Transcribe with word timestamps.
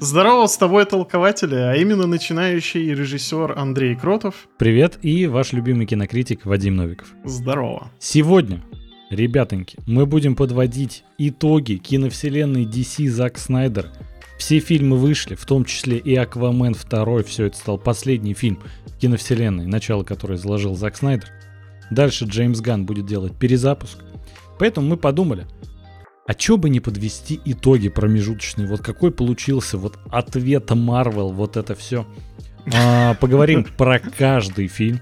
Здорово, 0.00 0.46
с 0.46 0.56
тобой 0.56 0.84
толкователи, 0.84 1.54
а 1.54 1.74
именно 1.74 2.06
начинающий 2.06 2.92
режиссер 2.92 3.56
Андрей 3.56 3.94
Кротов. 3.94 4.48
Привет, 4.58 4.98
и 5.02 5.26
ваш 5.26 5.52
любимый 5.52 5.86
кинокритик 5.86 6.44
Вадим 6.44 6.76
Новиков. 6.76 7.08
Здорово. 7.24 7.90
Сегодня, 7.98 8.62
ребятоньки, 9.10 9.78
мы 9.86 10.06
будем 10.06 10.34
подводить 10.34 11.04
итоги 11.18 11.74
киновселенной 11.74 12.64
DC 12.64 13.08
Зак 13.08 13.38
Снайдер. 13.38 13.90
Все 14.38 14.58
фильмы 14.58 14.96
вышли, 14.98 15.34
в 15.34 15.46
том 15.46 15.64
числе 15.64 15.98
и 15.98 16.14
Аквамен 16.16 16.74
2, 16.74 17.22
все 17.22 17.46
это 17.46 17.56
стал 17.56 17.78
последний 17.78 18.34
фильм 18.34 18.58
киновселенной, 19.00 19.66
начало 19.66 20.02
которой 20.02 20.36
заложил 20.36 20.74
Зак 20.74 20.96
Снайдер. 20.96 21.30
Дальше 21.90 22.24
Джеймс 22.24 22.60
Ганн 22.60 22.84
будет 22.84 23.06
делать 23.06 23.38
перезапуск. 23.38 23.98
Поэтому 24.58 24.88
мы 24.88 24.96
подумали, 24.96 25.46
а 26.26 26.34
чё 26.34 26.56
бы 26.56 26.68
не 26.68 26.80
подвести 26.80 27.40
итоги 27.44 27.88
промежуточные? 27.88 28.66
Вот 28.66 28.80
какой 28.80 29.12
получился 29.12 29.78
вот 29.78 29.98
ответ 30.10 30.70
Марвел, 30.70 31.30
вот 31.30 31.56
это 31.56 31.74
все. 31.74 32.06
А, 32.74 33.14
поговорим 33.14 33.64
про 33.76 33.98
каждый 33.98 34.66
фильм. 34.66 35.00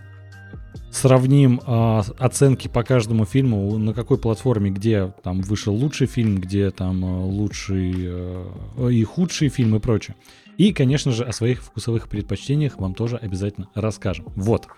Сравним 0.91 1.61
а, 1.67 2.05
оценки 2.19 2.69
по 2.69 2.85
каждому 2.85 3.25
фильму, 3.25 3.79
на 3.79 3.95
какой 3.95 4.19
платформе, 4.19 4.71
где 4.71 5.13
там 5.23 5.41
вышел 5.41 5.75
лучший 5.75 6.07
фильм, 6.07 6.37
где 6.37 6.71
там 6.71 7.05
а, 7.05 7.25
лучший 7.25 7.95
а, 8.07 8.89
и 8.89 9.03
худший 9.03 9.49
фильм 9.49 9.75
и 9.77 9.81
прочее. 9.81 10.15
И, 10.57 10.73
конечно 10.73 11.11
же, 11.11 11.25
о 11.25 11.33
своих 11.33 11.63
вкусовых 11.63 12.09
предпочтениях 12.09 12.79
вам 12.79 12.95
тоже 12.95 13.17
обязательно 13.17 13.69
расскажем. 13.75 14.27
Вот. 14.37 14.69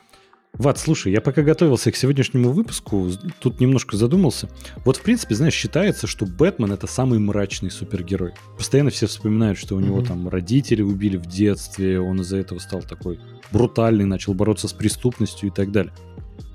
Ват, 0.58 0.78
слушай, 0.78 1.12
я 1.12 1.20
пока 1.20 1.42
готовился 1.42 1.92
к 1.92 1.96
сегодняшнему 1.96 2.50
выпуску, 2.50 3.10
тут 3.40 3.60
немножко 3.60 3.96
задумался. 3.96 4.48
Вот, 4.84 4.96
в 4.96 5.02
принципе, 5.02 5.34
знаешь, 5.34 5.54
считается, 5.54 6.06
что 6.06 6.24
Бэтмен 6.24 6.72
это 6.72 6.86
самый 6.86 7.18
мрачный 7.18 7.70
супергерой. 7.70 8.32
Постоянно 8.56 8.90
все 8.90 9.06
вспоминают, 9.06 9.58
что 9.58 9.76
у 9.76 9.80
него 9.80 10.00
mm-hmm. 10.00 10.06
там 10.06 10.28
родители 10.28 10.80
убили 10.80 11.18
в 11.18 11.26
детстве, 11.26 12.00
он 12.00 12.22
из-за 12.22 12.38
этого 12.38 12.58
стал 12.58 12.80
такой 12.80 13.20
брутальный, 13.52 14.06
начал 14.06 14.32
бороться 14.32 14.66
с 14.66 14.72
преступностью 14.72 15.50
и 15.50 15.52
так 15.52 15.72
далее. 15.72 15.92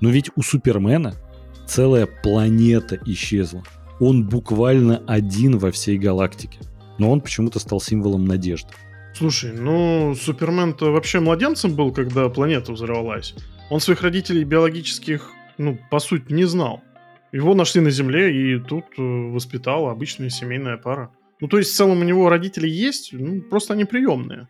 Но 0.00 0.10
ведь 0.10 0.30
у 0.34 0.42
Супермена 0.42 1.14
целая 1.66 2.06
планета 2.06 2.98
исчезла. 3.06 3.62
Он 4.00 4.24
буквально 4.28 5.02
один 5.06 5.58
во 5.58 5.70
всей 5.70 5.96
галактике. 5.96 6.58
Но 6.98 7.10
он 7.10 7.20
почему-то 7.20 7.60
стал 7.60 7.80
символом 7.80 8.24
надежды. 8.24 8.70
Слушай, 9.14 9.52
ну 9.52 10.14
Супермен-то 10.14 10.90
вообще 10.90 11.20
младенцем 11.20 11.74
был, 11.74 11.92
когда 11.92 12.28
планета 12.28 12.72
взорвалась. 12.72 13.34
Он 13.72 13.80
своих 13.80 14.02
родителей 14.02 14.44
биологических, 14.44 15.30
ну, 15.56 15.78
по 15.90 15.98
сути, 15.98 16.30
не 16.30 16.44
знал. 16.44 16.82
Его 17.32 17.54
нашли 17.54 17.80
на 17.80 17.88
Земле, 17.88 18.30
и 18.30 18.60
тут 18.60 18.84
э, 18.98 19.02
воспитала 19.02 19.90
обычная 19.90 20.28
семейная 20.28 20.76
пара. 20.76 21.10
Ну, 21.40 21.48
то 21.48 21.56
есть, 21.56 21.70
в 21.70 21.74
целом 21.74 22.00
у 22.00 22.04
него 22.04 22.28
родители 22.28 22.68
есть, 22.68 23.14
ну, 23.14 23.40
просто 23.40 23.72
они 23.72 23.86
приемные. 23.86 24.46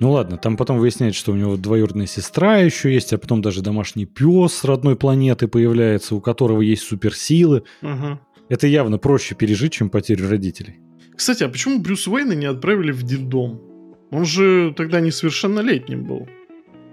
Ну 0.00 0.10
ладно, 0.10 0.36
там 0.36 0.58
потом 0.58 0.76
выясняется, 0.76 1.18
что 1.18 1.32
у 1.32 1.34
него 1.34 1.56
двоюродная 1.56 2.06
сестра 2.06 2.58
еще 2.58 2.92
есть, 2.92 3.14
а 3.14 3.18
потом 3.18 3.40
даже 3.40 3.62
домашний 3.62 4.04
пес 4.04 4.52
с 4.52 4.64
родной 4.64 4.96
планеты 4.96 5.48
появляется, 5.48 6.14
у 6.14 6.20
которого 6.20 6.60
есть 6.60 6.82
суперсилы. 6.82 7.62
Угу. 7.80 8.20
Это 8.50 8.66
явно 8.66 8.98
проще 8.98 9.34
пережить, 9.34 9.72
чем 9.72 9.88
потерю 9.88 10.28
родителей. 10.28 10.78
Кстати, 11.16 11.42
а 11.42 11.48
почему 11.48 11.80
Брюс 11.80 12.06
Уэйна 12.06 12.34
не 12.34 12.44
отправили 12.44 12.92
в 12.92 13.02
детдом? 13.02 13.62
Он 14.10 14.26
же 14.26 14.74
тогда 14.76 15.00
несовершеннолетним 15.00 16.04
был. 16.04 16.28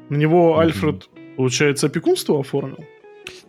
На 0.08 0.16
него 0.16 0.52
угу. 0.52 0.60
Альфред 0.60 1.10
Получается, 1.36 1.88
опекунство 1.88 2.40
оформил? 2.40 2.84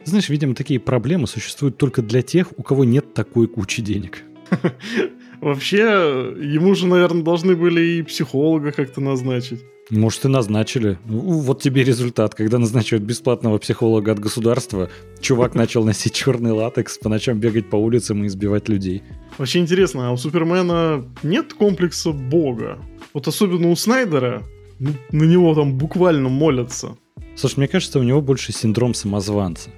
Знаешь, 0.05 0.29
видимо, 0.29 0.55
такие 0.55 0.79
проблемы 0.81 1.27
существуют 1.27 1.79
только 1.79 2.03
для 2.03 2.23
тех, 2.23 2.49
у 2.57 2.63
кого 2.63 2.85
нет 2.85 3.15
такой 3.15 3.49
кучи 3.49 3.83
денег. 3.83 4.23
Вообще, 5.41 6.35
ему 6.41 6.75
же, 6.75 6.87
наверное, 6.87 7.23
должны 7.23 7.57
были 7.57 7.81
и 7.81 8.03
психолога 8.03 8.73
как-то 8.73 9.01
назначить. 9.01 9.61
Может, 9.91 10.25
и 10.25 10.29
назначили. 10.29 10.99
Вот 11.05 11.63
тебе 11.63 11.85
результат. 11.85 12.35
Когда 12.35 12.59
назначают 12.59 13.05
бесплатного 13.05 13.59
психолога 13.59 14.13
от 14.13 14.19
государства, 14.19 14.91
чувак 15.21 15.55
начал 15.55 15.85
носить 15.85 16.13
черный 16.13 16.51
латекс, 16.51 16.99
по 16.99 17.09
ночам 17.09 17.39
бегать 17.39 17.71
по 17.71 17.77
улицам 17.77 18.25
и 18.25 18.27
избивать 18.27 18.69
людей. 18.69 19.03
Вообще 19.39 19.61
интересно, 19.61 20.09
а 20.09 20.13
у 20.13 20.17
Супермена 20.17 21.05
нет 21.23 21.53
комплекса 21.53 22.11
бога? 22.11 22.79
Вот 23.15 23.29
особенно 23.29 23.71
у 23.71 23.77
Снайдера, 23.77 24.43
на 24.81 25.25
него 25.25 25.55
там 25.55 25.79
буквально 25.79 26.29
молятся. 26.29 26.97
Слушай, 27.37 27.59
мне 27.59 27.69
кажется, 27.69 27.99
у 27.99 28.03
него 28.03 28.23
больше 28.23 28.53
синдром 28.53 28.95
самозванца. 28.95 29.71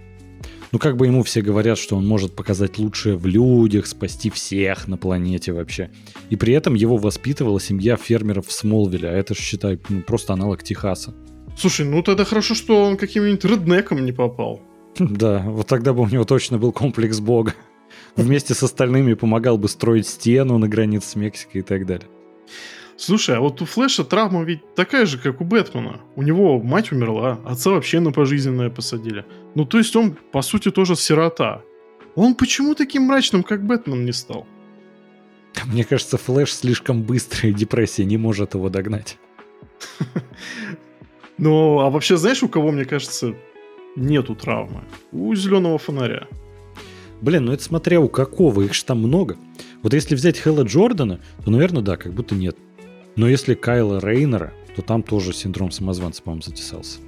Ну, 0.71 0.79
как 0.79 0.97
бы 0.97 1.07
ему 1.07 1.23
все 1.23 1.41
говорят, 1.41 1.79
что 1.79 1.97
он 1.97 2.07
может 2.07 2.37
показать 2.37 2.79
лучшее 2.79 3.17
в 3.17 3.27
людях, 3.27 3.87
спасти 3.87 4.31
всех 4.31 4.87
на 4.87 4.97
планете 4.97 5.53
вообще. 5.53 5.91
И 6.31 6.37
при 6.37 6.53
этом 6.53 6.75
его 6.75 6.99
воспитывала 6.99 7.59
семья 7.59 7.97
фермеров 7.97 8.47
в 8.47 8.53
Смолвиле, 8.53 9.09
а 9.09 9.13
это 9.13 9.35
же, 9.35 9.41
считай, 9.41 9.81
ну, 9.89 10.03
просто 10.03 10.35
аналог 10.35 10.63
Техаса. 10.63 11.15
Слушай, 11.57 11.87
ну 11.87 12.03
тогда 12.03 12.25
хорошо, 12.25 12.55
что 12.55 12.85
он 12.85 12.97
каким-нибудь 12.97 13.45
реднеком 13.45 14.05
не 14.05 14.13
попал. 14.13 14.61
Да, 14.99 15.39
вот 15.47 15.67
тогда 15.67 15.93
бы 15.93 16.03
у 16.03 16.09
него 16.09 16.25
точно 16.25 16.59
был 16.59 16.73
комплекс 16.73 17.19
бога. 17.21 17.55
Вместе 18.17 18.55
с 18.55 18.63
остальными 18.63 19.15
помогал 19.15 19.57
бы 19.59 19.69
строить 19.69 20.07
стену 20.07 20.59
на 20.59 20.69
границе 20.69 21.11
с 21.11 21.17
Мексикой 21.17 21.61
и 21.61 21.65
так 21.65 21.87
далее. 21.87 22.09
Слушай, 22.99 23.37
а 23.37 23.41
вот 23.41 23.63
у 23.63 23.65
Флэша 23.65 24.03
травма 24.03 24.43
ведь 24.43 24.75
такая 24.75 25.07
же, 25.07 25.19
как 25.19 25.41
у 25.41 25.45
Бэтмена. 25.45 26.01
У 26.17 26.23
него 26.23 26.61
мать 26.61 26.91
умерла, 26.91 27.39
отца 27.47 27.71
вообще 27.71 28.01
на 28.01 28.11
пожизненное 28.11 28.71
посадили. 28.71 29.25
Ну, 29.55 29.65
то 29.65 29.79
есть 29.79 29.95
он, 29.95 30.17
по 30.33 30.43
сути, 30.43 30.73
тоже 30.73 30.97
сирота. 30.97 31.63
Он 32.17 32.35
почему 32.35 32.75
таким 32.75 33.05
мрачным, 33.05 33.45
как 33.45 33.65
Бэтмен, 33.65 34.05
не 34.05 34.13
стал? 34.13 34.49
Мне 35.67 35.85
кажется, 35.85 36.19
Флэш 36.19 36.53
слишком 36.53 37.05
быстрый, 37.05 37.53
депрессия 37.53 38.05
не 38.05 38.17
может 38.17 38.55
его 38.55 38.69
догнать. 38.69 39.17
Ну, 41.41 41.79
а 41.79 41.89
вообще, 41.89 42.17
знаешь, 42.17 42.43
у 42.43 42.49
кого, 42.49 42.73
мне 42.73 42.85
кажется, 42.85 43.33
нету 43.95 44.35
травмы? 44.35 44.83
У 45.13 45.33
зеленого 45.37 45.79
фонаря. 45.79 46.27
Блин, 47.21 47.45
ну 47.45 47.53
это 47.53 47.63
смотря 47.63 48.01
у 48.01 48.09
какого, 48.09 48.63
их 48.63 48.75
же 48.75 48.85
там 48.85 48.99
много. 48.99 49.37
Вот 49.85 49.95
если 49.95 50.17
взять 50.17 50.37
Хэлла 50.37 50.63
Джордана, 50.63 51.21
то, 51.45 51.53
наверное, 51.53 51.81
да, 51.81 51.97
как 51.97 52.13
будто 52.13 52.35
нет. 52.35 52.57
Но 53.19 53.29
если 53.29 53.55
Кайла 53.55 53.99
Рейнера, 53.99 54.55
то 54.77 54.83
там 54.83 55.03
тоже 55.03 55.33
синдром 55.33 55.73
самозванца, 55.73 56.23
по-моему, 56.23 56.43
затесался. 56.43 57.01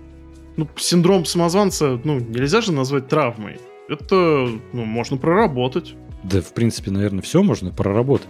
Ну, 0.56 0.69
синдром 0.76 1.25
самозванца, 1.25 2.00
ну, 2.03 2.19
нельзя 2.19 2.60
же 2.60 2.72
назвать 2.72 3.06
травмой. 3.06 3.60
Это, 3.88 4.49
ну, 4.72 4.84
можно 4.84 5.16
проработать. 5.16 5.94
Да, 6.25 6.41
в 6.41 6.53
принципе, 6.53 6.91
наверное, 6.91 7.22
все 7.22 7.44
можно 7.44 7.70
проработать. 7.70 8.28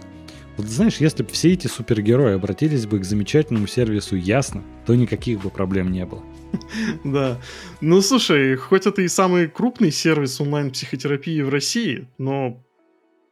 Вот 0.57 0.67
знаешь, 0.67 0.97
если 0.97 1.23
бы 1.23 1.29
все 1.29 1.53
эти 1.53 1.65
супергерои 1.65 2.35
обратились 2.35 2.85
бы 2.85 2.99
к 2.99 3.03
замечательному 3.03 3.65
сервису 3.65 4.15
Ясно, 4.15 4.63
то 4.85 4.93
никаких 4.93 5.41
бы 5.41 5.49
проблем 5.49 5.91
не 5.91 6.05
было. 6.05 6.23
Да. 7.03 7.41
Ну, 7.81 7.99
слушай, 8.01 8.57
хоть 8.57 8.85
это 8.85 9.01
и 9.01 9.07
самый 9.07 9.47
крупный 9.47 9.91
сервис 9.91 10.39
онлайн-психотерапии 10.39 11.41
в 11.41 11.49
России, 11.49 12.07
но 12.19 12.63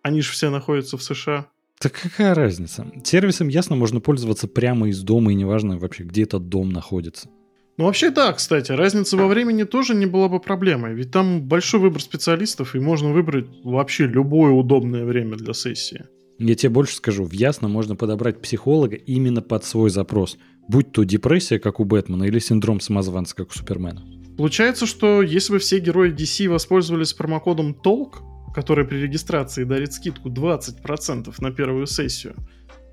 они 0.01 0.21
же 0.21 0.31
все 0.31 0.49
находятся 0.49 0.97
в 0.97 1.03
США. 1.03 1.45
Так 1.81 1.93
какая 1.93 2.35
разница? 2.35 2.91
Сервисом 3.05 3.47
ясно 3.47 3.77
можно 3.77 4.01
пользоваться 4.01 4.49
прямо 4.49 4.89
из 4.89 5.01
дома, 5.01 5.31
и 5.31 5.35
неважно 5.35 5.77
вообще, 5.77 6.03
где 6.03 6.23
этот 6.23 6.49
дом 6.49 6.71
находится. 6.71 7.29
Ну, 7.77 7.85
вообще 7.85 8.11
да, 8.11 8.33
кстати, 8.33 8.73
разница 8.73 9.15
во 9.15 9.27
времени 9.27 9.63
тоже 9.63 9.95
не 9.95 10.05
была 10.05 10.27
бы 10.27 10.41
проблемой, 10.41 10.93
ведь 10.93 11.11
там 11.11 11.41
большой 11.41 11.79
выбор 11.79 12.01
специалистов, 12.01 12.75
и 12.75 12.79
можно 12.79 13.13
выбрать 13.13 13.45
вообще 13.63 14.07
любое 14.07 14.51
удобное 14.51 15.05
время 15.05 15.37
для 15.37 15.53
сессии. 15.53 16.03
Я 16.37 16.55
тебе 16.55 16.69
больше 16.69 16.95
скажу, 16.95 17.23
в 17.23 17.31
Ясно 17.31 17.69
можно 17.69 17.95
подобрать 17.95 18.41
психолога 18.41 18.97
именно 18.97 19.41
под 19.41 19.63
свой 19.63 19.89
запрос, 19.89 20.37
будь 20.67 20.91
то 20.91 21.03
депрессия, 21.03 21.59
как 21.59 21.79
у 21.79 21.85
Бэтмена, 21.85 22.25
или 22.25 22.39
синдром 22.39 22.81
самозванца, 22.81 23.33
как 23.37 23.51
у 23.51 23.53
Супермена. 23.53 24.03
Получается, 24.37 24.85
что 24.85 25.21
если 25.21 25.53
бы 25.53 25.59
все 25.59 25.79
герои 25.79 26.13
DC 26.13 26.49
воспользовались 26.49 27.13
промокодом 27.13 27.73
TOLK, 27.81 28.15
который 28.59 28.85
при 28.85 28.97
регистрации 28.97 29.63
дарит 29.63 29.93
скидку 29.93 30.29
20% 30.29 31.33
на 31.39 31.51
первую 31.51 31.87
сессию, 31.87 32.35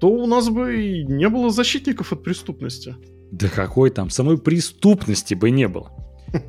то 0.01 0.09
у 0.09 0.27
нас 0.27 0.49
бы 0.49 0.81
и 0.81 1.05
не 1.05 1.29
было 1.29 1.51
защитников 1.51 2.13
от 2.13 2.23
преступности. 2.23 2.95
Да 3.33 3.49
какой 3.49 3.91
там, 3.91 4.09
самой 4.11 4.39
преступности 4.39 5.35
бы 5.35 5.51
не 5.51 5.67
было. 5.67 5.91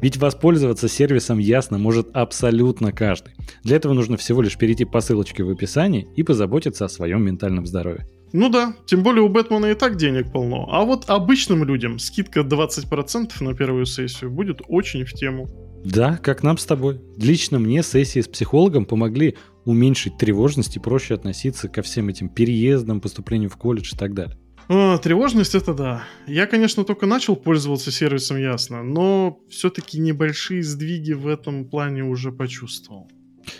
Ведь 0.02 0.18
воспользоваться 0.18 0.88
сервисом 0.88 1.40
Ясно 1.40 1.80
может 1.80 2.16
абсолютно 2.16 2.92
каждый. 2.92 3.34
Для 3.64 3.78
этого 3.78 3.94
нужно 3.94 4.18
всего 4.18 4.44
лишь 4.44 4.56
перейти 4.56 4.86
по 4.86 5.02
ссылочке 5.02 5.44
в 5.44 5.50
описании 5.50 6.08
и 6.16 6.22
позаботиться 6.22 6.86
о 6.86 6.90
своем 6.90 7.24
ментальном 7.24 7.66
здоровье. 7.66 8.06
Ну 8.34 8.50
да, 8.50 8.76
тем 8.86 9.02
более 9.02 9.24
у 9.24 9.30
Бэтмена 9.30 9.68
и 9.68 9.74
так 9.74 9.96
денег 9.96 10.32
полно. 10.32 10.68
А 10.72 10.84
вот 10.84 11.10
обычным 11.10 11.64
людям 11.64 11.98
скидка 11.98 12.42
20% 12.42 13.32
на 13.40 13.56
первую 13.56 13.86
сессию 13.86 14.30
будет 14.30 14.62
очень 14.68 15.06
в 15.06 15.14
тему. 15.14 15.67
Да, 15.84 16.18
как 16.18 16.44
нам 16.44 16.58
с 16.58 16.66
тобой. 16.66 17.00
Лично 17.18 17.60
мне 17.60 17.84
сессии 17.84 18.22
с 18.22 18.28
психологом 18.28 18.86
помогли 18.86 19.36
уменьшить 19.66 20.18
тревожность 20.18 20.76
и 20.76 20.80
проще 20.80 21.14
относиться 21.14 21.68
ко 21.68 21.82
всем 21.82 22.10
этим 22.10 22.30
переездам, 22.30 23.02
поступлению 23.02 23.50
в 23.50 23.58
колледж 23.58 23.94
и 23.94 23.98
так 23.98 24.14
далее. 24.14 24.38
А, 24.70 24.98
тревожность 24.98 25.56
это 25.56 25.74
да. 25.74 26.04
Я, 26.26 26.46
конечно, 26.46 26.84
только 26.84 27.06
начал 27.06 27.36
пользоваться 27.36 27.92
сервисом 27.92 28.38
ясно, 28.38 28.84
но 28.84 29.40
все-таки 29.50 30.00
небольшие 30.00 30.62
сдвиги 30.62 31.14
в 31.14 31.28
этом 31.28 31.66
плане 31.66 32.04
уже 32.04 32.32
почувствовал. 32.32 33.10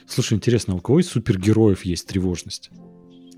Слушай, 0.06 0.34
интересно, 0.34 0.76
у 0.76 0.80
кого 0.80 1.00
из 1.00 1.08
супергероев 1.08 1.86
есть 1.86 2.08
тревожность? 2.08 2.72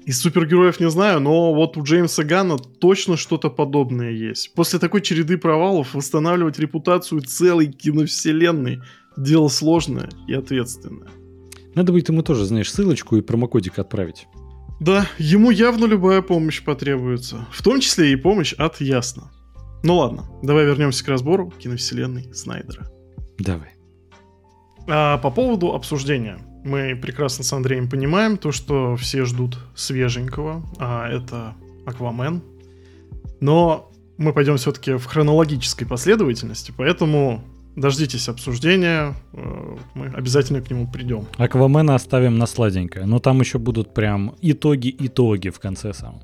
Из 0.10 0.20
супергероев 0.22 0.80
не 0.80 0.90
знаю, 0.90 1.20
но 1.20 1.54
вот 1.54 1.78
у 1.78 1.84
Джеймса 1.84 2.24
Ганна 2.24 2.58
точно 2.58 3.16
что-то 3.16 3.52
подобное 3.52 4.10
есть. 4.10 4.56
После 4.56 4.80
такой 4.80 5.02
череды 5.02 5.38
провалов 5.38 5.94
восстанавливать 5.94 6.58
репутацию 6.58 7.22
целой 7.22 7.68
киновселенной– 7.68 8.82
дело 9.18 9.50
сложное 9.50 10.10
и 10.28 10.34
ответственное. 10.34 11.10
Надо 11.76 11.92
будет 11.92 12.10
ему 12.10 12.24
тоже, 12.24 12.46
знаешь, 12.46 12.72
ссылочку 12.72 13.18
и 13.18 13.22
промокодик 13.22 13.78
отправить. 13.78 14.26
Да, 14.80 15.06
ему 15.20 15.52
явно 15.52 15.86
любая 15.86 16.24
помощь 16.24 16.64
потребуется. 16.64 17.46
В 17.52 17.62
том 17.62 17.80
числе 17.80 18.12
и 18.12 18.16
помощь 18.16 18.54
от 18.54 18.82
Ясно. 18.82 19.30
Ну 19.84 19.98
ладно, 19.98 20.24
давай 20.42 20.66
вернемся 20.66 21.06
к 21.06 21.08
разбору 21.08 21.54
киновселенной 21.60 22.34
Снайдера. 22.34 22.90
Давай. 23.38 23.76
А 24.88 25.20
по 25.20 25.30
поводу 25.30 25.76
обсуждения. 25.76 26.40
Мы 26.64 26.96
прекрасно 26.96 27.44
с 27.44 27.54
Андреем 27.54 27.90
понимаем 27.90 28.38
то, 28.38 28.52
что 28.52 28.96
все 28.96 29.26
ждут 29.26 29.58
свеженького, 29.76 30.64
а 30.78 31.08
это 31.10 31.54
Аквамен. 31.86 32.42
Но 33.40 33.92
мы 34.18 34.34
пойдем 34.34 34.58
все-таки 34.58 34.94
в 34.94 35.06
хронологической 35.06 35.88
последовательности, 35.88 36.74
поэтому 36.76 37.42
дождитесь 37.76 38.28
обсуждения, 38.28 39.14
э, 39.34 39.78
мы 39.94 40.08
обязательно 40.08 40.62
к 40.62 40.70
нему 40.70 40.92
придем. 40.92 41.26
Аквамена 41.38 41.96
оставим 41.96 42.38
на 42.38 42.46
сладенькое, 42.46 43.06
но 43.06 43.20
там 43.20 43.40
еще 43.40 43.58
будут 43.58 43.94
прям 43.94 44.36
итоги-итоги 44.42 45.50
в 45.50 45.60
конце 45.60 45.94
самом. 45.94 46.22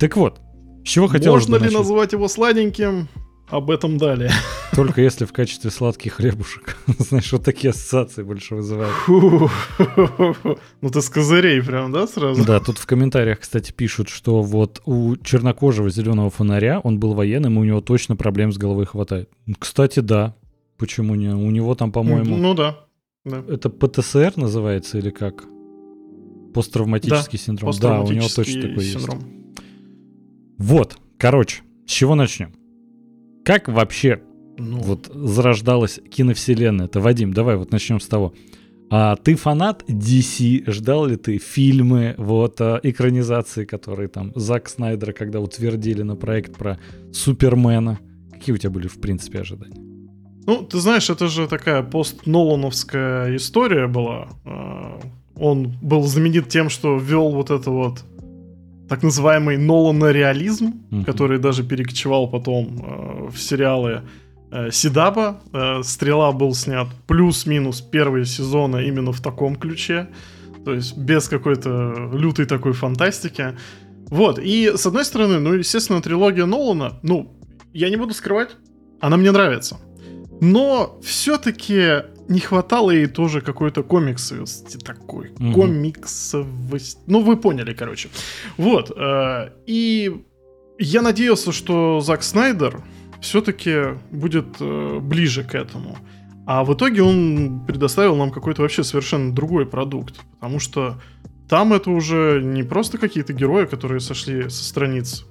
Так 0.00 0.16
вот, 0.16 0.40
с 0.84 0.88
чего 0.88 1.06
хотелось 1.06 1.44
Можно 1.44 1.52
бы 1.52 1.58
ли 1.58 1.64
начать? 1.66 1.78
назвать 1.78 2.12
его 2.12 2.28
сладеньким? 2.28 3.08
Об 3.48 3.70
этом 3.70 3.96
далее. 3.96 4.30
Только 4.74 5.00
если 5.00 5.24
в 5.24 5.32
качестве 5.32 5.70
сладких 5.70 6.14
хлебушек. 6.14 6.76
Знаешь, 6.98 7.32
вот 7.32 7.44
такие 7.44 7.70
ассоциации 7.70 8.24
больше 8.24 8.56
вызывают. 8.56 8.94
Ну 9.08 10.90
ты 10.90 11.00
с 11.00 11.08
козырей 11.08 11.62
прям, 11.62 11.92
да, 11.92 12.06
сразу? 12.08 12.44
Да, 12.44 12.58
тут 12.58 12.78
в 12.78 12.86
комментариях, 12.86 13.40
кстати, 13.40 13.72
пишут, 13.72 14.08
что 14.08 14.42
вот 14.42 14.82
у 14.84 15.16
чернокожего 15.16 15.88
зеленого 15.90 16.30
фонаря, 16.30 16.80
он 16.80 16.98
был 16.98 17.14
военным, 17.14 17.56
и 17.56 17.60
у 17.60 17.64
него 17.64 17.80
точно 17.80 18.16
проблем 18.16 18.52
с 18.52 18.58
головой 18.58 18.86
хватает. 18.86 19.30
Кстати, 19.58 20.00
да. 20.00 20.34
Почему 20.76 21.14
не? 21.14 21.28
У 21.28 21.50
него 21.50 21.74
там, 21.74 21.92
по-моему, 21.92 22.36
Ну 22.36 22.54
да. 22.54 22.80
да. 23.24 23.42
это 23.48 23.70
ПТСР 23.70 24.32
называется 24.36 24.98
или 24.98 25.10
как? 25.10 25.44
Посттравматический 26.52 27.38
синдром. 27.38 27.72
Да, 27.80 28.00
у 28.00 28.10
него 28.10 28.28
точно 28.28 28.60
Посттравматический 28.60 28.68
такой 28.68 28.84
есть. 28.84 29.08
Вот, 30.58 30.98
короче, 31.18 31.62
с 31.86 31.90
чего 31.90 32.14
начнем? 32.14 32.52
Как 33.46 33.68
вообще 33.68 34.22
Ну, 34.58 34.78
вот 34.80 35.06
зарождалась 35.06 36.00
киновселенная? 36.10 36.86
Это 36.86 36.98
Вадим, 36.98 37.32
давай 37.32 37.54
вот 37.54 37.70
начнем 37.70 38.00
с 38.00 38.08
того. 38.08 38.34
А 38.90 39.14
ты 39.14 39.36
фанат 39.36 39.84
DC? 39.88 40.68
Ждал 40.68 41.06
ли 41.06 41.16
ты 41.16 41.38
фильмы, 41.38 42.16
вот 42.18 42.60
а, 42.60 42.80
экранизации, 42.82 43.64
которые 43.64 44.08
там 44.08 44.32
Зак 44.34 44.68
Снайдера, 44.68 45.12
когда 45.12 45.38
утвердили 45.38 46.02
на 46.02 46.16
проект 46.16 46.56
про 46.56 46.80
Супермена? 47.12 48.00
Какие 48.32 48.54
у 48.56 48.58
тебя 48.58 48.70
были 48.70 48.88
в 48.88 49.00
принципе 49.00 49.40
ожидания? 49.40 49.80
Ну, 50.44 50.62
ты 50.62 50.78
знаешь, 50.78 51.08
это 51.08 51.28
же 51.28 51.46
такая 51.46 51.84
пост-Нолановская 51.84 53.36
история 53.36 53.86
была. 53.86 54.28
А, 54.44 54.98
Он 55.36 55.72
был 55.82 56.02
знаменит 56.02 56.48
тем, 56.48 56.68
что 56.68 56.98
ввел 56.98 57.30
вот 57.30 57.50
это 57.50 57.70
вот 57.70 58.02
так 58.88 59.02
называемый 59.02 59.56
Нолана-реализм, 59.56 60.74
Мгм. 60.90 61.04
который 61.04 61.38
даже 61.38 61.62
перекочевал 61.64 62.28
потом 62.28 62.66
э, 62.66 63.28
в 63.30 63.38
сериалы 63.38 64.02
э, 64.52 64.70
Сидаба. 64.70 65.40
Э, 65.52 65.82
Стрела 65.82 66.32
был 66.32 66.54
снят 66.54 66.86
плюс-минус 67.06 67.80
первые 67.80 68.24
сезоны 68.24 68.86
именно 68.86 69.12
в 69.12 69.20
таком 69.20 69.56
ключе. 69.56 70.08
То 70.64 70.74
есть 70.74 70.96
без 70.96 71.28
какой-то 71.28 72.10
лютой 72.12 72.46
такой 72.46 72.72
фантастики. 72.72 73.56
Вот, 74.10 74.38
и 74.38 74.72
с 74.76 74.86
одной 74.86 75.04
стороны, 75.04 75.40
ну, 75.40 75.54
естественно, 75.54 76.00
трилогия 76.00 76.46
Нолана, 76.46 76.98
ну, 77.02 77.32
я 77.72 77.90
не 77.90 77.96
буду 77.96 78.14
скрывать, 78.14 78.56
она 79.00 79.16
мне 79.16 79.32
нравится. 79.32 79.78
Но 80.40 80.98
все-таки 81.02 82.02
не 82.28 82.40
хватало 82.40 82.90
ей 82.90 83.06
тоже 83.06 83.40
какой-то 83.40 83.82
комиксовости 83.82 84.76
такой. 84.78 85.30
Мгм. 85.38 85.52
Комиксовость. 85.54 86.98
Ну, 87.06 87.22
вы 87.22 87.36
поняли, 87.36 87.72
короче. 87.74 88.08
Вот. 88.56 88.90
э, 88.96 89.50
И 89.66 90.24
я 90.78 91.02
надеялся, 91.02 91.52
что 91.52 92.00
Зак 92.00 92.22
Снайдер 92.22 92.82
все-таки 93.20 93.98
будет 94.10 94.46
э, 94.60 94.98
ближе 95.00 95.44
к 95.44 95.54
этому. 95.54 95.96
А 96.46 96.64
в 96.64 96.74
итоге 96.74 97.02
он 97.02 97.64
предоставил 97.66 98.16
нам 98.16 98.30
какой-то 98.30 98.62
вообще 98.62 98.84
совершенно 98.84 99.32
другой 99.32 99.66
продукт. 99.66 100.20
Потому 100.34 100.60
что 100.60 101.00
там 101.48 101.72
это 101.72 101.90
уже 101.90 102.40
не 102.44 102.62
просто 102.62 102.98
какие-то 102.98 103.32
герои, 103.32 103.66
которые 103.66 104.00
сошли 104.00 104.48
со 104.48 104.64
страниц, 104.64 105.24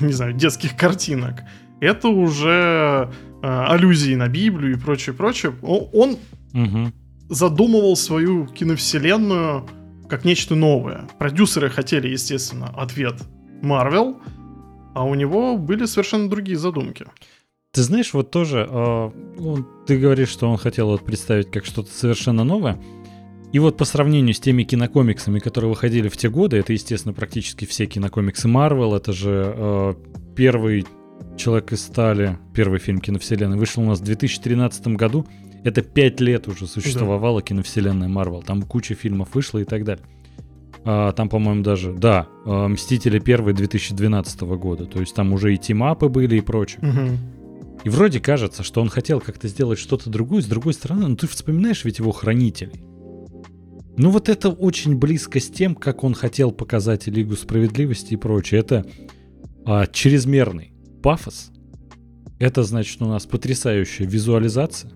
не 0.00 0.12
знаю, 0.12 0.32
детских 0.32 0.76
картинок. 0.76 1.40
Это 1.82 2.08
уже 2.08 3.10
э, 3.42 3.46
аллюзии 3.46 4.14
на 4.14 4.28
Библию 4.28 4.72
и 4.76 4.78
прочее, 4.80 5.14
прочее. 5.14 5.52
Он 5.62 6.16
Мгм. 6.52 6.92
задумывал 7.28 7.96
свою 7.96 8.46
киновселенную 8.46 9.66
как 10.08 10.24
нечто 10.24 10.54
новое. 10.54 11.08
Продюсеры 11.18 11.70
хотели, 11.70 12.08
естественно, 12.08 12.68
ответ 12.76 13.14
Марвел, 13.62 14.16
а 14.94 15.04
у 15.04 15.14
него 15.16 15.56
были 15.56 15.86
совершенно 15.86 16.28
другие 16.30 16.56
задумки. 16.56 17.06
Ты 17.72 17.82
знаешь, 17.82 18.12
вот 18.14 18.30
тоже, 18.30 18.68
э, 18.70 19.10
он- 19.40 19.66
ты 19.86 19.98
говоришь, 19.98 20.28
что 20.28 20.48
он 20.48 20.58
хотел 20.58 20.86
вот 20.88 21.04
представить 21.04 21.50
как 21.50 21.64
что-то 21.64 21.90
совершенно 21.90 22.44
новое. 22.44 22.78
И 23.52 23.58
вот 23.58 23.76
по 23.76 23.84
сравнению 23.84 24.34
с 24.34 24.40
теми 24.40 24.62
кинокомиксами, 24.62 25.40
которые 25.40 25.70
выходили 25.70 26.08
в 26.08 26.16
те 26.16 26.28
годы, 26.28 26.58
это, 26.58 26.72
естественно, 26.74 27.12
практически 27.12 27.64
все 27.64 27.86
кинокомиксы 27.86 28.46
Марвел, 28.46 28.94
это 28.94 29.12
же 29.12 29.52
э, 29.56 29.94
первый 30.36 30.86
Человек 31.36 31.72
из 31.72 31.82
стали, 31.82 32.38
первый 32.54 32.78
фильм 32.78 33.00
киновселенной, 33.00 33.56
вышел 33.56 33.82
у 33.82 33.86
нас 33.86 34.00
в 34.00 34.04
2013 34.04 34.88
году. 34.88 35.26
Это 35.64 35.82
пять 35.82 36.20
лет 36.20 36.48
уже 36.48 36.66
существовала 36.66 37.42
киновселенная 37.42 38.08
Марвел. 38.08 38.42
Там 38.42 38.62
куча 38.62 38.94
фильмов 38.94 39.34
вышло 39.34 39.58
и 39.58 39.64
так 39.64 39.84
далее. 39.84 40.04
А, 40.84 41.12
там, 41.12 41.28
по-моему, 41.28 41.62
даже, 41.62 41.92
да, 41.92 42.26
э, 42.44 42.68
Мстители 42.68 43.18
первые 43.20 43.54
2012 43.54 44.40
года. 44.56 44.86
То 44.86 45.00
есть 45.00 45.14
там 45.14 45.32
уже 45.32 45.54
и 45.54 45.58
тимапы 45.58 46.08
были 46.08 46.36
и 46.36 46.40
прочее. 46.40 46.80
Мгм. 46.82 47.18
И 47.84 47.88
вроде 47.88 48.20
кажется, 48.20 48.62
что 48.62 48.80
он 48.80 48.88
хотел 48.88 49.20
как-то 49.20 49.48
сделать 49.48 49.78
что-то 49.78 50.10
другое, 50.10 50.42
с 50.42 50.46
другой 50.46 50.74
стороны, 50.74 51.08
ну 51.08 51.16
ты 51.16 51.26
вспоминаешь 51.26 51.84
ведь 51.84 51.98
его 51.98 52.12
хранителей. 52.12 52.82
Ну 53.96 54.10
вот 54.10 54.28
это 54.28 54.48
очень 54.48 54.96
близко 54.96 55.38
с 55.38 55.48
тем, 55.48 55.74
как 55.74 56.02
он 56.02 56.14
хотел 56.14 56.50
показать 56.50 57.06
Лигу 57.06 57.36
Справедливости 57.36 58.14
и 58.14 58.16
прочее. 58.16 58.60
Это 58.60 58.86
а, 59.64 59.86
чрезмерный 59.86 60.71
пафос. 61.02 61.50
Это 62.38 62.62
значит 62.62 63.02
у 63.02 63.06
нас 63.06 63.26
потрясающая 63.26 64.06
визуализация. 64.06 64.90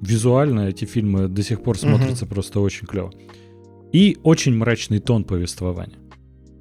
Визуально 0.00 0.68
эти 0.68 0.84
фильмы 0.84 1.28
до 1.28 1.42
сих 1.42 1.62
пор 1.62 1.78
смотрятся 1.78 2.26
просто 2.26 2.60
очень 2.60 2.86
клево. 2.86 3.12
И 3.92 4.18
очень 4.22 4.56
мрачный 4.56 4.98
тон 4.98 5.24
повествования. 5.24 5.98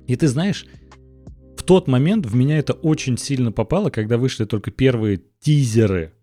И 0.07 0.15
ты 0.15 0.27
знаешь, 0.27 0.65
в 1.57 1.63
тот 1.63 1.87
момент 1.87 2.25
в 2.25 2.35
меня 2.35 2.57
это 2.57 2.73
очень 2.73 3.17
сильно 3.17 3.51
попало, 3.51 3.89
когда 3.89 4.17
вышли 4.17 4.45
только 4.45 4.71
первые 4.71 5.21
тизеры 5.39 6.13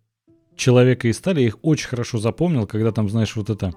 Человека 0.61 1.09
из 1.09 1.17
стали. 1.17 1.41
Я 1.41 1.47
их 1.47 1.59
очень 1.63 1.89
хорошо 1.89 2.19
запомнил, 2.19 2.67
когда 2.67 2.93
там, 2.93 3.09
знаешь, 3.09 3.35
вот 3.35 3.49
это 3.49 3.73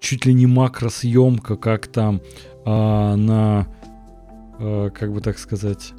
чуть 0.00 0.24
ли 0.24 0.32
не 0.32 0.46
макросъемка, 0.46 1.56
как 1.56 1.86
там 1.86 2.22
а, 2.64 3.14
на, 3.14 3.68
а, 4.58 4.88
как 4.88 5.12
бы 5.12 5.20
так 5.20 5.38
сказать, 5.38 5.92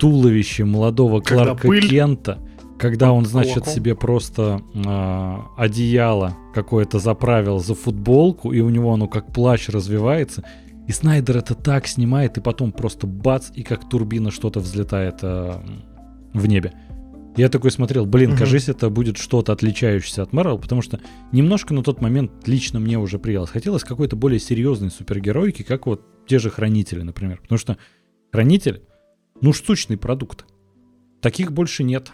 туловище 0.00 0.64
молодого 0.64 1.20
Когда 1.20 1.44
Кларка 1.44 1.68
пыль. 1.68 1.88
Кента, 1.88 2.38
когда 2.78 3.12
он, 3.12 3.26
значит, 3.26 3.66
себе 3.66 3.94
просто 3.94 4.62
а, 4.86 5.46
одеяло 5.56 6.36
какое-то 6.54 6.98
заправил 6.98 7.58
за 7.58 7.74
футболку, 7.74 8.52
и 8.52 8.60
у 8.60 8.70
него 8.70 8.92
оно 8.92 9.06
как 9.06 9.32
плащ 9.32 9.68
развивается. 9.68 10.42
И 10.88 10.92
Снайдер 10.92 11.36
это 11.36 11.54
так 11.54 11.86
снимает, 11.86 12.38
и 12.38 12.40
потом 12.40 12.72
просто 12.72 13.06
бац, 13.06 13.50
и 13.54 13.62
как 13.62 13.88
турбина 13.88 14.30
что-то 14.30 14.60
взлетает 14.60 15.18
а, 15.22 15.62
в 16.32 16.46
небе. 16.46 16.72
Я 17.36 17.48
такой 17.48 17.70
смотрел, 17.70 18.06
блин, 18.06 18.30
Мгм. 18.30 18.38
кажись, 18.38 18.68
это 18.68 18.90
будет 18.90 19.16
что-то 19.16 19.52
отличающееся 19.52 20.22
от 20.22 20.32
Марвел, 20.32 20.58
потому 20.58 20.82
что 20.82 20.98
немножко 21.30 21.74
на 21.74 21.82
тот 21.84 22.00
момент 22.00 22.32
лично 22.46 22.80
мне 22.80 22.98
уже 22.98 23.18
приелось. 23.20 23.50
Хотелось 23.50 23.84
какой-то 23.84 24.16
более 24.16 24.40
серьезной 24.40 24.90
супергеройки, 24.90 25.62
как 25.62 25.86
вот 25.86 26.02
те 26.26 26.38
же 26.40 26.50
Хранители, 26.50 27.02
например. 27.02 27.38
Потому 27.40 27.58
что 27.58 27.76
Хранитель, 28.32 28.82
ну, 29.40 29.52
штучный 29.52 29.96
продукт. 29.96 30.44
Таких 31.20 31.52
больше 31.52 31.82
нет 31.82 32.12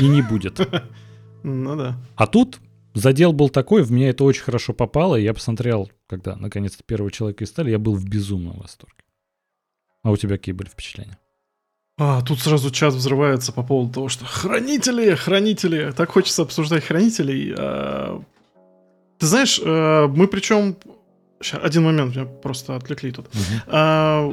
и 0.00 0.06
не 0.08 0.22
будет. 0.22 0.60
Ну 1.44 1.76
да. 1.76 1.96
А 2.16 2.26
тут 2.26 2.58
задел 2.94 3.32
был 3.32 3.48
такой, 3.48 3.84
в 3.84 3.92
меня 3.92 4.10
это 4.10 4.24
очень 4.24 4.42
хорошо 4.42 4.72
попало, 4.72 5.14
и 5.14 5.22
я 5.22 5.32
посмотрел, 5.32 5.88
когда 6.08 6.34
наконец-то 6.34 6.82
первого 6.82 7.12
человека 7.12 7.44
из 7.44 7.50
стали, 7.50 7.70
я 7.70 7.78
был 7.78 7.94
в 7.94 8.04
безумном 8.04 8.58
восторге. 8.58 9.04
А 10.02 10.10
у 10.10 10.16
тебя 10.16 10.36
какие 10.36 10.52
были 10.52 10.68
впечатления? 10.68 11.16
А, 11.98 12.22
тут 12.22 12.38
сразу 12.38 12.70
чат 12.70 12.94
взрывается 12.94 13.52
по 13.52 13.62
поводу 13.64 13.92
того, 13.92 14.08
что 14.08 14.24
хранители, 14.24 15.14
хранители. 15.14 15.92
Так 15.96 16.10
хочется 16.12 16.42
обсуждать 16.42 16.84
хранителей. 16.84 17.54
А, 17.58 18.22
Ты 19.18 19.26
знаешь, 19.26 19.60
э, 19.62 20.06
мы 20.06 20.28
причем... 20.28 20.76
Ща, 21.40 21.58
один 21.58 21.84
момент, 21.84 22.14
меня 22.14 22.24
просто 22.24 22.76
отвлекли 22.76 23.12
тут. 23.12 23.26
А, 23.66 24.28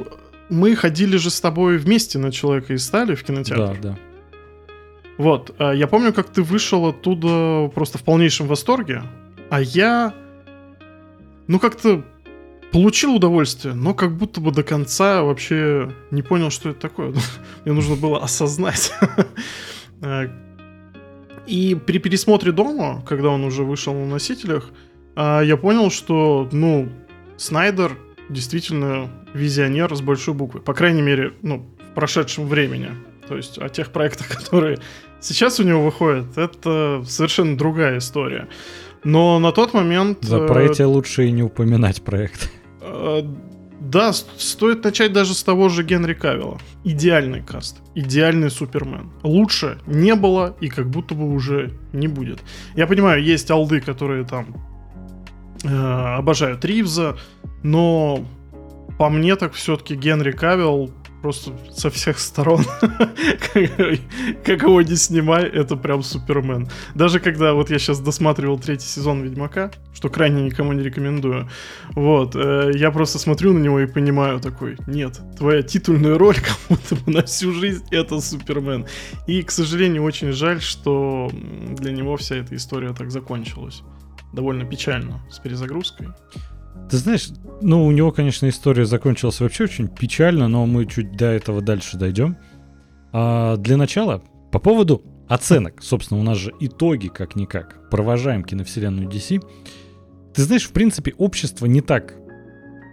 мы 0.50 0.75
ходили 0.75 1.18
же 1.18 1.30
с 1.30 1.42
тобой 1.42 1.78
вместе 1.78 2.20
на 2.20 2.32
Человека 2.32 2.74
из 2.74 2.86
стали 2.86 3.16
в 3.16 3.24
кинотеатр. 3.24 3.80
Да, 3.82 3.90
да. 3.92 3.98
Вот, 5.18 5.56
а 5.60 5.72
я 5.72 5.88
помню, 5.88 6.14
как 6.14 6.30
ты 6.30 6.44
вышел 6.44 6.88
оттуда 6.88 7.72
просто 7.74 7.98
в 7.98 8.04
полнейшем 8.04 8.48
восторге, 8.48 9.04
а 9.50 9.62
я, 9.62 10.14
ну 11.48 11.60
как-то 11.60 12.04
получил 12.72 13.16
удовольствие, 13.16 13.74
но 13.74 13.94
как 13.94 14.18
будто 14.18 14.42
бы 14.42 14.52
до 14.52 14.64
конца 14.64 15.24
вообще 15.24 15.94
не 16.12 16.22
понял, 16.22 16.50
что 16.50 16.70
это 16.70 16.82
такое. 16.82 17.14
Мне 17.66 17.74
нужно 17.74 17.96
было 17.96 18.22
осознать. 18.22 18.92
Э, 20.02 20.28
и 21.48 21.75
при 21.75 22.00
пересмотре 22.00 22.52
дома, 22.52 23.02
когда 23.08 23.30
он 23.30 23.46
уже 23.46 23.64
вышел 23.64 23.94
на 23.94 24.06
носителях, 24.06 24.70
а, 25.16 25.42
я 25.42 25.56
понял, 25.56 25.90
что, 25.90 26.50
ну, 26.52 26.90
Снайдер 27.38 27.98
действительно 28.29 29.10
визионер 29.34 29.96
с 29.96 30.01
большой 30.01 30.34
буквы. 30.34 30.62
По 30.62 30.74
крайней 30.74 31.01
мере, 31.01 31.34
ну, 31.41 31.65
в 31.79 31.94
прошедшем 31.94 32.48
времени. 32.48 32.89
То 33.27 33.36
есть 33.38 33.58
о 33.58 33.70
тех 33.70 33.91
проектах, 33.91 34.27
которые 34.44 34.79
сейчас 35.20 35.60
у 35.60 35.63
него 35.63 35.84
выходят, 35.84 36.38
это 36.38 37.03
совершенно 37.08 37.58
другая 37.58 37.98
история. 37.98 38.48
Но 39.03 39.39
на 39.39 39.51
тот 39.51 39.74
момент... 39.74 40.20
Да, 40.22 40.39
про 40.48 40.63
эти 40.63 40.82
лучше 40.82 41.27
и 41.27 41.32
не 41.32 41.44
упоминать 41.44 42.01
проект. 42.01 42.50
Э, 42.82 43.22
да, 43.79 44.13
стоит 44.13 44.84
начать 44.84 45.13
даже 45.13 45.36
с 45.36 45.44
того 45.44 45.70
же 45.70 45.84
Генри 45.84 46.15
Кавилла. 46.15 46.60
Идеальный 46.84 47.44
каст, 47.44 47.77
идеальный 47.94 48.50
Супермен. 48.50 49.12
Лучше 49.22 49.77
не 49.86 50.15
было 50.15 50.55
и 50.60 50.70
как 50.70 50.89
будто 50.89 51.13
бы 51.13 51.32
уже 51.32 51.72
не 51.94 52.08
будет. 52.08 52.39
Я 52.75 52.88
понимаю, 52.88 53.24
есть 53.24 53.51
алды, 53.51 53.82
которые 53.82 54.25
там 54.25 54.48
э, 55.63 55.67
обожают 55.67 56.65
Ривза, 56.65 57.15
но 57.64 58.26
по 58.98 59.10
мне 59.10 59.36
так 59.36 59.54
все-таки 59.54 59.96
Генри 59.96 60.32
Кавилл 60.32 60.92
просто 61.26 61.54
со 61.72 61.90
всех 61.90 62.20
сторон. 62.20 62.64
как 62.82 64.62
его 64.62 64.82
не 64.84 64.96
снимай, 64.96 65.46
это 65.46 65.76
прям 65.76 66.04
Супермен. 66.04 66.70
Даже 66.94 67.20
когда 67.20 67.54
вот 67.54 67.72
я 67.72 67.80
сейчас 67.80 68.00
досматривал 68.00 68.60
третий 68.60 68.86
сезон 68.86 69.24
Ведьмака, 69.24 69.72
что 69.92 70.10
крайне 70.10 70.44
никому 70.44 70.74
не 70.74 70.84
рекомендую, 70.84 71.50
вот, 71.96 72.36
э, 72.36 72.74
я 72.76 72.92
просто 72.92 73.18
смотрю 73.18 73.54
на 73.54 73.58
него 73.58 73.80
и 73.80 73.88
понимаю 73.88 74.40
такой, 74.40 74.78
нет, 74.86 75.20
твоя 75.36 75.64
титульная 75.64 76.16
роль 76.20 76.36
кому-то 76.68 77.10
на 77.10 77.24
всю 77.24 77.52
жизнь 77.52 77.84
это 77.90 78.22
Супермен. 78.22 78.86
И, 79.26 79.42
к 79.42 79.50
сожалению, 79.50 80.04
очень 80.04 80.32
жаль, 80.32 80.62
что 80.62 81.32
для 81.72 81.92
него 81.92 82.18
вся 82.18 82.36
эта 82.36 82.56
история 82.56 82.94
так 82.94 83.10
закончилась. 83.10 83.82
Довольно 84.32 84.64
печально, 84.64 85.26
с 85.32 85.40
перезагрузкой. 85.40 86.10
Ты 86.89 86.98
знаешь, 86.98 87.30
ну, 87.62 87.86
у 87.86 87.92
него, 87.92 88.12
конечно, 88.12 88.48
история 88.48 88.86
закончилась 88.86 89.39
вообще 89.39 89.63
очень 89.63 89.88
печально, 89.88 90.48
но 90.48 90.65
мы 90.65 90.86
чуть 90.86 91.15
до 91.18 91.25
этого 91.25 91.62
дальше 91.62 91.98
дойдем. 91.98 92.38
А 93.12 93.58
для 93.58 93.77
начала, 93.77 94.24
по 94.51 94.60
поводу 94.60 95.04
оценок. 95.27 95.82
Собственно, 95.82 96.20
у 96.20 96.24
нас 96.24 96.38
же 96.38 96.54
итоги, 96.60 97.08
как-никак. 97.08 97.89
Провожаем 97.89 98.44
киновселенную 98.44 99.08
DC. 99.08 99.44
Ты 100.34 100.42
знаешь, 100.44 100.68
в 100.68 100.72
принципе, 100.72 101.13
общество 101.18 101.65
не 101.65 101.82
так 101.82 102.15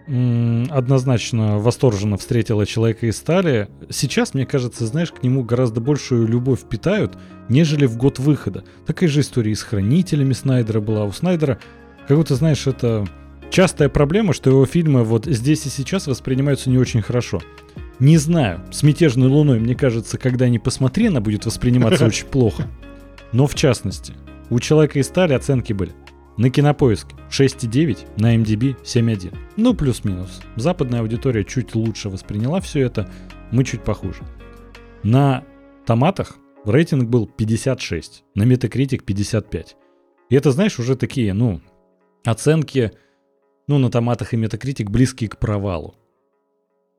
однозначно 0.06 1.58
восторженно 1.58 2.16
встретило 2.16 2.66
Человека 2.66 3.06
из 3.06 3.16
Стали. 3.16 3.68
Сейчас, 3.88 4.34
мне 4.34 4.44
кажется, 4.44 4.84
знаешь, 4.86 5.12
к 5.12 5.22
нему 5.22 5.44
гораздо 5.44 5.80
большую 5.80 6.26
любовь 6.26 6.68
питают, 6.68 7.16
нежели 7.48 7.86
в 7.86 7.96
год 7.96 8.18
выхода. 8.18 8.64
Такая 8.84 9.08
же 9.08 9.20
история 9.20 9.52
и 9.52 9.54
с 9.54 9.62
Хранителями 9.62 10.32
Снайдера 10.32 10.80
была. 10.80 11.04
У 11.04 11.12
Снайдера, 11.12 11.58
как 12.08 12.16
будто, 12.16 12.34
знаешь, 12.34 12.66
это 12.66 13.06
Частая 13.52 13.90
проблема, 13.90 14.32
что 14.32 14.48
его 14.48 14.64
фильмы 14.64 15.04
вот 15.04 15.26
здесь 15.26 15.66
и 15.66 15.68
сейчас 15.68 16.06
воспринимаются 16.06 16.70
не 16.70 16.78
очень 16.78 17.02
хорошо. 17.02 17.42
Не 17.98 18.16
знаю, 18.16 18.62
с 18.72 18.82
«Мятежной 18.82 19.28
луной», 19.28 19.60
мне 19.60 19.74
кажется, 19.74 20.16
когда 20.16 20.48
ни 20.48 20.56
посмотри, 20.56 21.08
она 21.08 21.20
будет 21.20 21.44
восприниматься 21.44 22.06
очень 22.06 22.24
плохо. 22.28 22.66
Но 23.32 23.46
в 23.46 23.54
частности, 23.54 24.14
у 24.48 24.58
«Человека 24.58 24.98
из 24.98 25.06
стали» 25.08 25.34
оценки 25.34 25.74
были 25.74 25.92
на 26.38 26.48
кинопоиске 26.48 27.14
6,9, 27.28 28.18
на 28.18 28.34
MDB 28.36 28.74
7,1. 28.84 29.36
Ну, 29.58 29.74
плюс-минус. 29.74 30.40
Западная 30.56 31.00
аудитория 31.00 31.44
чуть 31.44 31.74
лучше 31.74 32.08
восприняла 32.08 32.58
все 32.62 32.80
это, 32.80 33.06
мы 33.50 33.64
чуть 33.64 33.84
похуже. 33.84 34.22
На 35.02 35.44
томатах 35.84 36.38
рейтинг 36.64 37.10
был 37.10 37.26
56, 37.26 38.24
на 38.34 38.44
Metacritic 38.44 39.04
55. 39.04 39.76
И 40.30 40.36
это, 40.36 40.52
знаешь, 40.52 40.78
уже 40.78 40.96
такие, 40.96 41.34
ну, 41.34 41.60
оценки 42.24 42.92
ну, 43.66 43.78
на 43.78 43.90
томатах 43.90 44.34
и 44.34 44.36
метакритик 44.36 44.90
близкие 44.90 45.28
к 45.28 45.38
провалу. 45.38 45.94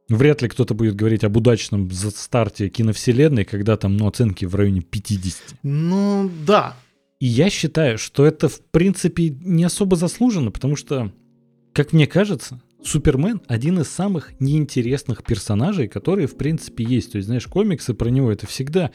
Вряд 0.09 0.41
ли 0.41 0.49
кто-то 0.49 0.73
будет 0.73 0.95
говорить 0.95 1.23
об 1.23 1.37
удачном 1.37 1.89
старте 1.91 2.69
киновселенной, 2.69 3.45
когда 3.45 3.77
там, 3.77 3.95
ну, 3.97 4.07
оценки 4.07 4.45
в 4.45 4.55
районе 4.55 4.81
50. 4.81 5.55
Ну, 5.63 6.29
да. 6.45 6.75
И 7.19 7.25
я 7.25 7.49
считаю, 7.49 7.97
что 7.97 8.25
это, 8.25 8.49
в 8.49 8.59
принципе, 8.59 9.29
не 9.29 9.63
особо 9.63 9.95
заслуженно, 9.95 10.51
потому 10.51 10.75
что, 10.75 11.13
как 11.73 11.93
мне 11.93 12.05
кажется, 12.05 12.61
Супермен 12.83 13.41
один 13.47 13.79
из 13.79 13.87
самых 13.87 14.33
неинтересных 14.41 15.23
персонажей, 15.23 15.87
которые, 15.87 16.27
в 16.27 16.35
принципе, 16.35 16.83
есть. 16.83 17.13
То 17.13 17.17
есть, 17.17 17.27
знаешь, 17.27 17.47
комиксы 17.47 17.93
про 17.93 18.09
него 18.09 18.29
это 18.29 18.45
всегда 18.45 18.91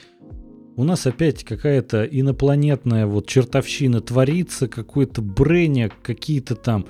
у 0.78 0.84
нас 0.84 1.08
опять 1.08 1.42
какая-то 1.42 2.04
инопланетная 2.04 3.06
вот 3.06 3.26
чертовщина 3.26 4.00
творится, 4.00 4.68
какой-то 4.68 5.22
бреня, 5.22 5.90
какие-то 6.02 6.54
там 6.54 6.86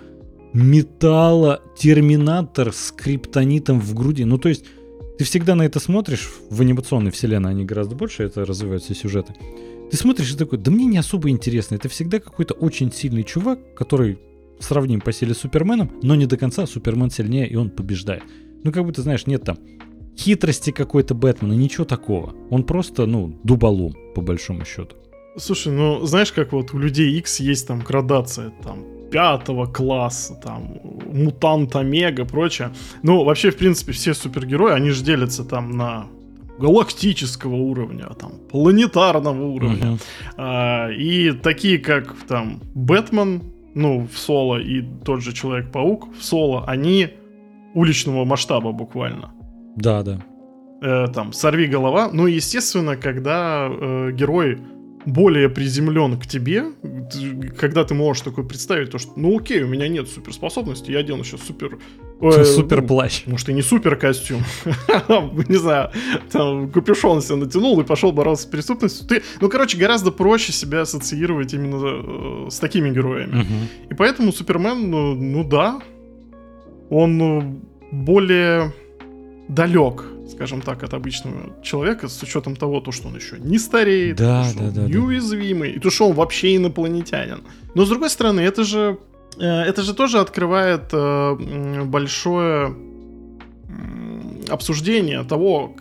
металла, 0.53 1.63
терминатор 1.77 2.73
с 2.73 2.93
криптонитом 2.93 3.81
в 3.81 3.95
груди. 3.95 4.25
Ну, 4.25 4.39
то 4.39 4.49
есть, 4.49 4.65
ты 5.19 5.25
всегда 5.25 5.55
на 5.55 5.63
это 5.63 5.81
смотришь, 5.81 6.31
в 6.51 6.61
анимационной 6.61 7.11
вселенной 7.11 7.51
они 7.51 7.65
гораздо 7.65 7.95
больше, 7.95 8.23
это 8.23 8.45
развиваются 8.45 8.95
сюжеты. 8.95 9.35
Ты 9.91 9.97
смотришь 9.97 10.33
и 10.33 10.37
такой, 10.37 10.59
да 10.59 10.71
мне 10.71 10.85
не 10.85 10.99
особо 10.99 11.31
интересно. 11.31 11.75
Это 11.75 11.89
всегда 11.89 12.21
какой-то 12.21 12.55
очень 12.55 12.93
сильный 12.93 13.25
чувак, 13.25 13.75
который 13.75 14.19
сравним 14.61 15.01
по 15.01 15.13
силе 15.13 15.35
с 15.35 15.39
Суперменом, 15.39 15.91
но 16.03 16.15
не 16.15 16.27
до 16.27 16.37
конца 16.37 16.67
Супермен 16.67 17.11
сильнее, 17.11 17.49
и 17.49 17.57
он 17.57 17.71
побеждает. 17.71 18.23
Ну, 18.65 18.73
как 18.73 18.93
ты 18.93 19.03
знаешь, 19.03 19.27
нет 19.27 19.45
там 19.45 19.59
хитрости 20.19 20.73
какой-то 20.73 21.15
Бэтмена, 21.15 21.53
ничего 21.53 21.85
такого. 21.85 22.35
Он 22.51 22.65
просто, 22.65 23.07
ну, 23.07 23.39
дуболом, 23.45 23.95
по 24.15 24.21
большому 24.21 24.65
счету. 24.65 24.97
Слушай, 25.37 25.73
ну, 25.73 26.05
знаешь, 26.05 26.33
как 26.33 26.53
вот 26.53 26.75
у 26.75 26.79
людей 26.79 27.17
X 27.19 27.41
есть 27.41 27.69
там 27.69 27.81
градация, 27.81 28.53
там, 28.63 28.85
пятого 29.11 29.67
класса, 29.67 30.35
там, 30.35 30.79
мутант 31.13 31.77
Омега, 31.77 32.25
прочее. 32.25 32.71
Ну, 33.03 33.25
вообще, 33.25 33.51
в 33.51 33.57
принципе, 33.57 33.93
все 33.93 34.15
супергерои, 34.15 34.73
они 34.73 34.91
же 34.91 35.03
делятся 35.05 35.45
там 35.45 35.77
на 35.77 36.07
галактического 36.59 37.55
уровня, 37.55 38.07
там, 38.19 38.33
планетарного 38.51 39.45
уровня. 39.45 39.93
Uh-huh. 39.93 40.01
А, 40.37 40.91
и 40.91 41.33
такие, 41.33 41.79
как 41.79 42.15
там 42.27 42.61
Бэтмен, 42.75 43.43
ну, 43.75 44.09
в 44.13 44.19
соло, 44.19 44.59
и 44.59 44.83
тот 45.05 45.23
же 45.23 45.33
Человек-паук 45.33 46.09
в 46.19 46.25
соло, 46.25 46.65
они 46.67 47.11
уличного 47.75 48.25
масштаба 48.25 48.73
буквально. 48.73 49.31
Да, 49.77 50.03
да. 50.03 50.21
Э, 50.81 51.07
там, 51.13 51.33
сорви 51.33 51.67
голова. 51.67 52.11
Ну, 52.13 52.27
естественно, 52.27 52.97
когда 52.97 53.69
э, 53.69 54.13
герой 54.13 54.59
более 55.09 55.49
приземлен 55.49 56.19
к 56.19 56.27
тебе, 56.27 56.67
когда 57.59 57.85
ты 57.85 57.95
можешь 57.95 58.23
такое 58.23 58.45
представить, 58.45 58.91
то 58.91 58.99
что, 58.99 59.13
ну 59.17 59.39
окей, 59.39 59.63
у 59.63 59.69
меня 59.69 59.89
нет 59.89 60.09
суперспособности, 60.09 60.91
я 60.91 60.99
одену 60.99 61.25
сейчас 61.25 61.41
супер... 61.43 61.79
Э, 62.21 62.45
супер 62.45 62.83
плащ. 62.83 63.23
Ну, 63.25 63.33
может, 63.33 63.49
и 63.49 63.55
не 63.55 63.63
супер 63.63 63.97
костюм. 63.97 64.43
не 65.49 65.57
знаю, 65.57 65.91
там, 66.31 66.71
капюшон 66.71 67.23
себе 67.23 67.37
натянул 67.37 67.81
и 67.81 67.85
пошел 67.85 68.13
бороться 68.13 68.45
с 68.45 68.47
преступностью. 68.47 69.07
Ты, 69.09 69.23
ну, 69.41 69.49
короче, 69.49 69.79
гораздо 69.79 70.11
проще 70.11 70.53
себя 70.53 70.83
ассоциировать 70.83 71.55
именно 71.55 72.47
э, 72.47 72.51
с 72.51 72.59
такими 72.59 72.91
героями. 72.91 73.47
И 73.91 73.95
поэтому 73.95 74.33
Супермен, 74.33 74.91
ну, 74.91 75.15
ну 75.15 75.45
да, 75.45 75.81
он 76.91 77.17
ну, 77.17 77.63
более 77.93 78.75
далек 79.49 80.05
скажем 80.31 80.61
так, 80.61 80.83
от 80.83 80.95
обычного 80.95 81.63
человека, 81.63 82.09
с 82.09 82.23
учетом 82.23 82.57
того, 82.57 82.81
то, 82.81 82.93
что 82.93 83.09
он 83.09 83.17
еще 83.17 83.37
не 83.39 83.59
стареет, 83.59 84.17
да, 84.17 84.45
то, 84.45 84.51
что 84.51 84.59
да, 84.59 84.67
он 84.67 84.75
да, 84.75 84.83
неуязвимый, 84.83 85.71
да. 85.71 85.77
и 85.77 85.81
то, 85.81 85.91
что 85.91 86.09
он 86.09 86.15
вообще 86.15 86.57
инопланетянин. 86.57 87.43
Но 87.75 87.85
с 87.85 87.89
другой 87.89 88.11
стороны, 88.11 88.41
это 88.41 88.65
же, 88.65 88.99
э, 89.39 89.45
это 89.45 89.83
же 89.83 89.95
тоже 89.95 90.19
открывает 90.19 90.91
э, 90.93 91.85
большое 91.85 92.75
обсуждение 94.49 95.25
того, 95.25 95.75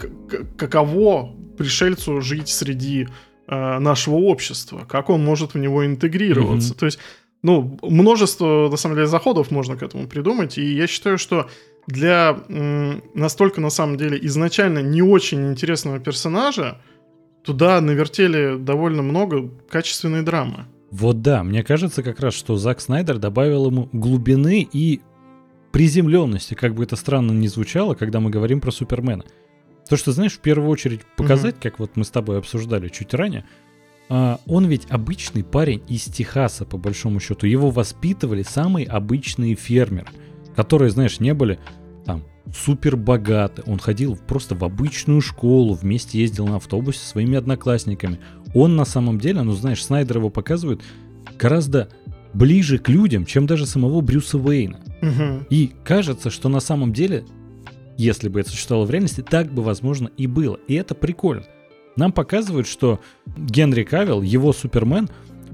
каково 0.57 1.33
пришельцу 1.57 2.21
жить 2.21 2.49
среди 2.49 3.07
э, 3.47 3.79
нашего 3.79 4.15
общества, 4.15 4.85
как 4.87 5.09
он 5.09 5.23
может 5.23 5.53
в 5.53 5.57
него 5.57 5.85
интегрироваться. 5.85 6.73
Mm-hmm. 6.73 6.79
То 6.79 6.85
есть, 6.85 6.99
ну, 7.43 7.79
множество, 7.81 8.67
на 8.69 8.77
самом 8.77 8.95
деле, 8.95 9.07
заходов 9.07 9.51
можно 9.51 9.77
к 9.77 9.83
этому 9.83 10.07
придумать, 10.07 10.57
и 10.57 10.75
я 10.75 10.87
считаю, 10.87 11.17
что 11.17 11.47
для 11.87 12.37
настолько, 13.13 13.61
на 13.61 13.69
самом 13.69 13.97
деле, 13.97 14.19
изначально 14.23 14.79
не 14.79 15.01
очень 15.01 15.51
интересного 15.51 15.99
персонажа, 15.99 16.79
туда 17.43 17.79
навертели 17.79 18.57
довольно 18.57 19.01
много 19.01 19.49
качественной 19.69 20.21
драмы. 20.21 20.65
Вот 20.91 21.21
да, 21.21 21.43
мне 21.43 21.63
кажется 21.63 22.03
как 22.03 22.19
раз, 22.19 22.33
что 22.33 22.57
Зак 22.57 22.81
Снайдер 22.81 23.17
добавил 23.17 23.67
ему 23.67 23.89
глубины 23.91 24.67
и 24.71 25.01
приземленности, 25.71 26.53
как 26.53 26.75
бы 26.75 26.83
это 26.83 26.95
странно 26.95 27.31
ни 27.31 27.47
звучало, 27.47 27.93
когда 27.93 28.19
мы 28.19 28.29
говорим 28.29 28.61
про 28.61 28.71
Супермена. 28.71 29.23
То, 29.89 29.95
что, 29.95 30.11
знаешь, 30.11 30.33
в 30.33 30.39
первую 30.39 30.69
очередь 30.69 31.01
показать, 31.15 31.55
угу. 31.55 31.63
как 31.63 31.79
вот 31.79 31.91
мы 31.95 32.03
с 32.03 32.09
тобой 32.09 32.39
обсуждали 32.39 32.89
чуть 32.89 33.13
ранее, 33.13 33.45
а, 34.09 34.39
он 34.45 34.65
ведь 34.65 34.85
обычный 34.89 35.43
парень 35.43 35.83
из 35.87 36.03
Техаса, 36.05 36.65
по 36.65 36.77
большому 36.77 37.19
счету. 37.19 37.45
Его 37.45 37.69
воспитывали 37.69 38.43
самые 38.43 38.87
обычные 38.87 39.55
фермеры, 39.55 40.07
которые, 40.57 40.89
знаешь, 40.89 41.19
не 41.19 41.35
были 41.35 41.59
там 42.03 42.23
супер 42.51 42.97
богаты. 42.97 43.61
Он 43.67 43.77
ходил 43.77 44.17
просто 44.17 44.55
в 44.55 44.63
обычную 44.63 45.21
школу, 45.21 45.75
вместе 45.75 46.19
ездил 46.19 46.47
на 46.47 46.55
автобусе 46.55 46.97
со 46.97 47.09
своими 47.09 47.37
одноклассниками. 47.37 48.19
Он 48.55 48.75
на 48.75 48.83
самом 48.83 49.19
деле, 49.19 49.43
ну 49.43 49.51
знаешь, 49.51 49.85
Снайдер 49.85 50.17
его 50.17 50.31
показывает 50.31 50.81
гораздо 51.37 51.89
ближе 52.33 52.79
к 52.79 52.89
людям, 52.89 53.25
чем 53.27 53.45
даже 53.45 53.67
самого 53.67 54.01
Брюса 54.01 54.39
Уэйна. 54.39 54.79
Угу. 55.03 55.45
И 55.51 55.73
кажется, 55.83 56.31
что 56.31 56.49
на 56.49 56.59
самом 56.59 56.91
деле, 56.91 57.23
если 57.95 58.27
бы 58.27 58.39
это 58.39 58.49
существовало 58.49 58.87
в 58.87 58.89
реальности, 58.89 59.21
так 59.21 59.53
бы, 59.53 59.61
возможно, 59.61 60.09
и 60.17 60.25
было. 60.25 60.57
И 60.67 60.73
это 60.73 60.95
прикольно. 60.95 61.45
Нам 61.95 62.11
показывают, 62.11 62.65
что 62.65 62.99
Генри 63.27 63.83
Кавилл, 63.83 64.23
его 64.23 64.53
Супермен, 64.53 65.07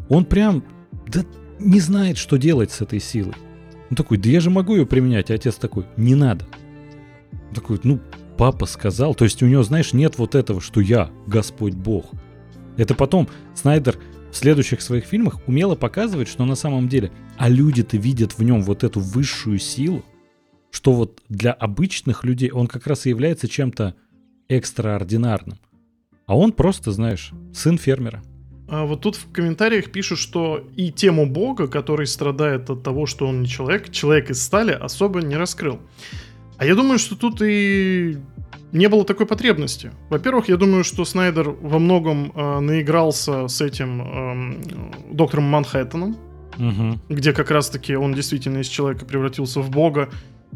он 0.07 0.23
прям 0.23 0.63
да, 1.07 1.25
не 1.59 1.81
знает, 1.81 2.17
что 2.17 2.37
делать 2.37 2.71
с 2.71 2.79
этой 2.79 3.01
силой. 3.01 3.35
Он 3.93 3.95
такой, 3.95 4.17
да 4.17 4.27
я 4.27 4.39
же 4.39 4.49
могу 4.49 4.75
ее 4.75 4.87
применять. 4.87 5.29
А 5.29 5.35
отец 5.35 5.53
такой, 5.53 5.85
не 5.97 6.15
надо. 6.15 6.47
Он 7.49 7.53
такой, 7.53 7.79
ну, 7.83 7.99
папа 8.39 8.65
сказал. 8.65 9.13
То 9.13 9.23
есть 9.23 9.43
у 9.43 9.45
него, 9.45 9.61
знаешь, 9.61 9.93
нет 9.93 10.17
вот 10.17 10.33
этого, 10.33 10.61
что 10.61 10.81
я 10.81 11.11
Господь 11.27 11.75
Бог. 11.75 12.09
Это 12.75 12.95
потом 12.95 13.29
Снайдер 13.53 13.99
в 14.31 14.35
следующих 14.35 14.81
своих 14.81 15.05
фильмах 15.05 15.47
умело 15.47 15.75
показывает, 15.75 16.27
что 16.27 16.43
на 16.43 16.55
самом 16.55 16.89
деле, 16.89 17.11
а 17.37 17.49
люди-то 17.49 17.95
видят 17.97 18.35
в 18.35 18.41
нем 18.41 18.63
вот 18.63 18.83
эту 18.83 18.99
высшую 18.99 19.59
силу, 19.59 20.03
что 20.71 20.91
вот 20.93 21.21
для 21.29 21.51
обычных 21.51 22.23
людей 22.23 22.49
он 22.49 22.65
как 22.65 22.87
раз 22.87 23.05
и 23.05 23.09
является 23.09 23.47
чем-то 23.47 23.93
экстраординарным. 24.49 25.59
А 26.25 26.35
он 26.35 26.51
просто, 26.51 26.91
знаешь, 26.91 27.31
сын 27.53 27.77
фермера. 27.77 28.23
А 28.67 28.85
вот 28.85 29.01
тут 29.01 29.15
в 29.15 29.31
комментариях 29.31 29.91
пишут, 29.91 30.19
что 30.19 30.65
и 30.75 30.91
тему 30.91 31.25
Бога, 31.25 31.67
который 31.67 32.07
страдает 32.07 32.69
от 32.69 32.83
того, 32.83 33.05
что 33.05 33.27
он 33.27 33.41
не 33.41 33.47
человек, 33.47 33.91
человек 33.91 34.29
из 34.29 34.41
стали, 34.41 34.71
особо 34.71 35.21
не 35.21 35.35
раскрыл. 35.35 35.79
А 36.57 36.65
я 36.65 36.75
думаю, 36.75 36.97
что 36.97 37.15
тут 37.15 37.41
и 37.41 38.17
не 38.71 38.89
было 38.89 39.05
такой 39.05 39.25
потребности. 39.25 39.91
Во-первых, 40.09 40.49
я 40.49 40.57
думаю, 40.57 40.83
что 40.83 41.05
Снайдер 41.05 41.49
во 41.49 41.77
многом 41.79 42.31
э, 42.33 42.59
наигрался 42.59 43.47
с 43.47 43.61
этим 43.61 44.01
э, 44.01 45.13
доктором 45.13 45.45
Манхэттеном, 45.45 46.17
угу. 46.57 46.99
где 47.09 47.33
как 47.33 47.51
раз-таки 47.51 47.95
он 47.95 48.13
действительно 48.13 48.59
из 48.59 48.67
человека 48.67 49.05
превратился 49.05 49.59
в 49.59 49.69
бога 49.69 50.09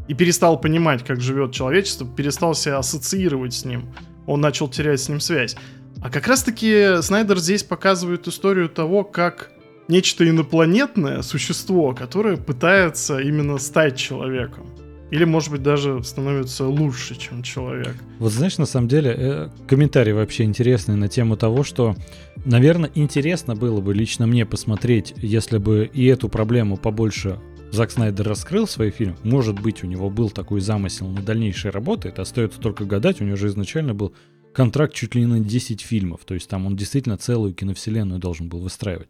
и 0.07 0.13
перестал 0.13 0.59
понимать, 0.59 1.03
как 1.03 1.21
живет 1.21 1.51
человечество, 1.51 2.07
перестал 2.07 2.55
себя 2.55 2.77
ассоциировать 2.77 3.53
с 3.53 3.65
ним. 3.65 3.85
Он 4.25 4.41
начал 4.41 4.67
терять 4.67 4.99
с 4.99 5.09
ним 5.09 5.19
связь. 5.19 5.55
А 6.01 6.09
как 6.09 6.27
раз-таки 6.27 7.01
Снайдер 7.01 7.39
здесь 7.39 7.63
показывает 7.63 8.27
историю 8.27 8.69
того, 8.69 9.03
как 9.03 9.51
нечто 9.87 10.27
инопланетное 10.27 11.21
существо, 11.21 11.93
которое 11.93 12.37
пытается 12.37 13.19
именно 13.19 13.57
стать 13.57 13.97
человеком. 13.97 14.67
Или, 15.09 15.23
может 15.23 15.51
быть, 15.51 15.63
даже 15.63 16.03
становится 16.03 16.65
лучше, 16.65 17.15
чем 17.15 17.41
человек. 17.41 17.95
Вот 18.19 18.33
знаешь, 18.33 18.57
на 18.57 18.65
самом 18.65 18.89
деле, 18.89 19.15
э, 19.17 19.49
комментарий 19.65 20.11
вообще 20.11 20.43
интересный 20.43 20.95
на 20.95 21.07
тему 21.07 21.37
того, 21.37 21.63
что, 21.63 21.95
наверное, 22.43 22.91
интересно 22.93 23.55
было 23.55 23.79
бы 23.79 23.93
лично 23.93 24.27
мне 24.27 24.45
посмотреть, 24.45 25.13
если 25.15 25.59
бы 25.59 25.89
и 25.91 26.05
эту 26.05 26.27
проблему 26.27 26.75
побольше 26.75 27.39
Зак 27.71 27.91
Снайдер 27.91 28.27
раскрыл 28.27 28.67
свой 28.67 28.91
фильм. 28.91 29.17
Может 29.23 29.59
быть, 29.59 29.83
у 29.83 29.87
него 29.87 30.09
был 30.09 30.29
такой 30.29 30.61
замысел 30.61 31.07
на 31.07 31.21
дальнейшие 31.21 31.71
работы. 31.71 32.09
Это 32.09 32.21
остается 32.21 32.59
только 32.59 32.85
гадать. 32.85 33.21
У 33.21 33.25
него 33.25 33.35
же 33.35 33.47
изначально 33.47 33.93
был 33.93 34.13
контракт 34.57 34.95
чуть 34.95 35.13
ли 35.13 35.21
не 35.21 35.27
на 35.27 35.39
10 35.39 35.81
фильмов. 35.81 36.21
То 36.25 36.33
есть 36.33 36.49
там 36.49 36.65
он 36.65 36.75
действительно 36.75 37.15
целую 37.15 37.53
киновселенную 37.53 38.19
должен 38.19 38.49
был 38.49 38.57
выстраивать. 38.57 39.07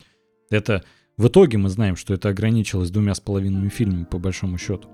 Это 0.49 0.83
в 1.15 1.29
итоге 1.29 1.57
мы 1.57 1.69
знаем, 1.69 1.95
что 1.95 2.13
это 2.13 2.27
ограничилось 2.27 2.91
двумя 2.91 3.15
с 3.15 3.21
половиной 3.21 3.69
фильмами 3.69 4.03
по 4.03 4.19
большому 4.19 4.57
счету. 4.57 4.89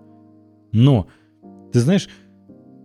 Но, 0.71 1.07
ты 1.71 1.79
знаешь, 1.79 2.07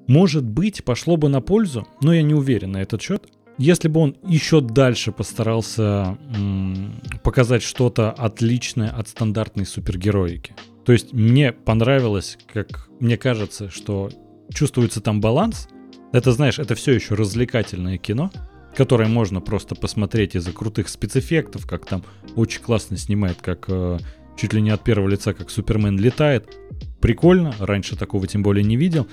может 0.06 0.44
быть, 0.44 0.82
пошло 0.82 1.18
бы 1.18 1.28
на 1.28 1.42
пользу, 1.42 1.86
но 2.00 2.14
я 2.14 2.22
не 2.22 2.32
уверен 2.32 2.72
на 2.72 2.78
этот 2.78 3.02
счет, 3.02 3.28
если 3.58 3.88
бы 3.88 4.00
он 4.00 4.16
еще 4.26 4.62
дальше 4.62 5.12
постарался 5.12 6.16
м- 6.34 7.02
показать 7.22 7.62
что-то 7.62 8.12
отличное 8.12 8.88
от 8.88 9.08
стандартной 9.08 9.66
супергероики. 9.66 10.54
То 10.86 10.92
есть 10.92 11.12
мне 11.12 11.52
понравилось, 11.52 12.38
как 12.50 12.88
мне 12.98 13.18
кажется, 13.18 13.68
что 13.68 14.08
чувствуется 14.54 15.02
там 15.02 15.20
баланс. 15.20 15.68
Это, 16.12 16.32
знаешь, 16.32 16.58
это 16.58 16.74
все 16.74 16.92
еще 16.92 17.14
развлекательное 17.14 17.98
кино, 17.98 18.30
которое 18.74 19.08
можно 19.08 19.40
просто 19.40 19.74
посмотреть 19.74 20.34
из-за 20.36 20.52
крутых 20.52 20.88
спецэффектов, 20.88 21.66
как 21.66 21.86
там 21.86 22.02
очень 22.34 22.62
классно 22.62 22.96
снимает, 22.96 23.38
как 23.42 23.64
э, 23.68 23.98
чуть 24.36 24.52
ли 24.52 24.62
не 24.62 24.70
от 24.70 24.82
первого 24.82 25.08
лица, 25.08 25.34
как 25.34 25.50
Супермен 25.50 25.98
летает. 25.98 26.56
Прикольно, 27.00 27.54
раньше 27.58 27.96
такого 27.96 28.26
тем 28.26 28.42
более 28.42 28.64
не 28.64 28.76
видел. 28.76 29.06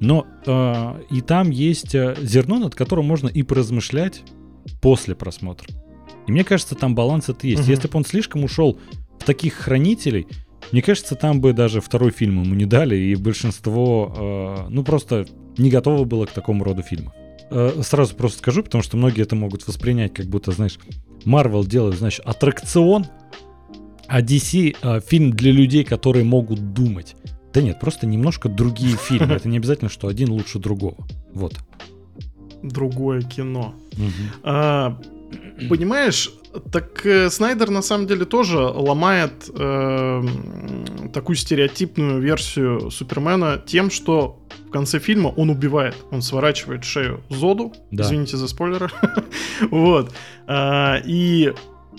Но 0.00 0.26
э, 0.46 1.02
и 1.10 1.20
там 1.20 1.50
есть 1.50 1.94
э, 1.94 2.16
зерно, 2.20 2.58
над 2.58 2.74
которым 2.74 3.06
можно 3.06 3.28
и 3.28 3.42
поразмышлять 3.42 4.22
после 4.80 5.14
просмотра. 5.14 5.68
И 6.26 6.32
мне 6.32 6.44
кажется, 6.44 6.74
там 6.74 6.94
баланс 6.94 7.28
это 7.28 7.46
есть. 7.46 7.62
Угу. 7.62 7.70
Если 7.70 7.88
бы 7.88 7.98
он 7.98 8.04
слишком 8.04 8.44
ушел 8.44 8.78
в 9.18 9.24
таких 9.24 9.54
хранителей, 9.54 10.28
мне 10.72 10.82
кажется, 10.82 11.14
там 11.14 11.40
бы 11.40 11.52
даже 11.52 11.80
второй 11.80 12.10
фильм 12.10 12.42
ему 12.42 12.54
не 12.54 12.66
дали, 12.66 12.96
и 12.96 13.14
большинство, 13.14 14.14
э, 14.16 14.66
ну, 14.70 14.84
просто 14.84 15.26
не 15.56 15.70
готово 15.70 16.04
было 16.04 16.26
к 16.26 16.30
такому 16.30 16.64
роду 16.64 16.82
фильмам. 16.82 17.12
Э, 17.50 17.80
сразу 17.82 18.14
просто 18.14 18.38
скажу, 18.38 18.62
потому 18.62 18.82
что 18.82 18.96
многие 18.96 19.22
это 19.22 19.34
могут 19.34 19.66
воспринять, 19.66 20.12
как 20.14 20.26
будто, 20.26 20.52
знаешь, 20.52 20.78
Marvel 21.24 21.66
делает, 21.66 21.98
значит, 21.98 22.24
аттракцион, 22.26 23.06
а 24.06 24.22
DC 24.22 24.76
э, 24.80 25.00
фильм 25.00 25.30
для 25.32 25.52
людей, 25.52 25.84
которые 25.84 26.24
могут 26.24 26.72
думать. 26.72 27.16
Да 27.52 27.62
нет, 27.62 27.80
просто 27.80 28.06
немножко 28.06 28.48
другие 28.48 28.96
фильмы. 29.08 29.34
Это 29.34 29.48
не 29.48 29.56
обязательно, 29.56 29.90
что 29.90 30.08
один 30.08 30.30
лучше 30.30 30.58
другого. 30.58 31.06
Вот. 31.32 31.54
Другое 32.62 33.22
кино. 33.22 33.74
А, 34.42 35.00
понимаешь, 35.68 36.30
так 36.72 37.04
э, 37.04 37.30
Снайдер 37.30 37.70
на 37.70 37.82
самом 37.82 38.06
деле 38.06 38.24
тоже 38.24 38.58
ломает 38.58 39.50
э, 39.54 40.22
такую 41.12 41.36
стереотипную 41.36 42.20
версию 42.20 42.90
Супермена 42.90 43.62
тем, 43.64 43.90
что 43.90 44.40
в 44.66 44.70
конце 44.70 44.98
фильма 44.98 45.28
он 45.28 45.50
убивает, 45.50 45.96
он 46.10 46.22
сворачивает 46.22 46.84
шею 46.84 47.22
Зоду. 47.28 47.72
Да. 47.90 48.04
Извините 48.04 48.36
за 48.36 48.48
спойлеры. 48.48 48.90
вот. 49.70 50.12
А, 50.46 50.96
и 51.04 51.54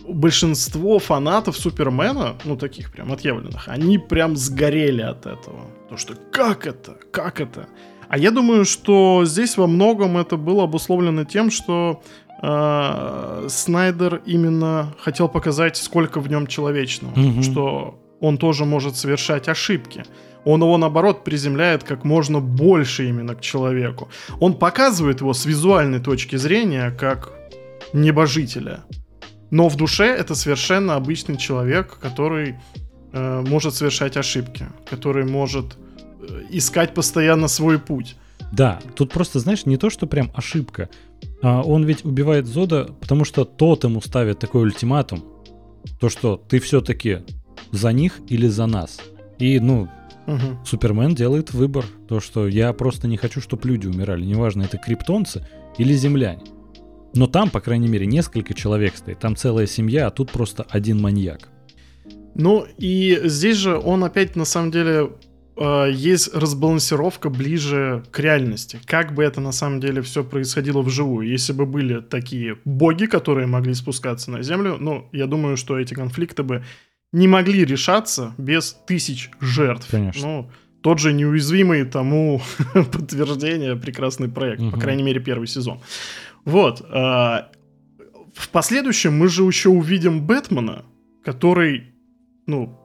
большинство 0.08 1.00
фанатов 1.00 1.58
Супермена, 1.58 2.36
ну 2.44 2.56
таких 2.58 2.92
прям 2.92 3.12
отъявленных, 3.12 3.68
они 3.68 3.98
прям 3.98 4.36
сгорели 4.36 5.02
от 5.02 5.26
этого. 5.26 5.68
То 5.90 5.98
что 5.98 6.16
как 6.32 6.68
это? 6.68 6.98
Как 7.12 7.42
это? 7.42 7.68
А 8.08 8.18
я 8.18 8.32
думаю, 8.32 8.66
что 8.66 9.24
здесь 9.26 9.56
во 9.58 9.68
многом 9.68 10.18
это 10.18 10.36
было 10.36 10.64
обусловлено 10.64 11.26
тем, 11.26 11.52
что 11.52 12.02
э, 12.42 13.46
Снайдер 13.50 14.22
именно 14.26 14.94
хотел 15.00 15.30
показать, 15.30 15.78
сколько 15.78 16.20
в 16.20 16.30
нем 16.30 16.48
человечного, 16.48 17.14
mm 17.16 17.44
что 17.44 18.00
он 18.22 18.38
тоже 18.38 18.66
может 18.66 18.96
совершать 18.98 19.48
ошибки. 19.48 20.04
Он 20.46 20.62
его, 20.62 20.78
наоборот, 20.78 21.24
приземляет 21.24 21.84
как 21.84 22.04
можно 22.04 22.40
больше 22.40 23.08
именно 23.08 23.36
к 23.36 23.42
человеку. 23.42 24.10
Он 24.40 24.54
показывает 24.54 25.22
его 25.22 25.34
с 25.34 25.46
визуальной 25.46 26.00
точки 26.00 26.38
зрения 26.38 26.92
как 26.92 27.32
небожителя. 27.94 28.82
Но 29.52 29.68
в 29.68 29.76
душе 29.76 30.06
это 30.06 30.36
совершенно 30.36 30.96
обычный 30.96 31.38
человек, 31.38 31.98
который 32.00 32.56
э, 33.12 33.44
может 33.48 33.74
совершать 33.74 34.18
ошибки, 34.18 34.66
который 34.90 35.26
может 35.26 35.78
э, 36.22 36.44
искать 36.52 36.94
постоянно 36.94 37.48
свой 37.48 37.80
путь. 37.80 38.16
Да, 38.52 38.80
тут 38.96 39.12
просто, 39.12 39.40
знаешь, 39.40 39.66
не 39.66 39.78
то, 39.78 39.90
что 39.90 40.08
прям 40.08 40.32
ошибка. 40.36 40.90
А 41.42 41.62
он 41.62 41.86
ведь 41.86 42.04
убивает 42.06 42.48
Зода, 42.48 42.90
потому 43.00 43.26
что 43.26 43.46
тот 43.46 43.84
ему 43.84 44.02
ставит 44.02 44.40
такой 44.40 44.64
ультиматум. 44.64 45.24
То, 46.00 46.10
что 46.10 46.38
ты 46.38 46.60
все-таки 46.60 47.20
за 47.72 47.94
них 47.94 48.20
или 48.28 48.48
за 48.48 48.66
нас. 48.66 49.00
И, 49.38 49.60
ну, 49.60 49.88
угу. 50.28 50.66
Супермен 50.66 51.16
делает 51.16 51.54
выбор. 51.54 51.86
То, 52.08 52.20
что 52.20 52.48
я 52.48 52.74
просто 52.74 53.08
не 53.08 53.18
хочу, 53.18 53.40
чтобы 53.40 53.68
люди 53.68 53.88
умирали. 53.88 54.26
Неважно, 54.26 54.64
это 54.64 54.78
криптонцы 54.78 55.48
или 55.78 55.94
земляне. 55.94 56.44
Но 57.16 57.28
там, 57.28 57.50
по 57.50 57.62
крайней 57.62 57.88
мере, 57.88 58.06
несколько 58.06 58.54
человек 58.54 58.98
стоит. 58.98 59.20
Там 59.20 59.36
целая 59.36 59.66
семья, 59.66 60.08
а 60.08 60.12
тут 60.12 60.32
просто 60.32 60.66
один 60.70 61.02
маньяк. 61.02 61.50
Ну 62.36 62.66
и 62.78 63.20
здесь 63.24 63.58
же 63.58 63.78
он 63.78 64.04
опять 64.04 64.36
на 64.36 64.46
самом 64.46 64.72
деле 64.72 65.12
э, 65.60 65.92
есть 65.92 66.34
разбалансировка 66.34 67.30
ближе 67.30 68.04
к 68.12 68.20
реальности. 68.20 68.80
Как 68.86 69.14
бы 69.14 69.24
это 69.24 69.42
на 69.42 69.52
самом 69.52 69.80
деле 69.80 70.02
все 70.02 70.24
происходило 70.24 70.82
вживую. 70.82 71.28
Если 71.28 71.54
бы 71.54 71.66
были 71.66 72.00
такие 72.02 72.58
боги, 72.66 73.06
которые 73.06 73.46
могли 73.48 73.74
спускаться 73.74 74.32
на 74.32 74.42
землю, 74.44 74.78
ну, 74.80 75.08
я 75.12 75.28
думаю, 75.28 75.58
что 75.58 75.78
эти 75.78 75.94
конфликты 75.94 76.44
бы 76.44 76.64
не 77.12 77.28
могли 77.28 77.66
решаться 77.66 78.34
без 78.38 78.74
тысяч 78.88 79.30
жертв. 79.42 79.88
Конечно. 79.92 80.28
Ну, 80.28 80.52
тот 80.82 81.00
же 81.00 81.12
неуязвимый 81.12 81.84
тому 81.86 82.42
подтверждение 82.74 83.76
прекрасный 83.76 84.30
проект, 84.30 84.62
Мгм. 84.62 84.72
по 84.72 84.80
крайней 84.80 85.04
мере 85.04 85.20
первый 85.20 85.48
сезон. 85.48 85.80
Вот. 86.46 86.82
а, 86.90 87.50
в 88.34 88.50
последующем 88.50 89.14
мы 89.18 89.28
же 89.28 89.44
еще 89.44 89.70
увидим 89.70 90.26
Бэтмена, 90.26 90.86
который, 91.26 91.84
ну, 92.48 92.79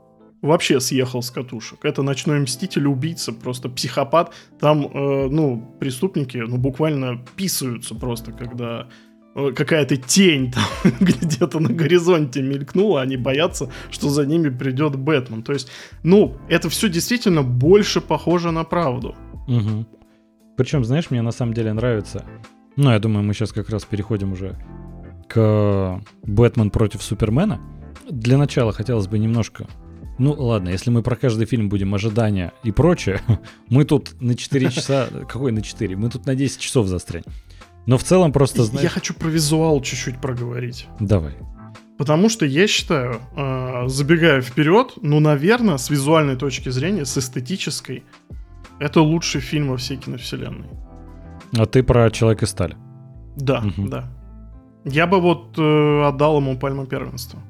вообще 0.44 0.80
съехал 0.80 1.22
с 1.22 1.30
катушек. 1.30 1.84
Это 1.84 2.02
ночной 2.02 2.40
мститель, 2.40 2.86
убийца, 2.86 3.32
просто 3.32 3.68
психопат. 3.68 4.32
Там, 4.60 4.86
э, 4.86 5.28
ну, 5.30 5.76
преступники, 5.80 6.36
ну, 6.36 6.58
буквально 6.58 7.24
писаются 7.36 7.94
просто, 7.94 8.32
когда 8.32 8.88
э, 9.34 9.52
какая-то 9.52 9.96
тень 9.96 10.52
там 10.52 10.92
где-то 11.00 11.60
на 11.60 11.70
горизонте 11.70 12.42
мелькнула, 12.42 13.02
они 13.02 13.16
боятся, 13.16 13.70
что 13.90 14.10
за 14.10 14.26
ними 14.26 14.50
придет 14.50 14.96
Бэтмен. 14.96 15.42
То 15.42 15.52
есть, 15.52 15.70
ну, 16.02 16.36
это 16.48 16.68
все 16.68 16.88
действительно 16.88 17.42
больше 17.42 18.00
похоже 18.00 18.50
на 18.50 18.64
правду. 18.64 19.14
Мгм. 19.48 19.86
Причем, 20.56 20.84
знаешь, 20.84 21.10
мне 21.10 21.22
на 21.22 21.32
самом 21.32 21.54
деле 21.54 21.72
нравится. 21.72 22.24
Ну, 22.76 22.90
я 22.90 22.98
думаю, 22.98 23.24
мы 23.24 23.34
сейчас 23.34 23.52
как 23.52 23.70
раз 23.70 23.84
переходим 23.84 24.32
уже 24.32 24.56
к 25.28 26.00
Бэтмен 26.22 26.70
против 26.70 27.02
Супермена. 27.02 27.60
Для 28.10 28.36
начала 28.36 28.72
хотелось 28.72 29.06
бы 29.06 29.18
немножко... 29.18 29.66
Ну, 30.18 30.32
ладно, 30.32 30.68
если 30.68 30.90
мы 30.90 31.02
про 31.02 31.16
каждый 31.16 31.46
фильм 31.46 31.68
будем 31.68 31.94
ожидания 31.94 32.52
и 32.62 32.70
прочее, 32.72 33.20
мы 33.68 33.84
тут 33.84 34.20
на 34.20 34.34
4 34.34 34.70
часа... 34.70 35.08
Какой 35.28 35.52
на 35.52 35.62
4? 35.62 35.96
Мы 35.96 36.08
тут 36.10 36.26
на 36.26 36.34
10 36.34 36.60
часов 36.60 36.86
застрянем. 36.86 37.26
Но 37.86 37.98
в 37.98 38.04
целом 38.04 38.32
просто, 38.32 38.60
Я 38.60 38.64
знаешь... 38.64 38.92
хочу 38.92 39.14
про 39.14 39.28
визуал 39.28 39.80
чуть-чуть 39.82 40.20
проговорить. 40.20 40.86
Давай. 41.00 41.34
Потому 41.98 42.28
что 42.28 42.44
я 42.46 42.66
считаю, 42.66 43.20
э, 43.36 43.88
забегая 43.88 44.40
вперед, 44.40 44.94
ну, 45.02 45.20
наверное, 45.20 45.76
с 45.76 45.90
визуальной 45.90 46.36
точки 46.36 46.68
зрения, 46.70 47.04
с 47.04 47.16
эстетической, 47.18 48.02
это 48.80 49.00
лучший 49.00 49.40
фильм 49.40 49.68
во 49.68 49.76
всей 49.76 49.96
киновселенной. 49.96 50.68
А 51.56 51.66
ты 51.66 51.82
про 51.82 52.10
Человека 52.10 52.46
из 52.46 52.50
стали. 52.50 52.76
Да, 53.36 53.60
Мгм. 53.60 53.88
да. 53.90 54.10
Я 54.84 55.06
бы 55.06 55.20
вот 55.20 55.56
э, 55.58 56.02
отдал 56.04 56.38
ему 56.38 56.58
пальму 56.58 56.86
первенства. 56.86 57.40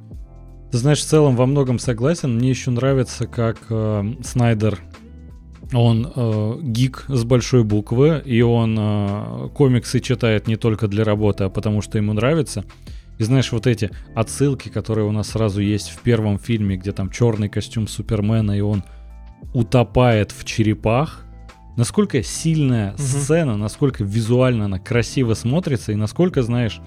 Ты 0.75 0.79
знаешь, 0.79 1.03
в 1.03 1.07
целом 1.07 1.37
во 1.37 1.47
многом 1.47 1.79
согласен. 1.79 2.35
Мне 2.35 2.51
еще 2.51 2.73
нравится, 2.73 3.29
как 3.29 3.59
э, 3.71 4.15
Снайдер, 4.25 4.81
он 5.73 6.13
э, 6.13 6.59
гик 6.63 7.05
с 7.07 7.23
большой 7.23 7.63
буквы, 7.63 8.21
и 8.25 8.43
он 8.43 8.77
э, 8.77 9.49
комиксы 9.55 10.01
читает 10.01 10.49
не 10.49 10.57
только 10.57 10.89
для 10.89 11.05
работы, 11.05 11.45
а 11.45 11.49
потому 11.49 11.81
что 11.81 11.99
ему 11.99 12.13
нравится. 12.13 12.65
И 13.19 13.23
знаешь, 13.23 13.53
вот 13.53 13.69
эти 13.69 13.93
отсылки, 14.17 14.69
которые 14.69 15.07
у 15.07 15.13
нас 15.13 15.29
сразу 15.29 15.61
есть 15.61 15.91
в 15.91 16.01
первом 16.01 16.41
фильме, 16.41 16.77
где 16.77 16.91
там 16.91 17.09
черный 17.09 17.49
костюм 17.49 17.87
Супермена, 17.87 18.59
и 18.59 18.61
он 18.61 18.83
утопает 19.53 20.33
в 20.33 20.45
черепах. 20.45 21.25
Насколько 21.77 22.21
сильная 22.25 22.95
Мгм. 22.95 22.99
сцена, 22.99 23.57
насколько 23.57 24.03
визуально 24.03 24.65
она 24.65 24.81
красиво 24.81 25.35
смотрится, 25.35 25.93
и 25.93 25.95
насколько, 25.95 26.43
знаешь, 26.43 26.81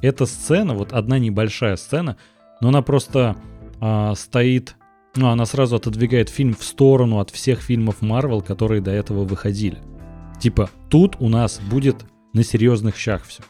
эта 0.00 0.24
сцена, 0.24 0.72
вот 0.72 0.94
одна 0.94 1.18
небольшая 1.18 1.76
сцена, 1.76 2.16
но 2.60 2.68
она 2.68 2.82
просто 2.82 3.36
а, 3.80 4.14
стоит, 4.14 4.76
ну, 5.14 5.28
она 5.28 5.46
сразу 5.46 5.76
отодвигает 5.76 6.28
фильм 6.28 6.54
в 6.54 6.62
сторону 6.62 7.18
от 7.18 7.30
всех 7.30 7.60
фильмов 7.60 8.02
Марвел, 8.02 8.42
которые 8.42 8.80
до 8.80 8.90
этого 8.90 9.24
выходили. 9.24 9.78
Типа, 10.40 10.70
тут 10.88 11.16
у 11.18 11.28
нас 11.28 11.60
будет 11.70 12.04
на 12.32 12.44
серьезных 12.44 12.96
щах 12.96 13.24
все. 13.24 13.42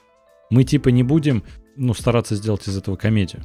Мы 0.51 0.65
типа 0.65 0.91
не 0.91 1.03
будем, 1.03 1.43
ну, 1.77 1.93
стараться 1.95 2.37
сделать 2.37 2.69
из 2.69 2.77
этого 2.77 2.97
комедию. 2.97 3.43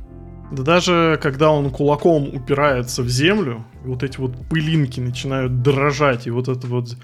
Да 0.52 0.64
даже 0.64 1.18
когда 1.22 1.50
он 1.50 1.72
кулаком 1.72 2.30
упирается 2.34 3.04
в 3.04 3.10
землю, 3.10 3.66
и 3.86 3.88
вот 3.88 4.04
эти 4.04 4.18
вот 4.18 4.34
пылинки 4.50 5.00
начинают 5.00 5.62
дрожать, 5.62 6.28
и 6.28 6.30
вот 6.30 6.50
это 6.50 6.68
вот 6.68 6.96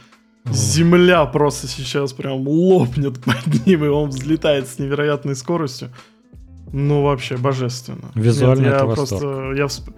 земля 0.52 1.26
просто 1.26 1.68
сейчас 1.68 2.14
прям 2.14 2.48
лопнет 2.48 3.20
под 3.24 3.66
ним, 3.66 3.86
и 3.86 3.88
он 3.88 4.10
взлетает 4.10 4.68
с 4.68 4.80
невероятной 4.80 5.36
скоростью. 5.36 5.90
Ну, 6.74 7.04
вообще, 7.04 7.38
божественно. 7.38 8.12
Визуально 8.16 8.62
Нет, 8.62 8.70
я 8.72 8.76
это 8.78 8.86
восторг. 8.86 9.22
просто... 9.22 9.54
Я, 9.54 9.66
всп- 9.66 9.94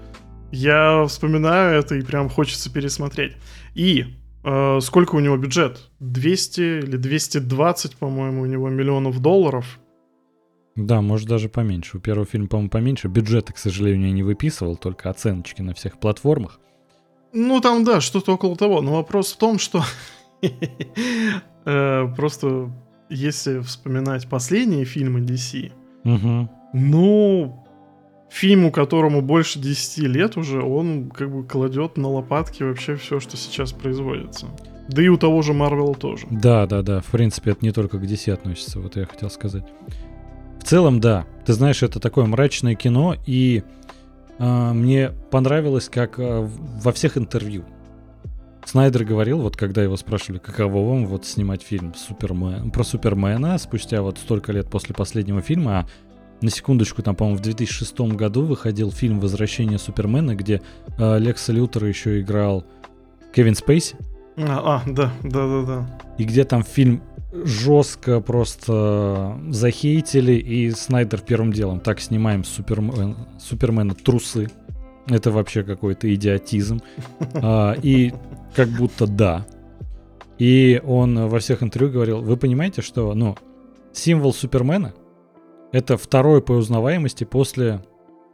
я 0.52 1.06
вспоминаю 1.08 1.80
это, 1.80 1.96
и 1.96 2.02
прям 2.02 2.30
хочется 2.30 2.72
пересмотреть. 2.72 3.34
И 3.74 4.06
э, 4.44 4.80
сколько 4.82 5.16
у 5.16 5.20
него 5.20 5.38
бюджет? 5.38 5.90
200 6.00 6.62
или 6.62 6.98
220, 6.98 7.96
по-моему, 7.98 8.42
у 8.42 8.46
него 8.46 8.70
миллионов 8.70 9.20
долларов. 9.20 9.80
Да, 10.76 11.02
может 11.02 11.28
даже 11.28 11.50
поменьше. 11.50 11.98
У 11.98 12.00
первого 12.00 12.26
фильма, 12.26 12.48
по-моему, 12.48 12.70
поменьше. 12.70 13.08
Бюджета, 13.08 13.52
к 13.54 13.58
сожалению, 13.58 14.08
я 14.08 14.14
не 14.14 14.24
выписывал, 14.24 14.78
только 14.78 15.10
оценочки 15.10 15.62
на 15.62 15.74
всех 15.74 16.00
платформах. 16.00 16.60
Ну, 17.34 17.60
там, 17.62 17.84
да, 17.84 18.00
что-то 18.00 18.34
около 18.34 18.56
того. 18.56 18.82
Но 18.82 18.94
вопрос 18.94 19.34
в 19.34 19.38
том, 19.38 19.60
что 19.60 19.84
э, 21.66 22.08
просто 22.16 22.72
если 23.10 23.60
вспоминать 23.60 24.30
последние 24.30 24.86
фильмы 24.86 25.22
DC, 25.22 25.72
Угу. 26.06 26.50
Ну, 26.74 27.66
фильму, 28.30 28.72
которому 28.72 29.22
больше 29.22 29.60
10 29.60 30.00
лет 30.08 30.38
уже, 30.38 30.62
он 30.62 31.10
как 31.10 31.32
бы 31.32 31.44
кладет 31.44 31.98
на 31.98 32.10
лопатки 32.10 32.64
вообще 32.64 32.96
все, 32.96 33.20
что 33.20 33.38
сейчас 33.38 33.72
производится. 33.72 34.48
Да 34.88 35.04
и 35.04 35.08
у 35.08 35.18
того 35.18 35.42
же 35.42 35.54
Марвела 35.54 35.94
тоже. 35.94 36.26
Да, 36.32 36.66
да, 36.66 36.82
да. 36.82 37.02
В 37.02 37.08
принципе, 37.08 37.52
это 37.52 37.64
не 37.64 37.72
только 37.72 38.00
к 38.00 38.04
DC 38.04 38.32
относится, 38.32 38.80
вот 38.80 38.96
я 38.96 39.06
хотел 39.06 39.30
сказать. 39.30 39.64
В 40.60 40.64
целом, 40.64 41.00
да. 41.00 41.26
Ты 41.46 41.54
знаешь, 41.54 41.84
это 41.84 42.00
такое 42.00 42.26
мрачное 42.26 42.76
кино, 42.76 43.16
и 43.26 43.64
а, 44.40 44.74
мне 44.74 45.12
понравилось, 45.32 45.90
как 45.90 46.18
в- 46.18 46.82
во 46.84 46.92
всех 46.92 47.18
интервью 47.18 47.66
Снайдер 48.66 49.04
говорил, 49.04 49.42
вот 49.42 49.58
когда 49.58 49.82
его 49.82 49.98
спрашивали, 49.98 50.38
каково 50.38 50.88
вам 50.88 51.08
вот 51.08 51.26
снимать 51.26 51.64
фильм 51.64 51.94
Супермен, 51.96 52.70
про 52.70 52.84
Супермена 52.84 53.58
спустя 53.58 54.02
вот 54.04 54.20
столько 54.20 54.52
лет 54.52 54.70
после 54.70 54.94
последнего 54.94 55.42
фильма, 55.42 55.80
а 55.80 55.88
на 56.42 56.50
секундочку, 56.50 57.02
там, 57.02 57.16
по-моему, 57.16 57.38
в 57.38 57.42
2006 57.42 58.00
году 58.16 58.46
выходил 58.46 58.92
фильм 58.92 59.20
«Возвращение 59.20 59.78
Супермена», 59.78 60.36
где 60.36 60.62
а, 60.98 61.18
Лекса 61.18 61.52
Лютера 61.52 61.88
еще 61.88 62.22
играл 62.22 62.66
Кевин 63.34 63.56
Спейси, 63.56 63.98
А, 64.38 64.84
а, 64.86 64.90
да, 64.90 65.12
да, 65.24 65.48
да, 65.48 65.64
да. 65.66 66.00
и 66.18 66.24
где 66.24 66.46
там 66.46 66.64
фильм 66.64 67.02
жестко 67.32 68.22
просто 68.22 69.38
захейтили, 69.50 70.34
и 70.34 70.72
Снайдер 70.72 71.22
первым 71.22 71.54
делом 71.54 71.80
так 71.80 72.00
снимаем 72.00 72.44
Супермен, 72.44 73.16
Супермена 73.40 73.94
трусы. 73.94 74.50
Это 75.08 75.32
вообще 75.32 75.64
какой-то 75.64 76.14
идиотизм. 76.14 76.82
А, 77.34 77.74
и 77.74 78.14
как 78.56 78.70
будто 78.70 79.06
да. 79.08 79.46
И 80.38 80.82
он 80.86 81.28
во 81.28 81.40
всех 81.40 81.62
интервью 81.62 81.92
говорил, 81.92 82.22
вы 82.22 82.38
понимаете, 82.38 82.82
что 82.82 83.14
ну, 83.14 83.36
символ 83.92 84.34
Супермена 84.34 84.94
это 85.72 85.98
второй 85.98 86.42
по 86.42 86.54
узнаваемости 86.54 87.24
после 87.24 87.84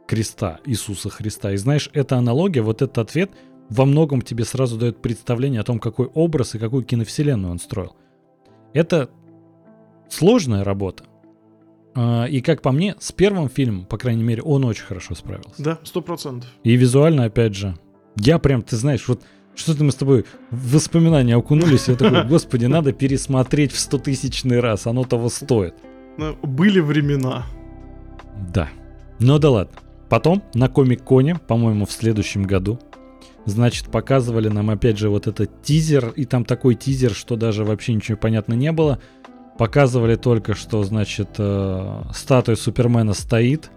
креста 0.06 0.60
Иисуса 0.64 1.10
Христа. 1.10 1.52
И 1.52 1.56
знаешь, 1.56 1.90
эта 1.92 2.16
аналогия, 2.16 2.62
вот 2.62 2.82
этот 2.82 2.98
ответ 2.98 3.30
во 3.68 3.84
многом 3.84 4.22
тебе 4.22 4.44
сразу 4.44 4.76
дает 4.78 5.02
представление 5.02 5.60
о 5.60 5.64
том, 5.64 5.78
какой 5.78 6.06
образ 6.06 6.54
и 6.54 6.58
какую 6.58 6.84
киновселенную 6.84 7.50
он 7.50 7.58
строил. 7.58 7.96
Это 8.72 9.10
сложная 10.08 10.64
работа. 10.64 11.04
А, 11.94 12.26
И 12.26 12.40
как 12.40 12.62
по 12.62 12.72
мне, 12.72 12.94
с 13.00 13.12
первым 13.12 13.48
фильмом, 13.48 13.86
по 13.86 13.98
крайней 13.98 14.22
мере, 14.22 14.42
он 14.42 14.64
очень 14.64 14.84
хорошо 14.84 15.14
справился. 15.14 15.62
Да, 15.62 15.78
сто 15.82 16.00
процентов. 16.00 16.48
И 16.62 16.76
визуально, 16.76 17.24
опять 17.24 17.54
же, 17.54 17.76
я 18.16 18.38
прям, 18.38 18.62
ты 18.62 18.76
знаешь, 18.76 19.08
вот 19.08 19.22
что-то 19.54 19.82
мы 19.82 19.90
с 19.90 19.96
тобой 19.96 20.26
в 20.50 20.74
воспоминания 20.74 21.34
окунулись, 21.34 21.88
я 21.88 21.96
такой, 21.96 22.24
господи, 22.28 22.66
надо 22.66 22.92
пересмотреть 22.92 23.72
в 23.72 23.78
стотысячный 23.80 24.60
раз, 24.60 24.86
оно 24.86 25.04
того 25.04 25.28
стоит. 25.30 25.74
Ну, 26.18 26.36
Были 26.42 26.80
времена. 26.80 27.44
Да. 28.52 28.68
Ну 29.18 29.38
да 29.38 29.50
ладно. 29.50 29.76
Потом 30.08 30.42
на 30.54 30.68
Комик-Коне, 30.68 31.36
по-моему, 31.36 31.86
в 31.86 31.92
следующем 31.92 32.44
году, 32.44 32.78
значит, 33.44 33.86
показывали 33.86 34.48
нам 34.48 34.70
опять 34.70 34.98
же 34.98 35.08
вот 35.08 35.26
этот 35.26 35.62
тизер, 35.62 36.10
и 36.10 36.24
там 36.24 36.44
такой 36.44 36.74
тизер, 36.74 37.12
что 37.12 37.36
даже 37.36 37.64
вообще 37.64 37.94
ничего 37.94 38.16
понятно 38.16 38.54
не 38.54 38.72
было. 38.72 39.00
Показывали 39.58 40.16
только, 40.16 40.54
что, 40.54 40.82
значит, 40.84 41.30
э, 41.38 42.02
статуя 42.14 42.56
Супермена 42.56 43.14
стоит, 43.14 43.70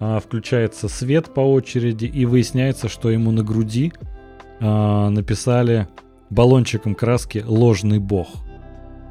а, 0.00 0.20
включается 0.20 0.88
свет 0.88 1.32
по 1.32 1.40
очереди, 1.40 2.04
и 2.04 2.26
выясняется, 2.26 2.88
что 2.88 3.10
ему 3.10 3.30
на 3.30 3.42
груди 3.42 3.92
а, 4.60 5.08
написали 5.08 5.88
баллончиком 6.28 6.94
краски 6.94 7.42
«Ложный 7.46 8.00
бог». 8.00 8.43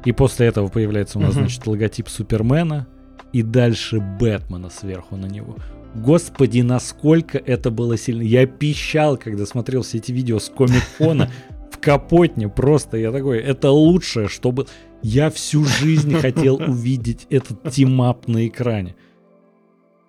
И 0.04 0.12
после 0.12 0.46
этого 0.46 0.68
появляется 0.68 1.18
у 1.18 1.22
нас, 1.22 1.34
значит, 1.34 1.66
логотип 1.66 2.08
Супермена, 2.08 2.86
и 3.32 3.42
дальше 3.42 4.00
Бэтмена 4.00 4.70
сверху 4.70 5.16
на 5.16 5.26
него. 5.26 5.56
Господи, 5.94 6.60
насколько 6.60 7.38
это 7.38 7.70
было 7.70 7.96
сильно. 7.96 8.22
Я 8.22 8.46
пищал, 8.46 9.16
когда 9.16 9.46
смотрел 9.46 9.82
все 9.82 9.98
эти 9.98 10.12
видео 10.12 10.38
с 10.38 10.48
комик-фона 10.48 11.30
в 11.72 11.78
Капотне. 11.78 12.48
Просто 12.48 12.96
я 12.96 13.12
такой, 13.12 13.38
это 13.38 13.70
лучшее, 13.70 14.28
что 14.28 14.50
было. 14.50 14.66
Я 15.02 15.30
всю 15.30 15.64
жизнь 15.64 16.14
хотел 16.20 16.56
увидеть 16.56 17.26
этот 17.30 17.70
team-up 17.70 18.26
на 18.26 18.46
экране. 18.46 18.96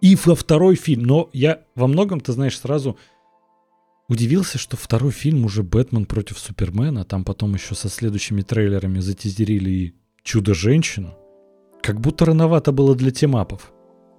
И 0.02 0.18
во 0.26 0.36
второй 0.36 0.76
фильм. 0.76 1.04
Но 1.04 1.30
я 1.34 1.62
во 1.76 1.88
многом, 1.88 2.20
ты 2.20 2.32
знаешь, 2.32 2.60
сразу 2.60 2.98
удивился, 4.08 4.58
что 4.58 4.78
второй 4.78 5.12
фильм 5.12 5.46
уже 5.46 5.64
«Бэтмен 5.64 6.06
против 6.06 6.38
Супермена», 6.40 7.04
там 7.06 7.24
потом 7.24 7.54
еще 7.54 7.76
со 7.76 7.90
следующими 7.90 8.42
трейлерами 8.42 9.00
затизерили 9.00 9.70
и 9.70 9.94
«Чудо-женщину». 10.24 11.14
Как 11.82 12.00
будто 12.02 12.26
рановато 12.26 12.72
было 12.72 12.96
для 12.96 13.12
team-up 13.12 13.54
ов. 13.54 13.72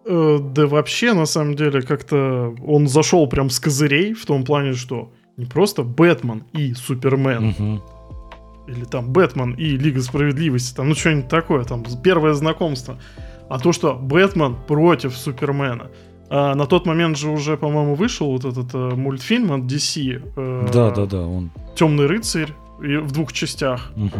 Э, 0.04 0.38
да 0.40 0.66
вообще, 0.66 1.12
на 1.14 1.26
самом 1.26 1.56
деле, 1.56 1.82
как-то 1.82 2.54
он 2.64 2.86
зашел 2.88 3.28
прям 3.28 3.50
с 3.50 3.58
козырей 3.58 4.14
в 4.14 4.24
том 4.24 4.44
плане, 4.44 4.72
что 4.74 5.12
не 5.36 5.46
просто 5.46 5.82
Бэтмен 5.82 6.44
и 6.52 6.74
Супермен, 6.74 7.54
Мгм. 7.58 7.82
или 8.68 8.84
там 8.84 9.12
Бэтмен 9.12 9.54
и 9.54 9.76
Лига 9.76 10.00
Справедливости, 10.02 10.74
там, 10.74 10.88
ну 10.88 10.94
что-нибудь 10.94 11.28
такое, 11.28 11.64
там, 11.64 11.84
первое 12.04 12.34
знакомство. 12.34 12.98
А 13.48 13.58
то, 13.58 13.72
что 13.72 13.94
Бэтмен 13.94 14.56
против 14.66 15.16
Супермена. 15.16 15.90
А 16.28 16.54
на 16.54 16.66
тот 16.66 16.86
момент 16.86 17.16
же 17.16 17.30
уже, 17.30 17.56
по-моему, 17.56 17.94
вышел 17.94 18.30
вот 18.30 18.44
этот 18.44 18.74
э, 18.74 18.94
мультфильм 18.94 19.52
от 19.52 19.60
DC. 19.62 20.32
э, 20.36 20.68
Да, 20.72 20.90
да, 20.90 21.06
да, 21.06 21.26
он. 21.26 21.50
Темный 21.76 22.06
рыцарь 22.06 22.52
и 22.82 22.96
в 22.96 23.12
двух 23.12 23.32
частях. 23.32 23.92
Мгм. 23.96 24.10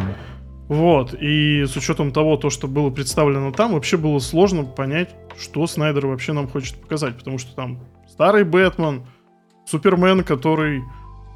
Вот, 0.67 1.13
и 1.13 1.65
с 1.65 1.77
учетом 1.77 2.11
того, 2.11 2.35
то, 2.35 2.49
что 2.49 2.67
было 2.67 2.89
представлено 2.89 3.51
там, 3.51 3.73
вообще 3.73 3.95
было 3.95 4.19
сложно 4.19 4.65
понять, 4.65 5.15
что 5.39 5.65
Снайдер 5.65 6.07
вообще 6.07 6.33
нам 6.33 6.47
хочет 6.49 6.75
показать, 6.75 7.17
потому 7.17 7.37
что 7.37 7.55
там 7.55 7.79
старый 8.09 8.43
Бэтмен, 8.43 9.03
Супермен, 9.65 10.23
который 10.23 10.83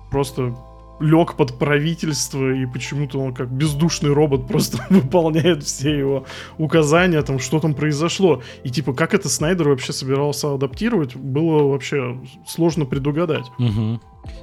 просто 0.09 0.53
лег 1.01 1.35
под 1.35 1.57
правительство, 1.57 2.51
и 2.53 2.65
почему-то 2.65 3.19
он 3.19 3.33
как 3.33 3.51
бездушный 3.51 4.13
робот 4.13 4.47
просто 4.49 4.85
выполняет 4.89 5.63
все 5.63 5.97
его 5.97 6.25
указания, 6.57 7.21
там, 7.21 7.39
что 7.39 7.59
там 7.59 7.73
произошло. 7.73 8.41
И 8.63 8.69
типа, 8.69 8.93
как 8.93 9.13
это 9.13 9.29
Снайдер 9.29 9.69
вообще 9.69 9.93
собирался 9.93 10.53
адаптировать, 10.53 11.15
было 11.15 11.63
вообще 11.63 12.19
сложно 12.47 12.85
предугадать. 12.85 13.45
Мгм. 13.57 14.01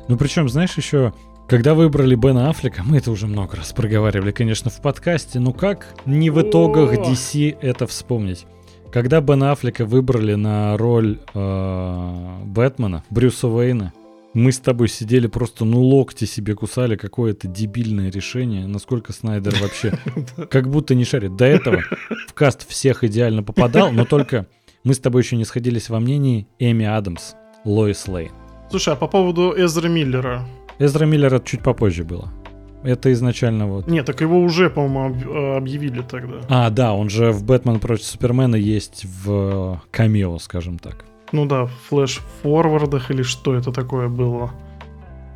Ну, 0.08 0.16
причем, 0.16 0.48
знаешь, 0.48 0.76
еще, 0.76 1.12
когда 1.48 1.74
выбрали 1.74 2.14
Бена 2.14 2.50
Аффлека, 2.50 2.82
мы 2.84 2.98
это 2.98 3.10
уже 3.10 3.26
много 3.26 3.56
раз 3.56 3.72
проговаривали, 3.72 4.32
конечно, 4.32 4.70
в 4.70 4.82
подкасте, 4.82 5.38
ну 5.38 5.52
как 5.52 5.94
не 6.04 6.30
в 6.30 6.40
итогах! 6.42 6.92
DC 6.92 7.56
это 7.60 7.86
вспомнить? 7.86 8.46
Когда 8.92 9.20
Бена 9.20 9.52
Аффлека 9.52 9.84
выбрали 9.84 10.34
на 10.34 10.76
роль 10.76 11.20
э, 11.34 12.36
Бэтмена, 12.44 13.04
Брюса 13.10 13.48
Уэйна, 13.48 13.92
мы 14.34 14.52
с 14.52 14.58
тобой 14.58 14.88
сидели 14.88 15.26
просто, 15.26 15.64
ну, 15.64 15.80
локти 15.80 16.24
себе 16.24 16.54
кусали, 16.54 16.96
какое-то 16.96 17.48
дебильное 17.48 18.10
решение, 18.10 18.66
насколько 18.66 19.12
Снайдер 19.12 19.54
вообще 19.60 19.92
как 20.50 20.68
будто 20.68 20.94
не 20.94 21.04
шарит. 21.04 21.36
До 21.36 21.44
этого 21.44 21.82
в 22.26 22.34
каст 22.34 22.68
всех 22.68 23.04
идеально 23.04 23.42
попадал, 23.42 23.90
но 23.90 24.04
только 24.04 24.46
мы 24.84 24.94
с 24.94 24.98
тобой 24.98 25.22
еще 25.22 25.36
не 25.36 25.44
сходились 25.44 25.88
во 25.88 26.00
мнении 26.00 26.46
Эми 26.58 26.86
Адамс, 26.86 27.34
Лоис 27.64 28.06
Лейн. 28.06 28.32
Слушай, 28.70 28.94
а 28.94 28.96
по 28.96 29.08
поводу 29.08 29.54
Эзра 29.56 29.88
Миллера, 29.88 30.46
Эзра 30.78 31.06
Миллер 31.06 31.34
это 31.34 31.46
чуть 31.46 31.62
попозже 31.62 32.04
было. 32.04 32.32
Это 32.84 33.12
изначально 33.12 33.66
вот... 33.66 33.88
Нет, 33.88 34.06
так 34.06 34.20
его 34.20 34.40
уже, 34.40 34.70
по-моему, 34.70 35.16
э, 35.16 35.56
объявили 35.56 36.02
тогда. 36.02 36.40
А, 36.48 36.70
да, 36.70 36.94
он 36.94 37.10
же 37.10 37.32
в 37.32 37.42
«Бэтмен 37.44 37.80
против 37.80 38.04
Супермена» 38.04 38.54
есть 38.54 39.04
в 39.04 39.32
э, 39.32 39.76
камео, 39.90 40.38
скажем 40.38 40.78
так. 40.78 41.04
Ну 41.32 41.46
да, 41.46 41.66
в 41.66 41.72
флеш-форвардах 41.88 43.10
или 43.10 43.22
что 43.22 43.54
это 43.54 43.72
такое 43.72 44.08
было. 44.08 44.50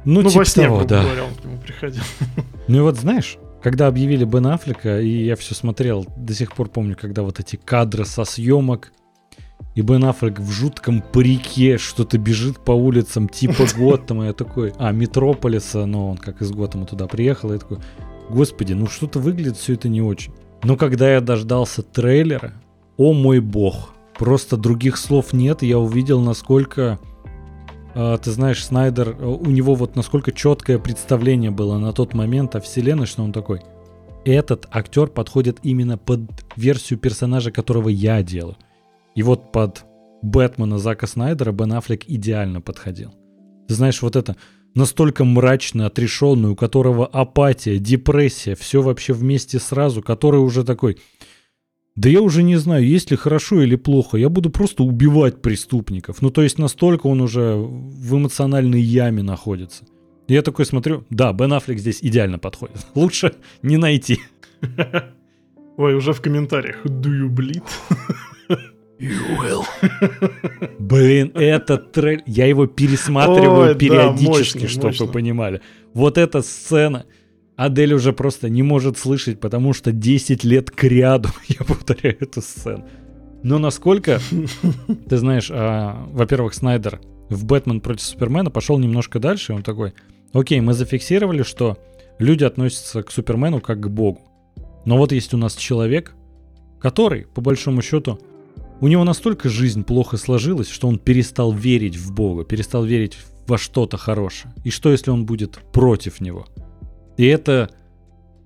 Ну, 0.05 0.23
Ну, 0.23 0.29
типа 0.29 0.39
во 0.39 0.45
сне, 0.45 0.65
того, 0.65 0.77
грубо 0.79 0.89
да. 0.89 1.03
говоря, 1.03 1.25
он 1.25 1.35
к 1.35 1.45
нему 1.45 1.59
приходил. 1.59 2.03
Ну 2.69 2.79
и 2.79 2.81
вот 2.81 2.97
знаешь, 2.97 3.39
когда 3.63 3.87
объявили 3.87 4.25
Бен 4.25 4.47
Аффлека, 4.47 5.01
и 5.01 5.25
я 5.25 5.37
все 5.37 5.55
смотрел, 5.55 6.07
до 6.17 6.35
сих 6.35 6.53
пор 6.53 6.69
помню, 6.69 6.97
когда 7.01 7.23
вот 7.23 7.41
эти 7.41 7.57
кадры 7.57 8.05
со 8.05 8.25
съемок, 8.25 8.93
и 9.75 9.81
Бен 9.81 10.05
Аффлек 10.05 10.39
в 10.41 10.51
жутком 10.51 11.03
парике 11.03 11.79
что-то 11.79 12.19
бежит 12.19 12.59
по 12.59 12.73
улицам 12.73 13.29
типа 13.29 13.65
Готэма, 13.77 14.27
я 14.27 14.33
такой, 14.33 14.73
а, 14.79 14.93
Метрополиса, 14.93 15.87
но 15.87 16.11
он 16.11 16.17
как 16.17 16.43
из 16.43 16.51
Готэма 16.51 16.87
туда 16.87 17.07
приехал, 17.07 17.53
я 17.53 17.59
такой, 17.59 17.79
господи, 18.29 18.73
ну 18.73 18.87
что-то 18.87 19.19
выглядит 19.19 19.57
все 19.57 19.75
это 19.75 19.89
не 19.89 20.03
очень. 20.03 20.33
Но 20.63 20.77
когда 20.77 21.13
я 21.13 21.21
дождался 21.21 21.83
трейлера, 21.83 22.55
о 22.97 23.13
мой 23.13 23.41
бог, 23.41 23.92
просто 24.23 24.57
других 24.57 24.99
слов 24.99 25.33
нет, 25.33 25.65
я 25.65 25.81
увидел, 25.81 26.21
насколько 26.21 27.01
а, 27.93 28.17
ты 28.19 28.31
знаешь, 28.31 28.65
Снайдер, 28.65 29.17
э, 29.19 29.27
у 29.27 29.47
него 29.47 29.75
вот 29.75 29.97
насколько 29.97 30.31
четкое 30.31 30.79
представление 30.79 31.51
было 31.51 31.77
на 31.79 31.93
тот 31.93 32.15
момент 32.15 32.55
о 32.55 32.61
вселенной, 32.61 33.07
что 33.07 33.25
он 33.25 33.33
такой, 33.33 33.63
этот 34.25 34.69
актер 34.71 35.09
подходит 35.09 35.59
именно 35.65 35.99
под 35.99 36.21
версию 36.55 37.01
персонажа, 37.01 37.51
которого 37.51 37.89
я 37.89 38.23
делаю. 38.23 38.57
И 39.17 39.25
вот 39.25 39.51
под 39.51 39.87
Бэтмена 40.23 40.79
Зака 40.79 41.09
Снайдера 41.09 41.51
Бен 41.51 41.73
Аффлек 41.73 42.05
идеально 42.07 42.61
подходил. 42.61 43.13
Ты 43.67 43.75
знаешь, 43.75 44.03
вот 44.03 44.15
это 44.15 44.37
настолько 44.77 45.25
мрачно 45.25 45.87
отрешенный, 45.87 46.51
у 46.51 46.55
которого 46.55 47.07
апатия, 47.07 47.79
депрессия, 47.79 48.55
все 48.55 48.83
вообще 48.83 49.15
вместе 49.15 49.59
сразу, 49.59 50.01
который 50.01 50.39
уже 50.39 50.63
такой, 50.63 50.99
да 51.95 52.09
я 52.09 52.23
уже 52.23 52.43
не 52.43 52.57
знаю, 52.57 52.87
есть 52.87 53.11
ли 53.11 53.17
хорошо 53.17 53.63
или 53.63 53.77
плохо, 53.77 54.17
я 54.17 54.29
буду 54.29 54.51
просто 54.51 54.83
убивать 54.83 55.43
преступников. 55.43 56.23
Ну, 56.23 56.31
то 56.31 56.43
есть 56.43 56.59
настолько 56.59 57.07
он 57.07 57.21
уже 57.21 57.55
в 57.57 58.17
эмоциональной 58.17 58.81
яме 58.81 59.23
находится. 59.23 59.85
И 60.29 60.35
Я 60.35 60.43
такой 60.43 60.65
смотрю, 60.65 61.05
да, 61.11 61.33
Бен 61.33 61.53
Аффлек 61.53 61.79
здесь 61.79 61.99
идеально 62.01 62.39
подходит. 62.39 62.87
Лучше 62.95 63.35
не 63.63 63.77
найти. 63.77 64.21
Ой, 65.77 65.95
уже 65.95 66.13
в 66.13 66.21
комментариях. 66.21 66.85
Do 66.87 67.11
you 67.11 67.29
bleed? 67.29 67.63
Блин, 70.79 71.33
этот 71.35 71.93
трейлер, 71.93 72.23
я 72.27 72.47
его 72.47 72.67
пересматриваю 72.67 73.69
Ой, 73.71 73.75
да, 73.75 73.79
периодически, 73.79 74.59
мощно, 74.59 74.69
чтобы 74.69 74.87
мощно. 74.89 75.07
вы 75.07 75.13
понимали. 75.13 75.61
Вот 75.93 76.19
эта 76.19 76.41
сцена, 76.43 77.05
Адель 77.57 77.93
уже 77.93 78.13
просто 78.13 78.49
не 78.49 78.63
может 78.63 78.99
слышать, 78.99 79.41
потому 79.41 79.73
что 79.73 79.93
10 79.93 80.45
лет 80.45 80.71
к 80.71 80.85
ряду 80.85 81.29
я 81.49 81.65
повторяю 81.65 82.17
эту 82.21 82.41
сцену. 82.41 82.87
Но 83.43 83.59
насколько, 83.59 84.21
ты 85.09 85.17
знаешь, 85.17 85.51
а, 85.51 86.07
во-первых, 86.13 86.55
Снайдер 86.55 87.01
в 87.29 87.45
«Бэтмен 87.45 87.81
против 87.81 88.03
Супермена» 88.03 88.51
пошел 88.51 88.79
немножко 88.79 89.19
дальше, 89.19 89.53
и 89.53 89.57
он 89.57 89.63
такой, 89.63 89.95
окей, 90.33 90.61
мы 90.61 90.75
зафиксировали, 90.75 91.43
что 91.43 91.79
люди 92.19 92.45
относятся 92.45 93.03
к 93.03 93.11
Супермену 93.11 93.61
как 93.61 93.81
к 93.81 93.89
богу. 93.89 94.21
Но 94.85 94.97
вот 94.97 95.13
есть 95.13 95.35
у 95.35 95.37
нас 95.37 95.55
человек, 95.55 96.15
который, 96.81 97.27
по 97.27 97.41
большому 97.41 97.83
счету, 97.83 98.19
у 98.81 98.89
него 98.89 99.05
настолько 99.05 99.49
жизнь 99.49 99.85
плохо 99.85 100.17
сложилась, 100.17 100.69
что 100.69 100.89
он 100.89 100.99
перестал 100.99 101.53
верить 101.53 101.97
в 101.97 102.13
Бога, 102.13 102.45
перестал 102.45 102.85
верить 102.85 103.17
во 103.47 103.59
что-то 103.59 103.97
хорошее. 103.97 104.53
И 104.65 104.71
что, 104.71 104.91
если 104.91 105.11
он 105.11 105.25
будет 105.25 105.61
против 105.73 106.21
него? 106.21 106.47
И 107.17 107.27
это, 107.27 107.71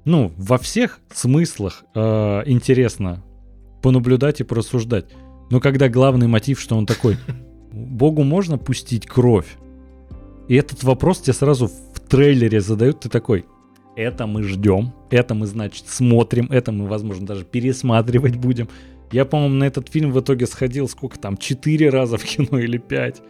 ну, 0.04 0.32
во 0.36 0.58
всех 0.58 1.00
смыслах 1.12 1.84
э, 1.94 2.42
интересно 2.46 3.22
понаблюдать 3.82 4.40
и 4.40 4.44
порассуждать. 4.44 5.06
Но 5.50 5.60
когда 5.60 5.88
главный 5.88 6.26
мотив, 6.26 6.60
что 6.60 6.76
он 6.76 6.86
такой, 6.86 7.16
Богу 7.72 8.22
можно 8.24 8.58
пустить 8.58 9.06
кровь? 9.06 9.56
И 10.48 10.54
этот 10.54 10.84
вопрос 10.84 11.20
тебе 11.20 11.32
сразу 11.32 11.66
в 11.66 12.00
трейлере 12.08 12.60
задают, 12.60 13.00
ты 13.00 13.08
такой, 13.08 13.46
это 13.96 14.26
мы 14.26 14.42
ждем, 14.42 14.92
это 15.10 15.34
мы, 15.34 15.46
значит, 15.46 15.88
смотрим, 15.88 16.48
это 16.50 16.70
мы, 16.70 16.86
возможно, 16.86 17.26
даже 17.26 17.44
пересматривать 17.44 18.36
будем. 18.36 18.68
Я, 19.10 19.24
по-моему, 19.24 19.54
на 19.54 19.64
этот 19.64 19.88
фильм 19.88 20.12
в 20.12 20.20
итоге 20.20 20.46
сходил 20.46 20.88
сколько 20.88 21.18
там, 21.18 21.36
четыре 21.36 21.90
раза 21.90 22.18
в 22.18 22.24
кино 22.24 22.58
или 22.58 22.78
пять. 22.78 23.22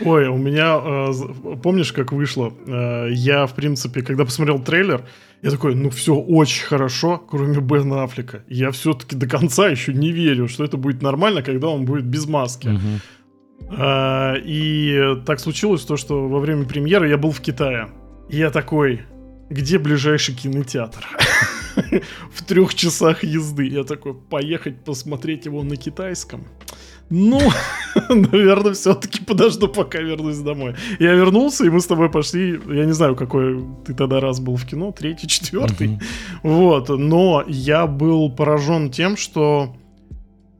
Ой, 0.00 0.28
у 0.28 0.36
меня, 0.36 0.80
э, 0.82 1.56
помнишь, 1.62 1.92
как 1.92 2.12
вышло? 2.12 2.52
Э, 2.66 3.08
я, 3.10 3.46
в 3.46 3.54
принципе, 3.54 4.02
когда 4.02 4.24
посмотрел 4.24 4.58
трейлер, 4.58 5.04
я 5.42 5.50
такой, 5.50 5.74
ну 5.74 5.90
все 5.90 6.14
очень 6.14 6.64
хорошо, 6.64 7.18
кроме 7.18 7.60
Бена 7.60 8.02
Аффлека. 8.02 8.42
Я 8.48 8.70
все-таки 8.70 9.16
до 9.16 9.28
конца 9.28 9.68
еще 9.68 9.92
не 9.92 10.12
верю, 10.12 10.48
что 10.48 10.64
это 10.64 10.76
будет 10.76 11.02
нормально, 11.02 11.42
когда 11.42 11.68
он 11.68 11.84
будет 11.84 12.04
без 12.04 12.26
маски. 12.26 12.68
А, 13.68 14.34
И 14.44 15.16
так 15.24 15.40
случилось 15.40 15.82
то, 15.82 15.96
что 15.96 16.28
во 16.28 16.38
время 16.38 16.64
премьеры 16.64 17.08
я 17.08 17.16
был 17.16 17.30
в 17.32 17.40
Китае. 17.40 17.88
И 18.28 18.38
я 18.38 18.50
такой, 18.50 19.02
где 19.50 19.78
ближайший 19.78 20.34
кинотеатр? 20.34 21.06
В 22.32 22.42
трех 22.44 22.74
часах 22.74 23.22
езды. 23.22 23.68
Я 23.68 23.84
такой, 23.84 24.14
поехать 24.14 24.84
посмотреть 24.84 25.46
его 25.46 25.62
на 25.62 25.76
китайском. 25.76 26.46
Ну, 27.10 27.40
наверное, 28.08 28.72
все-таки 28.72 29.24
подожду, 29.24 29.68
пока 29.68 30.00
вернусь 30.00 30.38
домой. 30.38 30.74
Я 30.98 31.12
вернулся, 31.12 31.64
и 31.64 31.70
мы 31.70 31.80
с 31.80 31.86
тобой 31.86 32.10
пошли. 32.10 32.60
Я 32.66 32.84
не 32.84 32.92
знаю, 32.92 33.14
какой 33.16 33.64
ты 33.84 33.94
тогда 33.94 34.20
раз 34.20 34.40
был 34.40 34.56
в 34.56 34.66
кино, 34.66 34.92
третий, 34.92 35.28
четвертый. 35.28 36.00
Вот, 36.42 36.88
но 36.88 37.44
я 37.46 37.86
был 37.86 38.30
поражен 38.30 38.90
тем, 38.90 39.16
что 39.16 39.76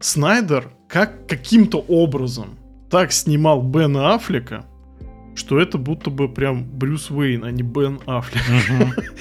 Снайдер 0.01 0.71
как 0.89 1.27
каким-то 1.27 1.79
образом 1.79 2.59
так 2.91 3.13
снимал 3.13 3.63
Бена 3.63 4.15
Аффлека, 4.15 4.67
что 5.35 5.59
это 5.59 5.79
будто 5.79 6.11
бы 6.11 6.29
прям 6.29 6.65
Брюс 6.65 7.11
Уэйн, 7.11 7.45
а 7.45 7.51
не 7.51 7.63
Бен 7.63 8.01
Аффлек. 8.07 8.43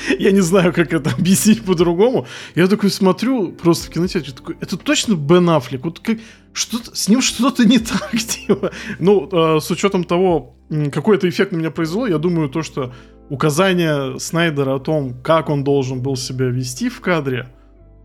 Я 0.19 0.31
не 0.31 0.41
знаю, 0.41 0.73
как 0.73 0.93
это 0.93 1.11
объяснить 1.11 1.63
по-другому. 1.63 2.25
Я 2.55 2.67
такой 2.67 2.89
смотрю 2.89 3.51
просто 3.51 3.88
в 3.88 3.93
кинотеатре, 3.93 4.31
такой, 4.31 4.57
это 4.61 4.77
точно 4.77 5.15
Бен 5.15 5.49
Аффлек? 5.49 5.83
Вот 5.83 5.99
как, 5.99 6.17
что 6.55 6.77
с 6.93 7.09
ним 7.09 7.21
что-то 7.21 7.65
не 7.65 7.79
так, 7.79 8.11
типа. 8.17 8.71
Ну, 8.99 9.29
э, 9.31 9.59
с 9.59 9.69
учетом 9.69 10.05
того, 10.05 10.55
какой 10.91 11.17
это 11.17 11.27
эффект 11.27 11.51
на 11.51 11.57
меня 11.57 11.69
произвело, 11.69 12.07
я 12.07 12.17
думаю, 12.17 12.49
то, 12.49 12.63
что 12.63 12.93
указания 13.29 14.17
Снайдера 14.17 14.75
о 14.75 14.79
том, 14.79 15.21
как 15.21 15.49
он 15.49 15.63
должен 15.63 16.01
был 16.01 16.15
себя 16.15 16.45
вести 16.45 16.89
в 16.89 17.01
кадре, 17.01 17.49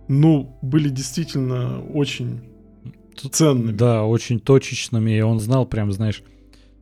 ну, 0.09 0.59
были 0.63 0.89
действительно 0.89 1.81
очень 1.95 2.41
ценными. 3.31 3.73
Да, 3.73 4.05
очень 4.05 4.41
точечными, 4.41 5.13
и 5.13 5.21
он 5.21 5.39
знал 5.39 5.65
прям, 5.65 5.93
знаешь, 5.93 6.23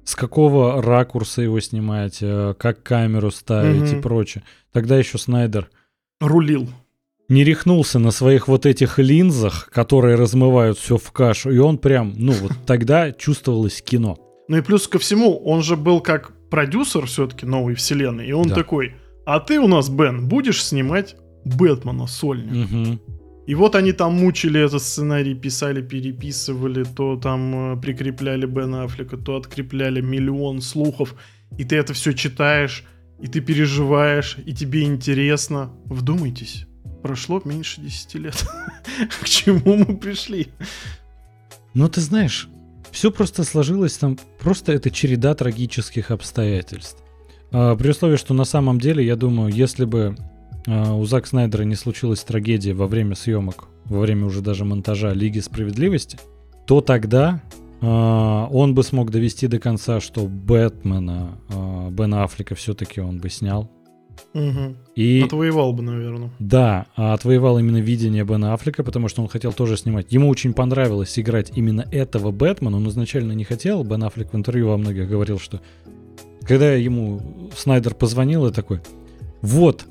с 0.04 0.16
какого 0.16 0.80
ракурса 0.80 1.42
его 1.42 1.60
снимать, 1.60 2.18
э, 2.22 2.54
как 2.58 2.82
камеру 2.82 3.30
ставить 3.30 3.90
угу. 3.92 3.98
и 3.98 4.00
прочее. 4.00 4.42
Тогда 4.72 4.96
еще 4.96 5.18
Снайдер 5.18 5.68
рулил 6.18 6.70
не 7.28 7.44
рехнулся 7.44 7.98
на 7.98 8.10
своих 8.10 8.48
вот 8.48 8.66
этих 8.66 8.98
линзах, 8.98 9.68
которые 9.70 10.16
размывают 10.16 10.78
все 10.78 10.96
в 10.96 11.12
кашу, 11.12 11.50
и 11.50 11.58
он 11.58 11.78
прям, 11.78 12.14
ну 12.16 12.32
вот 12.32 12.52
тогда 12.66 13.12
чувствовалось 13.12 13.82
кино. 13.82 14.18
Ну 14.48 14.56
и 14.56 14.62
плюс 14.62 14.88
ко 14.88 14.98
всему, 14.98 15.36
он 15.36 15.62
же 15.62 15.76
был 15.76 16.00
как 16.00 16.32
продюсер 16.50 17.06
все-таки 17.06 17.44
новой 17.44 17.74
вселенной, 17.74 18.26
и 18.26 18.32
он 18.32 18.48
да. 18.48 18.54
такой, 18.54 18.94
а 19.26 19.40
ты 19.40 19.60
у 19.60 19.68
нас, 19.68 19.90
Бен, 19.90 20.26
будешь 20.26 20.64
снимать 20.64 21.16
Бэтмена 21.44 22.06
сольник. 22.06 22.70
Угу. 22.70 22.98
И 23.46 23.54
вот 23.54 23.74
они 23.74 23.92
там 23.92 24.14
мучили 24.14 24.60
этот 24.60 24.82
сценарий, 24.82 25.34
писали, 25.34 25.82
переписывали, 25.82 26.84
то 26.84 27.16
там 27.16 27.74
э, 27.74 27.80
прикрепляли 27.80 28.46
Бена 28.46 28.84
Аффлека, 28.84 29.16
то 29.16 29.36
открепляли 29.36 30.02
миллион 30.02 30.60
слухов, 30.60 31.14
и 31.56 31.64
ты 31.64 31.76
это 31.76 31.94
все 31.94 32.12
читаешь, 32.12 32.84
и 33.20 33.26
ты 33.26 33.40
переживаешь, 33.40 34.36
и 34.44 34.54
тебе 34.54 34.84
интересно. 34.84 35.72
Вдумайтесь 35.86 36.67
прошло 37.08 37.40
меньше 37.46 37.80
10 37.80 38.14
лет. 38.16 38.46
К 39.22 39.24
чему 39.24 39.76
мы 39.76 39.96
пришли? 39.96 40.48
Ну, 41.72 41.88
ты 41.88 42.02
знаешь, 42.02 42.50
все 42.90 43.10
просто 43.10 43.44
сложилось 43.44 43.96
там, 43.96 44.18
просто 44.38 44.72
это 44.72 44.90
череда 44.90 45.34
трагических 45.34 46.10
обстоятельств. 46.10 47.02
А, 47.50 47.74
при 47.76 47.88
условии, 47.88 48.16
что 48.16 48.34
на 48.34 48.44
самом 48.44 48.78
деле, 48.78 49.06
я 49.06 49.16
думаю, 49.16 49.50
если 49.50 49.86
бы 49.86 50.16
а, 50.66 50.92
у 50.92 51.06
Зак 51.06 51.26
Снайдера 51.26 51.62
не 51.62 51.76
случилась 51.76 52.22
трагедия 52.24 52.74
во 52.74 52.86
время 52.86 53.14
съемок, 53.14 53.68
во 53.86 54.00
время 54.00 54.26
уже 54.26 54.42
даже 54.42 54.66
монтажа 54.66 55.14
Лиги 55.14 55.38
Справедливости, 55.38 56.18
то 56.66 56.82
тогда 56.82 57.42
а, 57.80 58.48
он 58.50 58.74
бы 58.74 58.82
смог 58.82 59.10
довести 59.10 59.46
до 59.46 59.58
конца, 59.58 60.00
что 60.00 60.26
Бэтмена, 60.26 61.38
Бена 61.90 62.24
Аффлека 62.24 62.54
все-таки 62.54 63.00
он 63.00 63.18
бы 63.18 63.30
снял. 63.30 63.70
Угу. 64.34 64.76
И, 64.94 65.22
отвоевал 65.24 65.72
бы, 65.72 65.82
наверное. 65.82 66.30
Да, 66.38 66.86
отвоевал 66.94 67.58
именно 67.58 67.78
видение 67.78 68.24
Бена 68.24 68.54
Аффлека, 68.54 68.84
потому 68.84 69.08
что 69.08 69.22
он 69.22 69.28
хотел 69.28 69.52
тоже 69.52 69.76
снимать. 69.76 70.06
Ему 70.10 70.28
очень 70.28 70.52
понравилось 70.52 71.18
играть 71.18 71.52
именно 71.56 71.86
этого 71.90 72.30
Бэтмена. 72.30 72.76
Он 72.76 72.88
изначально 72.88 73.32
не 73.32 73.44
хотел. 73.44 73.84
Бен 73.84 74.04
Аффлек 74.04 74.32
в 74.32 74.36
интервью 74.36 74.68
во 74.68 74.76
многих 74.76 75.08
говорил, 75.08 75.38
что 75.38 75.60
когда 76.42 76.72
ему 76.74 77.50
Снайдер 77.56 77.94
позвонил 77.94 78.46
и 78.46 78.52
такой, 78.52 78.80
вот, 79.42 79.84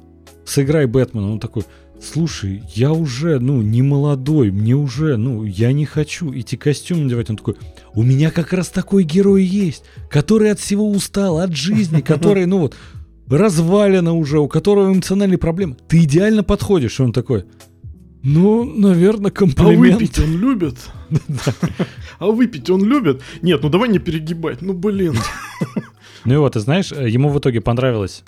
сыграй 0.46 0.86
Бэтмена, 0.86 1.32
он 1.32 1.40
такой, 1.40 1.64
слушай, 2.02 2.64
я 2.74 2.92
уже, 2.92 3.40
ну, 3.40 3.62
не 3.62 3.82
молодой, 3.82 4.52
мне 4.52 4.76
уже, 4.76 5.18
ну, 5.18 5.44
я 5.44 5.72
не 5.72 5.86
хочу 5.86 6.34
идти 6.34 6.58
костюм 6.58 7.04
надевать. 7.04 7.30
Он 7.30 7.38
такой, 7.38 7.56
у 7.94 8.04
меня 8.04 8.32
как 8.32 8.54
раз 8.54 8.70
такой 8.70 9.04
герой 9.04 9.44
есть, 9.44 9.84
который 10.10 10.52
от 10.52 10.60
всего 10.60 10.90
устал, 10.90 11.40
от 11.40 11.54
жизни, 11.56 12.02
который, 12.06 12.46
ну 12.46 12.60
вот, 12.60 12.76
развалина 13.30 14.14
уже, 14.14 14.40
у 14.40 14.48
которого 14.48 14.92
эмоциональные 14.92 15.38
проблемы. 15.38 15.78
Ты 15.88 16.04
идеально 16.04 16.44
подходишь. 16.44 17.00
И 17.00 17.04
он 17.04 17.14
такой, 17.14 17.46
ну, 18.24 18.64
наверное, 18.64 19.32
комплимент. 19.32 19.94
А 19.94 19.98
выпить 19.98 20.20
он 20.20 20.38
любит? 20.38 20.76
А 22.20 22.26
выпить 22.26 22.70
он 22.70 22.84
любит? 22.84 23.22
Нет, 23.44 23.62
ну 23.62 23.70
давай 23.70 23.90
не 23.90 24.00
перегибать, 24.00 24.62
ну 24.62 24.74
блин. 24.74 25.16
Ну 26.26 26.34
и 26.34 26.38
вот, 26.38 26.54
ты 26.54 26.60
знаешь, 26.60 26.92
ему 26.92 27.30
в 27.30 27.40
итоге 27.40 27.62
понравилось 27.62 28.24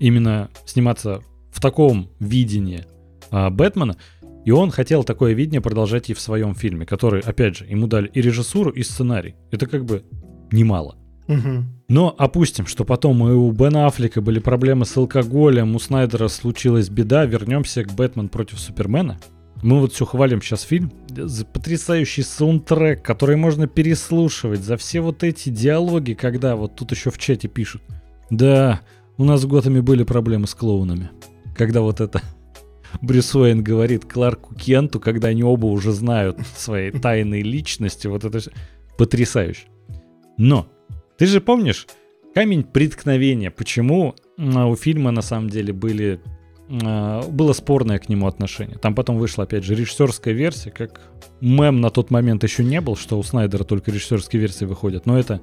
именно 0.00 0.48
сниматься 0.64 1.22
в 1.52 1.60
таком 1.60 2.08
видении 2.18 2.84
а, 3.30 3.50
Бэтмена, 3.50 3.96
и 4.44 4.50
он 4.50 4.70
хотел 4.70 5.04
такое 5.04 5.34
видение 5.34 5.60
продолжать 5.60 6.10
и 6.10 6.14
в 6.14 6.20
своем 6.20 6.54
фильме, 6.54 6.86
который, 6.86 7.20
опять 7.20 7.58
же, 7.58 7.66
ему 7.66 7.86
дали 7.86 8.08
и 8.08 8.20
режиссуру, 8.20 8.70
и 8.70 8.82
сценарий. 8.82 9.36
Это 9.50 9.66
как 9.66 9.84
бы 9.84 10.04
немало. 10.50 10.96
Угу. 11.32 11.64
Но 11.88 12.14
опустим, 12.16 12.66
что 12.66 12.84
потом 12.84 13.28
и 13.28 13.32
у 13.32 13.50
Бена 13.50 13.86
Аффлека 13.86 14.20
были 14.20 14.38
проблемы 14.38 14.86
с 14.86 14.96
алкоголем, 14.96 15.74
у 15.74 15.78
Снайдера 15.78 16.28
случилась 16.28 16.88
беда, 16.88 17.26
вернемся 17.26 17.84
к 17.84 17.92
Бэтмен 17.92 18.28
против 18.28 18.58
Супермена. 18.60 19.18
Мы 19.62 19.78
вот 19.78 19.92
все 19.92 20.04
хвалим 20.04 20.42
сейчас 20.42 20.62
фильм, 20.62 20.90
за 21.08 21.44
потрясающий 21.44 22.22
саундтрек, 22.22 23.02
который 23.02 23.36
можно 23.36 23.68
переслушивать, 23.68 24.60
за 24.60 24.76
все 24.76 25.00
вот 25.00 25.22
эти 25.22 25.50
диалоги, 25.50 26.14
когда 26.14 26.56
вот 26.56 26.74
тут 26.74 26.90
еще 26.90 27.10
в 27.10 27.18
чате 27.18 27.46
пишут. 27.46 27.82
Да, 28.30 28.80
у 29.18 29.24
нас 29.24 29.44
в 29.44 29.48
Готэме 29.48 29.82
были 29.82 30.02
проблемы 30.02 30.46
с 30.46 30.54
клоунами. 30.54 31.10
Когда 31.54 31.82
вот 31.82 32.00
это 32.00 32.22
Брюс 33.02 33.34
Уэйн 33.34 33.62
говорит 33.62 34.04
Кларку 34.04 34.54
Кенту, 34.54 34.98
когда 34.98 35.28
они 35.28 35.44
оба 35.44 35.66
уже 35.66 35.92
знают 35.92 36.38
свои 36.56 36.90
тайные 37.02 37.42
личности, 37.42 38.08
вот 38.08 38.24
это 38.24 38.40
потрясающе. 38.98 39.66
Но 40.38 40.66
ты 41.22 41.26
же 41.26 41.40
помнишь 41.40 41.86
камень 42.34 42.64
преткновения? 42.64 43.52
Почему 43.52 44.16
у 44.36 44.74
фильма 44.74 45.12
на 45.12 45.22
самом 45.22 45.50
деле 45.50 45.72
были 45.72 46.20
а, 46.82 47.22
было 47.28 47.52
спорное 47.52 48.00
к 48.00 48.08
нему 48.08 48.26
отношение. 48.26 48.76
Там 48.76 48.96
потом 48.96 49.18
вышла, 49.18 49.44
опять 49.44 49.62
же, 49.62 49.76
режиссерская 49.76 50.34
версия, 50.34 50.72
как 50.72 51.00
мем 51.40 51.80
на 51.80 51.90
тот 51.90 52.10
момент 52.10 52.42
еще 52.42 52.64
не 52.64 52.80
был, 52.80 52.96
что 52.96 53.20
у 53.20 53.22
Снайдера 53.22 53.62
только 53.62 53.92
режиссерские 53.92 54.40
версии 54.40 54.64
выходят. 54.64 55.06
Но 55.06 55.16
это 55.16 55.40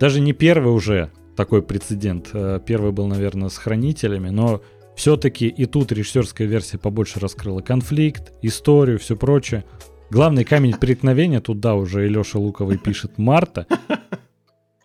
даже 0.00 0.20
не 0.20 0.32
первый 0.32 0.74
уже 0.74 1.12
такой 1.36 1.62
прецедент. 1.62 2.30
А, 2.32 2.58
первый 2.58 2.90
был, 2.90 3.06
наверное, 3.06 3.50
с 3.50 3.56
хранителями, 3.56 4.30
но 4.30 4.62
все-таки 4.96 5.46
и 5.46 5.66
тут 5.66 5.92
режиссерская 5.92 6.48
версия 6.48 6.78
побольше 6.78 7.20
раскрыла 7.20 7.60
конфликт, 7.60 8.32
историю, 8.42 8.98
все 8.98 9.14
прочее. 9.14 9.64
Главный 10.10 10.42
камень 10.42 10.74
преткновения, 10.74 11.40
тут 11.40 11.60
да, 11.60 11.76
уже 11.76 12.06
и 12.06 12.08
Леша 12.08 12.40
Луковый 12.40 12.78
пишет 12.78 13.16
Марта, 13.16 13.68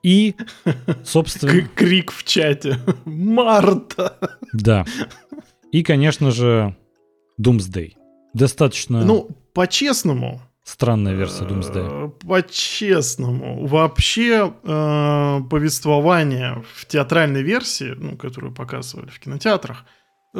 и, 0.04 0.36
собственно... 1.04 1.68
Крик 1.76 2.12
в 2.12 2.24
чате. 2.24 2.80
Марта! 3.06 4.18
Да. 4.54 4.86
И, 5.72 5.84
конечно 5.84 6.32
же, 6.32 6.76
Doomsday. 7.40 7.94
Достаточно... 8.34 9.04
Ну, 9.04 9.30
по-честному... 9.54 10.42
Странная 10.64 11.14
версия 11.14 11.46
Doomsday. 11.46 12.08
Э, 12.08 12.28
по-честному. 12.28 13.66
Вообще, 13.66 14.54
э, 14.64 15.40
повествование 15.50 16.64
в 16.76 16.86
театральной 16.86 17.42
версии, 17.42 17.96
ну, 17.98 18.18
которую 18.18 18.54
показывали 18.54 19.10
в 19.10 19.20
кинотеатрах, 19.20 19.86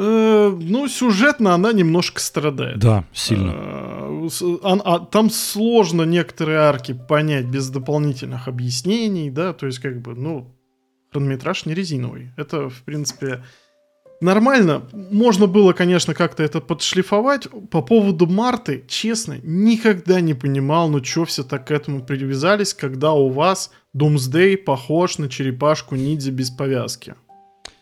ну, 0.00 0.88
сюжетно 0.88 1.54
она 1.54 1.72
немножко 1.72 2.20
страдает. 2.20 2.78
Да, 2.78 3.04
сильно. 3.12 3.52
Э, 3.54 4.28
а, 4.62 4.80
а, 4.84 4.98
там 5.00 5.30
сложно 5.30 6.02
некоторые 6.02 6.58
арки 6.58 6.92
понять 6.92 7.46
без 7.46 7.68
дополнительных 7.68 8.48
объяснений, 8.48 9.30
да, 9.30 9.52
то 9.52 9.66
есть 9.66 9.78
как 9.78 10.00
бы, 10.00 10.14
ну, 10.14 10.54
хронометраж 11.12 11.66
не 11.66 11.74
резиновый. 11.74 12.32
Это, 12.36 12.68
в 12.68 12.82
принципе, 12.82 13.42
нормально. 14.20 14.82
Можно 14.92 15.46
было, 15.46 15.72
конечно, 15.72 16.14
как-то 16.14 16.42
это 16.42 16.60
подшлифовать. 16.60 17.48
По 17.70 17.82
поводу 17.82 18.26
Марты, 18.26 18.84
честно, 18.88 19.38
никогда 19.42 20.20
не 20.20 20.34
понимал, 20.34 20.88
ну, 20.88 21.02
что 21.04 21.24
все 21.24 21.42
так 21.42 21.66
к 21.66 21.70
этому 21.70 22.02
привязались, 22.02 22.74
когда 22.74 23.12
у 23.12 23.28
вас 23.28 23.70
Doomsday 23.96 24.56
похож 24.56 25.18
на 25.18 25.28
черепашку 25.28 25.96
ниндзя 25.96 26.30
без 26.30 26.50
повязки. 26.50 27.14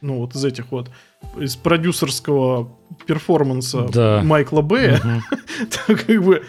Ну, 0.00 0.18
вот 0.18 0.34
из 0.34 0.44
этих 0.44 0.70
вот 0.70 0.90
из 1.36 1.56
продюсерского 1.56 2.76
перформанса 3.06 3.88
да. 3.92 4.22
Майкла 4.24 4.62
Бэя, 4.62 4.98
угу. 4.98 5.96
как 5.96 6.22
бы 6.22 6.44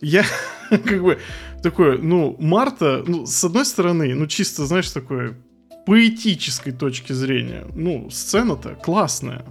я 0.00 0.24
как 0.70 1.02
бы 1.02 1.18
такой, 1.62 1.98
ну, 1.98 2.36
Марта, 2.38 3.02
ну, 3.06 3.26
с 3.26 3.42
одной 3.44 3.64
стороны, 3.64 4.14
ну, 4.14 4.26
чисто, 4.26 4.66
знаешь, 4.66 4.90
такой 4.90 5.34
поэтической 5.86 6.72
точки 6.72 7.12
зрения, 7.12 7.66
ну, 7.74 8.08
сцена-то 8.10 8.74
классная. 8.74 9.44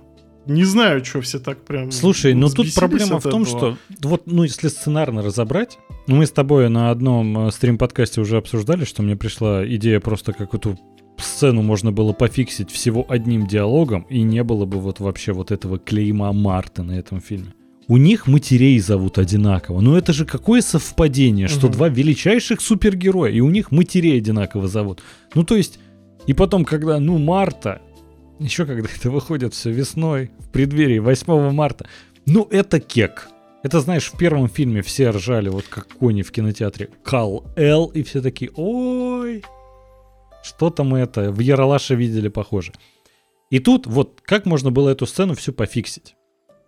Не 0.45 0.63
знаю, 0.63 1.03
что 1.03 1.19
все 1.19 1.39
так 1.39 1.65
прям. 1.65 1.91
Слушай, 1.91 2.33
ну 2.33 2.49
тут 2.49 2.73
проблема 2.73 3.19
в 3.19 3.23
том, 3.23 3.43
этого. 3.43 3.57
что 3.57 3.77
вот, 4.07 4.27
ну, 4.27 4.43
если 4.43 4.69
сценарно 4.69 5.21
разобрать, 5.21 5.77
мы 6.07 6.25
с 6.25 6.31
тобой 6.31 6.69
на 6.69 6.89
одном 6.89 7.47
э, 7.47 7.51
стрим-подкасте 7.51 8.21
уже 8.21 8.37
обсуждали, 8.37 8.85
что 8.85 9.03
мне 9.03 9.17
пришла 9.17 9.67
идея 9.67 9.99
просто 9.99 10.31
как 10.31 10.53
эту 10.53 10.79
сцену 11.23 11.61
можно 11.61 11.91
было 11.91 12.13
пофиксить 12.13 12.71
всего 12.71 13.05
одним 13.07 13.47
диалогом, 13.47 14.05
и 14.09 14.21
не 14.21 14.43
было 14.43 14.65
бы 14.65 14.79
вот 14.79 14.99
вообще 14.99 15.33
вот 15.33 15.51
этого 15.51 15.79
клейма 15.79 16.31
Марта 16.33 16.83
на 16.83 16.93
этом 16.93 17.21
фильме. 17.21 17.53
У 17.89 17.97
них 17.97 18.27
матерей 18.27 18.79
зовут 18.79 19.17
одинаково. 19.17 19.79
Но 19.79 19.97
это 19.97 20.11
же 20.11 20.25
какое 20.25 20.61
совпадение, 20.61 21.47
что 21.47 21.67
угу. 21.67 21.73
два 21.73 21.89
величайших 21.89 22.59
супергероя, 22.59 23.31
и 23.31 23.39
у 23.39 23.49
них 23.49 23.71
матерей 23.71 24.17
одинаково 24.17 24.67
зовут. 24.67 25.01
Ну, 25.35 25.43
то 25.43 25.55
есть, 25.55 25.79
и 26.25 26.33
потом, 26.33 26.65
когда, 26.65 26.99
ну, 26.99 27.17
Марта, 27.17 27.81
еще 28.39 28.65
когда 28.65 28.89
это 28.93 29.09
выходит 29.09 29.53
все 29.53 29.71
весной, 29.71 30.31
в 30.39 30.49
преддверии 30.49 30.99
8 30.99 31.51
марта, 31.51 31.87
ну, 32.25 32.47
это 32.51 32.79
кек. 32.79 33.29
Это, 33.63 33.79
знаешь, 33.79 34.11
в 34.11 34.17
первом 34.17 34.49
фильме 34.49 34.81
все 34.81 35.09
ржали, 35.09 35.49
вот 35.49 35.65
как 35.69 35.87
кони 35.87 36.21
в 36.21 36.31
кинотеатре. 36.31 36.89
Кал 37.03 37.45
Эл, 37.55 37.87
и 37.87 38.03
все 38.03 38.21
такие, 38.21 38.51
ой, 38.55 39.43
что-то 40.43 40.83
мы 40.83 40.99
это 40.99 41.31
в 41.31 41.39
Яралаше 41.39 41.95
видели 41.95 42.29
похоже. 42.29 42.73
И 43.49 43.59
тут 43.59 43.87
вот 43.87 44.21
как 44.23 44.45
можно 44.45 44.71
было 44.71 44.89
эту 44.89 45.05
сцену 45.05 45.33
всю 45.35 45.53
пофиксить? 45.53 46.15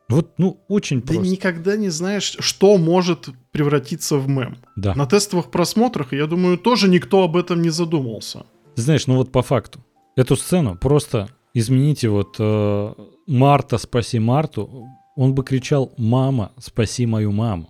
Вот, 0.07 0.33
ну, 0.39 0.59
очень 0.67 1.01
Ты 1.01 1.13
просто. 1.13 1.31
никогда 1.31 1.77
не 1.77 1.89
знаешь, 1.89 2.35
что 2.39 2.77
может 2.77 3.29
превратиться 3.51 4.17
в 4.17 4.27
мем. 4.27 4.57
Да. 4.75 4.95
На 4.95 5.05
тестовых 5.05 5.51
просмотрах, 5.51 6.13
я 6.13 6.25
думаю, 6.25 6.57
тоже 6.57 6.89
никто 6.89 7.23
об 7.23 7.37
этом 7.37 7.61
не 7.61 7.69
задумался. 7.69 8.45
Ты 8.75 8.81
знаешь, 8.81 9.05
ну 9.05 9.17
вот 9.17 9.31
по 9.31 9.43
факту. 9.43 9.85
Эту 10.15 10.35
сцену 10.35 10.75
просто 10.75 11.29
измените 11.53 12.09
вот 12.09 12.37
э, 12.39 12.93
Марта, 13.27 13.77
спаси 13.77 14.17
Марту, 14.17 14.87
он 15.15 15.35
бы 15.35 15.43
кричал 15.43 15.93
«Мама, 15.97 16.53
спаси 16.57 17.05
мою 17.05 17.31
маму». 17.31 17.69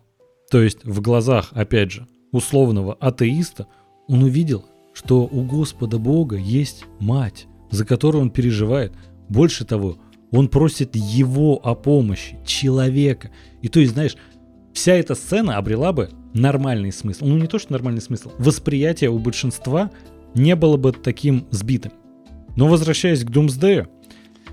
То 0.50 0.62
есть 0.62 0.86
в 0.86 1.02
глазах, 1.02 1.50
опять 1.52 1.92
же, 1.92 2.08
условного 2.32 2.94
атеиста 2.94 3.68
он 4.08 4.24
увидел, 4.24 4.66
что 4.94 5.24
у 5.24 5.44
Господа 5.44 5.98
Бога 5.98 6.38
есть 6.38 6.86
мать, 7.00 7.48
за 7.72 7.86
которую 7.86 8.24
он 8.24 8.30
переживает. 8.32 8.94
Больше 9.30 9.66
того, 9.66 9.98
он 10.32 10.48
просит 10.48 10.96
его 10.96 11.60
о 11.64 11.76
помощи, 11.76 12.38
человека. 12.46 13.32
И 13.62 13.68
то 13.68 13.80
есть, 13.80 13.94
знаешь, 13.94 14.16
вся 14.74 14.94
эта 14.94 15.16
сцена 15.16 15.58
обрела 15.58 15.94
бы 15.94 16.10
нормальный 16.34 16.92
смысл. 16.92 17.26
Ну 17.26 17.38
не 17.38 17.48
то, 17.48 17.60
что 17.60 17.72
нормальный 17.72 18.02
смысл. 18.02 18.32
Восприятие 18.38 19.10
у 19.10 19.20
большинства 19.20 19.92
не 20.36 20.56
было 20.56 20.78
бы 20.78 20.92
таким 20.92 21.48
сбитым. 21.52 21.94
Но 22.56 22.68
возвращаясь 22.68 23.24
к 23.24 23.30
Думсдею 23.30 23.88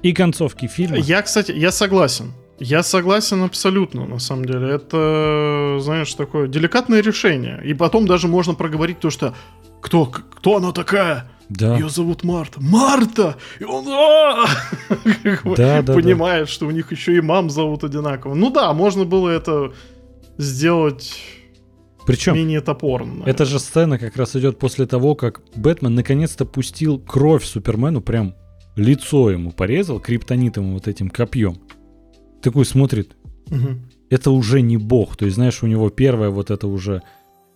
и 0.03 0.12
концовке 0.12 0.66
фильма... 0.68 0.99
Я, 0.99 1.22
кстати, 1.22 1.53
я 1.53 1.72
согласен. 1.72 2.32
Я 2.59 2.82
согласен 2.82 3.42
абсолютно, 3.42 4.07
на 4.07 4.18
самом 4.18 4.46
деле. 4.46 4.70
Это, 4.70 5.76
знаешь, 5.80 6.12
такое 6.14 6.48
деликатное 6.48 7.02
решение. 7.02 7.61
И 7.64 7.74
потом 7.74 8.07
даже 8.07 8.28
можно 8.28 8.54
проговорить 8.54 8.98
то, 8.98 9.11
что 9.11 9.34
кто, 9.82 10.07
кто 10.07 10.57
она 10.57 10.72
такая? 10.72 11.30
Да. 11.48 11.76
Ее 11.76 11.88
зовут 11.88 12.24
Марта. 12.24 12.61
Марта! 12.61 13.36
И 13.61 13.64
он 13.64 13.86
«А!» 13.88 14.46
Да, 15.57 15.82
да, 15.82 15.94
понимает, 15.94 16.48
что 16.48 16.66
у 16.66 16.70
них 16.70 16.90
еще 16.90 17.16
и 17.16 17.20
мам 17.20 17.50
зовут 17.50 17.84
одинаково. 17.84 18.34
Ну 18.34 18.50
да, 18.50 18.72
можно 18.72 19.04
было 19.04 19.28
это 19.28 19.72
сделать 20.38 21.20
Причем 22.04 22.34
менее 22.34 22.61
топорно. 22.62 23.22
эта 23.26 23.44
же 23.44 23.61
сцена 23.61 23.98
как 23.98 24.16
раз 24.16 24.34
идет 24.34 24.59
после 24.59 24.86
того, 24.86 25.14
как 25.14 25.40
Бэтмен 25.54 25.94
наконец-то 25.94 26.44
пустил 26.44 26.98
кровь 26.98 27.44
Супермену, 27.44 28.00
прям 28.00 28.34
лицо 28.74 29.30
ему 29.30 29.52
порезал 29.52 30.00
криптонитовым 30.00 30.74
вот 30.74 30.88
этим 30.88 31.11
копьем. 31.11 31.59
Такой 32.43 32.64
смотрит, 32.64 33.16
Мгм. 33.49 33.82
это 34.11 34.30
уже 34.30 34.61
не 34.61 34.76
бог. 34.76 35.16
То 35.16 35.24
есть, 35.24 35.37
знаешь, 35.37 35.62
у 35.62 35.66
него 35.66 35.91
первое 35.91 36.30
вот 36.30 36.51
это 36.51 36.66
уже 36.66 37.03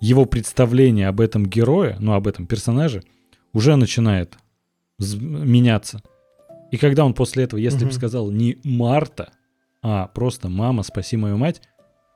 его 0.01 0.25
представление 0.25 1.09
об 1.09 1.21
этом 1.21 1.47
герое, 1.47 1.97
ну, 2.01 2.13
об 2.15 2.27
этом 2.27 2.47
персонаже, 2.47 3.03
уже 3.53 3.77
начинает 3.77 4.37
меняться. 4.99 6.03
И 6.71 6.77
когда 6.77 7.05
он 7.05 7.15
после 7.15 7.45
этого, 7.45 7.59
если 7.61 7.81
бы 7.81 7.87
Мгм. 7.87 7.93
сказал 7.95 8.31
не 8.31 8.59
Марта, 8.65 9.33
а 9.83 10.07
просто 10.09 10.49
«мама, 10.49 10.83
спаси 10.83 11.17
мою 11.17 11.37
мать», 11.37 11.63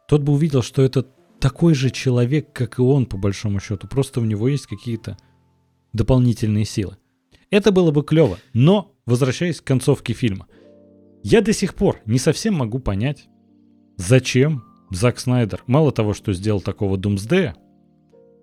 тот 0.09 0.23
бы 0.23 0.33
увидел, 0.33 0.63
что 0.63 0.83
это 0.83 1.07
такой 1.41 1.75
же 1.75 1.91
человек, 1.91 2.53
как 2.53 2.79
и 2.79 2.83
он, 2.83 3.07
по 3.07 3.17
большому 3.17 3.59
счету. 3.61 3.89
Просто 3.89 4.21
у 4.21 4.25
него 4.25 4.49
есть 4.49 4.67
какие-то 4.67 5.17
дополнительные 5.93 6.65
силы. 6.65 6.97
Это 7.51 7.73
было 7.73 7.91
бы 7.91 8.03
клево. 8.03 8.39
Но, 8.53 8.93
возвращаясь 9.07 9.61
к 9.61 9.65
концовке 9.65 10.13
фильма, 10.13 10.47
я 11.25 11.41
до 11.41 11.53
сих 11.53 11.75
пор 11.75 12.01
не 12.05 12.19
совсем 12.19 12.55
могу 12.55 12.79
понять, 12.79 13.29
зачем 13.97 14.63
Зак 14.91 15.19
Снайдер, 15.19 15.63
мало 15.67 15.91
того, 15.91 16.13
что 16.13 16.35
сделал 16.35 16.61
такого 16.61 16.99
Думсдея, 16.99 17.57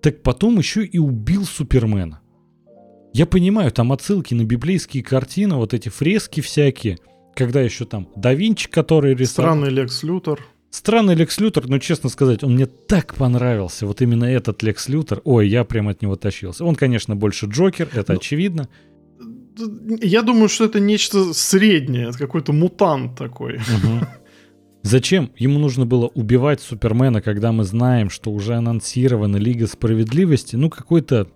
так 0.02 0.24
потом 0.24 0.58
еще 0.58 0.84
и 0.84 0.98
убил 0.98 1.46
Супермена. 1.46 2.22
Я 3.14 3.28
понимаю, 3.28 3.72
там 3.72 3.92
отсылки 3.92 4.34
на 4.34 4.44
библейские 4.44 5.04
картины, 5.04 5.56
вот 5.56 5.76
эти 5.76 5.90
фрески 5.90 6.42
всякие, 6.42 6.98
когда 7.36 7.62
еще 7.62 7.86
там 7.86 8.10
да 8.16 8.34
Винчи, 8.34 8.68
который 8.68 9.14
рисовал. 9.14 9.52
Странный 9.52 9.70
Лекс 9.70 10.02
Лютер. 10.02 10.40
Странный 10.72 11.16
Лекс 11.16 11.40
Лютер, 11.40 11.68
но 11.68 11.78
честно 11.78 12.10
сказать, 12.10 12.44
он 12.44 12.56
мне 12.56 12.66
так 12.66 13.14
понравился. 13.14 13.86
Вот 13.86 14.02
именно 14.02 14.24
этот 14.24 14.64
Лекс 14.64 14.90
Лютер. 14.90 15.22
Ой, 15.24 15.48
я 15.48 15.66
прям 15.66 15.90
от 15.90 16.02
него 16.02 16.16
тащился. 16.16 16.66
Он, 16.66 16.76
конечно, 16.76 17.16
больше 17.16 17.46
Джокер, 17.46 17.90
это 17.94 18.14
Ну, 18.14 18.18
очевидно. 18.18 18.70
Я 20.02 20.22
думаю, 20.22 20.50
что 20.50 20.66
это 20.66 20.80
нечто 20.80 21.34
среднее, 21.34 22.10
это 22.10 22.18
какой-то 22.18 22.54
мутант 22.54 23.18
такой. 23.18 23.60
Зачем 24.84 25.32
ему 25.38 25.60
нужно 25.60 25.86
было 25.86 26.08
убивать 26.08 26.62
Супермена, 26.62 27.22
когда 27.22 27.52
мы 27.52 27.64
знаем, 27.64 28.10
что 28.10 28.32
уже 28.32 28.56
анонсирована 28.56 29.38
Лига 29.38 29.68
Справедливости? 29.68 30.56
Ну, 30.56 30.70
какой-то... 30.70 31.28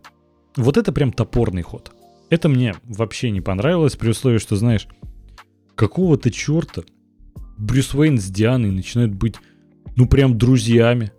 Вот 0.55 0.77
это 0.77 0.91
прям 0.91 1.11
топорный 1.11 1.61
ход. 1.61 1.91
Это 2.29 2.49
мне 2.49 2.75
вообще 2.83 3.29
не 3.29 3.41
понравилось, 3.41 3.95
при 3.95 4.09
условии, 4.09 4.39
что, 4.39 4.55
знаешь, 4.55 4.87
какого-то 5.75 6.31
черта 6.31 6.83
Брюс 7.57 7.93
Уэйн 7.93 8.17
с 8.17 8.25
Дианой 8.25 8.71
начинают 8.71 9.13
быть, 9.13 9.35
ну, 9.95 10.07
прям 10.07 10.37
друзьями, 10.37 11.11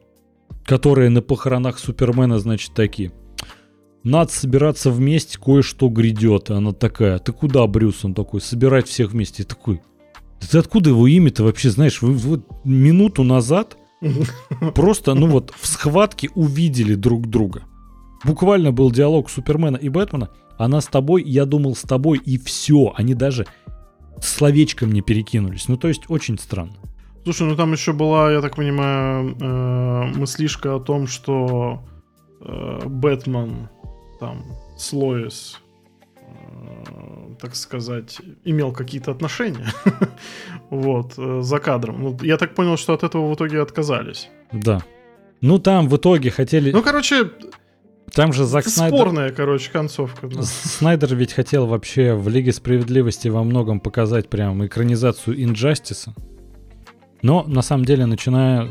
которые 0.65 1.11
на 1.11 1.23
похоронах 1.23 1.79
Супермена, 1.79 2.39
значит, 2.39 2.75
такие. 2.75 3.13
Надо 4.07 4.31
собираться 4.31 4.93
вместе, 4.93 5.37
кое-что 5.37 5.89
грядет. 5.89 6.51
И 6.51 6.53
она 6.53 6.73
такая, 6.73 7.19
ты 7.19 7.33
куда, 7.33 7.67
Брюс? 7.67 8.05
Он 8.05 8.15
такой, 8.15 8.41
собирать 8.41 8.87
всех 8.87 9.11
вместе. 9.11 9.43
И 9.43 9.47
такой, 9.47 9.83
да 10.41 10.47
ты 10.49 10.59
откуда 10.59 10.91
его 10.91 11.09
имя-то 11.09 11.43
вообще 11.43 11.71
знаешь? 11.71 12.01
Вы 12.01 12.13
вот 12.13 12.47
минуту 12.65 13.25
назад 13.25 13.77
просто, 14.77 15.15
ну 15.15 15.27
вот, 15.27 15.53
в 15.59 15.67
схватке 15.67 16.31
увидели 16.37 16.95
друг 16.95 17.27
друга. 17.27 17.65
Буквально 18.23 18.71
был 18.71 18.93
диалог 18.93 19.29
Супермена 19.29 19.77
и 19.77 19.89
Бэтмена. 19.89 20.31
Она 20.57 20.81
с 20.81 20.87
тобой, 20.87 21.25
я 21.25 21.45
думал 21.45 21.75
с 21.75 21.83
тобой, 21.83 22.19
и 22.19 22.39
все. 22.39 22.93
Они 22.97 23.13
даже 23.15 23.45
словечком 24.23 24.93
не 24.93 25.01
перекинулись. 25.01 25.67
Ну, 25.67 25.77
то 25.77 25.89
есть, 25.89 26.03
очень 26.07 26.39
странно. 26.39 26.77
Слушай, 27.25 27.49
ну 27.49 27.57
там 27.57 27.73
еще 27.73 27.93
была, 27.93 28.31
я 28.31 28.41
так 28.41 28.55
понимаю, 28.55 29.37
э, 29.41 30.17
мыслишка 30.17 30.77
о 30.77 30.79
том, 30.79 31.09
что 31.09 31.83
э, 32.41 32.87
Бэтмен 32.87 33.69
там 34.19 34.45
с 34.77 34.93
Лоис, 34.93 35.61
э, 36.17 37.35
так 37.41 37.57
сказать, 37.57 38.21
имел 38.45 38.73
какие-то 38.73 39.11
отношения. 39.11 39.67
вот, 40.71 41.15
э, 41.19 41.41
за 41.43 41.59
кадром. 41.59 42.03
Ну, 42.03 42.19
я 42.23 42.37
так 42.37 42.55
понял, 42.55 42.77
что 42.77 42.95
от 42.95 43.03
этого 43.03 43.31
в 43.31 43.35
итоге 43.35 43.61
отказались. 43.61 44.29
Да. 44.53 44.83
Ну, 45.41 45.59
там 45.59 45.89
в 45.89 45.97
итоге 45.97 46.31
хотели... 46.31 46.73
Ну, 46.73 46.83
короче, 46.83 47.31
там 48.13 48.33
же 48.33 48.45
Зак 48.45 48.67
Снайдер... 48.67 48.99
спорная, 48.99 49.31
короче, 49.31 49.71
концовка. 49.71 50.27
да. 50.29 50.43
Снайдер 50.43 51.15
ведь 51.15 51.33
хотел 51.33 51.67
вообще 51.67 52.15
в 52.15 52.29
Лиге 52.29 52.53
Справедливости 52.53 53.29
во 53.29 53.45
многом 53.45 53.81
показать 53.81 54.29
прям 54.29 54.65
экранизацию 54.65 55.43
Инжастиса. 55.43 56.15
Но 57.23 57.45
на 57.45 57.63
самом 57.63 57.85
деле, 57.85 58.07
начиная 58.07 58.69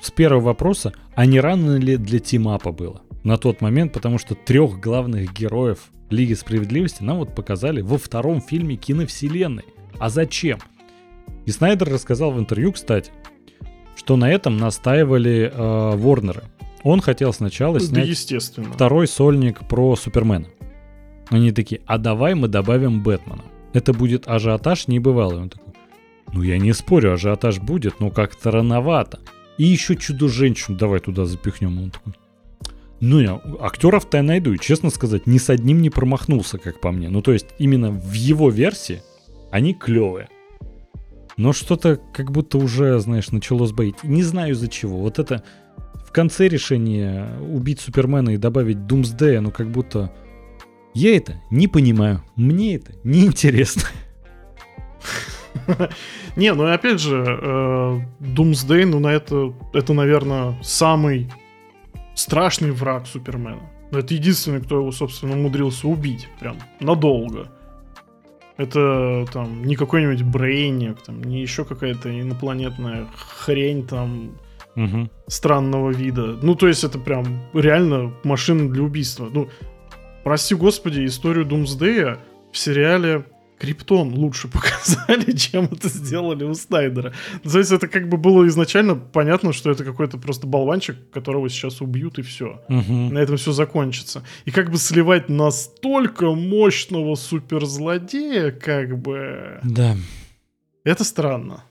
с 0.00 0.10
первого 0.10 0.40
вопроса, 0.40 0.92
а 1.14 1.26
не 1.26 1.40
рано 1.40 1.76
ли 1.76 1.96
для 1.96 2.18
тимапа 2.18 2.72
было 2.72 3.02
на 3.22 3.36
тот 3.36 3.60
момент, 3.60 3.92
потому 3.92 4.18
что 4.18 4.34
трех 4.34 4.80
главных 4.80 5.32
героев 5.32 5.90
Лиги 6.10 6.34
Справедливости 6.34 7.02
нам 7.02 7.18
вот 7.18 7.34
показали 7.34 7.80
во 7.82 7.98
втором 7.98 8.40
фильме 8.40 8.76
киновселенной. 8.76 9.64
А 9.98 10.08
зачем? 10.08 10.58
И 11.46 11.50
Снайдер 11.50 11.88
рассказал 11.88 12.32
в 12.32 12.38
интервью, 12.38 12.72
кстати, 12.72 13.10
что 13.96 14.16
на 14.16 14.30
этом 14.30 14.56
настаивали 14.56 15.50
э, 15.52 15.96
Ворнеры. 15.96 16.44
Он 16.82 17.00
хотел 17.00 17.32
сначала 17.32 17.78
Да, 17.78 17.84
снять 17.84 18.08
естественно. 18.08 18.72
второй 18.72 19.06
сольник 19.06 19.68
про 19.68 19.94
Супермена. 19.96 20.46
Они 21.28 21.52
такие, 21.52 21.82
а 21.86 21.98
давай 21.98 22.34
мы 22.34 22.48
добавим 22.48 23.02
Бэтмена. 23.02 23.44
Это 23.72 23.92
будет 23.92 24.26
ажиотаж 24.26 24.88
небывалый. 24.88 25.42
Он 25.42 25.48
такой, 25.50 25.74
ну 26.32 26.42
я 26.42 26.58
не 26.58 26.72
спорю, 26.72 27.12
ажиотаж 27.12 27.60
будет, 27.60 28.00
но 28.00 28.10
как-то 28.10 28.50
рановато. 28.50 29.20
И 29.58 29.64
еще 29.64 29.94
Чудо-женщину 29.94 30.76
давай 30.76 31.00
туда 31.00 31.26
запихнем. 31.26 31.78
Он 31.82 31.90
такой, 31.90 32.14
ну 33.00 33.18
я 33.20 33.40
актеров-то 33.60 34.18
я 34.18 34.22
найду. 34.22 34.52
И, 34.52 34.58
честно 34.58 34.90
сказать, 34.90 35.26
ни 35.26 35.38
с 35.38 35.50
одним 35.50 35.80
не 35.82 35.90
промахнулся, 35.90 36.58
как 36.58 36.80
по 36.80 36.92
мне. 36.92 37.08
Ну 37.08 37.22
то 37.22 37.32
есть 37.32 37.46
именно 37.58 37.90
в 37.90 38.12
его 38.12 38.50
версии 38.50 39.02
они 39.50 39.74
клевые. 39.74 40.28
Но 41.36 41.52
что-то 41.52 41.98
как 42.12 42.30
будто 42.30 42.58
уже, 42.58 42.98
знаешь, 43.00 43.30
начало 43.30 43.66
сбоить. 43.66 44.04
Не 44.04 44.22
знаю 44.22 44.52
из-за 44.52 44.68
чего. 44.68 44.98
Вот 44.98 45.18
это 45.18 45.42
в 46.06 46.12
конце 46.12 46.48
решение 46.48 47.38
убить 47.40 47.80
Супермена 47.80 48.30
и 48.30 48.36
добавить 48.36 48.86
Думсдея, 48.86 49.40
ну 49.40 49.50
как 49.50 49.70
будто... 49.70 50.12
Я 50.92 51.16
это 51.16 51.40
не 51.50 51.68
понимаю. 51.68 52.22
Мне 52.36 52.74
это 52.74 52.92
не 53.04 53.24
интересно. 53.24 53.82
Не, 56.36 56.52
ну 56.52 56.66
и 56.66 56.70
опять 56.70 57.00
же, 57.00 57.24
э, 57.24 58.00
Doomsday, 58.20 58.86
ну 58.86 58.98
на 58.98 59.08
это, 59.08 59.54
это, 59.72 59.92
наверное, 59.92 60.58
самый 60.62 61.30
страшный 62.20 62.70
враг 62.70 63.06
Супермена. 63.06 63.62
Это 63.90 64.14
единственный, 64.14 64.60
кто 64.60 64.76
его, 64.76 64.92
собственно, 64.92 65.32
умудрился 65.32 65.88
убить. 65.88 66.28
Прям 66.38 66.58
надолго. 66.80 67.48
Это 68.56 69.26
там 69.32 69.64
не 69.64 69.74
какой-нибудь 69.74 70.22
брейник, 70.22 71.00
там 71.02 71.24
не 71.24 71.40
еще 71.40 71.64
какая-то 71.64 72.08
инопланетная 72.20 73.06
хрень 73.16 73.86
там 73.86 74.38
Угу. 74.76 75.10
странного 75.26 75.90
вида. 75.90 76.38
Ну, 76.42 76.54
то 76.54 76.68
есть 76.68 76.84
это 76.84 76.98
прям 76.98 77.40
реально 77.52 78.12
машина 78.22 78.70
для 78.70 78.84
убийства. 78.84 79.28
Ну, 79.30 79.48
прости 80.22 80.54
господи, 80.54 81.04
историю 81.04 81.44
Думсдея 81.44 82.18
в 82.52 82.56
сериале 82.56 83.24
Криптон 83.60 84.14
лучше 84.14 84.48
показали, 84.48 85.32
чем 85.36 85.66
это 85.66 85.90
сделали 85.90 86.44
у 86.44 86.54
Снайдера. 86.54 87.12
То 87.42 87.58
есть 87.58 87.70
это 87.70 87.88
как 87.88 88.08
бы 88.08 88.16
было 88.16 88.48
изначально 88.48 88.96
понятно, 88.96 89.52
что 89.52 89.70
это 89.70 89.84
какой-то 89.84 90.16
просто 90.16 90.46
болванчик, 90.46 90.96
которого 91.12 91.50
сейчас 91.50 91.82
убьют 91.82 92.18
и 92.18 92.22
все. 92.22 92.62
Угу. 92.70 92.92
На 93.12 93.18
этом 93.18 93.36
все 93.36 93.52
закончится. 93.52 94.24
И 94.46 94.50
как 94.50 94.70
бы 94.70 94.78
сливать 94.78 95.28
настолько 95.28 96.30
мощного 96.30 97.14
суперзлодея, 97.16 98.50
как 98.50 98.98
бы... 98.98 99.60
Да. 99.62 99.94
Это 100.84 101.04
странно. 101.04 101.64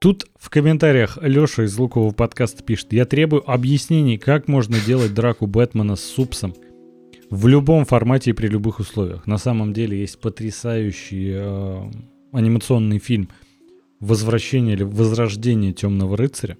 Тут 0.00 0.26
в 0.38 0.50
комментариях 0.50 1.16
Леша 1.22 1.62
из 1.62 1.78
Лукового 1.78 2.12
подкаста 2.12 2.62
пишет, 2.62 2.92
я 2.92 3.06
требую 3.06 3.50
объяснений, 3.50 4.18
как 4.18 4.48
можно 4.48 4.78
делать 4.80 5.14
драку 5.14 5.46
Бэтмена 5.46 5.96
с 5.96 6.04
Супсом 6.04 6.54
в 7.32 7.46
любом 7.46 7.86
формате 7.86 8.30
и 8.30 8.32
при 8.34 8.46
любых 8.46 8.78
условиях. 8.78 9.26
На 9.26 9.38
самом 9.38 9.72
деле 9.72 9.98
есть 9.98 10.20
потрясающий 10.20 11.30
э, 11.32 11.90
анимационный 12.30 12.98
фильм 12.98 13.30
«Возвращение» 14.00 14.74
или 14.74 14.82
«Возрождение 14.82 15.72
Темного 15.72 16.18
рыцаря». 16.18 16.58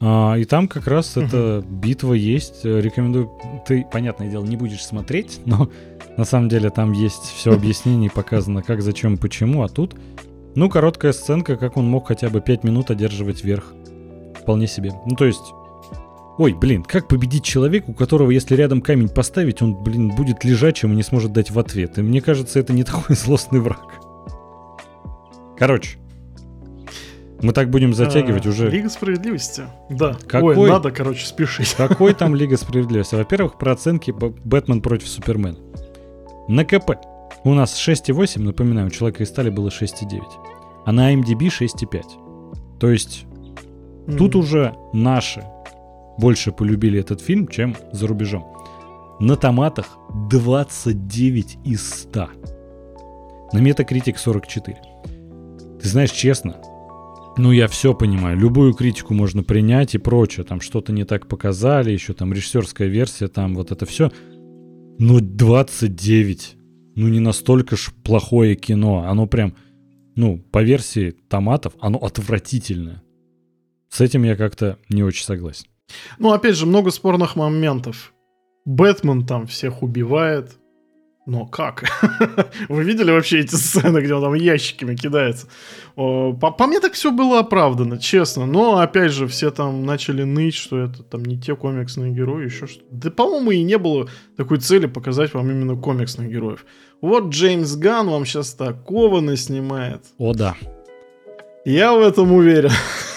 А, 0.00 0.36
и 0.36 0.44
там 0.44 0.68
как 0.68 0.86
раз 0.86 1.16
Мгм. 1.16 1.26
эта 1.26 1.64
битва 1.68 2.12
есть. 2.14 2.64
Э, 2.64 2.80
Рекомендую. 2.80 3.32
Ты, 3.66 3.84
понятное 3.90 4.30
дело, 4.30 4.44
не 4.44 4.56
будешь 4.56 4.84
смотреть, 4.84 5.40
но 5.46 5.68
на 6.16 6.24
самом 6.24 6.48
деле 6.48 6.70
там 6.70 6.92
есть 6.92 7.24
все 7.24 7.52
объяснение 7.54 8.08
и 8.08 8.14
показано, 8.14 8.62
как, 8.62 8.82
зачем, 8.82 9.18
почему. 9.18 9.64
А 9.64 9.68
тут, 9.68 9.96
ну, 10.54 10.70
короткая 10.70 11.12
сценка, 11.12 11.56
как 11.56 11.76
он 11.76 11.90
мог 11.90 12.06
хотя 12.06 12.30
бы 12.30 12.40
5 12.40 12.62
минут 12.62 12.92
одерживать 12.92 13.42
верх. 13.42 13.74
Вполне 14.40 14.68
себе. 14.68 14.92
Ну, 15.06 15.16
то 15.16 15.24
есть... 15.24 15.42
Ой, 16.38 16.54
блин, 16.54 16.82
как 16.82 17.08
победить 17.08 17.44
человека, 17.44 17.90
у 17.90 17.94
которого, 17.94 18.30
если 18.30 18.54
рядом 18.56 18.80
камень 18.80 19.08
поставить, 19.08 19.60
он, 19.60 19.74
блин, 19.82 20.08
будет 20.14 20.44
лежачим 20.44 20.92
и 20.92 20.96
не 20.96 21.02
сможет 21.02 21.32
дать 21.32 21.50
в 21.50 21.58
ответ. 21.58 21.98
И 21.98 22.02
мне 22.02 22.20
кажется, 22.20 22.58
это 22.58 22.72
не 22.72 22.84
такой 22.84 23.14
злостный 23.16 23.60
враг. 23.60 24.00
Короче, 25.58 25.98
мы 27.42 27.52
так 27.52 27.70
будем 27.70 27.92
затягивать 27.92 28.46
А, 28.46 28.50
уже. 28.50 28.70
Лига 28.70 28.88
справедливости. 28.88 29.64
Да. 29.90 30.16
Какой? 30.26 30.56
Ой, 30.56 30.70
надо, 30.70 30.90
короче, 30.90 31.26
спешить. 31.26 31.74
Какой 31.74 32.14
там 32.14 32.34
Лига 32.36 32.56
Справедливости? 32.56 33.14
Во-первых, 33.14 33.58
про 33.58 33.72
оценки 33.72 34.12
Бэтмен 34.12 34.80
против 34.80 35.08
Супермена. 35.08 35.58
На 36.48 36.64
КП 36.64 36.92
у 37.44 37.52
нас 37.54 37.76
6,8, 37.76 38.40
напоминаю, 38.40 38.86
у 38.86 38.90
Человека 38.90 39.24
из 39.24 39.28
Стали 39.28 39.50
было 39.50 39.68
6,9. 39.68 40.20
А 40.86 40.92
на 40.92 41.12
IMDb 41.12 41.48
6,5. 41.48 42.78
То 42.78 42.90
есть 42.90 43.26
тут 44.18 44.34
М. 44.34 44.40
уже 44.40 44.74
наши 44.92 45.44
больше 46.22 46.52
полюбили 46.52 47.00
этот 47.00 47.20
фильм, 47.20 47.48
чем 47.48 47.74
за 47.90 48.06
рубежом. 48.06 48.46
На 49.18 49.34
томатах 49.34 49.98
29 50.30 51.58
из 51.64 51.90
100. 52.02 52.28
На 53.52 53.58
Metacritic 53.58 54.16
44. 54.16 54.76
Ты 55.80 55.88
знаешь, 55.88 56.12
честно, 56.12 56.58
ну 57.36 57.50
я 57.50 57.66
все 57.66 57.92
понимаю, 57.92 58.38
любую 58.38 58.72
критику 58.72 59.14
можно 59.14 59.42
принять 59.42 59.96
и 59.96 59.98
прочее, 59.98 60.46
там 60.46 60.60
что-то 60.60 60.92
не 60.92 61.04
так 61.04 61.26
показали, 61.26 61.90
еще 61.90 62.12
там 62.12 62.32
режиссерская 62.32 62.86
версия, 62.86 63.26
там 63.26 63.56
вот 63.56 63.72
это 63.72 63.84
все. 63.84 64.12
Но 65.00 65.18
29, 65.18 66.56
ну 66.94 67.08
не 67.08 67.18
настолько 67.18 67.76
ж 67.76 67.92
плохое 68.04 68.54
кино, 68.54 69.06
оно 69.08 69.26
прям, 69.26 69.54
ну 70.14 70.38
по 70.52 70.62
версии 70.62 71.16
томатов, 71.28 71.72
оно 71.80 71.98
отвратительное. 71.98 73.02
С 73.88 74.00
этим 74.00 74.22
я 74.22 74.36
как-то 74.36 74.78
не 74.88 75.02
очень 75.02 75.24
согласен. 75.24 75.66
Ну, 76.18 76.32
опять 76.32 76.56
же, 76.56 76.66
много 76.66 76.90
спорных 76.90 77.36
моментов. 77.36 78.12
Бэтмен 78.64 79.26
там 79.26 79.46
всех 79.46 79.82
убивает. 79.82 80.58
Но 81.24 81.46
как? 81.46 81.84
Вы 82.68 82.82
видели 82.82 83.12
вообще 83.12 83.40
эти 83.40 83.54
сцены, 83.54 84.00
где 84.00 84.12
он 84.12 84.22
там 84.22 84.34
ящиками 84.34 84.96
кидается? 84.96 85.46
По, 85.94 86.32
по 86.32 86.66
мне 86.66 86.80
так 86.80 86.94
все 86.94 87.12
было 87.12 87.38
оправдано, 87.40 87.98
честно. 87.98 88.44
Но, 88.44 88.78
опять 88.78 89.12
же, 89.12 89.28
все 89.28 89.52
там 89.52 89.86
начали 89.86 90.24
ныть, 90.24 90.54
что 90.54 90.78
это 90.78 91.04
там 91.04 91.24
не 91.24 91.38
те 91.40 91.54
комиксные 91.54 92.12
герои, 92.12 92.46
еще 92.46 92.66
что 92.66 92.82
Да, 92.90 93.10
по-моему, 93.12 93.52
и 93.52 93.62
не 93.62 93.78
было 93.78 94.08
такой 94.36 94.58
цели 94.58 94.86
показать 94.86 95.32
вам 95.32 95.48
именно 95.48 95.76
комиксных 95.76 96.28
героев. 96.28 96.66
Вот 97.00 97.28
Джеймс 97.28 97.76
Ган 97.76 98.08
вам 98.08 98.26
сейчас 98.26 98.54
такого 98.54 99.20
наснимает. 99.20 100.04
О 100.18 100.34
да. 100.34 100.56
Я 101.64 101.92
в 101.94 102.00
этом 102.00 102.32
уверен. 102.32 102.70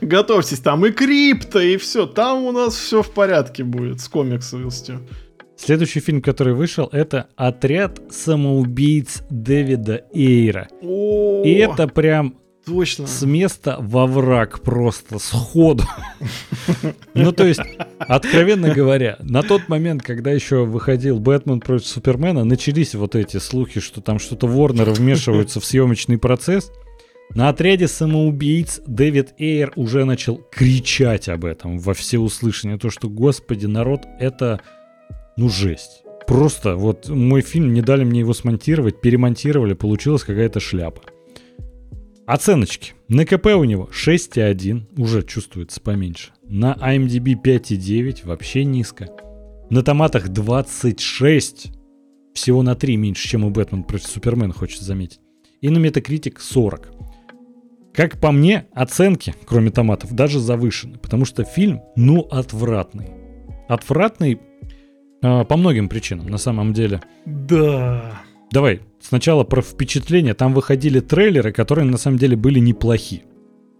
Готовьтесь, 0.00 0.60
там 0.60 0.84
и 0.86 0.90
крипто, 0.90 1.60
и 1.60 1.76
все. 1.76 2.06
Там 2.06 2.44
у 2.44 2.52
нас 2.52 2.74
все 2.74 3.02
в 3.02 3.10
порядке 3.10 3.64
будет 3.64 4.00
с 4.00 4.08
комиксовостью. 4.08 5.00
Следующий 5.56 6.00
фильм, 6.00 6.22
который 6.22 6.54
вышел, 6.54 6.88
это 6.90 7.28
«Отряд 7.36 8.00
самоубийц 8.10 9.22
Дэвида 9.30 10.06
Эйра». 10.12 10.68
О, 10.82 11.44
И 11.44 11.52
это 11.52 11.86
прям 11.86 12.34
точно. 12.66 13.06
с 13.06 13.22
места 13.22 13.76
во 13.78 14.06
враг 14.06 14.60
просто 14.60 15.18
сходу. 15.18 15.84
Ну, 17.14 17.32
то 17.32 17.46
есть, 17.46 17.60
откровенно 17.98 18.74
говоря, 18.74 19.18
на 19.20 19.42
тот 19.42 19.68
момент, 19.68 20.02
когда 20.02 20.30
еще 20.32 20.64
выходил 20.64 21.20
Бэтмен 21.20 21.60
против 21.60 21.86
Супермена, 21.86 22.44
начались 22.44 22.94
вот 22.94 23.14
эти 23.14 23.36
слухи, 23.36 23.80
что 23.80 24.00
там 24.00 24.18
что-то 24.18 24.46
Ворнеры 24.46 24.92
вмешиваются 24.92 25.60
в 25.60 25.64
съемочный 25.64 26.18
процесс. 26.18 26.72
На 27.34 27.48
отряде 27.48 27.88
самоубийц 27.88 28.80
Дэвид 28.86 29.34
Эйр 29.38 29.72
уже 29.76 30.04
начал 30.04 30.36
кричать 30.50 31.28
об 31.28 31.46
этом 31.46 31.78
во 31.78 31.94
всеуслышание. 31.94 32.78
То, 32.78 32.90
что, 32.90 33.08
господи, 33.08 33.64
народ, 33.66 34.02
это, 34.18 34.60
ну, 35.38 35.48
жесть. 35.48 36.02
Просто 36.26 36.76
вот 36.76 37.08
мой 37.08 37.40
фильм 37.40 37.72
не 37.72 37.80
дали 37.80 38.04
мне 38.04 38.20
его 38.20 38.34
смонтировать, 38.34 39.00
перемонтировали, 39.00 39.72
получилась 39.72 40.24
какая-то 40.24 40.60
шляпа. 40.60 41.02
Оценочки. 42.26 42.92
На 43.08 43.24
КП 43.24 43.46
у 43.46 43.64
него 43.64 43.88
6,1, 43.92 45.00
уже 45.00 45.22
чувствуется 45.22 45.80
поменьше. 45.80 46.32
На 46.44 46.74
IMDb 46.74 47.34
5,9, 47.42 48.26
вообще 48.26 48.64
низко. 48.64 49.08
На 49.70 49.82
томатах 49.82 50.28
26, 50.28 51.72
всего 52.34 52.62
на 52.62 52.74
3 52.74 52.96
меньше, 52.96 53.26
чем 53.26 53.44
у 53.44 53.50
Бэтмен 53.50 53.84
против 53.84 54.06
Супермена, 54.06 54.52
хочется 54.52 54.84
заметить. 54.84 55.20
И 55.60 55.70
на 55.70 55.78
Metacritic 55.78 56.36
40. 56.38 56.90
Как 57.94 58.18
по 58.18 58.32
мне, 58.32 58.66
оценки, 58.72 59.34
кроме 59.44 59.70
томатов, 59.70 60.12
даже 60.14 60.40
завышены, 60.40 60.98
потому 60.98 61.24
что 61.24 61.44
фильм, 61.44 61.82
ну, 61.94 62.26
отвратный. 62.30 63.10
Отвратный 63.68 64.40
а, 65.22 65.44
по 65.44 65.56
многим 65.56 65.88
причинам, 65.88 66.26
на 66.26 66.38
самом 66.38 66.72
деле. 66.72 67.00
Да. 67.26 68.22
Давай, 68.50 68.80
сначала 69.00 69.44
про 69.44 69.62
впечатления. 69.62 70.34
Там 70.34 70.52
выходили 70.52 71.00
трейлеры, 71.00 71.52
которые 71.52 71.84
на 71.84 71.96
самом 71.96 72.18
деле 72.18 72.36
были 72.36 72.58
неплохи. 72.58 73.24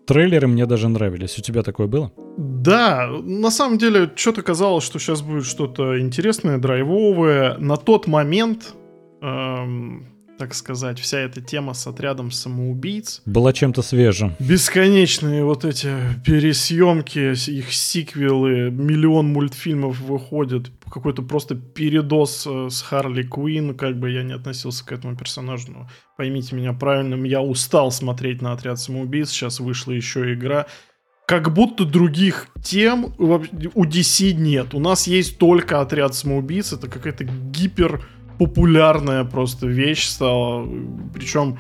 Трейлеры 0.07 0.49
мне 0.49 0.67
даже 0.67 0.89
нравились. 0.89 1.39
У 1.39 1.43
тебя 1.43 1.63
такое 1.63 1.87
было? 1.87 2.13
Да, 2.37 3.07
на 3.09 3.51
самом 3.51 3.79
деле, 3.79 4.11
что-то 4.15 4.43
казалось, 4.43 4.85
что 4.85 4.99
сейчас 4.99 5.23
будет 5.23 5.45
что-то 5.45 6.01
интересное, 6.01 6.59
драйвовое. 6.59 7.57
На 7.59 7.77
тот 7.77 8.07
момент, 8.07 8.75
эм, 9.21 10.12
так 10.43 10.55
сказать, 10.55 10.99
вся 10.99 11.21
эта 11.21 11.41
тема 11.41 11.73
с 11.73 11.87
отрядом 11.87 12.33
самоубийц, 12.33 13.23
Было 13.27 13.53
чем-то 13.53 13.81
свежим. 13.81 14.35
Бесконечные 14.41 15.45
вот 15.45 15.65
эти 15.65 15.95
пересъемки, 16.25 17.33
их 17.49 17.73
сиквелы, 17.73 18.73
миллион 18.73 19.29
мультфильмов 19.29 20.01
выходит, 20.01 20.73
какой-то 20.91 21.23
просто 21.23 21.55
передос 21.55 22.45
э, 22.51 22.71
с 22.71 22.83
Харли 22.83 23.23
Куин, 23.23 23.77
как 23.77 24.01
бы 24.01 24.11
я 24.11 24.25
не 24.25 24.33
относился 24.33 24.85
к 24.85 24.91
этому 24.91 25.17
персонажу, 25.17 25.71
но 25.71 25.89
поймите 26.17 26.57
меня 26.57 26.73
правильно, 26.73 27.25
я 27.25 27.41
устал 27.41 27.93
смотреть 27.93 28.43
на 28.43 28.53
отряд 28.53 28.81
самоубийц, 28.81 29.31
сейчас 29.31 29.61
вышла 29.61 29.93
еще 29.93 30.35
игра. 30.35 30.67
Как 31.29 31.55
будто 31.55 31.85
других 31.85 32.49
тем 32.65 33.15
у 33.17 33.85
DC 33.85 34.33
нет. 34.33 34.75
У 34.75 34.81
нас 34.81 35.07
есть 35.07 35.39
только 35.39 35.81
отряд 35.81 36.17
самоубийц, 36.17 36.73
это 36.73 36.89
какая-то 36.89 37.23
гипер 37.23 38.05
популярная 38.39 39.25
просто 39.25 39.67
вещь 39.67 40.07
стала. 40.07 40.69
Причем 41.15 41.59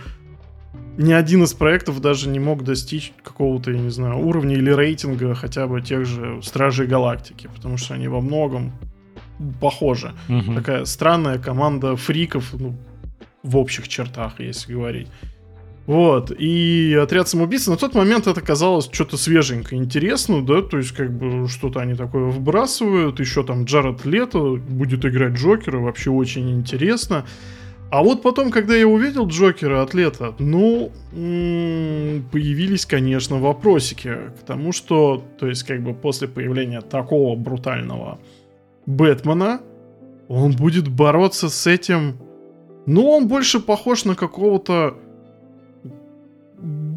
ни 0.96 1.12
один 1.12 1.42
из 1.44 1.54
проектов 1.54 2.00
даже 2.00 2.28
не 2.28 2.38
мог 2.38 2.64
достичь 2.64 3.12
какого-то, 3.22 3.70
я 3.70 3.78
не 3.78 3.90
знаю, 3.90 4.18
уровня 4.18 4.56
или 4.56 4.70
рейтинга 4.70 5.34
хотя 5.34 5.66
бы 5.66 5.80
тех 5.80 6.04
же 6.04 6.40
Стражей 6.42 6.86
Галактики, 6.86 7.48
потому 7.54 7.76
что 7.76 7.94
они 7.94 8.08
во 8.08 8.20
многом 8.20 8.72
похожи. 9.60 10.12
Мгм. 10.28 10.56
Такая 10.56 10.84
странная 10.84 11.38
команда 11.38 11.96
фриков, 11.96 12.52
ну, 12.52 12.76
в 13.42 13.56
общих 13.56 13.88
чертах, 13.88 14.40
если 14.40 14.72
говорить. 14.72 15.08
Вот, 15.86 16.30
и 16.30 16.96
отряд 17.02 17.28
самоубийц 17.28 17.66
на 17.66 17.76
тот 17.76 17.94
момент 17.94 18.28
это 18.28 18.40
казалось 18.40 18.88
что-то 18.92 19.16
свеженькое, 19.16 19.82
интересно, 19.82 20.40
да, 20.40 20.62
то 20.62 20.78
есть 20.78 20.92
как 20.92 21.10
бы 21.12 21.48
что-то 21.48 21.80
они 21.80 21.94
такое 21.94 22.26
вбрасывают, 22.26 23.18
еще 23.18 23.42
там 23.42 23.64
Джаред 23.64 24.04
Лето 24.04 24.54
будет 24.56 25.04
играть 25.04 25.32
Джокера, 25.32 25.78
вообще 25.78 26.10
очень 26.10 26.50
интересно. 26.52 27.26
А 27.90 28.02
вот 28.02 28.22
потом, 28.22 28.50
когда 28.50 28.74
я 28.74 28.88
увидел 28.88 29.26
Джокера 29.26 29.82
от 29.82 29.92
лета, 29.92 30.34
ну, 30.38 30.90
появились, 31.10 32.86
конечно, 32.86 33.38
вопросики 33.38 34.16
к 34.40 34.46
тому, 34.46 34.72
что, 34.72 35.22
то 35.38 35.46
есть, 35.46 35.64
как 35.64 35.82
бы 35.82 35.92
после 35.92 36.26
появления 36.26 36.80
такого 36.80 37.36
брутального 37.36 38.18
Бэтмена, 38.86 39.60
он 40.28 40.52
будет 40.52 40.88
бороться 40.88 41.50
с 41.50 41.66
этим... 41.66 42.16
Ну, 42.86 43.10
он 43.10 43.28
больше 43.28 43.60
похож 43.60 44.06
на 44.06 44.14
какого-то 44.14 44.96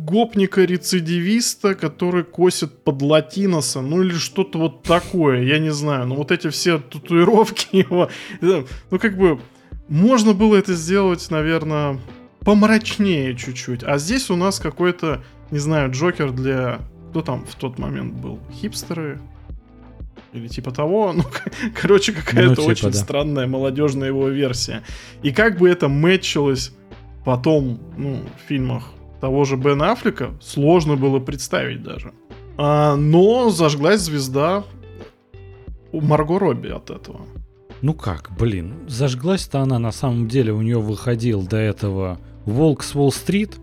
гопника-рецидивиста, 0.05 1.75
который 1.75 2.23
косит 2.23 2.83
под 2.83 3.01
латиноса, 3.01 3.81
ну 3.81 4.03
или 4.03 4.13
что-то 4.13 4.59
вот 4.59 4.83
такое, 4.83 5.43
я 5.43 5.59
не 5.59 5.71
знаю. 5.71 6.07
Ну 6.07 6.15
вот 6.15 6.31
эти 6.31 6.49
все 6.49 6.77
татуировки 6.77 7.75
его, 7.77 8.09
ну 8.41 8.99
как 8.99 9.17
бы 9.17 9.39
можно 9.87 10.33
было 10.33 10.55
это 10.55 10.73
сделать, 10.73 11.29
наверное, 11.29 11.99
помрачнее 12.41 13.35
чуть-чуть. 13.35 13.83
А 13.83 13.97
здесь 13.97 14.29
у 14.29 14.35
нас 14.35 14.59
какой-то, 14.59 15.23
не 15.51 15.59
знаю, 15.59 15.91
Джокер 15.91 16.31
для... 16.31 16.79
Кто 17.09 17.21
там 17.21 17.45
в 17.45 17.55
тот 17.55 17.79
момент 17.79 18.13
был? 18.13 18.39
Хипстеры? 18.51 19.21
Или 20.33 20.47
типа 20.47 20.71
того. 20.71 21.13
Ну, 21.17 21.23
короче, 21.79 22.11
какая-то 22.11 22.49
ну, 22.49 22.55
типа, 22.55 22.69
очень 22.71 22.91
да. 22.91 22.97
странная 22.97 23.47
молодежная 23.47 24.09
его 24.09 24.27
версия. 24.27 24.83
И 25.23 25.31
как 25.31 25.57
бы 25.57 25.69
это 25.69 25.87
мэтчилось 25.87 26.73
потом, 27.23 27.79
ну, 27.97 28.21
в 28.37 28.47
фильмах 28.49 28.91
того 29.25 29.43
же 29.43 29.55
Бена 29.55 29.91
Аффлека, 29.93 30.35
сложно 30.39 30.97
было 30.97 31.19
представить 31.19 31.81
даже. 31.81 32.13
А, 32.57 32.95
но 32.95 33.49
зажглась 33.49 34.01
звезда 34.01 34.63
у 35.91 35.99
Марго 35.99 36.37
Робби 36.37 36.67
от 36.67 36.91
этого. 36.91 37.21
Ну 37.81 37.95
как, 37.95 38.29
блин, 38.37 38.75
зажглась-то 38.87 39.61
она 39.61 39.79
на 39.79 39.91
самом 39.91 40.27
деле, 40.27 40.53
у 40.53 40.61
нее 40.61 40.79
выходил 40.79 41.41
до 41.41 41.57
этого 41.57 42.19
«Волк 42.45 42.83
с 42.83 42.93
Уолл-стрит», 42.93 43.55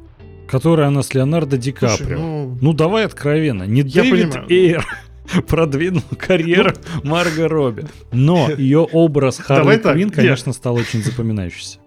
который 0.48 0.84
она 0.84 1.04
с 1.04 1.14
Леонардо 1.14 1.56
Ди 1.56 1.70
Каприо. 1.70 2.18
ну... 2.18 2.58
ну 2.60 2.72
давай 2.72 3.06
откровенно, 3.06 3.62
не 3.62 3.82
я 3.82 4.02
Дэвид 4.02 4.32
понимаю. 4.32 4.50
Эйр 4.50 4.86
продвинул 5.46 6.02
карьеру 6.18 6.72
ну... 7.04 7.10
Марго 7.10 7.46
Робби. 7.46 7.86
Но 8.10 8.50
ее 8.58 8.80
образ 8.80 9.38
Харли 9.38 9.78
Квин, 9.78 10.10
конечно, 10.10 10.52
стал 10.52 10.74
очень 10.74 11.04
запоминающийся. 11.04 11.78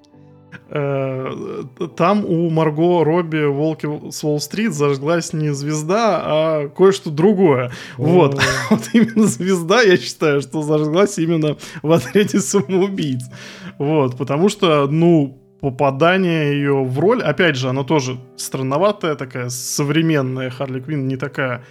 Э, 0.69 1.63
там 1.95 2.25
у 2.25 2.49
Марго 2.49 3.03
Робби 3.03 3.45
Волки 3.45 3.87
с 4.09 4.23
Уолл-стрит 4.23 4.73
зажглась 4.73 5.31
не 5.33 5.53
звезда, 5.53 6.21
а 6.23 6.69
кое-что 6.69 7.11
другое. 7.11 7.71
Вот. 7.97 8.41
вот 8.69 8.89
именно 8.93 9.27
звезда, 9.27 9.81
я 9.81 9.97
считаю, 9.97 10.41
что 10.41 10.63
зажглась 10.63 11.17
именно 11.19 11.57
в 11.83 11.91
отряде 11.91 12.39
самоубийц. 12.39 13.21
Вот, 13.77 14.17
потому 14.17 14.49
что, 14.49 14.87
ну, 14.87 15.37
попадание 15.61 16.53
ее 16.53 16.83
в 16.83 16.99
роль, 16.99 17.21
опять 17.21 17.55
же, 17.55 17.69
она 17.69 17.83
тоже 17.83 18.17
странноватая, 18.35 19.15
такая 19.15 19.49
современная 19.49 20.49
Харли 20.49 20.79
Квин, 20.79 21.07
не 21.07 21.17
такая 21.17 21.63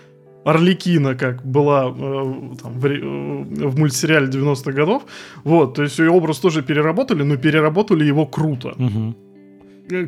Орликина, 0.45 1.14
как 1.14 1.45
была 1.45 1.86
э, 1.86 2.57
там, 2.62 2.78
в, 2.78 2.86
э, 2.86 3.68
в 3.68 3.78
мультсериале 3.78 4.26
90-х 4.28 4.72
годов. 4.72 5.03
Вот, 5.45 5.74
то 5.74 5.82
есть 5.82 5.99
ее 5.99 6.11
образ 6.11 6.38
тоже 6.38 6.62
переработали, 6.62 7.22
но 7.22 7.36
переработали 7.36 8.05
его 8.05 8.26
круто. 8.26 8.74
Угу. 8.78 9.14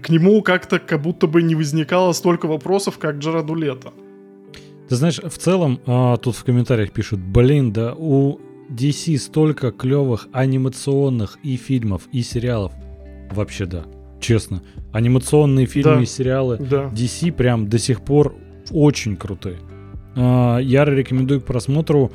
К 0.02 0.08
нему 0.08 0.42
как-то 0.42 0.78
как 0.78 1.02
будто 1.02 1.26
бы 1.26 1.42
не 1.42 1.54
возникало 1.54 2.12
столько 2.12 2.46
вопросов, 2.46 2.98
как 2.98 3.16
Джараду 3.16 3.54
Лето. 3.54 3.92
Ты 4.88 4.96
знаешь, 4.96 5.18
в 5.18 5.38
целом, 5.38 5.80
а, 5.86 6.16
тут 6.16 6.36
в 6.36 6.44
комментариях 6.44 6.92
пишут, 6.92 7.20
блин, 7.20 7.72
да 7.72 7.94
у 7.96 8.38
DC 8.70 9.18
столько 9.18 9.70
клевых 9.70 10.28
анимационных 10.32 11.38
и 11.42 11.56
фильмов, 11.56 12.02
и 12.12 12.22
сериалов. 12.22 12.72
Вообще 13.30 13.66
да, 13.66 13.84
честно. 14.20 14.62
Анимационные 14.92 15.66
фильмы 15.66 15.96
да, 15.96 16.02
и 16.02 16.06
сериалы 16.06 16.56
да. 16.58 16.84
DC 16.94 17.32
прям 17.32 17.68
до 17.68 17.78
сих 17.78 18.00
пор 18.00 18.34
очень 18.70 19.16
крутые. 19.16 19.58
А, 20.16 20.58
я 20.58 20.84
рекомендую 20.84 21.40
к 21.40 21.44
просмотру. 21.44 22.10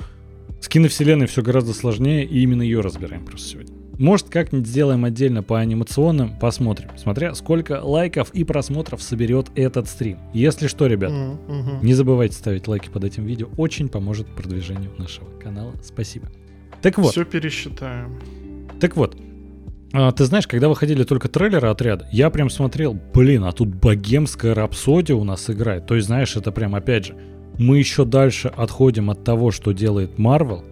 С 0.60 0.68
киновселенной 0.68 1.28
все 1.28 1.41
гораздо 1.41 1.74
сложнее, 1.74 2.26
и 2.26 2.41
именно 2.41 2.62
ее 2.62 2.82
разбираем 2.82 3.26
просто 3.26 3.47
сегодня. 3.47 3.74
Может, 3.97 4.30
как-нибудь 4.30 4.68
сделаем 4.68 5.06
отдельно 5.06 5.43
по 5.43 5.60
анимационным, 5.60 6.38
посмотрим. 6.39 6.89
Смотря 6.97 7.36
сколько 7.36 7.82
лайков 7.84 8.32
и 8.34 8.43
просмотров 8.43 9.02
соберет 9.02 9.49
этот 9.54 9.88
стрим. 9.88 10.18
Если 10.34 10.68
что, 10.68 10.88
ребят, 10.88 11.12
mm-hmm. 11.12 11.84
не 11.84 11.93
забывайте 11.93 12.36
ставить 12.36 12.68
лайки 12.68 12.89
под 12.89 13.04
этим 13.04 13.26
видео. 13.26 13.47
Очень 13.58 13.89
поможет 13.89 14.28
продвижению 14.28 14.91
нашего 14.97 15.28
канала. 15.39 15.74
Спасибо. 15.84 16.30
Так 16.82 16.97
вот. 16.97 17.12
Все 17.12 17.26
пересчитаем. 17.26 18.20
Так 18.80 18.97
вот. 18.97 19.16
А, 19.93 20.12
ты 20.12 20.26
знаешь, 20.26 20.47
когда 20.47 20.70
выходили 20.70 21.04
только 21.04 21.28
трейлеры 21.28 21.68
отряда, 21.68 22.08
я 22.12 22.30
прям 22.30 22.49
смотрел, 22.49 22.97
блин, 23.14 23.43
а 23.43 23.52
тут 23.52 23.68
богемская 23.68 24.56
рапсодия 24.56 25.16
у 25.16 25.24
нас 25.24 25.49
играет. 25.49 25.86
То 25.86 25.95
есть, 25.95 26.08
знаешь, 26.08 26.36
это 26.36 26.52
прям, 26.52 26.74
опять 26.74 27.06
же, 27.06 27.16
мы 27.58 27.78
еще 27.78 28.06
дальше 28.06 28.47
отходим 28.47 29.10
от 29.10 29.24
того, 29.24 29.52
что 29.52 29.72
делает 29.72 30.18
Marvel. 30.18 30.64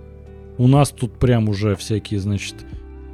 У 0.57 0.67
нас 0.67 0.89
тут 0.89 1.17
прям 1.19 1.49
уже 1.49 1.75
всякие, 1.75 2.19
значит, 2.19 2.55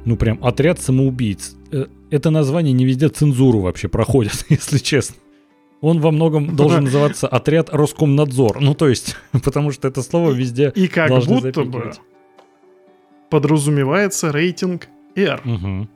ну 0.04 0.16
прям 0.16 0.42
отряд 0.42 0.80
самоубийц. 0.80 1.56
Э, 1.70 1.86
это 2.10 2.30
название 2.30 2.72
не 2.72 2.84
везде 2.84 3.08
цензуру 3.08 3.60
вообще 3.60 3.88
проходит, 3.88 4.44
если 4.48 4.78
честно. 4.78 5.16
Он 5.82 6.00
во 6.00 6.10
многом 6.10 6.56
должен 6.56 6.84
называться 6.84 7.28
отряд 7.28 7.68
Роскомнадзор. 7.70 8.60
Ну, 8.60 8.74
то 8.74 8.88
есть, 8.88 9.16
потому 9.44 9.72
что 9.72 9.88
это 9.88 10.02
слово 10.02 10.32
везде 10.32 10.72
И 10.74 10.88
как 10.88 11.10
будто 11.26 11.64
бы 11.64 11.92
подразумевается 13.28 14.32
рейтинг 14.32 14.88
R, 15.14 15.42
угу. 15.44 15.88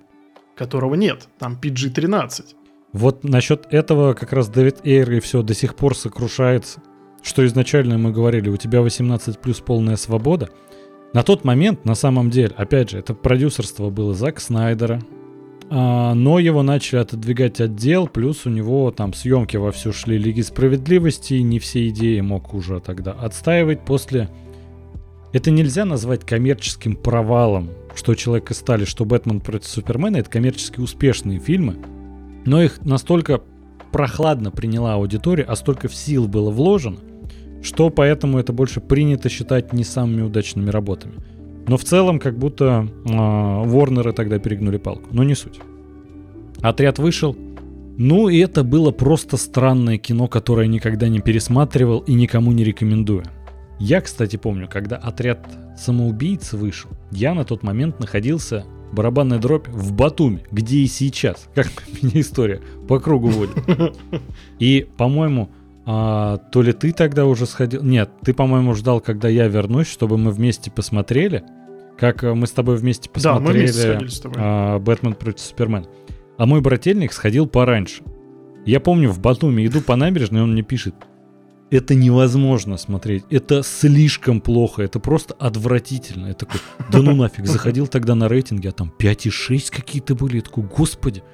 которого 0.55 0.95
нет. 0.95 1.29
Там 1.39 1.59
PG-13. 1.61 2.45
Вот 2.93 3.25
насчет 3.25 3.67
этого 3.73 4.15
как 4.15 4.33
раз 4.33 4.49
Дэвид 4.49 4.79
Эйр 4.85 5.11
и 5.13 5.21
все 5.21 5.43
до 5.43 5.55
сих 5.55 5.77
пор 5.77 5.97
сокрушается 5.97 6.83
что 7.23 7.45
изначально 7.47 7.99
мы 7.99 8.13
говорили, 8.13 8.49
у 8.49 8.57
тебя 8.57 8.81
18 8.81 9.39
плюс 9.39 9.61
полная 9.61 9.97
свобода. 9.97 10.51
На 11.13 11.23
тот 11.23 11.45
момент, 11.45 11.85
на 11.85 11.95
самом 11.95 12.31
деле, 12.31 12.55
опять 12.57 12.91
же, 12.91 12.99
это 12.99 13.15
продюсерство 13.15 13.91
было 13.91 14.15
Зак 14.15 14.41
Снайдера, 14.41 15.01
а, 15.73 16.15
но 16.15 16.39
его 16.39 16.63
начали 16.63 17.01
отодвигать 17.01 17.61
отдел, 17.61 18.09
плюс 18.09 18.47
у 18.47 18.51
него 18.51 18.91
там 18.91 19.13
съемки 19.13 19.57
вовсю 19.57 19.93
шли 19.93 20.19
Лиги 20.19 20.41
Справедливости, 20.41 21.35
и 21.35 21.43
не 21.43 21.59
все 21.59 21.89
идеи 21.89 22.21
мог 22.21 22.55
уже 22.55 22.81
тогда 22.81 23.13
отстаивать 23.13 23.85
после... 23.85 24.29
Это 25.33 25.53
нельзя 25.53 25.85
назвать 25.85 26.25
коммерческим 26.25 26.97
провалом, 26.97 27.71
что 27.95 28.17
Человек 28.17 28.51
из 28.51 28.59
Стали, 28.59 28.85
что 28.85 29.05
Бэтмен 29.05 29.41
против 29.41 29.69
Супермена, 29.69 30.17
это 30.17 30.29
коммерчески 30.29 30.81
успешные 30.81 31.39
фильмы, 31.39 31.77
но 32.45 32.61
их 32.61 32.85
настолько 32.85 33.41
прохладно 33.93 34.51
приняла 34.51 34.95
аудитория, 34.95 35.45
а 35.45 35.55
столько 35.55 35.89
сил 35.89 36.27
было 36.27 36.51
вложено, 36.51 36.99
что 37.63 37.91
поэтому 37.91 38.39
это 38.39 38.53
больше 38.53 38.81
принято 38.81 39.29
считать 39.29 39.73
не 39.73 39.85
самыми 39.85 40.23
удачными 40.23 40.71
работами. 40.71 41.15
Но 41.67 41.77
в 41.77 41.85
целом 41.85 42.19
как 42.19 42.39
будто 42.39 42.87
э, 42.89 43.13
Ворнеры 43.13 44.13
тогда 44.13 44.39
перегнули 44.39 44.79
палку. 44.79 45.09
Но 45.13 45.23
не 45.25 45.35
суть. 45.35 45.61
Отряд 46.63 46.99
вышел. 46.99 47.37
Ну 47.97 48.29
и 48.29 48.39
это 48.39 48.65
было 48.65 48.91
просто 48.93 49.37
странное 49.37 49.99
кино, 49.99 50.27
которое 50.27 50.67
никогда 50.67 51.09
не 51.09 51.21
пересматривал 51.21 52.01
и 52.01 52.15
никому 52.15 52.53
не 52.53 52.65
рекомендую. 52.65 53.25
Я, 53.79 54.01
кстати, 54.01 54.37
помню, 54.37 54.69
когда 54.69 54.97
отряд 54.97 55.47
самоубийц 55.79 56.53
вышел, 56.53 56.91
я 57.11 57.35
на 57.35 57.45
тот 57.45 57.63
момент 57.63 58.01
находился 58.01 58.65
барабанная 58.93 59.39
дробь 59.39 59.69
в 59.69 59.93
Батуми, 59.93 60.43
где 60.51 60.79
и 60.79 60.87
сейчас, 60.87 61.49
как 61.55 61.69
меня 62.03 62.21
история 62.21 62.61
по 62.89 62.99
кругу 62.99 63.29
водит. 63.29 63.57
И, 64.59 64.87
по-моему, 64.97 65.51
а, 65.93 66.37
то 66.37 66.63
ли 66.63 66.73
ты 66.73 66.93
тогда 66.93 67.27
уже 67.27 67.47
сходил... 67.47 67.83
Нет, 67.83 68.11
ты, 68.23 68.33
по-моему, 68.33 68.75
ждал, 68.75 69.01
когда 69.01 69.29
я 69.29 69.49
вернусь, 69.49 69.89
чтобы 69.89 70.19
мы 70.19 70.31
вместе 70.31 70.71
посмотрели. 70.71 71.43
Как 71.99 72.23
э, 72.23 72.33
мы 72.33 72.47
с 72.47 72.53
тобой 72.53 72.77
вместе 72.77 73.11
посмотрели 73.11 73.73
да, 73.73 73.93
мы 73.95 73.99
вместе 73.99 74.17
с 74.17 74.21
тобой. 74.21 74.39
А, 74.41 74.79
Бэтмен 74.79 75.15
против 75.15 75.41
Супермена. 75.41 75.87
А 76.39 76.47
мой 76.47 76.61
брательник 76.61 77.13
сходил 77.13 77.49
пораньше. 77.49 78.05
Я 78.65 78.79
помню, 78.79 79.11
в 79.11 79.19
Батуми 79.19 79.67
иду 79.67 79.81
по 79.81 79.97
набережной, 79.97 80.43
он 80.43 80.53
мне 80.53 80.63
пишет, 80.63 80.95
это 81.73 81.97
невозможно 81.97 82.77
смотреть. 82.77 83.25
Это 83.29 83.65
слишком 83.65 84.41
плохо. 84.41 84.85
Это 84.85 85.01
просто 85.01 85.35
отвратительно. 85.41 86.29
Я 86.29 86.35
такой, 86.35 86.61
да 86.93 87.03
ну 87.03 87.17
нафиг. 87.17 87.47
Заходил 87.47 87.89
тогда 87.89 88.15
на 88.15 88.29
рейтинги, 88.29 88.69
а 88.69 88.73
там 88.73 88.93
5,6 88.97 89.75
какие-то 89.75 90.15
были. 90.15 90.37
Я 90.37 90.43
такой, 90.43 90.63
господи, 90.63 91.25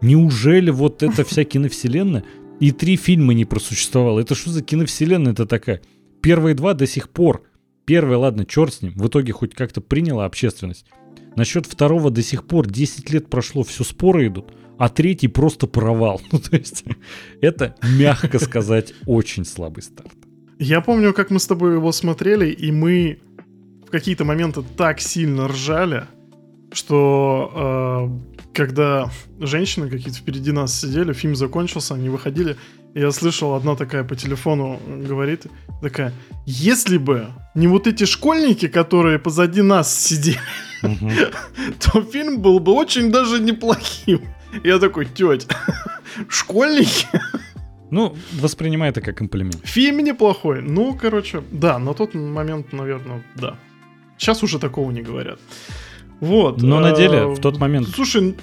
неужели 0.00 0.70
вот 0.70 1.04
эта 1.04 1.24
вся 1.24 1.44
киновселенная 1.44 2.24
и 2.60 2.70
три 2.72 2.96
фильма 2.96 3.34
не 3.34 3.44
просуществовало. 3.44 4.20
Это 4.20 4.34
что 4.34 4.50
за 4.50 4.62
киновселенная 4.62 5.32
это 5.32 5.46
такая? 5.46 5.80
Первые 6.22 6.54
два 6.54 6.74
до 6.74 6.86
сих 6.86 7.10
пор. 7.10 7.44
Первый, 7.84 8.16
ладно, 8.16 8.46
черт 8.46 8.72
с 8.72 8.82
ним, 8.82 8.94
в 8.94 9.06
итоге 9.08 9.32
хоть 9.32 9.54
как-то 9.54 9.80
приняла 9.80 10.24
общественность. 10.24 10.86
Насчет 11.36 11.66
второго 11.66 12.10
до 12.10 12.22
сих 12.22 12.44
пор 12.44 12.66
10 12.66 13.10
лет 13.10 13.28
прошло, 13.28 13.62
все 13.62 13.84
споры 13.84 14.28
идут, 14.28 14.54
а 14.78 14.88
третий 14.88 15.28
просто 15.28 15.66
провал. 15.66 16.20
Ну, 16.32 16.38
то 16.38 16.56
есть, 16.56 16.84
это, 17.40 17.74
мягко 17.82 18.38
сказать, 18.38 18.94
очень 19.06 19.44
слабый 19.44 19.82
старт. 19.82 20.12
Я 20.58 20.80
помню, 20.80 21.12
как 21.12 21.30
мы 21.30 21.40
с 21.40 21.46
тобой 21.46 21.74
его 21.74 21.92
смотрели, 21.92 22.48
и 22.50 22.70
мы 22.70 23.18
в 23.86 23.90
какие-то 23.90 24.24
моменты 24.24 24.62
так 24.76 25.00
сильно 25.00 25.48
ржали, 25.48 26.04
что 26.72 28.10
э, 28.33 28.33
когда 28.54 29.10
женщины 29.40 29.90
какие-то 29.90 30.18
впереди 30.18 30.52
нас 30.52 30.80
сидели, 30.80 31.12
фильм 31.12 31.34
закончился, 31.34 31.94
они 31.94 32.08
выходили, 32.08 32.56
и 32.94 33.00
я 33.00 33.10
слышал, 33.10 33.54
одна 33.54 33.74
такая 33.74 34.04
по 34.04 34.14
телефону 34.14 34.80
говорит, 34.86 35.46
такая, 35.82 36.12
если 36.46 36.96
бы 36.96 37.26
не 37.54 37.66
вот 37.66 37.86
эти 37.86 38.04
школьники, 38.04 38.68
которые 38.68 39.18
позади 39.18 39.62
нас 39.62 39.94
сидели, 39.94 40.38
то 41.80 42.02
фильм 42.02 42.40
был 42.40 42.60
бы 42.60 42.72
очень 42.72 43.10
даже 43.10 43.40
неплохим. 43.40 44.20
Я 44.62 44.78
такой, 44.78 45.06
тетя, 45.06 45.48
школьники? 46.28 47.06
Ну, 47.90 48.16
воспринимай 48.40 48.90
это 48.90 49.00
как 49.00 49.18
комплимент. 49.18 49.60
Фильм 49.64 49.98
неплохой. 49.98 50.62
Ну, 50.62 50.98
короче, 51.00 51.42
да, 51.50 51.78
на 51.78 51.94
тот 51.94 52.14
момент, 52.14 52.72
наверное, 52.72 53.22
да. 53.36 53.56
Сейчас 54.18 54.42
уже 54.42 54.58
такого 54.58 54.92
не 54.92 55.02
говорят. 55.02 55.38
Вот. 56.20 56.62
Но 56.62 56.80
на 56.80 56.92
деле, 56.92 57.26
в 57.26 57.38
тот 57.40 57.58
момент... 57.58 57.88
Слушай, 57.88 58.36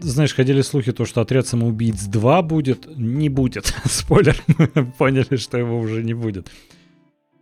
знаешь, 0.00 0.34
ходили 0.34 0.62
слухи, 0.62 0.92
то, 0.92 1.04
что 1.04 1.20
отряд 1.20 1.46
самоубийц 1.46 2.04
2 2.04 2.42
будет. 2.42 2.86
Не 2.96 3.28
будет. 3.28 3.74
Спойлер, 3.84 4.36
мы 4.46 4.68
поняли, 4.98 5.36
что 5.36 5.58
его 5.58 5.78
уже 5.78 6.02
не 6.02 6.14
будет. 6.14 6.50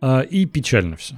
А, 0.01 0.21
и 0.21 0.45
печально 0.45 0.95
все. 0.95 1.15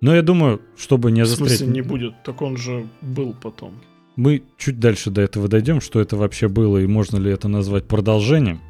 Но 0.00 0.14
я 0.14 0.22
думаю, 0.22 0.60
чтобы 0.76 1.10
не 1.12 1.24
застрять... 1.24 1.52
В 1.52 1.56
смысле 1.56 1.72
не 1.72 1.82
будет? 1.82 2.22
Так 2.24 2.42
он 2.42 2.56
же 2.56 2.86
был 3.00 3.34
потом. 3.40 3.72
Мы 4.16 4.42
чуть 4.58 4.78
дальше 4.78 5.10
до 5.10 5.22
этого 5.22 5.48
дойдем, 5.48 5.80
что 5.80 6.00
это 6.00 6.16
вообще 6.16 6.48
было 6.48 6.78
и 6.78 6.86
можно 6.86 7.16
ли 7.16 7.30
это 7.30 7.48
назвать 7.48 7.86
продолжением. 7.86 8.60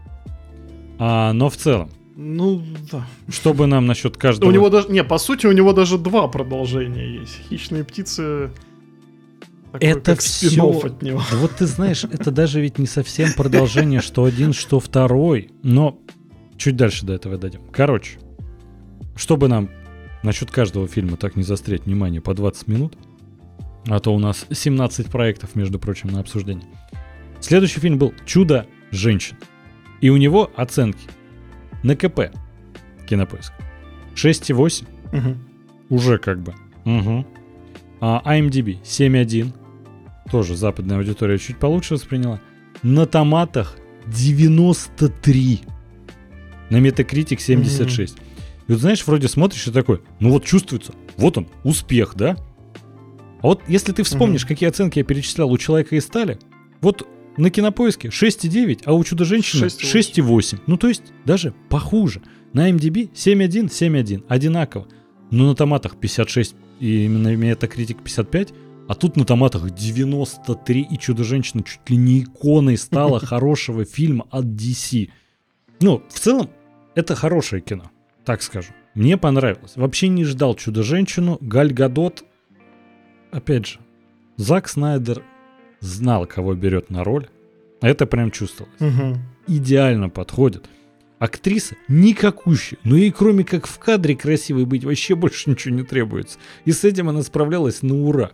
А, 0.99 1.32
но 1.32 1.51
в 1.51 1.57
целом. 1.57 1.91
Ну, 2.16 2.62
да. 2.91 3.07
Чтобы 3.28 3.66
нам 3.66 3.87
насчет 3.87 4.16
каждого... 4.16 4.49
У 4.49 4.53
него 4.53 4.70
даже... 4.70 4.89
Не, 4.89 5.03
по 5.03 5.18
сути, 5.18 5.47
у 5.47 5.53
него 5.53 5.72
даже 5.72 5.99
два 5.99 6.28
продолжения 6.28 7.20
есть. 7.20 7.41
Хищные 7.49 7.85
птицы 7.85 8.51
такой, 9.80 10.00
это 10.00 10.16
все... 10.16 10.80
от 10.84 11.02
него. 11.02 11.22
Вот 11.32 11.56
ты 11.56 11.66
знаешь, 11.66 12.04
это 12.04 12.30
даже 12.30 12.60
ведь 12.60 12.78
не 12.78 12.86
совсем 12.86 13.32
продолжение, 13.32 14.00
что 14.00 14.24
один, 14.24 14.52
что 14.52 14.80
второй. 14.80 15.50
Но 15.62 15.98
чуть 16.56 16.76
дальше 16.76 17.04
до 17.04 17.12
этого 17.12 17.36
дойдем. 17.38 17.62
Короче, 17.72 18.18
чтобы 19.16 19.48
нам 19.48 19.70
насчет 20.22 20.50
каждого 20.50 20.88
фильма 20.88 21.16
так 21.16 21.36
не 21.36 21.42
застрять 21.42 21.86
внимание 21.86 22.20
по 22.20 22.34
20 22.34 22.68
минут, 22.68 22.96
а 23.86 24.00
то 24.00 24.14
у 24.14 24.18
нас 24.18 24.46
17 24.50 25.08
проектов, 25.08 25.54
между 25.54 25.78
прочим, 25.78 26.08
на 26.08 26.20
обсуждение. 26.20 26.66
Следующий 27.40 27.80
фильм 27.80 27.98
был 27.98 28.14
«Чудо 28.24 28.66
женщин». 28.90 29.36
И 30.00 30.08
у 30.08 30.16
него 30.16 30.50
оценки 30.56 31.06
на 31.82 31.96
КП 31.96 32.32
Кинопоиск 33.06 33.52
6,8. 34.14 34.86
Угу. 35.12 35.96
Уже 35.96 36.18
как 36.18 36.40
бы. 36.40 36.54
Угу. 36.84 37.26
А 38.00 38.22
IMDb 38.24 38.82
7,1 38.82 39.52
тоже 40.30 40.56
западная 40.56 40.98
аудитория 40.98 41.38
чуть 41.38 41.58
получше 41.58 41.94
восприняла. 41.94 42.40
На 42.82 43.06
томатах 43.06 43.76
93. 44.06 45.60
На 46.70 46.76
Metacritic 46.76 47.38
76. 47.38 48.16
Mm-hmm. 48.16 48.20
И 48.68 48.72
вот 48.72 48.80
знаешь, 48.80 49.06
вроде 49.06 49.28
смотришь 49.28 49.66
и 49.66 49.70
такой, 49.70 50.00
ну 50.20 50.30
вот 50.30 50.44
чувствуется, 50.44 50.94
вот 51.16 51.36
он, 51.38 51.48
успех, 51.64 52.14
да? 52.16 52.36
А 53.42 53.48
вот 53.48 53.62
если 53.68 53.92
ты 53.92 54.02
вспомнишь, 54.02 54.44
mm-hmm. 54.44 54.48
какие 54.48 54.68
оценки 54.68 54.98
я 54.98 55.04
перечислял 55.04 55.50
у 55.50 55.58
человека 55.58 55.96
из 55.96 56.04
стали, 56.04 56.38
вот 56.80 57.06
на 57.36 57.50
кинопоиске 57.50 58.08
6,9, 58.08 58.82
а 58.84 58.92
у 58.94 59.04
чудо-женщины 59.04 59.66
6,8. 59.66 60.60
Ну 60.66 60.76
то 60.76 60.88
есть 60.88 61.02
даже 61.24 61.54
похуже. 61.68 62.22
На 62.52 62.70
MDB 62.70 63.10
7,1, 63.12 63.68
7,1. 63.68 64.24
Одинаково. 64.28 64.86
Но 65.30 65.48
на 65.48 65.54
томатах 65.54 65.96
56 65.96 66.54
и 66.80 67.04
именно 67.06 67.34
Metacritic 67.34 68.02
55. 68.02 68.54
А 68.87 68.95
тут 68.95 69.16
на 69.16 69.24
томатах 69.24 69.70
93, 69.70 70.82
и 70.82 70.99
Чудо-женщина 70.99 71.62
чуть 71.62 71.89
ли 71.89 71.97
не 71.97 72.22
иконой 72.22 72.76
стала 72.76 73.18
хорошего 73.24 73.85
фильма 73.85 74.26
от 74.30 74.45
DC. 74.45 75.11
Ну, 75.80 76.03
в 76.09 76.20
целом, 76.20 76.51
это 76.95 77.14
хорошее 77.14 77.62
кино, 77.62 77.91
так 78.24 78.43
скажу. 78.43 78.72
Мне 78.95 79.16
понравилось. 79.16 79.72
Вообще 79.76 80.09
не 80.09 80.24
ждал 80.24 80.55
Чудо-женщину. 80.55 81.39
Галь 81.41 81.72
Гадот, 81.72 82.24
опять 83.32 83.66
же, 83.66 83.78
Зак 84.37 84.68
Снайдер 84.68 85.22
знал, 85.80 86.26
кого 86.26 86.55
берет 86.55 86.91
на 86.91 87.05
роль. 87.05 87.28
Это 87.80 88.07
прям 88.07 88.30
чувствовалось. 88.30 88.80
Угу. 88.80 89.18
Идеально 89.49 90.09
подходит. 90.11 90.68
Актриса 91.18 91.76
никакущая, 91.89 92.78
но 92.85 92.97
ей 92.97 93.11
кроме 93.11 93.45
как 93.45 93.66
в 93.66 93.78
кадре 93.78 94.14
красивой 94.14 94.66
быть 94.66 94.85
вообще 94.85 95.14
больше 95.14 95.51
ничего 95.51 95.74
не 95.74 95.82
требуется. 95.82 96.39
И 96.64 96.72
с 96.72 96.85
этим 96.85 97.09
она 97.09 97.22
справлялась 97.22 97.82
на 97.82 97.95
ура. 97.95 98.32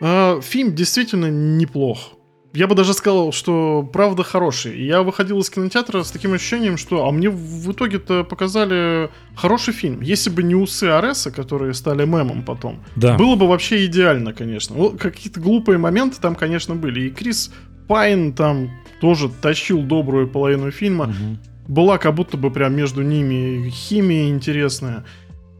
А, 0.00 0.40
фильм 0.40 0.74
действительно 0.74 1.30
неплох. 1.30 2.14
Я 2.54 2.68
бы 2.68 2.76
даже 2.76 2.94
сказал, 2.94 3.32
что 3.32 3.82
правда 3.92 4.22
хороший. 4.22 4.80
Я 4.84 5.02
выходил 5.02 5.40
из 5.40 5.50
кинотеатра 5.50 6.04
с 6.04 6.12
таким 6.12 6.34
ощущением, 6.34 6.76
что 6.76 7.08
а 7.08 7.10
мне 7.10 7.28
в 7.28 7.72
итоге-то 7.72 8.22
показали 8.22 9.10
хороший 9.34 9.74
фильм. 9.74 10.00
Если 10.00 10.30
бы 10.30 10.44
не 10.44 10.54
усы 10.54 10.84
Ареса, 10.84 11.32
которые 11.32 11.74
стали 11.74 12.04
мемом 12.04 12.44
потом, 12.44 12.78
да. 12.94 13.16
было 13.16 13.34
бы 13.34 13.48
вообще 13.48 13.86
идеально, 13.86 14.32
конечно. 14.32 14.76
Вот 14.76 15.00
какие-то 15.00 15.40
глупые 15.40 15.78
моменты 15.78 16.18
там, 16.20 16.36
конечно, 16.36 16.76
были. 16.76 17.08
И 17.08 17.10
Крис 17.10 17.52
Пайн 17.88 18.32
там 18.32 18.70
тоже 19.00 19.28
тащил 19.28 19.82
добрую 19.82 20.28
половину 20.28 20.70
фильма. 20.70 21.06
Угу. 21.06 21.72
Была 21.74 21.98
как 21.98 22.14
будто 22.14 22.36
бы 22.36 22.52
прям 22.52 22.76
между 22.76 23.02
ними 23.02 23.68
химия 23.68 24.28
интересная. 24.28 25.04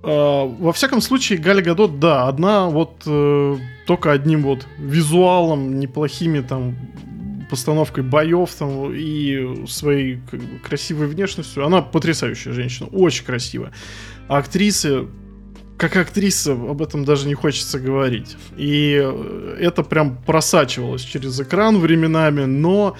А, 0.07 0.45
во 0.45 0.73
всяком 0.73 1.01
случае, 1.01 1.39
Галя 1.39 1.63
Гадот, 1.63 1.99
да, 1.99 2.29
одна 2.29 2.69
вот 2.69 3.03
э, 3.07 3.57
только 3.87 4.13
одним 4.13 4.43
вот 4.43 4.67
визуалом, 4.79 5.81
неплохими 5.81 6.41
там 6.41 6.77
постановкой 7.49 8.05
боев 8.05 8.51
там 8.55 8.93
и 8.93 9.67
своей 9.67 10.21
как 10.31 10.41
бы, 10.41 10.59
красивой 10.59 11.07
внешностью. 11.07 11.65
Она 11.65 11.81
потрясающая 11.81 12.53
женщина, 12.53 12.89
очень 12.89 13.25
красивая. 13.25 13.73
А 14.29 14.39
актрисы, 14.39 15.07
как 15.79 15.97
актриса, 15.97 16.53
об 16.53 16.83
этом 16.83 17.05
даже 17.05 17.27
не 17.27 17.35
хочется 17.35 17.79
говорить. 17.79 18.37
И 18.57 18.91
это 19.59 19.83
прям 19.83 20.17
просачивалось 20.17 21.03
через 21.03 21.41
экран 21.41 21.79
временами, 21.79 22.45
но 22.45 22.97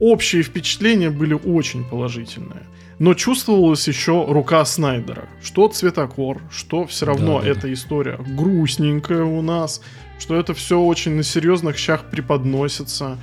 общие 0.00 0.42
впечатления 0.42 1.10
были 1.10 1.34
очень 1.34 1.84
положительные 1.84 2.62
но 2.98 3.14
чувствовалась 3.14 3.86
еще 3.86 4.26
рука 4.28 4.64
Снайдера. 4.64 5.28
Что 5.42 5.68
цветокор, 5.68 6.42
что 6.50 6.86
все 6.86 7.06
равно 7.06 7.38
да, 7.38 7.44
да, 7.44 7.50
эта 7.50 7.62
да. 7.62 7.72
история 7.72 8.18
грустненькая 8.36 9.22
у 9.22 9.42
нас, 9.42 9.80
что 10.18 10.36
это 10.36 10.54
все 10.54 10.80
очень 10.80 11.12
на 11.12 11.22
серьезных 11.22 11.76
щах 11.76 12.04
преподносится. 12.10 13.18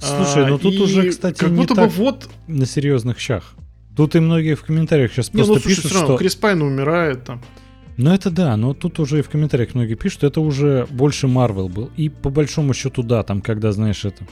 Слушай, 0.00 0.46
ну 0.46 0.58
тут 0.58 0.80
уже, 0.80 1.10
кстати, 1.10 1.38
как 1.38 1.50
будто 1.50 1.74
не 1.74 1.80
бы 1.80 1.88
вот 1.88 2.28
на 2.46 2.66
серьезных 2.66 3.18
щах. 3.18 3.54
Тут 3.96 4.14
и 4.14 4.20
многие 4.20 4.54
в 4.54 4.62
комментариях 4.62 5.12
сейчас 5.12 5.34
не, 5.34 5.38
просто 5.38 5.54
ну, 5.54 5.60
слушай, 5.60 5.76
пишут, 5.76 5.92
равно, 5.92 6.06
что... 6.06 6.16
Крис 6.18 6.36
Пайн 6.36 6.62
умирает 6.62 7.24
там. 7.24 7.42
Ну 7.96 8.14
это 8.14 8.30
да, 8.30 8.56
но 8.56 8.72
тут 8.72 9.00
уже 9.00 9.18
и 9.18 9.22
в 9.22 9.28
комментариях 9.28 9.74
многие 9.74 9.96
пишут, 9.96 10.22
это 10.22 10.40
уже 10.40 10.86
больше 10.88 11.26
Марвел 11.26 11.68
был. 11.68 11.90
И 11.96 12.08
по 12.08 12.30
большому 12.30 12.72
счету 12.74 13.02
да, 13.02 13.24
там 13.24 13.40
когда, 13.40 13.72
знаешь, 13.72 14.04
это 14.04 14.24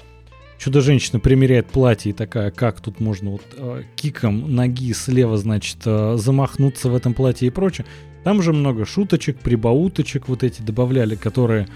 Чудо-женщина 0.59 1.21
примеряет 1.21 1.67
платье 1.67 2.11
и 2.11 2.15
такая, 2.15 2.51
как 2.51 2.81
тут 2.81 2.99
можно 3.01 3.31
вот 3.33 3.43
э, 3.57 3.83
киком 3.95 4.55
ноги 4.55 4.93
слева, 4.95 5.37
значит, 5.37 5.79
э, 5.85 6.17
замахнуться 6.17 6.89
в 6.89 6.95
этом 6.97 7.13
платье 7.15 7.47
и 7.47 7.51
прочее. 7.51 7.87
Там 8.25 8.43
же 8.43 8.53
много 8.53 8.87
шуточек, 8.87 9.39
прибауточек 9.39 10.29
вот 10.29 10.43
эти 10.43 10.63
добавляли, 10.63 11.15
которые 11.15 11.69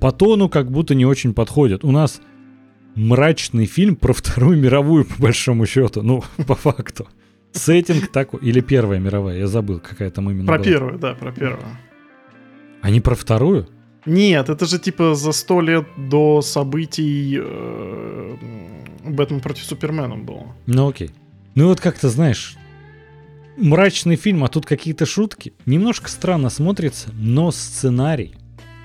по 0.00 0.12
тону 0.12 0.48
как 0.48 0.70
будто 0.70 0.94
не 0.94 1.06
очень 1.06 1.32
подходят. 1.32 1.82
У 1.82 1.90
нас 1.90 2.20
мрачный 2.94 3.66
фильм 3.66 3.96
про 3.96 4.12
Вторую 4.12 4.58
мировую, 4.58 5.06
по 5.06 5.22
большому 5.22 5.66
счету, 5.66 6.02
ну, 6.02 6.22
по 6.46 6.54
факту. 6.54 7.08
Сеттинг 7.52 8.08
такой, 8.08 8.40
или 8.40 8.60
Первая 8.60 8.98
мировая, 8.98 9.38
я 9.38 9.46
забыл, 9.46 9.80
какая 9.80 10.10
там 10.10 10.28
именно 10.30 10.46
Про 10.46 10.56
была. 10.58 10.64
первую, 10.64 10.98
да, 10.98 11.14
про 11.14 11.32
первую. 11.32 11.64
А 12.82 12.90
не 12.90 13.00
про 13.00 13.14
вторую? 13.14 13.68
Нет, 14.06 14.48
это 14.48 14.66
же 14.66 14.78
типа 14.78 15.14
за 15.14 15.32
сто 15.32 15.60
лет 15.60 15.86
до 15.96 16.42
событий 16.42 17.38
э, 17.40 18.36
Бэтмен 19.04 19.40
против 19.40 19.64
Супермена 19.64 20.16
было. 20.16 20.46
Ну 20.66 20.88
окей. 20.88 21.10
Ну 21.54 21.68
вот 21.68 21.80
как-то, 21.80 22.08
знаешь, 22.08 22.56
мрачный 23.56 24.16
фильм, 24.16 24.44
а 24.44 24.48
тут 24.48 24.66
какие-то 24.66 25.06
шутки. 25.06 25.54
Немножко 25.66 26.10
странно 26.10 26.50
смотрится, 26.50 27.10
но 27.14 27.50
сценарий. 27.50 28.34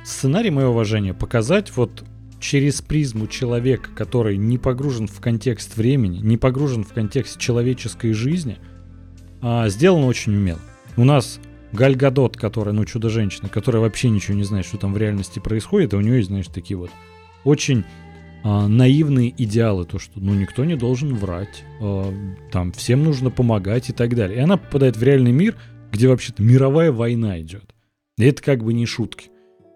Сценарий, 0.03 0.49
мое 0.51 0.67
уважение, 0.67 1.13
показать 1.13 1.76
вот 1.76 2.03
через 2.39 2.82
призму 2.82 3.28
человека, 3.28 3.89
который 3.93 4.38
не 4.38 4.57
погружен 4.57 5.07
в 5.07 5.20
контекст 5.20 5.76
времени, 5.76 6.20
не 6.20 6.38
погружен 6.38 6.84
в 6.84 6.93
контекст 6.93 7.38
человеческой 7.38 8.13
жизни, 8.13 8.57
а, 9.41 9.67
сделано 9.70 10.07
очень 10.07 10.36
умело. 10.36 10.59
У 10.95 11.03
нас 11.03 11.39
Галь 11.72 11.95
Гадот, 11.95 12.36
которая, 12.38 12.74
ну, 12.74 12.86
чудо-женщина, 12.86 13.49
которая 13.49 13.82
вообще 13.82 14.09
ничего 14.09 14.36
не 14.36 14.43
знает, 14.43 14.65
что 14.65 14.78
там 14.78 14.93
в 14.93 14.97
реальности 14.97 15.39
происходит, 15.39 15.93
а 15.93 15.97
у 15.97 16.01
нее 16.01 16.17
есть, 16.17 16.30
знаешь, 16.30 16.47
такие 16.47 16.78
вот 16.78 16.89
очень 17.43 17.84
а, 18.43 18.67
наивные 18.67 19.34
идеалы, 19.38 19.86
то, 19.86 19.99
что, 19.99 20.20
ну, 20.20 20.34
никто 20.34 20.65
не 20.65 20.76
должен 20.76 21.13
врать, 21.15 21.63
а, 21.82 22.13
там, 22.51 22.72
всем 22.72 23.03
нужно 23.03 23.30
помогать 23.30 23.89
и 23.89 23.93
так 23.93 24.15
далее. 24.15 24.38
И 24.39 24.41
она 24.41 24.57
попадает 24.57 24.97
в 24.97 25.03
реальный 25.03 25.32
мир, 25.32 25.57
где 25.91 26.07
вообще-то 26.07 26.41
мировая 26.41 26.91
война 26.91 27.39
идет. 27.39 27.76
И 28.17 28.26
это 28.26 28.41
как 28.41 28.63
бы 28.63 28.74
не 28.74 28.86
шутки. 28.86 29.30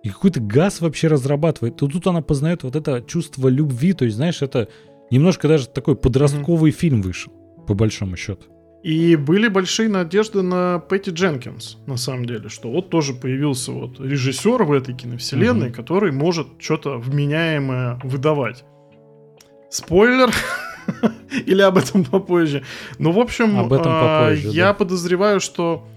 и 0.03 0.09
какой-то 0.09 0.41
газ 0.41 0.81
вообще 0.81 1.07
разрабатывает. 1.07 1.77
То 1.77 1.87
тут 1.87 2.07
она 2.07 2.21
познает 2.21 2.63
вот 2.63 2.75
это 2.75 3.01
чувство 3.07 3.47
любви, 3.47 3.93
то 3.93 4.03
есть, 4.03 4.17
знаешь, 4.17 4.41
это 4.41 4.67
немножко 5.11 5.47
даже 5.47 5.69
такой 5.69 5.95
подростковый 5.95 6.71
mm-hmm. 6.71 6.75
фильм 6.75 7.01
вышел, 7.01 7.31
по 7.67 7.73
большому 7.73 8.17
счету. 8.17 8.52
И 8.83 9.15
были 9.15 9.47
большие 9.47 9.87
надежды 9.87 10.41
на 10.41 10.79
Пэтти 10.79 11.09
Дженкинс, 11.09 11.77
на 11.87 11.95
самом 11.95 12.25
деле, 12.25 12.49
что 12.49 12.69
вот 12.69 12.89
тоже 12.89 13.13
появился 13.13 13.71
вот 13.71 13.99
режиссер 13.99 14.63
в 14.63 14.73
этой 14.73 14.93
киновселенной, 14.93 15.69
mm-hmm. 15.69 15.73
который 15.73 16.11
может 16.11 16.47
что-то 16.59 16.97
вменяемое 16.97 17.99
выдавать. 18.03 18.65
Спойлер, 19.69 20.31
или 21.45 21.61
об 21.61 21.77
этом 21.77 22.03
попозже. 22.03 22.63
Ну, 22.99 23.11
в 23.11 23.19
общем, 23.19 23.57
об 23.57 23.73
этом 23.73 23.91
а, 23.93 24.25
попозже, 24.25 24.49
я 24.49 24.65
да. 24.65 24.73
подозреваю, 24.73 25.39
что 25.39 25.87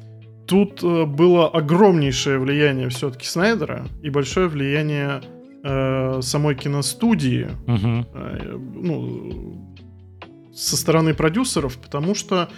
тут 0.47 0.83
э, 0.83 1.05
было 1.05 1.49
огромнейшее 1.49 2.39
влияние 2.39 2.89
все-таки 2.89 3.27
Снайдера 3.27 3.87
и 4.03 4.11
большое 4.11 4.49
влияние 4.49 5.23
э, 5.63 6.21
самой 6.23 6.55
киностудии, 6.55 7.49
угу. 7.67 8.07
э, 8.15 8.57
ну, 8.75 9.75
со 10.55 10.77
стороны 10.77 11.15
продюсеров, 11.15 11.77
потому 11.79 12.15
что, 12.15 12.49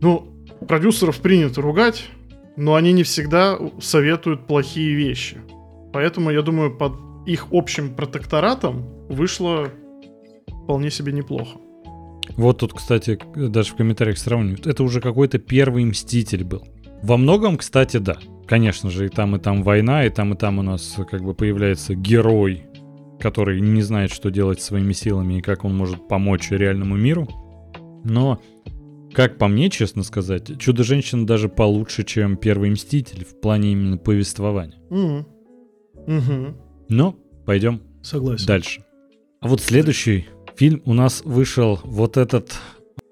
ну, 0.00 0.28
продюсеров 0.66 1.20
принято 1.20 1.60
ругать, 1.60 2.08
но 2.56 2.74
они 2.74 2.92
не 2.92 3.02
всегда 3.02 3.58
советуют 3.80 4.46
плохие 4.46 4.94
вещи. 4.94 5.38
Поэтому, 5.92 6.30
я 6.30 6.42
думаю, 6.42 6.76
под 6.76 6.94
их 7.26 7.48
общим 7.50 7.94
протекторатом 7.94 8.86
вышло 9.08 9.68
вполне 10.64 10.90
себе 10.90 11.12
неплохо. 11.12 11.58
Вот 12.36 12.58
тут, 12.58 12.74
кстати, 12.74 13.18
даже 13.34 13.72
в 13.72 13.76
комментариях 13.76 14.18
сравнивают. 14.18 14.66
Это 14.66 14.82
уже 14.82 15.00
какой-то 15.00 15.38
первый 15.38 15.84
Мститель 15.84 16.44
был. 16.44 16.66
Во 17.02 17.16
многом, 17.16 17.56
кстати, 17.56 17.96
да. 17.98 18.18
Конечно 18.46 18.90
же, 18.90 19.06
и 19.06 19.08
там, 19.08 19.36
и 19.36 19.38
там 19.38 19.62
война, 19.62 20.04
и 20.04 20.10
там, 20.10 20.34
и 20.34 20.36
там 20.36 20.58
у 20.58 20.62
нас 20.62 20.96
как 21.10 21.22
бы 21.22 21.34
появляется 21.34 21.94
герой, 21.94 22.64
который 23.20 23.60
не 23.60 23.82
знает, 23.82 24.10
что 24.10 24.30
делать 24.30 24.60
своими 24.60 24.92
силами 24.92 25.38
и 25.38 25.40
как 25.42 25.64
он 25.64 25.76
может 25.76 26.08
помочь 26.08 26.50
реальному 26.50 26.96
миру. 26.96 27.28
Но, 28.04 28.40
как 29.12 29.38
по 29.38 29.48
мне, 29.48 29.70
честно 29.70 30.02
сказать, 30.02 30.58
Чудо-женщина 30.58 31.26
даже 31.26 31.48
получше, 31.48 32.04
чем 32.04 32.36
Первый 32.36 32.70
Мститель 32.70 33.24
в 33.24 33.40
плане 33.40 33.72
именно 33.72 33.98
повествования. 33.98 34.78
Угу. 34.90 35.26
Угу. 36.06 36.56
Но 36.88 37.16
пойдем 37.44 37.82
Согласен. 38.02 38.46
дальше. 38.46 38.84
А 39.40 39.48
вот 39.48 39.60
следующий 39.60 40.26
фильм 40.56 40.82
у 40.84 40.94
нас 40.94 41.22
вышел 41.24 41.80
вот 41.84 42.16
этот 42.16 42.52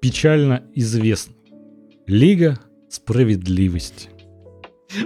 печально 0.01 0.63
известный. 0.73 1.35
Лига 2.05 2.59
справедливости. 2.89 4.09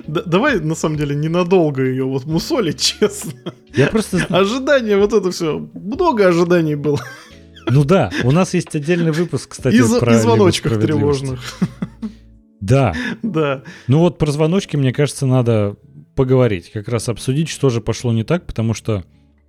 Да, 0.08 0.22
давай, 0.24 0.60
на 0.60 0.76
самом 0.76 0.98
деле, 0.98 1.16
ненадолго 1.16 1.84
ее 1.84 2.06
вот 2.06 2.26
мусолить, 2.26 2.80
честно. 3.00 3.54
Я 3.76 3.88
просто... 3.88 4.26
Ожидания, 4.30 4.98
вот 4.98 5.14
это 5.14 5.32
все. 5.32 5.58
Много 5.74 6.28
ожиданий 6.28 6.76
было. 6.76 7.00
Ну 7.68 7.84
да, 7.84 8.12
у 8.24 8.32
нас 8.32 8.54
есть 8.54 8.76
отдельный 8.76 9.12
выпуск, 9.12 9.50
кстати, 9.50 9.76
и, 9.76 10.00
про 10.00 10.16
и 10.16 10.18
звоночках 10.18 10.80
тревожных. 10.80 11.42
Да. 12.60 12.94
Да. 13.24 13.64
Ну 13.88 14.00
вот 14.00 14.18
про 14.20 14.32
звоночки, 14.32 14.78
мне 14.78 14.94
кажется, 14.94 15.26
надо 15.26 15.78
поговорить, 16.16 16.72
как 16.72 16.88
раз 16.90 17.10
обсудить, 17.10 17.50
что 17.50 17.70
же 17.70 17.82
пошло 17.82 18.14
не 18.14 18.24
так, 18.24 18.46
потому 18.46 18.74
что 18.74 19.04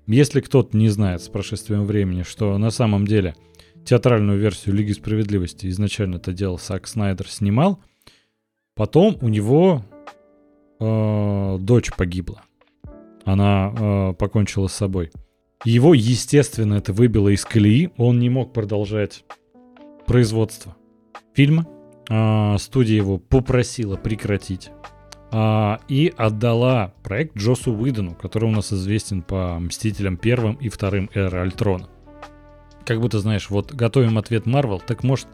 если 0.06 0.40
кто-то 0.40 0.76
не 0.76 0.88
знает 0.88 1.22
с 1.22 1.28
прошествием 1.28 1.84
времени, 1.84 2.22
что 2.22 2.56
на 2.56 2.70
самом 2.70 3.06
деле 3.06 3.36
театральную 3.84 4.38
версию 4.38 4.76
Лиги 4.76 4.92
Справедливости 4.92 5.66
изначально 5.66 6.16
это 6.16 6.32
делал 6.32 6.58
Сак 6.58 6.86
Снайдер, 6.86 7.28
снимал, 7.28 7.80
Потом 8.74 9.18
у 9.20 9.28
него 9.28 9.84
э, 10.80 11.58
дочь 11.60 11.90
погибла. 11.94 12.42
Она 13.24 13.72
э, 13.76 14.14
покончила 14.14 14.66
с 14.66 14.72
собой. 14.72 15.10
Его, 15.64 15.94
естественно, 15.94 16.74
это 16.74 16.92
выбило 16.92 17.28
из 17.28 17.44
колеи. 17.44 17.90
Он 17.96 18.18
не 18.18 18.30
мог 18.30 18.52
продолжать 18.52 19.24
производство 20.06 20.76
фильма. 21.34 21.66
Э, 22.10 22.56
студия 22.58 22.96
его 22.96 23.18
попросила 23.18 23.96
прекратить. 23.96 24.70
Э, 25.30 25.76
и 25.88 26.12
отдала 26.16 26.94
проект 27.02 27.36
Джосу 27.36 27.72
Уидону, 27.72 28.14
который 28.14 28.48
у 28.48 28.52
нас 28.52 28.72
известен 28.72 29.22
по 29.22 29.58
Мстителям 29.60 30.16
первым 30.16 30.54
и 30.54 30.68
вторым 30.68 31.10
Эры 31.14 31.38
Альтрона. 31.38 31.88
Как 32.84 33.00
будто, 33.00 33.20
знаешь, 33.20 33.48
вот 33.48 33.72
готовим 33.72 34.18
ответ 34.18 34.46
Марвел, 34.46 34.80
так 34.80 35.04
может 35.04 35.28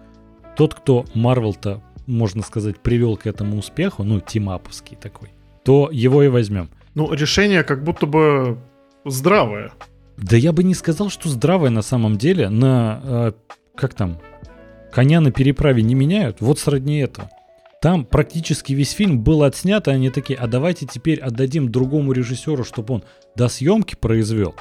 тот, 0.56 0.74
кто 0.74 1.06
Марвел-то 1.14 1.82
можно 2.08 2.42
сказать, 2.42 2.80
привел 2.80 3.16
к 3.16 3.26
этому 3.26 3.58
успеху, 3.58 4.02
ну, 4.02 4.20
тимаповский 4.20 4.96
такой, 4.96 5.28
то 5.62 5.90
его 5.92 6.22
и 6.22 6.28
возьмем. 6.28 6.70
Ну, 6.94 7.12
решение 7.12 7.62
как 7.62 7.84
будто 7.84 8.06
бы 8.06 8.58
здравое. 9.04 9.72
Да 10.20 10.36
я 10.36 10.52
бы 10.52 10.64
не 10.64 10.74
сказал, 10.74 11.10
что 11.10 11.28
здравое 11.28 11.70
на 11.70 11.82
самом 11.82 12.18
деле. 12.18 12.48
На, 12.48 13.00
э, 13.02 13.32
как 13.76 13.94
там, 13.94 14.20
коня 14.92 15.20
на 15.20 15.30
переправе 15.30 15.82
не 15.82 15.94
меняют. 15.94 16.40
Вот 16.40 16.58
сродни 16.58 16.98
этого. 16.98 17.30
Там 17.80 18.04
практически 18.04 18.72
весь 18.72 18.90
фильм 18.90 19.20
был 19.20 19.44
отснят, 19.44 19.86
и 19.86 19.92
они 19.92 20.10
такие, 20.10 20.36
а 20.36 20.48
давайте 20.48 20.86
теперь 20.86 21.20
отдадим 21.20 21.70
другому 21.70 22.10
режиссеру, 22.10 22.64
чтобы 22.64 22.94
он 22.94 23.04
до 23.36 23.48
съемки 23.48 23.94
произвел. 23.94 24.56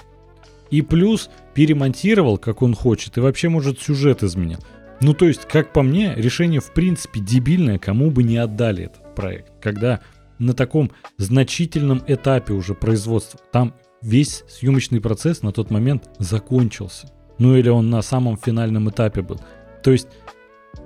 И 0.70 0.84
плюс 0.84 1.32
перемонтировал, 1.56 2.38
как 2.38 2.62
он 2.62 2.76
хочет, 2.76 3.18
и 3.18 3.22
вообще, 3.22 3.50
может, 3.50 3.80
сюжет 3.80 4.22
изменил. 4.22 4.60
Ну, 5.02 5.16
то 5.16 5.28
есть, 5.28 5.48
как 5.48 5.74
по 5.74 5.82
мне, 5.82 6.14
решение 6.16 6.60
в 6.60 6.72
принципе 6.74 7.20
дебильное, 7.20 7.80
кому 7.80 8.12
бы 8.12 8.22
не 8.22 8.38
отдали 8.38 8.86
этот 8.86 9.16
проект. 9.16 9.52
Когда 9.62 10.02
на 10.38 10.54
таком 10.54 10.92
значительном 11.18 12.04
этапе 12.06 12.54
уже 12.54 12.76
производства, 12.76 13.40
там 13.52 13.74
весь 14.02 14.44
съемочный 14.48 15.02
процесс 15.02 15.42
на 15.42 15.52
тот 15.52 15.72
момент 15.72 16.10
закончился. 16.20 17.12
Ну 17.40 17.56
или 17.56 17.70
он 17.70 17.90
на 17.90 18.02
самом 18.02 18.38
финальном 18.38 18.90
этапе 18.90 19.22
был. 19.22 19.40
То 19.84 19.92
есть, 19.92 20.08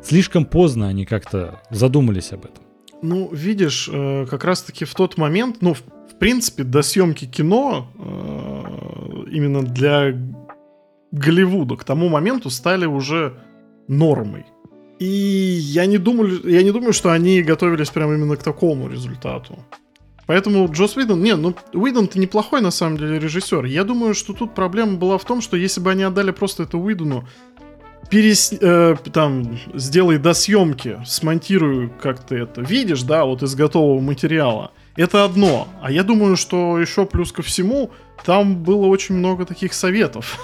слишком 0.02 0.46
поздно 0.46 0.88
они 0.88 1.06
как-то 1.06 1.62
задумались 1.70 2.34
об 2.34 2.46
этом. 2.46 2.64
Ну, 3.02 3.30
видишь, 3.34 3.90
э, 3.92 4.26
как 4.30 4.44
раз-таки 4.44 4.86
в 4.86 4.94
тот 4.94 5.18
момент, 5.18 5.58
ну, 5.62 5.74
в, 5.74 5.82
принципе, 6.20 6.64
до 6.64 6.84
съемки 6.84 7.26
кино 7.26 7.88
э, 7.98 9.32
именно 9.32 9.64
для 9.64 10.14
Голливуда 11.12 11.76
к 11.76 11.84
тому 11.84 12.10
моменту 12.10 12.50
стали 12.50 12.86
уже 12.86 13.34
нормой. 13.88 14.46
И 15.00 15.06
я 15.06 15.88
не, 15.88 15.98
думаю, 15.98 16.48
я 16.48 16.62
не 16.62 16.72
думаю, 16.72 16.94
что 16.94 17.12
они 17.12 17.42
готовились 17.42 17.90
прямо 17.90 18.14
именно 18.14 18.36
к 18.36 18.44
такому 18.44 18.88
результату. 18.88 19.58
Поэтому 20.28 20.72
Джос 20.72 20.96
Уидон, 20.98 21.22
не, 21.22 21.36
ну 21.36 21.56
Уидон-то 21.74 22.20
неплохой 22.20 22.62
на 22.62 22.72
самом 22.72 22.98
деле 22.98 23.20
режиссер. 23.20 23.66
Я 23.66 23.84
думаю, 23.84 24.14
что 24.14 24.34
тут 24.34 24.54
проблема 24.54 24.98
была 24.98 25.18
в 25.18 25.26
том, 25.26 25.42
что 25.42 25.58
если 25.58 25.82
бы 25.82 25.92
они 25.92 26.04
отдали 26.04 26.32
просто 26.32 26.64
это 26.64 26.78
Уидону, 26.78 27.28
перес, 28.10 28.54
э, 28.60 28.96
там, 29.12 29.58
сделай 29.74 30.18
до 30.18 30.34
съемки, 30.34 31.00
смонтируй 31.06 31.92
как 32.02 32.24
ты 32.26 32.36
это 32.36 32.62
видишь, 32.62 33.04
да, 33.04 33.26
вот 33.26 33.42
из 33.42 33.56
готового 33.56 34.00
материала. 34.02 34.72
Это 34.98 35.24
одно. 35.24 35.70
А 35.82 35.92
я 35.92 36.04
думаю, 36.04 36.36
что 36.36 36.78
еще 36.78 37.06
плюс 37.06 37.32
ко 37.32 37.42
всему, 37.42 37.92
там 38.26 38.64
было 38.64 38.88
очень 38.88 39.16
много 39.16 39.46
таких 39.46 39.74
советов 39.74 40.38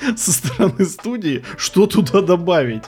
со 0.16 0.32
стороны 0.32 0.84
студии, 0.84 1.44
что 1.56 1.86
туда 1.86 2.20
добавить. 2.20 2.82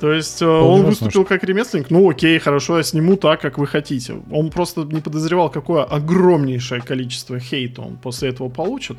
То 0.00 0.10
есть 0.12 0.40
э, 0.40 0.46
он 0.46 0.84
выступил 0.84 1.26
как 1.26 1.44
ремесленник, 1.44 1.90
ну 1.90 2.08
окей, 2.08 2.38
хорошо, 2.38 2.78
я 2.78 2.82
сниму 2.82 3.16
так, 3.16 3.42
как 3.42 3.58
вы 3.58 3.66
хотите. 3.66 4.16
Он 4.30 4.50
просто 4.50 4.84
не 4.84 5.02
подозревал, 5.02 5.50
какое 5.50 5.84
огромнейшее 5.84 6.80
количество 6.80 7.38
хейта 7.38 7.82
он 7.82 7.98
после 7.98 8.30
этого 8.30 8.48
получит. 8.48 8.96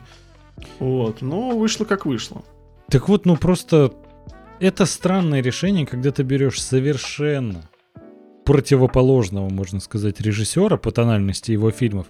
Вот, 0.78 1.24
но 1.24 1.58
вышло 1.58 1.86
как 1.86 2.06
вышло. 2.06 2.44
Так 2.88 3.10
вот, 3.10 3.26
ну 3.26 3.36
просто 3.36 3.94
это 4.60 4.86
странное 4.86 5.42
решение, 5.42 5.88
когда 5.88 6.12
ты 6.12 6.22
берешь 6.22 6.62
совершенно 6.62 7.64
противоположного, 8.46 9.50
можно 9.50 9.80
сказать, 9.80 10.22
режиссера 10.22 10.78
по 10.78 10.92
тональности 10.92 11.52
его 11.52 11.72
фильмов, 11.72 12.08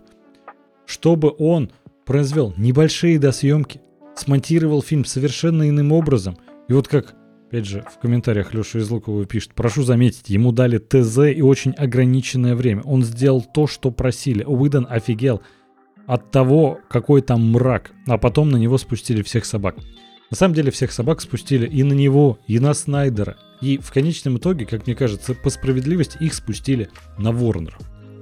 чтобы 0.85 1.33
он 1.37 1.71
произвел 2.03 2.53
небольшие 2.57 3.19
досъемки, 3.19 3.79
смонтировал 4.15 4.81
фильм 4.81 5.05
совершенно 5.05 5.69
иным 5.69 5.93
образом. 5.93 6.37
И 6.67 6.73
вот 6.73 6.89
как, 6.89 7.15
опять 7.51 7.65
же, 7.65 7.83
в 7.83 7.99
комментариях 7.99 8.53
Леша 8.53 8.79
из 8.79 8.89
Лукова 8.89 9.25
пишет, 9.25 9.53
прошу 9.53 9.83
заметить, 9.83 10.29
ему 10.29 10.53
дали 10.53 10.77
ТЗ 10.77 11.35
и 11.35 11.41
очень 11.41 11.71
ограниченное 11.71 12.55
время. 12.55 12.81
Он 12.83 13.03
сделал 13.03 13.41
то, 13.41 13.67
что 13.67 13.91
просили. 13.91 14.45
Уидон 14.45 14.87
офигел 14.89 15.41
от 16.07 16.31
того, 16.31 16.79
какой 16.89 17.21
там 17.21 17.51
мрак, 17.51 17.91
а 18.07 18.17
потом 18.17 18.51
на 18.51 18.55
него 18.55 18.77
спустили 18.77 19.21
всех 19.21 19.43
собак. 19.43 19.75
На 20.29 20.37
самом 20.37 20.55
деле 20.55 20.71
всех 20.71 20.93
собак 20.93 21.19
спустили 21.19 21.67
и 21.67 21.83
на 21.83 21.91
него, 21.91 22.39
и 22.47 22.57
на 22.59 22.73
Снайдера. 22.73 23.35
И 23.59 23.77
в 23.79 23.91
конечном 23.91 24.37
итоге, 24.37 24.65
как 24.65 24.87
мне 24.87 24.95
кажется, 24.95 25.33
по 25.35 25.49
справедливости 25.49 26.17
их 26.21 26.33
спустили 26.33 26.89
на 27.17 27.33
Ворнера. 27.33 27.77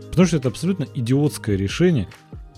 Потому 0.10 0.26
что 0.26 0.38
это 0.38 0.48
абсолютно 0.48 0.88
идиотское 0.96 1.56
решение, 1.56 2.08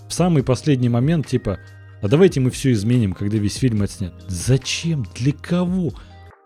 в 0.08 0.14
самый 0.14 0.42
последний 0.42 0.88
момент, 0.88 1.26
типа, 1.26 1.58
а 2.00 2.08
давайте 2.08 2.40
мы 2.40 2.48
все 2.50 2.72
изменим, 2.72 3.12
когда 3.12 3.36
весь 3.36 3.56
фильм 3.56 3.82
отснят. 3.82 4.14
Зачем? 4.26 5.04
Для 5.14 5.34
кого? 5.34 5.92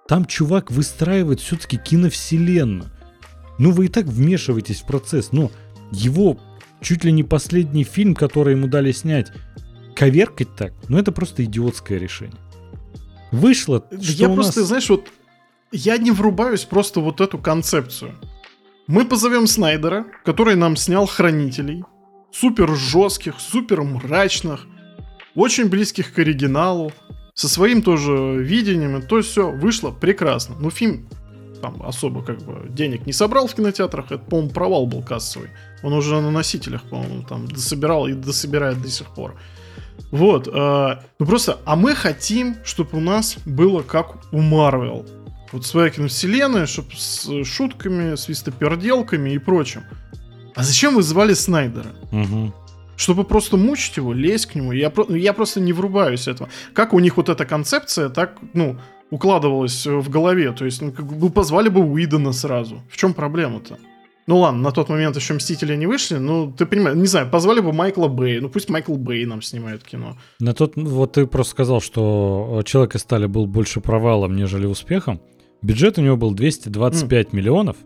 Там 0.09 0.25
чувак 0.25 0.71
выстраивает 0.71 1.41
все-таки 1.41 1.77
киновселенную. 1.77 2.91
Ну, 3.59 3.71
вы 3.71 3.87
и 3.87 3.89
так 3.89 4.07
вмешиваетесь 4.07 4.83
в 4.83 4.87
процесс. 4.87 5.33
Но 5.33 5.51
его 5.91 6.39
чуть 6.81 7.05
ли 7.05 7.13
не 7.13 7.23
последний 7.23 7.85
фильм, 7.85 8.15
который 8.15 8.55
ему 8.55 8.69
дали 8.69 8.93
снять, 8.93 9.33
коверкать 9.95 10.55
так, 10.55 10.73
ну 10.89 10.99
это 10.99 11.13
просто 11.13 11.45
идиотское 11.45 11.99
решение. 11.99 12.39
Вышло, 13.33 13.85
что 13.91 14.13
я 14.13 14.29
просто, 14.29 14.61
нас... 14.61 14.69
знаешь, 14.69 14.89
вот 14.89 15.09
я 15.73 15.99
не 15.99 16.11
врубаюсь 16.11 16.65
просто 16.65 17.01
вот 17.01 17.21
эту 17.21 17.39
концепцию. 17.39 18.15
Мы 18.87 19.05
позовем 19.05 19.47
Снайдера, 19.47 20.07
который 20.25 20.55
нам 20.55 20.77
снял 20.77 21.07
Хранителей, 21.07 21.83
супер 22.31 22.77
жестких, 22.77 23.35
супер 23.41 23.83
мрачных, 23.83 24.67
очень 25.35 25.69
близких 25.69 26.13
к 26.13 26.19
оригиналу, 26.21 26.93
со 27.37 27.49
своим 27.49 27.83
тоже 27.83 28.13
видением, 28.39 28.97
и 28.97 29.03
то 29.03 29.21
все 29.21 29.51
вышло 29.51 29.91
прекрасно. 29.91 30.57
Ну, 30.59 30.71
фильм 30.71 31.07
там 31.61 31.83
особо 31.83 32.23
как 32.23 32.43
бы 32.43 32.69
денег 32.71 33.07
не 33.07 33.13
собрал 33.13 33.47
в 33.47 33.55
кинотеатрах, 33.55 34.07
это, 34.07 34.19
по-моему, 34.19 34.51
провал 34.51 34.87
был 34.87 35.03
кассовый. 35.03 35.51
Он 35.83 35.93
уже 35.93 36.21
на 36.21 36.31
носителях, 36.31 36.83
по-моему, 36.85 37.23
там 37.23 37.47
дособирал 37.47 38.07
и 38.07 38.15
дособирает 38.15 38.81
до 38.81 38.89
сих 38.89 39.09
пор. 39.15 39.37
Вот, 40.11 40.49
э, 40.49 40.51
ну 41.19 41.27
просто, 41.27 41.59
а 41.67 41.77
мы 41.77 41.95
хотим, 41.95 42.57
чтобы 42.65 42.97
у 42.99 43.01
нас 43.01 43.37
было 43.45 43.83
как 43.83 44.17
у 44.33 44.41
Марвел. 44.41 45.05
Вот 45.53 45.67
своя 45.67 45.91
киновселенная, 45.91 46.67
чтобы 46.67 46.91
с 46.97 47.45
шутками, 47.45 48.17
свистоперделками 48.17 49.31
и 49.31 49.39
прочим. 49.39 49.83
А 50.55 50.63
зачем 50.63 50.95
вы 50.95 51.03
звали 51.03 51.35
Снайдера? 51.35 51.95
Мгм. 52.11 52.55
Чтобы 52.97 53.25
просто 53.25 53.57
мучить 53.57 53.97
его, 53.99 54.13
лезть 54.13 54.47
к 54.47 54.55
нему. 54.55 54.73
Я, 54.73 54.91
про- 54.91 55.15
я 55.17 55.33
просто 55.33 55.61
не 55.61 55.73
врубаюсь 55.73 56.29
этого. 56.29 56.49
Как 56.73 56.95
у 56.95 56.99
них 56.99 57.17
вот 57.17 57.29
эта 57.29 57.45
концепция 57.45 58.09
так, 58.09 58.39
ну, 58.55 58.79
укладывалась 59.11 59.87
э, 59.87 59.95
в 59.97 60.09
голове. 60.09 60.53
То 60.53 60.65
есть, 60.65 60.83
ну, 60.83 60.93
как 60.93 61.07
бы 61.07 61.31
позвали 61.31 61.69
бы 61.69 61.81
Уидона 61.81 62.33
сразу. 62.33 62.83
В 62.91 62.97
чем 62.97 63.15
проблема-то? 63.15 63.79
Ну 64.29 64.39
ладно, 64.39 64.61
на 64.61 64.73
тот 64.73 64.89
момент 64.89 65.15
еще 65.15 65.35
Мстители 65.35 65.77
не 65.77 65.87
вышли, 65.87 66.17
ну, 66.17 66.51
ты 66.51 66.67
понимаешь, 66.67 66.97
не 66.97 67.07
знаю, 67.07 67.31
позвали 67.31 67.61
бы 67.61 67.73
Майкла 67.73 68.09
Бэй. 68.09 68.41
Ну, 68.41 68.49
пусть 68.49 68.69
Майкл 68.69 68.97
Бэй 68.97 69.25
нам 69.25 69.41
снимает 69.41 69.85
кино. 69.85 70.17
На 70.41 70.53
тот, 70.53 70.73
вот 70.75 71.13
ты 71.13 71.27
просто 71.27 71.53
сказал, 71.53 71.81
что 71.81 72.59
э, 72.61 72.65
Человек 72.65 72.97
из 72.97 73.03
стали 73.03 73.27
был 73.27 73.47
больше 73.47 73.81
провалом, 73.81 74.35
нежели 74.35 74.67
успехом. 74.67 75.21
Бюджет 75.63 75.99
у 75.99 76.03
него 76.03 76.17
был 76.17 76.33
225 76.35 77.33
миллионов. 77.33 77.77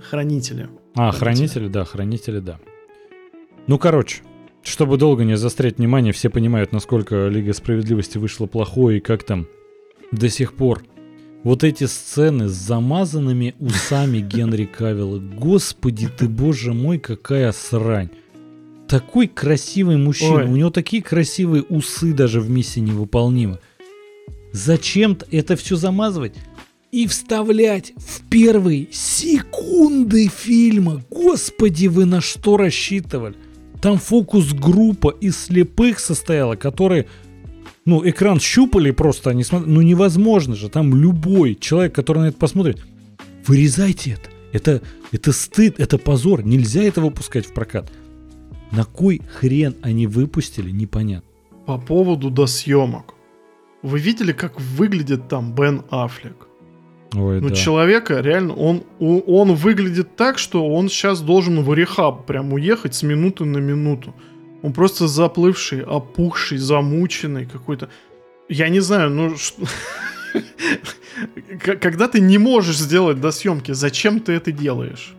Хранители. 0.00 0.68
А, 0.94 1.12
Хранители. 1.12 1.18
хранители, 1.48 1.68
да, 1.68 1.84
хранители, 1.84 2.38
да. 2.40 2.58
Ну, 3.66 3.78
короче, 3.78 4.22
чтобы 4.62 4.96
долго 4.96 5.24
не 5.24 5.36
заострять 5.36 5.78
внимание, 5.78 6.12
все 6.12 6.30
понимают, 6.30 6.72
насколько 6.72 7.28
Лига 7.28 7.52
Справедливости 7.52 8.18
вышла 8.18 8.46
плохой 8.46 8.98
и 8.98 9.00
как 9.00 9.24
там 9.24 9.46
до 10.10 10.28
сих 10.28 10.54
пор. 10.54 10.82
Вот 11.42 11.64
эти 11.64 11.84
сцены 11.84 12.48
с 12.48 12.52
замазанными 12.52 13.54
усами 13.58 14.20
Генри 14.20 14.64
Кавилла. 14.64 15.18
Господи 15.18 16.08
ты, 16.08 16.28
боже 16.28 16.72
мой, 16.72 16.98
какая 16.98 17.50
срань. 17.50 18.10
Такой 18.86 19.26
красивый 19.26 19.96
мужчина. 19.96 20.34
Ой. 20.34 20.44
У 20.44 20.56
него 20.56 20.70
такие 20.70 21.02
красивые 21.02 21.62
усы 21.64 22.12
даже 22.12 22.40
в 22.40 22.48
миссии 22.48 22.80
невыполнимы. 22.80 23.58
Зачем 24.52 25.18
это 25.30 25.56
все 25.56 25.76
замазывать? 25.76 26.34
и 26.92 27.06
вставлять 27.06 27.94
в 27.96 28.20
первые 28.28 28.86
секунды 28.92 30.28
фильма. 30.28 31.02
Господи, 31.10 31.86
вы 31.86 32.04
на 32.04 32.20
что 32.20 32.58
рассчитывали? 32.58 33.34
Там 33.82 33.98
фокус-группа 33.98 35.10
из 35.10 35.36
слепых 35.36 35.98
состояла, 35.98 36.54
которые, 36.54 37.06
ну, 37.84 38.08
экран 38.08 38.38
щупали 38.38 38.92
просто, 38.92 39.30
они 39.30 39.42
смотрят, 39.42 39.68
ну, 39.68 39.82
невозможно 39.82 40.54
же, 40.54 40.68
там 40.68 40.94
любой 40.94 41.56
человек, 41.56 41.92
который 41.92 42.20
на 42.20 42.28
это 42.28 42.38
посмотрит, 42.38 42.80
вырезайте 43.44 44.12
это, 44.12 44.30
это, 44.52 44.82
это 45.10 45.32
стыд, 45.32 45.80
это 45.80 45.98
позор, 45.98 46.44
нельзя 46.44 46.84
это 46.84 47.00
выпускать 47.00 47.44
в 47.44 47.52
прокат. 47.52 47.90
На 48.70 48.84
кой 48.84 49.20
хрен 49.34 49.74
они 49.82 50.06
выпустили, 50.06 50.70
непонятно. 50.70 51.28
По 51.66 51.76
поводу 51.76 52.30
досъемок. 52.30 53.14
Вы 53.82 53.98
видели, 53.98 54.32
как 54.32 54.60
выглядит 54.60 55.28
там 55.28 55.56
Бен 55.56 55.82
Аффлек? 55.90 56.46
Ой, 57.14 57.40
Ну, 57.40 57.48
да. 57.50 57.54
человека 57.54 58.20
реально, 58.20 58.54
он, 58.54 58.84
он 58.98 59.54
выглядит 59.54 60.16
так, 60.16 60.38
что 60.38 60.66
он 60.66 60.88
сейчас 60.88 61.20
должен 61.20 61.62
в 61.62 61.74
рехаб 61.74 62.24
прям 62.26 62.52
уехать 62.52 62.94
с 62.94 63.02
минуты 63.02 63.44
на 63.44 63.58
минуту. 63.58 64.14
Он 64.62 64.72
просто 64.72 65.08
заплывший, 65.08 65.82
опухший, 65.82 66.58
замученный 66.58 67.46
какой-то. 67.46 67.88
Я 68.48 68.68
не 68.68 68.80
знаю, 68.80 69.10
ну... 69.10 69.36
что- 69.36 69.62
Когда 71.80 72.08
ты 72.08 72.20
не 72.20 72.38
можешь 72.38 72.78
сделать 72.78 73.20
до 73.20 73.30
съемки, 73.32 73.72
зачем 73.72 74.20
ты 74.20 74.32
это 74.32 74.52
делаешь? 74.52 75.14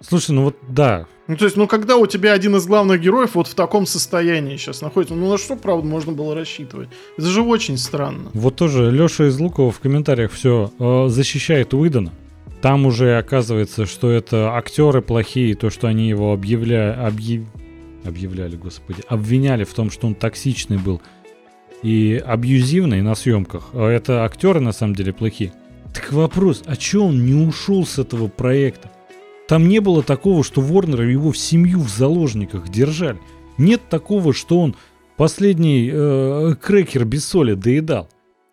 Слушай, 0.00 0.32
ну 0.32 0.42
вот 0.44 0.56
да, 0.68 1.06
Ну, 1.28 1.36
то 1.36 1.44
есть, 1.44 1.56
ну, 1.56 1.66
когда 1.66 1.96
у 1.96 2.06
тебя 2.06 2.32
один 2.32 2.54
из 2.56 2.66
главных 2.66 3.00
героев 3.00 3.34
вот 3.34 3.48
в 3.48 3.54
таком 3.54 3.84
состоянии 3.84 4.56
сейчас 4.56 4.80
находится, 4.80 5.14
ну, 5.14 5.28
на 5.28 5.38
что, 5.38 5.56
правда, 5.56 5.84
можно 5.86 6.12
было 6.12 6.34
рассчитывать? 6.34 6.88
Это 7.18 7.26
же 7.26 7.42
очень 7.42 7.78
странно. 7.78 8.30
Вот 8.32 8.54
тоже 8.56 8.90
Леша 8.92 9.26
из 9.26 9.38
Лукова 9.40 9.72
в 9.72 9.80
комментариях 9.80 10.30
все 10.30 10.70
защищает 11.08 11.74
Уидона. 11.74 12.12
Там 12.62 12.86
уже 12.86 13.18
оказывается, 13.18 13.86
что 13.86 14.10
это 14.10 14.54
актеры 14.54 15.02
плохие, 15.02 15.54
то, 15.56 15.68
что 15.68 15.88
они 15.88 16.08
его 16.08 16.32
объявля... 16.32 16.96
объяв- 17.06 17.46
объявляли, 18.04 18.56
господи, 18.56 19.02
обвиняли 19.08 19.64
в 19.64 19.74
том, 19.74 19.90
что 19.90 20.06
он 20.06 20.14
токсичный 20.14 20.78
был 20.78 21.02
и 21.82 22.22
абьюзивный 22.24 23.02
на 23.02 23.16
съемках. 23.16 23.70
А 23.72 23.88
это 23.88 24.24
актеры 24.24 24.60
на 24.60 24.72
самом 24.72 24.94
деле 24.94 25.12
плохие. 25.12 25.52
Так 25.92 26.12
вопрос, 26.12 26.62
а 26.66 26.76
чё 26.76 27.04
он 27.04 27.26
не 27.26 27.34
ушел 27.34 27.84
с 27.84 27.98
этого 27.98 28.28
проекта? 28.28 28.90
Там 29.48 29.68
не 29.68 29.80
было 29.80 30.02
такого, 30.02 30.42
что 30.42 30.60
Ворнер 30.60 31.02
его 31.02 31.30
в 31.30 31.38
семью 31.38 31.80
в 31.80 31.88
заложниках 31.88 32.68
держали. 32.68 33.18
Нет 33.58 33.82
такого, 33.88 34.32
что 34.32 34.60
он 34.60 34.76
последний 35.16 35.90
э, 35.92 36.54
крекер 36.60 37.04
без 37.04 37.24
соли 37.24 37.54
доедал. 37.54 38.08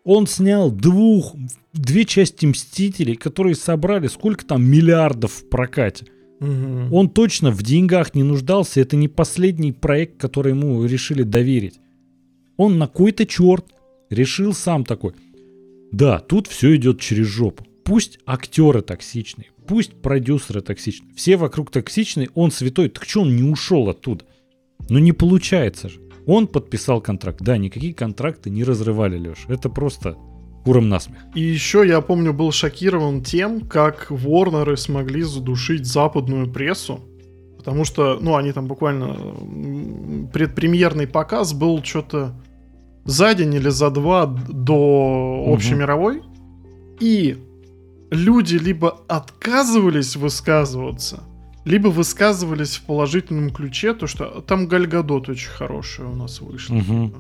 Он 0.06 0.28
снял 0.28 0.70
двух, 0.70 1.36
две 1.74 2.06
части 2.06 2.46
Мстителей, 2.46 3.16
которые 3.16 3.56
собрали 3.56 4.08
сколько 4.08 4.46
там 4.46 4.64
миллиардов 4.64 5.32
в 5.32 5.50
прокате. 5.50 6.08
Мгм. 6.40 6.94
Он 6.94 7.10
точно 7.10 7.52
в 7.52 7.64
деньгах 7.64 8.14
не 8.14 8.24
нуждался, 8.24 8.82
это 8.82 8.98
не 8.98 9.08
последний 9.08 9.72
проект, 9.72 10.20
который 10.20 10.52
ему 10.52 10.84
решили 10.86 11.24
доверить. 11.24 11.80
Он 12.58 12.78
на 12.78 12.88
кой-то 12.88 13.26
черт 13.26 13.66
решил 14.10 14.54
сам 14.54 14.84
такой. 14.84 15.14
Да, 15.92 16.20
тут 16.20 16.48
все 16.48 16.76
идет 16.76 17.00
через 17.00 17.28
жопу. 17.28 17.66
Пусть 17.84 18.20
актеры 18.26 18.82
токсичные, 18.82 19.48
пусть 19.66 20.02
продюсеры 20.02 20.62
токсичные, 20.62 21.14
все 21.16 21.38
вокруг 21.38 21.72
токсичные, 21.72 22.30
он 22.36 22.52
святой, 22.52 22.90
так 22.90 23.06
что 23.06 23.22
он 23.22 23.36
не 23.36 23.44
ушел 23.44 23.90
оттуда? 23.90 24.26
Ну 24.90 25.00
не 25.00 25.12
получается 25.12 25.90
же. 25.90 26.00
Он 26.26 26.48
подписал 26.48 27.02
контракт. 27.02 27.42
Да, 27.42 27.58
никакие 27.58 27.94
контракты 27.94 28.50
не 28.50 28.64
разрывали, 28.64 29.18
Леш. 29.18 29.46
Это 29.48 29.70
просто 29.70 30.18
куром 30.64 30.90
насмех. 30.90 31.20
И 31.36 31.42
еще 31.42 31.86
я 31.86 32.02
помню, 32.02 32.34
был 32.34 32.52
шокирован 32.52 33.24
тем, 33.24 33.62
как 33.62 34.08
Ворнеры 34.10 34.78
смогли 34.78 35.24
задушить 35.24 35.86
западную 35.86 36.52
прессу. 36.52 37.02
Потому 37.58 37.86
что, 37.86 38.20
ну, 38.20 38.36
они 38.36 38.52
там 38.52 38.68
буквально... 38.68 39.16
Предпремьерный 40.34 41.08
показ 41.08 41.54
был 41.54 41.84
что-то 41.84 42.36
за 43.06 43.34
день 43.34 43.54
или 43.56 43.70
за 43.70 43.90
два 43.90 44.26
до 44.26 45.46
общемировой. 45.48 46.22
И 47.00 47.38
люди 48.14 48.56
либо 48.56 49.02
отказывались 49.08 50.16
высказываться, 50.16 51.24
либо 51.66 51.88
высказывались 51.88 52.78
в 52.78 52.84
положительном 52.84 53.50
ключе, 53.50 53.94
то 53.94 54.08
что 54.08 54.42
там 54.42 54.68
Гальгадот 54.68 55.30
очень 55.30 55.50
хорошая 55.50 56.08
у 56.08 56.16
нас 56.16 56.42
вышла. 56.42 56.80
Типа. 56.80 57.12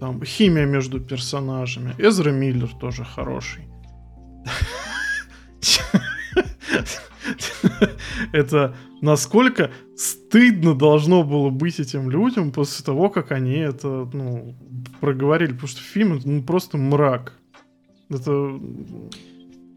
Там 0.00 0.24
химия 0.24 0.64
между 0.64 0.98
персонажами. 1.00 1.94
Эзра 1.98 2.30
Миллер 2.30 2.68
тоже 2.68 3.04
хороший. 3.04 3.64
Это 8.32 8.74
насколько 9.02 9.70
стыдно 9.96 10.74
должно 10.74 11.22
было 11.22 11.50
быть 11.50 11.80
этим 11.80 12.10
людям 12.10 12.52
после 12.52 12.84
того, 12.84 13.10
как 13.10 13.32
они 13.32 13.56
это, 13.56 14.08
ну, 14.12 14.54
проговорили. 15.00 15.52
Потому 15.52 15.68
что 15.68 15.82
фильм 15.82 16.20
ну, 16.24 16.42
просто 16.42 16.78
мрак. 16.78 17.34
Это... 18.08 18.58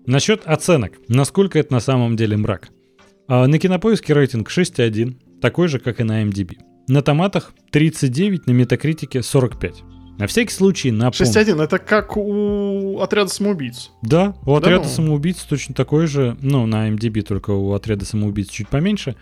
Насчет 0.06 0.46
оценок. 0.46 0.94
Насколько 1.08 1.60
это 1.60 1.74
на 1.74 1.80
самом 1.80 2.16
деле 2.16 2.38
мрак? 2.38 2.70
А, 3.28 3.48
на 3.48 3.58
кинопоиске 3.58 4.14
рейтинг 4.14 4.50
6.1, 4.50 5.40
такой 5.40 5.68
же, 5.68 5.80
как 5.80 6.00
и 6.00 6.04
на 6.04 6.24
MDB. 6.24 6.58
На 6.88 7.02
томатах 7.02 7.54
39, 7.72 8.48
на 8.48 8.52
метакритике 8.52 9.22
45. 9.24 9.84
На 10.20 10.28
всякий 10.28 10.54
случай 10.54 10.92
напомню. 10.92 11.34
6.1 11.34 11.64
это 11.64 11.80
как 11.80 12.18
у 12.18 13.00
отряда 13.00 13.30
самоубийц. 13.30 13.92
Да, 14.02 14.36
у 14.44 14.52
Да 14.52 14.58
отряда 14.58 14.84
ну? 14.84 14.90
самоубийц 14.90 15.38
точно 15.44 15.74
такой 15.74 16.08
же, 16.08 16.38
ну, 16.42 16.66
на 16.66 16.90
MDB 16.90 17.22
только 17.22 17.52
у 17.52 17.72
отряда 17.74 18.06
самоубийц 18.06 18.50
чуть 18.50 18.68
поменьше. 18.68 19.16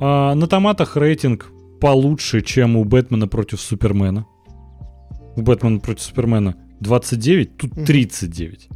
А, 0.00 0.34
на 0.34 0.46
томатах 0.46 0.96
рейтинг 0.96 1.50
получше, 1.80 2.40
чем 2.40 2.76
у 2.76 2.84
Бэтмена 2.84 3.26
против 3.28 3.60
Супермена. 3.60 4.26
У 5.36 5.42
Бэтмена 5.42 5.80
против 5.80 6.02
Супермена 6.02 6.54
29, 6.80 7.56
тут 7.56 7.76
Мгм. 7.76 7.84
39. 7.84 8.68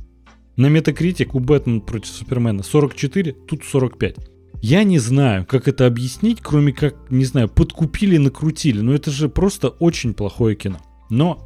На 0.57 0.67
Метакритик 0.67 1.35
у 1.35 1.41
Бэтмена 1.41 1.81
против 1.81 2.11
Супермена 2.11 2.63
44, 2.63 3.33
тут 3.33 3.65
45. 3.65 4.17
Я 4.61 4.85
не 4.85 4.99
знаю, 4.99 5.45
как 5.47 5.67
это 5.67 5.87
объяснить, 5.87 6.41
кроме 6.41 6.73
как, 6.73 7.11
не 7.11 7.25
знаю, 7.25 7.49
подкупили, 7.49 8.17
накрутили. 8.17 8.81
Но 8.81 8.93
это 8.95 9.11
же 9.11 9.29
просто 9.29 9.69
очень 9.69 10.15
плохое 10.15 10.55
кино. 10.55 10.79
Но 11.11 11.39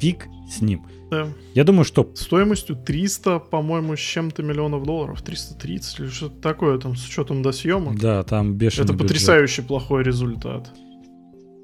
фиг 0.00 0.28
с 0.48 0.60
ним. 0.60 0.82
Да. 1.10 1.26
Я 1.54 1.64
думаю, 1.64 1.84
что 1.84 2.08
Стоимостью 2.14 2.76
300, 2.76 3.38
по-моему, 3.40 3.96
с 3.96 4.00
чем-то 4.00 4.42
миллионов 4.42 4.84
долларов. 4.84 5.22
330 5.22 6.00
или 6.00 6.06
что-то 6.08 6.40
такое 6.40 6.78
там 6.78 6.96
с 6.96 7.06
учетом 7.06 7.42
до 7.42 7.50
съемок. 7.52 7.98
да, 7.98 8.22
там 8.22 8.54
бешеный 8.54 8.84
Это 8.84 8.92
бюджет. 8.92 9.08
потрясающе 9.08 9.62
плохой 9.62 10.04
результат. 10.04 10.70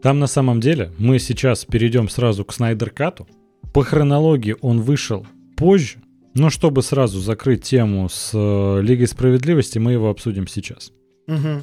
Там 0.02 0.18
на 0.18 0.26
самом 0.26 0.60
деле 0.60 0.92
мы 0.98 1.18
сейчас 1.18 1.64
перейдем 1.66 2.08
сразу 2.08 2.44
к 2.44 2.52
Снайдер 2.52 2.90
Кату. 2.90 3.28
По 3.72 3.84
хронологии 3.84 4.56
он 4.60 4.80
вышел 4.80 5.26
позже, 5.56 5.98
но 6.34 6.50
чтобы 6.50 6.82
сразу 6.82 7.18
закрыть 7.20 7.62
тему 7.64 8.08
с 8.08 8.30
э, 8.34 8.80
Лигой 8.82 9.06
Справедливости, 9.06 9.78
мы 9.78 9.92
его 9.92 10.10
обсудим 10.10 10.46
сейчас. 10.46 10.92
Мгм. 11.26 11.62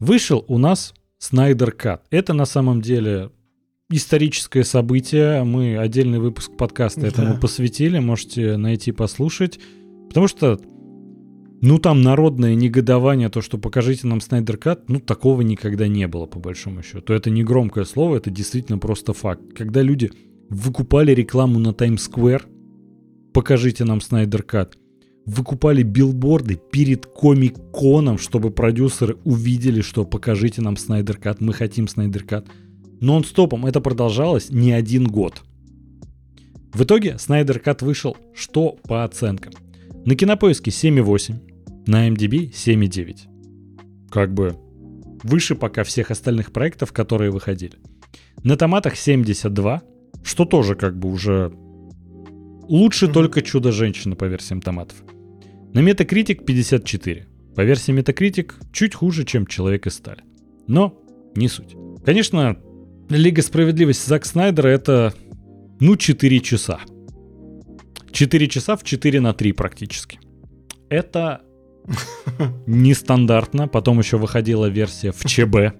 Вышел 0.00 0.44
у 0.48 0.58
нас 0.58 0.94
Снайдер 1.18 1.72
Кат. 1.72 2.04
Это 2.10 2.32
на 2.32 2.44
самом 2.46 2.80
деле 2.80 3.30
историческое 3.90 4.64
событие. 4.64 5.44
Мы 5.44 5.76
отдельный 5.76 6.18
выпуск 6.18 6.52
подкаста 6.56 7.06
этому 7.06 7.34
Да. 7.34 7.40
посвятили. 7.40 7.98
Можете 7.98 8.56
найти, 8.56 8.92
послушать. 8.92 9.58
Потому 10.08 10.28
что, 10.28 10.60
ну, 11.60 11.78
там 11.78 12.02
народное 12.02 12.54
негодование, 12.54 13.28
то, 13.28 13.40
что 13.42 13.58
покажите 13.58 14.06
нам 14.06 14.20
Снайдер 14.20 14.56
Кат, 14.56 14.88
ну, 14.88 15.00
такого 15.00 15.42
никогда 15.42 15.88
не 15.88 16.06
было, 16.06 16.26
по 16.26 16.38
большому 16.38 16.82
счету. 16.82 17.12
Это 17.12 17.30
не 17.30 17.42
громкое 17.42 17.84
слово, 17.84 18.16
это 18.16 18.30
действительно 18.30 18.78
просто 18.78 19.12
факт. 19.12 19.42
Когда 19.56 19.82
люди 19.82 20.10
выкупали 20.48 21.12
рекламу 21.12 21.58
на 21.58 21.72
Таймс-сквер, 21.72 22.46
покажите 23.38 23.84
нам 23.84 24.00
Снайдер 24.00 24.42
Кат, 24.42 24.76
выкупали 25.24 25.84
билборды 25.84 26.56
перед 26.56 27.06
комик-коном, 27.06 28.18
чтобы 28.18 28.50
продюсеры 28.50 29.16
увидели, 29.22 29.80
что 29.80 30.04
покажите 30.04 30.60
нам 30.60 30.76
Снайдер 30.76 31.18
Кат, 31.18 31.40
мы 31.40 31.52
хотим 31.52 31.86
Снайдер 31.86 32.24
Кат. 32.24 32.48
Нон-стопом 33.00 33.64
это 33.64 33.80
продолжалось 33.80 34.50
не 34.50 34.72
один 34.72 35.06
год. 35.06 35.44
В 36.74 36.82
итоге 36.82 37.16
Снайдер 37.16 37.60
Кат 37.60 37.80
вышел 37.80 38.16
что 38.34 38.76
по 38.88 39.04
оценкам? 39.04 39.52
На 40.04 40.16
кинопоиске 40.16 40.72
7,8, 40.72 41.84
на 41.86 42.08
MDB 42.08 42.50
7,9. 42.50 44.08
Как 44.10 44.34
бы 44.34 44.56
выше 45.22 45.54
пока 45.54 45.84
всех 45.84 46.10
остальных 46.10 46.50
проектов, 46.50 46.92
которые 46.92 47.30
выходили. 47.30 47.74
На 48.42 48.56
томатах 48.56 48.96
72, 48.96 49.82
что 50.24 50.44
тоже 50.44 50.74
как 50.74 50.98
бы 50.98 51.08
уже 51.08 51.52
лучше 52.68 53.06
Мгм. 53.06 53.14
только 53.14 53.42
Чудо-женщина 53.42 54.16
по 54.16 54.24
версиям 54.26 54.60
томатов. 54.60 54.96
На 55.74 55.80
Metacritic 55.80 56.44
54. 56.44 57.26
По 57.54 57.62
версии 57.62 57.92
Metacritic 57.94 58.52
чуть 58.72 58.94
хуже, 58.94 59.24
чем 59.24 59.46
Человек 59.46 59.86
из 59.86 59.94
стали. 59.94 60.22
Но 60.66 60.94
не 61.34 61.48
суть. 61.48 61.74
Конечно, 62.04 62.56
Лига 63.10 63.42
справедливости 63.42 64.08
Зак 64.08 64.26
Снайдера 64.26 64.68
это, 64.68 65.14
ну, 65.80 65.96
4 65.96 66.40
часа. 66.40 66.80
4 68.12 68.48
часа 68.48 68.76
в 68.76 68.84
4 68.84 69.20
на 69.20 69.32
3 69.32 69.52
практически. 69.52 70.20
Это 70.88 71.42
нестандартно. 72.66 73.68
Потом 73.68 73.98
еще 73.98 74.18
выходила 74.18 74.66
версия 74.66 75.12
в 75.12 75.24
ЧБ. 75.24 75.74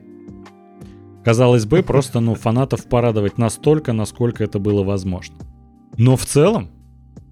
Казалось 1.24 1.66
бы, 1.66 1.82
просто, 1.82 2.20
ну, 2.20 2.34
фанатов 2.34 2.89
порадовать 2.89 3.39
настолько, 3.39 3.93
насколько 3.93 4.43
это 4.45 4.59
было 4.59 4.82
возможно. 4.82 5.36
Но 5.97 6.16
в 6.16 6.24
целом, 6.24 6.70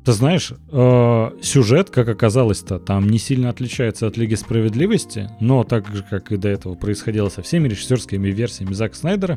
ты 0.06 0.12
знаешь, 0.12 0.52
э, 0.70 1.30
сюжет, 1.42 1.90
как 1.90 2.08
оказалось-то, 2.08 2.78
там 2.78 3.08
не 3.08 3.18
сильно 3.18 3.50
отличается 3.50 4.06
от 4.06 4.16
Лиги 4.16 4.36
Справедливости, 4.36 5.28
но 5.40 5.64
так 5.64 5.92
же, 5.92 6.04
как 6.08 6.30
и 6.30 6.36
до 6.36 6.48
этого 6.48 6.76
происходило 6.76 7.28
со 7.28 7.42
всеми 7.42 7.66
режиссерскими 7.66 8.28
версиями 8.28 8.72
Зака 8.72 8.94
Снайдера, 8.94 9.36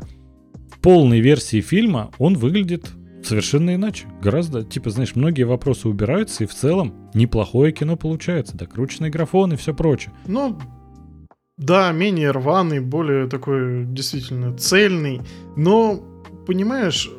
в 0.70 0.78
полной 0.78 1.18
версии 1.18 1.60
фильма 1.60 2.12
он 2.18 2.36
выглядит 2.36 2.88
совершенно 3.24 3.74
иначе. 3.74 4.06
Гораздо, 4.22 4.62
типа, 4.62 4.90
знаешь, 4.90 5.16
многие 5.16 5.42
вопросы 5.42 5.88
убираются, 5.88 6.44
и 6.44 6.46
в 6.46 6.54
целом 6.54 7.10
неплохое 7.14 7.72
кино 7.72 7.96
получается. 7.96 8.56
Докрученный 8.56 9.10
графон 9.10 9.52
и 9.52 9.56
все 9.56 9.74
прочее. 9.74 10.14
Ну, 10.28 10.56
да, 11.56 11.90
менее 11.90 12.30
рваный, 12.30 12.78
более 12.78 13.26
такой 13.26 13.86
действительно 13.86 14.56
цельный. 14.56 15.20
Но, 15.56 16.00
понимаешь, 16.46 17.10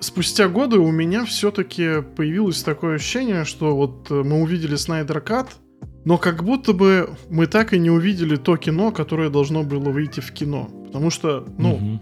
спустя 0.00 0.48
годы 0.48 0.78
у 0.78 0.90
меня 0.90 1.24
все-таки 1.24 2.02
появилось 2.16 2.62
такое 2.62 2.96
ощущение, 2.96 3.44
что 3.44 3.76
вот 3.76 4.10
э, 4.10 4.14
мы 4.22 4.42
увидели 4.42 4.76
Снайдер 4.76 5.20
Кат, 5.20 5.56
но 6.04 6.18
как 6.18 6.44
будто 6.44 6.72
бы 6.72 7.10
мы 7.30 7.46
так 7.46 7.72
и 7.72 7.78
не 7.78 7.90
увидели 7.90 8.36
то 8.36 8.56
кино, 8.56 8.92
которое 8.92 9.30
должно 9.30 9.62
было 9.62 9.90
выйти 9.90 10.20
в 10.20 10.32
кино. 10.32 10.68
Потому 10.86 11.10
что, 11.10 11.44
ну, 11.58 11.76
Мгм. 11.76 12.00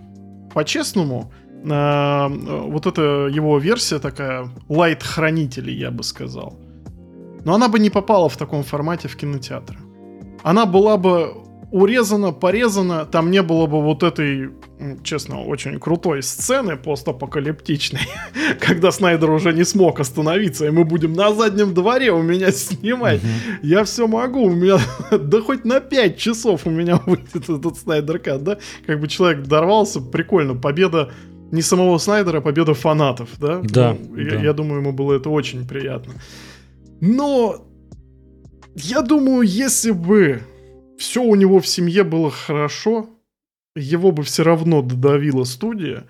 по-честному, 0.52 1.32
э, 1.64 2.28
вот 2.68 2.86
эта 2.86 3.28
его 3.30 3.58
версия 3.58 3.98
такая 3.98 4.48
лайт 4.68 5.02
хранителей, 5.02 5.74
я 5.78 5.90
бы 5.90 6.02
сказал. 6.02 6.58
Но 7.44 7.54
она 7.54 7.68
бы 7.68 7.78
не 7.78 7.90
попала 7.90 8.28
в 8.28 8.36
таком 8.36 8.62
формате 8.62 9.08
в 9.08 9.16
кинотеатры. 9.16 9.78
Она 10.42 10.66
была 10.66 10.96
бы 10.96 11.34
урезана, 11.72 12.32
порезана, 12.32 13.04
там 13.04 13.30
не 13.30 13.42
было 13.42 13.66
бы 13.66 13.82
вот 13.82 14.02
этой, 14.02 14.50
честно, 15.02 15.42
очень 15.42 15.78
крутой 15.78 16.22
сцены 16.22 16.76
постапокалиптичной, 16.76 18.00
когда 18.60 18.90
Снайдер 18.90 19.30
уже 19.30 19.52
не 19.52 19.64
смог 19.64 20.00
остановиться, 20.00 20.66
и 20.66 20.70
мы 20.70 20.84
будем 20.84 21.12
на 21.12 21.32
заднем 21.34 21.74
дворе 21.74 22.12
у 22.12 22.22
меня 22.22 22.50
снимать. 22.52 23.22
Мгм. 23.22 23.58
Я 23.62 23.84
все 23.84 24.06
могу, 24.06 24.44
у 24.44 24.50
меня, 24.50 24.78
да 25.10 25.40
хоть 25.40 25.64
на 25.64 25.80
5 25.80 26.16
часов 26.16 26.66
у 26.66 26.70
меня 26.70 27.00
выйдет 27.06 27.48
этот 27.48 27.78
Снайдер 27.78 28.18
Кат, 28.18 28.42
да? 28.42 28.58
Как 28.86 29.00
бы 29.00 29.08
человек 29.08 29.46
дорвался, 29.46 30.00
прикольно, 30.00 30.54
победа 30.54 31.10
не 31.50 31.62
самого 31.62 31.98
Снайдера, 31.98 32.38
а 32.38 32.40
победа 32.40 32.74
фанатов, 32.74 33.30
да? 33.38 33.60
Да, 33.62 33.96
Ну, 34.10 34.16
я, 34.16 34.30
да. 34.30 34.42
я 34.42 34.52
думаю, 34.52 34.80
ему 34.80 34.92
было 34.92 35.14
это 35.14 35.30
очень 35.30 35.66
приятно. 35.66 36.14
Но 37.00 37.64
я 38.74 39.02
думаю, 39.02 39.42
если 39.42 39.92
бы 39.92 40.40
все 40.98 41.22
у 41.22 41.34
него 41.34 41.60
в 41.60 41.66
семье 41.66 42.02
было 42.02 42.30
хорошо, 42.30 43.10
его 43.74 44.12
бы 44.12 44.22
все 44.22 44.42
равно 44.44 44.82
додавила 44.82 45.44
студия, 45.44 46.04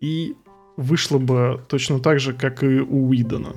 и 0.00 0.34
вышло 0.76 1.18
бы 1.18 1.60
точно 1.68 1.98
так 2.00 2.20
же, 2.20 2.32
как 2.32 2.62
и 2.62 2.80
у 2.80 3.08
Уидона. 3.08 3.54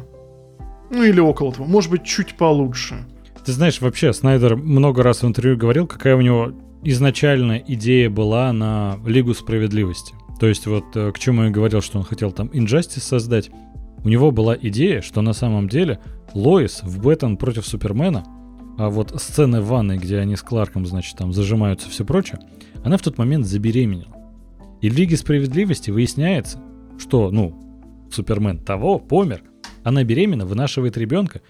Ну 0.90 1.04
или 1.04 1.20
около 1.20 1.54
того. 1.54 1.66
Может 1.66 1.92
быть, 1.92 2.04
чуть 2.04 2.36
получше. 2.36 3.06
Ты 3.46 3.52
знаешь, 3.52 3.82
вообще, 3.82 4.14
Снайдер 4.14 4.56
много 4.56 5.04
раз 5.04 5.24
в 5.24 5.28
интервью 5.28 5.58
говорил, 5.58 5.88
какая 5.88 6.16
у 6.16 6.22
него 6.22 6.52
изначально 6.84 7.58
идея 7.68 8.10
была 8.10 8.52
на 8.54 9.00
Лигу 9.06 9.34
Справедливости. 9.34 10.14
То 10.40 10.48
есть 10.48 10.68
вот 10.68 10.86
э, 10.96 11.12
к 11.12 11.20
чему 11.20 11.44
я 11.44 11.50
говорил, 11.50 11.82
что 11.82 11.98
он 11.98 12.04
хотел 12.04 12.32
там 12.32 12.48
Injustice 12.48 13.00
создать. 13.00 13.50
У 14.04 14.10
него 14.10 14.32
была 14.32 14.56
идея, 14.56 15.02
что 15.02 15.22
на 15.22 15.34
самом 15.34 15.68
деле 15.68 16.00
Лоис 16.34 16.82
в 16.84 17.02
Бэтмен 17.02 17.38
против 17.38 17.66
Супермена, 17.66 18.24
а 18.78 18.90
вот 18.90 19.20
сцены 19.20 19.62
в 19.62 19.68
ванной, 19.68 19.98
где 19.98 20.20
они 20.20 20.36
с 20.36 20.42
Кларком, 20.42 20.86
значит, 20.86 21.18
там 21.18 21.34
зажимаются 21.34 21.90
все 21.90 22.06
прочее, 22.06 22.40
она 22.84 22.98
в 22.98 23.02
тот 23.02 23.18
момент 23.18 23.46
забеременела. 23.46 24.16
И 24.82 24.90
в 24.90 24.96
Лиге 24.96 25.18
Справедливости 25.18 25.90
выясняется, 25.90 26.62
что, 27.00 27.32
ну, 27.32 28.08
Супермен 28.12 28.60
того 28.60 29.00
помер, 29.00 29.44
она 29.84 30.04
беременна, 30.04 30.46
вынашивает 30.46 30.98
ребенка, 30.98 31.42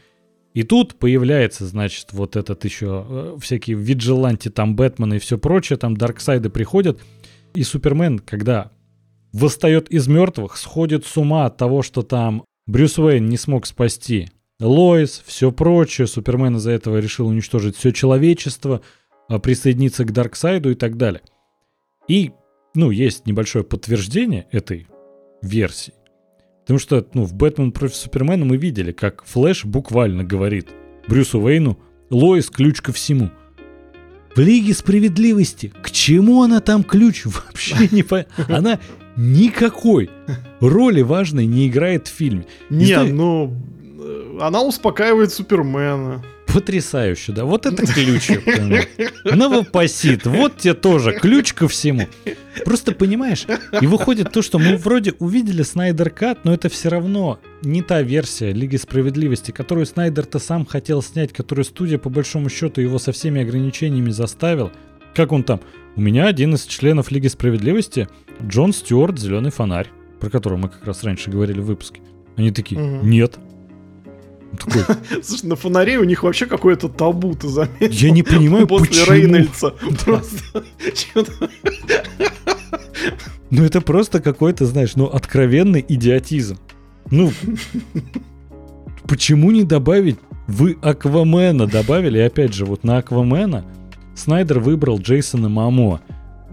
и 0.53 0.63
тут 0.63 0.95
появляется, 0.95 1.67
значит, 1.67 2.13
вот 2.13 2.35
этот 2.35 2.63
еще 2.65 3.05
э, 3.07 3.37
всякие 3.39 3.75
виджиланти, 3.75 4.49
там 4.49 4.75
Бэтмены 4.75 5.17
и 5.17 5.19
все 5.19 5.37
прочее, 5.37 5.77
там 5.77 5.95
Дарксайды 5.97 6.49
приходят, 6.49 6.99
и 7.53 7.63
Супермен, 7.63 8.19
когда 8.19 8.71
восстает 9.33 9.89
из 9.89 10.07
мертвых, 10.07 10.57
сходит 10.57 11.05
с 11.05 11.17
ума 11.17 11.45
от 11.45 11.57
того, 11.57 11.81
что 11.83 12.01
там 12.01 12.43
Брюс 12.65 12.97
Уэйн 12.97 13.27
не 13.27 13.37
смог 13.37 13.65
спасти 13.65 14.29
Лоис, 14.59 15.21
все 15.25 15.51
прочее, 15.51 16.07
Супермен 16.07 16.57
из-за 16.57 16.71
этого 16.71 16.97
решил 16.97 17.27
уничтожить 17.27 17.75
все 17.75 17.91
человечество, 17.91 18.81
а, 19.29 19.39
присоединиться 19.39 20.03
к 20.03 20.11
Дарксайду 20.11 20.71
и 20.71 20.75
так 20.75 20.97
далее. 20.97 21.21
И, 22.07 22.31
ну, 22.73 22.89
есть 22.89 23.27
небольшое 23.27 23.63
подтверждение 23.63 24.47
этой 24.51 24.87
версии. 25.43 25.93
Потому 26.61 26.79
что, 26.79 27.07
ну, 27.13 27.23
в 27.23 27.33
«Бэтмен 27.33 27.71
против 27.71 27.95
Супермена» 27.95 28.45
мы 28.45 28.57
видели, 28.57 28.91
как 28.91 29.23
Флэш 29.25 29.65
буквально 29.65 30.23
говорит 30.23 30.69
Брюсу 31.07 31.39
Уэйну 31.39 31.77
«Лоис– 32.09 32.49
ключ 32.49 32.81
ко 32.81 32.91
всему». 32.91 33.29
В 34.35 34.39
Лиге 34.39 34.73
Справедливости 34.73 35.71
к 35.81 35.91
чему 35.91 36.43
она 36.43 36.61
там 36.61 36.83
ключ? 36.83 37.25
Вообще 37.25 37.89
не 37.91 38.03
понятно. 38.03 38.45
Она 38.55 38.79
никакой 39.15 40.09
роли 40.59 41.01
важной 41.01 41.45
не 41.45 41.67
играет 41.67 42.07
в 42.07 42.11
фильме. 42.11 42.45
Не 42.69 42.95
ну, 43.11 43.55
она 44.39 44.61
успокаивает 44.61 45.31
Супермена. 45.31 46.23
Потрясающе, 46.47 47.33
да. 47.33 47.45
Вот 47.45 47.65
это 47.65 47.85
ключик. 47.85 48.41
Новопосит. 49.25 50.25
Вот 50.25 50.57
тебе 50.57 50.73
тоже 50.73 51.13
ключ 51.13 51.53
ко 51.53 51.67
всему. 51.67 52.07
Просто 52.63 52.93
понимаешь, 52.93 53.45
и 53.79 53.85
выходит 53.85 54.31
то, 54.31 54.41
что 54.41 54.57
мы 54.57 54.77
вроде 54.77 55.13
увидели 55.19 55.61
Снайдер 55.61 56.09
Кат, 56.09 56.45
но 56.45 56.53
это 56.53 56.69
все 56.69 56.89
равно 56.89 57.39
не 57.61 57.81
та 57.81 58.01
версия 58.01 58.53
Лиги 58.53 58.77
Справедливости, 58.77 59.51
которую 59.51 59.85
Снайдер-то 59.85 60.39
сам 60.39 60.65
хотел 60.65 61.01
снять, 61.01 61.33
которую 61.33 61.65
студия 61.65 61.97
по 61.97 62.09
большому 62.09 62.49
счету 62.49 62.81
его 62.81 62.97
со 62.97 63.11
всеми 63.11 63.41
ограничениями 63.41 64.09
заставил. 64.09 64.71
Как 65.13 65.31
он 65.31 65.43
там? 65.43 65.59
У 65.95 66.01
меня 66.01 66.27
один 66.27 66.55
из 66.55 66.65
членов 66.65 67.11
Лиги 67.11 67.27
Справедливости 67.27 68.07
Джон 68.41 68.73
Стюарт 68.73 69.19
«Зеленый 69.19 69.51
фонарь», 69.51 69.89
про 70.19 70.29
который 70.29 70.57
мы 70.57 70.69
как 70.69 70.85
раз 70.85 71.03
раньше 71.03 71.29
говорили 71.29 71.59
в 71.59 71.65
выпуске. 71.65 72.01
Они 72.35 72.51
такие, 72.51 72.79
угу. 72.79 73.05
нет, 73.05 73.37
такой... 74.57 74.83
Слушай, 75.23 75.47
на 75.47 75.55
фонаре 75.55 75.97
у 75.99 76.03
них 76.03 76.23
вообще 76.23 76.45
какое-то 76.45 76.89
табу, 76.89 77.33
ты 77.33 77.47
заметил? 77.47 77.87
Я 77.89 78.11
не 78.11 78.23
понимаю, 78.23 78.67
После 78.67 78.87
почему. 78.89 79.15
Рейнольдса. 79.15 79.73
Просто... 80.05 80.63
Ну 83.49 83.63
это 83.63 83.79
просто 83.81 84.21
какой-то, 84.21 84.65
знаешь, 84.65 84.95
ну 84.95 85.05
откровенный 85.05 85.85
идиотизм. 85.87 86.57
Ну, 87.11 87.31
почему 89.07 89.51
не 89.51 89.63
добавить? 89.63 90.17
Вы 90.47 90.77
Аквамена 90.81 91.67
добавили, 91.67 92.17
и 92.17 92.21
опять 92.21 92.53
же, 92.53 92.65
вот 92.65 92.83
на 92.83 92.97
Аквамена 92.97 93.65
Снайдер 94.15 94.59
выбрал 94.59 94.99
Джейсона 94.99 95.47
Мамо. 95.47 96.01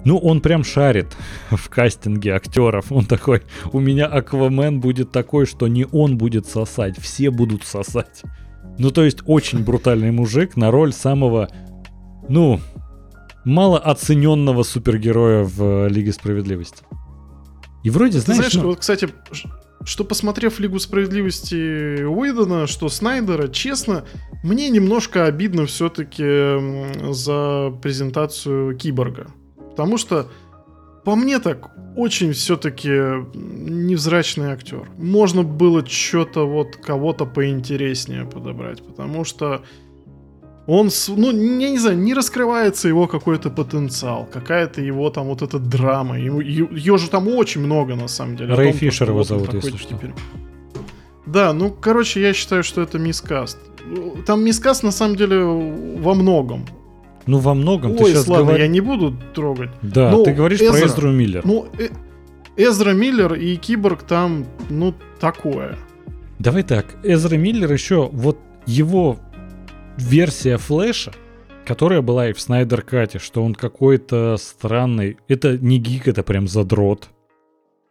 Ну, 0.05 0.19
он 0.19 0.41
прям 0.41 0.65
шарит 0.65 1.17
в 1.51 1.69
кастинге 1.69 2.35
актеров. 2.35 2.93
Он 2.93 3.07
такой, 3.07 3.43
у 3.73 3.81
меня 3.81 4.07
Аквамен 4.07 4.81
будет 4.81 5.11
такой, 5.13 5.47
что 5.47 5.67
не 5.67 5.87
он 5.93 6.19
будет 6.19 6.47
сосать, 6.47 6.99
все 6.99 7.31
будут 7.31 7.65
сосать. 7.65 8.23
Ну, 8.79 8.91
то 8.91 9.05
есть, 9.05 9.19
очень 9.27 9.65
брутальный 9.65 10.11
мужик 10.11 10.57
на 10.57 10.71
роль 10.71 10.93
самого, 10.93 11.49
ну, 12.29 12.61
малооцененного 13.45 14.63
супергероя 14.63 15.45
в 15.45 15.89
Лиге 15.89 16.13
Справедливости. 16.13 16.85
И 17.83 17.91
вроде, 17.91 18.19
знаешь... 18.19 18.45
Ты 18.45 18.51
знаешь, 18.51 18.65
ну... 18.65 18.71
вот, 18.71 18.81
кстати, 18.81 19.09
что 19.85 20.05
посмотрев 20.05 20.59
Лигу 20.59 20.79
Справедливости 20.79 22.03
Уэйдена, 22.03 22.67
что 22.67 22.89
Снайдера, 22.89 23.49
честно, 23.49 24.05
мне 24.43 24.71
немножко 24.71 25.27
обидно 25.27 25.67
все-таки 25.67 27.13
за 27.13 27.71
презентацию 27.83 28.77
Киборга. 28.77 29.29
Потому 29.77 29.99
что, 29.99 30.29
по 31.05 31.17
мне 31.17 31.39
так, 31.41 31.71
очень 31.97 32.33
все-таки 32.33 32.89
невзрачный 33.35 34.53
актер. 34.53 34.89
Можно 34.99 35.43
было 35.43 35.85
что-то 35.85 36.47
вот 36.47 36.77
кого-то 36.77 37.27
поинтереснее 37.27 38.25
подобрать, 38.25 38.83
потому 38.87 39.25
что 39.25 39.63
он, 40.67 40.91
ну, 41.09 41.31
я 41.31 41.71
не 41.71 41.79
знаю, 41.79 41.99
не 41.99 42.15
раскрывается 42.15 42.89
его 42.89 43.07
какой-то 43.07 43.51
потенциал, 43.51 44.29
какая-то 44.33 44.81
его 44.81 45.11
там 45.11 45.27
вот 45.27 45.43
эта 45.43 45.59
драма. 45.59 46.19
Его, 46.19 46.41
ее 46.41 46.97
же 46.99 47.11
там 47.11 47.29
очень 47.29 47.61
много, 47.61 47.97
на 47.97 48.09
самом 48.09 48.37
деле. 48.37 48.55
Рэй 48.55 48.73
Фишер 48.73 49.11
его 49.11 49.25
зовут, 49.25 49.53
если 49.55 49.77
что. 49.77 49.95
Теперь. 49.95 50.15
Да, 51.27 51.53
ну, 51.53 51.71
короче, 51.71 52.21
я 52.21 52.33
считаю, 52.33 52.63
что 52.63 52.81
это 52.81 52.99
мискаст. 52.99 53.59
Там 54.27 54.45
мискаст, 54.45 54.83
на 54.83 54.93
самом 54.93 55.17
деле, 55.17 55.45
во 55.45 56.15
многом. 56.15 56.65
Ну, 57.27 57.39
во 57.39 57.55
многом. 57.55 57.93
Ой, 57.93 57.99
ты 57.99 58.05
сейчас 58.07 58.29
ладно, 58.29 58.47
говор... 58.47 58.61
я 58.61 58.69
не 58.69 58.81
буду 58.81 59.17
трогать. 59.35 59.71
Да, 59.83 60.11
ну, 60.11 60.25
ты 60.25 60.33
говоришь 60.33 60.61
Эзра, 60.61 60.73
про 60.73 60.87
Эзру 60.87 61.11
Миллер. 61.11 61.43
Ну, 61.45 61.69
э 61.79 61.89
Эзра 62.57 62.93
Миллер 62.93 63.35
и 63.35 63.57
Киборг 63.57 64.03
там, 64.05 64.47
ну, 64.71 64.95
такое. 65.19 65.77
Давай 66.39 66.63
так, 66.63 66.97
Эзра 67.03 67.37
Миллер 67.37 67.73
еще, 67.73 68.09
вот 68.13 68.39
его 68.67 69.19
версия 69.97 70.59
Флэша, 70.59 71.13
которая 71.65 72.03
была 72.03 72.29
и 72.29 72.33
в 72.33 72.41
Снайдер 72.41 72.83
Кате, 72.83 73.19
что 73.19 73.43
он 73.43 73.55
какой-то 73.55 74.37
странный. 74.39 75.17
Это 75.29 75.59
не 75.59 75.79
гик, 75.79 76.09
это 76.09 76.23
прям 76.23 76.47
задрот. 76.47 77.09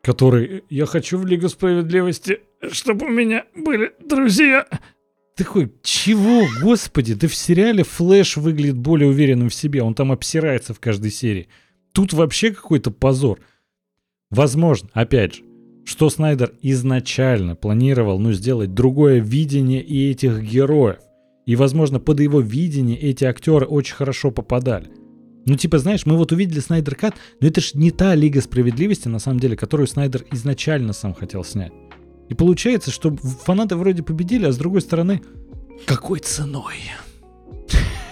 Который 0.02 0.66
«Я 0.70 0.86
хочу 0.86 1.18
в 1.18 1.26
Лигу 1.26 1.48
Справедливости, 1.48 2.42
чтобы 2.72 3.06
у 3.06 3.10
меня 3.10 3.46
были 3.56 3.94
друзья». 4.00 4.68
Такой, 5.36 5.74
чего, 5.82 6.44
господи, 6.62 7.16
да 7.16 7.28
в 7.28 7.34
сериале 7.34 7.84
Флэш 7.84 8.38
выглядит 8.38 8.78
более 8.78 9.10
уверенным 9.10 9.50
в 9.50 9.54
себе, 9.56 9.82
он 9.82 9.96
там 9.96 10.12
обсирается 10.12 10.76
в 10.76 10.80
каждой 10.80 11.10
серии. 11.10 11.48
Тут 11.92 12.14
вообще 12.14 12.52
какой-то 12.52 12.92
позор. 12.92 13.40
Возможно, 14.30 14.90
опять 14.94 15.36
же, 15.36 15.44
что 15.86 16.10
Снайдер 16.10 16.54
изначально 16.62 17.56
планировал, 17.56 18.20
ну, 18.20 18.32
сделать 18.32 18.74
другое 18.74 19.20
видение 19.20 19.82
и 19.82 20.12
этих 20.12 20.42
героев. 20.42 21.00
И, 21.46 21.56
возможно, 21.56 22.00
под 22.00 22.20
его 22.20 22.40
видение 22.40 22.98
эти 22.98 23.26
актеры 23.26 23.66
очень 23.66 23.96
хорошо 23.96 24.32
попадали. 24.32 24.90
Ну, 25.46 25.56
типа, 25.56 25.78
знаешь, 25.78 26.06
мы 26.06 26.16
вот 26.16 26.32
увидели 26.32 26.60
Снайдер 26.60 26.96
Кат, 26.96 27.16
но 27.42 27.48
это 27.48 27.60
ж 27.60 27.74
не 27.74 27.92
та 27.92 28.16
Лига 28.16 28.40
Справедливости, 28.40 29.08
на 29.10 29.20
самом 29.20 29.40
деле, 29.40 29.58
которую 29.58 29.88
Снайдер 29.88 30.24
изначально 30.32 30.94
сам 30.94 31.14
хотел 31.14 31.44
снять. 31.44 31.74
И 32.34 32.36
получается, 32.36 32.90
что 32.90 33.16
фанаты 33.46 33.76
вроде 33.76 34.02
победили, 34.02 34.48
а 34.48 34.52
с 34.52 34.58
другой 34.58 34.82
стороны, 34.82 35.22
какой 35.86 36.18
ценой? 36.18 36.74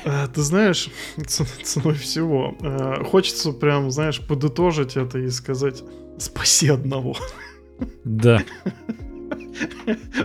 А, 0.05 0.27
ты 0.27 0.43
знаешь, 0.43 0.89
ценой 1.25 1.95
всего. 1.95 2.55
А, 2.61 3.03
хочется 3.03 3.51
прям, 3.51 3.89
знаешь, 3.89 4.21
подытожить 4.21 4.95
это 4.95 5.17
и 5.17 5.27
сказать 5.31 5.81
«спаси 6.19 6.67
одного». 6.67 7.17
Да. 8.03 8.43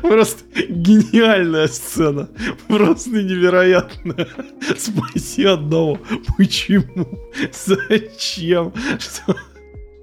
Просто 0.02 0.44
гениальная 0.68 1.68
сцена. 1.68 2.28
Просто 2.68 3.08
невероятная. 3.08 4.28
Спаси 4.76 5.44
одного. 5.44 5.98
Почему? 6.36 7.30
Зачем? 7.64 8.74
Что? 8.98 9.34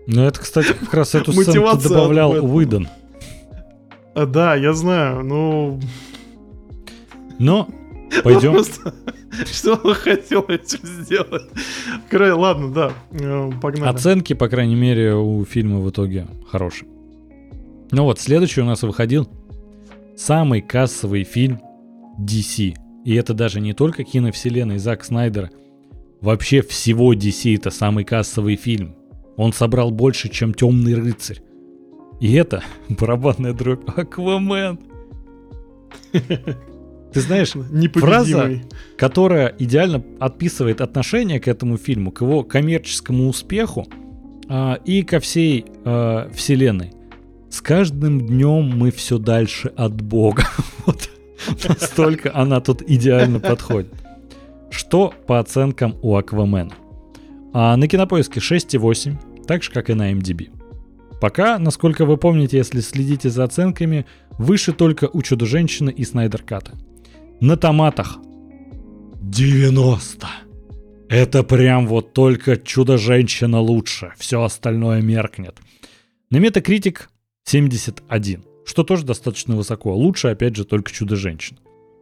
Ну, 0.07 0.25
это, 0.25 0.39
кстати, 0.39 0.73
как 0.73 0.91
раз 0.95 1.13
эту 1.13 1.31
сцену 1.31 1.77
добавлял 1.77 2.31
Уидон. 2.43 2.87
А, 4.15 4.25
да, 4.25 4.55
я 4.55 4.73
знаю, 4.73 5.23
ну... 5.23 5.79
Но 7.39 7.67
пойдем. 8.23 8.53
Просто, 8.53 8.93
что 9.51 9.75
он 9.83 9.93
хотел 9.95 10.41
этим 10.47 10.79
сделать? 10.83 11.49
Ладно, 12.11 12.71
да, 12.71 12.93
э, 13.11 13.51
погнали. 13.61 13.89
Оценки, 13.89 14.33
по 14.33 14.47
крайней 14.47 14.75
мере, 14.75 15.15
у 15.15 15.43
фильма 15.45 15.79
в 15.79 15.89
итоге 15.89 16.27
хорошие. 16.47 16.87
Ну 17.91 18.03
вот, 18.03 18.19
следующий 18.19 18.61
у 18.61 18.65
нас 18.65 18.83
выходил 18.83 19.27
самый 20.15 20.61
кассовый 20.61 21.23
фильм 21.23 21.59
DC. 22.19 22.75
И 23.05 23.15
это 23.15 23.33
даже 23.33 23.59
не 23.59 23.73
только 23.73 24.03
киновселенной 24.03 24.77
Зак 24.77 25.03
Снайдера. 25.03 25.49
Вообще 26.21 26.61
всего 26.61 27.13
DC 27.13 27.55
это 27.55 27.69
самый 27.69 28.05
кассовый 28.05 28.55
фильм. 28.55 28.95
Он 29.35 29.51
собрал 29.51 29.91
больше, 29.91 30.29
чем 30.29 30.53
Темный 30.53 30.95
рыцарь. 30.95 31.41
И 32.23 32.35
это 32.35 32.63
барабанная 32.89 33.51
дробь 33.51 33.83
Аквамен. 33.99 34.79
Ты 36.13 37.19
знаешь, 37.19 37.51
фраза, 37.95 38.61
которая 38.97 39.53
идеально 39.59 40.01
отписывает 40.21 40.79
отношение 40.79 41.41
к 41.41 41.49
этому 41.49 41.75
фильму, 41.75 42.11
к 42.11 42.21
его 42.21 42.45
коммерческому 42.45 43.27
успеху 43.27 43.87
а, 44.47 44.75
и 44.85 45.03
ко 45.03 45.19
всей 45.19 45.65
а, 45.83 46.29
вселенной 46.33 46.93
с 47.49 47.59
каждым 47.59 48.25
днем 48.25 48.71
мы 48.73 48.91
все 48.91 49.17
дальше 49.17 49.73
от 49.75 50.01
Бога. 50.01 50.45
Вот 50.85 51.09
настолько 51.67 52.33
она 52.33 52.61
тут 52.61 52.81
идеально 52.87 53.41
подходит. 53.41 53.91
Что 54.71 55.13
по 55.27 55.39
оценкам 55.39 55.97
у 56.01 56.15
Аквамена? 56.15 56.71
А 57.51 57.75
на 57.75 57.87
кинопоиске 57.89 58.39
6,8, 58.39 59.45
так 59.45 59.61
же 59.61 59.71
как 59.71 59.89
и 59.89 59.93
на 59.93 60.13
MDB. 60.13 60.62
Пока, 61.21 61.59
насколько 61.59 62.05
вы 62.05 62.17
помните, 62.17 62.57
если 62.57 62.81
следите 62.81 63.29
за 63.29 63.43
оценками, 63.43 64.05
выше 64.37 64.73
только 64.73 65.09
у 65.11 65.21
Чудо-женщины 65.21 65.89
и 65.89 66.03
Снайдер 66.03 66.43
Ката. 66.43 66.73
На 67.39 67.57
томатах 67.57 68.19
90. 69.21 70.27
Это 71.09 71.43
прям 71.43 71.87
вот 71.87 72.13
только 72.13 72.57
Чудо-женщина 72.57 73.59
лучше, 73.59 74.13
все 74.17 74.41
остальное 74.43 75.01
меркнет. 75.01 75.57
На 76.29 76.37
Метакритик 76.37 77.09
71, 77.45 78.43
что 78.65 78.83
тоже 78.83 79.05
достаточно 79.05 79.55
высоко. 79.55 79.95
Лучше, 79.95 80.29
опять 80.29 80.55
же, 80.55 80.65
только 80.65 80.91
Чудо-женщина. 80.91 81.59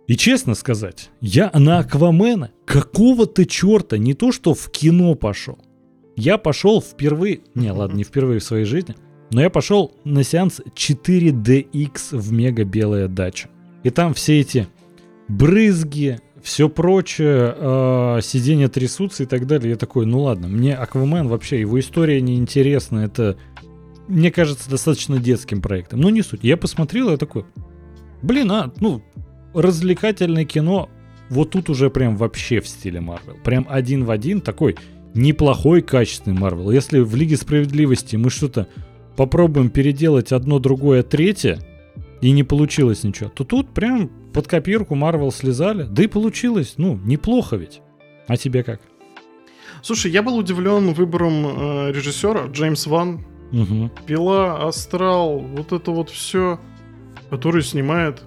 И 0.08 0.16
честно 0.16 0.56
сказать, 0.56 1.10
я 1.22 1.52
на 1.54 1.80
Аквамена 1.80 2.52
какого-то 2.66 3.46
черта 3.46 3.98
не 3.98 4.14
то 4.14 4.32
что 4.32 4.54
в 4.54 4.70
кино 4.72 5.16
пошел. 5.16 5.58
Я 6.24 6.38
пошел 6.38 6.84
впервые, 6.84 7.40
не, 7.56 7.72
ладно, 7.72 7.98
не 7.98 8.04
впервые 8.04 8.40
в 8.42 8.44
своей 8.44 8.66
жизни, 8.66 8.96
но 9.32 9.42
я 9.42 9.50
пошел 9.50 9.92
на 10.04 10.24
сеанс 10.24 10.62
4DX 10.76 12.16
в 12.16 12.32
Мега 12.32 12.64
Белая 12.64 13.08
Дача. 13.08 13.50
И 13.82 13.90
там 13.90 14.14
все 14.14 14.40
эти 14.40 14.68
брызги, 15.28 16.20
все 16.44 16.70
прочее, 16.70 17.56
э, 17.58 18.20
сиденья 18.22 18.68
трясутся 18.68 19.24
и 19.24 19.26
так 19.26 19.48
далее. 19.48 19.72
Я 19.72 19.78
такой, 19.78 20.06
ну 20.06 20.20
ладно, 20.20 20.48
мне 20.48 20.76
Аквамен 20.76 21.28
вообще, 21.28 21.60
его 21.60 21.80
история 21.80 22.22
неинтересна, 22.22 23.00
это 23.00 23.36
мне 24.08 24.30
кажется, 24.30 24.70
достаточно 24.70 25.18
детским 25.18 25.60
проектом. 25.60 26.02
Но 26.02 26.12
не 26.12 26.22
суть. 26.22 26.44
Я 26.44 26.56
посмотрел, 26.56 27.10
я 27.10 27.18
такой, 27.18 27.46
блин, 28.22 28.52
а, 28.52 28.72
ну, 28.80 29.02
развлекательное 29.56 30.46
кино 30.46 30.88
вот 31.32 31.50
тут 31.50 31.72
уже 31.72 31.90
прям 31.90 32.16
вообще 32.16 32.62
в 32.62 32.68
стиле 32.68 33.02
Марвел. 33.02 33.38
Прям 33.44 33.66
один 33.68 34.06
в 34.06 34.12
один 34.12 34.40
такой 34.40 34.78
неплохой 35.14 35.82
качественный 35.82 36.38
Марвел. 36.38 36.72
Если 36.72 37.00
в 37.00 37.16
Лиге 37.16 37.38
Справедливости 37.38 38.16
мы 38.16 38.30
что-то 38.30 38.68
попробуем 39.16 39.70
переделать 39.70 40.32
одно, 40.32 40.60
другое, 40.60 41.04
третье, 41.04 41.60
и 42.22 42.32
не 42.32 42.44
получилось 42.44 43.04
ничего, 43.04 43.30
то 43.30 43.44
тут 43.44 43.74
прям 43.74 44.10
под 44.34 44.48
копирку 44.48 44.96
Марвел 44.96 45.32
слезали, 45.32 45.84
да 45.84 46.04
и 46.04 46.08
получилось, 46.08 46.76
ну, 46.78 47.00
неплохо 47.04 47.56
ведь. 47.56 47.82
А 48.28 48.38
тебе 48.38 48.64
как? 48.64 48.82
Слушай, 49.82 50.12
я 50.12 50.22
был 50.22 50.38
удивлен 50.38 50.94
выбором 50.94 51.46
э, 51.48 51.92
режиссера 51.92 52.46
Джеймс 52.48 52.86
Ван. 52.86 53.26
Угу. 53.52 53.92
Пила, 54.06 54.68
Астрал, 54.68 55.40
вот 55.40 55.74
это 55.74 55.92
вот 55.92 56.10
все, 56.10 56.60
который 57.30 57.64
снимает 57.64 58.22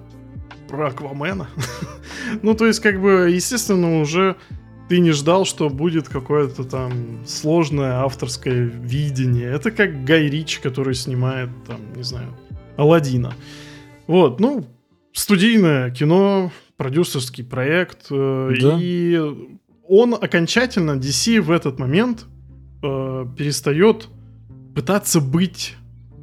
про 0.67 0.89
Аквамена. 0.89 1.47
ну, 2.41 2.53
то 2.53 2.67
есть, 2.67 2.81
как 2.81 3.01
бы, 3.01 3.31
естественно, 3.33 4.01
уже 4.01 4.35
ты 4.89 4.99
не 4.99 5.11
ждал, 5.11 5.45
что 5.45 5.69
будет 5.69 6.07
какое-то 6.09 6.63
там 6.63 7.25
сложное 7.25 7.99
авторское 8.03 8.63
видение. 8.65 9.49
Это 9.51 9.71
как 9.71 10.03
Гай 10.05 10.27
Рич, 10.27 10.59
который 10.59 10.93
снимает, 10.95 11.49
там, 11.67 11.79
не 11.95 12.03
знаю, 12.03 12.35
Алладина. 12.77 13.33
Вот, 14.07 14.39
ну, 14.39 14.65
студийное 15.13 15.89
кино, 15.91 16.51
продюсерский 16.77 17.43
проект. 17.43 18.07
Э, 18.11 18.53
Да. 18.61 18.77
И 18.79 19.19
он 19.87 20.13
окончательно, 20.13 20.91
DC 20.97 21.41
в 21.41 21.49
этот 21.51 21.79
момент 21.79 22.25
э, 22.83 23.25
перестает 23.37 24.09
пытаться 24.75 25.19
быть 25.21 25.75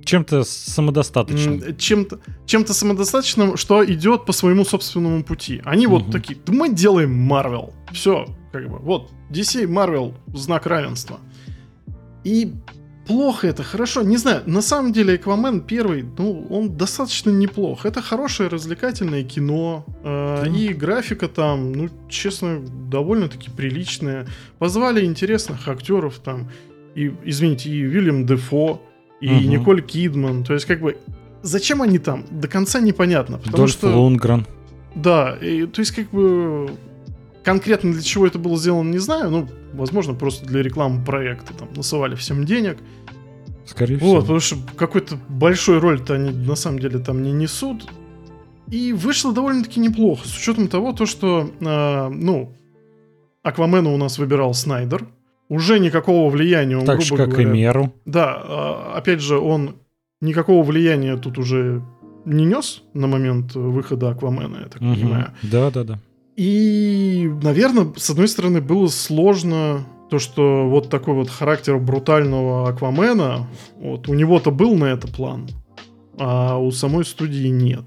Чем-то 0.04 0.44
самодостаточным. 0.44 1.76
чем-то, 1.76 2.18
чем-то 2.46 2.74
самодостаточным, 2.74 3.56
что 3.56 3.84
идет 3.84 4.26
по 4.26 4.32
своему 4.32 4.64
собственному 4.64 5.24
пути. 5.24 5.60
Они 5.64 5.86
вот 5.86 6.02
Мгм. 6.02 6.12
такие, 6.12 6.38
мы 6.48 6.68
делаем 6.72 7.12
Марвел. 7.14 7.72
Все, 7.92 8.26
как 8.52 8.68
бы, 8.68 8.78
вот, 8.78 9.10
DC, 9.30 9.66
Марвел, 9.66 10.14
знак 10.34 10.66
равенства. 10.66 11.18
И 12.24 12.52
плохо 13.06 13.48
это, 13.48 13.62
хорошо, 13.62 14.02
не 14.02 14.16
знаю, 14.16 14.42
на 14.46 14.62
самом 14.62 14.92
деле 14.92 15.14
Аквамен 15.14 15.60
первый, 15.60 16.04
ну, 16.18 16.46
он 16.50 16.76
достаточно 16.76 17.30
неплох. 17.30 17.84
Это 17.86 18.00
хорошее 18.00 18.48
развлекательное 18.48 19.24
кино, 19.24 19.84
э, 20.04 20.42
Да. 20.44 20.50
и 20.50 20.68
графика 20.74 21.28
там, 21.28 21.72
ну, 21.72 21.88
честно, 22.08 22.60
довольно-таки 22.90 23.50
приличная. 23.50 24.26
Позвали 24.58 25.04
интересных 25.04 25.66
актеров 25.68 26.18
там, 26.18 26.48
и, 26.94 27.12
извините, 27.24 27.70
и 27.70 27.80
Вильям 27.82 28.26
Дефо, 28.26 28.80
и 29.20 29.28
Мгм. 29.30 29.48
Николь 29.50 29.82
Кидман. 29.82 30.44
То 30.44 30.54
есть, 30.54 30.66
как 30.66 30.80
бы, 30.80 30.96
зачем 31.42 31.82
они 31.82 31.98
там? 31.98 32.24
До 32.30 32.48
конца 32.48 32.80
непонятно. 32.80 33.38
Потому 33.38 33.56
Дольф 33.56 33.72
что... 33.72 33.88
Лундгрен. 33.96 34.46
Да, 34.94 35.36
и, 35.40 35.66
то 35.66 35.80
есть 35.80 35.92
как 35.92 36.10
бы 36.10 36.70
конкретно 37.44 37.92
для 37.92 38.02
чего 38.02 38.26
это 38.26 38.38
было 38.38 38.56
сделано, 38.56 38.90
не 38.90 38.98
знаю. 38.98 39.30
Ну, 39.30 39.48
возможно, 39.72 40.14
просто 40.14 40.46
для 40.46 40.62
рекламы 40.62 41.04
проекта 41.04 41.52
там 41.54 41.68
насывали 41.74 42.14
всем 42.14 42.44
денег. 42.44 42.78
Скорее 43.64 43.96
Вот, 43.96 44.00
всего. 44.06 44.20
потому 44.20 44.40
что 44.40 44.56
какой-то 44.76 45.16
большой 45.28 45.78
роль-то 45.78 46.14
они 46.14 46.30
на 46.30 46.56
самом 46.56 46.78
деле 46.80 46.98
там 46.98 47.22
не 47.22 47.32
несут. 47.32 47.88
И 48.70 48.92
вышло 48.92 49.32
довольно-таки 49.32 49.80
неплохо, 49.80 50.26
с 50.26 50.36
учетом 50.36 50.68
того, 50.68 50.92
то, 50.92 51.04
что, 51.06 51.50
э, 51.60 52.08
ну, 52.08 52.52
Аквамена 53.42 53.90
у 53.92 53.96
нас 53.96 54.18
выбирал 54.18 54.54
Снайдер. 54.54 55.06
Уже 55.48 55.78
никакого 55.78 56.30
влияния 56.30 56.78
он, 56.78 56.86
Так 56.86 57.02
же, 57.02 57.14
грубо 57.14 57.24
как 57.30 57.40
и 57.40 57.42
говоря, 57.44 57.52
Меру. 57.60 57.92
да, 58.06 58.34
а, 58.42 58.94
опять 58.96 59.20
же, 59.20 59.38
он 59.38 59.76
никакого 60.20 60.62
влияния 60.64 61.16
тут 61.16 61.38
уже 61.38 61.82
не 62.24 62.44
нес 62.46 62.82
на 62.94 63.06
момент 63.06 63.54
выхода 63.54 64.10
Аквамена, 64.10 64.58
я 64.58 64.66
так 64.66 64.80
Мгм. 64.80 64.94
понимаю. 64.94 65.32
Да, 65.42 65.70
да, 65.70 65.84
да. 65.84 65.98
И, 66.36 67.30
наверное, 67.42 67.92
с 67.96 68.10
одной 68.10 68.28
стороны, 68.28 68.60
было 68.60 68.86
сложно 68.88 69.86
то, 70.10 70.18
что 70.18 70.68
вот 70.68 70.88
такой 70.88 71.14
вот 71.14 71.30
характер 71.30 71.78
брутального 71.78 72.68
Аквамена, 72.68 73.48
вот 73.78 74.08
у 74.08 74.14
него-то 74.14 74.50
был 74.50 74.74
на 74.74 74.86
это 74.86 75.08
план, 75.08 75.48
а 76.18 76.58
у 76.58 76.70
самой 76.70 77.04
студии 77.04 77.48
нет. 77.48 77.84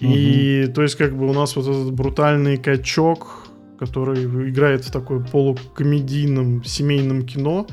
И 0.00 0.70
то 0.74 0.82
есть 0.82 0.96
как 0.96 1.16
бы 1.16 1.28
у 1.28 1.32
нас 1.32 1.56
вот 1.56 1.66
этот 1.66 1.92
брутальный 1.92 2.56
качок, 2.56 3.46
который 3.78 4.24
играет 4.24 4.84
в 4.84 4.92
такой 4.92 5.24
полукомедийном 5.24 6.64
семейном 6.64 7.22
кино, 7.26 7.66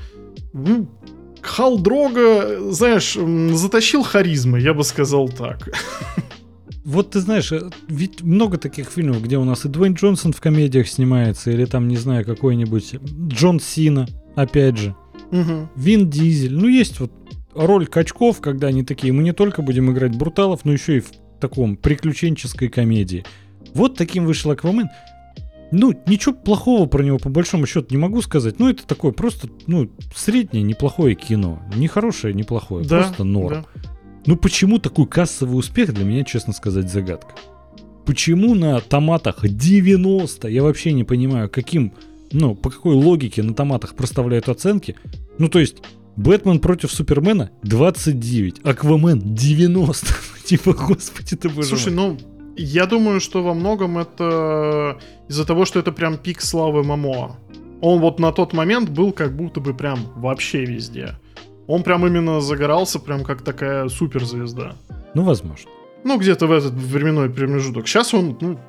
ну, 0.53 0.88
Хал 1.41 1.80
Дрога, 1.80 2.72
знаешь, 2.72 3.18
затащил 3.57 4.03
харизмы, 4.03 4.59
я 4.59 4.73
бы 4.73 4.84
сказал 4.84 5.27
так. 5.30 5.69
Вот 6.84 7.12
ты 7.12 7.20
знаешь, 7.20 7.52
э, 7.52 7.70
ведь 7.88 8.22
много 8.22 8.58
таких 8.58 8.90
фильмов, 8.90 9.22
где 9.24 9.38
у 9.38 9.44
нас 9.44 9.66
и 9.66 9.70
Дуэйн 9.70 9.94
Джонсон 9.94 10.34
в 10.34 10.41
комедиях 10.41 10.88
снимается, 10.88 11.52
или 11.52 11.66
там, 11.66 11.88
не 11.88 11.98
знаю, 11.98 12.26
какой-нибудь 12.26 12.95
Джон 13.28 13.60
Сина, 13.60 14.08
опять 14.36 14.78
же. 14.78 14.95
Мгм. 15.32 15.70
Вин 15.76 16.10
Дизель. 16.10 16.53
Ну, 16.58 16.68
есть 16.68 16.99
вот 16.99 17.12
роль 17.53 17.86
качков, 17.88 18.41
когда 18.41 18.68
они 18.68 18.84
такие, 18.84 19.14
мы 19.14 19.24
не 19.24 19.32
только 19.32 19.62
будем 19.62 19.91
играть 19.91 20.16
бруталов, 20.18 20.66
но 20.66 20.72
еще 20.74 20.98
и 20.98 20.99
в 21.02 21.12
таком 21.40 21.78
приключенческой 21.78 22.70
комедии. 22.70 23.26
Вот 23.74 23.95
таким 23.95 24.26
вышел 24.26 24.52
Аквамен. 24.52 24.88
Ну, 25.72 25.94
ничего 26.06 26.36
плохого 26.36 26.86
про 26.86 27.02
него 27.02 27.18
по 27.18 27.30
большому 27.30 27.66
счету 27.66 27.88
не 27.91 27.98
могу 27.98 28.22
сказать. 28.22 28.60
Ну, 28.60 28.70
это 28.70 28.86
такое 28.86 29.14
просто, 29.14 29.48
ну, 29.68 29.90
среднее, 30.14 30.64
неплохое 30.64 31.16
кино. 31.16 31.62
Не 31.76 31.88
хорошее, 31.88 32.34
неплохое, 32.34 32.86
Да, 32.86 33.03
просто 33.03 33.24
норм. 33.24 33.66
да. 33.76 33.82
Ну 34.26 34.35
почему 34.35 34.80
такой 34.80 35.07
кассовый 35.07 35.57
успех 35.57 35.93
для 35.93 36.06
меня, 36.06 36.23
честно 36.23 36.53
сказать, 36.53 36.89
загадка. 36.89 37.34
Почему 38.06 38.56
на 38.56 38.80
томатах 38.80 39.48
90? 39.48 40.48
Я 40.48 40.64
вообще 40.64 40.93
не 40.93 41.03
понимаю, 41.03 41.49
каким, 41.49 41.93
ну, 42.31 42.56
по 42.56 42.69
какой 42.69 42.95
логике 42.95 43.43
на 43.43 43.53
томатах 43.53 43.95
проставляют 43.95 44.49
оценки. 44.49 44.95
Ну, 45.38 45.49
то 45.49 45.60
есть, 45.60 45.77
Бэтмен 46.15 46.60
против 46.60 46.91
Супермена 46.91 47.52
29, 47.64 48.61
Аквамен 48.64 49.22
90. 49.34 50.07
Типа, 50.45 50.73
господи 50.73 51.35
ты 51.35 51.49
боже 51.49 51.69
Слушай, 51.69 51.93
мой. 51.93 52.10
ну, 52.10 52.18
я 52.57 52.85
думаю, 52.85 53.19
что 53.19 53.43
во 53.43 53.53
многом 53.53 53.98
это 53.98 54.99
из-за 55.30 55.45
того, 55.45 55.65
что 55.65 55.80
это 55.80 55.91
прям 55.91 56.18
пик 56.18 56.41
славы 56.41 56.84
Мамоа. 56.84 57.38
Он 57.81 57.99
вот 57.99 58.19
на 58.19 58.31
тот 58.31 58.53
момент 58.53 58.89
был 58.89 59.11
как 59.11 59.35
будто 59.35 59.60
бы 59.60 59.73
прям 59.73 59.99
вообще 60.15 60.65
везде. 60.65 61.15
Он 61.72 61.84
прям 61.84 62.06
именно 62.06 62.41
загорался, 62.41 62.99
прям 62.99 63.23
как 63.23 63.41
такая 63.43 63.88
суперзвезда. 63.88 64.73
Ну, 65.14 65.23
возможно. 65.23 65.69
Ну, 66.03 66.19
где-то 66.19 66.48
в 66.48 66.52
этот 66.52 66.73
временной 66.73 67.30
промежуток. 67.30 67.88
Сейчас 67.88 68.14
он, 68.14 68.38
ну, 68.41 68.60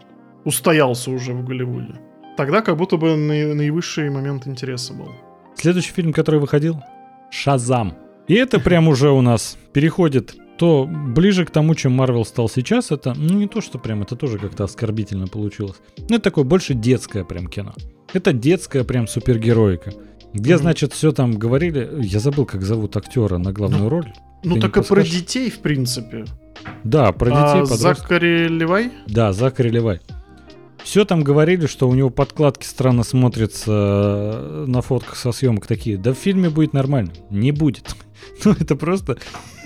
устоялся 0.44 1.10
уже 1.10 1.32
в 1.32 1.44
Голливуде. 1.44 1.94
Тогда 2.36 2.60
как 2.60 2.76
будто 2.76 2.96
бы 2.96 3.16
наи- 3.16 3.54
наивысший 3.54 4.08
момент 4.10 4.46
интереса 4.46 4.94
был. 4.94 5.08
Следующий 5.56 5.92
фильм, 5.92 6.12
который 6.12 6.38
выходил, 6.38 6.76
Шазам. 7.30 7.94
И 8.28 8.34
это 8.34 8.60
прям 8.60 8.86
уже 8.86 9.10
у 9.10 9.20
нас 9.20 9.58
переходит 9.72 10.36
то 10.58 10.88
ближе 10.88 11.44
к 11.44 11.50
тому, 11.50 11.74
чем 11.74 11.92
Марвел 11.92 12.24
стал 12.24 12.48
сейчас. 12.48 12.92
Это, 12.92 13.14
ну 13.16 13.38
не 13.38 13.48
то, 13.48 13.60
что 13.60 13.78
прям, 13.78 14.02
это 14.02 14.14
тоже 14.14 14.38
как-то 14.38 14.62
оскорбительно 14.64 15.26
получилось. 15.26 15.80
Ну 16.08 16.14
это 16.16 16.20
такое 16.20 16.44
больше 16.44 16.74
детское 16.74 17.24
прям 17.24 17.48
кино. 17.48 17.72
Это 18.12 18.32
детская 18.32 18.84
прям 18.84 19.08
супергероика. 19.08 19.92
Где, 20.34 20.58
значит, 20.58 20.92
все 20.92 21.12
там 21.12 21.32
говорили. 21.32 21.88
Я 22.00 22.20
забыл, 22.20 22.46
как 22.46 22.62
зовут 22.62 22.96
актера 22.96 23.38
на 23.38 23.52
главную 23.52 23.84
Ну, 23.84 23.88
роль. 23.88 24.12
Ну, 24.44 24.54
Ты 24.54 24.60
так 24.62 24.76
и 24.78 24.82
про 24.82 25.02
детей, 25.02 25.50
в 25.50 25.58
принципе. 25.60 26.24
Да, 26.84 27.12
про 27.12 27.26
детей, 27.30 27.62
А. 27.62 27.76
Закари 27.76 28.48
Левай? 28.48 28.92
Да, 29.06 29.32
Закари 29.32 29.70
Левай. 29.70 30.00
Все 30.82 31.04
там 31.04 31.22
говорили, 31.22 31.66
что 31.66 31.88
у 31.88 31.94
него 31.94 32.10
подкладки 32.10 32.66
странно 32.66 33.04
смотрятся 33.04 33.70
э, 33.70 34.64
на 34.66 34.82
фотках 34.82 35.16
со 35.16 35.30
съемок 35.30 35.66
такие. 35.66 35.96
Да 35.96 36.12
в 36.12 36.16
фильме 36.18 36.50
будет 36.50 36.72
нормально. 36.72 37.12
Не 37.30 37.52
будет. 37.52 37.94
Ну, 38.44 38.52
это 38.52 38.76
просто... 38.76 39.18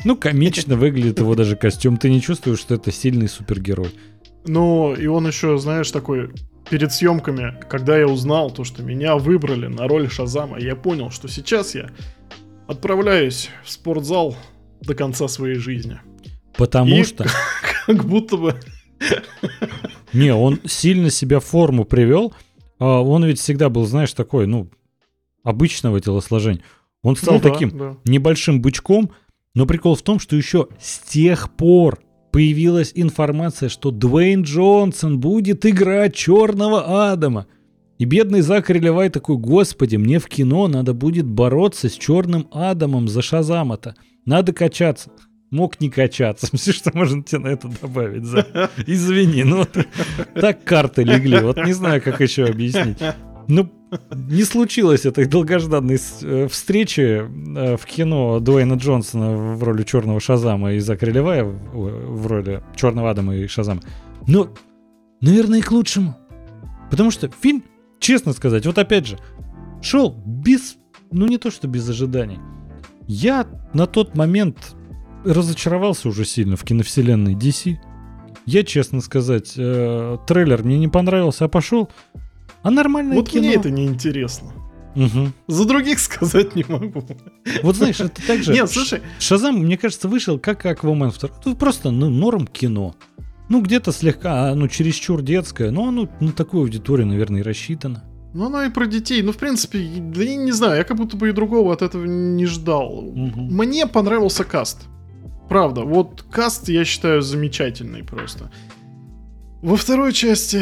Ну, 0.05 0.16
комично 0.16 0.76
выглядит 0.76 1.18
его 1.18 1.34
даже 1.34 1.56
костюм. 1.56 1.98
Ты 1.98 2.09
не 2.10 2.22
чувствуешь, 2.22 2.59
что 2.59 2.74
это 2.74 2.90
сильный 2.90 3.28
супергерой. 3.28 3.90
Ну, 4.47 4.94
и 4.94 5.06
он 5.06 5.27
еще, 5.27 5.59
знаешь, 5.59 5.90
такой 5.90 6.31
перед 6.70 6.93
съемками, 6.93 7.55
когда 7.68 7.97
я 7.98 8.06
узнал 8.06 8.51
то, 8.51 8.64
что 8.64 8.82
меня 8.82 9.16
выбрали 9.16 9.66
на 9.66 9.86
роль 9.89 10.10
Шазама, 10.10 10.59
я 10.59 10.74
понял, 10.77 11.10
что 11.10 11.28
сейчас 11.28 11.74
я 11.74 11.90
отправляюсь 12.66 13.51
в 13.64 13.70
спортзал 13.70 14.36
до 14.82 14.94
конца 14.94 15.28
своей 15.28 15.56
жизни. 15.56 16.01
Потому 16.56 16.97
И- 16.97 17.05
что... 17.05 17.27
Как 17.86 18.05
будто 18.05 18.36
бы... 18.36 18.55
Не, 20.12 20.35
он 20.35 20.59
сильно 20.64 21.10
себя 21.10 21.39
в 21.40 21.44
форму 21.44 21.85
привел. 21.85 22.32
А 22.78 23.01
Он 23.01 23.24
ведь 23.24 23.39
всегда 23.39 23.68
был, 23.68 23.86
знаешь, 23.86 24.12
такой, 24.12 24.47
ну, 24.47 24.68
обычного 25.43 26.01
телосложения. 26.01 26.62
Он 27.02 27.14
стал 27.16 27.35
Ну 27.36 27.40
да, 27.40 27.51
таким 27.51 27.78
да. 27.78 27.97
небольшим 28.05 28.60
бычком, 28.60 29.10
но 29.55 29.66
прикол 29.66 29.94
в 29.94 30.02
том, 30.02 30.18
что 30.18 30.35
еще 30.36 30.68
с 30.81 30.98
тех 30.98 31.51
пор 31.52 32.01
появилась 32.36 32.92
информация, 32.94 33.70
что 33.70 33.90
Дуэйн 33.90 34.42
Джонсон 34.42 35.20
будет 35.20 35.64
играть 35.64 36.14
Черного 36.14 37.10
Адама. 37.10 37.46
И 37.96 38.04
бедный 38.04 38.42
Закари 38.42 38.78
Левай 38.78 39.08
такой, 39.08 39.38
господи, 39.38 39.96
мне 39.96 40.18
в 40.18 40.26
кино 40.26 40.68
надо 40.68 40.92
будет 40.92 41.24
бороться 41.24 41.88
с 41.88 41.94
Черным 41.94 42.46
Адамом 42.52 43.08
за 43.08 43.22
Шазама-то. 43.22 43.94
Надо 44.26 44.52
качаться. 44.52 45.12
мог 45.50 45.80
не 45.80 45.88
качаться. 45.88 46.48
Все, 46.58 46.72
что 46.72 46.90
можно 46.92 47.22
тебе 47.22 47.38
на 47.38 47.48
это 47.48 47.70
добавить, 47.80 48.26
за. 48.26 48.46
Извини, 48.86 49.42
ну 49.42 49.64
так 50.34 50.62
карты 50.62 51.04
легли. 51.04 51.38
Вот 51.38 51.56
не 51.64 51.72
знаю, 51.72 52.02
как 52.02 52.20
еще 52.20 52.44
объяснить. 52.44 52.98
Ну, 53.48 53.70
не 54.10 54.43
случилось 54.43 55.06
этой 55.06 55.27
долгожданной 55.27 55.98
э, 56.23 56.48
встречи 56.48 57.01
э, 57.01 57.77
в 57.77 57.86
кино 57.86 58.40
Дуэйна 58.40 58.74
Джонсона 58.74 59.36
в 59.36 59.62
роли 59.62 59.85
черного 59.85 60.20
Шазама 60.20 60.73
и 60.73 60.81
Зака 60.81 61.06
Релевая 61.06 61.44
в 61.44 62.27
роли 62.27 62.62
черного 62.74 63.10
Адама 63.10 63.36
и 63.36 63.47
Шазама. 63.47 63.82
Но, 64.27 64.48
наверное, 65.20 65.60
и 65.60 65.62
к 65.62 65.70
лучшему. 65.70 66.16
Потому 66.90 67.10
что 67.10 67.28
фильм, 67.28 67.62
честно 68.01 68.32
сказать, 68.32 68.66
вот 68.66 68.78
опять 68.78 69.06
же, 69.06 69.18
шел 69.82 70.10
без, 70.27 70.77
ну 71.12 71.27
не 71.27 71.39
то 71.39 71.51
что 71.51 71.68
без 71.68 71.89
ожиданий. 71.89 72.39
Я 73.06 73.47
на 73.73 73.86
тот 73.86 74.16
момент 74.16 74.74
разочаровался 75.24 76.09
уже 76.09 76.24
сильно 76.24 76.56
в 76.56 76.64
киновселенной 76.64 77.35
DC. 77.35 77.77
Я, 78.47 78.62
честно 78.62 79.01
сказать, 79.01 79.55
э, 79.56 80.18
трейлер 80.27 80.62
мне 80.62 80.78
не 80.78 80.89
понравился, 80.89 81.44
а 81.44 81.48
пошел 81.48 81.90
а 82.66 82.70
нормальное 82.72 83.14
вот 83.14 83.28
кино. 83.28 83.44
мне 83.44 83.55
это 83.55 83.70
не 83.70 83.86
интересно. 83.86 84.52
Угу. 84.97 85.32
За 85.47 85.64
других 85.66 85.98
сказать 86.01 86.56
не 86.56 86.64
могу. 86.66 87.05
Вот 87.62 87.76
знаешь, 87.76 88.01
это 88.01 88.20
так 88.26 88.43
же. 88.43 88.52
Нет, 88.52 88.68
слушай. 88.68 89.02
Шазам, 89.20 89.59
мне 89.59 89.76
кажется, 89.76 90.09
вышел 90.09 90.36
как 90.40 90.66
Аквамен 90.66 91.10
2. 91.10 91.28
Это 91.28 91.55
просто 91.55 91.93
ну, 91.93 92.10
норм 92.10 92.48
кино. 92.48 92.97
Ну, 93.48 93.62
где-то 93.62 93.93
слегка, 93.93 94.52
ну, 94.56 94.66
чересчур 94.66 95.22
детское, 95.22 95.70
но 95.70 95.86
оно 95.86 96.09
на 96.18 96.32
такую 96.32 96.62
аудиторию, 96.62 97.06
наверное, 97.06 97.38
и 97.38 97.44
рассчитано. 97.44 98.02
Ну, 98.34 98.47
оно 98.47 98.64
и 98.64 98.68
про 98.68 98.86
детей. 98.86 99.22
Ну, 99.22 99.30
в 99.30 99.36
принципе, 99.36 99.78
да 100.01 100.24
я 100.24 100.34
не 100.34 100.51
знаю, 100.51 100.78
я 100.78 100.82
как 100.82 100.97
будто 100.97 101.16
бы 101.16 101.28
и 101.28 101.32
другого 101.32 101.72
от 101.72 101.82
этого 101.82 102.05
не 102.05 102.47
ждал. 102.47 102.98
Угу. 102.98 103.43
Мне 103.43 103.86
понравился 103.86 104.43
каст. 104.43 104.88
Правда, 105.48 105.82
вот 105.82 106.24
каст 106.32 106.68
я 106.68 106.84
считаю 106.84 107.22
замечательный 107.22 108.02
просто. 108.02 108.51
Во 109.62 109.76
второй 109.76 110.12
части 110.12 110.60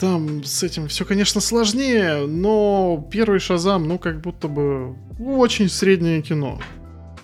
там 0.00 0.44
с 0.44 0.62
этим 0.62 0.88
все, 0.88 1.04
конечно, 1.04 1.40
сложнее, 1.40 2.26
но 2.26 3.06
первый 3.10 3.40
Шазам, 3.40 3.88
ну, 3.88 3.98
как 3.98 4.20
будто 4.20 4.48
бы 4.48 4.96
очень 5.18 5.68
среднее 5.68 6.22
кино. 6.22 6.60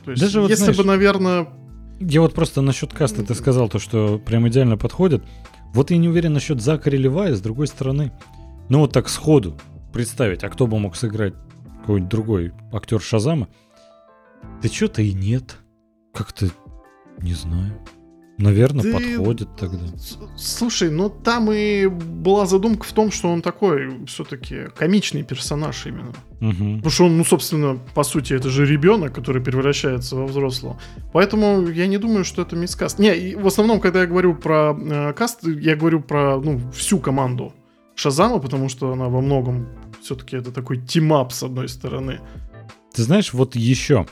То 0.04 0.10
есть, 0.10 0.22
Даже 0.22 0.40
вот, 0.40 0.50
если 0.50 0.64
знаешь, 0.64 0.76
бы, 0.76 0.84
наверное... 0.84 1.48
Я 2.00 2.20
вот 2.20 2.34
просто 2.34 2.60
насчет 2.60 2.92
каста 2.92 3.24
ты 3.24 3.34
сказал 3.34 3.68
то, 3.68 3.78
что 3.78 4.18
прям 4.18 4.48
идеально 4.48 4.76
подходит. 4.76 5.24
Вот 5.72 5.90
я 5.90 5.96
не 5.96 6.08
уверен 6.08 6.32
насчет 6.32 6.60
Закари 6.60 6.98
Левая, 6.98 7.34
с 7.34 7.40
другой 7.40 7.68
стороны. 7.68 8.12
Ну 8.68 8.80
вот 8.80 8.92
так 8.92 9.08
сходу 9.08 9.58
представить, 9.92 10.42
а 10.44 10.50
кто 10.50 10.66
бы 10.66 10.78
мог 10.78 10.96
сыграть 10.96 11.34
какой-нибудь 11.80 12.10
другой 12.10 12.52
актер 12.72 13.00
Шазама? 13.00 13.48
Да 14.62 14.68
что-то 14.68 15.00
и 15.00 15.12
нет. 15.12 15.56
Как-то 16.12 16.48
не 17.18 17.34
знаю. 17.34 17.72
Наверное, 18.36 18.82
Ты... 18.82 18.92
подходит 18.92 19.48
тогда. 19.56 19.78
Слушай, 20.36 20.90
ну 20.90 21.08
там 21.08 21.52
и 21.52 21.86
была 21.86 22.46
задумка 22.46 22.84
в 22.84 22.92
том, 22.92 23.12
что 23.12 23.28
он 23.28 23.42
такой 23.42 24.04
все-таки 24.06 24.68
комичный 24.76 25.22
персонаж 25.22 25.86
именно. 25.86 26.12
Угу. 26.40 26.76
Потому 26.76 26.90
что 26.90 27.04
он, 27.04 27.16
ну, 27.16 27.24
собственно, 27.24 27.78
по 27.94 28.02
сути, 28.02 28.34
это 28.34 28.50
же 28.50 28.66
ребенок, 28.66 29.14
который 29.14 29.40
превращается 29.40 30.16
во 30.16 30.26
взрослого. 30.26 30.80
Поэтому 31.12 31.68
я 31.68 31.86
не 31.86 31.98
думаю, 31.98 32.24
что 32.24 32.42
это 32.42 32.56
miscast. 32.56 32.98
Не, 32.98 33.36
в 33.36 33.46
основном, 33.46 33.80
когда 33.80 34.00
я 34.00 34.06
говорю 34.06 34.34
про 34.34 34.76
э, 34.76 35.12
каст, 35.12 35.46
я 35.46 35.76
говорю 35.76 36.00
про 36.00 36.40
ну, 36.40 36.60
всю 36.72 36.98
команду 36.98 37.54
Шазама, 37.94 38.40
потому 38.40 38.68
что 38.68 38.92
она 38.92 39.08
во 39.08 39.20
многом 39.20 39.68
все-таки 40.02 40.36
это 40.36 40.50
такой 40.50 40.78
team-up 40.78 41.32
с 41.32 41.44
одной 41.44 41.68
стороны. 41.68 42.20
Ты 42.92 43.02
знаешь, 43.02 43.32
вот 43.32 43.54
еще 43.54 44.06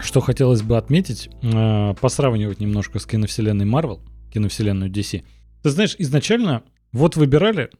что 0.00 0.20
хотелось 0.20 0.62
бы 0.62 0.76
отметить, 0.76 1.30
э, 1.42 1.94
посравнивать 2.00 2.60
немножко 2.60 2.98
с 2.98 3.06
киновселенной 3.06 3.66
Marvel, 3.66 4.00
киновселенную 4.32 4.90
DC. 4.90 5.22
Ты 5.62 5.70
знаешь, 5.70 5.96
изначально 5.98 6.62
вот 6.92 7.16
выбирали, 7.16 7.70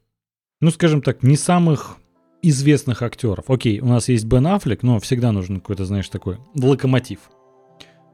ну, 0.61 0.71
скажем 0.71 1.01
так, 1.01 1.23
не 1.23 1.35
самых 1.35 1.97
известных 2.41 3.01
актеров. 3.01 3.49
Окей, 3.49 3.79
у 3.79 3.87
нас 3.87 4.09
есть 4.09 4.25
Бен 4.25 4.47
Аффлек, 4.47 4.83
но 4.83 4.99
всегда 4.99 5.31
нужен 5.31 5.57
какой-то, 5.57 5.85
знаешь, 5.85 6.09
такой 6.09 6.37
локомотив. 6.55 7.19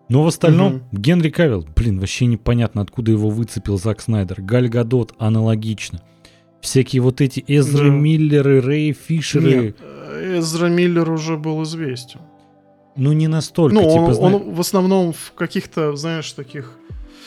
Но 0.07 0.23
в 0.23 0.27
остальном 0.27 0.76
угу. 0.76 0.85
Генри 0.91 1.30
Кавилл, 1.30 1.67
блин, 1.76 1.99
вообще 1.99 2.27
непонятно, 2.27 2.81
откуда 2.81 3.11
его 3.11 3.30
выцепил 3.30 3.77
Зак 3.77 4.01
Снайдер. 4.01 4.41
Галь 4.41 4.67
Гадот 4.67 5.13
аналогично. 5.17 6.01
Всякие 6.61 7.01
вот 7.01 7.22
эти 7.22 7.43
Эзра 7.47 7.89
да. 7.89 7.93
Миллеры, 7.95 8.61
Рэй 8.61 8.93
Фишеры. 8.93 9.65
Нет, 9.67 9.77
Эзра 10.39 10.67
Миллер 10.67 11.09
уже 11.09 11.38
был 11.38 11.63
известен. 11.63 12.22
Ну, 12.95 13.11
не 13.11 13.27
настолько. 13.27 13.76
Ну, 13.76 13.81
типа, 13.81 13.99
он, 13.99 14.13
знаешь... 14.13 14.35
он 14.35 14.53
в 14.53 14.59
основном 14.59 15.13
в 15.13 15.34
каких-то, 15.34 15.95
знаешь, 15.95 16.31
таких... 16.31 16.72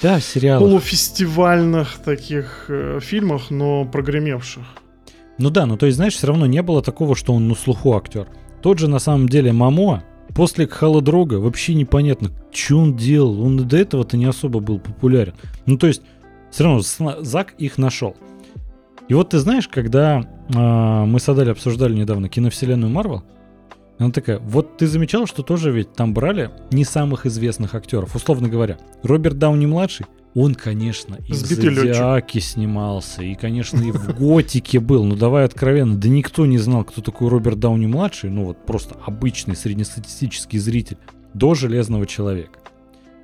Да, 0.03 0.21
сериалах. 0.21 0.69
Полуфестивальных 0.69 1.99
таких 2.05 2.67
э, 2.69 3.01
фильмах, 3.03 3.51
но 3.51 3.85
прогремевших. 3.85 4.65
Ну 5.39 5.51
да, 5.51 5.67
ну 5.67 5.77
то 5.77 5.87
есть, 5.87 5.97
знаешь, 5.97 6.15
все 6.15 6.29
равно 6.29 6.47
не 6.47 6.63
было 6.63 6.83
такого, 6.83 7.15
что 7.15 7.33
он 7.33 7.49
на 7.49 7.55
слуху 7.55 7.97
актер. 7.97 8.29
Тот 8.63 8.79
же, 8.79 8.89
на 8.89 8.99
самом 8.99 9.29
деле, 9.29 9.53
Мамо, 9.53 10.05
после 10.35 10.67
Холодрога 10.67 11.35
вообще 11.35 11.75
непонятно, 11.75 12.31
что 12.53 12.79
он 12.79 12.97
делал. 12.97 13.41
Он 13.43 13.57
до 13.57 13.77
этого-то 13.77 14.17
не 14.17 14.27
особо 14.27 14.61
был 14.61 14.79
популярен. 14.79 15.35
Ну 15.67 15.77
то 15.77 15.87
есть, 15.87 16.03
все 16.51 16.65
равно 16.65 16.81
Зак 16.81 17.55
их 17.59 17.79
нашел. 17.79 18.17
И 19.09 19.15
вот 19.15 19.31
ты 19.31 19.39
знаешь, 19.39 19.69
когда 19.69 20.21
э, 20.21 21.05
мы 21.05 21.19
с 21.19 21.29
Адаль 21.29 21.51
обсуждали 21.51 21.95
недавно 21.95 22.29
киновселенную 22.29 22.91
Марвел, 22.91 23.23
она 23.99 24.11
такая, 24.11 24.39
вот 24.39 24.77
ты 24.77 24.87
замечал, 24.87 25.27
что 25.27 25.43
тоже 25.43 25.73
ведь 25.73 25.93
там 25.93 26.15
брали 26.15 26.51
не 26.71 26.85
самых 26.85 27.27
известных 27.27 27.75
актеров, 27.75 28.15
условно 28.15 28.49
говоря. 28.49 28.79
Роберт 29.03 29.39
Дауни-младший, 29.39 30.07
он, 30.35 30.55
конечно, 30.55 31.17
и 31.27 31.33
Сбитый 31.33 31.71
в 31.71 31.75
Зодиаке 31.75 32.41
снимался, 32.41 33.23
и, 33.23 33.35
конечно, 33.35 33.79
и 33.79 33.91
в 33.91 34.17
Готике 34.17 34.79
был. 34.79 35.05
Но 35.05 35.17
давай 35.17 35.45
откровенно, 35.45 35.97
да 35.97 36.09
никто 36.09 36.47
не 36.47 36.59
знал, 36.59 36.85
кто 36.85 37.03
такой 37.03 37.29
Роберт 37.29 37.59
Дауни-младший, 37.59 38.31
ну 38.31 38.45
вот 38.45 38.65
просто 38.65 38.95
обычный 39.05 39.57
среднестатистический 39.57 40.59
зритель, 40.59 40.99
до 41.35 41.55
Железного 41.55 42.07
Человека. 42.07 42.61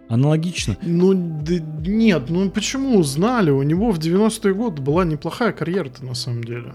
Аналогично. 0.09 0.77
Ну, 0.83 1.15
да 1.15 1.55
нет, 1.87 2.25
ну 2.29 2.51
почему 2.51 3.03
знали? 3.03 3.51
У 3.51 3.63
него 3.63 3.91
в 3.91 3.99
90-е 3.99 4.53
годы 4.55 4.83
была 4.83 5.05
неплохая 5.05 5.53
карьера-то 5.53 6.05
на 6.05 6.15
самом 6.15 6.45
деле 6.45 6.75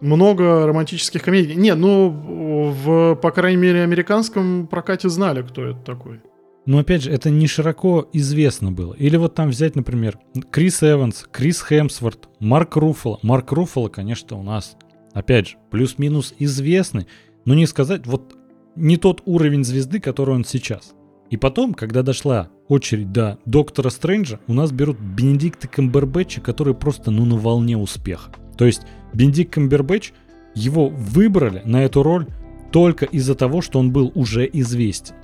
много 0.00 0.66
романтических 0.66 1.22
комедий. 1.22 1.54
Не, 1.54 1.74
ну, 1.74 2.08
в, 2.08 3.14
по 3.16 3.30
крайней 3.30 3.60
мере, 3.60 3.82
американском 3.82 4.66
прокате 4.66 5.08
знали, 5.08 5.42
кто 5.42 5.64
это 5.64 5.80
такой. 5.80 6.20
Но 6.66 6.78
опять 6.78 7.02
же, 7.02 7.10
это 7.10 7.28
не 7.28 7.46
широко 7.46 8.08
известно 8.12 8.72
было. 8.72 8.94
Или 8.94 9.16
вот 9.16 9.34
там 9.34 9.50
взять, 9.50 9.76
например, 9.76 10.18
Крис 10.50 10.82
Эванс, 10.82 11.26
Крис 11.30 11.62
Хемсворт, 11.62 12.28
Марк 12.40 12.76
Руффало. 12.76 13.18
Марк 13.22 13.52
Руффало, 13.52 13.88
конечно, 13.88 14.38
у 14.38 14.42
нас, 14.42 14.76
опять 15.12 15.48
же, 15.48 15.56
плюс-минус 15.70 16.34
известный, 16.38 17.06
но 17.44 17.54
не 17.54 17.66
сказать, 17.66 18.06
вот 18.06 18.34
не 18.76 18.96
тот 18.96 19.22
уровень 19.26 19.64
звезды, 19.64 20.00
который 20.00 20.34
он 20.34 20.44
сейчас. 20.44 20.94
И 21.30 21.36
потом, 21.36 21.74
когда 21.74 22.02
дошла 22.02 22.48
очередь 22.68 23.12
до 23.12 23.38
Доктора 23.44 23.90
Стрэнджа, 23.90 24.40
у 24.46 24.54
нас 24.54 24.72
берут 24.72 24.98
Бенедикта 24.98 25.68
Камбербэтча, 25.68 26.40
который 26.40 26.74
просто, 26.74 27.10
ну, 27.10 27.24
на 27.24 27.36
волне 27.36 27.76
успеха. 27.76 28.30
То 28.56 28.64
есть 28.64 28.82
Бендик 29.12 29.50
Камбербэтч, 29.50 30.12
его 30.54 30.88
выбрали 30.88 31.62
на 31.64 31.84
эту 31.84 32.02
роль 32.02 32.26
только 32.70 33.04
из-за 33.06 33.34
того, 33.34 33.60
что 33.60 33.78
он 33.78 33.92
был 33.92 34.12
уже 34.14 34.48
известен. 34.52 35.14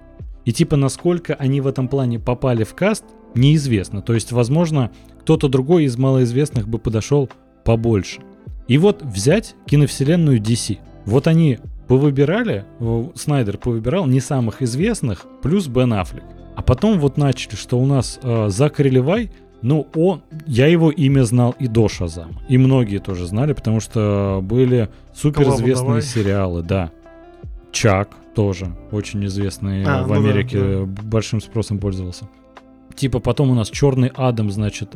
И 0.44 0.52
типа 0.52 0.76
насколько 0.76 1.34
они 1.34 1.60
в 1.60 1.66
этом 1.66 1.88
плане 1.88 2.18
попали 2.18 2.64
в 2.64 2.74
каст, 2.74 3.04
неизвестно. 3.34 4.02
То 4.02 4.14
есть, 4.14 4.32
возможно, 4.32 4.90
кто-то 5.20 5.48
другой 5.48 5.84
из 5.84 5.96
малоизвестных 5.96 6.68
бы 6.68 6.78
подошел 6.78 7.28
побольше. 7.64 8.22
И 8.68 8.78
вот 8.78 9.02
взять 9.02 9.54
киновселенную 9.66 10.40
DC. 10.40 10.78
Вот 11.04 11.26
они 11.26 11.58
повыбирали, 11.88 12.64
Снайдер 13.14 13.58
повыбирал 13.58 14.06
не 14.06 14.20
самых 14.20 14.62
известных, 14.62 15.26
плюс 15.42 15.66
Бен 15.66 15.92
Аффлек. 15.92 16.24
А 16.56 16.62
потом 16.62 16.98
вот 16.98 17.16
начали, 17.16 17.56
что 17.56 17.78
у 17.78 17.86
нас 17.86 18.20
э, 18.22 18.48
Закари 18.48 18.90
Левай 18.90 19.32
ну, 19.62 19.86
он, 19.94 20.22
я 20.46 20.66
его 20.66 20.90
имя 20.90 21.24
знал 21.24 21.54
и 21.58 21.66
до 21.66 21.88
Шазама. 21.88 22.40
И 22.48 22.56
многие 22.56 22.98
тоже 22.98 23.26
знали, 23.26 23.52
потому 23.52 23.80
что 23.80 24.40
были 24.42 24.88
суперизвестные 25.14 26.02
сериалы, 26.02 26.62
да. 26.62 26.90
Чак 27.72 28.10
тоже 28.34 28.74
очень 28.90 29.24
известный 29.26 29.84
а, 29.84 30.02
в 30.02 30.08
ну 30.08 30.14
Америке, 30.14 30.58
да, 30.58 30.86
да. 30.86 31.02
большим 31.02 31.40
спросом 31.40 31.78
пользовался. 31.78 32.28
Типа 32.94 33.20
потом 33.20 33.50
у 33.50 33.54
нас 33.54 33.70
Черный 33.70 34.10
Адам, 34.14 34.50
значит, 34.50 34.92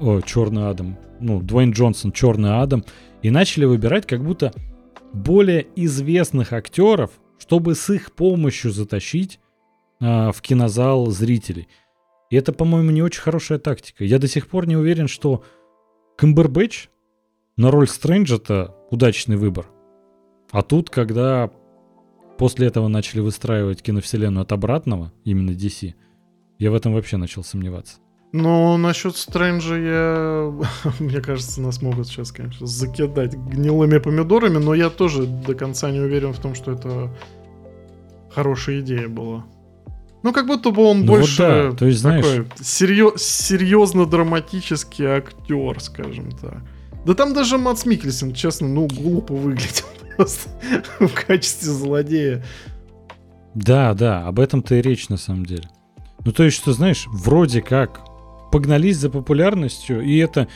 о, 0.00 0.20
Черный 0.20 0.68
Адам, 0.68 0.98
ну, 1.20 1.40
Дуэйн 1.40 1.70
Джонсон, 1.70 2.12
Черный 2.12 2.60
Адам. 2.60 2.84
И 3.22 3.30
начали 3.30 3.64
выбирать 3.64 4.06
как 4.06 4.24
будто 4.24 4.52
более 5.12 5.66
известных 5.76 6.52
актеров, 6.52 7.10
чтобы 7.38 7.74
с 7.74 7.88
их 7.90 8.12
помощью 8.12 8.70
затащить 8.70 9.40
а, 10.00 10.32
в 10.32 10.40
кинозал 10.40 11.06
зрителей. 11.06 11.68
И 12.30 12.36
это, 12.36 12.52
по-моему, 12.52 12.90
не 12.90 13.02
очень 13.02 13.20
хорошая 13.20 13.58
тактика. 13.58 14.04
Я 14.04 14.18
до 14.18 14.28
сих 14.28 14.46
пор 14.46 14.66
не 14.66 14.76
уверен, 14.76 15.08
что 15.08 15.44
Камбербэтч 16.16 16.88
на 17.56 17.70
роль 17.70 17.88
Стрэнджа 17.88 18.36
это 18.36 18.74
удачный 18.90 19.36
выбор. 19.36 19.66
А 20.52 20.62
тут, 20.62 20.90
когда 20.90 21.50
после 22.38 22.68
этого 22.68 22.88
начали 22.88 23.20
выстраивать 23.20 23.82
киновселенную 23.82 24.42
от 24.42 24.52
обратного, 24.52 25.12
именно 25.24 25.50
DC, 25.50 25.94
Я 26.58 26.70
в 26.70 26.74
этом 26.74 26.94
вообще 26.94 27.16
начал 27.16 27.42
сомневаться. 27.42 27.98
Ну, 28.32 28.76
насчет 28.76 29.16
Стрэнджа 29.16 29.76
я... 29.76 30.52
Мне 31.00 31.20
кажется, 31.20 31.60
нас 31.60 31.82
могут 31.82 32.06
сейчас, 32.06 32.30
конечно, 32.30 32.64
закидать 32.66 33.34
гнилыми 33.34 33.98
помидорами, 33.98 34.58
но 34.58 34.74
я 34.74 34.88
тоже 34.88 35.26
до 35.26 35.54
конца 35.54 35.90
не 35.90 35.98
уверен 35.98 36.32
в 36.32 36.38
том, 36.38 36.54
что 36.54 36.70
это 36.72 37.10
хорошая 38.30 38.80
идея 38.80 39.08
была. 39.08 39.46
Ну, 40.22 40.32
как 40.32 40.46
будто 40.46 40.70
бы 40.70 40.82
он 40.82 41.00
Ну 41.00 41.12
вот 41.12 41.18
больше 41.20 41.38
да, 41.38 41.72
то 41.72 41.86
есть, 41.86 42.00
знаешь- 42.00 42.24
такой 42.26 42.46
серьё- 42.62 43.14
серьезно 43.16 44.04
драматический 44.06 45.06
актер, 45.06 45.80
скажем 45.80 46.30
так. 46.32 46.58
Да 47.06 47.14
там 47.14 47.32
даже 47.32 47.56
Мац 47.56 47.86
Микельсон, 47.86 48.34
честно, 48.34 48.68
ну, 48.68 48.86
глупо 48.86 49.32
выглядел 49.34 49.86
просто 50.16 50.50
в 50.98 51.08
качестве 51.26 51.70
злодея. 51.70 52.44
Да, 53.54 53.94
да, 53.94 54.26
об 54.26 54.38
этом-то 54.38 54.74
и 54.76 54.82
речь 54.82 55.08
на 55.08 55.16
самом 55.16 55.46
деле. 55.46 55.64
Ну, 56.24 56.32
то 56.32 56.44
есть, 56.44 56.56
что, 56.58 56.72
знаешь, 56.72 57.06
вроде 57.08 57.62
как 57.62 58.00
погнались 58.52 58.98
за 58.98 59.08
популярностью, 59.10 60.02
и 60.02 60.18
это, 60.18 60.46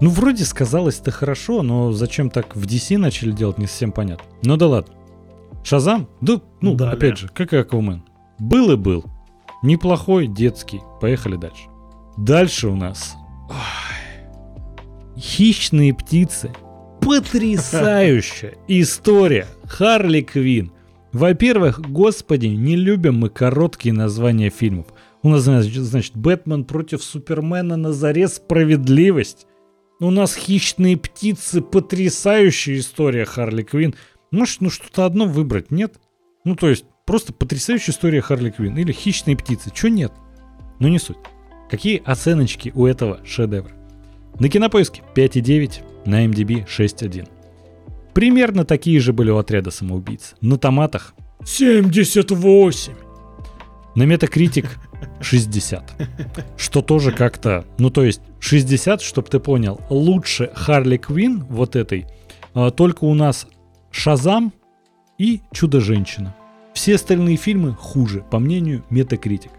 ну, 0.00 0.08
вроде 0.10 0.44
сказалось-то 0.44 1.10
хорошо, 1.10 1.62
но 1.62 1.90
зачем 1.92 2.30
так 2.30 2.54
в 2.54 2.64
DC 2.64 2.96
начали 2.96 3.32
делать, 3.32 3.58
не 3.58 3.66
совсем 3.66 3.90
понятно. 3.92 4.24
Ну 4.42 4.56
да 4.56 4.68
ладно. 4.68 4.94
Шазам? 5.64 6.08
Да, 6.20 6.40
ну, 6.60 6.74
Далее. 6.76 6.94
опять 6.94 7.18
же, 7.18 7.28
как 7.28 7.52
и 7.52 7.56
Аквамен. 7.56 8.04
Был 8.38 8.72
и 8.72 8.76
был. 8.76 9.04
Неплохой, 9.62 10.26
детский. 10.26 10.80
Поехали 11.00 11.36
дальше. 11.36 11.64
Дальше 12.16 12.68
у 12.68 12.76
нас... 12.76 13.14
ой, 13.48 15.16
Хищные 15.16 15.94
птицы. 15.94 16.52
Потрясающая 17.00 18.54
история. 18.68 19.46
Харли 19.64 20.20
Квин. 20.22 20.72
Во-первых, 21.12 21.80
господи, 21.80 22.46
не 22.46 22.76
любим 22.76 23.18
мы 23.18 23.28
короткие 23.30 23.92
названия 23.92 24.50
фильмов. 24.50 24.86
У 25.22 25.28
нас, 25.28 25.42
значит, 25.42 26.16
Бэтмен 26.16 26.64
против 26.64 27.02
Супермена 27.02 27.76
на 27.76 27.92
заре 27.92 28.28
справедливость. 28.28 29.46
У 30.00 30.10
нас 30.10 30.34
хищные 30.34 30.96
птицы, 30.96 31.62
потрясающая 31.62 32.78
история 32.78 33.24
Харли 33.24 33.62
Квин. 33.62 33.94
Может, 34.32 34.60
ну 34.60 34.70
что-то 34.70 35.06
одно 35.06 35.26
выбрать, 35.26 35.70
нет? 35.70 36.00
Ну, 36.44 36.56
то 36.56 36.68
есть, 36.68 36.84
просто 37.04 37.32
потрясающая 37.32 37.92
история 37.92 38.20
Харли 38.20 38.50
Квин. 38.50 38.76
Или 38.76 38.92
хищные 38.92 39.36
птицы. 39.36 39.70
Чё 39.74 39.88
нет? 39.88 40.12
Ну, 40.78 40.88
не 40.88 40.98
суть. 40.98 41.18
Какие 41.70 42.02
оценочки 42.04 42.72
у 42.74 42.86
этого 42.86 43.20
шедевра? 43.24 43.72
На 44.38 44.48
кинопоиске 44.48 45.02
5,9, 45.14 46.06
на 46.06 46.26
MDB 46.26 46.66
6,1. 46.66 47.28
Примерно 48.12 48.64
такие 48.64 49.00
же 49.00 49.12
были 49.12 49.30
у 49.30 49.38
отряда 49.38 49.70
самоубийц. 49.70 50.34
На 50.40 50.56
томатах 50.58 51.14
78. 51.44 52.94
На 53.94 54.02
метакритик 54.04 54.78
60. 55.20 55.94
Что 56.56 56.82
тоже 56.82 57.12
как-то, 57.12 57.64
ну 57.78 57.90
то 57.90 58.02
есть 58.04 58.20
60, 58.40 59.02
чтобы 59.02 59.28
ты 59.28 59.38
понял, 59.38 59.80
лучше 59.88 60.50
Харли 60.54 60.96
Квин 60.96 61.44
вот 61.48 61.76
этой, 61.76 62.06
а, 62.54 62.70
только 62.70 63.04
у 63.04 63.14
нас 63.14 63.46
Шазам 63.90 64.52
и 65.18 65.40
Чудо-женщина. 65.52 66.34
Все 66.74 66.96
остальные 66.96 67.36
фильмы 67.36 67.72
хуже, 67.78 68.24
по 68.30 68.38
мнению 68.38 68.84
Метакритик. 68.90 69.52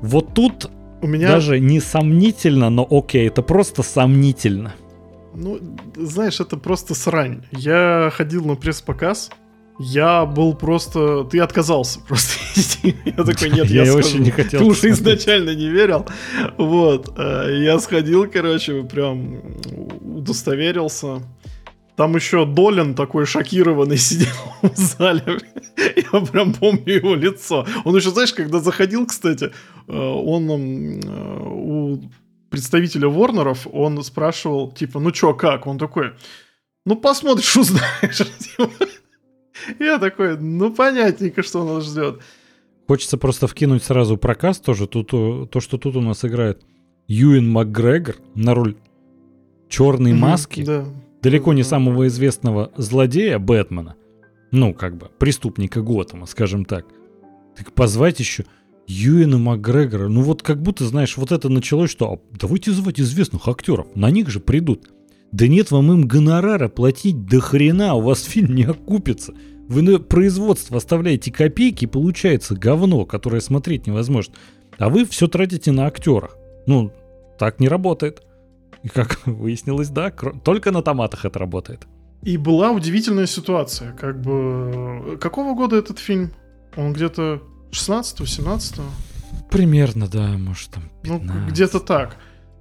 Вот 0.00 0.32
тут 0.32 0.70
У 1.02 1.06
меня, 1.06 1.28
даже 1.28 1.58
не 1.60 1.80
сомнительно, 1.80 2.70
но 2.70 2.86
окей, 2.88 3.26
это 3.26 3.42
просто 3.42 3.82
сомнительно. 3.82 4.72
ну, 5.34 5.58
знаешь, 5.96 6.40
это 6.40 6.56
просто 6.56 6.94
срань. 6.94 7.42
Я 7.52 8.10
ходил 8.14 8.44
на 8.44 8.54
пресс-показ, 8.54 9.30
я 9.80 10.24
был 10.24 10.54
просто... 10.54 11.24
Ты 11.24 11.38
отказался 11.40 12.00
просто 12.00 12.34
идти. 12.54 12.96
Я 13.04 13.24
такой, 13.24 13.50
нет, 13.50 13.66
я, 13.66 13.82
Я 13.84 13.92
схожу». 13.92 14.08
очень 14.08 14.22
не 14.22 14.30
хотел 14.30 14.60
Ты 14.60 14.66
уже 14.66 14.90
изначально 14.90 15.54
не 15.54 15.68
верил. 15.68 16.06
Вот. 16.56 17.12
э, 17.16 17.58
Я 17.62 17.78
сходил, 17.80 18.28
короче, 18.28 18.82
прям 18.84 19.36
удостоверился. 20.02 21.22
Там 21.98 22.14
еще 22.14 22.46
Долин 22.46 22.94
такой 22.94 23.26
шокированный 23.26 23.96
сидел 23.98 24.28
в 24.62 24.76
зале. 24.76 25.40
Я 25.96 26.20
прям 26.20 26.54
помню 26.54 26.94
его 26.94 27.16
лицо. 27.16 27.66
Он 27.84 27.96
еще, 27.96 28.10
знаешь, 28.10 28.32
когда 28.32 28.60
заходил, 28.60 29.04
кстати, 29.04 29.46
э, 29.88 29.92
он 29.92 30.48
э, 30.48 31.40
у 31.44 32.00
представителя 32.50 33.08
Ворнеров, 33.08 33.66
он 33.72 34.00
спрашивал, 34.04 34.70
типа, 34.70 35.00
ну 35.00 35.10
чё, 35.10 35.34
как? 35.34 35.66
Он 35.66 35.76
такой, 35.76 36.12
ну 36.86 36.94
посмотришь, 36.94 37.56
узнаешь. 37.56 38.22
Я 39.80 39.98
такой, 39.98 40.38
ну 40.38 40.72
понятненько, 40.72 41.42
что 41.42 41.64
нас 41.64 41.84
ждет. 41.84 42.20
Хочется 42.86 43.18
просто 43.18 43.48
вкинуть 43.48 43.82
сразу 43.82 44.16
проказ 44.16 44.60
тоже. 44.60 44.86
Тут, 44.86 45.08
э, 45.12 45.46
то, 45.50 45.58
что 45.58 45.78
тут 45.78 45.96
у 45.96 46.00
нас 46.00 46.24
играет 46.24 46.62
Юэн 47.08 47.50
Макгрегор 47.50 48.14
на 48.36 48.54
роль 48.54 48.76
черной 49.68 50.12
маски. 50.12 50.62
Да. 50.62 50.84
Далеко 51.22 51.52
не 51.52 51.62
самого 51.62 52.06
известного 52.06 52.72
злодея 52.76 53.38
Бэтмена. 53.38 53.96
Ну, 54.52 54.72
как 54.72 54.96
бы, 54.96 55.10
преступника 55.18 55.82
Готэма, 55.82 56.26
скажем 56.26 56.64
так. 56.64 56.86
Так 57.56 57.72
позвать 57.72 58.20
еще 58.20 58.44
Юэна 58.86 59.38
Макгрегора. 59.38 60.08
Ну 60.08 60.22
вот 60.22 60.42
как 60.42 60.62
будто, 60.62 60.84
знаешь, 60.84 61.16
вот 61.16 61.32
это 61.32 61.48
началось, 61.48 61.90
что 61.90 62.12
а, 62.12 62.18
давайте 62.38 62.70
звать 62.72 63.00
известных 63.00 63.46
актеров. 63.48 63.94
На 63.94 64.10
них 64.10 64.30
же 64.30 64.40
придут. 64.40 64.90
Да 65.32 65.46
нет 65.46 65.70
вам 65.70 65.92
им 65.92 66.08
гонорара 66.08 66.68
платить 66.68 67.26
до 67.26 67.40
хрена, 67.40 67.94
у 67.94 68.00
вас 68.00 68.22
фильм 68.22 68.54
не 68.54 68.64
окупится. 68.64 69.34
Вы 69.68 69.82
на 69.82 69.98
производство 69.98 70.78
оставляете 70.78 71.30
копейки, 71.30 71.84
и 71.84 71.88
получается 71.88 72.54
говно, 72.54 73.04
которое 73.04 73.42
смотреть 73.42 73.86
невозможно. 73.86 74.34
А 74.78 74.88
вы 74.88 75.04
все 75.04 75.26
тратите 75.28 75.72
на 75.72 75.86
актерах. 75.86 76.38
Ну, 76.66 76.90
так 77.38 77.60
не 77.60 77.68
работает. 77.68 78.22
И 78.88 78.94
как 78.94 79.20
выяснилось, 79.26 79.88
да, 79.90 80.10
только 80.10 80.70
на 80.72 80.82
томатах 80.82 81.24
это 81.24 81.38
работает. 81.38 81.86
И 82.22 82.36
была 82.36 82.70
удивительная 82.72 83.26
ситуация. 83.26 83.92
Как 83.92 84.20
бы... 84.20 85.18
Какого 85.20 85.54
года 85.54 85.76
этот 85.76 85.98
фильм? 85.98 86.30
Он 86.76 86.92
где-то 86.92 87.42
16-го, 87.70 88.26
17 88.26 88.80
Примерно, 89.50 90.08
да, 90.08 90.26
может 90.38 90.70
там 90.70 90.84
Ну, 91.04 91.20
15. 91.20 91.48
где-то 91.52 91.80
так. 91.80 92.16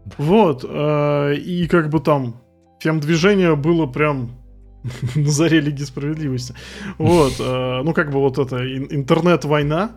Да. 0.05 0.13
Вот. 0.17 0.65
э, 0.67 1.35
И 1.35 1.67
как 1.67 1.89
бы 1.89 1.99
там 1.99 2.35
фем-движение 2.79 3.55
было 3.55 3.87
прям 3.87 4.31
на 5.15 5.29
заре 5.29 5.59
Лиги 5.59 5.83
Справедливости. 5.83 6.53
Вот. 6.97 7.33
э, 7.39 7.81
Ну, 7.83 7.93
как 7.93 8.11
бы 8.11 8.19
вот 8.19 8.37
это 8.37 8.57
ин- 8.57 8.87
интернет-война. 8.91 9.91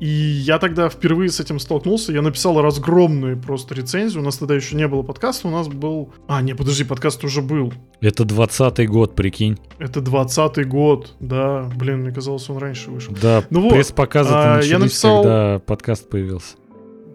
И 0.00 0.06
я 0.06 0.58
тогда 0.58 0.88
впервые 0.88 1.30
с 1.30 1.40
этим 1.40 1.58
столкнулся. 1.58 2.12
Я 2.12 2.22
написал 2.22 2.60
разгромную 2.60 3.40
просто 3.40 3.74
рецензию. 3.74 4.20
У 4.22 4.24
нас 4.24 4.36
тогда 4.36 4.54
еще 4.54 4.76
не 4.76 4.86
было 4.88 5.02
подкаста. 5.02 5.48
У 5.48 5.50
нас 5.50 5.68
был... 5.68 6.12
А, 6.28 6.42
не, 6.42 6.54
подожди, 6.54 6.84
подкаст 6.84 7.24
уже 7.24 7.40
был. 7.40 7.72
Это 8.00 8.24
20-й 8.24 8.86
год, 8.86 9.14
прикинь. 9.14 9.58
Это 9.78 10.00
20-й 10.00 10.64
год. 10.64 11.14
Да, 11.20 11.70
блин, 11.76 12.02
мне 12.02 12.12
казалось, 12.12 12.48
он 12.50 12.58
раньше 12.58 12.90
вышел. 12.90 13.14
Да, 13.20 13.44
Ну 13.50 13.62
вот, 13.62 13.72
пресс-показы-то 13.72 14.58
а, 14.58 14.62
я 14.62 14.78
написал- 14.78 15.22
когда 15.22 15.58
подкаст 15.60 16.08
появился. 16.10 16.56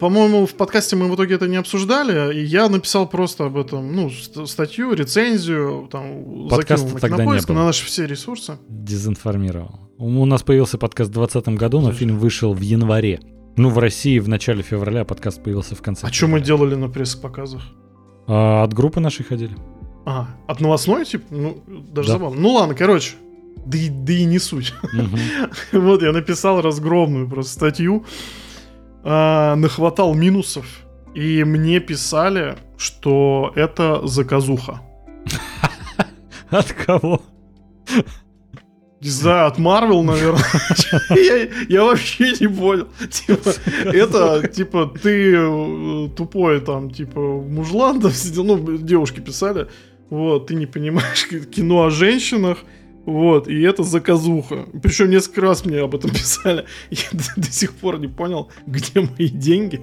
По-моему, 0.02 0.46
в 0.46 0.54
подкасте 0.54 0.96
мы 0.96 1.08
в 1.08 1.14
итоге 1.14 1.36
это 1.36 1.46
не 1.46 1.54
обсуждали, 1.54 2.34
и 2.36 2.42
я 2.44 2.68
написал 2.68 3.06
просто 3.08 3.44
об 3.44 3.56
этом, 3.56 3.94
ну, 3.94 4.10
ст- 4.10 4.48
статью, 4.48 4.94
рецензию, 4.94 5.88
там, 5.92 6.48
Подкаста 6.50 6.88
закинул 6.88 7.18
на 7.18 7.24
было. 7.40 7.54
на 7.54 7.64
наши 7.66 7.86
все 7.86 8.04
ресурсы. 8.04 8.54
Дезинформировал. 8.68 9.78
У 9.98 10.24
нас 10.26 10.42
появился 10.42 10.76
подкаст 10.76 11.10
в 11.10 11.12
2020 11.12 11.56
году, 11.56 11.76
но 11.78 11.82
Подожди. 11.84 12.04
фильм 12.04 12.18
вышел 12.18 12.52
в 12.52 12.60
январе. 12.60 13.20
Ну, 13.56 13.68
в 13.70 13.78
России 13.78 14.18
в 14.18 14.28
начале 14.28 14.64
февраля, 14.64 15.04
подкаст 15.04 15.40
появился 15.40 15.76
в 15.76 15.82
конце 15.82 16.04
А 16.08 16.12
что 16.12 16.26
мы 16.26 16.40
делали 16.40 16.74
на 16.74 16.88
пресс-показах? 16.88 17.62
А, 18.26 18.64
от 18.64 18.74
группы 18.74 18.98
нашей 18.98 19.24
ходили. 19.24 19.56
А, 20.04 20.26
от 20.48 20.60
новостной, 20.60 21.04
типа? 21.04 21.26
Ну, 21.30 21.62
даже 21.92 22.08
Да. 22.08 22.14
забавно. 22.14 22.40
Ну 22.40 22.54
ладно, 22.54 22.74
короче, 22.74 23.12
да 23.66 23.78
и, 23.78 23.88
да 23.88 24.12
и 24.14 24.24
не 24.24 24.40
суть. 24.40 24.74
Мгм. 24.92 25.16
вот, 25.80 26.02
я 26.02 26.10
написал 26.10 26.60
разгромную 26.60 27.28
просто 27.28 27.52
статью, 27.52 28.04
а, 29.04 29.56
нахватал 29.56 30.14
минусов, 30.14 30.66
и 31.14 31.44
мне 31.44 31.80
писали, 31.80 32.56
что 32.76 33.52
это 33.56 34.06
заказуха. 34.06 34.80
От 36.50 36.72
кого? 36.72 37.22
Не 39.02 39.08
знаю, 39.08 39.46
от 39.48 39.58
Марвел, 39.58 40.04
наверное. 40.04 40.44
я, 41.10 41.48
я 41.68 41.84
вообще 41.84 42.34
не 42.38 42.46
понял. 42.46 42.86
Типа, 43.10 43.50
это, 43.84 44.46
типа, 44.46 44.92
ты 45.02 45.34
э, 45.34 46.08
тупой 46.16 46.60
там, 46.60 46.88
типа, 46.88 47.18
мужлан 47.18 48.00
там 48.00 48.12
сидел, 48.12 48.44
ну, 48.44 48.76
девушки 48.76 49.18
писали, 49.18 49.66
вот, 50.08 50.46
ты 50.46 50.54
не 50.54 50.66
понимаешь 50.66 51.26
кино 51.50 51.84
о 51.84 51.90
женщинах, 51.90 52.58
вот, 53.04 53.48
и 53.48 53.60
это 53.62 53.82
заказуха. 53.82 54.66
Причем 54.82 55.10
несколько 55.10 55.40
раз 55.40 55.64
мне 55.64 55.80
об 55.80 55.94
этом 55.94 56.10
писали. 56.12 56.66
Я 56.90 57.08
до, 57.12 57.24
до 57.36 57.52
сих 57.52 57.74
пор 57.74 57.98
не 57.98 58.08
понял, 58.08 58.50
где 58.66 59.00
мои 59.00 59.28
деньги. 59.28 59.80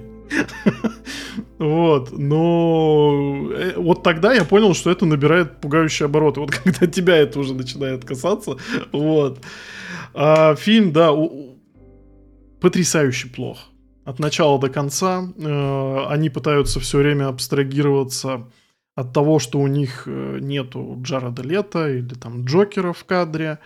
Вот, 1.58 2.12
но 2.12 3.50
э, 3.52 3.74
вот 3.76 4.02
тогда 4.02 4.32
я 4.32 4.44
понял, 4.44 4.74
что 4.74 4.90
это 4.90 5.04
набирает 5.04 5.60
пугающие 5.60 6.06
обороты. 6.06 6.40
Вот 6.40 6.50
когда 6.52 6.86
тебя 6.86 7.16
это 7.16 7.40
уже 7.40 7.52
начинает 7.52 8.04
касаться, 8.04 8.56
вот. 8.92 9.40
А 10.14 10.54
фильм, 10.54 10.92
да, 10.92 11.12
потрясающе 12.60 13.28
плох. 13.28 13.58
от 14.04 14.18
начала 14.18 14.58
до 14.58 14.68
конца. 14.68 15.28
Э, 15.36 16.06
они 16.08 16.30
пытаются 16.30 16.80
все 16.80 16.98
время 16.98 17.28
абстрагироваться 17.28 18.48
от 18.94 19.12
того, 19.12 19.38
что 19.38 19.60
у 19.60 19.66
них 19.66 20.04
э, 20.06 20.38
нету 20.40 20.98
Джареда 21.02 21.42
Лето 21.42 21.88
или 21.88 22.14
там 22.14 22.44
Джокера 22.44 22.92
в 22.92 23.04
кадре. 23.04 23.58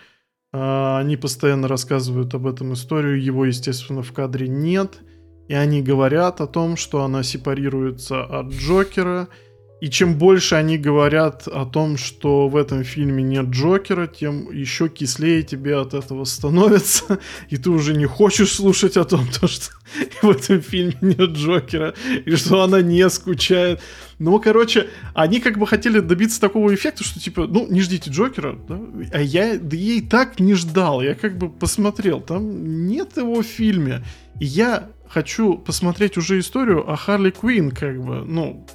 Э, 0.53 0.97
они 0.97 1.17
постоянно 1.17 1.67
рассказывают 1.67 2.33
об 2.33 2.47
этом 2.47 2.73
историю, 2.73 3.21
его, 3.21 3.45
естественно, 3.45 4.01
в 4.01 4.13
кадре 4.13 4.47
нет. 4.47 4.99
И 5.47 5.53
они 5.53 5.81
говорят 5.81 6.41
о 6.41 6.47
том, 6.47 6.75
что 6.77 7.03
она 7.03 7.23
сепарируется 7.23 8.23
от 8.23 8.47
Джокера– 8.47 9.27
и 9.81 9.89
чем 9.89 10.17
больше 10.17 10.55
они 10.55 10.77
говорят 10.77 11.47
о 11.47 11.65
том, 11.65 11.97
что 11.97 12.47
в 12.47 12.55
этом 12.55 12.85
фильме 12.85 13.21
нет 13.23 13.47
Джокера, 13.47 14.07
тем 14.07 14.49
еще 14.51 14.87
кислее 14.87 15.43
тебе 15.43 15.75
от 15.75 15.93
этого 15.93 16.23
становится. 16.23 17.19
И 17.49 17.57
ты 17.57 17.69
уже 17.69 17.93
не 17.93 18.05
хочешь 18.05 18.53
слушать 18.53 18.95
о 18.95 19.03
том, 19.03 19.25
что 19.31 19.73
в 20.21 20.29
этом 20.29 20.61
фильме 20.61 20.97
нет 21.01 21.31
Джокера, 21.31 21.93
и 22.25 22.35
что 22.35 22.63
она 22.63 22.81
не 22.81 23.07
скучает. 23.09 23.81
Ну, 24.17 24.39
короче, 24.39 24.87
они 25.13 25.41
как 25.41 25.57
бы 25.57 25.67
хотели 25.67 25.99
добиться 25.99 26.39
такого 26.39 26.73
эффекта, 26.73 27.03
что 27.03 27.19
типа, 27.19 27.45
ну, 27.45 27.67
не 27.69 27.81
ждите 27.81 28.09
Джокера, 28.09 28.57
да? 28.67 28.79
А 29.11 29.21
я, 29.21 29.59
да 29.59 29.75
я 29.75 30.01
так 30.01 30.39
не 30.39 30.53
ждал. 30.53 31.01
Я 31.01 31.15
как 31.15 31.37
бы 31.37 31.49
посмотрел, 31.49 32.21
там 32.21 32.87
нет 32.87 33.17
его 33.17 33.41
в 33.41 33.45
фильме. 33.45 34.03
И 34.39 34.45
я 34.45 34.89
хочу 35.09 35.57
посмотреть 35.57 36.17
уже 36.17 36.39
историю 36.39 36.89
о 36.89 36.95
Харли 36.95 37.31
Квин, 37.31 37.71
как 37.71 38.01
бы, 38.01 38.23
ну, 38.25 38.65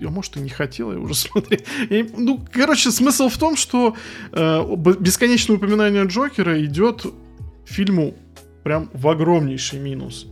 я, 0.00 0.08
может, 0.08 0.36
и 0.36 0.40
не 0.40 0.48
хотел, 0.48 0.92
я 0.92 0.98
уже 0.98 1.14
смотреть. 1.14 1.64
Я, 1.88 2.06
ну, 2.16 2.40
короче, 2.52 2.90
смысл 2.90 3.28
в 3.28 3.36
том, 3.36 3.56
что 3.56 3.94
э, 4.32 4.76
бесконечное 4.98 5.56
упоминание 5.56 6.04
Джокера 6.04 6.64
идет 6.64 7.06
фильму 7.64 8.14
прям 8.64 8.90
в 8.92 9.08
огромнейший 9.08 9.78
минус. 9.78 10.26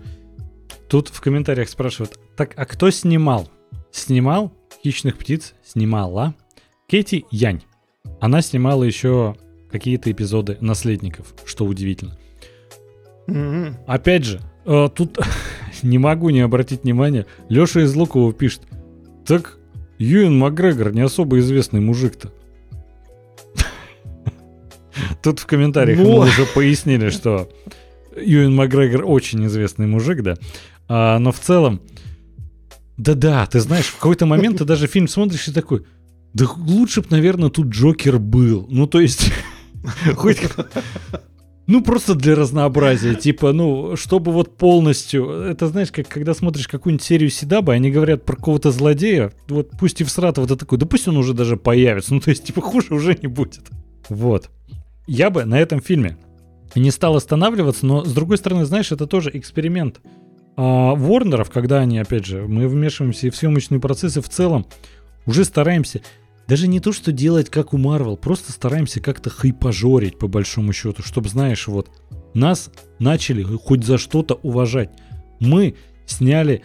Тут 0.89 1.09
в 1.09 1.21
комментариях 1.21 1.69
спрашивают, 1.69 2.19
так, 2.37 2.55
а 2.57 2.65
кто 2.65 2.91
снимал? 2.91 3.51
Снимал 3.91 4.53
«Хищных 4.83 5.19
птиц», 5.19 5.55
снимала 5.65 6.35
Кэти 6.89 7.27
Янь. 7.31 7.63
Она 8.21 8.43
снимала 8.43 8.85
еще 8.85 9.37
какие-то 9.71 10.11
эпизоды 10.11 10.57
«Наследников», 10.61 11.35
что 11.45 11.67
удивительно. 11.67 12.17
Mm-hmm. 13.27 13.75
Опять 13.87 14.25
же, 14.25 14.41
э, 14.65 14.89
тут 14.95 15.19
не 15.83 15.99
могу 15.99 16.31
не 16.31 16.41
обратить 16.41 16.85
внимания, 16.85 17.27
Леша 17.51 17.83
из 17.83 17.95
Лукова 17.95 18.33
пишет, 18.33 18.63
так 19.27 19.58
Юэн 19.99 20.39
Макгрегор 20.39 20.93
не 20.93 21.01
особо 21.01 21.39
известный 21.41 21.81
мужик-то. 21.81 22.33
Тут 25.23 25.41
в 25.41 25.47
комментариях 25.47 25.99
мы 25.99 26.21
уже 26.21 26.47
пояснили, 26.47 27.11
что 27.11 27.49
Юэн 28.17 28.55
Макгрегор 28.55 29.05
очень 29.05 29.45
известный 29.47 29.87
мужик, 29.87 30.23
да. 30.23 30.37
А, 30.89 31.19
но 31.19 31.33
в 31.33 31.41
целом, 31.41 31.81
да-да, 32.97 33.47
ты 33.47 33.61
знаешь, 33.61 33.87
в 33.87 33.97
какой-то 33.97 34.27
момент 34.27 34.59
ты 34.59 34.65
даже 34.65 34.87
фильм 34.87 35.09
смотришь 35.09 35.49
и 35.49 35.53
такой, 35.53 35.85
да 36.35 36.47
лучше 36.57 37.01
бы, 37.01 37.09
наверное, 37.11 37.51
тут 37.51 37.67
Джокер 37.69 38.19
был. 38.19 38.67
Ну, 38.71 38.87
то 38.87 39.01
есть, 39.01 39.33
хоть 40.15 40.41
ну, 41.69 41.83
просто 41.83 42.15
для 42.15 42.35
разнообразия. 42.35 43.15
Типа, 43.15 43.53
ну, 43.53 43.95
чтобы 43.95 44.33
вот 44.33 44.57
полностью... 44.57 45.29
Это 45.29 45.69
знаешь, 45.69 45.93
как 45.93 46.09
когда 46.09 46.33
смотришь 46.33 46.67
какую-нибудь 46.67 47.05
серию 47.05 47.29
Сидаба, 47.29 47.75
они 47.75 47.91
говорят 47.91 48.25
про 48.25 48.37
какого-то 48.37 48.71
злодея, 48.71 49.33
вот 49.49 49.73
пусть 49.79 50.01
и 50.01 50.05
всратого, 50.05 50.49
ты 50.49 50.57
такой, 50.57 50.79
да 50.79 50.87
пусть 50.87 51.07
он 51.09 51.19
уже 51.19 51.35
даже 51.35 51.57
появится. 51.59 52.15
Ну, 52.19 52.21
то 52.21 52.31
есть, 52.31 52.43
типа, 52.45 52.63
хуже 52.63 52.95
уже 52.95 53.17
не 53.21 53.29
будет. 53.29 53.67
Вот. 54.09 54.49
Я 55.07 55.29
бы 55.29 55.45
на 55.45 55.61
этом 55.61 55.83
фильме 55.83 56.17
не 56.75 56.91
стал 56.91 57.17
останавливаться, 57.17 57.85
но, 57.85 58.03
с 58.03 58.15
другой 58.15 58.39
стороны, 58.39 58.65
знаешь, 58.65 58.91
это 58.91 59.07
тоже 59.07 59.31
эксперимент. 59.35 60.01
А 60.57 60.95
Ворнеров, 60.95 61.51
когда 61.51 61.81
они, 61.81 61.99
опять 61.99 62.25
же, 62.25 62.49
мы 62.49 62.67
вмешиваемся 62.67 63.27
и 63.27 63.31
в 63.31 63.37
съемочные 63.37 63.79
процессы 63.79 64.23
в 64.23 64.29
целом, 64.31 64.67
уже 65.27 65.45
стараемся 65.45 66.01
даже 66.49 66.67
не 66.67 66.81
то, 66.81 66.93
что 66.93 67.13
делать 67.13 67.51
как 67.51 67.75
у 67.75 67.79
Марвел, 67.79 68.17
просто 68.17 68.53
стараемся 68.53 69.01
как-то 69.01 69.29
хайпажорить 69.29 70.19
по 70.19 70.29
большому 70.29 70.73
счету, 70.73 71.03
чтобы, 71.03 71.29
знаешь, 71.29 71.69
вот, 71.69 71.91
нас 72.33 72.71
начали 72.99 73.43
хоть 73.43 73.85
за 73.85 73.99
что-то 73.99 74.35
уважать. 74.43 74.91
Мы 75.41 75.75
сняли 76.07 76.63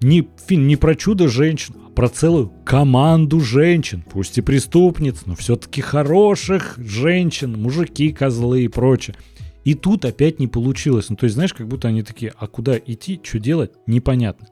не 0.00 0.28
фильм 0.46 0.68
не 0.68 0.76
про 0.76 0.94
чудо 0.94 1.28
женщин, 1.28 1.74
а 1.86 1.90
про 1.90 2.08
целую 2.08 2.52
команду 2.64 3.40
женщин, 3.40 4.04
пусть 4.08 4.38
и 4.38 4.42
преступниц, 4.42 5.22
но 5.26 5.34
все-таки 5.34 5.80
хороших 5.82 6.76
женщин, 6.78 7.60
мужики, 7.60 8.12
козлы 8.12 8.62
и 8.62 8.68
прочее. 8.68 9.16
И 9.64 9.74
тут 9.74 10.04
опять 10.04 10.38
не 10.38 10.46
получилось. 10.46 11.10
Ну, 11.10 11.16
то 11.16 11.24
есть, 11.24 11.34
знаешь, 11.34 11.52
как 11.52 11.66
будто 11.66 11.88
они 11.88 12.02
такие, 12.02 12.32
а 12.38 12.46
куда 12.46 12.78
идти, 12.78 13.20
что 13.22 13.40
делать, 13.40 13.72
непонятно. 13.86 14.46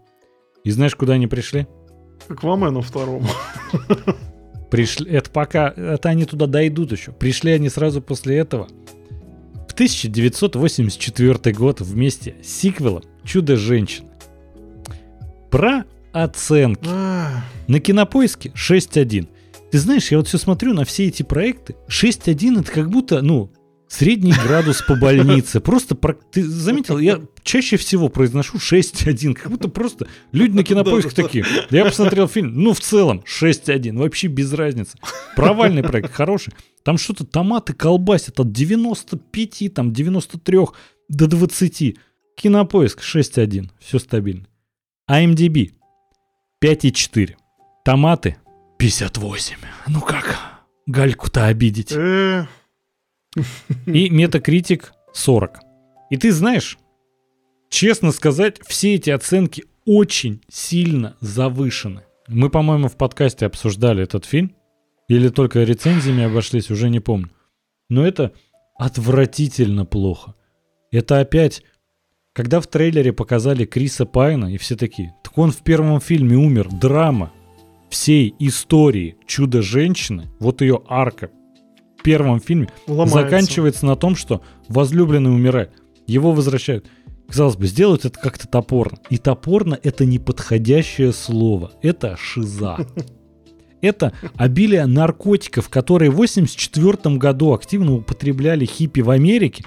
И 0.64 0.70
знаешь, 0.70 0.96
куда 0.96 1.14
они 1.14 1.28
пришли? 1.28 1.66
К 2.26 2.32
Аквамену 2.32 2.82
второму. 2.82 3.26
Пришли, 4.70 5.10
это 5.10 5.30
пока, 5.30 5.72
это 5.76 6.08
они 6.10 6.24
туда 6.24 6.46
дойдут 6.46 6.92
еще. 6.92 7.12
Пришли 7.12 7.52
они 7.52 7.68
сразу 7.68 8.02
после 8.02 8.36
этого. 8.36 8.68
В 9.68 9.72
1984 9.72 11.54
год 11.54 11.80
вместе 11.80 12.36
с 12.42 12.48
сиквелом 12.48 13.04
«Чудо-женщина». 13.24 14.08
Про 15.50 15.84
оценки. 16.12 16.86
На 16.86 17.80
кинопоиске 17.80 18.50
6.1. 18.50 19.28
Ты 19.70 19.78
знаешь, 19.78 20.10
я 20.10 20.18
вот 20.18 20.28
все 20.28 20.38
смотрю 20.38 20.74
на 20.74 20.84
все 20.84 21.06
эти 21.06 21.22
проекты. 21.22 21.76
6.1 21.88 22.60
это 22.60 22.72
как 22.72 22.90
будто, 22.90 23.22
ну, 23.22 23.50
Средний 23.88 24.32
градус 24.32 24.82
по 24.82 24.94
больнице. 24.94 25.60
Просто 25.68 25.94
про... 25.94 26.12
ты 26.14 26.44
заметил, 26.44 26.98
я 26.98 27.20
чаще 27.42 27.76
всего 27.78 28.08
произношу 28.10 28.58
6.1, 28.58 29.34
как 29.34 29.50
будто 29.50 29.68
просто 29.68 30.06
люди 30.30 30.54
на 30.54 30.62
кинопоиске 30.62 31.10
такие. 31.10 31.44
Я 31.70 31.84
посмотрел 31.84 32.28
фильм, 32.28 32.52
ну 32.54 32.74
в 32.74 32.80
целом 32.80 33.24
6.1, 33.26 33.96
вообще 33.96 34.28
без 34.28 34.52
разницы. 34.52 34.98
Провальный 35.34 35.82
проект, 35.82 36.12
хороший. 36.12 36.52
Там 36.82 36.98
что-то 36.98 37.24
томаты 37.24 37.72
колбасят 37.72 38.38
от 38.40 38.52
95, 38.52 39.74
там 39.74 39.92
93 39.92 40.58
до 41.08 41.26
20. 41.26 41.96
Кинопоиск 42.36 43.00
6.1, 43.00 43.70
все 43.80 43.98
стабильно. 43.98 44.46
IMDb 45.10 45.72
5.4. 46.62 47.36
Томаты 47.84 48.36
58. 48.78 49.56
Ну 49.86 50.00
как, 50.02 50.38
Гальку-то 50.86 51.46
обидеть? 51.46 51.92
И 53.86 54.10
метакритик 54.10 54.92
40. 55.12 55.58
И 56.10 56.16
ты 56.16 56.32
знаешь, 56.32 56.78
честно 57.68 58.12
сказать, 58.12 58.60
все 58.66 58.94
эти 58.94 59.10
оценки 59.10 59.64
очень 59.84 60.42
сильно 60.48 61.16
завышены. 61.20 62.02
Мы, 62.28 62.50
по-моему, 62.50 62.88
в 62.88 62.96
подкасте 62.96 63.46
обсуждали 63.46 64.02
этот 64.02 64.24
фильм. 64.24 64.54
Или 65.08 65.30
только 65.30 65.62
рецензиями 65.62 66.24
обошлись, 66.24 66.70
уже 66.70 66.90
не 66.90 67.00
помню. 67.00 67.30
Но 67.88 68.06
это 68.06 68.32
отвратительно 68.78 69.86
плохо. 69.86 70.34
Это 70.90 71.20
опять, 71.20 71.62
когда 72.34 72.60
в 72.60 72.66
трейлере 72.66 73.12
показали 73.12 73.64
Криса 73.64 74.04
Пайна, 74.04 74.52
и 74.52 74.58
все 74.58 74.76
такие, 74.76 75.14
так 75.24 75.36
он 75.38 75.50
в 75.50 75.62
первом 75.62 76.00
фильме 76.00 76.36
умер, 76.36 76.68
драма 76.70 77.32
всей 77.88 78.34
истории 78.38 79.16
Чудо-женщины, 79.26 80.30
вот 80.38 80.60
ее 80.60 80.82
арка, 80.86 81.30
первом 82.08 82.40
фильме 82.40 82.68
Ломается. 82.86 83.20
заканчивается 83.20 83.86
на 83.86 83.94
том, 83.94 84.16
что 84.16 84.40
возлюбленный 84.68 85.30
умирает. 85.30 85.70
Его 86.06 86.32
возвращают. 86.32 86.86
Казалось 87.28 87.56
бы, 87.56 87.66
сделают 87.66 88.06
это 88.06 88.18
как-то 88.18 88.48
топорно. 88.48 88.98
И 89.10 89.18
топорно 89.18 89.78
это 89.82 90.06
неподходящее 90.06 91.12
слово. 91.12 91.72
Это 91.82 92.16
шиза. 92.16 92.78
Это 93.80 94.12
обилие 94.34 94.86
наркотиков, 94.86 95.68
которые 95.68 96.10
в 96.10 96.14
1984 96.14 97.16
году 97.16 97.52
активно 97.52 97.94
употребляли 97.94 98.64
хиппи 98.64 99.02
в 99.02 99.10
Америке. 99.10 99.64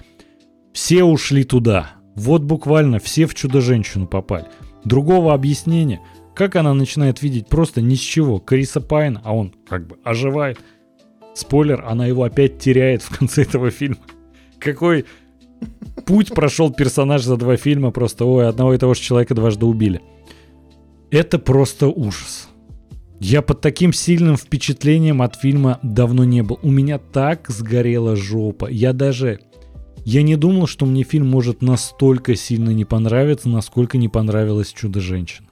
Все 0.74 1.06
ушли 1.06 1.46
туда. 1.46 1.92
Вот 2.16 2.42
буквально 2.42 3.00
все 3.00 3.26
в 3.26 3.36
Чудо-женщину 3.36 4.08
попали. 4.08 4.48
Другого 4.84 5.34
объяснения, 5.34 6.02
как 6.36 6.58
она 6.58 6.74
начинает 6.74 7.22
видеть 7.22 7.48
просто 7.48 7.80
ни 7.80 7.96
с 7.96 8.00
чего. 8.00 8.40
Криса 8.40 8.82
Пайна, 8.82 9.22
а 9.24 9.34
он 9.34 9.54
как 9.66 9.88
бы 9.88 9.98
оживает– 10.04 10.58
Спойлер, 11.34 11.84
она 11.86 12.06
его 12.06 12.24
опять 12.24 12.60
теряет 12.60 13.02
в 13.02 13.18
конце 13.18 13.44
этого 13.44 13.72
фильма. 13.72 13.98
Какой 14.60 15.06
путь 16.06 16.34
прошел 16.34 16.72
персонаж 16.72 17.24
за 17.24 17.38
два 17.38 17.58
фильма, 17.58 17.92
просто, 17.92 18.26
ой, 18.26 18.48
одного 18.48 18.74
и 18.74 18.78
того 18.78 18.94
же 18.94 19.02
человека 19.02 19.34
дважды 19.34 19.66
убили. 19.66 20.02
Это 21.10 21.40
просто 21.40 21.88
ужас. 21.88 22.50
Я 23.20 23.42
под 23.42 23.62
таким 23.62 23.94
сильным 23.94 24.36
впечатлением 24.36 25.22
от 25.22 25.36
фильма 25.36 25.80
давно 25.84 26.24
не 26.24 26.42
был. 26.42 26.60
У 26.64 26.72
меня 26.72 26.98
так 26.98 27.50
сгорела 27.50 28.16
жопа. 28.16 28.68
Я 28.70 28.94
даже... 28.94 29.40
Я 30.04 30.24
не 30.24 30.36
думал, 30.36 30.66
что 30.66 30.88
мне 30.88 31.04
фильм 31.04 31.30
может 31.30 31.62
настолько 31.62 32.36
сильно 32.36 32.72
не 32.72 32.86
понравиться, 32.86 33.48
насколько 33.48 34.00
не 34.00 34.10
понравилось 34.10 34.74
«Чудо-женщина». 34.74 35.48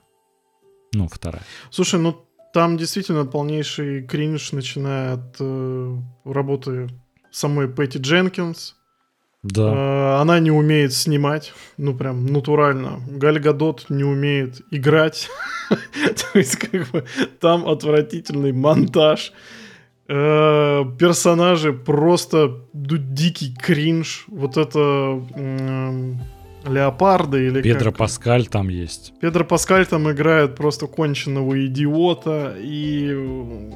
Ну, 0.95 1.07
вторая. 1.07 1.43
Слушай, 1.69 1.99
ну 1.99 2.25
там 2.53 2.77
действительно 2.77 3.25
полнейший 3.25 4.03
кринж, 4.03 4.51
начиная 4.51 5.13
от 5.13 5.35
э, 5.39 5.95
работы 6.25 6.89
самой 7.31 7.67
Пэтти 7.67 7.97
Дженкинс, 7.97 8.75
Да. 9.43 9.73
Э, 9.73 10.21
Она 10.21 10.39
не 10.39 10.51
умеет 10.51 10.93
снимать, 10.93 11.53
ну 11.77 11.95
прям 11.95 12.25
натурально. 12.25 12.99
Галь 13.07 13.39
Гадот 13.39 13.85
не 13.89 14.03
умеет 14.03 14.61
играть. 14.71 15.29
То 15.69 16.39
есть 16.39 16.55
как 16.57 16.89
бы 16.91 17.05
там 17.39 17.67
отвратительный 17.67 18.51
монтаж. 18.51 19.31
Э, 20.07 20.83
Персонажи 20.97 21.71
просто 21.71 22.65
дикий 22.73 23.53
кринж. 23.55 24.25
Вот 24.27 24.57
это 24.57 25.21
Леопарды 26.65 27.47
или 27.47 27.61
Педро 27.61 27.91
как? 27.91 27.99
Паскаль 27.99 28.47
там 28.47 28.69
есть. 28.69 29.13
Педро 29.21 29.45
Паскаль 29.45 29.85
там 29.85 30.11
играет 30.11 30.55
просто 30.55 30.87
конченного 30.87 31.65
идиота, 31.65 32.55
и 32.57 33.71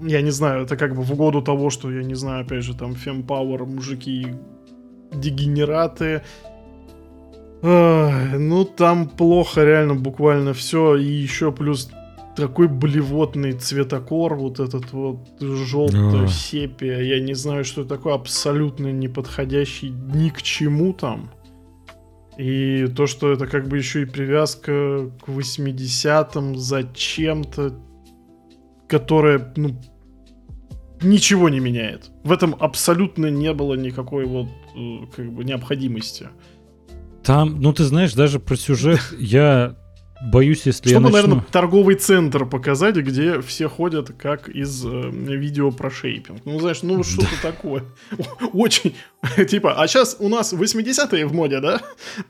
я 0.00 0.20
не 0.22 0.30
знаю, 0.30 0.64
это 0.64 0.76
как 0.76 0.94
бы 0.94 1.02
в 1.02 1.12
угоду 1.12 1.40
того, 1.42 1.70
что, 1.70 1.90
я 1.90 2.02
не 2.02 2.14
знаю, 2.14 2.44
опять 2.44 2.64
же, 2.64 2.74
там 2.74 2.94
фемпауэр, 2.94 3.64
мужики, 3.64 4.26
дегенераты. 5.12 6.22
Ай, 7.62 8.38
ну, 8.38 8.64
там 8.64 9.08
плохо 9.08 9.64
реально 9.64 9.94
буквально 9.94 10.52
все, 10.52 10.96
и 10.96 11.04
еще 11.04 11.52
плюс 11.52 11.90
такой 12.36 12.68
блевотный 12.68 13.52
цветокор, 13.52 14.34
вот 14.34 14.60
этот 14.60 14.92
вот 14.92 15.18
желтый 15.40 16.28
сепия, 16.28 17.00
я 17.00 17.18
не 17.18 17.34
знаю, 17.34 17.64
что 17.64 17.80
это 17.80 17.96
такое, 17.96 18.14
абсолютно 18.14 18.92
не 18.92 19.08
подходящий 19.08 19.90
ни 19.90 20.28
к 20.28 20.42
чему 20.42 20.92
там. 20.92 21.30
И 22.38 22.86
то, 22.94 23.06
что 23.06 23.32
это 23.32 23.46
как 23.46 23.68
бы 23.68 23.78
еще 23.78 24.02
и 24.02 24.04
привязка 24.04 25.10
к 25.24 25.28
80-м 25.28 26.56
зачем-то, 26.56 27.74
которая, 28.88 29.52
ну, 29.56 29.80
ничего 31.02 31.48
не 31.48 31.60
меняет. 31.60 32.10
В 32.24 32.32
этом 32.32 32.54
абсолютно 32.58 33.26
не 33.26 33.52
было 33.52 33.74
никакой 33.74 34.26
вот, 34.26 34.48
э, 34.76 34.98
как 35.14 35.32
бы, 35.32 35.44
необходимости. 35.44 36.28
Там, 37.24 37.60
ну 37.60 37.72
ты 37.72 37.84
знаешь, 37.84 38.14
даже 38.14 38.38
про 38.38 38.56
сюжет 38.56 39.00
я 39.18 39.76
боюсь, 40.22 40.62
если 40.66 40.88
Чтобы, 40.88 40.90
я 40.90 41.00
начну... 41.00 41.16
наверное, 41.16 41.44
торговый 41.50 41.94
центр 41.96 42.46
показать, 42.46 42.96
где 42.96 43.40
все 43.40 43.68
ходят 43.68 44.12
как 44.18 44.48
из 44.48 44.84
э, 44.84 45.10
видео 45.10 45.70
про 45.70 45.90
шейпинг. 45.90 46.42
Ну, 46.44 46.58
знаешь, 46.60 46.82
ну 46.82 47.02
что-то 47.02 47.42
такое. 47.42 47.84
Очень. 48.52 48.94
Типа, 49.48 49.80
а 49.80 49.86
сейчас 49.86 50.16
у 50.18 50.28
нас 50.28 50.52
80-е 50.52 51.26
в 51.26 51.32
моде, 51.32 51.60
да? 51.60 51.80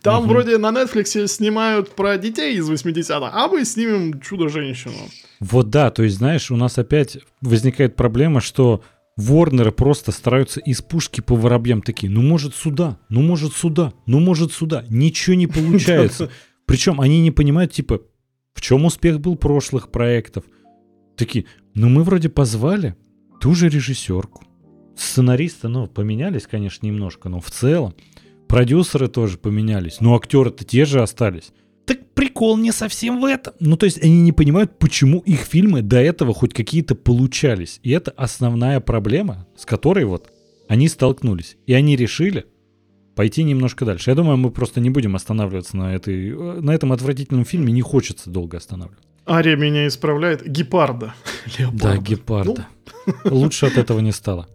Там 0.02 0.26
вроде 0.26 0.58
на 0.58 0.70
Netflix 0.70 1.26
снимают 1.26 1.94
про 1.94 2.18
детей 2.18 2.56
из 2.56 2.70
80-х, 2.70 3.30
а 3.32 3.48
мы 3.48 3.64
снимем 3.64 4.20
Чудо-женщину. 4.20 4.94
Вот 5.40 5.70
да, 5.70 5.90
то 5.90 6.02
есть, 6.02 6.16
знаешь, 6.16 6.50
у 6.50 6.56
нас 6.56 6.78
опять 6.78 7.18
возникает 7.40 7.96
проблема, 7.96 8.40
что 8.40 8.82
Ворнеры 9.16 9.72
просто 9.72 10.12
стараются 10.12 10.60
из 10.60 10.82
пушки 10.82 11.22
по 11.22 11.34
воробьям 11.34 11.80
такие, 11.80 12.12
ну 12.12 12.20
может 12.20 12.54
сюда, 12.54 12.98
ну 13.08 13.22
может 13.22 13.54
сюда, 13.54 13.94
ну 14.04 14.20
может 14.20 14.52
сюда. 14.52 14.84
Ничего 14.90 15.34
не 15.36 15.46
получается. 15.46 16.30
Причем 16.66 17.01
они 17.01 17.20
не 17.20 17.30
понимают, 17.30 17.72
типа, 17.72 18.02
в 18.52 18.60
чем 18.60 18.84
успех 18.84 19.20
был 19.20 19.36
прошлых 19.36 19.90
проектов. 19.90 20.44
Такие, 21.16 21.47
ну 21.74 21.88
мы 21.88 22.02
вроде 22.02 22.28
позвали 22.28 22.97
ту 23.40 23.55
же 23.55 23.68
режиссерку. 23.68 24.44
Сценаристы, 24.97 25.68
ну, 25.68 25.86
поменялись, 25.86 26.47
конечно, 26.47 26.86
немножко, 26.86 27.28
но 27.28 27.40
в 27.40 27.51
целом. 27.51 27.94
Продюсеры 28.48 29.09
тоже 29.09 29.38
поменялись. 29.38 30.01
Но 30.01 30.16
актеры-то 30.16 30.64
те 30.64 30.84
же 30.84 31.02
остались. 31.02 31.52
Так 31.84 32.14
прикол 32.14 32.56
не 32.56 32.72
совсем 32.72 33.20
в 33.20 33.24
этом. 33.24 33.55
Ну, 33.60 33.76
то 33.76 33.84
есть 33.84 34.02
они 34.02 34.20
не 34.22 34.32
понимают, 34.32 34.78
почему 34.78 35.20
их 35.20 35.40
фильмы 35.40 35.82
до 35.82 35.98
этого 35.98 36.32
хоть 36.32 36.55
какие-то 36.55 36.94
получались. 36.94 37.80
И 37.82 37.90
это 37.90 38.10
основная 38.12 38.80
проблема, 38.80 39.47
с 39.56 39.66
которой 39.66 40.05
вот 40.05 40.32
они 40.68 40.88
столкнулись. 40.88 41.56
И 41.66 41.74
они 41.74 41.97
решили 41.97 42.47
пойти 43.16 43.43
немножко 43.43 43.84
дальше. 43.84 44.10
Я 44.10 44.14
думаю, 44.14 44.36
мы 44.36 44.51
просто 44.52 44.80
не 44.80 44.90
будем 44.90 45.16
останавливаться 45.16 45.76
на, 45.76 45.94
этой, 45.94 46.60
на 46.60 46.70
этом 46.70 46.93
отвратительном 46.93 47.44
фильме. 47.44 47.72
Не 47.72 47.80
хочется 47.82 48.30
долго 48.30 48.59
останавливаться. 48.59 49.02
Ария 49.28 49.56
меня 49.56 49.88
исправляет. 49.88 50.47
Гепарда. 50.47 51.14
Да, 51.72 51.94
Леопарда. 51.94 51.98
гепарда. 52.02 52.66
Лучше 53.24 53.66
от 53.66 53.76
этого 53.78 53.98
не 53.98 54.12
стало. 54.12 54.47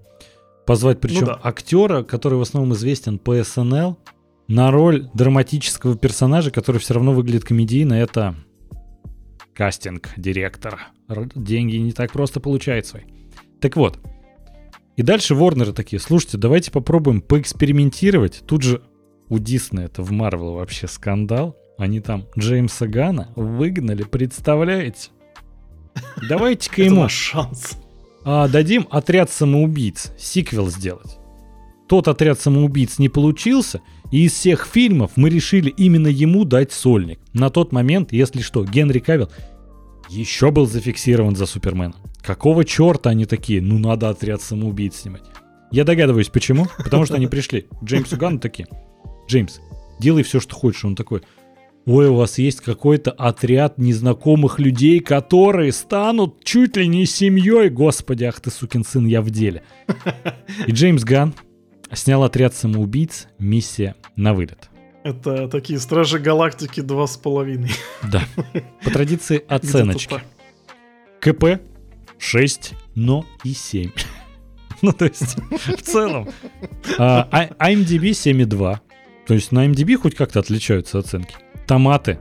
Позвать 0.66 1.02
причем 1.02 1.22
Ну 1.22 1.26
да. 1.28 1.40
актера, 1.44 2.04
который 2.04 2.38
в 2.38 2.42
основном 2.42 2.74
известен 2.76 3.18
по 3.20 3.44
СНЛ, 3.44 3.98
на 4.48 4.70
роль 4.72 5.10
драматического 5.14 5.98
персонажа, 5.98 6.52
который 6.52 6.78
все 6.80 6.94
равно 6.94 7.14
выглядит 7.14 7.44
комедийно, 7.44 7.94
это 7.96 8.36
кастинг-директор. 9.54 10.80
Р- 11.10 11.30
Деньги 11.36 11.78
не 11.78 11.92
так 11.92 12.12
просто 12.12 12.40
получает 12.40 12.86
свои. 12.86 13.04
Так 13.60 13.76
вот. 13.76 14.00
И 14.98 15.04
дальше 15.04 15.36
Ворнеры 15.36 15.74
такие, 15.74 16.00
слушайте, 16.00 16.38
давайте 16.38 16.72
попробуем 16.72 17.22
поэкспериментировать. 17.22 18.44
Тут 18.46 18.64
же 18.64 18.82
у 19.30 19.40
Диснея 19.40 19.86
это 19.86 20.04
в 20.04 20.12
Марвел 20.12 20.54
вообще 20.56 20.88
скандал. 20.88 21.56
Они 21.78 22.00
там 22.02 22.26
Джеймса 22.38 22.88
Гана 22.88 23.30
выгнали, 23.36 24.04
представляете? 24.04 25.10
Давайте-ка 26.30 26.84
ему 26.84 27.10
шанс. 27.10 27.78
а, 28.24 28.48
дадим 28.48 28.88
отряд 28.92 29.32
самоубийц, 29.32 30.12
сиквел 30.18 30.70
сделать. 30.70 31.18
Тот 31.88 32.08
отряд 32.08 32.40
самоубийц 32.40 33.00
не 33.00 33.10
получился, 33.10 33.82
и 34.12 34.26
из 34.26 34.34
всех 34.34 34.66
фильмов 34.66 35.12
мы 35.16 35.30
решили 35.30 35.70
именно 35.70 36.08
ему 36.08 36.46
дать 36.46 36.72
сольник. 36.72 37.20
На 37.34 37.50
тот 37.50 37.72
момент, 37.72 38.14
если 38.14 38.42
что, 38.42 38.64
Генри 38.64 39.00
Кавилл 39.00 39.30
еще 40.12 40.52
был 40.52 40.66
зафиксирован 40.66 41.36
за 41.36 41.46
Супермена. 41.46 41.96
Какого 42.22 42.66
черта 42.66 43.12
они 43.12 43.26
такие, 43.26 43.62
ну 43.62 43.80
надо 43.80 44.10
отряд 44.10 44.42
самоубийц 44.42 44.96
снимать. 44.96 45.24
Я 45.72 45.86
догадываюсь, 45.86 46.28
почему. 46.28 46.68
Потому 46.78 47.06
что 47.06 47.16
они 47.16 47.28
пришли 47.28 47.68
Джеймсу 47.84 48.18
Ганну 48.18 48.40
такие, 48.40 48.68
Джеймс, 49.28 49.60
делай 50.00 50.24
все, 50.24 50.40
что 50.42 50.54
хочешь. 50.54 50.84
Он 50.84 50.96
такой, 50.96 51.22
ой, 51.86 52.10
у 52.10 52.16
вас 52.16 52.38
есть 52.38 52.60
какой-то 52.60 53.12
отряд 53.12 53.78
незнакомых 53.78 54.60
людей, 54.60 55.00
которые 55.00 55.72
станут 55.72 56.44
чуть 56.44 56.76
ли 56.76 56.88
не 56.88 57.06
семьей. 57.06 57.70
Господи, 57.70 58.26
ах 58.26 58.42
ты 58.42 58.52
сукин 58.52 58.84
сын, 58.84 59.06
я 59.06 59.22
в 59.22 59.30
деле. 59.30 59.64
И 60.68 60.72
Джеймс 60.72 61.04
Ган 61.04 61.34
снял 61.94 62.24
отряд 62.24 62.54
самоубийц 62.54 63.28
«Миссия 63.40 63.96
на 64.18 64.34
вылет». 64.34 64.71
Это 65.04 65.48
такие 65.48 65.80
Стражи 65.80 66.20
Галактики 66.20 66.82
два 66.82 67.08
с 67.08 67.18
половиной. 67.18 67.72
Да. 68.04 68.24
По 68.84 68.92
традиции 68.92 69.44
оценочки. 69.48 70.22
КП 71.20 71.62
6, 72.18 72.74
но 72.96 73.26
и 73.44 73.54
7. 73.54 73.92
Ну, 74.84 74.94
то 74.94 75.06
есть, 75.06 75.38
в 75.52 75.82
целом. 75.84 76.28
А, 76.98 77.28
а- 77.32 77.72
IMDb 77.72 78.10
7,2. 78.14 78.80
То 79.28 79.34
есть 79.36 79.52
на 79.52 79.68
IMDb 79.68 79.96
хоть 79.96 80.16
как-то 80.16 80.40
отличаются 80.40 80.98
оценки. 80.98 81.36
Томаты. 81.68 82.18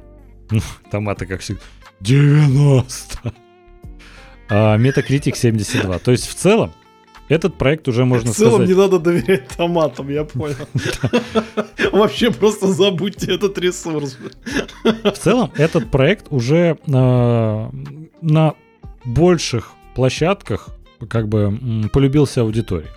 Ну, 0.51 0.61
томаты, 0.91 1.25
как 1.25 1.41
всегда. 1.41 1.63
90. 2.01 3.33
А 4.51 4.77
Metacritic 4.77 5.37
72. 5.37 5.99
То 6.01 6.11
есть 6.11 6.27
в 6.27 6.35
целом 6.35 6.75
этот 7.31 7.55
проект 7.55 7.87
уже 7.87 8.05
можно 8.05 8.33
В 8.33 8.37
целом 8.37 8.55
сказать... 8.55 8.69
не 8.69 8.75
надо 8.75 8.99
доверять 8.99 9.47
томатам, 9.57 10.09
я 10.11 10.25
понял. 10.25 10.57
Вообще 11.93 12.33
просто 12.33 12.67
забудьте 12.67 13.33
этот 13.33 13.57
ресурс. 13.57 14.19
В 14.83 15.13
целом, 15.13 15.53
этот 15.57 15.93
проект 15.93 16.27
уже 16.31 16.77
э, 16.87 17.71
на 18.21 18.55
больших 19.05 19.71
площадках 19.95 20.71
как 21.09 21.29
бы 21.29 21.89
полюбился 21.93 22.41
аудитории. 22.41 22.89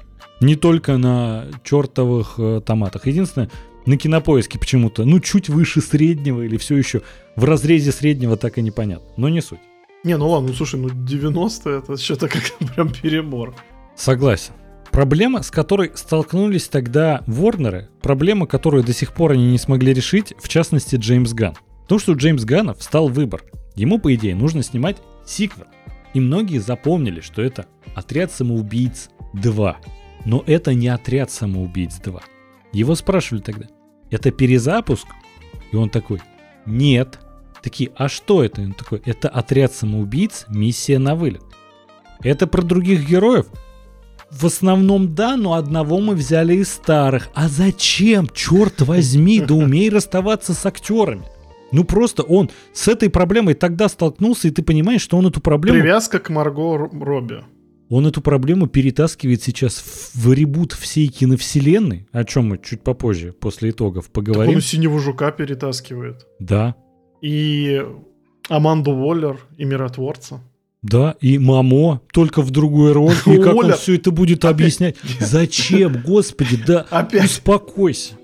Не 0.42 0.56
только 0.56 0.98
на 0.98 1.46
чертовых 1.64 2.34
э, 2.40 2.62
томатах. 2.66 3.06
Единственное, 3.06 3.52
на 3.86 3.98
кинопоиске 3.98 4.58
почему-то, 4.58 5.06
ну, 5.06 5.20
чуть 5.20 5.48
выше 5.48 5.80
среднего 5.80 6.42
или 6.42 6.58
все 6.58 6.76
еще 6.76 7.04
в 7.36 7.44
разрезе 7.44 7.92
среднего 7.92 8.36
так 8.36 8.58
и 8.58 8.64
непонятно. 8.64 9.08
Но 9.16 9.30
не 9.30 9.42
суть. 9.42 9.60
Не, 10.04 10.18
ну 10.18 10.28
ладно, 10.28 10.50
ну 10.50 10.56
слушай, 10.56 10.80
ну 10.80 10.90
90 10.90 11.70
это 11.70 11.98
что-то 11.98 12.28
как 12.28 12.44
прям 12.74 12.90
перебор. 12.92 13.54
Согласен. 13.96 14.54
Проблема, 14.92 15.42
с 15.42 15.50
которой 15.50 15.92
столкнулись 15.96 16.68
тогда 16.68 17.24
Ворнеры, 17.26 17.90
проблема, 18.02 18.46
которую 18.46 18.84
до 18.84 18.94
сих 18.94 19.14
пор 19.14 19.32
они 19.32 19.52
не 19.52 19.58
смогли 19.58 19.94
решить, 19.94 20.34
в 20.40 20.48
частности 20.48 20.98
Джеймс 20.98 21.34
Ган. 21.34 21.56
То, 21.88 21.98
что 21.98 22.12
у 22.12 22.16
Джеймс 22.16 22.44
Гана 22.44 22.74
встал 22.76 23.08
выбор. 23.08 23.44
Ему, 23.76 24.00
по 24.00 24.14
идее, 24.14 24.36
нужно 24.36 24.62
снимать 24.62 24.98
сиквел. 25.26 25.66
И 26.14 26.20
многие 26.20 26.60
запомнили, 26.60 27.22
что 27.22 27.42
это 27.42 27.66
«Отряд 27.96 28.32
самоубийц 28.32 29.10
2». 29.34 29.76
Но 30.26 30.44
это 30.46 30.74
не 30.74 30.88
«Отряд 30.90 31.32
самоубийц 31.32 32.00
2». 32.00 32.22
Его 32.72 32.96
спрашивали 32.96 33.42
тогда, 33.42 33.66
это 34.12 34.30
перезапуск? 34.30 35.08
И 35.72 35.76
он 35.76 35.90
такой, 35.90 36.22
нет. 36.68 37.20
Такие, 37.64 37.92
а 37.96 38.10
что 38.10 38.44
это? 38.44 38.62
И 38.62 38.66
он 38.66 38.74
такой, 38.74 39.02
это 39.06 39.28
«Отряд 39.28 39.74
самоубийц. 39.74 40.46
Миссия 40.50 41.00
на 41.00 41.16
вылет». 41.16 41.42
Это 42.22 42.46
про 42.46 42.62
других 42.62 43.08
героев? 43.08 43.48
В 44.40 44.46
основном 44.46 45.14
да, 45.16 45.38
но 45.38 45.54
одного 45.54 46.00
мы 46.00 46.16
взяли 46.16 46.56
из 46.56 46.70
старых. 46.72 47.30
А 47.34 47.48
зачем, 47.48 48.28
черт 48.34 48.82
возьми, 48.82 49.40
да 49.40 49.54
умей 49.54 49.90
расставаться 49.90 50.54
с 50.54 50.66
актерами. 50.66 51.24
Ну 51.72 51.84
просто 51.84 52.24
он 52.24 52.52
с 52.72 52.88
этой 52.88 53.10
проблемой 53.10 53.56
тогда 53.56 53.90
столкнулся, 53.90 54.48
и 54.48 54.52
ты 54.52 54.62
понимаешь, 54.62 55.02
что 55.02 55.18
он 55.18 55.28
эту 55.28 55.42
проблему... 55.42 55.80
Привязка 55.80 56.20
к 56.20 56.30
Марго 56.30 56.78
Робби. 56.78 57.44
он 57.90 58.06
эту 58.06 58.22
проблему 58.22 58.68
перетаскивает 58.68 59.42
сейчас 59.42 60.12
в 60.14 60.32
ребут 60.34 60.74
всей 60.74 61.08
киновселенной, 61.08 62.08
о 62.12 62.24
чем 62.26 62.50
мы 62.50 62.60
чуть 62.60 62.82
попозже, 62.82 63.34
после 63.34 63.72
итогов, 63.72 64.12
поговорим. 64.12 64.54
Так 64.54 64.56
он 64.56 64.62
синего 64.62 65.00
жука 65.00 65.32
перетаскивает. 65.32 66.28
Да. 66.40 66.76
И 67.22 67.84
Аманду 68.50 68.92
Уоллер 68.92 69.40
и 69.58 69.66
Миротворца. 69.66 70.42
Да, 70.84 71.16
и 71.22 71.40
Мамо, 71.40 72.02
только 72.12 72.42
в 72.42 72.52
другой 72.52 72.92
роль. 72.92 73.16
И 73.26 73.38
как 73.38 73.56
он 73.56 73.74
все 73.74 73.96
это 73.96 74.12
будет 74.12 74.44
объяснять? 74.44 74.98
Зачем, 75.20 76.02
господи, 76.06 76.62
да 76.68 76.86
Опять. 76.90 77.26
успокойся. 77.26 78.16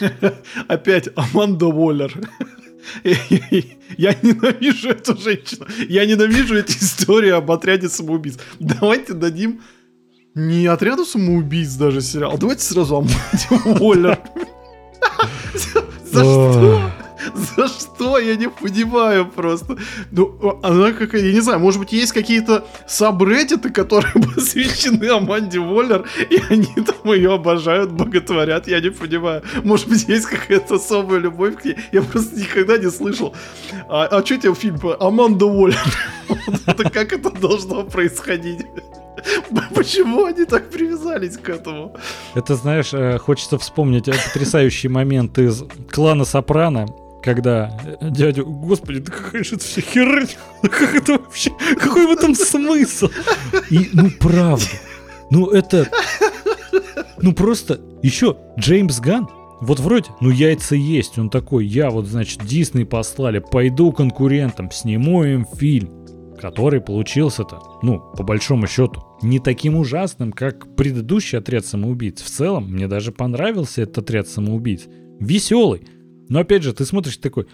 Опять 0.68 1.08
Аманда 1.14 1.66
Уоллер. 1.66 2.12
Я 3.04 4.14
ненавижу 4.22 4.90
эту 4.90 5.16
женщину. 5.16 5.66
Я 5.88 6.04
ненавижу 6.04 6.56
эти 6.56 6.76
истории 6.78 7.30
об 7.30 7.50
отряде 7.50 7.88
самоубийц. 7.88 8.38
Давайте 8.58 9.14
дадим 9.14 9.60
не 10.34 10.66
отряду 10.66 11.04
самоубийц 11.04 11.74
даже 11.74 12.00
сериал. 12.00 12.36
Давайте 12.38 12.62
сразу 12.62 12.96
Аманде 12.96 13.78
Уоллер. 13.80 14.18
За 16.12 16.20
что? 16.20 16.93
За 17.34 17.68
что? 17.68 18.18
Я 18.18 18.36
не 18.36 18.48
понимаю 18.48 19.26
просто. 19.26 19.76
Ну, 20.10 20.58
она 20.62 20.92
какая, 20.92 21.22
я 21.22 21.32
не 21.32 21.40
знаю, 21.40 21.60
может 21.60 21.80
быть, 21.80 21.92
есть 21.92 22.12
какие-то 22.12 22.66
сабреддиты, 22.86 23.70
которые 23.70 24.12
посвящены 24.34 25.08
Аманде 25.08 25.58
Воллер, 25.58 26.06
и 26.30 26.40
они 26.50 26.74
там 26.74 27.12
ее 27.12 27.34
обожают, 27.34 27.92
боготворят, 27.92 28.68
я 28.68 28.80
не 28.80 28.90
понимаю. 28.90 29.42
Может 29.62 29.88
быть, 29.88 30.08
есть 30.08 30.26
какая-то 30.26 30.76
особая 30.76 31.20
любовь 31.20 31.56
к 31.56 31.64
ней. 31.64 31.76
Я 31.92 32.02
просто 32.02 32.38
никогда 32.38 32.78
не 32.78 32.90
слышал. 32.90 33.34
А, 33.88 34.06
а 34.06 34.24
что 34.24 34.36
тебе 34.36 34.54
фильм 34.54 34.80
Аманда 35.00 35.46
Воллер? 35.46 35.78
Как 36.92 37.12
это 37.12 37.30
должно 37.30 37.84
происходить? 37.84 38.66
Почему 39.74 40.24
они 40.24 40.44
так 40.44 40.70
привязались 40.70 41.36
к 41.36 41.48
этому? 41.48 41.96
Это, 42.34 42.54
знаешь, 42.54 42.92
э, 42.92 43.18
хочется 43.18 43.58
вспомнить 43.58 44.06
потрясающий 44.06 44.88
момент 44.88 45.38
из 45.38 45.64
клана 45.90 46.24
Сопрано, 46.24 46.86
когда 47.22 47.70
дядю, 48.02 48.46
господи, 48.46 49.00
да 49.00 49.12
какая 49.12 49.44
же 49.44 49.56
это 49.56 49.64
вся 49.64 49.80
херня, 49.80 50.28
как 50.62 50.94
это 50.94 51.12
вообще, 51.12 51.50
какой 51.80 52.06
в 52.06 52.10
этом 52.10 52.34
смысл? 52.34 53.08
И, 53.70 53.88
ну, 53.92 54.10
правда, 54.20 54.66
ну 55.30 55.48
это, 55.48 55.88
ну 57.18 57.32
просто, 57.32 57.80
еще 58.02 58.36
Джеймс 58.58 59.00
Ган, 59.00 59.28
вот 59.60 59.80
вроде, 59.80 60.10
ну 60.20 60.28
яйца 60.28 60.74
есть, 60.74 61.18
он 61.18 61.30
такой, 61.30 61.64
я 61.64 61.88
вот, 61.88 62.06
значит, 62.06 62.44
Дисней 62.44 62.84
послали, 62.84 63.38
пойду 63.38 63.92
конкурентам, 63.92 64.70
сниму 64.70 65.24
им 65.24 65.46
фильм, 65.46 66.03
который 66.44 66.82
получился-то, 66.82 67.78
ну, 67.80 68.00
по 68.18 68.22
большому 68.22 68.66
счету, 68.66 69.02
не 69.22 69.38
таким 69.38 69.76
ужасным, 69.76 70.30
как 70.30 70.76
предыдущий 70.76 71.38
отряд 71.38 71.64
самоубийц. 71.64 72.20
В 72.20 72.28
целом, 72.28 72.70
мне 72.70 72.86
даже 72.86 73.12
понравился 73.12 73.80
этот 73.80 73.96
отряд 73.96 74.28
самоубийц. 74.28 74.82
Веселый, 75.18 75.88
но 76.28 76.40
опять 76.40 76.62
же, 76.62 76.74
ты 76.74 76.84
смотришь 76.84 77.16
такой, 77.16 77.46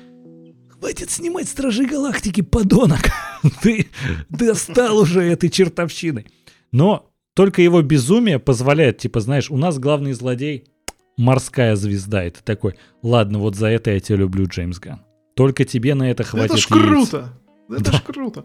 хватит 0.67 1.09
снимать 1.09 1.49
Стражи 1.49 1.87
Галактики, 1.87 2.41
подонок. 2.41 3.03
ты 3.62 3.87
достал 4.29 4.99
уже 4.99 5.23
этой 5.23 5.51
чертовщиной. 5.51 6.27
Но 6.73 7.12
только 7.35 7.62
его 7.62 7.83
безумие 7.83 8.41
позволяет, 8.41 8.99
типа, 8.99 9.21
знаешь, 9.21 9.53
у 9.53 9.57
нас 9.57 9.79
главный 9.79 10.15
злодей 10.15 10.65
морская 11.17 11.77
звезда. 11.77 12.27
И 12.27 12.31
ты 12.31 12.41
такой, 12.43 12.75
ладно, 13.05 13.39
вот 13.39 13.55
за 13.55 13.69
это 13.69 13.93
я 13.93 14.01
тебя 14.01 14.19
люблю, 14.19 14.49
Джеймс 14.49 14.81
Ган. 14.81 15.03
Только 15.37 15.65
тебе 15.65 15.95
на 15.95 16.11
это 16.11 16.25
хватит 16.25 16.51
Это 16.51 16.61
ж 16.61 16.67
круто. 16.67 17.41
Это 17.71 17.93
да. 17.93 17.99
ж 17.99 18.03
круто. 18.03 18.45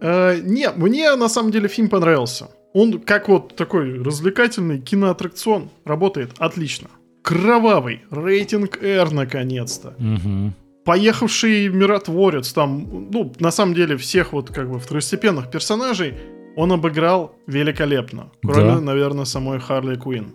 Э, 0.00 0.38
не, 0.42 0.70
мне 0.70 1.14
на 1.16 1.28
самом 1.28 1.50
деле 1.50 1.68
фильм 1.68 1.88
понравился. 1.88 2.48
Он 2.72 3.00
как 3.00 3.28
вот 3.28 3.56
такой 3.56 4.02
развлекательный 4.02 4.80
киноаттракцион 4.80 5.70
работает 5.84 6.30
отлично 6.38 6.88
кровавый, 7.24 8.02
рейтинг 8.10 8.82
R 8.82 9.10
наконец-то. 9.10 9.94
Угу. 9.98 10.52
Поехавший 10.84 11.68
миротворец, 11.68 12.52
там, 12.52 13.08
ну, 13.10 13.32
на 13.40 13.50
самом 13.50 13.74
деле, 13.74 13.96
всех 13.96 14.32
вот 14.32 14.50
как 14.50 14.70
бы 14.70 14.78
второстепенных 14.78 15.50
персонажей 15.50 16.14
он 16.56 16.70
обыграл 16.72 17.34
великолепно. 17.46 18.30
Кроме, 18.42 18.74
да. 18.74 18.80
наверное, 18.80 19.24
самой 19.24 19.58
Харли 19.58 19.96
Куин. 19.96 20.34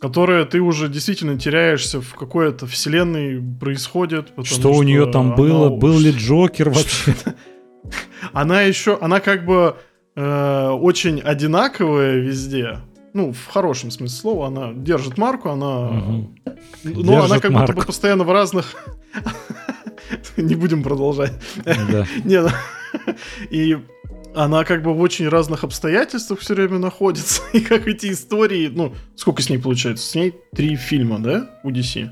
Которая 0.00 0.46
ты 0.46 0.60
уже 0.60 0.88
действительно 0.88 1.38
теряешься 1.38 2.00
в 2.00 2.14
какой-то 2.14 2.66
вселенной 2.66 3.42
происходит. 3.60 4.32
Что, 4.42 4.44
что 4.44 4.72
у 4.72 4.82
нее 4.82 5.04
там 5.12 5.34
было? 5.34 5.68
Был 5.68 5.98
ли 5.98 6.10
Джокер 6.10 6.70
вообще? 6.70 7.14
Она 8.32 8.62
еще, 8.62 8.98
она 9.00 9.20
как 9.20 9.44
бы 9.44 9.76
э, 10.14 10.68
очень 10.70 11.20
одинаковая 11.20 12.16
везде 12.16 12.78
ну, 13.12 13.32
в 13.32 13.46
хорошем 13.46 13.90
смысле 13.90 14.16
слова, 14.16 14.46
она 14.46 14.72
держит 14.72 15.18
марку, 15.18 15.50
она... 15.50 15.88
Угу. 15.88 16.34
Но 16.84 17.02
держит 17.02 17.30
она 17.30 17.40
как 17.40 17.50
марку. 17.50 17.72
будто 17.72 17.80
бы 17.80 17.86
постоянно 17.86 18.24
в 18.24 18.32
разных... 18.32 18.74
Не 20.36 20.54
будем 20.54 20.82
продолжать. 20.82 21.32
Нет. 22.24 22.52
Ну, 22.94 23.14
и 23.50 23.78
она 24.34 24.64
как 24.64 24.82
бы 24.82 24.94
в 24.94 25.00
очень 25.00 25.28
разных 25.28 25.64
обстоятельствах 25.64 26.40
все 26.40 26.54
время 26.54 26.78
находится. 26.78 27.42
И 27.52 27.60
как 27.60 27.86
эти 27.86 28.10
истории... 28.12 28.68
Ну, 28.68 28.94
сколько 29.16 29.42
с 29.42 29.50
ней 29.50 29.58
получается? 29.58 30.08
С 30.08 30.14
ней 30.14 30.34
три 30.54 30.76
фильма, 30.76 31.18
да, 31.18 31.50
у 31.62 31.70
DC? 31.70 32.08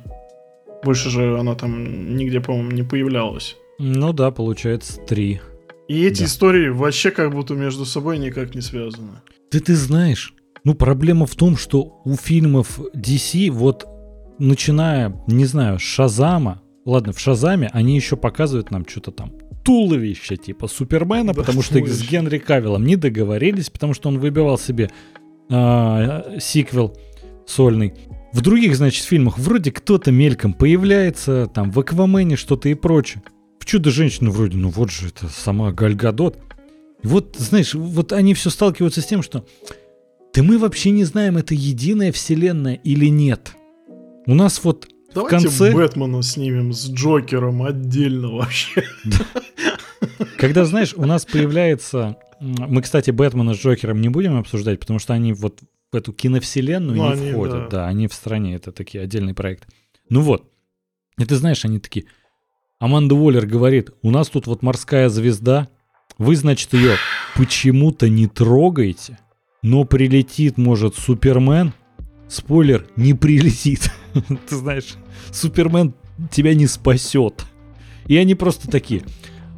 Больше 0.85 1.11
же 1.11 1.39
она 1.39 1.55
там 1.55 2.17
нигде, 2.17 2.41
по-моему, 2.41 2.71
не 2.71 2.83
появлялась. 2.83 3.57
Ну 3.79 4.13
да, 4.13 4.31
получается 4.31 5.01
три. 5.01 5.41
И 5.89 6.05
эти 6.05 6.21
да. 6.21 6.25
истории 6.27 6.69
вообще 6.69 7.11
как 7.11 7.33
будто 7.33 7.55
между 7.55 7.87
собой 7.87 8.19
никак 8.19 8.55
не 8.55 8.61
связаны. 8.61 9.23
Да 9.51 9.59
ты 9.59 9.75
знаешь, 9.75 10.35
ну, 10.65 10.75
проблема 10.75 11.27
в 11.27 11.35
том, 11.35 11.57
что 11.57 12.03
у 12.05 12.15
фильмов 12.17 12.79
DC, 12.95 13.51
вот 13.51 13.87
начиная, 14.39 15.19
не 15.27 15.47
знаю, 15.47 15.79
с 15.79 15.83
Шазама, 15.83 16.61
ладно, 16.85 17.13
в 17.13 17.19
Шазаме 17.19 17.71
они 17.73 17.97
еще 17.97 18.17
показывают 18.17 18.71
нам 18.71 18.87
что-то 18.87 19.13
там 19.13 19.33
туловище 19.65 20.37
типа 20.37 20.69
Супермена, 20.69 21.33
да, 21.33 21.41
потому 21.43 21.63
что 21.63 21.85
с 21.85 22.03
Генри 22.09 22.39
Кавиллом 22.39 22.85
не 22.85 22.97
договорились, 22.97 23.71
потому 23.71 23.95
что 23.95 24.09
он 24.09 24.19
выбивал 24.19 24.59
себе 24.59 24.91
э, 25.51 26.39
сиквел 26.41 26.97
сольный. 27.47 27.95
В 28.33 28.43
других, 28.43 28.77
значит, 28.77 29.05
фильмах 29.05 29.39
вроде 29.39 29.73
кто-то 29.73 30.13
мельком 30.13 30.53
появляется, 30.53 31.51
там 31.53 31.71
в 31.71 31.81
Аквамене 31.81 32.37
что-то 32.37 32.69
и 32.69 32.75
прочее. 32.75 33.23
Чудо-женщину 33.69 34.31
вроде, 34.31 34.57
ну 34.57 34.71
вот 34.71 34.91
же 34.91 35.09
это 35.09 35.29
сама 35.29 35.73
Гальгадот. 35.73 36.39
И 37.03 37.07
вот, 37.07 37.37
знаешь, 37.39 37.75
вот 37.75 38.15
они 38.15 38.33
все 38.33 38.49
сталкиваются 38.49 39.03
с 39.03 39.07
тем, 39.07 39.23
что 39.23 39.45
да 40.33 40.43
мы 40.43 40.57
вообще 40.57 40.89
не 40.91 41.05
знаем, 41.05 41.37
это 41.37 41.53
единая 41.53 42.11
вселенная 42.11 42.77
или 42.77 43.11
нет. 43.11 43.53
У 44.25 44.33
нас 44.33 44.65
вот 44.65 44.89
Давайте 45.15 45.49
в 45.49 45.51
конце... 45.51 45.75
Бэтмена 45.75 46.23
снимем 46.23 46.73
с 46.73 46.89
Джокером 46.89 47.63
отдельно 47.63 48.29
вообще. 48.29 48.85
Когда, 50.39 50.65
знаешь, 50.65 50.95
у 50.97 51.05
нас 51.05 51.27
появляется... 51.27 52.17
Мы, 52.41 52.81
кстати, 52.81 53.11
Бэтмена 53.11 53.53
с 53.53 53.59
Джокером 53.59 54.01
не 54.01 54.09
будем 54.09 54.39
обсуждать, 54.39 54.81
потому 54.81 54.99
что 54.99 55.13
они 55.13 55.35
вот 55.35 55.61
в 55.93 55.95
эту 55.95 56.15
киновселенную 56.15 56.97
ну, 56.97 57.05
не 57.05 57.13
они, 57.13 57.33
входят. 57.33 57.69
Да. 57.69 57.69
да, 57.69 57.87
они 57.87 58.09
в 58.09 58.15
стране, 58.15 58.55
это 58.55 58.73
такие 58.73 59.05
отдельные 59.05 59.35
проекты. 59.35 59.67
Ну 60.09 60.23
вот. 60.23 60.51
И 61.19 61.25
ты 61.27 61.37
знаешь, 61.37 61.67
они 61.67 61.81
такие... 61.81 62.07
Аманда 62.79 63.17
Уоллер 63.17 63.45
говорит, 63.47 63.91
у 64.03 64.11
нас 64.11 64.29
тут 64.29 64.47
вот 64.47 64.63
морская 64.63 65.09
звезда, 65.09 65.69
вы, 66.17 66.37
значит, 66.37 66.75
ее 66.75 66.97
почему-то 67.35 68.09
не 68.09 68.29
трогаете, 68.29 69.19
но 69.63 69.85
прилетит, 69.85 70.59
может, 70.59 70.97
Супермен. 70.97 71.73
Спойлер, 72.29 72.87
не 72.95 73.15
прилетит. 73.15 73.91
Ты 74.49 74.57
знаешь, 74.57 74.97
Супермен 75.33 75.95
тебя 76.31 76.55
не 76.55 76.67
спасет. 76.67 77.45
И 78.07 78.17
они 78.17 78.35
просто 78.35 78.71
такие. 78.71 79.03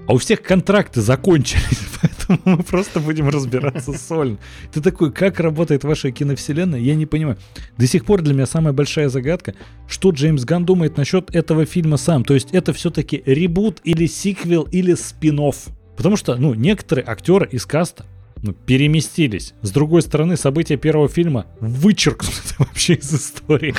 А 0.06 0.12
у 0.12 0.18
всех 0.18 0.42
контракты 0.42 1.00
закончились, 1.00 1.78
мы 2.44 2.58
просто 2.62 3.00
будем 3.00 3.28
разбираться 3.28 3.92
сольно. 3.92 4.38
Ты 4.72 4.80
такой, 4.80 5.12
как 5.12 5.40
работает 5.40 5.84
ваша 5.84 6.10
киновселенная, 6.10 6.78
я 6.78 6.94
не 6.94 7.06
понимаю. 7.06 7.38
До 7.76 7.86
сих 7.86 8.04
пор 8.04 8.22
для 8.22 8.34
меня 8.34 8.46
самая 8.46 8.72
большая 8.72 9.08
загадка, 9.08 9.54
что 9.88 10.10
Джеймс 10.10 10.44
Ган 10.44 10.64
думает 10.64 10.96
насчет 10.96 11.34
этого 11.34 11.64
фильма 11.66 11.96
сам. 11.96 12.24
То 12.24 12.34
есть 12.34 12.50
это 12.52 12.72
все-таки 12.72 13.22
ребут 13.26 13.80
или 13.84 14.06
сиквел 14.06 14.62
или 14.70 14.94
спин 14.94 15.40
-офф. 15.40 15.56
Потому 15.96 16.16
что, 16.16 16.36
ну, 16.36 16.54
некоторые 16.54 17.04
актеры 17.04 17.48
из 17.50 17.66
каста 17.66 18.06
ну, 18.42 18.52
переместились. 18.52 19.54
С 19.62 19.70
другой 19.70 20.02
стороны, 20.02 20.36
события 20.36 20.76
первого 20.76 21.08
фильма 21.08 21.46
вычеркнуты 21.60 22.54
вообще 22.58 22.94
из 22.94 23.12
истории. 23.12 23.74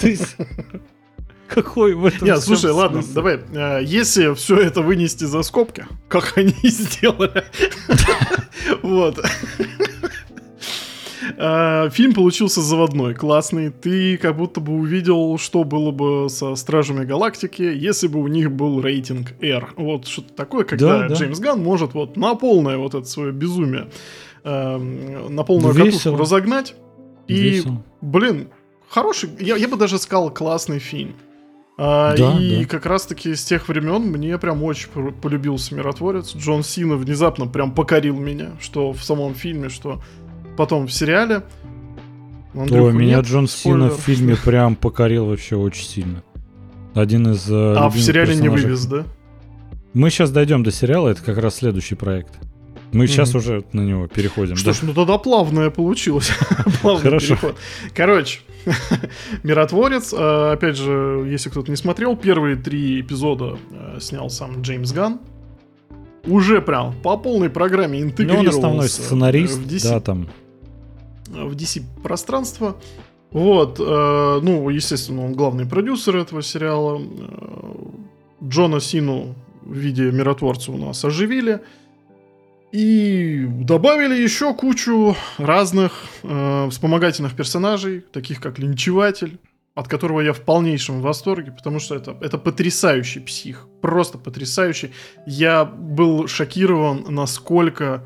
То 0.00 0.08
есть... 0.08 0.36
Какой 1.48 1.94
в 1.94 2.06
этом 2.06 2.26
Нет, 2.26 2.40
слушай, 2.40 2.70
ладно, 2.70 3.02
давай. 3.14 3.40
Э, 3.52 3.80
если 3.84 4.34
все 4.34 4.56
это 4.56 4.80
вынести 4.82 5.24
за 5.24 5.42
скобки, 5.42 5.86
как 6.08 6.36
они 6.36 6.54
сделали, 6.62 7.44
вот. 8.82 9.24
Э, 11.36 11.88
фильм 11.90 12.14
получился 12.14 12.60
заводной, 12.60 13.14
классный. 13.14 13.70
Ты 13.70 14.16
как 14.18 14.36
будто 14.36 14.60
бы 14.60 14.74
увидел, 14.74 15.38
что 15.38 15.64
было 15.64 15.90
бы 15.90 16.28
со 16.28 16.54
Стражами 16.54 17.04
Галактики, 17.04 17.62
если 17.62 18.08
бы 18.08 18.20
у 18.20 18.26
них 18.26 18.52
был 18.52 18.80
рейтинг 18.80 19.32
R. 19.40 19.72
Вот 19.76 20.06
что-то 20.06 20.32
такое, 20.34 20.64
когда 20.64 21.00
да, 21.00 21.08
да. 21.08 21.14
Джеймс 21.14 21.38
Ган 21.40 21.62
может 21.62 21.94
вот 21.94 22.16
на 22.16 22.34
полное 22.34 22.76
вот 22.76 22.94
это 22.94 23.06
свое 23.06 23.32
безумие 23.32 23.88
э, 24.44 24.76
на 24.76 25.42
полную 25.44 25.72
Весело. 25.72 25.86
катушку 25.90 26.16
разогнать. 26.16 26.74
И, 27.26 27.34
Весело. 27.34 27.82
блин, 28.00 28.48
хороший, 28.88 29.30
я, 29.40 29.56
я 29.56 29.68
бы 29.68 29.76
даже 29.76 29.98
сказал, 29.98 30.30
классный 30.30 30.78
фильм. 30.78 31.14
А, 31.76 32.16
да, 32.16 32.38
и 32.40 32.60
да. 32.60 32.66
как 32.66 32.86
раз-таки 32.86 33.34
с 33.34 33.44
тех 33.44 33.68
времен 33.68 34.02
мне 34.02 34.38
прям 34.38 34.62
очень 34.62 34.88
полюбился 35.20 35.74
миротворец. 35.74 36.34
Джон 36.36 36.62
Сина 36.62 36.96
внезапно 36.96 37.46
прям 37.46 37.72
покорил 37.72 38.16
меня, 38.16 38.52
что 38.60 38.92
в 38.92 39.02
самом 39.02 39.34
фильме, 39.34 39.68
что 39.68 40.00
потом 40.56 40.86
в 40.86 40.92
сериале. 40.92 41.42
Андрюху, 42.54 42.86
Ой, 42.86 42.92
меня 42.92 43.16
нет, 43.16 43.26
Джон 43.26 43.48
Сина 43.48 43.90
в 43.90 43.98
фильме 43.98 44.36
прям 44.44 44.76
покорил 44.76 45.26
вообще 45.26 45.56
очень 45.56 45.84
сильно. 45.84 46.22
Один 46.94 47.32
из. 47.32 47.50
Э, 47.50 47.74
а 47.76 47.88
в 47.88 47.98
сериале 47.98 48.36
не 48.36 48.48
вывез, 48.48 48.86
да? 48.86 49.04
Мы 49.94 50.10
сейчас 50.10 50.30
дойдем 50.30 50.62
до 50.62 50.70
сериала, 50.70 51.08
это 51.08 51.22
как 51.22 51.38
раз 51.38 51.56
следующий 51.56 51.96
проект. 51.96 52.32
Мы 52.94 53.06
сейчас 53.08 53.34
уже 53.34 53.64
на 53.72 53.80
него 53.80 54.06
переходим. 54.06 54.56
Что 54.56 54.72
ж, 54.72 54.78
ну 54.82 54.94
тогда 54.94 55.18
плавное 55.18 55.70
получилось. 55.70 56.28
Хорошо. 56.82 57.36
Короче, 57.94 58.40
Миротворец. 59.42 60.12
Э, 60.12 60.52
опять 60.52 60.76
же, 60.76 61.26
если 61.28 61.50
кто-то 61.50 61.70
не 61.70 61.76
смотрел, 61.76 62.16
первые 62.16 62.56
три 62.56 63.00
эпизода 63.00 63.58
э, 63.70 63.98
снял 64.00 64.30
сам 64.30 64.62
Джеймс 64.62 64.92
Ган. 64.92 65.20
Уже 66.26 66.62
прям 66.62 66.94
по 67.02 67.16
полной 67.16 67.50
программе 67.50 68.00
интегрировался. 68.00 68.52
Ну, 68.52 68.58
он 68.58 68.64
основной 68.64 68.88
сценарист, 68.88 69.58
в 69.58 69.66
DC, 69.66 69.90
да, 69.90 70.00
там. 70.00 70.28
В 71.26 71.54
DC 71.54 71.82
пространство. 72.02 72.76
Вот, 73.30 73.80
э, 73.80 74.40
ну, 74.42 74.68
естественно, 74.70 75.24
он 75.24 75.34
главный 75.34 75.66
продюсер 75.66 76.16
этого 76.16 76.42
сериала. 76.42 77.02
Джона 78.42 78.80
Сину 78.80 79.34
в 79.62 79.74
виде 79.74 80.10
миротворца 80.10 80.72
у 80.72 80.76
нас 80.76 81.04
оживили. 81.04 81.60
И 82.74 83.46
добавили 83.60 84.20
еще 84.20 84.52
кучу 84.52 85.16
разных 85.38 85.92
э, 86.24 86.68
вспомогательных 86.70 87.36
персонажей, 87.36 88.00
таких 88.00 88.40
как 88.40 88.58
Линчеватель, 88.58 89.38
от 89.76 89.86
которого 89.86 90.20
я 90.20 90.32
в 90.32 90.40
полнейшем 90.40 91.00
восторге, 91.00 91.52
потому 91.52 91.78
что 91.78 91.94
это, 91.94 92.16
это 92.20 92.36
потрясающий 92.36 93.20
псих, 93.20 93.68
просто 93.80 94.18
потрясающий. 94.18 94.90
Я 95.24 95.64
был 95.64 96.26
шокирован, 96.26 97.04
насколько 97.10 98.02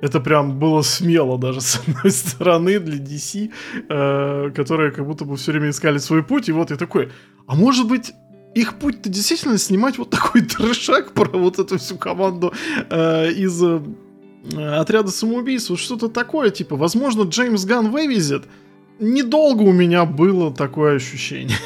это 0.00 0.18
прям 0.18 0.58
было 0.58 0.82
смело 0.82 1.38
даже 1.38 1.60
с 1.60 1.76
одной 1.76 2.10
стороны 2.10 2.80
для 2.80 2.98
DC, 2.98 3.52
э, 3.88 4.50
которые 4.56 4.90
как 4.90 5.06
будто 5.06 5.24
бы 5.24 5.36
все 5.36 5.52
время 5.52 5.70
искали 5.70 5.98
свой 5.98 6.24
путь, 6.24 6.48
и 6.48 6.52
вот 6.52 6.72
я 6.72 6.76
такой, 6.76 7.12
а 7.46 7.54
может 7.54 7.86
быть 7.86 8.12
их 8.54 8.78
путь-то 8.78 9.08
действительно 9.08 9.58
снимать 9.58 9.98
вот 9.98 10.10
такой 10.10 10.42
трешак 10.42 11.12
про 11.12 11.38
вот 11.38 11.58
эту 11.58 11.78
всю 11.78 11.96
команду 11.96 12.52
э, 12.90 13.32
из 13.32 13.62
э, 13.62 13.80
отряда 14.54 15.10
самоубийств, 15.10 15.70
вот 15.70 15.78
что-то 15.78 16.08
такое, 16.08 16.50
типа, 16.50 16.76
возможно, 16.76 17.22
Джеймс 17.22 17.64
Ган 17.64 17.90
вывезет. 17.90 18.44
Недолго 18.98 19.62
у 19.62 19.72
меня 19.72 20.04
было 20.04 20.52
такое 20.52 20.96
ощущение. 20.96 21.56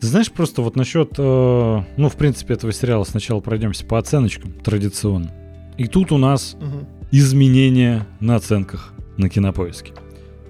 Ты 0.00 0.06
знаешь, 0.06 0.30
просто 0.30 0.62
вот 0.62 0.76
насчет, 0.76 1.14
э, 1.18 1.82
ну, 1.96 2.08
в 2.08 2.16
принципе, 2.16 2.54
этого 2.54 2.72
сериала 2.72 3.04
сначала 3.04 3.40
пройдемся 3.40 3.84
по 3.84 3.98
оценочкам 3.98 4.52
традиционно. 4.52 5.32
И 5.78 5.86
тут 5.86 6.12
у 6.12 6.18
нас 6.18 6.54
угу. 6.54 6.86
изменения 7.10 8.06
на 8.20 8.36
оценках 8.36 8.92
на 9.16 9.28
кинопоиске. 9.28 9.92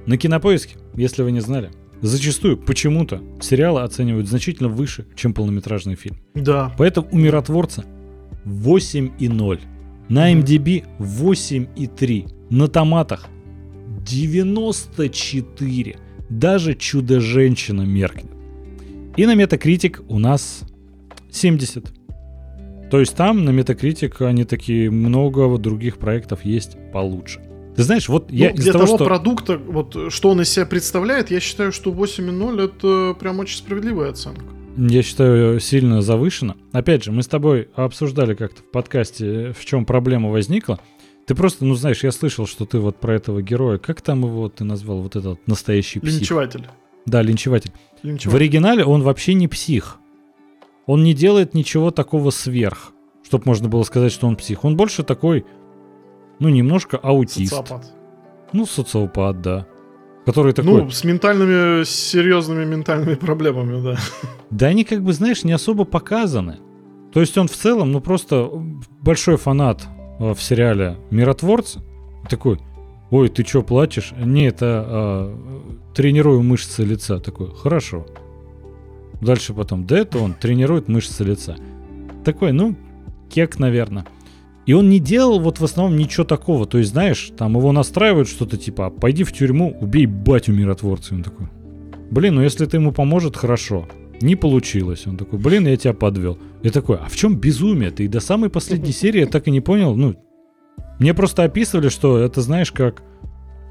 На 0.07 0.19
кинопоиске, 0.19 0.77
если 0.95 1.23
вы 1.23 1.33
не 1.33 1.41
знали, 1.41 1.70
Зачастую, 2.02 2.59
почему-то, 2.59 3.23
сериалы 3.40 3.82
оценивают 3.82 4.28
значительно 4.28 4.68
выше, 4.68 5.06
чем 5.14 5.32
полнометражный 5.32 5.94
фильм. 5.94 6.16
Да. 6.35 6.74
Поэтому 6.77 7.09
у 7.10 7.16
«Миротворца» 7.16 7.85
8,0. 8.44 9.60
На 10.09 10.32
MDB 10.32 10.85
8,3. 10.98 12.32
На 12.51 12.68
томатах 12.68 13.27
94. 14.06 15.97
Даже 16.28 16.74
«Чудо-женщина» 16.74 17.82
меркнет. 17.82 18.31
И 19.16 19.27
на 19.27 19.35
Метакритик 19.35 20.02
у 20.09 20.18
нас 20.18 20.60
70. 21.31 21.93
То 22.90 23.01
есть 23.01 23.16
там 23.16 23.44
на 23.44 23.51
Метакритик 23.51 24.20
они 24.20 24.44
такие 24.44 24.90
много 24.90 25.56
других 25.59 25.98
проектов 25.98 26.44
есть 26.44 26.77
получше. 26.93 27.40
Ты 27.77 27.82
знаешь, 27.82 28.09
вот 28.09 28.31
я 28.31 28.51
ну, 28.51 28.57
для 28.57 28.73
того, 28.73 28.86
того 28.86 28.97
что... 28.97 29.05
продукта, 29.05 29.59
вот 29.59 30.11
что 30.11 30.31
он 30.31 30.40
из 30.40 30.48
себя 30.48 30.65
представляет, 30.65 31.31
я 31.31 31.40
считаю, 31.40 31.73
что 31.73 31.93
8.0 31.93 32.65
это 32.65 33.15
прям 33.19 33.39
очень 33.39 33.59
справедливая 33.59 34.11
оценка. 34.11 34.43
Я 34.78 35.03
считаю, 35.03 35.61
сильно 35.61 36.03
завышено. 36.03 36.57
Опять 36.73 37.05
же, 37.05 37.12
мы 37.12 37.23
с 37.23 37.27
тобой 37.27 37.69
обсуждали 37.74 38.35
как-то 38.35 38.62
в 38.62 38.70
подкасте, 38.70 39.53
в 39.59 39.65
чем 39.65 39.85
проблема 39.85 40.31
возникла. 40.31 40.81
Ты 41.27 41.35
просто, 41.35 41.65
ну 41.65 41.74
знаешь, 41.74 42.05
я 42.05 42.12
слышал, 42.12 42.47
что 42.47 42.66
ты 42.66 42.78
вот 42.78 42.97
про 42.98 43.15
этого 43.15 43.43
героя, 43.43 43.78
как 43.78 44.01
там 44.01 44.24
его 44.24 44.48
ты 44.48 44.65
назвал, 44.65 45.03
вот 45.03 45.16
этот 45.16 45.47
настоящий 45.47 46.01
псих? 46.01 46.20
Линчеватель. 46.20 46.66
Да, 47.05 47.20
линчеватель. 47.23 47.73
линчеватель. 48.03 48.31
В 48.31 48.35
оригинале 48.36 48.85
он 48.85 49.03
вообще 49.03 49.35
не 49.35 49.48
псих. 49.48 49.98
Он 50.86 51.03
не 51.03 51.15
делает 51.15 51.53
ничего 51.53 51.90
такого 51.90 52.31
сверх, 52.31 52.93
чтобы 53.24 53.44
можно 53.47 53.69
было 53.69 53.82
сказать, 53.82 54.12
что 54.12 54.27
он 54.27 54.36
псих. 54.36 54.65
Он 54.65 54.77
больше 54.77 55.03
такой 55.03 55.44
ну, 56.38 56.48
немножко 56.48 56.96
аутист. 56.96 57.52
Социопат. 57.52 57.92
Ну, 58.52 58.66
социопат, 58.66 59.40
да. 59.40 59.66
Который 60.24 60.52
такой... 60.52 60.82
Ну, 60.82 60.90
с 60.90 61.04
ментальными, 61.04 61.84
с 61.84 61.90
серьезными 61.90 62.64
ментальными 62.64 63.14
проблемами, 63.14 63.82
да. 63.82 63.96
Да 64.50 64.66
они, 64.66 64.84
как 64.84 65.02
бы, 65.02 65.12
знаешь, 65.12 65.44
не 65.44 65.52
особо 65.52 65.84
показаны. 65.84 66.58
То 67.12 67.20
есть 67.20 67.38
он 67.38 67.48
в 67.48 67.52
целом, 67.52 67.92
ну, 67.92 68.00
просто 68.00 68.50
большой 69.00 69.36
фанат 69.36 69.86
э, 70.18 70.34
в 70.34 70.42
сериале 70.42 70.96
«Миротворцы». 71.10 71.80
Такой, 72.28 72.58
ой, 73.10 73.28
ты 73.28 73.44
что, 73.44 73.62
плачешь? 73.62 74.12
Не, 74.18 74.46
это 74.46 74.84
э, 74.86 75.36
тренирую 75.94 76.42
мышцы 76.42 76.84
лица. 76.84 77.20
Такой, 77.20 77.54
хорошо. 77.54 78.06
Дальше 79.20 79.54
потом, 79.54 79.86
да 79.86 79.98
это 79.98 80.18
он 80.18 80.34
тренирует 80.34 80.88
мышцы 80.88 81.24
лица. 81.24 81.56
Такой, 82.24 82.52
ну, 82.52 82.74
кек, 83.30 83.58
наверное. 83.58 84.04
И 84.66 84.72
он 84.72 84.88
не 84.88 84.98
делал 84.98 85.38
вот 85.38 85.60
в 85.60 85.64
основном 85.64 85.97
ничего 85.97 86.24
такого. 86.24 86.66
То 86.66 86.78
есть, 86.78 86.90
знаешь, 86.90 87.30
там 87.36 87.56
его 87.56 87.70
настраивают 87.70 88.28
что-то 88.28 88.56
типа, 88.56 88.90
пойди 88.90 89.22
в 89.22 89.32
тюрьму, 89.32 89.76
убей 89.80 90.06
батю 90.06 90.52
миротворца. 90.52 91.14
он 91.14 91.22
такой, 91.22 91.48
блин, 92.10 92.34
ну 92.34 92.43
если 92.43 92.66
ты 92.66 92.76
ему 92.76 92.93
поможет, 92.93 93.36
хорошо. 93.36 93.86
Не 94.20 94.34
получилось. 94.34 95.06
Он 95.06 95.16
такой, 95.16 95.38
блин, 95.38 95.66
я 95.66 95.76
тебя 95.76 95.93
подвел. 95.93 96.38
Я 96.62 96.70
такой, 96.70 96.97
а 96.97 97.09
в 97.09 97.14
чем 97.14 97.36
безумие? 97.36 97.90
Ты 97.90 98.05
и 98.05 98.09
до 98.09 98.20
самой 98.20 98.51
последней 98.51 98.93
серии 98.93 99.20
я 99.20 99.26
так 99.26 99.47
и 99.47 99.51
не 99.52 99.60
понял. 99.60 99.94
Ну, 99.94 100.16
мне 100.98 101.14
просто 101.14 101.44
описывали, 101.44 101.88
что 101.88 102.18
это, 102.18 102.40
знаешь, 102.40 102.72
как 102.72 103.02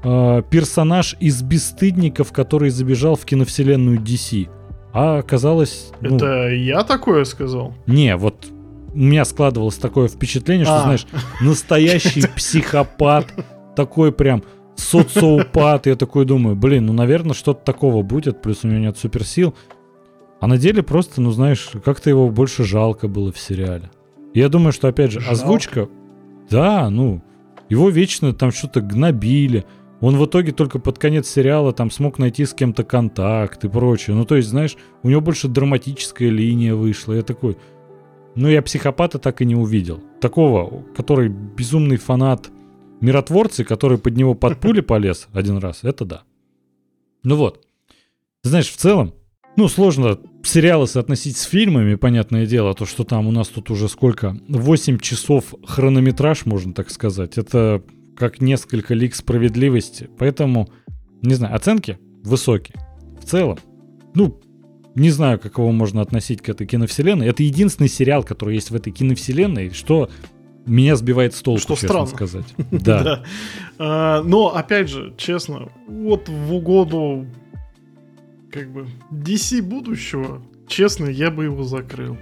э, 0.02 0.42
персонаж 0.48 1.16
из 1.20 1.42
бесстыдников, 1.42 2.32
который 2.32 2.70
забежал 2.70 3.16
в 3.16 3.24
киновселенную 3.26 3.98
DC. 3.98 4.48
А 4.94 5.18
оказалось... 5.18 5.92
Ну, 6.00 6.16
это 6.16 6.48
я 6.48 6.82
такое 6.84 7.24
сказал? 7.24 7.74
Не, 7.86 8.16
вот 8.16 8.46
у 8.96 8.98
меня 8.98 9.24
складывалось 9.26 9.76
такое 9.76 10.08
впечатление, 10.08 10.64
что, 10.64 10.80
а. 10.80 10.82
знаешь, 10.82 11.06
настоящий 11.40 12.26
психопат, 12.36 13.26
такой 13.76 14.10
прям 14.10 14.42
социопат. 14.74 15.86
Я 15.86 15.96
такой 15.96 16.24
думаю, 16.24 16.56
блин, 16.56 16.86
ну, 16.86 16.92
наверное, 16.92 17.34
что-то 17.34 17.62
такого 17.62 18.02
будет, 18.02 18.40
плюс 18.40 18.64
у 18.64 18.68
него 18.68 18.80
нет 18.80 18.96
суперсил. 18.96 19.54
А 20.40 20.46
на 20.46 20.58
деле 20.58 20.82
просто, 20.82 21.20
ну, 21.20 21.30
знаешь, 21.30 21.70
как-то 21.84 22.10
его 22.10 22.30
больше 22.30 22.64
жалко 22.64 23.06
было 23.06 23.32
в 23.32 23.38
сериале. 23.38 23.90
я 24.34 24.48
думаю, 24.48 24.72
что, 24.72 24.88
опять 24.88 25.12
же, 25.12 25.20
жалко. 25.20 25.32
озвучка... 25.32 25.88
Да, 26.48 26.90
ну, 26.90 27.22
его 27.68 27.90
вечно 27.90 28.32
там 28.32 28.52
что-то 28.52 28.80
гнобили. 28.80 29.64
Он 30.00 30.16
в 30.16 30.24
итоге 30.26 30.52
только 30.52 30.78
под 30.78 30.98
конец 30.98 31.28
сериала 31.28 31.72
там 31.72 31.90
смог 31.90 32.18
найти 32.18 32.44
с 32.44 32.54
кем-то 32.54 32.84
контакт 32.84 33.64
и 33.64 33.68
прочее. 33.68 34.14
Ну, 34.14 34.24
то 34.24 34.36
есть, 34.36 34.48
знаешь, 34.48 34.76
у 35.02 35.08
него 35.08 35.20
больше 35.20 35.48
драматическая 35.48 36.28
линия 36.28 36.74
вышла. 36.74 37.14
Я 37.14 37.22
такой, 37.22 37.56
но 38.36 38.48
я 38.48 38.62
психопата 38.62 39.18
так 39.18 39.40
и 39.42 39.44
не 39.44 39.56
увидел. 39.56 40.02
Такого, 40.20 40.84
который 40.94 41.28
безумный 41.28 41.96
фанат 41.96 42.50
миротворцы, 43.00 43.64
который 43.64 43.98
под 43.98 44.16
него 44.16 44.34
под 44.34 44.60
пули 44.60 44.80
полез 44.82 45.28
один 45.32 45.58
раз, 45.58 45.80
это 45.82 46.04
да. 46.04 46.22
Ну 47.24 47.36
вот. 47.36 47.66
Знаешь, 48.42 48.70
в 48.70 48.76
целом, 48.76 49.14
ну, 49.56 49.68
сложно 49.68 50.20
сериалы 50.44 50.86
соотносить 50.86 51.36
с 51.36 51.44
фильмами, 51.44 51.94
понятное 51.96 52.46
дело, 52.46 52.74
то, 52.74 52.84
что 52.84 53.04
там 53.04 53.26
у 53.26 53.32
нас 53.32 53.48
тут 53.48 53.70
уже 53.70 53.88
сколько? 53.88 54.36
8 54.48 54.98
часов 54.98 55.54
хронометраж, 55.66 56.46
можно 56.46 56.72
так 56.72 56.90
сказать. 56.90 57.38
Это 57.38 57.82
как 58.16 58.40
несколько 58.40 58.94
лик 58.94 59.14
справедливости. 59.14 60.08
Поэтому, 60.18 60.68
не 61.22 61.34
знаю, 61.34 61.56
оценки 61.56 61.98
высокие. 62.22 62.76
В 63.20 63.24
целом, 63.24 63.58
ну, 64.14 64.40
не 64.96 65.10
знаю, 65.10 65.38
как 65.38 65.58
его 65.58 65.70
можно 65.72 66.00
относить 66.00 66.42
к 66.42 66.48
этой 66.48 66.66
киновселенной. 66.66 67.28
Это 67.28 67.42
единственный 67.42 67.88
сериал, 67.88 68.24
который 68.24 68.54
есть 68.54 68.70
в 68.70 68.74
этой 68.74 68.92
киновселенной, 68.92 69.70
что 69.70 70.10
меня 70.64 70.96
сбивает 70.96 71.34
с 71.34 71.42
толку, 71.42 71.60
что 71.60 71.74
честно 71.74 71.88
странно. 71.88 72.06
сказать. 72.06 72.54
Да. 72.70 73.22
А, 73.78 74.22
но, 74.22 74.56
опять 74.56 74.88
же, 74.88 75.14
честно, 75.16 75.68
вот 75.86 76.28
в 76.28 76.54
угоду 76.54 77.26
как 78.50 78.72
бы 78.72 78.88
DC 79.12 79.62
будущего, 79.62 80.42
честно, 80.66 81.06
я 81.06 81.30
бы 81.30 81.44
его 81.44 81.62
закрыл. 81.62 82.16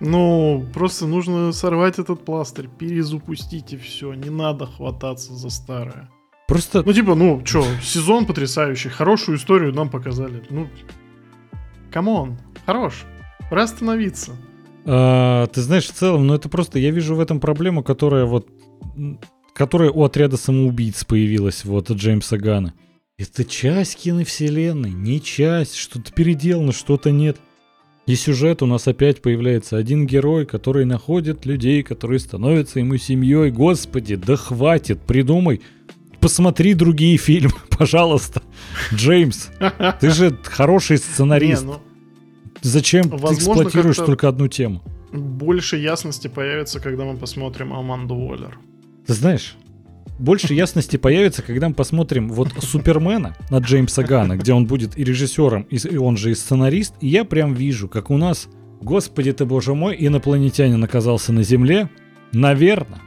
Ну, 0.00 0.64
просто 0.74 1.06
нужно 1.06 1.50
сорвать 1.52 1.98
этот 1.98 2.24
пластырь, 2.24 2.68
перезапустить 2.68 3.72
и 3.72 3.76
все. 3.76 4.12
Не 4.12 4.30
надо 4.30 4.66
хвататься 4.66 5.34
за 5.34 5.50
старое. 5.50 6.08
Просто... 6.46 6.82
Ну, 6.84 6.92
типа, 6.92 7.14
ну, 7.14 7.42
что, 7.44 7.64
сезон 7.82 8.26
потрясающий, 8.26 8.90
хорошую 8.90 9.38
историю 9.38 9.74
нам 9.74 9.90
показали. 9.90 10.42
Ну, 10.50 10.68
come 11.90 12.17
on, 12.17 12.38
хорош. 12.66 13.04
Пора 13.50 13.64
остановиться. 13.64 14.32
А, 14.84 15.46
ты 15.46 15.60
знаешь, 15.60 15.86
в 15.86 15.92
целом, 15.92 16.26
ну 16.26 16.34
это 16.34 16.48
просто, 16.48 16.78
я 16.78 16.90
вижу 16.90 17.14
в 17.14 17.20
этом 17.20 17.40
проблему, 17.40 17.82
которая 17.82 18.24
вот, 18.24 18.48
которая 19.54 19.90
у 19.90 20.04
отряда 20.04 20.36
самоубийц 20.36 21.04
появилась, 21.04 21.64
вот, 21.64 21.90
от 21.90 21.96
Джеймса 21.96 22.38
Гана. 22.38 22.74
Это 23.18 23.44
часть 23.44 23.96
киновселенной, 23.96 24.92
не 24.92 25.20
часть, 25.20 25.74
что-то 25.74 26.12
переделано, 26.12 26.72
что-то 26.72 27.10
нет. 27.10 27.36
И 28.06 28.14
сюжет 28.14 28.62
у 28.62 28.66
нас 28.66 28.88
опять 28.88 29.20
появляется 29.20 29.76
один 29.76 30.06
герой, 30.06 30.46
который 30.46 30.86
находит 30.86 31.44
людей, 31.44 31.82
которые 31.82 32.20
становятся 32.20 32.78
ему 32.78 32.96
семьей. 32.96 33.50
Господи, 33.50 34.14
да 34.14 34.36
хватит, 34.36 35.00
придумай. 35.00 35.60
Посмотри 36.20 36.74
другие 36.74 37.16
фильмы, 37.16 37.52
пожалуйста. 37.78 38.42
Джеймс, 38.92 39.48
ты 40.00 40.10
же 40.10 40.36
хороший 40.44 40.98
сценарист. 40.98 41.62
Не, 41.62 41.72
ну, 41.72 41.80
Зачем 42.62 43.08
Возможно, 43.08 43.30
ты 43.30 43.38
эксплуатируешь 43.38 43.96
только 43.96 44.28
одну 44.28 44.48
тему? 44.48 44.82
Больше 45.12 45.76
ясности 45.76 46.28
появится, 46.28 46.80
когда 46.80 47.04
мы 47.04 47.16
посмотрим 47.16 47.72
Аманду 47.72 48.14
Уоллер. 48.14 48.58
Ты 49.06 49.14
знаешь, 49.14 49.56
больше 50.18 50.52
ясности 50.54 50.96
появится, 50.96 51.42
когда 51.42 51.68
мы 51.68 51.74
посмотрим 51.74 52.28
вот 52.28 52.52
Супермена 52.60 53.36
на 53.50 53.58
Джеймса 53.58 54.02
Гана, 54.02 54.36
где 54.36 54.52
он 54.52 54.66
будет 54.66 54.98
и 54.98 55.04
режиссером, 55.04 55.62
и 55.62 55.96
он 55.96 56.16
же 56.16 56.32
и 56.32 56.34
сценарист. 56.34 56.94
И 57.00 57.08
я 57.08 57.24
прям 57.24 57.54
вижу, 57.54 57.88
как 57.88 58.10
у 58.10 58.18
нас, 58.18 58.48
господи 58.80 59.32
ты 59.32 59.44
боже 59.44 59.74
мой, 59.74 59.96
инопланетянин 59.98 60.82
оказался 60.82 61.32
на 61.32 61.42
Земле. 61.42 61.88
Наверное, 62.32 63.00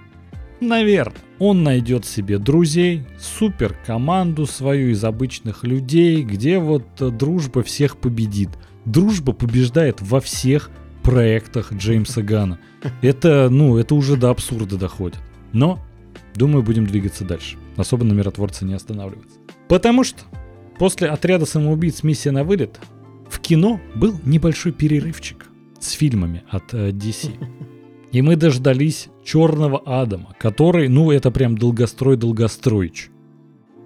наверное, 0.61 1.21
он 1.39 1.63
найдет 1.63 2.05
себе 2.05 2.37
друзей, 2.37 3.03
супер 3.19 3.75
команду 3.85 4.45
свою 4.45 4.91
из 4.91 5.03
обычных 5.03 5.63
людей, 5.63 6.23
где 6.23 6.59
вот 6.59 6.85
дружба 6.99 7.63
всех 7.63 7.97
победит. 7.97 8.49
Дружба 8.85 9.33
побеждает 9.33 10.01
во 10.01 10.21
всех 10.21 10.71
проектах 11.03 11.73
Джеймса 11.73 12.21
Гана. 12.23 12.59
Это, 13.01 13.49
ну, 13.49 13.77
это 13.77 13.95
уже 13.95 14.15
до 14.15 14.29
абсурда 14.29 14.77
доходит. 14.77 15.19
Но 15.51 15.79
Думаю, 16.35 16.63
будем 16.63 16.87
двигаться 16.87 17.25
дальше. 17.25 17.57
Особо 17.77 18.05
на 18.05 18.13
миротворце 18.13 18.65
не 18.65 18.73
останавливаться. 18.73 19.37
Потому 19.67 20.03
что 20.03 20.23
после 20.77 21.09
отряда 21.09 21.45
самоубийц 21.45 22.03
«Миссия 22.03 22.31
на 22.31 22.43
вылет» 22.43 22.79
в 23.29 23.39
кино 23.39 23.79
был 23.95 24.19
небольшой 24.25 24.71
перерывчик 24.71 25.47
с 25.79 25.91
фильмами 25.91 26.43
от 26.49 26.73
э, 26.73 26.91
DC. 26.91 27.31
И 28.11 28.21
мы 28.21 28.35
дождались 28.35 29.07
Черного 29.23 29.81
Адама, 29.85 30.35
который, 30.37 30.89
ну, 30.89 31.11
это 31.11 31.31
прям 31.31 31.57
долгострой-долгостроич. 31.57 33.09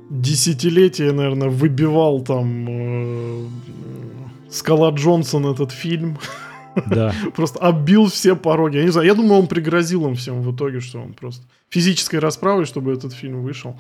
Десятилетия, 0.10 1.12
наверное, 1.12 1.50
выбивал 1.50 2.22
там 2.22 2.66
э, 2.68 3.46
Скала 4.50 4.92
Джонсон 4.92 5.48
этот 5.48 5.72
фильм. 5.72 6.18
Да. 6.88 7.14
Просто 7.36 7.60
оббил 7.60 8.08
все 8.08 8.36
пороги. 8.36 8.78
Я 8.78 8.84
не 8.84 8.90
знаю, 8.90 9.08
я 9.08 9.16
думаю, 9.16 9.42
он 9.42 9.48
пригрозил 9.48 10.08
им 10.08 10.16
всем 10.16 10.42
в 10.42 10.56
итоге, 10.56 10.80
что 10.80 11.00
он 11.00 11.14
просто 11.14 11.46
физической 11.70 12.18
расправой, 12.18 12.66
чтобы 12.66 12.94
этот 12.94 13.14
фильм 13.14 13.44
вышел. 13.44 13.80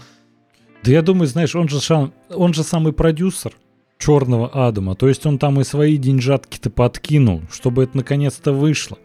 Да 0.84 0.92
я 0.92 1.02
думаю, 1.02 1.28
знаешь, 1.28 1.56
он 1.56 1.68
же, 1.68 1.82
шан, 1.82 2.14
он 2.30 2.54
же 2.54 2.64
самый 2.64 2.94
продюсер 2.94 3.54
Черного 3.98 4.68
Адама. 4.68 4.96
То 4.96 5.08
есть 5.08 5.26
он 5.26 5.40
там 5.40 5.60
и 5.60 5.64
свои 5.64 5.98
деньжатки-то 5.98 6.70
подкинул, 6.70 7.42
чтобы 7.52 7.84
это 7.84 7.98
наконец-то 7.98 8.52
вышло. 8.52 8.98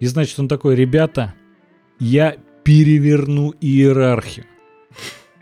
И 0.00 0.06
значит, 0.06 0.38
он 0.40 0.48
такой, 0.48 0.74
ребята, 0.74 1.34
я 1.98 2.36
переверну 2.64 3.54
иерархию. 3.60 4.46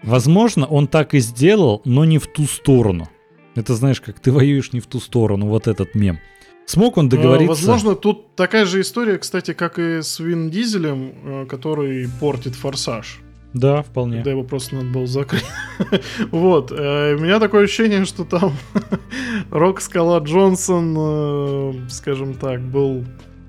Возможно, 0.03 0.67
он 0.67 0.87
так 0.87 1.15
и 1.15 1.21
сделал, 1.21 1.81
но 1.85 2.05
не 2.05 2.19
в 2.19 2.27
ту 2.27 2.45
сторону. 2.47 3.09
Это 3.55 3.75
знаешь, 3.75 4.01
как 4.01 4.21
ты 4.21 4.31
воюешь 4.31 4.73
не 4.73 4.81
в 4.81 4.87
ту 4.87 5.01
сторону, 5.01 5.47
вот 5.47 5.67
этот 5.67 5.95
мем. 5.95 6.19
Смог 6.67 6.97
он 6.97 7.07
а, 7.07 7.11
договориться? 7.11 7.49
Возможно, 7.49 7.95
тут 7.95 8.37
такая 8.37 8.67
же 8.67 8.83
история, 8.83 9.19
кстати, 9.19 9.55
как 9.55 9.79
и 9.79 10.03
с 10.03 10.21
Вин 10.21 10.51
Дизелем, 10.51 11.13
э, 11.25 11.47
который 11.47 12.09
портит 12.21 12.55
форсаж. 12.55 13.21
Да, 13.55 13.83
вполне. 13.83 14.17
Когда 14.17 14.33
его 14.33 14.43
просто 14.45 14.77
надо 14.77 14.89
было 14.89 15.07
закрыть. 15.07 15.47
вот. 16.31 16.71
Э, 16.71 17.15
у 17.15 17.21
меня 17.21 17.41
такое 17.41 17.65
ощущение, 17.65 18.05
что 18.05 18.25
там 18.25 18.53
Рок 19.51 19.81
Скала 19.81 20.19
Джонсон, 20.19 20.95
э, 20.99 21.73
скажем 21.89 22.35
так, 22.35 22.61
был 22.61 23.05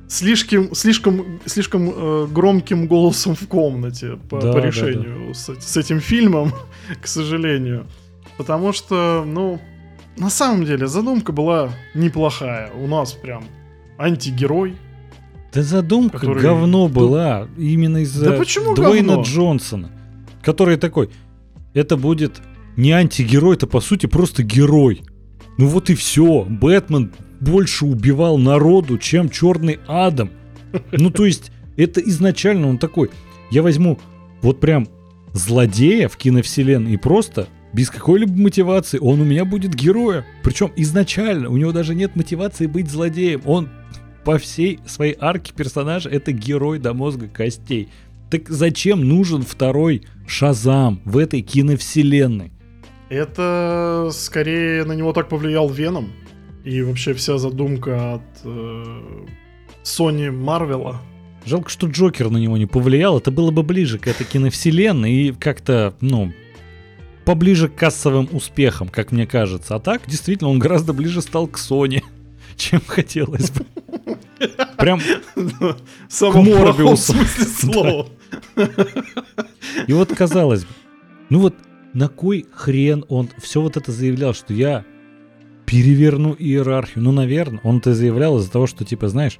слишком, 0.10 0.76
слишком, 0.76 1.40
слишком 1.45 2.27
громким 2.34 2.88
голосом 2.88 3.36
в 3.36 3.48
комнате 3.48 4.18
по, 4.30 4.41
да, 4.41 4.52
по 4.52 4.57
решению 4.57 5.19
да, 5.19 5.27
да. 5.27 5.34
С, 5.34 5.61
с 5.61 5.77
этим 5.77 6.02
фильмом, 6.02 6.52
к 7.02 7.07
сожалению. 7.07 7.88
Потому 8.38 8.73
что, 8.73 9.23
ну, 9.26 9.61
на 10.18 10.30
самом 10.30 10.65
деле 10.65 10.88
задумка 10.88 11.31
была 11.31 11.72
неплохая. 11.94 12.72
У 12.72 12.88
нас 12.88 13.14
прям 13.14 13.44
антигерой. 13.98 14.76
Да 15.53 15.64
задумка 15.64 16.19
который... 16.19 16.44
говно 16.44 16.88
была 16.88 17.48
именно 17.57 17.98
из-за 17.98 18.31
да 18.31 18.38
Дуэйна 18.76 19.15
говно? 19.15 19.23
Джонсона, 19.23 19.91
который 20.41 20.77
такой, 20.77 21.10
это 21.73 21.98
будет 21.98 22.41
не 22.76 22.91
антигерой, 22.91 23.56
это 23.56 23.65
по 23.65 23.81
сути 23.81 24.06
просто 24.06 24.44
герой. 24.44 25.02
Ну 25.57 25.68
вот 25.68 25.90
и 25.90 25.95
все. 25.95 26.45
Бэтмен 26.48 27.11
больше 27.40 27.86
убивал 27.86 28.38
народу, 28.38 28.98
чем 28.98 29.30
Черный 29.30 29.80
Адам. 29.88 30.30
Ну 30.91 31.10
то 31.10 31.26
есть 31.26 31.52
это 31.78 32.02
изначально 32.02 32.68
он 32.68 32.78
такой. 32.78 33.10
Я 33.52 33.64
возьму 33.64 33.99
вот 34.41 34.60
прям 34.60 34.88
злодея 35.34 36.07
в 36.07 36.18
киновселенной 36.18 36.94
и 36.94 36.98
просто 36.98 37.48
без 37.74 37.90
какой-либо 37.90 38.34
мотивации 38.34 38.98
он 38.99 39.22
у 39.22 39.26
меня 39.26 39.45
будет 39.45 39.74
героем. 39.74 40.24
Причем 40.44 40.72
изначально 40.76 41.49
у 41.49 41.57
него 41.57 41.72
даже 41.72 41.95
нет 41.95 42.16
мотивации 42.16 42.68
быть 42.68 42.90
злодеем. 42.90 43.41
Он 43.45 43.70
по 44.26 44.38
всей 44.38 44.80
своей 44.86 45.16
арке 45.20 45.53
персонажа 45.56 46.10
это 46.10 46.32
герой 46.32 46.80
до 46.80 46.94
мозга 46.94 47.28
костей. 47.28 47.90
Так 48.30 48.49
зачем 48.49 49.07
нужен 49.07 49.41
второй 49.41 50.03
Шазам 50.28 51.02
в 51.06 51.18
этой 51.18 51.41
киновселенной? 51.41 52.52
Это 53.10 54.10
скорее 54.11 54.84
на 54.84 54.91
него 54.91 55.14
так 55.14 55.30
повлиял 55.30 55.68
Веном. 55.68 56.11
И 56.70 56.84
вообще 56.84 57.16
вся 57.16 57.40
задумка 57.40 58.14
от 58.14 58.22
э, 58.44 59.26
Sony 59.84 60.30
Марвела. 60.30 61.02
Жалко, 61.44 61.68
что 61.68 61.88
Джокер 61.88 62.30
на 62.30 62.38
него 62.38 62.58
не 62.58 62.68
повлиял. 62.68 63.18
Это 63.18 63.32
было 63.32 63.50
бы 63.50 63.64
ближе 63.64 63.98
к 63.98 64.06
этой 64.06 64.24
киновселенной 64.24 65.12
и 65.12 65.32
как-то, 65.32 65.96
ну, 66.00 66.32
поближе 67.26 67.70
к 67.70 67.76
кассовым 67.76 68.30
успехам, 68.32 68.88
как 68.88 69.12
мне 69.12 69.26
кажется. 69.26 69.74
А 69.74 69.80
так, 69.80 70.04
действительно, 70.06 70.52
он 70.52 70.60
гораздо 70.60 70.94
ближе 70.94 71.24
стал 71.24 71.48
к 71.48 71.58
Sony, 71.58 72.04
чем 72.56 72.82
хотелось 72.86 73.50
бы. 73.50 73.66
Прям 74.78 75.00
к 75.36 76.36
Морбиусу. 76.36 77.16
И 79.88 79.94
вот 79.94 80.16
казалось 80.16 80.66
бы, 80.66 80.70
ну 81.32 81.40
вот 81.40 81.56
на 81.94 82.10
кой 82.10 82.46
хрен 82.52 83.06
он 83.10 83.28
все 83.40 83.60
вот 83.60 83.76
это 83.76 83.91
заявлял, 83.91 84.36
что 84.36 84.54
я 84.54 84.86
переверну 85.70 86.36
иерархию? 86.38 87.04
Ну, 87.04 87.12
наверное, 87.12 87.60
он 87.64 87.78
это 87.78 87.94
заявлял 87.94 88.38
из-за 88.40 88.52
того, 88.52 88.68
что, 88.68 88.86
типа, 88.86 89.08
знаешь, 89.08 89.40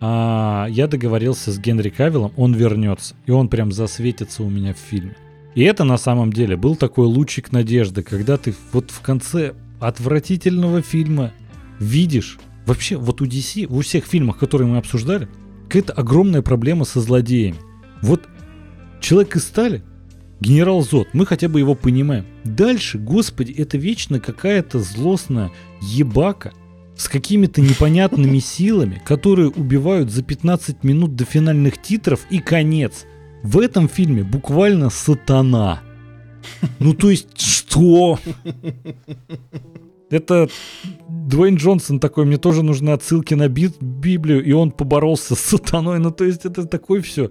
а, 0.00 0.66
я 0.70 0.86
договорился 0.86 1.52
с 1.52 1.58
Генри 1.58 1.90
Кавиллом, 1.90 2.32
он 2.36 2.54
вернется, 2.54 3.14
и 3.26 3.30
он 3.30 3.48
прям 3.48 3.70
засветится 3.70 4.42
у 4.42 4.50
меня 4.50 4.74
в 4.74 4.78
фильме. 4.78 5.16
И 5.54 5.62
это 5.62 5.84
на 5.84 5.98
самом 5.98 6.32
деле 6.32 6.56
был 6.56 6.76
такой 6.76 7.06
лучик 7.06 7.52
надежды, 7.52 8.02
когда 8.02 8.38
ты 8.38 8.54
вот 8.72 8.90
в 8.90 9.00
конце 9.00 9.54
отвратительного 9.80 10.80
фильма 10.80 11.32
видишь, 11.78 12.38
вообще 12.66 12.96
вот 12.96 13.20
у 13.20 13.26
DC, 13.26 13.66
у 13.66 13.80
всех 13.82 14.06
фильмах, 14.06 14.38
которые 14.38 14.68
мы 14.68 14.78
обсуждали, 14.78 15.28
какая-то 15.64 15.92
огромная 15.92 16.42
проблема 16.42 16.84
со 16.84 17.00
злодеями. 17.00 17.58
Вот 18.00 18.26
Человек 19.02 19.34
из 19.34 19.42
стали, 19.42 19.82
генерал 20.42 20.82
Зод, 20.82 21.08
мы 21.14 21.24
хотя 21.24 21.48
бы 21.48 21.60
его 21.60 21.74
понимаем. 21.74 22.26
Дальше, 22.44 22.98
господи, 22.98 23.52
это 23.52 23.78
вечно 23.78 24.20
какая-то 24.20 24.80
злостная 24.80 25.50
ебака 25.80 26.52
с 26.96 27.08
какими-то 27.08 27.60
непонятными 27.60 28.38
силами, 28.40 29.00
которые 29.04 29.48
убивают 29.48 30.10
за 30.10 30.22
15 30.22 30.84
минут 30.84 31.16
до 31.16 31.24
финальных 31.24 31.80
титров 31.80 32.26
и 32.30 32.40
конец. 32.40 33.06
В 33.42 33.58
этом 33.58 33.88
фильме 33.88 34.22
буквально 34.22 34.90
сатана. 34.90 35.80
Ну 36.78 36.92
то 36.92 37.10
есть 37.10 37.40
что? 37.40 38.18
Это 40.10 40.50
Дуэйн 41.08 41.56
Джонсон 41.56 41.98
такой, 41.98 42.26
мне 42.26 42.36
тоже 42.36 42.62
нужны 42.62 42.90
отсылки 42.90 43.32
на 43.34 43.48
Библию, 43.48 44.44
и 44.44 44.52
он 44.52 44.70
поборолся 44.70 45.34
с 45.34 45.40
сатаной. 45.40 45.98
Ну 45.98 46.10
то 46.10 46.24
есть 46.24 46.44
это 46.44 46.66
такое 46.66 47.00
все. 47.00 47.30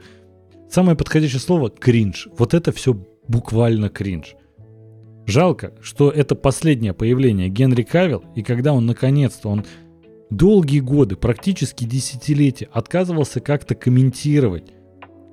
Самое 0.71 0.95
подходящее 0.95 1.41
слово— 1.41 1.69
кринж. 1.79 2.29
Вот 2.37 2.53
это 2.53 2.71
все 2.71 2.95
буквально 3.27 3.89
кринж. 3.89 4.35
Жалко, 5.27 5.73
что 5.81 6.09
это 6.09 6.33
последнее 6.33 6.93
появление 6.93 7.49
Генри 7.49 7.83
Кавилл, 7.83 8.23
и 8.35 8.41
когда 8.41 8.71
он 8.71 8.85
наконец-то, 8.85 9.49
он 9.49 9.65
долгие 10.29 10.79
годы, 10.79 11.17
практически 11.17 11.83
десятилетия 11.83 12.69
отказывался 12.71 13.41
как-то 13.41 13.75
комментировать 13.75 14.71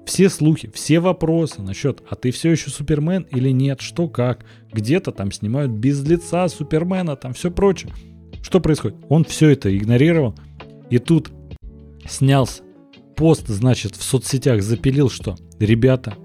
все 0.06 0.28
слухи, 0.28 0.70
все 0.74 0.98
вопросы 0.98 1.62
насчет, 1.62 2.02
а 2.10 2.16
ты 2.16 2.32
все 2.32 2.50
еще 2.50 2.70
Супермен 2.70 3.22
или 3.30 3.50
нет, 3.50 3.80
что 3.80 4.08
как, 4.08 4.44
где-то 4.72 5.12
там 5.12 5.30
снимают 5.30 5.70
без 5.70 6.02
лица 6.02 6.48
Супермена, 6.48 7.14
там 7.14 7.32
все 7.32 7.52
прочее. 7.52 7.92
Что 8.42 8.58
происходит? 8.58 8.96
Он 9.08 9.24
все 9.24 9.50
это 9.50 9.76
игнорировал, 9.76 10.34
и 10.90 10.98
тут 10.98 11.30
снялся 12.08 12.62
пост, 13.18 13.48
значит, 13.48 13.96
в 13.96 14.02
соцсетях 14.02 14.62
запилил, 14.62 15.10
что 15.10 15.36
«Ребята, 15.58 16.16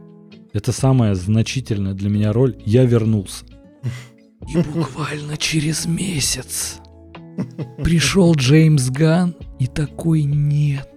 это 0.53 0.71
самая 0.71 1.15
значительная 1.15 1.93
для 1.93 2.09
меня 2.09 2.31
роль, 2.31 2.55
я 2.65 2.85
вернулся». 2.85 3.45
И 4.53 4.57
буквально 4.57 5.35
через 5.37 5.87
месяц 5.87 6.79
пришел 7.83 8.35
Джеймс 8.35 8.89
Ган 8.89 9.35
и 9.59 9.65
такой 9.65 10.23
«Нет». 10.23 10.87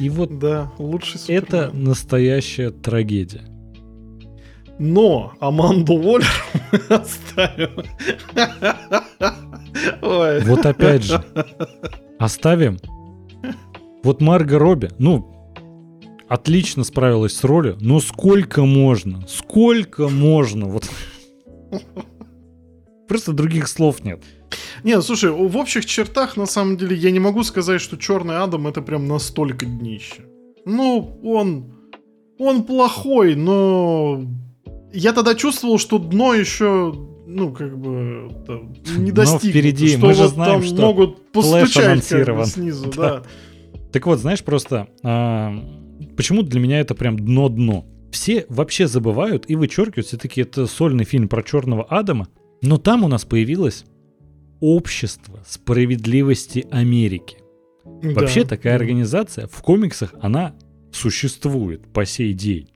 И 0.00 0.08
вот 0.08 0.38
да, 0.40 0.72
лучший 0.78 1.20
Супермен. 1.20 1.44
это 1.44 1.70
настоящая 1.72 2.70
трагедия. 2.70 3.42
Но 4.80 5.32
Аманду 5.38 5.92
Уоллер 5.92 6.26
мы 6.72 6.96
оставим. 6.96 7.84
Ой. 10.02 10.40
Вот 10.40 10.66
опять 10.66 11.04
же, 11.04 11.22
оставим. 12.18 12.78
Вот 14.04 14.20
Марго 14.20 14.58
Робби, 14.58 14.90
ну, 14.98 15.26
отлично 16.28 16.84
справилась 16.84 17.34
с 17.34 17.42
ролью, 17.42 17.78
но 17.80 18.00
сколько 18.00 18.64
можно? 18.66 19.24
Сколько 19.26 20.08
можно? 20.08 20.66
Вот. 20.66 20.88
Просто 23.08 23.32
других 23.32 23.66
слов 23.66 24.04
нет. 24.04 24.22
Не, 24.82 25.00
слушай, 25.00 25.30
в 25.30 25.56
общих 25.56 25.86
чертах, 25.86 26.36
на 26.36 26.44
самом 26.44 26.76
деле, 26.76 26.94
я 26.94 27.10
не 27.10 27.18
могу 27.18 27.42
сказать, 27.44 27.80
что 27.80 27.96
Черный 27.96 28.36
Адам 28.36 28.66
это 28.66 28.82
прям 28.82 29.08
настолько 29.08 29.64
днище. 29.64 30.26
Ну, 30.66 31.18
он... 31.24 31.72
Он 32.38 32.64
плохой, 32.64 33.36
но... 33.36 34.22
Я 34.92 35.12
тогда 35.12 35.34
чувствовал, 35.34 35.78
что 35.78 35.98
дно 35.98 36.34
еще 36.34 36.94
ну, 37.26 37.52
как 37.52 37.78
бы, 37.78 38.30
не 38.98 39.12
достигнут. 39.12 39.44
Но 39.44 39.50
впереди, 39.50 39.88
что 39.88 40.06
мы 40.06 40.14
же 40.14 40.28
знаем, 40.28 40.60
там 40.60 40.62
что 40.62 40.82
могут 40.82 41.32
постучать 41.32 42.06
как 42.06 42.36
бы, 42.36 42.44
снизу, 42.44 42.90
да. 42.90 43.02
да. 43.02 43.22
Так 43.94 44.06
вот, 44.06 44.18
знаешь, 44.18 44.42
просто 44.42 44.88
а, 45.04 45.54
почему 46.16 46.42
для 46.42 46.58
меня 46.58 46.80
это 46.80 46.96
прям 46.96 47.16
дно-дно? 47.16 47.86
Все 48.10 48.44
вообще 48.48 48.88
забывают 48.88 49.44
и 49.48 49.54
вычеркивают, 49.54 50.08
все-таки 50.08 50.40
это 50.40 50.66
сольный 50.66 51.04
фильм 51.04 51.28
про 51.28 51.44
черного 51.44 51.84
Адама, 51.84 52.26
но 52.60 52.76
там 52.76 53.04
у 53.04 53.08
нас 53.08 53.24
появилось 53.24 53.84
общество 54.58 55.44
справедливости 55.46 56.66
Америки. 56.72 57.36
Да. 57.84 58.10
Вообще 58.14 58.44
такая 58.44 58.74
организация 58.74 59.46
в 59.46 59.62
комиксах, 59.62 60.12
она 60.20 60.56
существует 60.90 61.86
по 61.92 62.04
сей 62.04 62.32
день. 62.32 62.70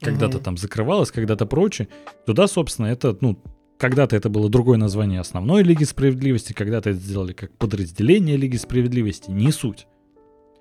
Когда-то 0.00 0.36
угу. 0.36 0.44
там 0.44 0.56
закрывалась, 0.56 1.10
когда-то 1.10 1.46
прочее. 1.46 1.88
Туда, 2.24 2.46
собственно, 2.46 2.86
это, 2.86 3.18
ну, 3.20 3.42
когда-то 3.78 4.14
это 4.14 4.28
было 4.28 4.48
другое 4.48 4.78
название 4.78 5.18
основной 5.18 5.64
Лиги 5.64 5.82
Справедливости, 5.82 6.52
когда-то 6.52 6.90
это 6.90 7.00
сделали 7.00 7.32
как 7.32 7.50
подразделение 7.58 8.36
Лиги 8.36 8.58
Справедливости, 8.58 9.32
не 9.32 9.50
суть. 9.50 9.88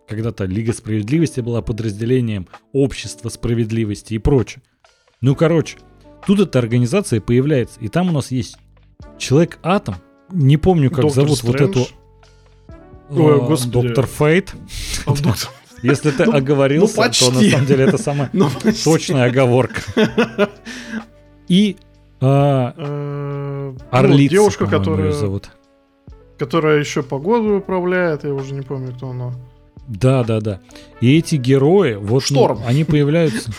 Когда-то 0.07 0.45
Лига 0.45 0.73
Справедливости 0.73 1.40
была 1.40 1.61
подразделением 1.61 2.48
Общества 2.73 3.30
Справедливости 3.30 4.14
и 4.14 4.19
прочее. 4.19 4.61
Ну, 5.22 5.36
короче, 5.36 5.77
тут 6.27 6.40
эта 6.40 6.60
организация 6.60 7.22
появляется, 7.22 7.80
и 7.80 7.88
там 7.88 8.10
у 8.10 8.11
нас 8.11 8.32
есть 8.32 8.57
Человек-атом, 9.18 9.95
не 10.32 10.57
помню, 10.57 10.90
как 10.90 11.02
Доктор 11.02 11.23
зовут 11.23 11.38
Стрэндж. 11.38 11.61
вот 11.61 11.69
эту... 11.69 13.23
Ой, 13.23 13.36
а, 13.36 13.40
господи. 13.40 13.72
Доктор 13.72 14.06
Фейт. 14.07 14.53
А, 15.06 15.14
Если 15.82 16.11
ты 16.11 16.26
ну, 16.26 16.36
оговорился, 16.36 17.02
ну, 17.02 17.11
то 17.11 17.32
на 17.32 17.41
самом 17.41 17.65
деле 17.65 17.86
это 17.86 17.98
самая 17.98 18.30
ну, 18.34 18.49
точная 18.84 19.26
оговорка. 19.26 19.82
И 21.48 21.77
а, 22.19 22.73
э, 22.76 23.76
Орлица, 23.91 24.32
девушка, 24.32 24.65
которая 24.65 25.11
зовут. 25.11 25.49
Которая 26.40 26.80
еще 26.80 27.03
погоду 27.03 27.57
управляет, 27.57 28.23
я 28.23 28.34
уже 28.34 28.53
не 28.53 28.61
помню, 28.61 28.94
кто 28.94 29.10
она. 29.10 29.34
Да, 29.88 30.24
да, 30.24 30.41
да. 30.41 30.60
И 31.02 31.18
эти 31.18 31.36
герои, 31.36 31.95
вот 31.95 32.24
Шторм. 32.24 32.60
Ну, 32.60 32.68
они 32.68 32.84
появляются 32.84 33.52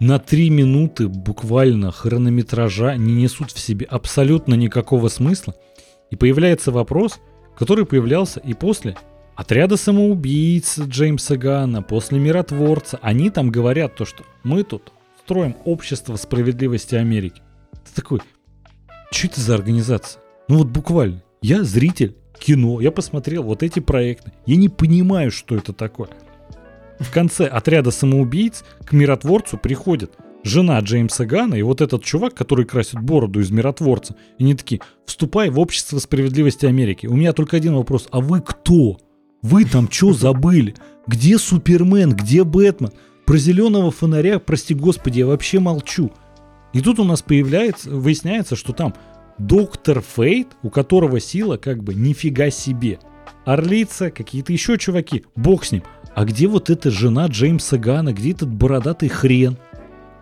на 0.00 0.18
три 0.18 0.50
минуты 0.50 1.08
буквально 1.08 1.90
хронометража, 1.90 2.96
не 2.96 3.14
несут 3.14 3.50
в 3.50 3.58
себе 3.58 3.86
абсолютно 3.86 4.54
никакого 4.54 5.08
смысла. 5.08 5.54
И 6.10 6.16
появляется 6.16 6.70
вопрос, 6.70 7.18
который 7.56 7.86
появлялся 7.86 8.40
и 8.40 8.54
после 8.54 8.96
отряда 9.34 9.76
самоубийц 9.76 10.78
Джеймса 10.78 11.36
Гана, 11.36 11.82
после 11.82 12.18
миротворца. 12.18 12.98
Они 13.02 13.30
там 13.30 13.50
говорят 13.50 13.96
то, 13.96 14.04
что 14.04 14.24
мы 14.44 14.62
тут 14.62 14.92
строим 15.24 15.56
общество 15.64 16.16
справедливости 16.16 16.94
Америки. 16.94 17.42
Ты 17.72 18.00
такой, 18.00 18.20
что 19.10 19.26
это 19.26 19.40
за 19.40 19.54
организация? 19.54 20.22
Ну 20.48 20.58
вот 20.58 20.68
буквально, 20.68 21.22
я 21.42 21.64
зритель 21.64 22.16
кино, 22.38 22.80
я 22.80 22.90
посмотрел 22.90 23.42
вот 23.42 23.62
эти 23.62 23.80
проекты, 23.80 24.32
я 24.46 24.56
не 24.56 24.68
понимаю, 24.68 25.30
что 25.30 25.56
это 25.56 25.72
такое. 25.72 26.08
В 26.98 27.10
конце 27.10 27.46
отряда 27.46 27.90
самоубийц 27.90 28.64
к 28.84 28.92
миротворцу 28.92 29.58
приходит 29.58 30.12
жена 30.46 30.78
Джеймса 30.80 31.26
Гана 31.26 31.54
и 31.56 31.62
вот 31.62 31.80
этот 31.80 32.04
чувак, 32.04 32.34
который 32.34 32.64
красит 32.64 33.00
бороду 33.00 33.40
из 33.40 33.50
миротворца. 33.50 34.16
И 34.38 34.44
они 34.44 34.54
такие, 34.54 34.80
вступай 35.04 35.50
в 35.50 35.58
общество 35.58 35.98
справедливости 35.98 36.66
Америки. 36.66 37.06
У 37.06 37.16
меня 37.16 37.32
только 37.32 37.56
один 37.56 37.74
вопрос, 37.74 38.08
а 38.10 38.20
вы 38.20 38.40
кто? 38.40 38.98
Вы 39.42 39.64
там 39.64 39.90
что 39.90 40.12
забыли? 40.12 40.74
Где 41.06 41.38
Супермен? 41.38 42.12
Где 42.12 42.44
Бэтмен? 42.44 42.92
Про 43.26 43.36
зеленого 43.38 43.90
фонаря, 43.90 44.38
прости 44.38 44.74
господи, 44.74 45.20
я 45.20 45.26
вообще 45.26 45.58
молчу. 45.58 46.12
И 46.72 46.80
тут 46.80 46.98
у 47.00 47.04
нас 47.04 47.22
появляется, 47.22 47.90
выясняется, 47.90 48.54
что 48.54 48.72
там 48.72 48.94
доктор 49.38 50.00
Фейт, 50.00 50.48
у 50.62 50.70
которого 50.70 51.20
сила 51.20 51.56
как 51.56 51.82
бы 51.82 51.94
нифига 51.94 52.50
себе. 52.50 52.98
Орлица, 53.44 54.10
какие-то 54.10 54.52
еще 54.52 54.76
чуваки, 54.78 55.24
бог 55.36 55.64
с 55.64 55.72
ним. 55.72 55.82
А 56.14 56.24
где 56.24 56.48
вот 56.48 56.70
эта 56.70 56.90
жена 56.90 57.26
Джеймса 57.26 57.76
Гана, 57.76 58.12
где 58.12 58.32
этот 58.32 58.50
бородатый 58.50 59.08
хрен? 59.08 59.56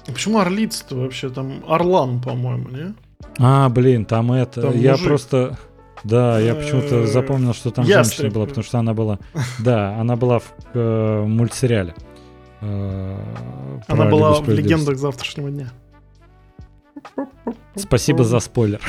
А 0.07 0.12
почему 0.12 0.39
Орлица-то 0.41 0.97
вообще? 0.97 1.31
Там 1.31 1.65
Орлан, 1.66 2.20
по-моему, 2.20 2.69
не? 2.69 2.95
А, 3.39 3.69
блин, 3.69 4.05
там 4.05 4.32
это... 4.32 4.62
Там 4.62 4.78
я 4.78 4.93
мужик. 4.93 5.07
просто... 5.07 5.59
Да, 6.03 6.39
я 6.39 6.55
почему-то 6.55 6.97
э, 6.97 7.07
запомнил, 7.07 7.55
что 7.55 7.70
там 7.70 7.86
Ястреб. 7.86 8.05
женщина 8.05 8.31
была, 8.35 8.47
потому 8.47 8.65
что 8.65 8.78
она 8.78 8.93
была... 8.93 9.19
Да, 9.59 9.99
она 9.99 10.16
была 10.16 10.41
в 10.41 10.53
э, 10.74 11.24
мультсериале. 11.24 11.95
Э, 12.61 13.19
она 13.86 14.05
была 14.07 14.35
в 14.35 14.49
«Легендах 14.49 14.99
завтрашнего 14.99 15.51
дня». 15.51 15.70
Спасибо 17.76 18.24
за 18.24 18.40
спойлер. 18.40 18.81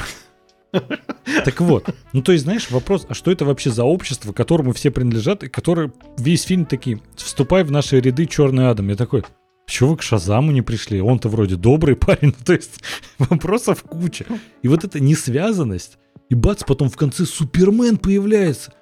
Так 1.44 1.62
вот, 1.62 1.90
ну 2.14 2.22
то 2.22 2.32
есть, 2.32 2.44
знаешь, 2.44 2.70
вопрос, 2.70 3.06
а 3.08 3.14
что 3.14 3.32
это 3.32 3.46
вообще 3.46 3.72
за 3.72 3.84
общество, 3.84 4.34
которому 4.34 4.74
все 4.74 4.92
принадлежат, 4.92 5.44
и 5.44 5.48
которое 5.48 5.92
весь 6.18 6.44
фильм 6.44 6.66
такие, 6.66 7.02
вступай 7.16 7.64
в 7.64 7.72
наши 7.72 8.00
ряды, 8.00 8.26
Черный 8.26 8.70
Адам. 8.70 8.90
Я 8.90 8.96
такой, 8.96 9.24
чего 9.68 9.92
вы 9.92 9.98
к 9.98 10.02
Шазаму 10.02 10.52
не 10.52 10.62
пришли? 10.62 11.02
Он-то 11.02 11.30
вроде 11.30 11.56
добрый 11.56 11.96
парень. 11.96 12.34
Ну, 12.38 12.46
то 12.46 12.54
есть 12.54 12.82
вопросов 13.18 13.84
куча. 13.84 14.26
И 14.62 14.68
вот 14.68 14.84
эта 14.84 15.00
несвязанность. 15.00 15.98
И 16.30 16.36
бац, 16.36 16.64
потом 16.66 16.90
в 16.90 16.98
конце 16.98 17.26
Супермен 17.26 17.98
появляется. 17.98 18.74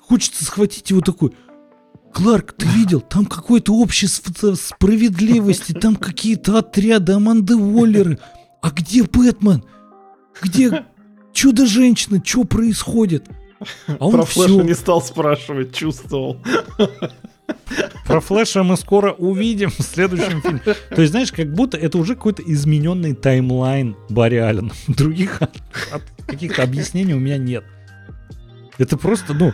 Хочется 0.00 0.44
схватить 0.44 0.90
его 0.90 1.00
такой. 1.00 1.32
Кларк, 2.12 2.52
ты 2.52 2.66
видел? 2.66 3.02
Там 3.02 3.26
какое-то 3.26 3.74
общество 3.74 4.54
справедливости, 4.54 5.72
там 5.72 5.96
какие-то 5.96 6.58
отряды, 6.58 7.12
Аманды 7.12 7.56
Уоллеры. 7.56 8.18
А 8.60 8.70
где 8.70 9.02
Бэтмен? 9.04 9.64
Где 10.42 10.84
Чудо-женщина? 11.32 12.20
Что 12.24 12.44
происходит? 12.44 13.28
А 13.86 14.06
он 14.06 14.12
Про 14.12 14.24
все... 14.24 14.46
Флэша 14.46 14.62
не 14.62 14.74
стал 14.74 15.02
спрашивать, 15.02 15.74
чувствовал. 15.74 16.38
Про 18.06 18.20
Флэша 18.20 18.62
мы 18.62 18.76
скоро 18.76 19.12
увидим 19.12 19.70
в 19.70 19.82
следующем 19.82 20.40
фильме. 20.40 20.60
То 20.64 21.00
есть, 21.00 21.10
знаешь, 21.10 21.32
как 21.32 21.52
будто 21.52 21.76
это 21.76 21.98
уже 21.98 22.14
какой-то 22.14 22.42
измененный 22.42 23.14
таймлайн 23.14 23.96
Барри 24.08 24.36
Аллена. 24.36 24.72
Других 24.88 25.40
каких-то 26.26 26.62
объяснений 26.62 27.14
у 27.14 27.20
меня 27.20 27.38
нет. 27.38 27.64
Это 28.78 28.96
просто, 28.96 29.34
ну, 29.34 29.52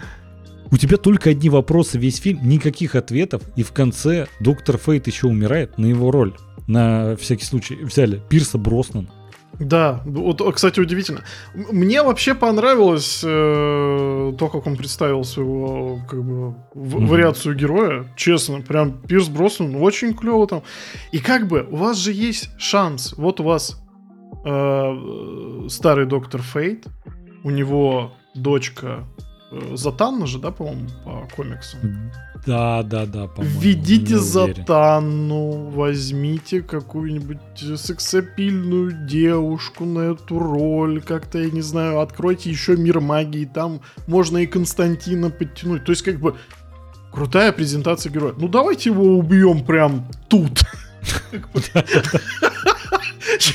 у 0.70 0.76
тебя 0.76 0.96
только 0.96 1.30
одни 1.30 1.50
вопросы 1.50 1.98
весь 1.98 2.16
фильм, 2.18 2.48
никаких 2.48 2.94
ответов, 2.94 3.42
и 3.56 3.62
в 3.62 3.72
конце 3.72 4.26
доктор 4.40 4.78
Фейт 4.78 5.06
еще 5.06 5.26
умирает 5.26 5.78
на 5.78 5.86
его 5.86 6.10
роль. 6.10 6.34
На 6.66 7.16
всякий 7.16 7.44
случай 7.44 7.76
взяли 7.76 8.20
Пирса 8.28 8.58
Броснана. 8.58 9.08
Да, 9.58 10.00
вот, 10.04 10.42
кстати, 10.54 10.80
удивительно. 10.80 11.22
Мне 11.54 12.02
вообще 12.02 12.34
понравилось 12.34 13.22
э, 13.22 14.32
то, 14.38 14.48
как 14.48 14.66
он 14.66 14.76
представил 14.76 15.24
своего 15.24 16.00
как 16.08 16.24
бы 16.24 16.50
в, 16.74 16.96
mm-hmm. 16.96 17.06
вариацию 17.06 17.54
героя. 17.54 18.06
Честно, 18.16 18.60
прям 18.62 19.02
Пирс 19.02 19.28
Броснан 19.28 19.76
очень 19.76 20.14
клево 20.14 20.46
там. 20.46 20.62
И 21.12 21.18
как 21.18 21.48
бы 21.48 21.66
у 21.70 21.76
вас 21.76 21.98
же 21.98 22.12
есть 22.12 22.50
шанс. 22.58 23.14
Вот 23.16 23.40
у 23.40 23.44
вас 23.44 23.80
э, 24.44 25.66
старый 25.68 26.06
доктор 26.06 26.40
Фейт, 26.40 26.86
у 27.44 27.50
него 27.50 28.12
дочка 28.34 29.04
э, 29.50 29.76
Затанна 29.76 30.26
же, 30.26 30.38
да, 30.38 30.50
по-моему, 30.50 30.88
по 31.04 31.28
комиксам? 31.36 32.10
Да, 32.46 32.82
да, 32.82 33.06
да, 33.06 33.28
по-моему. 33.28 33.60
Введите 33.60 34.18
Затанну, 34.18 35.70
возьмите 35.70 36.60
какую-нибудь 36.60 37.38
сексапильную 37.76 39.06
девушку 39.06 39.84
на 39.84 40.12
эту 40.12 40.40
роль, 40.40 41.00
как-то, 41.02 41.38
я 41.38 41.50
не 41.50 41.60
знаю, 41.60 42.00
откройте 42.00 42.50
еще 42.50 42.76
мир 42.76 43.00
магии, 43.00 43.44
там 43.44 43.80
можно 44.08 44.38
и 44.38 44.46
Константина 44.46 45.30
подтянуть. 45.30 45.84
То 45.84 45.92
есть, 45.92 46.02
как 46.02 46.18
бы, 46.18 46.34
крутая 47.12 47.52
презентация 47.52 48.10
героя. 48.10 48.34
Ну, 48.36 48.48
давайте 48.48 48.90
его 48.90 49.16
убьем 49.16 49.64
прям 49.64 50.08
тут. 50.28 50.62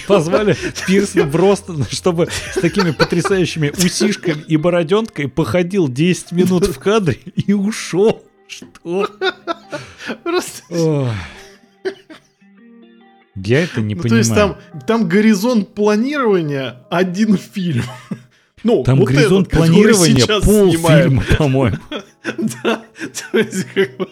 Позвали 0.08 0.56
Пирсона 0.88 1.30
просто, 1.30 1.76
чтобы 1.94 2.28
с 2.54 2.60
такими 2.60 2.92
потрясающими 2.92 3.70
усишками 3.70 4.44
и 4.48 4.56
бороденкой 4.58 5.28
походил 5.28 5.90
10 5.90 6.32
минут 6.32 6.68
в 6.68 6.80
кадре 6.80 7.20
и 7.36 7.54
ушел. 7.54 8.24
Что? 8.48 9.10
Просто... 10.24 11.14
Я 13.36 13.64
это 13.64 13.82
не 13.82 13.94
ну, 13.94 14.02
понимаю. 14.02 14.10
То 14.10 14.16
есть 14.18 14.34
там, 14.34 14.58
там 14.88 15.08
горизонт 15.08 15.76
планирования 15.76 16.86
один 16.90 17.38
фильм. 17.38 17.84
Ну, 18.64 18.84
там 18.84 19.00
вот 19.00 19.10
горизонт 19.10 19.48
этот, 19.48 19.60
планирования 19.60 20.26
полфильма, 20.26 21.24
по-моему. 21.38 21.78
Да, 22.64 22.84
то 23.32 23.38
есть 23.38 23.64
как 23.74 23.96
бы... 23.98 24.10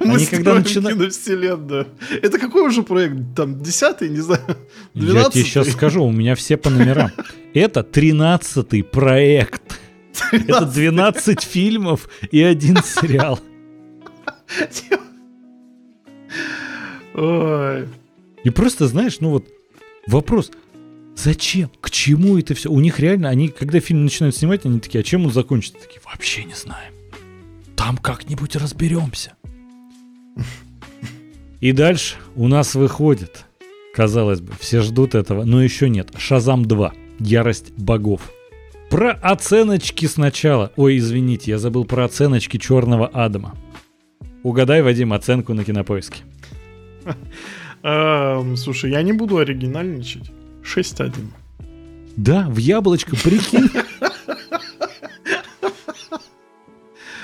Мы 0.00 0.16
Они 0.16 0.26
когда 0.26 0.54
начинают... 0.54 0.98
киновселенную. 0.98 1.86
Это 2.22 2.38
какой 2.38 2.66
уже 2.66 2.82
проект? 2.82 3.16
Там, 3.34 3.62
десятый, 3.62 4.08
не 4.10 4.20
знаю, 4.20 4.42
двенадцатый? 4.94 5.40
Я 5.40 5.44
тебе 5.44 5.44
сейчас 5.44 5.68
скажу, 5.70 6.04
у 6.04 6.12
меня 6.12 6.34
все 6.34 6.56
по 6.56 6.68
номерам. 6.68 7.10
Это 7.54 7.82
тринадцатый 7.82 8.82
проект. 8.82 9.62
13. 10.30 10.48
Это 10.48 10.66
12 10.66 11.42
фильмов 11.42 12.08
и 12.30 12.42
один 12.42 12.76
сериал. 12.82 13.40
Ой. 17.14 17.88
И 18.44 18.50
просто, 18.50 18.86
знаешь, 18.86 19.20
ну 19.20 19.30
вот 19.30 19.46
вопрос, 20.06 20.50
зачем, 21.16 21.70
к 21.80 21.90
чему 21.90 22.38
это 22.38 22.54
все? 22.54 22.70
У 22.70 22.80
них 22.80 23.00
реально, 23.00 23.28
они, 23.28 23.48
когда 23.48 23.80
фильм 23.80 24.04
начинают 24.04 24.36
снимать, 24.36 24.66
они 24.66 24.80
такие, 24.80 25.00
а 25.00 25.04
чем 25.04 25.24
он 25.24 25.32
закончится? 25.32 25.78
Такие, 25.80 26.00
вообще 26.04 26.44
не 26.44 26.54
знаем. 26.54 26.92
Там 27.74 27.96
как-нибудь 27.96 28.56
разберемся. 28.56 29.34
И 31.60 31.72
дальше 31.72 32.16
у 32.34 32.48
нас 32.48 32.74
выходит, 32.74 33.46
казалось 33.94 34.40
бы, 34.40 34.52
все 34.60 34.82
ждут 34.82 35.14
этого, 35.14 35.44
но 35.44 35.62
еще 35.62 35.88
нет. 35.88 36.10
Шазам 36.18 36.66
2. 36.66 36.92
Ярость 37.18 37.72
богов. 37.72 38.30
Про 38.90 39.12
оценочки 39.12 40.06
сначала. 40.06 40.72
Ой, 40.76 40.98
извините, 40.98 41.52
я 41.52 41.58
забыл 41.58 41.84
про 41.84 42.04
оценочки 42.04 42.56
Черного 42.56 43.08
Адама. 43.08 43.56
Угадай, 44.42 44.82
Вадим, 44.82 45.12
оценку 45.12 45.54
на 45.54 45.64
кинопоиске. 45.64 46.22
Слушай, 48.56 48.90
я 48.90 49.02
не 49.02 49.12
буду 49.12 49.38
оригинальничать. 49.38 50.30
6-1. 50.62 51.12
Да, 52.16 52.48
в 52.48 52.56
яблочко, 52.56 53.16
прикинь. 53.16 53.70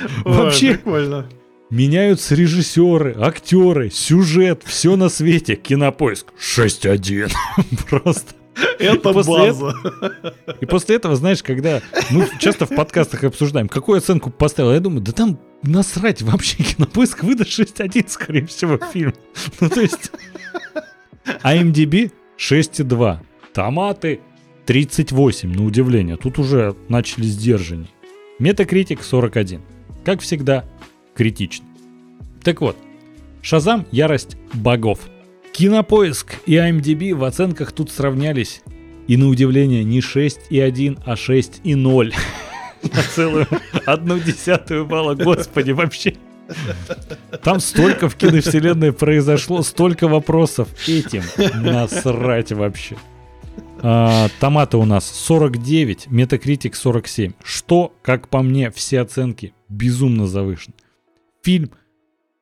Вообще, 0.24 0.74
прикольно. 0.74 1.28
Меняются 1.70 2.34
режиссеры, 2.34 3.14
актеры, 3.18 3.90
сюжет, 3.90 4.62
все 4.64 4.96
на 4.96 5.08
свете. 5.08 5.56
Кинопоиск 5.56 6.26
6-1. 6.38 7.30
Просто. 7.88 8.34
Это 8.78 9.12
база. 9.12 9.74
И 10.60 10.66
после 10.66 10.96
этого, 10.96 11.16
знаешь, 11.16 11.42
когда 11.42 11.80
мы 12.10 12.28
часто 12.38 12.66
в 12.66 12.74
подкастах 12.74 13.24
обсуждаем, 13.24 13.68
какую 13.68 13.98
оценку 13.98 14.30
поставил, 14.30 14.72
я 14.72 14.80
думаю, 14.80 15.00
да 15.00 15.12
там 15.12 15.38
насрать 15.62 16.22
вообще 16.22 16.56
кинопоиск 16.62 17.22
выдаст 17.22 17.58
6.1, 17.58 18.08
скорее 18.08 18.46
всего, 18.46 18.78
фильм. 18.92 19.14
Ну, 19.60 19.68
то 19.68 19.80
есть... 19.80 20.10
IMDb 21.44 22.10
6.2. 22.36 23.18
Томаты 23.52 24.20
38, 24.66 25.52
на 25.52 25.64
удивление. 25.64 26.16
Тут 26.16 26.38
уже 26.38 26.74
начали 26.88 27.24
сдержанней. 27.24 27.90
Метакритик 28.38 29.02
41. 29.02 29.60
Как 30.04 30.20
всегда, 30.20 30.64
критичный. 31.14 31.66
Так 32.42 32.60
вот, 32.60 32.76
Шазам– 33.42 33.86
ярость 33.90 34.36
богов. 34.54 35.00
Кинопоиск 35.52 36.36
и 36.46 36.54
IMDb 36.54 37.14
в 37.14 37.24
оценках 37.24 37.72
тут 37.72 37.90
сравнялись. 37.90 38.62
И 39.06 39.16
на 39.16 39.28
удивление 39.28 39.84
не 39.84 40.00
6,1, 40.00 41.02
а 41.04 41.14
6,0. 41.14 42.14
На 42.82 43.02
целую 43.14 43.46
одну 43.86 44.18
десятую 44.18 44.86
балла, 44.86 45.14
господи, 45.14 45.72
вообще. 45.72 46.16
Там 47.42 47.60
столько 47.60 48.08
в 48.08 48.16
киновселенной 48.16 48.92
произошло, 48.92 49.62
столько 49.62 50.08
вопросов. 50.08 50.68
Этим 50.88 51.22
насрать 51.54 52.52
вообще. 52.52 52.96
А, 53.82 54.28
томаты 54.40 54.76
у 54.76 54.84
нас 54.84 55.10
49, 55.10 56.06
Метакритик 56.08 56.76
47. 56.76 57.32
Что, 57.42 57.92
как 58.02 58.28
по 58.28 58.42
мне, 58.42 58.70
все 58.70 59.00
оценки 59.00 59.52
безумно 59.68 60.26
завышены. 60.26 60.74
Фильм, 61.42 61.72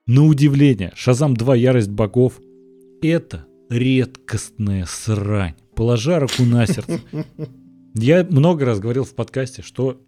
на 0.07 0.27
удивление, 0.27 0.93
Шазам 0.95 1.35
2 1.35 1.57
Ярость 1.57 1.91
богов, 1.91 2.35
это 3.03 3.47
редкостная 3.69 4.85
срань. 4.87 5.55
Положа 5.75 6.19
руку 6.19 6.45
на 6.45 6.67
сердце. 6.67 7.01
Я 7.95 8.25
много 8.29 8.65
раз 8.65 8.79
говорил 8.79 9.05
в 9.05 9.15
подкасте, 9.15 9.63
что 9.63 10.01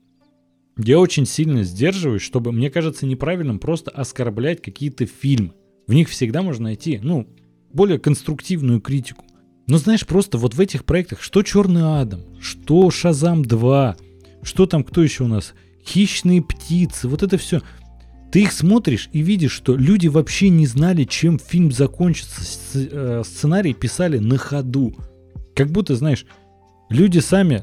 я 0.79 0.99
очень 0.99 1.27
сильно 1.27 1.65
сдерживаюсь, 1.65 2.23
чтобы, 2.23 2.53
мне 2.53 2.71
кажется, 2.71 3.07
неправильным 3.07 3.59
просто 3.59 3.91
оскорблять 3.91 4.63
какие-то 4.63 5.07
фильмы. 5.07 5.53
В 5.87 5.93
них 5.93 6.09
всегда 6.09 6.43
можно 6.43 6.65
найти, 6.65 7.01
ну, 7.03 7.29
более 7.73 7.99
конструктивную 7.99 8.81
критику. 8.81 9.25
Но 9.67 9.79
знаешь, 9.79 10.07
просто 10.07 10.39
вот 10.39 10.55
в 10.55 10.61
этих 10.61 10.85
проектах, 10.85 11.21
что 11.21 11.43
Черный 11.43 12.01
Адам, 12.01 12.21
что 12.41 12.91
Шазам 12.91 13.45
2, 13.45 13.97
что 14.43 14.67
там, 14.67 14.85
кто 14.85 15.03
еще 15.03 15.25
у 15.25 15.29
нас, 15.29 15.55
Хищные 15.85 16.43
птицы, 16.43 17.09
вот 17.09 17.25
это 17.25 17.37
все. 17.39 17.61
Ты 18.33 18.45
их 18.45 18.53
смотришь 18.53 19.11
и 19.13 19.21
видишь, 19.21 19.53
что 19.53 19.77
люди 19.77 20.09
вообще 20.09 20.49
не 20.49 20.67
знали, 20.67 21.05
чем 21.05 21.39
фильм 21.39 21.71
закончится. 21.71 22.43
Э, 22.75 23.23
сценарий 23.27 23.75
писали 23.75 24.17
на 24.17 24.39
ходу. 24.39 24.95
Как 25.55 25.69
будто, 25.69 25.95
знаешь, 25.97 26.25
люди 26.89 27.19
сами, 27.19 27.63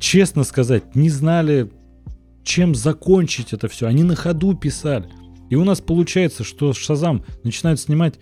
честно 0.00 0.42
сказать, 0.42 0.96
не 0.96 1.08
знали, 1.08 1.70
чем 2.42 2.74
закончить 2.74 3.52
это 3.52 3.68
все. 3.68 3.86
Они 3.86 4.02
на 4.02 4.16
ходу 4.16 4.54
писали. 4.54 5.08
И 5.50 5.54
у 5.54 5.62
нас 5.62 5.80
получается, 5.80 6.42
что 6.42 6.72
Шазам 6.72 7.24
начинают 7.44 7.78
снимать 7.78 8.18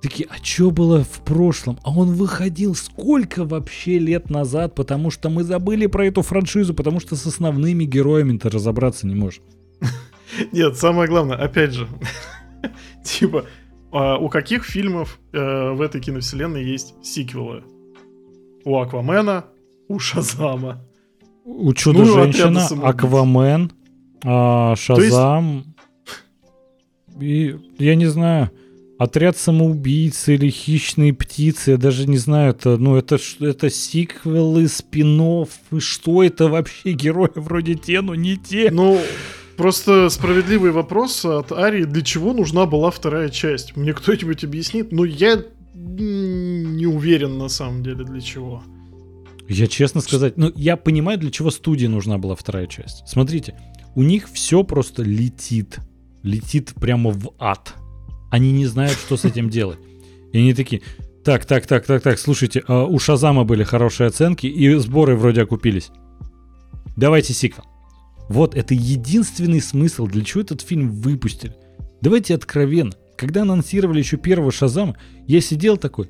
такие, 0.00 0.26
а 0.30 0.42
что 0.42 0.70
было 0.70 1.04
в 1.04 1.20
прошлом? 1.26 1.78
А 1.82 1.90
он 1.90 2.14
выходил 2.14 2.74
сколько 2.74 3.44
вообще 3.44 3.98
лет 3.98 4.30
назад, 4.30 4.74
потому 4.74 5.10
что 5.10 5.28
мы 5.28 5.44
забыли 5.44 5.88
про 5.88 6.06
эту 6.06 6.22
франшизу, 6.22 6.72
потому 6.72 7.00
что 7.00 7.16
с 7.16 7.26
основными 7.26 7.84
героями-то 7.84 8.48
разобраться 8.48 9.06
не 9.06 9.14
можем. 9.14 9.44
Нет, 10.52 10.76
самое 10.76 11.08
главное, 11.08 11.36
опять 11.36 11.72
же, 11.72 11.88
типа, 13.04 13.46
а 13.90 14.18
у 14.18 14.28
каких 14.28 14.64
фильмов 14.64 15.18
э, 15.32 15.70
в 15.72 15.80
этой 15.80 16.00
киновселенной 16.00 16.64
есть 16.64 16.94
сиквелы? 17.02 17.64
У 18.64 18.76
Аквамена, 18.78 19.46
у 19.88 19.98
Шазама. 19.98 20.84
У 21.44 21.72
Чудо-женщина, 21.72 22.68
ну, 22.70 22.84
Аквамен, 22.84 23.72
а, 24.22 24.76
Шазам. 24.76 25.74
И 27.18 27.56
я 27.78 27.94
не 27.94 28.06
знаю, 28.06 28.50
Отряд 28.98 29.36
самоубийц 29.36 30.26
или 30.28 30.50
хищные 30.50 31.14
птицы, 31.14 31.70
я 31.70 31.76
даже 31.76 32.08
не 32.08 32.16
знаю, 32.16 32.50
это, 32.50 32.76
ну, 32.78 32.96
это, 32.96 33.16
это 33.38 33.70
сиквелы, 33.70 34.66
спин 34.66 35.46
что 35.78 36.24
это 36.24 36.48
вообще, 36.48 36.92
герои 36.94 37.30
вроде 37.36 37.76
те, 37.76 38.00
но 38.00 38.16
не 38.16 38.36
те. 38.36 38.70
Ну, 38.72 39.00
Просто 39.58 40.08
справедливый 40.08 40.70
вопрос 40.70 41.24
от 41.24 41.50
Арии, 41.50 41.82
для 41.82 42.02
чего 42.02 42.32
нужна 42.32 42.64
была 42.64 42.92
вторая 42.92 43.28
часть? 43.28 43.76
Мне 43.76 43.92
кто-нибудь 43.92 44.44
объяснит? 44.44 44.92
Ну, 44.92 45.02
я 45.02 45.42
не 45.74 46.86
уверен 46.86 47.38
на 47.38 47.48
самом 47.48 47.82
деле 47.82 48.04
для 48.04 48.20
чего. 48.20 48.62
Я 49.48 49.66
честно 49.66 50.00
сказать, 50.00 50.36
ну, 50.36 50.52
я 50.54 50.76
понимаю, 50.76 51.18
для 51.18 51.32
чего 51.32 51.50
студии 51.50 51.86
нужна 51.86 52.18
была 52.18 52.36
вторая 52.36 52.68
часть. 52.68 53.02
Смотрите, 53.08 53.56
у 53.96 54.04
них 54.04 54.28
все 54.32 54.62
просто 54.62 55.02
летит. 55.02 55.78
Летит 56.22 56.74
прямо 56.76 57.10
в 57.10 57.32
ад. 57.40 57.74
Они 58.30 58.52
не 58.52 58.66
знают, 58.66 58.92
что 58.96 59.16
с 59.16 59.24
этим 59.24 59.50
делать. 59.50 59.80
И 60.32 60.38
они 60.38 60.54
такие, 60.54 60.82
так, 61.24 61.46
так, 61.46 61.66
так, 61.66 61.84
так, 61.84 62.00
так, 62.00 62.20
слушайте, 62.20 62.62
а 62.68 62.84
у 62.84 63.00
Шазама 63.00 63.42
были 63.42 63.64
хорошие 63.64 64.06
оценки, 64.06 64.46
и 64.46 64.72
сборы 64.76 65.16
вроде 65.16 65.42
окупились. 65.42 65.90
Давайте 66.96 67.32
сиквел. 67.32 67.64
Вот, 68.28 68.54
это 68.54 68.74
единственный 68.74 69.60
смысл, 69.60 70.06
для 70.06 70.24
чего 70.24 70.42
этот 70.42 70.60
фильм 70.60 70.90
выпустили. 70.90 71.56
Давайте 72.00 72.34
откровенно. 72.34 72.92
Когда 73.16 73.42
анонсировали 73.42 73.98
еще 73.98 74.16
первого 74.16 74.52
Шазама, 74.52 74.96
я 75.26 75.40
сидел 75.40 75.76
такой, 75.76 76.08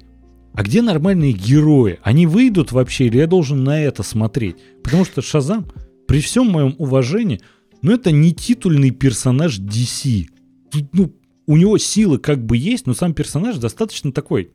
а 0.53 0.63
где 0.63 0.83
нормальные 0.83 1.33
герои? 1.33 1.99
Они 2.03 2.27
выйдут 2.27 2.73
вообще 2.73 3.07
или 3.07 3.19
я 3.19 3.27
должен 3.27 3.65
на 3.65 3.81
это 3.81 4.03
смотреть? 4.03 4.57
Потому 4.83 5.05
что 5.05 5.23
Шазам, 5.23 5.71
при 6.07 6.21
всем 6.21 6.47
моем 6.51 6.75
уважении, 6.79 7.41
ну 7.81 7.93
это 7.93 8.11
не 8.11 8.35
титульный 8.35 8.91
персонаж 8.91 9.59
DC. 9.59 10.27
Ну, 10.93 11.15
у 11.47 11.57
него 11.57 11.79
силы 11.79 12.19
как 12.19 12.45
бы 12.45 12.57
есть, 12.57 12.87
но 12.87 12.95
сам 12.95 13.15
персонаж 13.15 13.57
достаточно 13.57 14.13
такой 14.13 14.51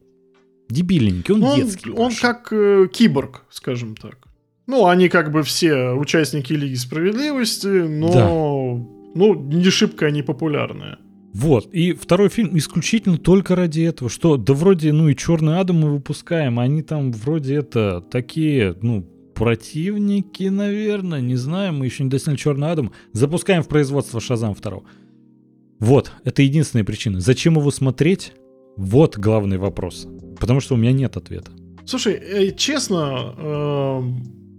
дебильненький, 0.69 1.33
он, 1.33 1.39
Ну, 1.39 1.55
детский. 1.55 1.89
Он, 1.91 1.97
он 1.97 2.03
больше. 2.09 2.21
как 2.21 2.51
э, 2.51 2.87
киборг, 2.91 3.45
скажем 3.49 3.95
так. 3.95 4.22
Ну, 4.65 4.87
они 4.87 5.09
как 5.09 5.31
бы 5.31 5.43
все 5.43 5.91
участники 5.91 6.53
Лиги 6.53 6.75
Справедливости, 6.75 7.67
но 7.67 8.87
ну, 9.13 9.33
не 9.35 9.69
шибко 9.69 10.07
они 10.07 10.23
популярные. 10.23 10.97
Вот, 11.33 11.73
и 11.73 11.93
второй 11.93 12.29
фильм 12.29 12.55
исключительно 12.57 13.17
только 13.17 13.55
ради 13.55 13.81
этого, 13.81 14.09
что 14.09 14.37
да 14.37 14.53
вроде, 14.53 14.93
ну 14.93 15.09
и 15.09 15.15
Черный 15.15 15.59
Адам 15.59 15.81
мы 15.81 15.91
выпускаем, 15.91 16.59
они 16.59 16.83
там 16.83 17.11
вроде 17.11 17.55
это 17.55 18.01
такие, 18.01 18.75
ну, 18.83 19.01
противники, 19.33 20.43
наверное, 20.43 21.21
не 21.21 21.35
знаю, 21.35 21.73
мы 21.73 21.85
еще 21.85 22.03
не 22.03 22.11
достигли 22.11 22.37
Черный 22.37 22.71
Адам, 22.71 22.91
запускаем 23.13 23.63
в 23.63 23.67
производство 23.67 24.21
Шазам 24.21 24.53
2. 24.53 24.81
Вот, 25.79 26.11
это 26.23 26.43
единственная 26.43 26.85
причина. 26.85 27.19
Зачем 27.19 27.57
его 27.57 27.71
смотреть? 27.71 28.33
Вот 28.77 29.17
главный 29.17 29.57
вопрос. 29.57 30.07
Потому 30.39 30.59
что 30.59 30.75
у 30.75 30.77
меня 30.77 30.91
нет 30.91 31.17
ответа. 31.17 31.51
Слушай, 31.85 32.13
э, 32.13 32.51
честно, 32.51 33.33
э, 33.37 34.01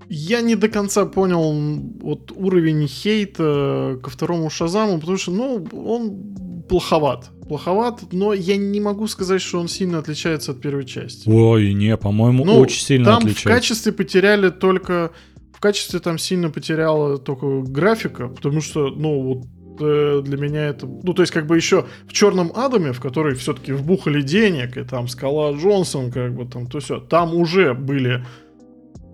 я 0.08 0.40
не 0.40 0.54
до 0.56 0.68
конца 0.68 1.06
понял 1.06 1.52
вот 2.00 2.32
уровень 2.34 2.86
хейта 2.86 3.98
ко 4.02 4.10
второму 4.10 4.50
Шазаму, 4.50 4.98
потому 5.00 5.18
что, 5.18 5.32
ну, 5.32 5.66
он 5.72 6.64
плоховат. 6.68 7.30
Плоховат, 7.48 8.00
но 8.12 8.32
я 8.32 8.56
не 8.56 8.80
могу 8.80 9.06
сказать, 9.06 9.42
что 9.42 9.60
он 9.60 9.68
сильно 9.68 9.98
отличается 9.98 10.52
от 10.52 10.60
первой 10.60 10.84
части. 10.86 11.28
Ой, 11.28 11.74
не, 11.74 11.96
по-моему, 11.96 12.44
Ну, 12.44 12.58
очень 12.58 12.82
сильно 12.82 13.04
там 13.06 13.14
в 13.14 13.24
отличается. 13.24 13.48
качестве 13.48 13.92
потеряли 13.92 14.50
только... 14.50 15.10
В 15.52 15.60
качестве 15.60 16.00
там 16.00 16.18
сильно 16.18 16.50
потеряла 16.50 17.16
только 17.18 17.62
графика, 17.62 18.28
потому 18.28 18.60
что, 18.60 18.88
ну, 18.88 19.22
вот 19.22 19.46
э, 19.80 20.20
для 20.22 20.36
меня 20.36 20.66
это... 20.68 20.86
Ну, 20.86 21.14
то 21.14 21.22
есть, 21.22 21.32
как 21.32 21.46
бы 21.46 21.56
еще 21.56 21.86
в 22.06 22.12
Черном 22.12 22.50
Адаме, 22.54 22.92
в 22.92 23.00
который 23.00 23.34
все-таки 23.34 23.72
вбухали 23.72 24.20
денег, 24.22 24.76
и 24.76 24.82
там 24.84 25.08
Скала 25.08 25.52
Джонсон, 25.52 26.10
как 26.12 26.34
бы 26.34 26.44
там, 26.46 26.66
то 26.66 26.80
все, 26.80 26.98
там 26.98 27.34
уже 27.34 27.72
были 27.74 28.24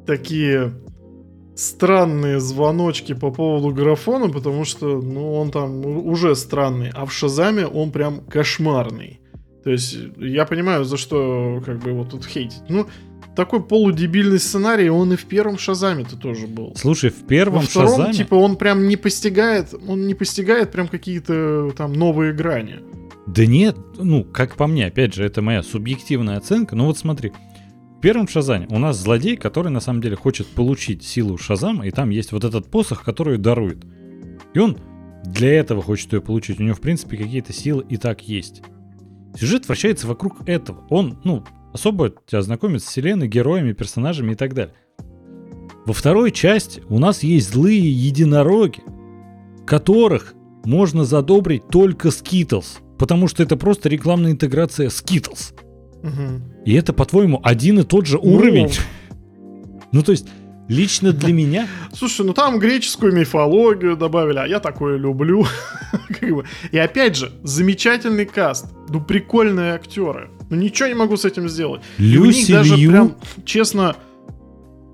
такие 0.06 0.72
странные 1.56 2.40
звоночки 2.40 3.12
по 3.12 3.31
поводу 3.31 3.74
графона, 3.74 4.28
потому 4.28 4.64
что, 4.64 5.01
ну, 5.01 5.35
он 5.35 5.51
там 5.51 5.85
уже 5.85 6.35
странный, 6.35 6.90
а 6.94 7.05
в 7.05 7.12
Шазаме 7.12 7.66
он 7.66 7.90
прям 7.90 8.20
кошмарный. 8.20 9.20
То 9.62 9.70
есть, 9.70 9.98
я 10.16 10.47
понимаю, 10.47 10.85
за 10.85 10.97
что, 10.97 11.62
как 11.64 11.81
бы, 11.81 11.93
вот 11.93 12.10
тут 12.10 12.24
хейтить. 12.24 12.62
Ну, 12.70 12.86
такой 13.36 13.62
полудебильный 13.62 14.39
сценарий, 14.39 14.89
он 14.89 15.12
и 15.12 15.16
в 15.16 15.27
первом 15.27 15.59
Шазаме-то 15.59 16.16
тоже 16.16 16.47
был. 16.47 16.72
Слушай, 16.77 17.10
в 17.10 17.22
Во 17.22 17.28
первом 17.28 17.62
втором, 17.62 17.90
Шазаме... 17.90 18.14
типа, 18.14 18.35
он 18.35 18.56
прям 18.56 18.89
не 18.89 18.97
постигает, 18.97 19.74
он 19.86 20.06
не 20.06 20.14
постигает 20.14 20.72
прям 20.72 20.89
какие-то 20.89 21.72
там 21.77 21.93
новые 21.93 22.32
грани. 22.32 22.81
Да 23.27 23.47
нет, 23.47 23.77
ну, 23.98 24.24
как 24.24 24.56
по 24.56 24.66
мне, 24.66 24.86
опять 24.86 25.14
же, 25.14 25.24
это 25.24 25.43
моя 25.43 25.62
субъективная 25.62 26.39
оценка. 26.39 26.74
Ну 26.74 26.86
вот 26.86 26.98
смотри, 26.98 27.32
первом 28.01 28.28
Шазане 28.28 28.66
у 28.70 28.78
нас 28.78 28.97
злодей, 28.97 29.36
который 29.36 29.70
на 29.70 29.81
самом 29.81 30.01
деле 30.01 30.16
хочет 30.16 30.47
получить 30.47 31.02
силу 31.02 31.39
Шазама, 31.39 31.86
и 31.86 31.90
там 31.90 32.10
есть 32.10 32.32
вот 32.32 32.44
этот 32.44 32.70
посох, 32.70 33.05
который 33.05 33.39
дарует. 33.39 33.85
И 34.55 34.59
он 34.59 34.78
для 35.24 35.52
этого 35.52 35.82
хочет 35.82 36.12
ее 36.12 36.20
получить. 36.20 36.60
У 36.60 36.62
него, 36.62 36.74
в 36.74 36.81
принципе, 36.81 37.16
какие-то 37.16 37.52
силы 37.52 37.85
и 37.89 37.97
так 37.97 38.27
есть. 38.27 38.62
Сюжет 39.39 39.66
вращается 39.66 40.06
вокруг 40.06 40.48
этого. 40.48 40.85
Он, 40.89 41.18
ну, 41.24 41.44
особо 41.72 42.12
тебя 42.27 42.43
знакомит 42.43 42.82
с 42.82 42.86
вселенной, 42.86 43.28
героями, 43.28 43.72
персонажами 43.72 44.32
и 44.32 44.35
так 44.35 44.55
далее. 44.55 44.74
Во 45.86 45.93
второй 45.93 46.31
части 46.31 46.82
у 46.89 46.98
нас 46.98 47.22
есть 47.22 47.52
злые 47.52 47.90
единороги, 47.90 48.81
которых 49.66 50.35
можно 50.64 51.05
задобрить 51.05 51.68
только 51.68 52.09
Skittles, 52.09 52.81
потому 52.98 53.28
что 53.28 53.43
это 53.43 53.56
просто 53.56 53.89
рекламная 53.89 54.32
интеграция 54.32 54.89
Skittles. 54.89 55.55
Мгм. 56.02 56.43
И 56.64 56.74
это, 56.74 56.93
по-твоему, 56.93 57.40
один 57.43 57.78
и 57.81 57.82
тот 57.85 58.06
же 58.06 58.18
Ну, 58.22 58.35
уровень? 58.35 58.70
Ну, 59.93 60.02
то 60.02 60.12
есть, 60.12 60.28
лично 60.68 61.12
для 61.12 61.32
меня... 61.32 61.66
Слушай, 61.93 62.24
ну 62.24 62.32
там 62.32 62.59
греческую 62.60 63.12
мифологию 63.12 63.97
добавили, 63.97 64.39
а 64.39 64.47
я 64.47 64.60
такое 64.60 64.97
люблю. 64.98 65.44
И 66.72 66.78
опять 66.78 67.16
же, 67.16 67.32
замечательный 67.43 68.24
каст. 68.27 68.66
Ну, 68.89 69.01
прикольные 69.01 69.72
актеры. 69.74 70.31
Ну, 70.48 70.56
ничего 70.56 70.89
не 70.89 70.94
могу 70.94 71.16
с 71.16 71.24
этим 71.24 71.48
сделать. 71.48 71.81
Люси 71.98 72.52
даже 72.52 72.77
прям, 72.77 73.16
честно... 73.44 73.97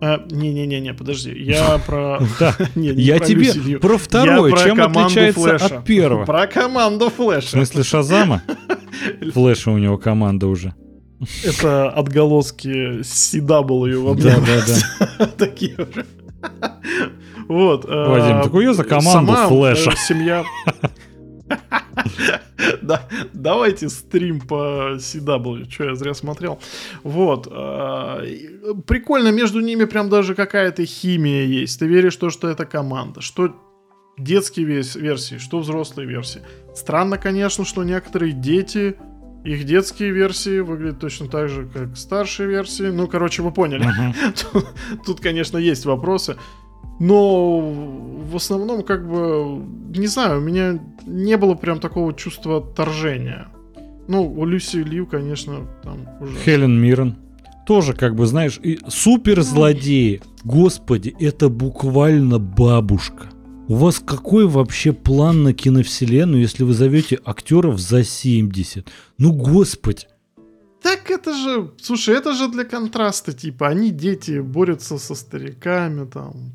Не-не-не, 0.00 0.92
подожди. 0.94 1.32
Я 1.32 1.78
про... 1.78 2.20
Да, 2.38 2.54
Не, 2.74 2.90
не 2.90 3.02
я 3.02 3.16
про 3.16 3.24
тебе 3.26 3.44
Люси 3.46 3.58
Лью. 3.58 3.80
про 3.80 3.96
второе, 3.96 4.50
Я 4.50 4.56
про 4.56 4.64
чем 4.64 4.80
отличается 4.80 5.54
от 5.56 5.84
первого. 5.84 6.24
Про 6.26 6.46
команду 6.46 7.08
В 7.10 7.14
Флэша. 7.14 7.48
смысле 7.48 7.82
Шазама? 7.82 8.42
Флэша 9.32 9.70
у 9.70 9.78
него 9.78 9.96
команда 9.98 10.46
уже. 10.48 10.74
Это 11.44 11.90
отголоски 11.90 13.00
CW 13.00 14.12
в 14.12 14.22
Да, 14.22 14.34
обмен. 14.36 14.44
да, 14.46 14.62
да. 15.18 15.26
Такие 15.38 15.74
уже. 15.76 16.06
Вот. 17.48 17.84
э, 17.84 18.08
Вадим, 18.08 18.42
такой 18.42 18.64
я 18.64 18.74
за 18.74 18.84
команду 18.84 19.32
э, 19.64 19.74
Семья... 19.96 20.44
Да, 22.82 23.02
давайте 23.32 23.88
стрим 23.88 24.40
по 24.40 24.94
CW, 24.96 25.70
что 25.70 25.84
я 25.84 25.94
зря 25.94 26.14
смотрел. 26.14 26.58
Вот. 27.02 27.46
э, 27.50 28.74
Прикольно, 28.86 29.28
между 29.30 29.60
ними 29.60 29.84
прям 29.84 30.08
даже 30.08 30.34
какая-то 30.34 30.84
химия 30.84 31.44
есть. 31.44 31.78
Ты 31.78 31.86
веришь 31.86 32.16
то, 32.16 32.30
что 32.30 32.48
это 32.48 32.64
команда, 32.64 33.20
что 33.20 33.54
детские 34.18 34.66
версии, 34.66 35.38
что 35.38 35.58
взрослые 35.60 36.08
версии. 36.08 36.42
Странно, 36.74 37.18
конечно, 37.18 37.64
что 37.64 37.84
некоторые 37.84 38.32
дети, 38.32 38.96
их 39.46 39.64
детские 39.64 40.10
версии 40.10 40.58
выглядят 40.58 40.98
точно 40.98 41.28
так 41.28 41.48
же, 41.48 41.68
как 41.72 41.96
старшие 41.96 42.48
версии. 42.48 42.90
Ну, 42.90 43.06
короче, 43.06 43.42
вы 43.42 43.52
поняли. 43.52 43.86
Тут, 45.06 45.20
конечно, 45.20 45.56
есть 45.56 45.86
вопросы. 45.86 46.36
Но 46.98 47.60
в 47.60 48.34
основном, 48.34 48.82
как 48.82 49.08
бы, 49.08 49.62
не 49.96 50.08
знаю, 50.08 50.38
у 50.38 50.40
меня 50.40 50.80
не 51.06 51.36
было 51.36 51.54
прям 51.54 51.78
такого 51.78 52.12
чувства 52.12 52.58
отторжения. 52.58 53.48
Ну, 54.08 54.26
у 54.26 54.44
Люси 54.44 54.78
Лью, 54.78 55.06
конечно, 55.06 55.66
там 55.82 56.08
уже... 56.20 56.36
Хелен 56.38 56.80
Миррен. 56.80 57.16
Тоже, 57.66 57.92
как 57.92 58.14
бы, 58.14 58.26
знаешь, 58.26 58.58
и 58.62 58.78
супер 58.88 59.42
злодеи. 59.42 60.22
Господи, 60.44 61.14
это 61.20 61.48
буквально 61.48 62.38
бабушка. 62.38 63.28
У 63.68 63.74
вас 63.74 63.98
какой 63.98 64.46
вообще 64.46 64.92
план 64.92 65.42
на 65.42 65.52
киновселенную, 65.52 66.42
если 66.42 66.62
вы 66.62 66.72
зовете 66.72 67.18
актеров 67.24 67.80
за 67.80 68.04
70? 68.04 68.86
Ну, 69.18 69.32
господи. 69.32 70.06
Так 70.82 71.10
это 71.10 71.32
же, 71.34 71.72
слушай, 71.80 72.14
это 72.14 72.32
же 72.32 72.48
для 72.48 72.64
контраста, 72.64 73.32
типа, 73.32 73.66
они 73.68 73.90
дети 73.90 74.38
борются 74.38 74.98
со 74.98 75.16
стариками, 75.16 76.06
там. 76.06 76.52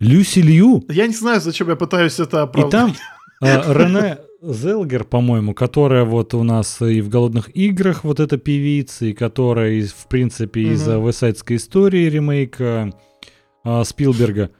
Люси 0.00 0.38
Лью 0.38 0.84
Я 0.88 1.06
не 1.06 1.12
знаю, 1.14 1.40
зачем 1.40 1.68
я 1.68 1.76
пытаюсь 1.76 2.18
это 2.20 2.38
И 2.38 2.40
оправдать. 2.40 2.70
там 2.70 2.94
а, 3.42 3.72
Рене 3.74 4.18
Зелгер, 4.40 5.04
по-моему, 5.04 5.52
которая 5.52 6.04
вот 6.04 6.32
у 6.32 6.44
нас 6.44 6.80
и 6.80 7.02
в 7.02 7.08
«Голодных 7.10 7.54
играх» 7.54 8.04
вот 8.04 8.20
эта 8.20 8.38
певица, 8.38 9.06
и 9.06 9.12
которая, 9.12 9.84
в 9.86 10.06
принципе, 10.08 10.62
из 10.72 10.86
Мгм. 10.86 11.02
«Высайдской 11.02 11.56
истории» 11.56 12.08
ремейка 12.08 12.94
а, 13.64 13.84
Спилберга, 13.84 14.50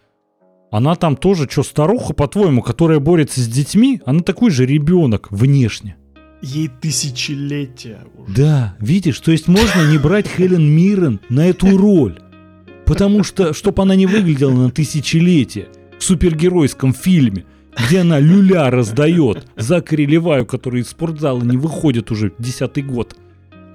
она 0.71 0.95
там 0.97 1.17
тоже, 1.17 1.49
что, 1.49 1.63
старуха, 1.63 2.13
по-твоему, 2.13 2.63
которая 2.63 2.99
борется 3.01 3.41
с 3.41 3.49
детьми, 3.49 4.01
она 4.05 4.21
такой 4.21 4.51
же 4.51 4.67
ребенок 4.67 5.29
внешне. 5.31 5.97
Ей 6.41 6.69
тысячелетия 6.69 8.01
уже. 8.17 8.35
Да, 8.35 8.77
видишь, 8.79 9.19
то 9.21 9.33
есть 9.33 9.49
можно 9.49 9.91
не 9.91 9.99
брать 9.99 10.29
Хелен 10.29 10.65
Миррен 10.71 11.21
на 11.29 11.49
эту 11.49 11.77
роль. 11.77 12.21
Потому 12.85 13.25
что, 13.25 13.53
чтобы 13.53 13.83
она 13.83 13.97
не 13.97 14.07
выглядела 14.07 14.53
на 14.53 14.71
тысячелетие 14.71 15.69
в 15.99 16.05
супергеройском 16.05 16.95
фильме, 16.95 17.45
где 17.77 18.01
она 18.01 18.19
люля 18.19 18.71
раздает 18.71 19.47
Закари 19.57 20.07
Леваю, 20.07 20.47
который 20.47 20.83
из 20.83 20.89
спортзала 20.89 21.43
не 21.43 21.57
выходит 21.57 22.11
уже 22.11 22.33
десятый 22.39 22.83
год. 22.83 23.17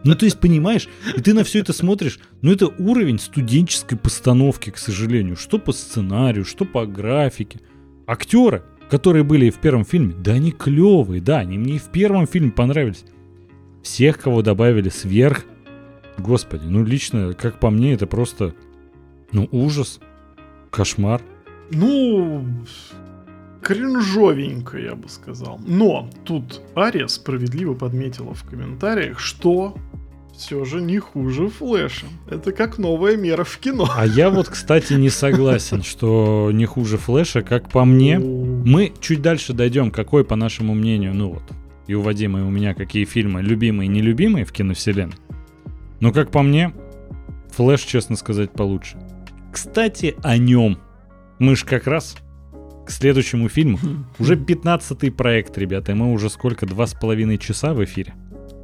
Ну, 0.03 0.15
то 0.15 0.25
есть, 0.25 0.39
понимаешь, 0.39 0.89
и 1.15 1.21
ты 1.21 1.34
на 1.34 1.43
все 1.43 1.59
это 1.59 1.71
смотришь, 1.71 2.19
ну, 2.41 2.51
это 2.51 2.67
уровень 2.67 3.19
студенческой 3.19 3.97
постановки, 3.97 4.69
к 4.69 4.77
сожалению. 4.77 5.38
Что 5.38 5.57
по 5.59 5.71
сценарию, 5.71 6.45
что 6.45 6.65
по 6.65 6.85
графике. 6.85 7.59
Актеры, 8.05 8.63
которые 8.89 9.23
были 9.23 9.45
и 9.45 9.51
в 9.51 9.59
первом 9.59 9.85
фильме, 9.85 10.13
да 10.13 10.34
они 10.34 10.51
клевые, 10.51 11.21
да, 11.21 11.39
они 11.39 11.57
мне 11.57 11.75
и 11.75 11.80
в 11.80 11.89
первом 11.89 12.27
фильме 12.27 12.51
понравились. 12.51 13.05
Всех, 13.81 14.19
кого 14.19 14.41
добавили 14.41 14.89
сверх, 14.89 15.45
господи, 16.17 16.65
ну, 16.65 16.84
лично, 16.84 17.34
как 17.34 17.59
по 17.59 17.69
мне, 17.69 17.93
это 17.93 18.07
просто, 18.07 18.53
ну, 19.31 19.47
ужас, 19.51 19.99
кошмар. 20.69 21.21
Ну, 21.71 22.45
кринжовенько, 23.64 24.77
я 24.77 24.95
бы 24.95 25.10
сказал. 25.10 25.60
Но 25.65 26.10
тут 26.26 26.61
Ария 26.76 27.07
справедливо 27.07 27.73
подметила 27.73 28.34
в 28.34 28.44
комментариях, 28.44 29.19
что 29.19 29.76
все 30.35 30.65
же 30.65 30.81
не 30.81 30.99
хуже 30.99 31.48
Флэша. 31.48 32.07
Это 32.30 32.52
как 32.52 32.77
новая 32.77 33.15
мера 33.15 33.44
в 33.44 33.57
кино. 33.57 33.88
А 33.95 34.06
я 34.06 34.30
вот, 34.30 34.49
кстати, 34.49 34.94
не 34.94 35.10
согласен, 35.10 35.84
что 35.84 36.49
не 36.52 36.65
хуже 36.65 36.98
Флэша, 36.98 37.41
как 37.41 37.69
по 37.69 37.85
мне. 37.85 38.19
Мы 38.19 38.91
чуть 38.99 39.22
дальше 39.22 39.53
дойдем, 39.53 39.91
какой, 39.91 40.26
по 40.26 40.35
нашему 40.35 40.73
мнению, 40.73 41.14
ну 41.14 41.34
вот, 41.34 41.44
и 41.88 41.94
у 41.94 42.02
Вадима, 42.02 42.40
и 42.40 42.44
у 42.44 42.49
меня 42.49 42.73
какие 42.73 43.06
фильмы 43.06 43.41
любимые 43.41 43.88
и 43.88 43.90
нелюбимые 43.90 44.45
в 44.45 44.52
киновселенной. 44.52 45.15
Но 45.99 46.11
как 46.11 46.31
по 46.31 46.41
мне, 46.41 46.73
Флэш, 47.52 47.81
честно 47.81 48.15
сказать, 48.15 48.52
получше. 48.52 48.98
Кстати, 49.52 50.15
о 50.23 50.38
нем. 50.38 50.80
Мы 51.40 51.56
ж 51.56 51.64
как 51.64 51.88
раз 51.88 52.15
к 52.85 52.91
следующему 52.91 53.49
фильму. 53.49 53.80
Уже 54.19 54.35
15-й 54.35 55.11
проект, 55.11 55.57
ребята, 55.57 55.91
и 55.91 55.95
мы 55.95 56.11
уже 56.11 56.30
сколько, 56.30 56.65
два 56.65 56.88
с 56.88 56.93
половиной 56.93 57.38
часа 57.38 57.73
в 57.73 57.84
эфире? 57.84 58.14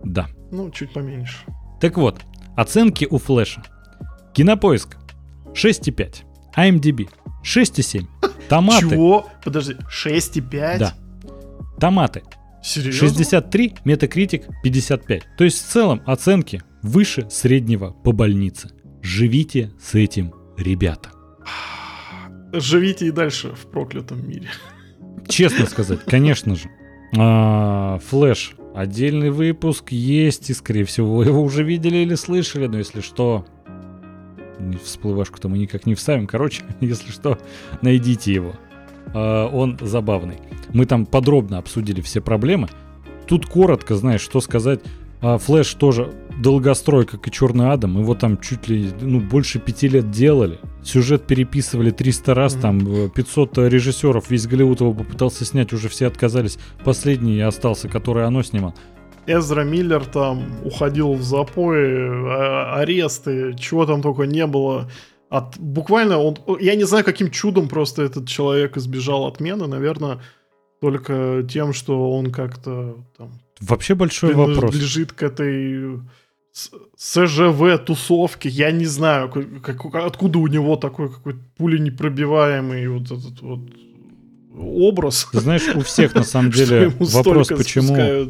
Да. 0.04 0.28
Ну, 0.52 0.70
чуть 0.72 0.94
поменьше. 0.94 1.38
Так 1.80 1.98
вот, 1.98 2.22
оценки 2.56 3.08
у 3.10 3.18
Флэша. 3.18 3.64
Кинопоиск 4.34 4.98
6,5. 5.54 6.24
IMDb 6.56 7.10
6,7. 7.44 8.06
Томаты. 8.50 8.90
Чего? 8.90 9.28
Подожди, 9.44 9.76
6,5? 9.90 10.78
Да. 10.80 10.94
Томаты. 11.80 12.24
Серьезно? 12.62 13.08
63, 13.08 13.76
Метакритик 13.86 14.48
55. 14.64 15.24
То 15.38 15.44
есть 15.44 15.64
в 15.64 15.68
целом 15.70 16.02
оценки 16.06 16.62
выше 16.82 17.30
среднего 17.30 17.92
по 17.92 18.12
больнице. 18.12 18.72
Живите 19.02 19.72
с 19.82 19.96
этим, 19.96 20.34
ребята. 20.58 21.10
Живите 22.52 23.08
и 23.08 23.12
дальше 23.12 23.50
в 23.50 23.68
проклятом 23.68 24.28
мире. 24.28 24.50
Честно 25.28 25.66
сказать, 25.66 26.04
конечно 26.06 26.56
же. 26.56 26.70
А, 27.18 28.00
Флэш. 28.10 28.56
Отдельный 28.76 29.32
выпуск 29.32 29.92
есть, 29.92 30.50
и, 30.50 30.54
скорее 30.54 30.86
всего, 30.86 31.16
вы 31.18 31.26
его 31.26 31.42
уже 31.42 31.64
видели 31.64 31.98
или 31.98 32.16
слышали, 32.16 32.68
но 32.68 32.78
если 32.78 33.02
что, 33.02 33.46
всплывашку-то 34.84 35.50
мы 35.50 35.58
никак 35.58 35.86
не 35.86 35.96
вставим. 35.96 36.28
Короче, 36.28 36.64
если 36.80 37.12
что, 37.12 37.38
найдите 37.82 38.34
его. 38.34 38.54
А, 39.14 39.48
он 39.48 39.78
забавный. 39.82 40.38
Мы 40.74 40.86
там 40.86 41.06
подробно 41.06 41.58
обсудили 41.58 42.02
все 42.02 42.22
проблемы. 42.22 42.70
Тут 43.28 43.46
коротко, 43.46 43.96
знаешь, 43.96 44.22
что 44.22 44.42
сказать. 44.42 44.82
А, 45.22 45.38
Флэш 45.38 45.74
тоже 45.74 46.14
долгострой, 46.40 47.06
как 47.06 47.28
и 47.28 47.32
Черный 47.32 47.72
Адам. 47.72 48.00
Его 48.00 48.16
там 48.16 48.40
чуть 48.40 48.68
ли 48.68 48.92
ну, 49.02 49.20
больше 49.20 49.60
пяти 49.60 49.88
лет 49.88 50.12
делали. 50.12 50.60
Сюжет 50.84 51.28
переписывали 51.28 51.92
300 51.92 52.34
раз, 52.34 52.56
mm-hmm. 52.56 52.62
там 52.62 53.10
500 53.10 53.58
режиссеров, 53.58 54.30
весь 54.30 54.48
Голливуд 54.48 54.80
его 54.82 54.94
попытался 54.94 55.46
снять, 55.46 55.74
уже 55.74 55.90
все 55.90 56.08
отказались. 56.08 56.58
Последний 56.84 57.40
остался, 57.42 57.90
который 57.90 58.26
оно 58.26 58.44
снимал. 58.44 58.74
Эзра 59.28 59.64
Миллер 59.64 60.06
там 60.06 60.44
уходил 60.64 61.14
в 61.14 61.22
запой, 61.22 62.10
а, 62.10 62.80
аресты, 62.80 63.56
чего 63.60 63.86
там 63.86 64.02
только 64.02 64.24
не 64.24 64.48
было. 64.48 64.90
От, 65.30 65.60
буквально 65.60 66.18
он, 66.18 66.38
я 66.60 66.76
не 66.76 66.86
знаю, 66.86 67.06
каким 67.06 67.30
чудом 67.30 67.68
просто 67.68 68.02
этот 68.04 68.28
человек 68.28 68.78
избежал 68.78 69.28
отмены, 69.28 69.68
наверное, 69.68 70.22
только 70.82 71.46
тем, 71.48 71.74
что 71.74 72.12
он 72.12 72.32
как-то 72.32 73.06
там 73.18 73.40
Вообще 73.60 73.94
большой 73.94 74.34
вопрос. 74.34 74.74
Лежит 74.74 75.12
к 75.12 75.22
этой 75.24 76.00
СЖВ 76.98 77.86
тусовки, 77.86 78.48
я 78.48 78.72
не 78.72 78.86
знаю, 78.86 79.30
как, 79.62 79.86
откуда 79.96 80.40
у 80.40 80.48
него 80.48 80.76
такой 80.76 81.10
какой-то 81.10 81.40
пуленепробиваемый 81.58 82.88
вот 82.88 83.06
этот 83.06 83.42
вот 83.42 83.60
образ. 84.58 85.28
Ты 85.32 85.40
знаешь, 85.40 85.68
у 85.76 85.82
всех 85.82 86.16
на 86.16 86.24
самом 86.24 86.52
деле 86.52 86.92
вопрос, 87.00 87.48
почему 87.48 87.96
э, 87.96 88.28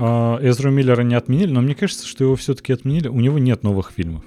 а, 0.00 0.38
Эзру 0.42 0.70
Миллера 0.70 1.02
не 1.02 1.14
отменили, 1.14 1.50
но 1.50 1.60
мне 1.60 1.74
кажется, 1.74 2.06
что 2.06 2.24
его 2.24 2.36
все-таки 2.36 2.72
отменили. 2.72 3.08
У 3.08 3.20
него 3.20 3.38
нет 3.38 3.62
новых 3.62 3.92
фильмов. 3.92 4.24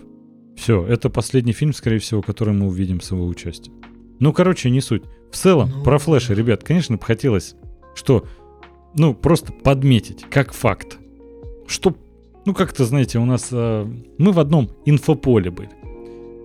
Все, 0.56 0.86
это 0.86 1.10
последний 1.10 1.54
фильм, 1.54 1.74
скорее 1.74 2.00
всего, 2.00 2.22
который 2.22 2.54
мы 2.54 2.68
увидим 2.68 3.02
с 3.02 3.12
его 3.12 3.26
участием. 3.26 3.76
Ну, 4.20 4.32
короче, 4.32 4.70
не 4.70 4.82
суть. 4.82 5.04
В 5.32 5.36
целом, 5.36 5.70
ну, 5.76 5.84
про 5.84 6.00
Флэша, 6.00 6.34
ребят, 6.34 6.64
конечно, 6.64 6.96
бы 6.96 7.04
хотелось, 7.04 7.56
что, 7.94 8.26
ну, 8.96 9.14
просто 9.14 9.52
подметить, 9.52 10.24
как 10.30 10.54
факт, 10.54 10.98
что 11.68 11.96
ну 12.46 12.54
как-то, 12.54 12.86
знаете, 12.86 13.20
у 13.20 13.26
нас 13.26 13.50
э, 13.52 13.86
мы 14.18 14.32
в 14.32 14.40
одном 14.40 14.70
инфополе 14.86 15.52
были. 15.52 15.70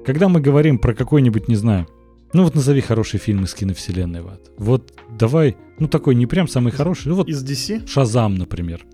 Когда 0.05 0.29
мы 0.29 0.41
говорим 0.41 0.79
про 0.79 0.95
какой-нибудь, 0.95 1.49
не 1.49 1.57
знаю, 1.57 1.87
ну 2.33 2.45
вот 2.45 2.55
назови 2.55 2.81
хороший 2.81 3.19
фильм 3.19 3.45
из 3.45 3.55
киновселенной, 3.55 4.23
Ват. 4.23 4.51
Вот 4.57 4.93
давай, 5.19 5.57
ну 5.79 5.89
такой 5.89 6.15
не 6.15 6.27
прям 6.27 6.49
самый 6.49 6.73
хороший, 6.73 7.09
ну 7.09 7.17
вот 7.17 7.29
из 7.29 7.45
DC? 7.45 7.87
Шазам, 7.87 8.37
например. 8.37 8.85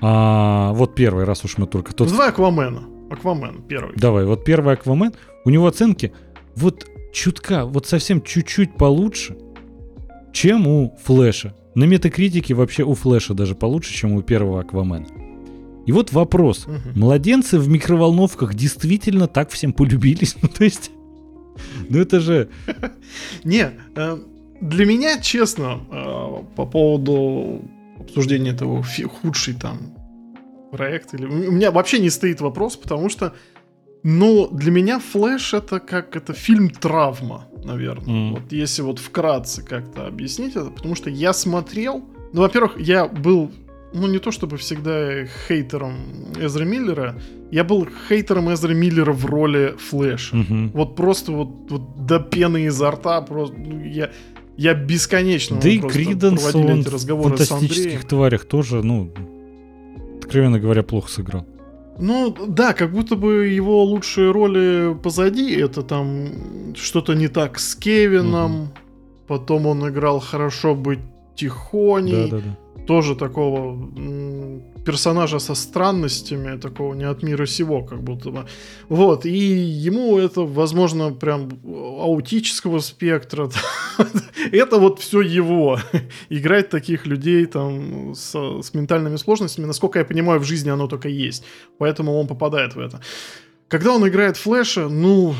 А 0.00 0.72
вот 0.72 0.94
первый 0.94 1.24
раз 1.24 1.44
уж 1.44 1.58
мы 1.58 1.66
только 1.66 1.94
тот. 1.94 2.08
Давай 2.08 2.30
Аквамена. 2.30 2.82
Аквамен 3.10 3.62
первый. 3.68 3.96
Давай, 3.96 4.24
вот 4.24 4.44
первый 4.44 4.74
Аквамен. 4.74 5.12
У 5.44 5.50
него 5.50 5.66
оценки 5.66 6.12
вот 6.56 6.86
чутка, 7.12 7.64
вот 7.64 7.86
совсем 7.86 8.22
чуть-чуть 8.22 8.76
получше, 8.76 9.36
чем 10.32 10.66
у 10.66 10.96
Флэша. 11.04 11.54
На 11.74 11.84
метакритике 11.84 12.54
вообще 12.54 12.82
у 12.82 12.94
Флэша 12.94 13.34
даже 13.34 13.54
получше, 13.54 13.92
чем 13.94 14.12
у 14.12 14.22
первого 14.22 14.60
Аквамена. 14.60 15.06
И 15.88 15.92
вот 15.92 16.12
вопрос. 16.12 16.66
Угу. 16.66 16.98
Младенцы 17.00 17.58
в 17.58 17.66
микроволновках 17.66 18.52
действительно 18.54 19.26
так 19.26 19.50
всем 19.50 19.72
полюбились? 19.72 20.36
Ну, 20.42 20.48
то 20.48 20.64
есть... 20.64 20.90
Ну, 21.88 21.98
это 21.98 22.20
же... 22.20 22.50
Не, 23.44 23.70
э, 23.96 24.18
для 24.60 24.84
меня, 24.84 25.18
честно, 25.18 25.80
э, 25.90 26.44
по 26.56 26.66
поводу 26.66 27.62
обсуждения 27.98 28.50
этого 28.50 28.84
худший 29.22 29.54
там 29.54 29.94
проект, 30.70 31.14
или... 31.14 31.24
у 31.24 31.52
меня 31.52 31.70
вообще 31.70 32.00
не 32.00 32.10
стоит 32.10 32.42
вопрос, 32.42 32.76
потому 32.76 33.08
что, 33.08 33.32
ну, 34.02 34.46
для 34.52 34.70
меня 34.70 34.98
Флэш 34.98 35.54
это 35.54 35.80
как 35.80 36.16
это 36.16 36.34
фильм 36.34 36.68
травма, 36.68 37.46
наверное. 37.64 38.14
Mm. 38.14 38.30
Вот 38.32 38.52
если 38.52 38.82
вот 38.82 38.98
вкратце 38.98 39.62
как-то 39.62 40.06
объяснить 40.06 40.54
это, 40.54 40.68
потому 40.68 40.94
что 40.94 41.08
я 41.08 41.32
смотрел, 41.32 42.04
ну, 42.34 42.42
во-первых, 42.42 42.78
я 42.78 43.08
был 43.08 43.50
ну 43.92 44.06
не 44.06 44.18
то 44.18 44.30
чтобы 44.30 44.56
всегда 44.56 45.24
хейтером 45.46 45.96
Эзра 46.38 46.64
Миллера, 46.64 47.20
я 47.50 47.64
был 47.64 47.88
хейтером 48.08 48.52
Эзра 48.52 48.72
Миллера 48.72 49.12
в 49.12 49.24
роли 49.26 49.74
Флэша. 49.78 50.36
Угу. 50.36 50.70
Вот 50.74 50.96
просто 50.96 51.32
вот, 51.32 51.48
вот 51.70 52.06
до 52.06 52.20
пены 52.20 52.66
изо 52.66 52.90
рта, 52.90 53.20
просто 53.22 53.56
ну, 53.56 53.84
я, 53.84 54.10
я 54.56 54.74
бесконечно 54.74 55.58
да 55.60 55.68
и 55.68 55.78
Криденс, 55.78 56.54
он 56.54 56.80
эти 56.80 56.88
разговоры 56.88 57.36
в 57.36 57.38
фантастических 57.38 58.04
тварях 58.04 58.44
тоже, 58.44 58.82
ну, 58.82 59.10
откровенно 60.18 60.60
говоря, 60.60 60.82
плохо 60.82 61.10
сыграл. 61.10 61.46
Ну, 62.00 62.32
да, 62.46 62.74
как 62.74 62.92
будто 62.92 63.16
бы 63.16 63.46
его 63.46 63.82
лучшие 63.82 64.30
роли 64.30 64.96
позади. 65.02 65.52
Это 65.56 65.82
там 65.82 66.28
что-то 66.76 67.14
не 67.14 67.26
так 67.26 67.58
с 67.58 67.74
Кевином. 67.74 68.62
Угу. 68.62 68.68
Потом 69.26 69.66
он 69.66 69.88
играл 69.88 70.20
хорошо 70.20 70.76
быть 70.76 71.00
тихоней. 71.34 72.30
Да, 72.30 72.36
да, 72.36 72.42
да 72.44 72.58
тоже 72.88 73.14
такого 73.14 73.76
персонажа 74.84 75.38
со 75.38 75.54
странностями, 75.54 76.58
такого 76.58 76.94
не 76.94 77.04
от 77.04 77.22
мира 77.22 77.46
сего, 77.46 77.84
как 77.84 78.02
будто 78.02 78.30
бы. 78.30 78.46
Вот, 78.88 79.26
и 79.26 79.38
ему 79.86 80.18
это, 80.18 80.40
возможно, 80.40 81.12
прям 81.12 81.50
аутического 81.64 82.80
спектра. 82.80 83.50
это 84.52 84.78
вот 84.78 85.00
все 85.00 85.20
его. 85.20 85.78
Играть 86.30 86.70
таких 86.70 87.06
людей 87.06 87.44
там 87.46 88.14
с, 88.14 88.34
с 88.62 88.74
ментальными 88.74 89.16
сложностями, 89.16 89.66
насколько 89.66 89.98
я 89.98 90.06
понимаю, 90.06 90.40
в 90.40 90.44
жизни 90.44 90.70
оно 90.70 90.86
только 90.86 91.08
есть. 91.08 91.44
Поэтому 91.78 92.18
он 92.18 92.26
попадает 92.26 92.74
в 92.74 92.80
это. 92.80 93.00
Когда 93.68 93.90
он 93.92 94.08
играет 94.08 94.38
Флэша, 94.38 94.88
ну, 94.88 95.34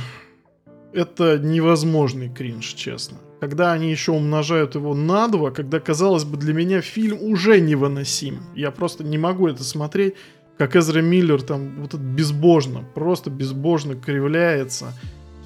это 0.92 1.38
невозможный 1.38 2.28
кринж, 2.28 2.74
честно 2.74 3.18
когда 3.40 3.72
они 3.72 3.90
еще 3.90 4.12
умножают 4.12 4.74
его 4.74 4.94
на 4.94 5.28
два, 5.28 5.50
когда, 5.50 5.80
казалось 5.80 6.24
бы, 6.24 6.36
для 6.36 6.52
меня 6.52 6.80
фильм 6.80 7.18
уже 7.20 7.60
невыносим. 7.60 8.40
Я 8.54 8.70
просто 8.70 9.04
не 9.04 9.18
могу 9.18 9.48
это 9.48 9.64
смотреть, 9.64 10.14
как 10.56 10.74
Эзра 10.74 11.00
Миллер 11.00 11.40
там 11.40 11.80
вот 11.80 11.94
это 11.94 12.02
безбожно, 12.02 12.84
просто 12.94 13.30
безбожно 13.30 13.94
кривляется. 13.94 14.92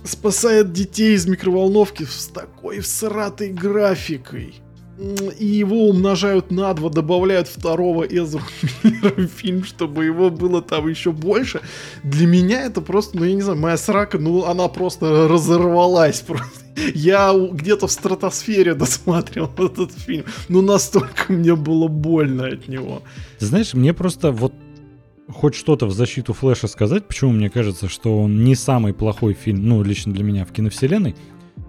Спасает 0.04 0.72
детей 0.72 1.14
из 1.14 1.26
микроволновки 1.26 2.04
с 2.04 2.26
такой 2.28 2.80
всратой 2.80 3.52
графикой 3.52 4.54
и 5.38 5.46
его 5.46 5.88
умножают 5.88 6.50
на 6.50 6.72
два, 6.74 6.90
добавляют 6.90 7.48
второго 7.48 8.04
Эзру 8.04 8.42
Миллера 8.82 9.14
в 9.16 9.26
фильм, 9.26 9.64
чтобы 9.64 10.04
его 10.04 10.30
было 10.30 10.62
там 10.62 10.88
еще 10.88 11.12
больше. 11.12 11.60
Для 12.02 12.26
меня 12.26 12.62
это 12.62 12.80
просто, 12.80 13.16
ну 13.16 13.24
я 13.24 13.34
не 13.34 13.42
знаю, 13.42 13.58
моя 13.58 13.76
срака, 13.76 14.18
ну 14.18 14.44
она 14.44 14.68
просто 14.68 15.28
разорвалась 15.28 16.20
просто. 16.20 16.61
Я 16.94 17.34
где-то 17.52 17.86
в 17.86 17.92
стратосфере 17.92 18.74
досматривал 18.74 19.52
этот 19.58 19.92
фильм. 19.92 20.24
Ну 20.48 20.62
настолько 20.62 21.32
мне 21.32 21.54
было 21.54 21.88
больно 21.88 22.46
от 22.46 22.68
него. 22.68 23.02
знаешь, 23.38 23.74
мне 23.74 23.92
просто 23.92 24.32
вот 24.32 24.54
хоть 25.28 25.54
что-то 25.54 25.86
в 25.86 25.92
защиту 25.92 26.32
Флэша 26.32 26.66
сказать, 26.68 27.06
почему 27.06 27.32
мне 27.32 27.50
кажется, 27.50 27.88
что 27.88 28.20
он 28.20 28.44
не 28.44 28.54
самый 28.54 28.92
плохой 28.92 29.34
фильм, 29.34 29.66
ну, 29.66 29.82
лично 29.82 30.12
для 30.12 30.24
меня 30.24 30.44
в 30.44 30.52
киновселенной. 30.52 31.14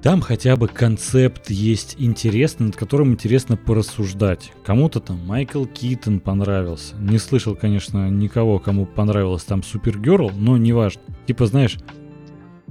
Там 0.02 0.20
хотя 0.20 0.58
бы 0.58 0.68
концепт 0.68 1.50
есть 1.50 1.96
интересный, 1.98 2.68
над 2.68 2.76
которым 2.76 3.14
интересно 3.14 3.56
порассуждать. 3.56 4.52
Кому-то 4.66 5.00
там 5.00 5.26
Майкл 5.26 5.64
Китон 5.64 6.20
понравился. 6.20 6.96
Не 6.98 7.18
слышал, 7.18 7.56
конечно, 7.56 8.10
никого, 8.10 8.60
кому 8.60 8.86
понравилась 8.86 9.44
там 9.44 9.64
Супергерл, 9.64 10.32
но 10.36 10.58
неважно. 10.58 11.02
Типа, 11.26 11.46
знаешь, 11.46 11.78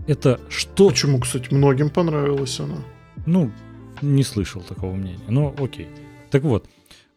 это 0.07 0.41
что... 0.49 0.89
Почему, 0.89 1.21
кстати, 1.21 1.53
многим 1.53 1.91
понравилась 1.91 2.59
она? 2.61 2.79
Ну, 3.27 3.51
не 4.01 4.23
слышал 4.23 4.63
такого 4.63 4.95
мнения. 4.95 5.21
Ну, 5.29 5.55
окей. 5.59 5.89
Так 6.31 6.43
вот. 6.43 6.69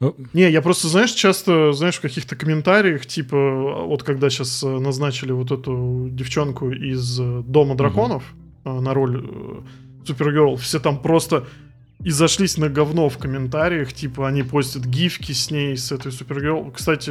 Э, 0.01 0.11
не, 0.33 0.49
я 0.49 0.61
просто, 0.61 0.87
знаешь, 0.87 1.11
часто, 1.11 1.73
знаешь, 1.73 1.95
в 1.95 2.01
каких-то 2.01 2.35
комментариях, 2.35 3.05
типа, 3.05 3.85
вот 3.85 4.03
когда 4.03 4.29
сейчас 4.29 4.63
э, 4.63 4.67
назначили 4.67 5.31
вот 5.31 5.51
эту 5.51 6.09
девчонку 6.11 6.71
из 6.71 7.19
э, 7.19 7.43
Дома 7.45 7.75
драконов 7.75 8.23
угу. 8.63 8.81
на 8.81 8.93
роль 8.93 9.63
Супергерл, 10.05 10.55
все 10.57 10.79
там 10.79 11.01
просто 11.01 11.45
и 12.03 12.11
зашлись 12.11 12.57
на 12.57 12.69
говно 12.69 13.09
в 13.09 13.17
комментариях, 13.17 13.93
типа 13.93 14.27
они 14.27 14.43
постят 14.43 14.85
гифки 14.85 15.31
с 15.31 15.49
ней, 15.49 15.75
с 15.75 15.91
этой 15.91 16.11
Супергерл. 16.11 16.71
Кстати, 16.71 17.09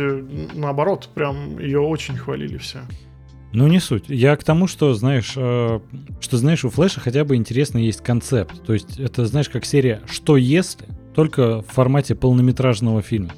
наоборот, 0.55 1.09
прям 1.15 1.59
ее 1.59 1.81
очень 1.81 2.17
хвалили 2.17 2.59
все. 2.59 2.83
Ну, 3.55 3.69
не 3.69 3.79
суть. 3.79 4.07
Я 4.09 4.37
к 4.37 4.43
тому, 4.43 4.67
что, 4.67 4.95
знаешь, 4.95 5.35
э, 5.37 5.81
что, 6.19 6.37
знаешь, 6.37 6.65
у 6.65 6.71
Флэша 6.71 6.99
хотя 6.99 7.25
бы 7.25 7.37
интересно 7.37 7.79
есть 7.79 8.03
концепт. 8.03 8.61
То 8.67 8.73
есть 8.73 8.99
это, 8.99 9.27
знаешь, 9.27 9.49
как 9.49 9.65
серия 9.65 10.03
«Что 10.07 10.37
если?» 10.37 10.87
только 11.15 11.63
в 11.63 11.67
формате 11.69 12.17
полнометражного 12.17 13.01
фильма. 13.01 13.31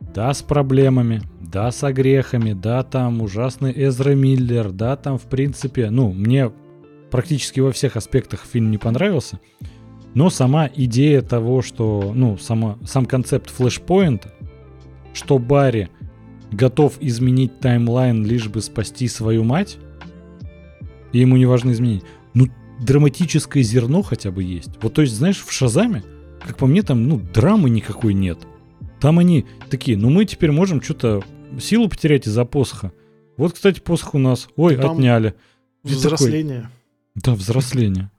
Да, 0.00 0.34
с 0.34 0.42
проблемами, 0.42 1.22
да, 1.40 1.70
с 1.70 1.84
огрехами, 1.84 2.54
да, 2.54 2.82
там 2.82 3.22
ужасный 3.22 3.72
Эзра 3.72 4.16
Миллер, 4.16 4.72
да, 4.72 4.96
там, 4.96 5.16
в 5.16 5.26
принципе, 5.26 5.90
ну, 5.90 6.10
мне 6.12 6.50
практически 7.12 7.60
во 7.60 7.70
всех 7.70 7.96
аспектах 7.96 8.44
фильм 8.44 8.72
не 8.72 8.78
понравился. 8.78 9.38
Но 10.14 10.28
сама 10.28 10.68
идея 10.74 11.22
того, 11.22 11.62
что, 11.62 12.10
ну, 12.12 12.36
сама, 12.36 12.78
сам 12.84 13.06
концепт 13.06 13.50
флешпоинта, 13.50 14.34
что 15.14 15.38
Барри 15.38 15.88
готов 16.52 16.94
изменить 17.00 17.60
таймлайн, 17.60 18.24
лишь 18.24 18.48
бы 18.48 18.60
спасти 18.60 19.08
свою 19.08 19.44
мать, 19.44 19.78
и 21.12 21.18
ему 21.18 21.36
не 21.36 21.46
важно 21.46 21.72
изменить. 21.72 22.02
Ну, 22.34 22.48
драматическое 22.80 23.62
зерно 23.62 24.02
хотя 24.02 24.30
бы 24.30 24.42
есть. 24.42 24.70
Вот, 24.82 24.94
то 24.94 25.02
есть, 25.02 25.14
знаешь, 25.14 25.42
в 25.44 25.50
Шазаме, 25.52 26.04
как 26.40 26.56
по 26.56 26.66
мне, 26.66 26.82
там, 26.82 27.08
ну, 27.08 27.18
драмы 27.18 27.70
никакой 27.70 28.14
нет. 28.14 28.38
Там 29.00 29.18
они 29.18 29.46
такие, 29.70 29.96
ну, 29.96 30.10
мы 30.10 30.24
теперь 30.24 30.52
можем 30.52 30.82
что-то 30.82 31.22
силу 31.60 31.88
потерять 31.88 32.26
из-за 32.26 32.44
посоха. 32.44 32.92
Вот, 33.36 33.52
кстати, 33.52 33.80
посох 33.80 34.14
у 34.14 34.18
нас. 34.18 34.48
Ой, 34.56 34.76
там 34.76 34.92
отняли. 34.92 35.34
Взросление. 35.82 36.70
Такой, 37.14 37.22
да, 37.22 37.34
взросление. 37.34 38.10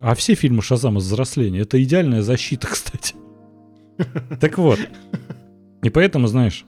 А 0.00 0.14
все 0.14 0.34
фильмы 0.34 0.62
Шазама 0.62 0.98
взросление. 0.98 1.62
Это 1.62 1.82
идеальная 1.82 2.22
защита, 2.22 2.66
кстати. 2.70 3.14
Так 4.40 4.58
вот. 4.58 4.78
И 5.82 5.90
поэтому, 5.90 6.26
знаешь, 6.26 6.64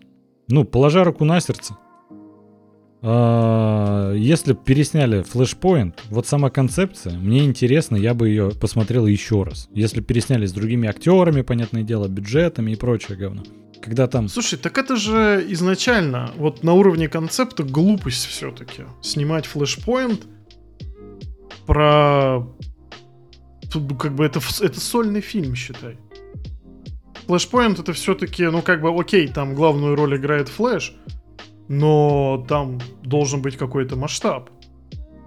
ну, 0.49 0.65
положа 0.65 1.05
руку 1.05 1.25
на 1.25 1.41
сердце, 1.41 1.77
а, 3.09 4.13
если 4.15 4.53
бы 4.53 4.59
пересняли 4.65 5.23
Flashpoint, 5.23 5.95
вот 6.11 6.27
сама 6.27 6.51
концепция, 6.51 7.17
мне 7.17 7.45
интересно, 7.45 7.95
я 7.95 8.15
бы 8.15 8.29
ее 8.29 8.51
посмотрел 8.51 9.07
еще 9.07 9.45
раз. 9.45 9.69
Если 9.73 10.01
пересняли 10.01 10.45
с 10.47 10.53
другими 10.53 10.89
актерами, 10.89 11.43
понятное 11.43 11.83
дело, 11.83 12.09
бюджетами 12.09 12.73
и 12.73 12.77
прочее 12.77 13.17
говно. 13.17 13.45
Когда 13.81 14.09
там... 14.09 14.29
Слушай, 14.29 14.59
так 14.59 14.77
это 14.79 14.97
же 14.97 15.45
изначально, 15.51 16.33
вот 16.37 16.65
на 16.65 16.73
уровне 16.73 17.09
концепта 17.09 17.63
глупость 17.63 18.27
все-таки. 18.27 18.83
Снимать 19.03 19.49
Flashpoint 19.53 20.25
про... 21.67 22.49
Как 24.01 24.15
бы 24.15 24.25
это, 24.25 24.41
это 24.61 24.81
сольный 24.81 25.21
фильм, 25.21 25.55
считай. 25.55 25.99
Flashpoint 27.27 27.81
это 27.81 27.93
все-таки, 27.93 28.45
ну 28.47 28.63
как 28.63 28.81
бы, 28.81 28.89
окей, 28.89 29.29
там 29.29 29.55
главную 29.55 29.97
роль 29.97 30.17
играет 30.17 30.49
Флэш, 30.49 30.95
но 31.69 32.45
там 32.49 32.79
должен 33.03 33.43
быть 33.43 33.57
какой-то 33.57 33.97
масштаб. 33.97 34.51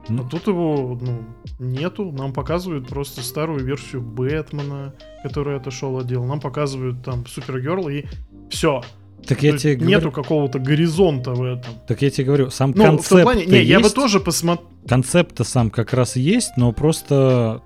А 0.09 0.23
тут 0.23 0.47
его, 0.47 0.97
ну, 0.99 1.23
нету. 1.59 2.11
Нам 2.11 2.33
показывают 2.33 2.87
просто 2.87 3.21
старую 3.21 3.63
версию 3.63 4.01
Бэтмена, 4.01 4.95
который 5.23 5.55
отошел 5.55 5.97
от 5.97 6.07
дела. 6.07 6.25
Нам 6.25 6.39
показывают 6.39 7.03
там 7.03 7.25
Супергерл 7.27 7.89
и 7.89 8.05
все. 8.49 8.81
Так 9.27 9.43
я 9.43 9.55
тебе 9.57 9.75
нету 9.75 10.09
говорю... 10.09 10.11
какого-то 10.11 10.59
горизонта 10.59 11.33
в 11.33 11.43
этом. 11.43 11.73
Так 11.87 12.01
я 12.01 12.09
тебе 12.09 12.25
говорю, 12.25 12.49
сам 12.49 12.71
ну, 12.75 12.83
концепт. 12.83 13.23
Плане... 13.23 13.45
Не, 13.45 13.57
есть. 13.57 13.69
я 13.69 13.79
бы 13.79 13.89
тоже 13.89 14.19
посмотрел. 14.19 14.67
Концепт-то 14.87 15.43
сам 15.43 15.69
как 15.69 15.93
раз 15.93 16.15
есть, 16.15 16.51
но 16.57 16.71
просто 16.71 17.61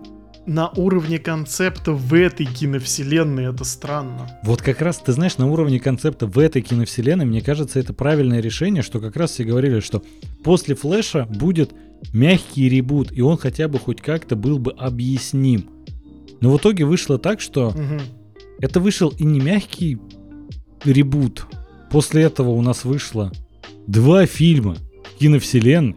на 0.45 0.69
уровне 0.69 1.19
концепта 1.19 1.93
в 1.93 2.13
этой 2.13 2.45
киновселенной 2.45 3.45
это 3.45 3.63
странно. 3.63 4.39
Вот 4.43 4.61
как 4.61 4.81
раз, 4.81 4.97
ты 4.97 5.11
знаешь, 5.13 5.37
на 5.37 5.49
уровне 5.49 5.79
концепта 5.79 6.27
в 6.27 6.37
этой 6.37 6.61
киновселенной, 6.61 7.25
мне 7.25 7.41
кажется, 7.41 7.79
это 7.79 7.93
правильное 7.93 8.41
решение, 8.41 8.83
что 8.83 8.99
как 8.99 9.15
раз 9.15 9.31
все 9.31 9.43
говорили, 9.45 9.79
что 9.79 10.03
после 10.43 10.75
Флэша 10.75 11.25
будет 11.25 11.71
мягкий 12.11 12.67
ребут, 12.67 13.11
и 13.11 13.21
он 13.21 13.37
хотя 13.37 13.67
бы 13.67 13.79
хоть 13.79 14.01
как-то 14.01 14.35
был 14.35 14.59
бы 14.59 14.71
объясним. 14.71 15.69
Но 16.41 16.51
в 16.51 16.57
итоге 16.57 16.85
вышло 16.85 17.17
так, 17.17 17.39
что 17.39 17.69
угу. 17.69 18.01
это 18.59 18.79
вышел 18.79 19.09
и 19.17 19.23
не 19.23 19.39
мягкий 19.39 19.97
ребут. 20.83 21.45
После 21.89 22.23
этого 22.23 22.49
у 22.49 22.61
нас 22.61 22.83
вышло 22.83 23.31
два 23.87 24.25
фильма 24.25 24.75
киновселенной, 25.19 25.95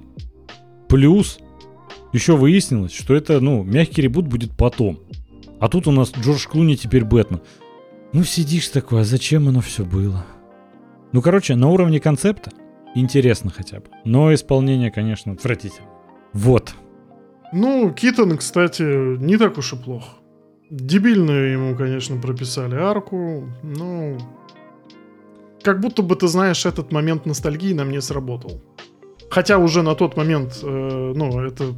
плюс 0.88 1.38
еще 2.12 2.36
выяснилось, 2.36 2.92
что 2.92 3.14
это, 3.14 3.40
ну, 3.40 3.62
мягкий 3.62 4.02
ребут 4.02 4.26
будет 4.26 4.52
потом. 4.56 4.98
А 5.58 5.68
тут 5.68 5.86
у 5.86 5.92
нас 5.92 6.12
Джордж 6.12 6.46
Клуни 6.46 6.76
теперь 6.76 7.04
Бэтмен. 7.04 7.40
Ну, 8.12 8.24
сидишь 8.24 8.68
такой, 8.68 9.00
а 9.00 9.04
зачем 9.04 9.48
оно 9.48 9.60
все 9.60 9.84
было? 9.84 10.24
Ну, 11.12 11.22
короче, 11.22 11.54
на 11.54 11.68
уровне 11.68 12.00
концепта 12.00 12.50
интересно 12.94 13.50
хотя 13.50 13.80
бы. 13.80 13.86
Но 14.04 14.32
исполнение, 14.34 14.90
конечно, 14.90 15.32
отвратительно. 15.32 15.88
Вот. 16.32 16.74
Ну, 17.52 17.92
Китон, 17.92 18.36
кстати, 18.36 18.82
не 18.82 19.36
так 19.36 19.58
уж 19.58 19.72
и 19.72 19.76
плохо. 19.76 20.10
Дебильную 20.70 21.52
ему, 21.52 21.76
конечно, 21.76 22.20
прописали 22.20 22.74
арку, 22.74 23.48
но... 23.62 24.18
Как 25.62 25.80
будто 25.80 26.02
бы, 26.02 26.16
ты 26.16 26.28
знаешь, 26.28 26.66
этот 26.66 26.92
момент 26.92 27.26
ностальгии 27.26 27.72
на 27.72 27.84
мне 27.84 28.00
сработал. 28.00 28.60
Хотя 29.30 29.58
уже 29.58 29.82
на 29.82 29.94
тот 29.94 30.16
момент, 30.16 30.60
э, 30.62 31.12
ну, 31.14 31.40
это... 31.40 31.74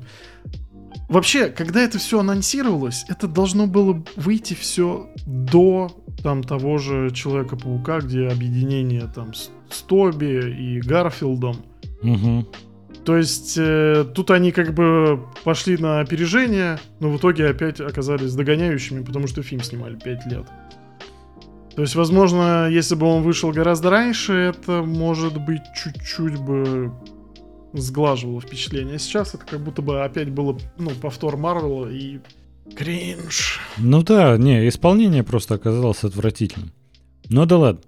Вообще, 1.08 1.48
когда 1.48 1.80
это 1.80 1.98
все 1.98 2.20
анонсировалось, 2.20 3.04
это 3.08 3.26
должно 3.28 3.66
было 3.66 4.02
выйти 4.16 4.54
все 4.54 5.08
до 5.26 5.90
там 6.22 6.42
того 6.42 6.78
же 6.78 7.10
Человека-паука, 7.10 8.00
где 8.00 8.28
объединение 8.28 9.10
там 9.14 9.32
с, 9.32 9.50
с 9.70 9.80
Тоби 9.82 10.50
и 10.50 10.80
Гарфилдом. 10.80 11.56
Угу. 12.02 12.46
То 13.04 13.16
есть 13.16 13.54
э, 13.56 14.04
тут 14.14 14.30
они 14.30 14.52
как 14.52 14.74
бы 14.74 15.24
пошли 15.44 15.78
на 15.78 16.00
опережение, 16.00 16.78
но 17.00 17.10
в 17.10 17.16
итоге 17.16 17.48
опять 17.48 17.80
оказались 17.80 18.34
догоняющими, 18.34 19.02
потому 19.02 19.26
что 19.28 19.42
фильм 19.42 19.62
снимали 19.62 19.96
5 19.96 20.26
лет. 20.26 20.46
То 21.74 21.82
есть, 21.82 21.94
возможно, 21.94 22.68
если 22.68 22.96
бы 22.96 23.06
он 23.06 23.22
вышел 23.22 23.52
гораздо 23.52 23.88
раньше, 23.88 24.32
это 24.32 24.82
может 24.82 25.38
быть 25.38 25.62
чуть-чуть 25.76 26.36
бы 26.36 26.92
сглаживало 27.72 28.40
впечатление. 28.40 28.98
Сейчас 28.98 29.34
это 29.34 29.44
как 29.44 29.60
будто 29.60 29.82
бы 29.82 30.02
опять 30.04 30.30
было, 30.30 30.58
ну, 30.78 30.90
повтор 30.90 31.36
Марвела 31.36 31.88
и 31.88 32.20
кринж. 32.74 33.60
Ну 33.78 34.02
да, 34.02 34.36
не, 34.36 34.68
исполнение 34.68 35.22
просто 35.22 35.54
оказалось 35.54 36.04
отвратительным. 36.04 36.72
Ну 37.28 37.46
да 37.46 37.58
ладно. 37.58 37.82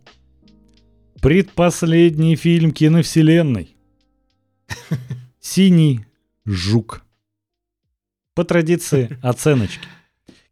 Предпоследний 1.21 2.37
фильм 2.37 2.73
киновселенной. 2.73 3.77
Синий 5.41 6.07
жук. 6.45 7.03
По 8.35 8.45
традиции 8.45 9.19
оценочки. 9.23 9.87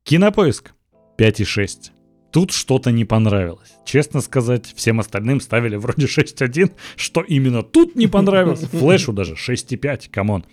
Кинопоиск 0.03 0.73
5,6. 1.19 1.91
Тут 2.31 2.51
что-то 2.53 2.91
не 2.91 3.05
понравилось. 3.05 3.73
Честно 3.85 4.21
сказать, 4.21 4.67
всем 4.75 5.01
остальным 5.01 5.41
ставили 5.41 5.77
вроде 5.77 6.07
6.1, 6.07 6.73
что 6.97 7.23
именно 7.23 7.63
тут 7.63 7.97
не 7.97 8.07
понравилось. 8.07 8.61
Флэшу 8.73 9.13
даже 9.13 9.35
6.5, 9.35 10.11
come 10.11 10.30
on. 10.30 10.45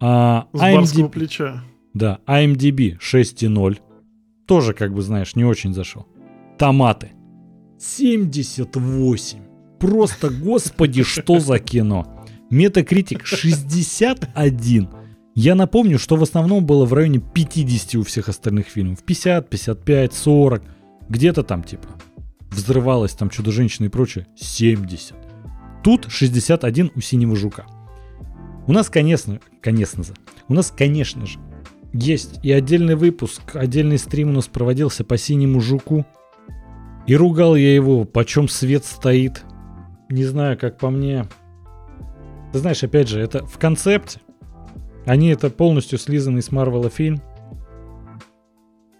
А, 0.00 0.48
С 0.52 0.60
IMDb, 0.60 1.08
плеча. 1.08 1.62
Да, 1.94 2.18
IMDb 2.26 2.98
6.0. 2.98 3.78
Тоже, 4.46 4.74
как 4.74 4.92
бы, 4.92 5.00
знаешь, 5.02 5.34
не 5.34 5.44
очень 5.44 5.72
зашел. 5.72 6.06
Томаты. 6.58 7.12
78. 7.78 9.38
Просто, 9.78 10.28
господи, 10.42 11.02
что 11.04 11.40
за 11.40 11.58
кино. 11.58 12.26
Метакритик 12.50 13.24
61. 13.24 14.88
Я 15.34 15.54
напомню, 15.54 15.98
что 15.98 16.16
в 16.16 16.22
основном 16.22 16.66
было 16.66 16.84
в 16.84 16.92
районе 16.92 17.20
50 17.20 17.94
у 17.94 18.02
всех 18.02 18.28
остальных 18.28 18.66
фильмов. 18.66 19.02
50, 19.02 19.48
55, 19.48 20.12
40. 20.12 20.62
Где-то 21.08 21.42
там 21.42 21.62
типа 21.62 21.88
взрывалось 22.50 23.12
там 23.12 23.30
Чудо-женщина 23.30 23.86
и 23.86 23.88
прочее. 23.88 24.26
70. 24.36 25.14
Тут 25.82 26.06
61 26.08 26.92
у 26.94 27.00
Синего 27.00 27.34
Жука. 27.34 27.66
У 28.66 28.72
нас, 28.72 28.88
конечно, 28.88 29.40
конечно 29.60 30.04
же, 30.04 30.14
у 30.48 30.54
нас, 30.54 30.70
конечно 30.70 31.26
же, 31.26 31.38
Есть. 31.92 32.38
И 32.42 32.52
отдельный 32.52 32.94
выпуск, 32.94 33.54
отдельный 33.54 33.98
стрим 33.98 34.30
у 34.30 34.32
нас 34.32 34.46
проводился 34.46 35.04
по 35.04 35.18
синему 35.18 35.60
жуку. 35.60 36.06
И 37.06 37.16
ругал 37.16 37.56
я 37.56 37.74
его, 37.74 38.04
почем 38.04 38.48
свет 38.48 38.84
стоит. 38.84 39.42
Не 40.08 40.24
знаю, 40.24 40.56
как 40.56 40.78
по 40.78 40.90
мне. 40.90 41.26
Ты 42.52 42.60
знаешь, 42.60 42.82
опять 42.84 43.08
же, 43.08 43.20
это 43.20 43.44
в 43.44 43.58
концепте. 43.58 44.20
Они 45.04 45.28
это 45.28 45.50
полностью 45.50 45.98
слизанный 45.98 46.42
с 46.42 46.52
Марвела 46.52 46.88
фильм. 46.88 47.20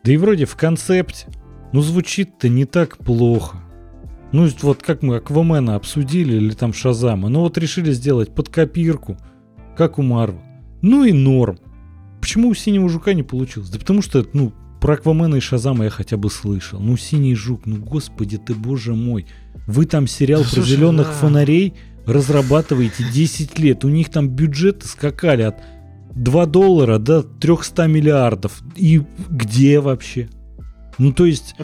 Да 0.05 0.13
и 0.13 0.17
вроде 0.17 0.47
в 0.47 0.57
концепте. 0.57 1.29
Ну 1.73 1.81
звучит-то 1.81 2.49
не 2.49 2.65
так 2.65 2.99
плохо. 2.99 3.59
Ну 4.33 4.49
вот 4.63 4.83
как 4.83 5.03
мы 5.03 5.17
Аквамена 5.17 5.75
обсудили 5.75 6.37
или 6.37 6.53
там 6.53 6.73
Шазама. 6.73 7.29
Ну 7.29 7.41
вот 7.41 7.59
решили 7.59 7.93
сделать 7.93 8.35
под 8.35 8.49
копирку, 8.49 9.17
как 9.77 9.99
у 9.99 10.03
Марвел. 10.03 10.41
Ну 10.81 11.05
и 11.05 11.13
норм. 11.13 11.59
Почему 12.21 12.49
у 12.49 12.55
Синего 12.55 12.89
Жука 12.89 13.15
не 13.15 13.23
получилось? 13.23 13.69
Да 13.71 13.79
потому 13.79 14.01
что, 14.01 14.25
ну, 14.33 14.53
про 14.81 14.95
Аквамена 14.95 15.37
и 15.37 15.41
Шазама 15.41 15.85
я 15.85 15.91
хотя 15.91 16.17
бы 16.17 16.31
слышал. 16.31 16.81
Ну, 16.81 16.97
Синий 16.97 17.35
Жук, 17.35 17.67
ну, 17.67 17.77
господи 17.77 18.39
ты, 18.39 18.55
боже 18.55 18.95
мой. 18.95 19.27
Вы 19.67 19.87
там 19.87 20.07
сериал 20.07 20.43
про 20.43 20.61
зеленых 20.61 21.13
фонарей 21.13 21.75
разрабатываете 22.07 23.05
10 23.13 23.59
лет. 23.59 23.85
У 23.85 23.89
них 23.89 24.11
там 24.11 24.29
бюджеты 24.29 24.87
скакали 24.89 25.43
от 25.43 25.57
2 26.15 26.47
доллара 26.47 26.99
до 26.99 27.23
300 27.23 27.87
миллиардов. 27.87 28.63
И 28.77 29.03
где 29.31 29.81
вообще? 29.81 30.29
Ну, 30.99 31.13
то 31.13 31.27
есть... 31.27 31.55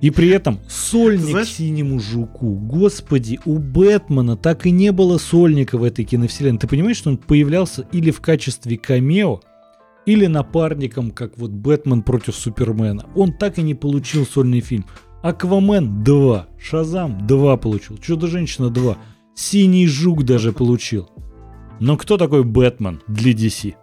И 0.00 0.10
при 0.10 0.30
этом 0.30 0.60
сольник 0.66 1.30
Знаешь... 1.30 1.48
синему 1.48 2.00
жуку. 2.00 2.54
Господи, 2.54 3.38
у 3.44 3.58
Бэтмена 3.58 4.36
так 4.36 4.64
и 4.64 4.70
не 4.70 4.92
было 4.92 5.18
сольника 5.18 5.76
в 5.76 5.84
этой 5.84 6.06
киновселенной. 6.06 6.58
Ты 6.58 6.66
понимаешь, 6.66 6.96
что 6.96 7.10
он 7.10 7.18
появлялся 7.18 7.86
или 7.92 8.10
в 8.10 8.22
качестве 8.22 8.78
камео, 8.78 9.40
или 10.06 10.26
напарником, 10.26 11.10
как 11.10 11.36
вот 11.36 11.50
Бэтмен 11.50 12.02
против 12.02 12.34
Супермена. 12.34 13.06
Он 13.14 13.32
так 13.32 13.58
и 13.58 13.62
не 13.62 13.74
получил 13.74 14.24
сольный 14.24 14.60
фильм. 14.60 14.86
Аквамен 15.22 16.02
2, 16.02 16.46
Шазам 16.58 17.26
2 17.26 17.56
получил, 17.58 17.98
Чудо-женщина 17.98 18.70
2, 18.70 18.96
Синий 19.34 19.86
жук 19.86 20.24
даже 20.24 20.52
получил. 20.52 21.10
Но 21.78 21.96
кто 21.96 22.16
такой 22.16 22.42
Бэтмен 22.42 23.02
для 23.06 23.32
DC? 23.32 23.74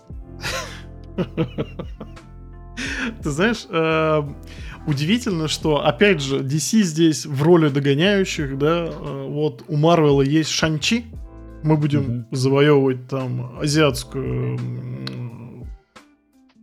Ты 3.24 3.30
знаешь, 3.30 3.66
э, 3.70 4.22
удивительно, 4.86 5.48
что, 5.48 5.86
опять 5.86 6.22
же, 6.22 6.40
DC 6.40 6.82
здесь 6.82 7.26
в 7.26 7.44
роли 7.44 7.70
догоняющих, 7.70 8.58
да, 8.58 8.88
э, 8.88 9.26
вот 9.30 9.64
у 9.68 9.78
Марвела 9.78 10.22
есть 10.22 10.50
Шанчи, 10.50 11.06
мы 11.64 11.78
будем 11.78 12.28
завоевывать 12.32 13.08
там 13.08 13.60
азиатскую 13.60 14.58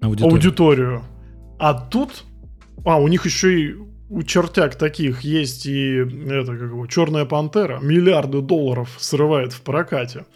аудиторию. 0.01 0.35
аудиторию. 0.35 1.03
А 1.59 1.75
тут, 1.75 2.25
а, 2.85 3.01
у 3.01 3.09
них 3.09 3.25
еще 3.25 3.61
и 3.61 3.75
у 4.11 4.23
чертяк 4.23 4.77
таких 4.77 5.23
есть 5.23 5.67
и 5.67 5.97
это 5.97 6.53
как 6.53 6.71
его 6.71 6.87
Черная 6.87 7.25
пантера 7.25 7.79
миллиарды 7.81 8.41
долларов 8.41 8.97
срывает 8.99 9.53
в 9.53 9.63
прокате. 9.63 10.27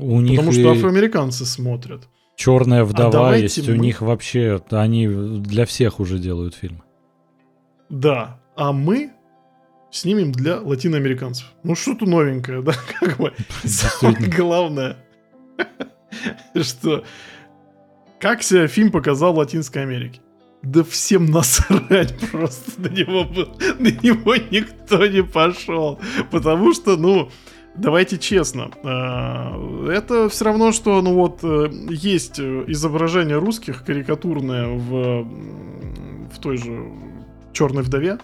У 0.00 0.20
них 0.20 0.38
потому 0.38 0.52
что 0.52 0.70
афроамериканцы 0.70 1.44
смотрят. 1.44 2.08
Черная 2.40 2.84
вдова 2.84 3.32
а 3.32 3.36
есть, 3.36 3.68
мы... 3.68 3.74
у 3.74 3.76
них 3.76 4.00
вообще 4.00 4.62
они 4.70 5.06
для 5.06 5.66
всех 5.66 6.00
уже 6.00 6.18
делают 6.18 6.54
фильмы. 6.54 6.80
Да, 7.90 8.40
а 8.56 8.72
мы 8.72 9.12
снимем 9.90 10.32
для 10.32 10.58
латиноамериканцев. 10.58 11.52
Ну 11.64 11.74
что-то 11.74 12.06
новенькое, 12.06 12.62
да, 12.66 12.72
как 12.98 13.18
бы. 13.18 13.34
Самое 13.64 14.30
главное, 14.36 14.96
что 16.62 17.04
как 18.18 18.42
себя 18.42 18.68
фильм 18.68 18.90
показал 18.90 19.34
в 19.34 19.36
Латинской 19.36 19.82
Америке? 19.82 20.22
Да 20.62 20.82
всем 20.82 21.26
насрать 21.26 22.18
просто 22.30 22.80
на 22.80 22.88
него. 22.88 23.26
На 23.78 23.88
него 23.88 24.36
никто 24.50 25.04
не 25.04 25.22
пошел. 25.22 26.00
Потому 26.30 26.72
что, 26.72 26.96
ну, 26.96 27.30
давайте 27.80 28.18
честно, 28.18 28.70
э, 28.82 29.90
это 29.92 30.28
все 30.28 30.44
равно, 30.44 30.72
что, 30.72 31.00
ну 31.02 31.14
вот, 31.14 31.40
э, 31.42 31.70
есть 31.88 32.38
изображение 32.38 33.38
русских 33.38 33.84
карикатурное 33.84 34.68
в, 34.68 35.24
в 36.32 36.38
той 36.40 36.56
же 36.56 36.92
Черной 37.52 37.82
вдове. 37.82 38.18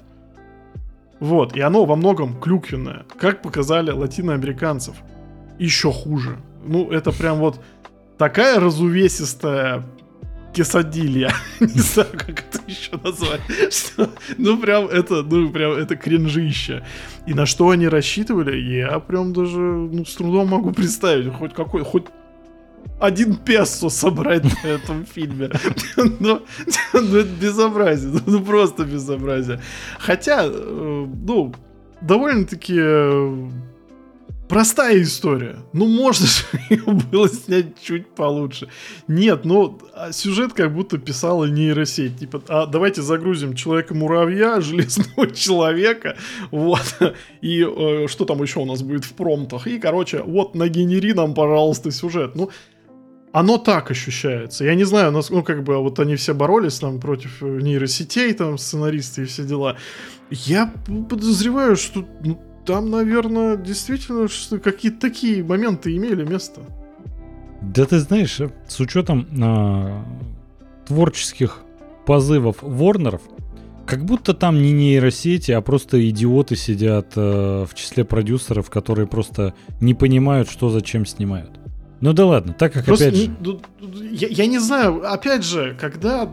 Вот, 1.18 1.56
и 1.56 1.60
оно 1.60 1.84
во 1.84 1.96
многом 1.96 2.38
клюквенное. 2.38 3.06
Как 3.18 3.42
показали 3.42 3.90
латиноамериканцев. 3.90 4.94
Еще 5.58 5.90
хуже. 5.90 6.36
Ну, 6.64 6.90
это 6.90 7.10
прям 7.10 7.38
вот 7.38 7.58
такая 8.18 8.60
разувесистая 8.60 9.82
кесадилья. 10.56 11.32
Не 11.60 11.80
знаю, 11.80 12.08
как 12.12 12.40
это 12.40 12.60
еще 12.66 12.98
назвать. 13.04 13.40
Что, 13.70 14.10
ну, 14.38 14.56
прям 14.56 14.86
это, 14.86 15.22
ну, 15.22 15.50
прям 15.50 15.72
это 15.72 15.96
кринжище. 15.96 16.82
И 17.26 17.34
на 17.34 17.44
что 17.44 17.68
они 17.68 17.88
рассчитывали, 17.88 18.56
я 18.56 18.98
прям 19.00 19.34
даже, 19.34 19.58
ну, 19.58 20.04
с 20.04 20.14
трудом 20.14 20.48
могу 20.48 20.72
представить. 20.72 21.32
Хоть 21.34 21.52
какой, 21.52 21.84
хоть 21.84 22.06
один 23.00 23.36
песо 23.36 23.90
собрать 23.90 24.44
на 24.44 24.68
этом 24.68 25.04
фильме. 25.04 25.50
Ну, 25.96 26.42
ну, 26.92 27.16
это 27.16 27.28
безобразие. 27.40 28.12
Ну, 28.12 28.20
ну, 28.26 28.40
просто 28.40 28.84
безобразие. 28.84 29.60
Хотя, 29.98 30.46
э, 30.46 31.06
ну, 31.26 31.52
довольно-таки 32.00 32.76
э, 32.78 33.50
Простая 34.48 35.02
история. 35.02 35.56
Ну, 35.72 35.86
можно 35.88 36.26
же 36.26 36.44
ее 36.70 36.84
было 37.10 37.28
снять 37.28 37.80
чуть 37.82 38.08
получше. 38.14 38.68
Нет, 39.08 39.44
ну, 39.44 39.78
а 39.94 40.12
сюжет 40.12 40.52
как 40.52 40.72
будто 40.72 40.98
писала 40.98 41.46
нейросеть. 41.46 42.18
Типа, 42.18 42.42
а 42.48 42.66
давайте 42.66 43.02
загрузим 43.02 43.54
Человека-муравья, 43.54 44.60
Железного 44.60 45.30
Человека, 45.32 46.16
вот, 46.50 46.96
и 47.40 47.62
э, 47.62 48.06
что 48.08 48.24
там 48.24 48.42
еще 48.42 48.60
у 48.60 48.66
нас 48.66 48.82
будет 48.82 49.04
в 49.04 49.14
промптах. 49.14 49.66
И, 49.66 49.78
короче, 49.80 50.22
вот, 50.22 50.54
нагенери 50.54 51.12
нам, 51.12 51.34
пожалуйста, 51.34 51.90
сюжет. 51.90 52.36
Ну, 52.36 52.50
оно 53.32 53.58
так 53.58 53.90
ощущается. 53.90 54.64
Я 54.64 54.74
не 54.76 54.84
знаю, 54.84 55.12
ну, 55.12 55.42
как 55.42 55.64
бы, 55.64 55.76
вот 55.78 55.98
они 55.98 56.14
все 56.14 56.34
боролись 56.34 56.78
там 56.78 57.00
против 57.00 57.42
нейросетей, 57.42 58.32
там, 58.32 58.58
сценаристы 58.58 59.22
и 59.22 59.24
все 59.24 59.42
дела. 59.44 59.76
Я 60.30 60.72
подозреваю, 61.10 61.76
что 61.76 62.06
ну, 62.24 62.40
там, 62.66 62.90
наверное, 62.90 63.56
действительно 63.56 64.28
какие-то 64.58 65.00
такие 65.00 65.42
моменты 65.44 65.96
имели 65.96 66.24
место. 66.24 66.60
Да 67.62 67.86
ты 67.86 67.98
знаешь, 68.00 68.40
с 68.68 68.80
учетом 68.80 69.26
э, 69.40 70.02
творческих 70.86 71.62
позывов 72.04 72.56
Ворнеров, 72.60 73.22
как 73.86 74.04
будто 74.04 74.34
там 74.34 74.60
не 74.60 74.72
нейросети, 74.72 75.52
а 75.52 75.60
просто 75.60 76.08
идиоты 76.10 76.56
сидят 76.56 77.12
э, 77.16 77.66
в 77.68 77.74
числе 77.74 78.04
продюсеров, 78.04 78.68
которые 78.68 79.06
просто 79.06 79.54
не 79.80 79.94
понимают, 79.94 80.50
что 80.50 80.68
зачем 80.70 81.06
снимают. 81.06 81.50
Ну 82.00 82.12
да 82.12 82.26
ладно, 82.26 82.52
так 82.52 82.72
как 82.72 82.84
просто, 82.84 83.08
опять 83.08 83.20
же... 83.20 83.30
Я, 84.10 84.28
я 84.28 84.46
не 84.46 84.58
знаю, 84.58 85.10
опять 85.10 85.44
же, 85.44 85.76
когда 85.80 86.30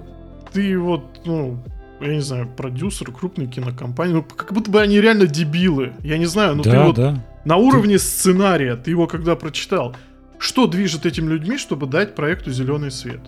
ты 0.52 0.78
вот, 0.78 1.22
ну, 1.26 1.60
я 2.04 2.16
не 2.16 2.22
знаю, 2.22 2.48
продюсер 2.48 3.12
крупной 3.12 3.48
кинокомпании. 3.48 4.14
Ну, 4.14 4.24
как 4.24 4.54
будто 4.54 4.70
бы 4.72 4.82
они 4.82 5.00
реально 5.00 5.28
дебилы. 5.28 5.94
Я 6.02 6.18
не 6.18 6.26
знаю, 6.26 6.56
ну 6.56 6.64
да, 6.64 6.72
ты 6.72 6.80
вот 6.80 6.96
да. 6.96 7.26
на 7.46 7.58
уровне 7.58 7.96
ты... 7.96 8.04
сценария, 8.04 8.76
ты 8.76 8.92
его 8.92 9.08
когда 9.08 9.36
прочитал, 9.36 9.96
что 10.38 10.68
движет 10.68 11.06
этим 11.06 11.30
людьми, 11.30 11.58
чтобы 11.58 11.88
дать 11.88 12.16
проекту 12.16 12.52
зеленый 12.52 12.92
свет? 12.92 13.22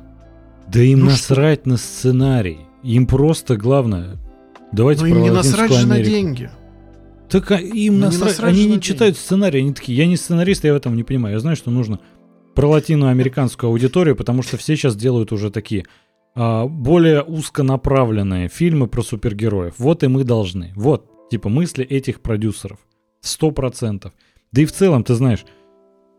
Да 0.68 0.82
им 0.82 1.02
ну 1.02 1.06
насрать 1.08 1.62
что? 1.62 1.70
на 1.70 1.78
сценарий. 1.78 2.60
Им 2.84 3.08
просто 3.08 3.56
главное. 3.56 4.18
Давайте 4.72 5.02
Но 5.02 5.08
им 5.08 5.22
не 5.22 5.32
насрать 5.32 5.72
же 5.72 5.88
на 5.88 6.00
деньги. 6.00 6.50
Так 7.30 7.52
а 7.52 7.60
им 7.60 8.00
насрать. 8.00 8.22
Не 8.22 8.26
насрать 8.26 8.54
они 8.54 8.66
не 8.68 8.82
читают 8.82 9.18
сценарий, 9.18 9.60
они 9.60 9.74
такие, 9.74 9.98
я 9.98 10.06
не 10.06 10.18
сценарист, 10.18 10.64
я 10.64 10.74
в 10.74 10.76
этом 10.76 10.96
не 10.96 11.04
понимаю. 11.04 11.36
Я 11.36 11.40
знаю, 11.40 11.56
что 11.56 11.72
нужно 11.72 12.00
про 12.54 12.68
латиноамериканскую 12.68 13.70
аудиторию, 13.70 14.16
потому 14.16 14.42
что 14.42 14.58
все 14.58 14.76
сейчас 14.76 14.96
делают 14.96 15.32
уже 15.32 15.52
такие 15.52 15.86
более 16.36 17.24
узконаправленные 17.24 18.50
фильмы 18.50 18.88
про 18.88 19.02
супергероев. 19.02 19.76
Вот 19.78 20.04
и 20.04 20.08
мы 20.08 20.24
должны. 20.24 20.74
Вот, 20.76 21.30
типа 21.30 21.50
мысли 21.50 21.86
этих 21.86 22.22
продюсеров. 22.22 22.80
Сто 23.22 23.52
процентов. 23.52 24.14
Да 24.52 24.62
и 24.62 24.66
в 24.66 24.72
целом, 24.72 25.04
ты 25.04 25.16
знаешь, 25.16 25.46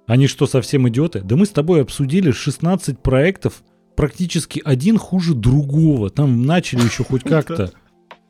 они 0.07 0.27
что, 0.27 0.47
совсем 0.47 0.89
идиоты? 0.89 1.21
Да 1.21 1.37
мы 1.37 1.47
с 1.47 1.51
тобой 1.51 1.83
обсудили 1.83 2.31
16 2.31 2.99
проектов, 3.01 3.63
практически 3.97 4.63
один 4.65 4.99
хуже 4.99 5.35
другого. 5.35 6.11
Там 6.11 6.45
начали 6.45 6.83
еще 6.83 7.05
хоть 7.05 7.23
как-то 7.25 7.73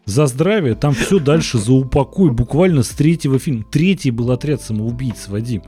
за 0.06 0.26
здравие, 0.26 0.74
там 0.74 0.94
все 0.94 1.18
дальше 1.18 1.58
за 1.58 1.72
упокой, 1.72 2.30
буквально 2.30 2.82
с 2.82 2.90
третьего 2.90 3.38
фильма. 3.38 3.64
Третий 3.70 4.10
был 4.10 4.30
отряд 4.30 4.62
самоубийц, 4.62 5.28
Вадим. 5.28 5.62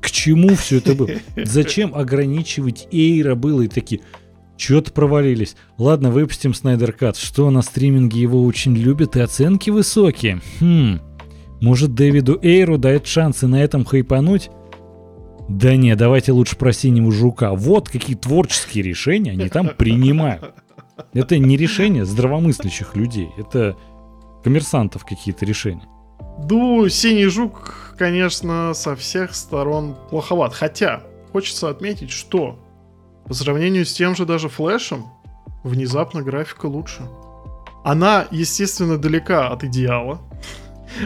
К 0.00 0.10
чему 0.10 0.54
все 0.54 0.78
это 0.78 0.94
было? 0.94 1.10
Зачем 1.36 1.94
ограничивать 1.94 2.86
Эйра 2.92 3.34
было 3.34 3.62
и 3.62 3.68
такие, 3.68 4.02
чё-то 4.60 4.92
провалились. 4.92 5.56
Ладно, 5.78 6.10
выпустим 6.10 6.52
Снайдер 6.52 6.92
Кат. 6.92 7.16
Что, 7.16 7.50
на 7.50 7.62
стриминге 7.62 8.20
его 8.20 8.44
очень 8.44 8.76
любят 8.76 9.16
и 9.16 9.20
оценки 9.20 9.70
высокие? 9.70 10.40
Хм, 10.60 11.00
может 11.60 11.94
Дэвиду 11.94 12.38
Эйру 12.42 12.76
дает 12.76 13.06
шансы 13.06 13.46
на 13.46 13.62
этом 13.62 13.86
хайпануть? 13.86 14.50
Да 15.48 15.74
не, 15.74 15.96
давайте 15.96 16.32
лучше 16.32 16.56
про 16.56 16.72
синего 16.72 17.10
жука. 17.10 17.54
Вот 17.54 17.88
какие 17.88 18.16
творческие 18.16 18.84
решения 18.84 19.32
они 19.32 19.48
там 19.48 19.70
принимают. 19.76 20.54
Это 21.14 21.38
не 21.38 21.56
решения 21.56 22.04
здравомыслящих 22.04 22.94
людей, 22.94 23.30
это 23.38 23.76
коммерсантов 24.44 25.06
какие-то 25.06 25.46
решения. 25.46 25.88
Ну, 26.48 26.86
синий 26.90 27.26
жук, 27.26 27.94
конечно, 27.98 28.74
со 28.74 28.94
всех 28.94 29.34
сторон 29.34 29.96
плоховат. 30.10 30.52
Хотя, 30.52 31.02
хочется 31.32 31.70
отметить, 31.70 32.10
что 32.10 32.58
по 33.30 33.34
сравнению 33.34 33.84
с 33.84 33.92
тем 33.92 34.16
же 34.16 34.26
даже 34.26 34.48
флешем, 34.48 35.04
внезапно 35.62 36.20
графика 36.20 36.66
лучше. 36.66 37.02
Она, 37.84 38.26
естественно, 38.32 38.98
далека 38.98 39.48
от 39.48 39.62
идеала. 39.62 40.20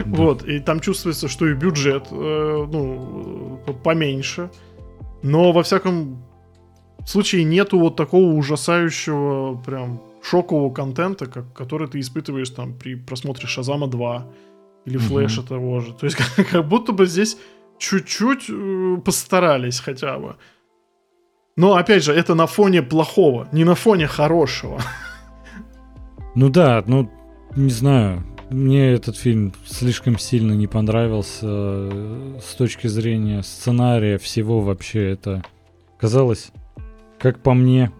Да. 0.03 0.17
Вот, 0.17 0.43
и 0.43 0.59
там 0.59 0.79
чувствуется, 0.79 1.27
что 1.27 1.47
и 1.47 1.53
бюджет, 1.53 2.07
э, 2.09 2.65
ну, 2.67 3.59
поменьше. 3.83 4.49
Но, 5.21 5.51
во 5.51 5.61
всяком 5.61 6.25
случае, 7.05 7.43
нету 7.43 7.77
вот 7.77 7.95
такого 7.95 8.33
ужасающего, 8.33 9.61
прям, 9.63 10.01
шокового 10.23 10.73
контента, 10.73 11.27
как, 11.27 11.53
который 11.53 11.87
ты 11.87 11.99
испытываешь 11.99 12.49
там 12.49 12.73
при 12.73 12.95
просмотре 12.95 13.45
Шазама 13.47 13.85
2 13.85 14.25
или 14.85 14.97
Флэша 14.97 15.41
угу. 15.41 15.49
того 15.49 15.79
же. 15.81 15.93
То 15.93 16.07
есть, 16.07 16.17
как, 16.17 16.47
как 16.49 16.67
будто 16.67 16.91
бы 16.91 17.05
здесь 17.05 17.37
чуть-чуть 17.77 18.49
э, 18.49 18.97
постарались 19.05 19.79
хотя 19.79 20.17
бы. 20.17 20.37
Но, 21.57 21.75
опять 21.75 22.03
же, 22.03 22.13
это 22.13 22.35
на 22.35 22.47
фоне 22.47 22.81
плохого, 22.81 23.47
не 23.51 23.63
на 23.63 23.75
фоне 23.75 24.07
хорошего. 24.07 24.81
Ну 26.35 26.49
да, 26.49 26.83
ну, 26.85 27.09
не 27.55 27.69
знаю. 27.69 28.23
Мне 28.49 28.91
этот 28.91 29.15
фильм 29.15 29.53
слишком 29.65 30.19
сильно 30.19 30.51
не 30.51 30.67
понравился 30.67 31.47
э, 31.47 32.39
с 32.43 32.55
точки 32.55 32.87
зрения 32.87 33.41
сценария, 33.41 34.17
всего 34.17 34.59
вообще. 34.59 35.11
Это 35.11 35.43
казалось, 35.97 36.51
как 37.17 37.41
по 37.41 37.53
мне, 37.53 37.91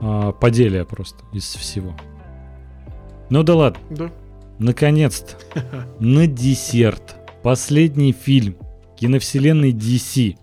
а, 0.00 0.32
поделие 0.32 0.84
просто 0.84 1.24
из 1.32 1.44
всего. 1.54 1.94
Ну 3.28 3.42
да 3.42 3.54
ладно. 3.54 3.80
Да. 3.90 4.10
Наконец-то, 4.58 5.36
на 6.00 6.26
десерт, 6.26 7.16
последний 7.42 8.12
фильм 8.12 8.56
киновселенной 8.96 9.72
DC, 9.72 10.36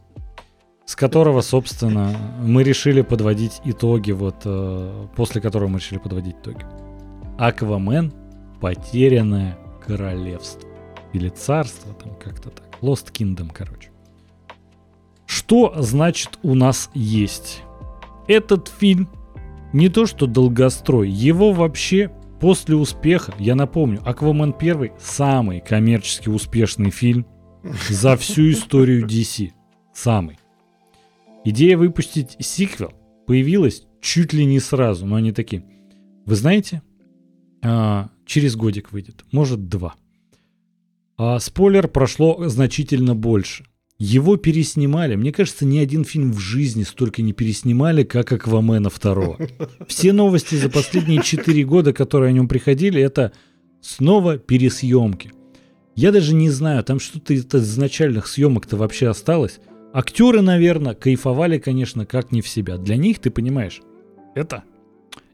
с 0.88 0.96
которого, 0.96 1.42
собственно, 1.42 2.16
мы 2.42 2.64
решили 2.64 3.02
подводить 3.02 3.62
итоги, 3.66 4.12
вот 4.12 4.38
э, 4.46 5.08
после 5.16 5.42
которого 5.42 5.68
мы 5.68 5.80
решили 5.80 6.00
подводить 6.00 6.38
итоги. 6.42 6.66
Аквамен 7.38 8.14
Потерянное 8.62 9.58
королевство. 9.86 10.68
Или 11.14 11.30
царство, 11.30 11.94
там 11.94 12.16
как-то 12.16 12.50
так. 12.50 12.66
Lost 12.82 13.12
Kingdom, 13.12 13.52
короче. 13.54 13.90
Что 15.26 15.76
значит 15.78 16.40
у 16.42 16.56
нас 16.56 16.90
есть? 16.94 17.62
Этот 18.28 18.70
фильм 18.70 19.10
не 19.74 19.90
то 19.90 20.06
что 20.06 20.26
долгострой, 20.26 21.10
его 21.10 21.52
вообще 21.52 22.12
после 22.40 22.76
успеха, 22.76 23.34
я 23.38 23.56
напомню, 23.56 24.02
Аквамен 24.06 24.56
1 24.58 24.92
самый 25.00 25.60
коммерчески 25.60 26.30
успешный 26.30 26.92
фильм 26.92 27.26
за 27.90 28.16
всю 28.16 28.52
историю 28.52 29.06
DC. 29.06 29.52
Самый. 29.94 30.38
Идея 31.50 31.78
выпустить 31.78 32.36
сиквел 32.42 32.92
появилась 33.26 33.84
чуть 34.02 34.34
ли 34.34 34.44
не 34.44 34.60
сразу, 34.60 35.06
но 35.06 35.16
они 35.16 35.32
такие. 35.32 35.64
Вы 36.26 36.36
знаете, 36.36 36.82
а, 37.64 38.10
через 38.26 38.58
годик 38.58 38.92
выйдет, 38.92 39.24
может 39.32 39.70
два. 39.70 39.96
А 41.16 41.40
спойлер, 41.40 41.88
прошло 41.88 42.50
значительно 42.50 43.16
больше. 43.16 43.64
Его 43.98 44.36
переснимали. 44.36 45.16
Мне 45.16 45.32
кажется, 45.32 45.66
ни 45.66 45.78
один 45.78 46.04
фильм 46.04 46.34
в 46.34 46.40
жизни 46.40 46.84
столько 46.84 47.22
не 47.22 47.32
переснимали, 47.32 48.04
как 48.04 48.34
Аквамена 48.34 48.90
второго. 48.90 49.38
Все 49.88 50.12
новости 50.12 50.56
за 50.56 50.70
последние 50.70 51.24
четыре 51.24 51.64
года, 51.64 51.94
которые 51.94 52.32
о 52.32 52.34
нем 52.34 52.50
приходили, 52.50 53.02
это 53.02 53.32
снова 53.80 54.38
пересъемки. 54.38 55.32
Я 55.96 56.12
даже 56.12 56.34
не 56.34 56.50
знаю, 56.50 56.84
там 56.84 57.00
что-то 57.00 57.34
из 57.34 57.46
изначальных 57.46 58.28
съемок-то 58.28 58.76
вообще 58.76 59.08
осталось. 59.08 59.62
Актеры, 59.94 60.42
наверное, 60.42 60.94
кайфовали, 60.94 61.58
конечно, 61.58 62.06
как 62.06 62.32
не 62.32 62.42
в 62.42 62.48
себя. 62.48 62.78
Для 62.78 62.98
них, 62.98 63.20
ты 63.20 63.30
понимаешь, 63.32 63.82
это 64.36 64.64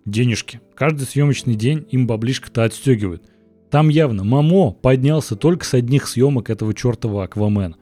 денежки. 0.05 0.61
Каждый 0.75 1.05
съемочный 1.05 1.55
день 1.55 1.85
им 1.89 2.07
баблишко-то 2.07 2.63
отстегивают. 2.63 3.23
Там 3.69 3.89
явно 3.89 4.23
Мамо 4.23 4.71
поднялся 4.71 5.35
только 5.35 5.65
с 5.65 5.73
одних 5.73 6.07
съемок 6.07 6.49
этого 6.49 6.73
чертова 6.73 7.23
Аквамена. 7.23 7.75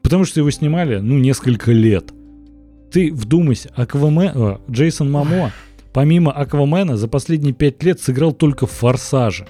Потому 0.00 0.24
что 0.24 0.40
его 0.40 0.50
снимали, 0.50 0.98
ну, 0.98 1.18
несколько 1.18 1.72
лет. 1.72 2.12
Ты 2.92 3.12
вдумайся, 3.12 3.72
Аквамен, 3.74 4.32
э, 4.34 4.58
Джейсон 4.70 5.10
Мамо, 5.10 5.52
помимо 5.92 6.30
Аквамена, 6.30 6.96
за 6.96 7.08
последние 7.08 7.52
пять 7.52 7.82
лет 7.82 8.00
сыграл 8.00 8.32
только 8.32 8.66
в 8.66 8.70
Форсаже. 8.70 9.48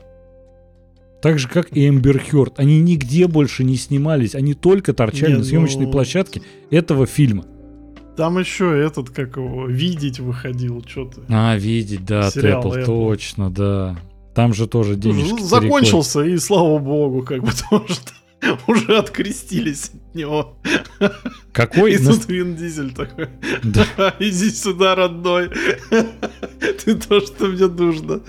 Так 1.23 1.39
же, 1.39 1.49
как 1.49 1.75
и 1.77 1.89
Эмбер 1.89 2.21
Хёрд. 2.21 2.59
Они 2.59 2.81
нигде 2.81 3.27
больше 3.27 3.65
не 3.65 3.77
снимались, 3.77 4.35
они 4.35 4.55
только 4.55 4.93
торчали 4.93 5.33
не, 5.33 5.39
на 5.39 5.45
съемочной 5.45 5.87
ну... 5.87 5.93
площадке 5.93 6.43
этого 6.71 7.07
фильма. 7.07 7.45
Там 8.17 8.39
еще 8.39 8.79
этот, 8.83 9.11
как 9.11 9.37
его, 9.37 9.67
видеть 9.67 10.21
выходил, 10.21 10.83
что-то. 10.87 11.23
А, 11.29 11.57
видеть, 11.57 12.05
да, 12.05 12.31
Тэппл, 12.31 12.73
точно, 12.85 13.51
да. 13.51 13.99
Там 14.35 14.55
же 14.55 14.67
тоже 14.67 14.97
денежки 14.97 15.31
ну, 15.31 15.39
Закончился, 15.39 16.23
и 16.23 16.37
слава 16.39 16.79
богу, 16.79 17.23
как 17.23 17.43
бы 17.43 17.51
тоже 17.71 18.01
уже 18.67 18.97
открестились 18.97 19.91
от 19.95 20.15
него. 20.15 20.57
Какой? 21.53 21.95
И 21.95 21.99
тут 21.99 22.29
Вин 22.29 22.55
Дизель 22.55 22.93
такой. 22.93 23.29
Да. 23.63 24.15
Иди 24.19 24.51
сюда, 24.51 24.95
родной. 24.95 25.51
Ты 26.85 26.95
то, 26.95 27.21
что 27.21 27.47
мне 27.47 27.67
нужно. 27.67 28.21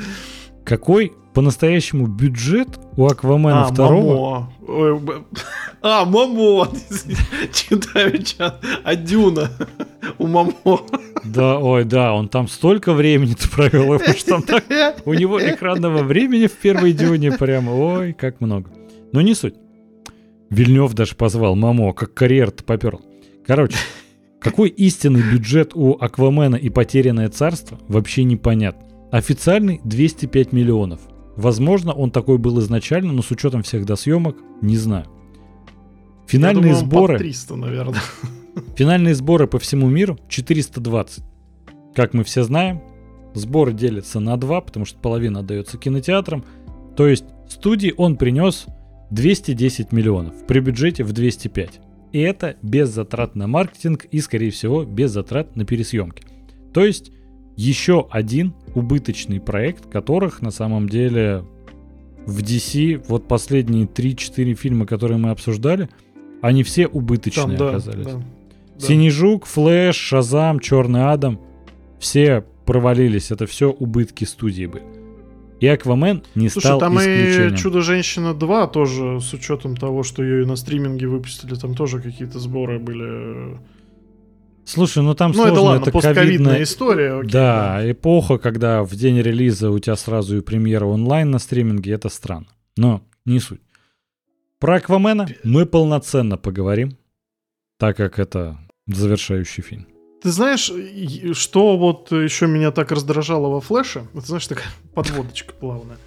Какой 0.68 1.14
по-настоящему 1.34 2.08
бюджет 2.08 2.68
у 2.98 3.06
Аквамена 3.06 3.68
а, 3.68 3.72
второго? 3.72 4.52
Мамо. 4.68 5.24
а, 5.82 6.04
Мамо. 6.04 6.70
Читаю 7.54 8.22
чат. 8.22 8.62
А 8.84 8.96
Дюна 8.98 9.50
у 10.18 10.28
Мамо. 10.28 10.52
Да, 11.24 11.58
ой, 11.58 11.86
да, 11.86 12.14
он 12.14 12.28
там 12.28 12.50
столько 12.50 12.92
времени 12.92 13.34
провел, 13.56 13.98
что 14.18 14.42
там 14.42 14.42
так, 14.42 14.66
у 15.06 15.14
него 15.14 15.40
экранного 15.40 16.04
времени 16.04 16.48
в 16.48 16.58
первой 16.58 16.92
Дюне 16.92 17.32
прямо, 17.32 17.72
ой, 17.72 18.12
как 18.12 18.42
много. 18.42 18.70
Но 19.14 19.22
не 19.22 19.36
суть. 19.36 19.56
Вильнев 20.50 20.94
даже 20.94 21.16
позвал 21.16 21.56
Мамо, 21.56 21.94
как 21.94 22.14
карьер-то 22.14 22.66
поперл. 22.66 23.00
Короче, 23.46 23.78
какой 24.42 24.68
истинный 24.68 25.22
бюджет 25.22 25.72
у 25.76 25.94
Аквамена 25.94 26.58
и 26.58 26.70
Потерянное 26.70 27.30
царство, 27.30 27.80
вообще 27.88 28.26
непонятно. 28.26 28.87
Официальный 29.12 29.80
205 29.84 30.52
миллионов. 30.52 31.02
Возможно, 31.36 31.94
он 31.94 32.12
такой 32.12 32.38
был 32.38 32.60
изначально, 32.60 33.14
но 33.14 33.22
с 33.22 33.32
учетом 33.32 33.64
всех 33.64 33.86
досъемок, 33.86 34.38
не 34.62 34.76
знаю. 34.76 35.06
Финальные 36.28 36.74
думаю, 36.74 36.76
сборы... 36.76 37.18
300, 37.18 37.56
наверное. 37.56 38.02
Финальные 38.76 39.16
сборы 39.16 39.48
по 39.48 39.60
всему 39.60 39.88
миру 39.88 40.18
420. 40.28 41.24
Как 41.96 42.14
мы 42.14 42.24
все 42.24 42.44
знаем, 42.44 42.82
сборы 43.34 43.74
делятся 43.74 44.20
на 44.20 44.36
два, 44.36 44.62
потому 44.62 44.86
что 44.86 45.00
половина 45.00 45.40
отдается 45.40 45.78
кинотеатрам. 45.78 46.44
То 46.96 47.08
есть 47.08 47.26
студии 47.50 47.94
он 47.96 48.18
принес 48.18 48.66
210 49.12 49.92
миллионов 49.92 50.46
при 50.48 50.60
бюджете 50.60 51.04
в 51.04 51.14
205. 51.14 51.80
И 52.12 52.20
это 52.20 52.58
без 52.62 52.90
затрат 52.90 53.36
на 53.36 53.48
маркетинг 53.48 54.06
и, 54.06 54.20
скорее 54.20 54.52
всего, 54.52 54.84
без 54.84 55.12
затрат 55.12 55.56
на 55.56 55.66
пересъемки. 55.66 56.24
То 56.74 56.84
есть 56.84 57.12
еще 57.56 58.08
один 58.12 58.54
убыточный 58.78 59.40
проект, 59.40 59.92
которых 59.92 60.42
на 60.42 60.52
самом 60.52 60.88
деле 60.88 61.44
в 62.28 62.40
DC 62.40 63.04
вот 63.08 63.28
последние 63.28 63.86
3-4 63.86 64.54
фильма, 64.54 64.86
которые 64.86 65.18
мы 65.18 65.32
обсуждали, 65.32 65.90
они 66.42 66.62
все 66.62 66.88
убыточные 66.88 67.58
Там, 67.58 67.58
да, 67.58 67.70
оказались. 67.70 68.06
Да, 68.06 68.22
Синий 68.78 69.10
жук, 69.10 69.46
Флэш, 69.48 69.96
Шазам, 69.96 70.60
Черный 70.60 71.12
Адам, 71.12 71.40
все 72.00 72.44
провалились. 72.66 73.32
Это 73.32 73.48
все 73.48 73.72
убытки 73.72 74.26
студии 74.26 74.68
были. 74.68 74.84
И 75.60 75.66
Аквамен 75.68 76.22
не 76.36 76.50
Слушай, 76.50 76.68
стал 76.68 76.80
там 76.80 77.00
исключением. 77.00 77.56
и 77.56 77.58
Чудо-женщина 77.58 78.36
2 78.36 78.68
тоже, 78.68 79.20
с 79.20 79.34
учетом 79.34 79.76
того, 79.76 80.04
что 80.04 80.22
ее 80.22 80.44
и 80.44 80.46
на 80.46 80.56
стриминге 80.56 81.08
выпустили, 81.08 81.56
там 81.56 81.74
тоже 81.74 82.00
какие-то 82.00 82.38
сборы 82.38 82.78
были 82.78 83.58
Слушай, 84.68 85.02
ну 85.02 85.16
там 85.16 85.32
ну, 85.32 85.36
сложно, 85.36 85.52
это 85.54 85.62
ладно, 85.62 85.82
это 85.84 85.92
постковидная 85.92 86.64
история. 86.64 87.20
Окей, 87.20 87.32
да, 87.32 87.78
да, 87.78 87.92
эпоха, 87.92 88.38
когда 88.38 88.84
в 88.84 88.94
день 88.96 89.22
релиза 89.22 89.72
у 89.72 89.80
тебя 89.80 89.96
сразу 89.96 90.38
и 90.38 90.42
премьера 90.42 90.86
онлайн 90.86 91.32
на 91.32 91.40
стриминге, 91.40 91.94
это 91.94 92.10
странно. 92.10 92.48
Но 92.76 93.02
не 93.24 93.40
суть. 93.40 93.62
Про 94.60 94.76
Аквамена 94.76 95.26
мы 95.46 95.66
полноценно 95.66 96.38
поговорим, 96.38 96.98
так 97.80 97.96
как 97.96 98.20
это 98.20 98.58
завершающий 98.88 99.64
фильм. 99.64 99.88
Ты 100.22 100.32
знаешь, 100.32 100.70
что 101.38 101.78
вот 101.78 102.12
еще 102.12 102.48
меня 102.48 102.72
так 102.72 102.92
раздражало 102.92 103.48
во 103.48 103.62
Флэше? 103.62 104.08
Это, 104.14 104.26
знаешь, 104.26 104.48
такая 104.48 104.68
подводочка 104.94 105.54
плавная. 105.54 105.98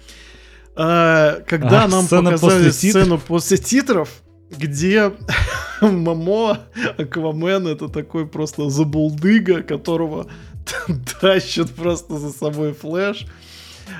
А, 0.75 1.41
когда 1.47 1.85
а, 1.85 1.87
нам 1.87 2.07
показали 2.07 2.65
после 2.65 2.71
сцену 2.71 3.17
после 3.17 3.57
титров, 3.57 4.21
где 4.57 5.11
Мамо 5.81 6.59
Аквамен 6.97 7.67
это 7.67 7.87
такой 7.89 8.27
просто 8.27 8.69
забулдыга, 8.69 9.63
которого 9.63 10.27
тащит 11.21 11.71
просто 11.71 12.17
за 12.17 12.31
собой 12.31 12.73
флеш, 12.73 13.25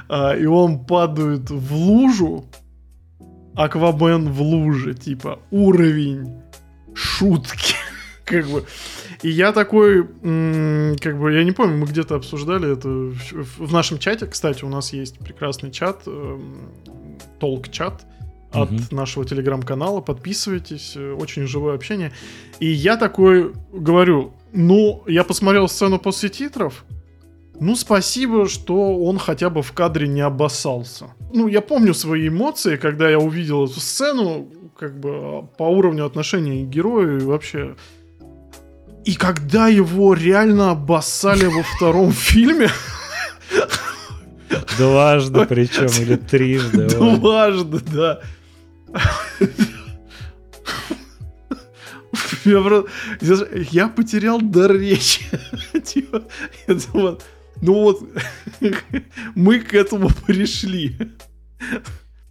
а, 0.08 0.36
и 0.36 0.46
он 0.46 0.86
падает 0.86 1.50
в 1.50 1.74
лужу, 1.74 2.46
Аквамен 3.56 4.32
в 4.32 4.42
луже, 4.42 4.94
типа 4.94 5.40
уровень 5.52 6.42
шутки, 6.94 7.76
как 8.26 8.48
бы. 8.48 8.66
И 9.22 9.30
я 9.30 9.52
такой, 9.52 10.04
как 10.04 11.20
бы, 11.20 11.32
я 11.32 11.44
не 11.44 11.52
помню, 11.52 11.78
мы 11.78 11.86
где-то 11.86 12.16
обсуждали 12.16 12.74
это 12.74 12.90
в 12.90 13.72
нашем 13.72 14.00
чате, 14.00 14.26
кстати, 14.26 14.64
у 14.64 14.70
нас 14.70 14.94
есть 14.94 15.20
прекрасный 15.20 15.70
чат, 15.70 16.08
толк-чат, 17.40 18.04
от 18.52 18.72
угу. 18.72 18.82
нашего 18.92 19.26
телеграм-канала. 19.26 20.02
Подписывайтесь, 20.02 20.94
э, 20.96 21.14
очень 21.14 21.48
живое 21.48 21.76
общение. 21.76 22.12
И 22.60 22.68
я 22.68 22.98
такой 22.98 23.54
говорю, 23.72 24.34
ну, 24.54 25.04
я 25.08 25.24
посмотрел 25.24 25.68
сцену 25.68 26.00
после 26.00 26.30
титров, 26.30 26.86
ну, 27.62 27.76
спасибо, 27.76 28.50
что 28.50 28.98
он 28.98 29.20
хотя 29.20 29.52
бы 29.52 29.62
в 29.62 29.72
кадре 29.72 30.08
не 30.08 30.22
обоссался. 30.22 31.12
Ну, 31.32 31.48
я 31.48 31.62
помню 31.62 31.94
свои 31.94 32.28
эмоции, 32.28 32.76
когда 32.76 33.08
я 33.08 33.20
увидел 33.20 33.66
эту 33.66 33.80
сцену, 33.80 34.48
как 34.76 35.00
бы 35.00 35.48
по 35.60 35.64
уровню 35.64 36.06
отношений 36.06 36.66
к 36.66 36.70
герою 36.70 37.20
и 37.20 37.24
вообще... 37.24 37.76
И 39.06 39.14
когда 39.14 39.68
его 39.68 40.16
реально 40.16 40.72
обоссали 40.72 41.46
во 41.46 41.62
втором 41.62 42.12
фильме... 42.12 42.70
Дважды 44.80 45.46
причем, 45.50 46.02
или 46.02 46.16
трижды. 46.16 46.88
Дважды, 46.88 47.80
да. 47.94 48.22
Я 53.72 53.88
потерял 53.88 54.42
дар 54.42 54.74
речи. 54.74 55.22
Типа, 55.86 56.24
ну 57.62 57.74
вот, 57.74 58.04
мы 59.36 59.60
к 59.60 59.74
этому 59.74 60.10
пришли. 60.26 60.96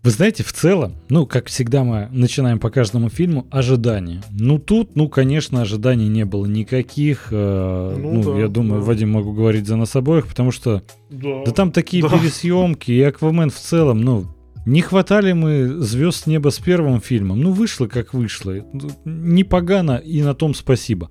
Вы 0.02 0.10
знаете, 0.12 0.42
в 0.42 0.52
целом, 0.52 0.96
ну, 1.10 1.26
как 1.26 1.48
всегда 1.48 1.84
мы 1.84 2.08
начинаем 2.10 2.58
по 2.58 2.70
каждому 2.70 3.10
фильму, 3.10 3.46
ожидания. 3.50 4.22
Ну, 4.30 4.58
тут, 4.58 4.96
ну, 4.96 5.10
конечно, 5.10 5.60
ожиданий 5.60 6.08
не 6.08 6.24
было 6.24 6.46
никаких. 6.46 7.28
Э, 7.30 7.96
ну, 7.98 8.14
ну 8.14 8.32
да, 8.32 8.40
я 8.40 8.48
думаю, 8.48 8.80
да. 8.80 8.86
Вадим, 8.86 9.10
могу 9.10 9.32
говорить 9.32 9.66
за 9.66 9.76
нас 9.76 9.94
обоих, 9.94 10.26
потому 10.26 10.52
что... 10.52 10.82
Да, 11.10 11.44
да 11.44 11.52
там 11.52 11.70
такие 11.70 12.02
да. 12.02 12.08
пересъемки, 12.08 12.90
и 12.90 13.02
Аквамен 13.02 13.50
в 13.50 13.58
целом, 13.58 14.00
ну, 14.00 14.26
не 14.66 14.82
хватали 14.82 15.32
мы 15.32 15.68
звезд 15.80 16.26
неба 16.26 16.50
с 16.50 16.58
первым 16.58 17.00
фильмом. 17.00 17.40
Ну, 17.40 17.52
вышло 17.52 17.86
как 17.86 18.12
вышло. 18.14 18.56
Не 19.04 19.44
погано, 19.44 19.96
и 19.96 20.22
на 20.22 20.34
том 20.34 20.54
спасибо. 20.54 21.10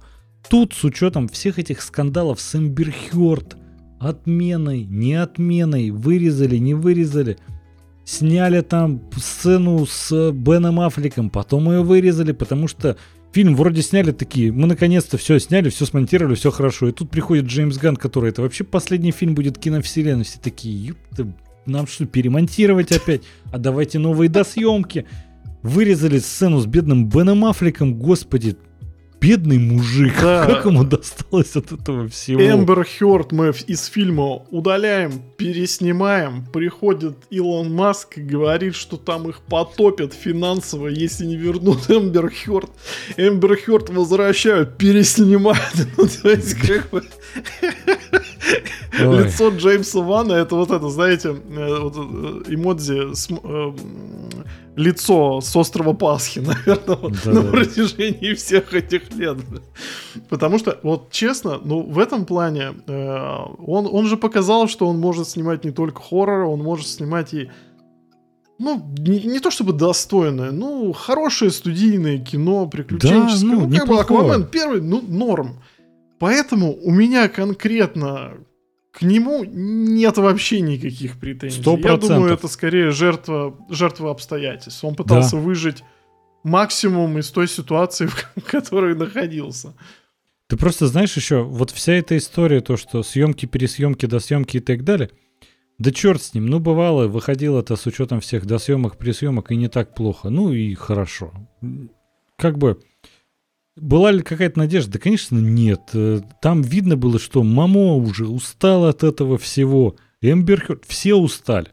Тут, 0.50 0.74
с 0.74 0.84
учетом 0.84 1.28
всех 1.28 1.60
этих 1.60 1.82
скандалов 1.82 2.40
с 2.40 2.56
Эмбер 2.56 2.92
Хёрд, 2.92 3.58
отменой, 4.00 4.86
не 4.86 5.16
отменой, 5.16 5.92
вырезали, 5.92 6.58
не 6.58 6.74
вырезали, 6.74 7.38
сняли 8.06 8.62
там 8.62 9.02
сцену 9.18 9.86
с 9.86 10.32
Беном 10.32 10.80
Аффлеком, 10.80 11.30
потом 11.30 11.70
ее 11.72 11.84
вырезали, 11.84 12.32
потому 12.32 12.68
что 12.68 12.98
фильм 13.34 13.56
вроде 13.56 13.82
сняли 13.82 14.12
такие, 14.12 14.52
мы 14.52 14.68
наконец-то 14.68 15.18
все 15.18 15.40
сняли, 15.40 15.70
все 15.70 15.86
смонтировали, 15.86 16.36
все 16.36 16.52
хорошо. 16.52 16.88
И 16.88 16.92
тут 16.92 17.10
приходит 17.12 17.46
Джеймс 17.46 17.78
Ганн, 17.78 17.98
который 17.98 18.30
это 18.30 18.42
вообще 18.42 18.64
последний 18.64 19.12
фильм 19.12 19.36
будет 19.36 19.58
киновселенной. 19.58 20.24
Все 20.24 20.40
такие, 20.40 20.88
ёпта, 20.88 21.34
нам 21.70 21.88
что, 21.88 22.06
перемонтировать 22.06 22.92
опять? 22.92 23.22
А 23.52 23.58
давайте 23.58 24.00
новые 24.00 24.30
досъемки. 24.30 25.06
Вырезали 25.62 26.20
сцену 26.20 26.60
с 26.60 26.66
бедным 26.66 27.10
Беном 27.10 27.46
Аффлеком, 27.46 27.96
господи, 27.96 28.58
бедный 29.20 29.58
мужик. 29.58 30.14
Да. 30.22 30.46
Как 30.46 30.66
ему 30.66 30.84
досталось 30.84 31.56
от 31.56 31.72
этого 31.72 32.08
всего? 32.08 32.42
Эмбер 32.42 32.86
Хёрд 32.86 33.32
мы 33.32 33.54
из 33.68 33.86
фильма 33.86 34.44
удаляем, 34.50 35.22
переснимаем. 35.38 36.46
Приходит 36.52 37.18
Илон 37.30 37.74
Маск 37.74 38.18
и 38.18 38.22
говорит, 38.22 38.76
что 38.76 38.98
там 38.98 39.30
их 39.30 39.42
потопят 39.42 40.14
финансово, 40.14 40.88
если 40.88 41.26
не 41.26 41.36
вернут 41.36 41.90
Эмбер 41.90 42.32
Хёрд. 42.32 42.72
Эмбер 43.18 43.58
Хёрд 43.58 43.90
возвращают, 43.90 44.78
переснимают. 44.78 45.60
Ну, 45.98 46.08
то 46.08 46.30
есть, 46.30 46.54
как 46.56 46.90
бы... 46.92 47.04
Лицо 48.98 49.50
Джеймса 49.50 50.00
Вана, 50.00 50.34
это 50.34 50.56
вот 50.56 50.72
это, 50.72 50.90
знаете, 50.90 51.30
э, 51.30 51.80
вот, 51.80 51.96
э, 51.96 52.54
эмодзи, 52.54 53.14
с, 53.14 53.30
э, 53.30 53.74
лицо 54.76 55.42
с 55.42 55.56
острова 55.56 55.94
Пасхи, 55.94 56.40
наверное, 56.68 56.98
да, 57.26 57.32
на 57.32 57.44
да. 57.44 57.52
протяжении 57.52 58.34
всех 58.34 58.74
этих 58.74 59.12
лет. 59.14 59.38
Потому 60.30 60.58
что, 60.58 60.80
вот 60.84 61.12
честно, 61.12 61.60
ну, 61.64 61.82
в 61.82 62.00
этом 62.00 62.26
плане, 62.26 62.74
э, 62.88 63.38
он, 63.66 63.88
он 63.92 64.06
же 64.06 64.18
показал, 64.18 64.68
что 64.68 64.88
он 64.88 65.00
может 65.00 65.28
снимать 65.28 65.66
не 65.66 65.72
только 65.72 66.02
хоррор, 66.02 66.46
он 66.46 66.60
может 66.60 66.88
снимать 66.88 67.34
и 67.34 67.50
ну, 68.60 68.94
не, 68.98 69.22
не 69.22 69.40
то 69.40 69.52
чтобы 69.52 69.72
достойное, 69.72 70.52
ну, 70.52 70.92
хорошее 70.92 71.50
студийное 71.50 72.18
кино, 72.18 72.68
приключенческое. 72.68 73.50
Да, 73.52 73.56
ну, 73.56 73.68
ну 73.68 73.78
как 73.78 73.88
бы 73.88 74.00
Аквамен 74.00 74.46
первый, 74.48 74.82
ну, 74.82 75.02
норм. 75.02 75.62
Поэтому 76.20 76.76
у 76.76 76.92
меня 76.92 77.30
конкретно 77.30 78.38
к 78.92 79.02
нему 79.04 79.44
нет 79.46 80.18
вообще 80.18 80.62
никаких 80.62 81.20
претензий. 81.20 81.62
100%. 81.62 81.82
Я 81.84 81.98
думаю, 81.98 82.34
это 82.34 82.48
скорее 82.48 82.92
жертва, 82.92 83.56
жертва 83.70 84.12
обстоятельств. 84.12 84.84
Он 84.84 84.96
пытался 84.96 85.38
да. 85.38 85.42
выжить 85.42 85.84
максимум 86.44 87.18
из 87.18 87.30
той 87.30 87.48
ситуации, 87.48 88.08
в 88.08 88.42
которой 88.46 88.96
находился. 88.96 89.74
Ты 90.48 90.58
просто 90.58 90.88
знаешь 90.88 91.16
еще, 91.16 91.44
вот 91.44 91.70
вся 91.70 91.94
эта 91.94 92.18
история, 92.18 92.62
то, 92.62 92.76
что 92.76 93.04
съемки, 93.04 93.46
пересъемки, 93.46 94.08
досъемки 94.08 94.58
и 94.58 94.60
так 94.60 94.84
далее, 94.84 95.12
да 95.78 95.92
черт 95.92 96.22
с 96.22 96.34
ним, 96.34 96.48
ну 96.48 96.60
бывало, 96.60 97.08
выходило 97.08 97.60
это 97.60 97.76
с 97.76 97.86
учетом 97.86 98.20
всех 98.20 98.46
досъемок, 98.46 98.98
пересъемок 98.98 99.52
и 99.52 99.56
не 99.56 99.70
так 99.70 99.94
плохо. 99.94 100.30
Ну 100.30 100.52
и 100.52 100.74
хорошо. 100.74 101.32
Как 102.36 102.58
бы 102.58 102.82
была 103.80 104.12
ли 104.12 104.22
какая-то 104.22 104.60
надежда? 104.60 104.94
Да, 104.94 105.00
конечно, 105.00 105.38
нет. 105.38 105.82
Э, 105.94 106.22
там 106.42 106.62
видно 106.62 106.96
было, 106.98 107.20
что 107.20 107.44
Мамо 107.44 107.96
уже 107.96 108.28
устал 108.28 108.86
от 108.86 109.04
этого 109.04 109.38
всего. 109.38 109.96
Эмбер 110.22 110.80
все 110.88 111.16
устали. 111.16 111.70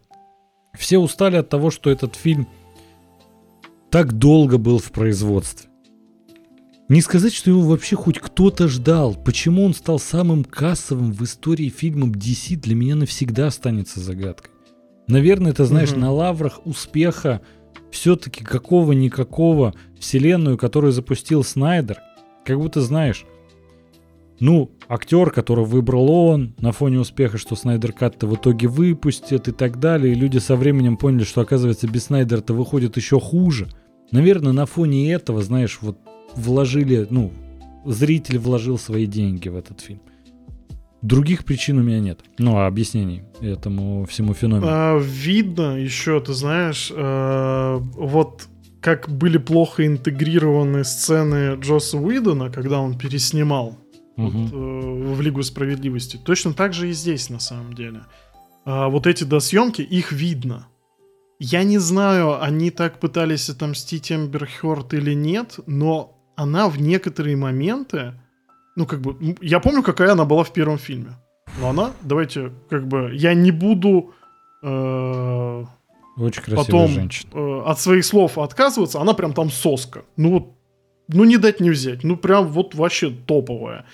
Все 0.77 0.99
устали 0.99 1.37
от 1.37 1.49
того, 1.49 1.71
что 1.71 1.91
этот 1.91 2.15
фильм 2.15 2.49
так 3.91 4.13
долго 4.13 4.59
был 4.59 4.79
в 4.79 4.91
производстве. 4.93 5.71
Не 6.89 7.01
сказать, 7.01 7.35
что 7.35 7.51
его 7.51 7.63
вообще 7.63 7.97
хоть 7.97 8.19
кто-то 8.19 8.69
ждал. 8.69 9.15
Почему 9.15 9.65
он 9.65 9.75
стал 9.75 9.99
самым 9.99 10.45
кассовым 10.45 11.13
в 11.13 11.23
истории 11.25 11.69
фильмом 11.69 12.13
DC, 12.13 12.57
для 12.57 12.77
меня 12.77 12.95
навсегда 12.95 13.49
останется 13.49 13.99
загадкой. 14.01 14.53
Наверное, 15.09 15.53
это, 15.53 15.65
знаешь, 15.67 15.93
угу. 15.93 16.01
на 16.01 16.13
лаврах 16.13 16.61
успеха 16.65 17.41
все-таки 17.97 18.45
какого-никакого 18.45 19.75
вселенную, 19.99 20.59
которую 20.59 20.93
запустил 20.93 21.43
Снайдер, 21.43 21.99
как 22.45 22.59
будто 22.59 22.83
знаешь, 22.83 23.25
ну, 24.39 24.71
актер, 24.87 25.31
которого 25.31 25.65
выбрал 25.65 26.11
он, 26.11 26.55
на 26.61 26.73
фоне 26.73 27.01
успеха, 27.01 27.39
что 27.39 27.57
Снайдер 27.57 27.93
Кат-то 27.93 28.27
в 28.27 28.35
итоге 28.35 28.69
выпустят 28.69 29.49
и 29.49 29.53
так 29.53 29.81
далее, 29.81 30.13
и 30.13 30.17
люди 30.17 30.37
со 30.37 30.57
временем 30.57 30.99
поняли, 30.99 31.25
что, 31.25 31.41
оказывается, 31.41 31.89
без 31.89 32.05
Снайдера-то 32.05 32.53
выходит 32.53 32.99
еще 32.99 33.19
хуже. 33.19 33.71
Наверное, 34.11 34.53
на 34.53 34.67
фоне 34.67 35.11
этого, 35.11 35.43
знаешь, 35.43 35.79
вот 35.81 35.99
вложили, 36.35 37.07
ну, 37.09 37.33
зритель 37.87 38.39
вложил 38.39 38.79
свои 38.79 39.07
деньги 39.07 39.49
в 39.49 39.57
этот 39.57 39.81
фильм. 39.81 40.03
Других 41.07 41.45
причин 41.45 41.79
у 41.79 41.83
меня 41.83 42.01
нет. 42.01 42.21
Ну, 42.39 42.57
а 42.57 42.67
объяснений 42.67 43.23
этому 43.41 44.07
всему 44.07 44.35
феномену. 44.35 44.67
А, 44.69 44.99
видно 44.99 45.79
еще, 45.79 46.21
ты 46.21 46.33
знаешь, 46.33 46.93
э, 46.93 47.79
вот 47.95 48.49
как 48.81 49.09
были 49.09 49.39
плохо 49.39 49.87
интегрированы 49.87 50.83
сцены 50.83 51.57
Джосса 51.61 51.97
Уидона, 51.97 52.51
когда 52.51 52.81
он 52.81 52.99
переснимал 52.99 53.79
угу. 54.17 54.31
вот, 54.31 54.53
э, 54.53 55.15
в 55.15 55.21
Лигу 55.21 55.45
справедливости. 55.45 56.17
Точно 56.17 56.53
так 56.55 56.73
же 56.73 56.91
и 56.91 56.93
здесь, 56.93 57.31
на 57.31 57.39
самом 57.39 57.75
деле. 57.75 58.01
А, 58.65 58.89
вот 58.89 59.07
эти 59.07 59.23
досъемки, 59.23 59.83
их 59.83 60.11
видно. 60.11 60.67
Я 61.39 61.63
не 61.63 61.79
знаю, 61.79 62.43
они 62.43 62.71
так 62.71 62.99
пытались 62.99 63.49
отомстить 63.49 64.11
Эмбер 64.11 64.49
Хёрд 64.49 64.93
или 64.95 65.15
нет, 65.15 65.61
но 65.67 66.19
она 66.35 66.69
в 66.69 66.81
некоторые 66.81 67.37
моменты 67.37 68.15
ну, 68.77 68.87
как 68.87 69.01
бы, 69.01 69.17
я 69.41 69.59
помню, 69.59 69.83
какая 69.83 70.13
она 70.13 70.25
была 70.25 70.45
в 70.45 70.53
первом 70.53 70.79
фильме. 70.79 71.15
Но 71.59 71.71
она, 71.71 71.93
давайте, 72.03 72.53
как 72.69 72.87
бы, 72.87 73.11
я 73.15 73.35
не 73.35 73.51
буду... 73.51 74.13
Э, 74.63 75.65
Очень 76.17 76.55
потом, 76.55 76.89
женщина. 76.89 77.31
Э, 77.33 77.63
от 77.67 77.81
своих 77.81 78.05
слов 78.05 78.39
отказываться, 78.39 79.01
она 79.01 79.15
прям 79.15 79.33
там 79.33 79.51
соска. 79.51 80.05
Ну 80.17 80.31
вот, 80.31 80.53
ну 81.09 81.25
не 81.25 81.39
дать 81.39 81.61
не 81.61 81.71
взять. 81.71 82.05
Ну 82.05 82.17
прям 82.17 82.49
вот 82.49 82.75
вообще 82.75 83.11
топовая. 83.11 83.87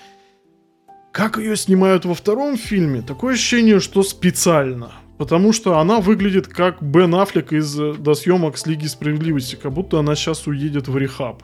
Как 1.13 1.37
ее 1.37 1.55
снимают 1.55 2.05
во 2.05 2.13
втором 2.13 2.57
фильме, 2.57 3.01
такое 3.01 3.35
ощущение, 3.35 3.79
что 3.79 4.03
специально. 4.03 4.91
Потому 5.17 5.53
что 5.53 5.77
она 5.77 6.01
выглядит 6.01 6.47
как 6.47 6.81
Бен 6.81 7.15
Аффлек 7.15 7.53
из 7.53 7.79
э, 7.79 7.93
до 7.93 8.15
съемок 8.15 8.57
с 8.57 8.65
Лиги 8.65 8.87
Справедливости, 8.87 9.55
как 9.55 9.71
будто 9.71 9.99
она 9.99 10.15
сейчас 10.15 10.47
уедет 10.47 10.89
в 10.89 10.97
рехаб. 10.97 11.41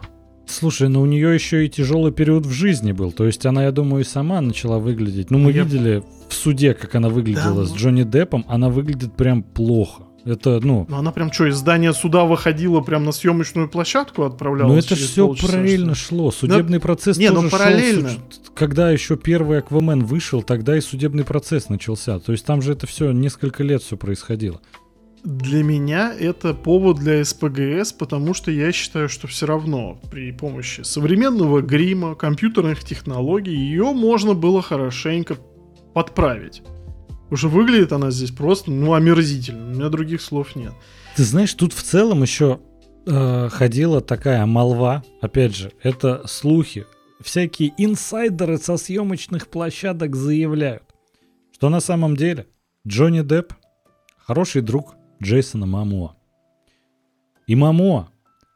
Слушай, 0.50 0.90
ну 0.90 1.02
у 1.02 1.06
нее 1.06 1.34
еще 1.34 1.66
и 1.66 1.70
тяжелый 1.70 2.12
период 2.12 2.46
в 2.46 2.52
жизни 2.52 2.92
был. 2.92 3.12
То 3.12 3.26
есть 3.26 3.46
она, 3.46 3.64
я 3.64 3.72
думаю, 3.72 4.02
и 4.02 4.06
сама 4.06 4.42
начала 4.42 4.80
выглядеть. 4.80 5.30
Ну, 5.30 5.38
мы 5.38 5.52
я... 5.52 5.64
видели 5.64 6.04
в 6.28 6.34
суде, 6.34 6.74
как 6.74 6.96
она 6.96 7.10
выглядела 7.10 7.62
да, 7.62 7.66
с 7.66 7.72
ну 7.72 7.78
Джонни 7.78 8.04
Деппом. 8.04 8.46
Она 8.48 8.70
выглядит 8.70 9.14
прям 9.14 9.44
плохо. 9.44 10.04
Это, 10.26 10.60
ну... 10.62 10.86
Ну 10.90 10.98
она 10.98 11.12
прям 11.12 11.32
что, 11.32 11.48
из 11.48 11.56
здания 11.56 11.94
суда 11.94 12.26
выходила, 12.26 12.82
прям 12.82 13.06
на 13.06 13.12
съемочную 13.12 13.70
площадку 13.70 14.24
отправлялась? 14.24 14.74
Ну 14.74 14.78
это 14.78 14.96
все 14.96 15.28
полчаса, 15.28 15.48
параллельно 15.48 15.96
что? 15.96 16.08
шло. 16.08 16.32
Судебный 16.32 16.78
Но... 16.78 16.82
процесс 16.82 17.18
не, 17.18 17.30
тоже 17.30 17.42
ну, 17.42 17.50
параллельно. 17.50 18.10
шел. 18.10 18.20
Когда 18.56 18.92
еще 18.92 19.18
первый 19.18 19.60
Аквамен 19.60 20.04
вышел, 20.04 20.42
тогда 20.42 20.78
и 20.78 20.82
судебный 20.82 21.24
процесс 21.24 21.70
начался. 21.70 22.20
То 22.20 22.32
есть 22.32 22.46
там 22.46 22.62
же 22.62 22.74
это 22.74 22.86
все 22.86 23.12
несколько 23.12 23.64
лет 23.64 23.82
все 23.82 23.98
происходило. 23.98 24.60
Для 25.24 25.64
меня 25.64 26.14
это 26.18 26.54
повод 26.54 27.00
для 27.00 27.24
СПГС, 27.26 27.92
потому 27.92 28.34
что 28.34 28.52
я 28.52 28.72
считаю, 28.72 29.10
что 29.10 29.28
все 29.28 29.46
равно 29.46 30.00
при 30.10 30.32
помощи 30.32 30.82
современного 30.82 31.62
грима, 31.62 32.16
компьютерных 32.16 32.84
технологий 32.86 33.54
ее 33.54 33.92
можно 33.92 34.34
было 34.34 34.62
хорошенько 34.62 35.38
подправить. 35.94 36.62
Уже 37.30 37.50
выглядит 37.50 37.92
она 37.92 38.12
здесь 38.12 38.32
просто, 38.32 38.72
ну, 38.72 38.94
омерзительно. 38.94 39.72
У 39.72 39.76
меня 39.76 39.90
других 39.90 40.22
слов 40.22 40.56
нет. 40.56 40.72
Ты 41.16 41.24
знаешь, 41.24 41.54
тут 41.54 41.74
в 41.74 41.84
целом 41.84 42.22
еще 42.22 42.60
э, 43.06 43.50
ходила 43.50 44.00
такая 44.02 44.46
молва. 44.46 45.04
Опять 45.22 45.56
же, 45.56 45.74
это 45.84 46.26
слухи. 46.28 46.86
Всякие 47.22 47.74
инсайдеры 47.78 48.58
со 48.58 48.78
съемочных 48.78 49.50
площадок 49.50 50.16
заявляют, 50.16 50.84
что 51.54 51.68
на 51.68 51.82
самом 51.82 52.16
деле 52.16 52.48
Джонни 52.88 53.22
Депп 53.22 53.54
хороший 54.18 54.62
друг 54.62 54.96
Джейсона 55.22 55.66
Мамо. 55.66 56.16
И 57.48 57.56
Мамо 57.56 58.10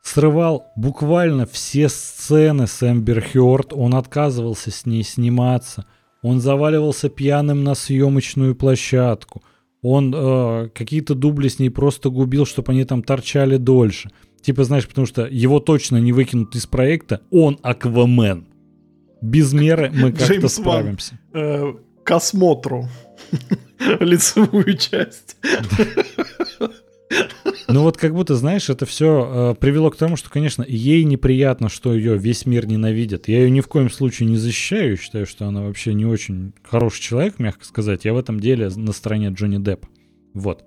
срывал 0.04 0.66
буквально 0.76 1.46
все 1.46 1.90
сцены 1.90 2.68
с 2.68 2.84
Эмбер 2.84 3.22
Хёрд, 3.22 3.74
он 3.74 3.96
отказывался 3.96 4.70
с 4.70 4.86
ней 4.86 5.04
сниматься, 5.04 5.86
он 6.22 6.40
заваливался 6.40 7.10
пьяным 7.10 7.64
на 7.64 7.74
съемочную 7.74 8.56
площадку, 8.56 9.44
он 9.82 10.14
э, 10.16 10.70
какие-то 10.74 11.16
дубли 11.16 11.48
с 11.48 11.60
ней 11.60 11.70
просто 11.70 12.10
губил, 12.10 12.46
чтобы 12.46 12.72
они 12.72 12.86
там 12.86 13.04
торчали 13.04 13.58
дольше. 13.58 14.12
Типа, 14.42 14.64
знаешь, 14.64 14.88
потому 14.88 15.08
что 15.08 15.26
его 15.26 15.60
точно 15.60 15.98
не 15.98 16.12
выкинут 16.12 16.56
из 16.56 16.68
проекта, 16.68 17.22
он 17.32 17.60
Аквамен. 17.62 18.48
Без 19.22 19.54
меры 19.54 19.90
мы 19.94 20.12
как-то 20.12 20.50
справимся. 20.50 21.20
Э, 21.34 21.74
к 22.04 22.12
осмотру. 22.12 22.88
лицевую 24.00 24.78
часть. 24.78 25.38
Ну 27.68 27.82
вот 27.82 27.98
как 27.98 28.14
будто, 28.14 28.36
знаешь, 28.36 28.70
это 28.70 28.86
все 28.86 29.54
э, 29.54 29.56
привело 29.60 29.90
к 29.90 29.96
тому, 29.96 30.16
что, 30.16 30.30
конечно, 30.30 30.66
ей 30.68 31.04
неприятно, 31.04 31.70
что 31.70 31.94
ее 31.94 32.18
весь 32.18 32.46
мир 32.46 32.68
ненавидит. 32.68 33.28
Я 33.28 33.40
ее 33.40 33.50
ни 33.50 33.62
в 33.62 33.68
коем 33.68 33.90
случае 33.90 34.30
не 34.30 34.38
защищаю, 34.38 34.98
считаю, 34.98 35.26
что 35.26 35.48
она 35.48 35.62
вообще 35.64 35.94
не 35.94 36.06
очень 36.06 36.54
хороший 36.64 37.02
человек, 37.02 37.40
мягко 37.40 37.66
сказать. 37.66 38.06
Я 38.06 38.14
в 38.14 38.18
этом 38.18 38.40
деле 38.40 38.70
на 38.70 38.92
стороне 38.92 39.30
Джонни 39.30 39.64
Деппа. 39.64 39.88
Вот. 40.34 40.64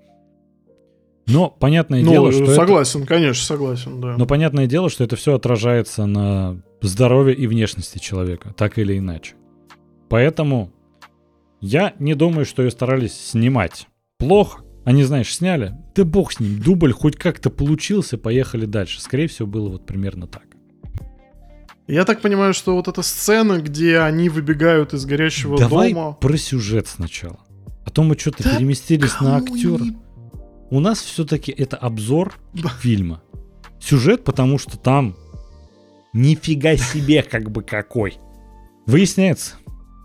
Но 1.27 1.49
понятное 1.49 2.01
ну, 2.01 2.11
дело, 2.11 2.31
что 2.31 2.45
согласен, 2.53 3.01
это... 3.01 3.09
конечно, 3.09 3.43
согласен, 3.45 3.99
да. 3.99 4.15
Но 4.17 4.25
понятное 4.25 4.65
дело, 4.65 4.89
что 4.89 5.03
это 5.03 5.17
все 5.17 5.35
отражается 5.35 6.05
на 6.05 6.61
здоровье 6.81 7.35
и 7.35 7.47
внешности 7.47 7.99
человека, 7.99 8.53
так 8.55 8.77
или 8.77 8.97
иначе. 8.97 9.33
Поэтому 10.07 10.71
я 11.61 11.93
не 11.99 12.13
думаю, 12.13 12.45
что 12.45 12.63
ее 12.63 12.71
старались 12.71 13.13
снимать 13.13 13.87
плохо. 14.17 14.63
Они, 14.85 15.03
знаешь, 15.03 15.35
сняли. 15.35 15.75
Да 15.95 16.05
бог 16.05 16.31
с 16.31 16.39
ним, 16.39 16.59
дубль 16.59 16.93
хоть 16.93 17.17
как-то 17.17 17.49
получился, 17.49 18.17
поехали 18.17 18.65
дальше. 18.65 19.01
Скорее 19.01 19.27
всего, 19.27 19.47
было 19.47 19.69
вот 19.69 19.85
примерно 19.85 20.27
так. 20.27 20.43
Я 21.87 22.03
так 22.03 22.21
понимаю, 22.21 22.53
что 22.53 22.75
вот 22.75 22.87
эта 22.87 23.01
сцена, 23.01 23.59
где 23.59 23.99
они 23.99 24.29
выбегают 24.29 24.93
из 24.93 25.05
горящего 25.05 25.57
Давай 25.57 25.93
дома... 25.93 26.13
про 26.13 26.37
сюжет 26.37 26.87
сначала. 26.87 27.39
А 27.85 27.89
то 27.89 28.03
мы 28.03 28.17
что-то 28.17 28.43
да 28.43 28.57
переместились 28.57 29.19
на 29.21 29.37
актера. 29.37 29.83
Не... 29.83 29.97
У 30.69 30.81
нас 30.81 30.99
все-таки 30.99 31.51
это 31.51 31.77
обзор 31.77 32.33
фильма. 32.81 33.23
Сюжет, 33.79 34.25
потому 34.25 34.57
что 34.57 34.77
там 34.77 35.15
нифига 36.11 36.75
себе 36.75 37.23
как 37.23 37.51
бы 37.51 37.63
какой. 37.63 38.17
Выясняется, 38.85 39.55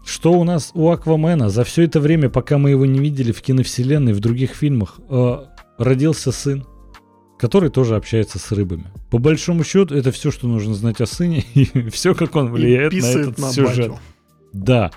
что 0.05 0.32
у 0.32 0.44
нас 0.44 0.70
у 0.74 0.90
Аквамена 0.90 1.48
за 1.48 1.64
все 1.64 1.82
это 1.82 2.00
время, 2.00 2.28
пока 2.28 2.58
мы 2.58 2.70
его 2.70 2.86
не 2.86 2.98
видели 2.98 3.32
в 3.32 3.40
киновселенной, 3.42 4.12
в 4.12 4.20
других 4.20 4.52
фильмах, 4.55 5.00
э, 5.08 5.39
родился 5.78 6.32
сын, 6.32 6.66
который 7.39 7.70
тоже 7.70 7.97
общается 7.97 8.39
с 8.39 8.52
рыбами. 8.52 8.86
По 9.10 9.18
большому 9.18 9.64
счету, 9.64 9.94
это 9.94 10.12
все, 10.12 10.31
что 10.31 10.47
нужно 10.47 10.74
знать 10.74 11.00
о 11.00 11.06
сыне, 11.06 11.44
и 11.55 11.89
все, 11.90 12.14
как 12.14 12.36
он 12.36 12.50
влияет 12.50 12.92
на 12.92 13.06
этот 13.06 13.39
на 13.39 13.52
сюжет. 13.52 13.90
Батю. 13.90 14.00
Да. 14.52 14.90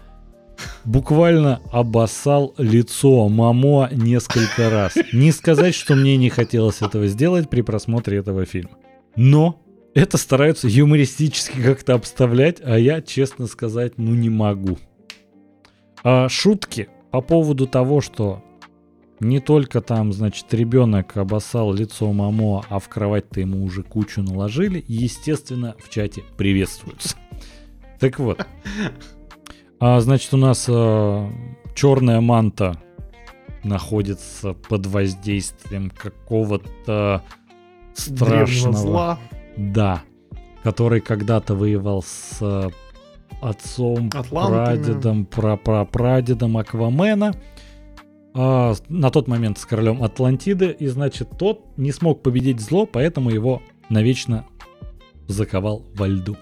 Буквально 0.85 1.61
обоссал 1.72 2.53
лицо 2.58 3.27
Мамо 3.27 3.90
несколько 3.92 4.69
раз. 4.69 4.93
Не 5.11 5.32
сказать, 5.32 5.75
что 5.75 5.95
мне 5.95 6.17
не 6.17 6.30
хотелось 6.30 6.82
этого 6.82 7.08
сделать 7.08 7.50
при 7.50 7.61
просмотре 7.61 8.19
этого 8.19 8.45
фильма. 8.45 8.77
Но 9.17 9.61
это 9.93 10.17
стараются 10.17 10.67
юмористически 10.67 11.61
как-то 11.61 11.93
обставлять, 11.93 12.58
а 12.64 12.77
я, 12.77 13.01
честно 13.01 13.48
сказать, 13.48 13.93
ну 13.98 14.14
не 14.14 14.30
могу. 14.30 14.77
А, 16.06 16.30
шутки 16.30 16.88
по 17.09 17.19
поводу 17.19 17.66
того, 17.66 18.00
что 18.00 18.43
не 19.19 19.40
только 19.40 19.82
там, 19.82 20.14
значит, 20.14 20.53
ребенок 20.53 21.17
обоссал 21.17 21.74
лицо 21.74 22.14
мамо, 22.14 22.64
а 22.69 22.77
в 22.77 22.88
кровать-то 22.90 23.40
ему 23.40 23.64
уже 23.64 23.82
кучу 23.82 24.22
наложили, 24.22 24.85
естественно, 24.88 25.75
в 25.84 25.90
чате 25.90 26.24
приветствуются. 26.38 27.17
Так 28.00 28.19
вот. 28.19 28.45
А, 29.80 30.00
значит, 30.00 30.32
у 30.34 30.38
нас 30.38 30.67
а, 30.69 31.27
черная 31.74 32.22
манта 32.22 32.80
находится 33.64 34.53
под 34.53 34.85
воздействием 34.85 35.90
какого-то 35.90 37.24
страшного... 37.95 38.77
зла. 38.77 39.19
Да. 39.58 40.03
Который 40.61 41.01
когда-то 41.01 41.56
воевал 41.56 42.03
с 42.03 42.72
отцом, 43.42 44.10
Атлантами. 44.14 44.66
прадедом, 44.66 45.26
прапрапрадедом 45.26 46.58
Аквамена. 46.58 47.34
А, 48.34 48.74
на 48.90 49.12
тот 49.12 49.28
момент 49.28 49.58
с 49.58 49.66
королем 49.66 50.04
Атлантиды. 50.04 50.76
И 50.78 50.88
значит, 50.88 51.30
тот 51.38 51.66
не 51.78 51.92
смог 51.92 52.22
победить 52.22 52.60
зло, 52.60 52.86
поэтому 52.86 53.30
его 53.30 53.62
навечно 53.90 54.45
заковал 55.28 55.86
во 55.95 56.08
льду 56.08 56.36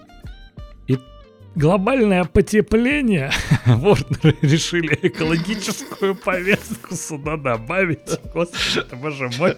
глобальное 1.54 2.24
потепление, 2.24 3.30
Ворнеры 3.66 4.36
решили 4.42 4.98
экологическую 5.02 6.14
повестку 6.14 6.94
сюда 6.94 7.36
добавить. 7.36 8.20
Господи, 8.32 8.78
это 8.78 8.96
боже 8.96 9.30
мой. 9.38 9.56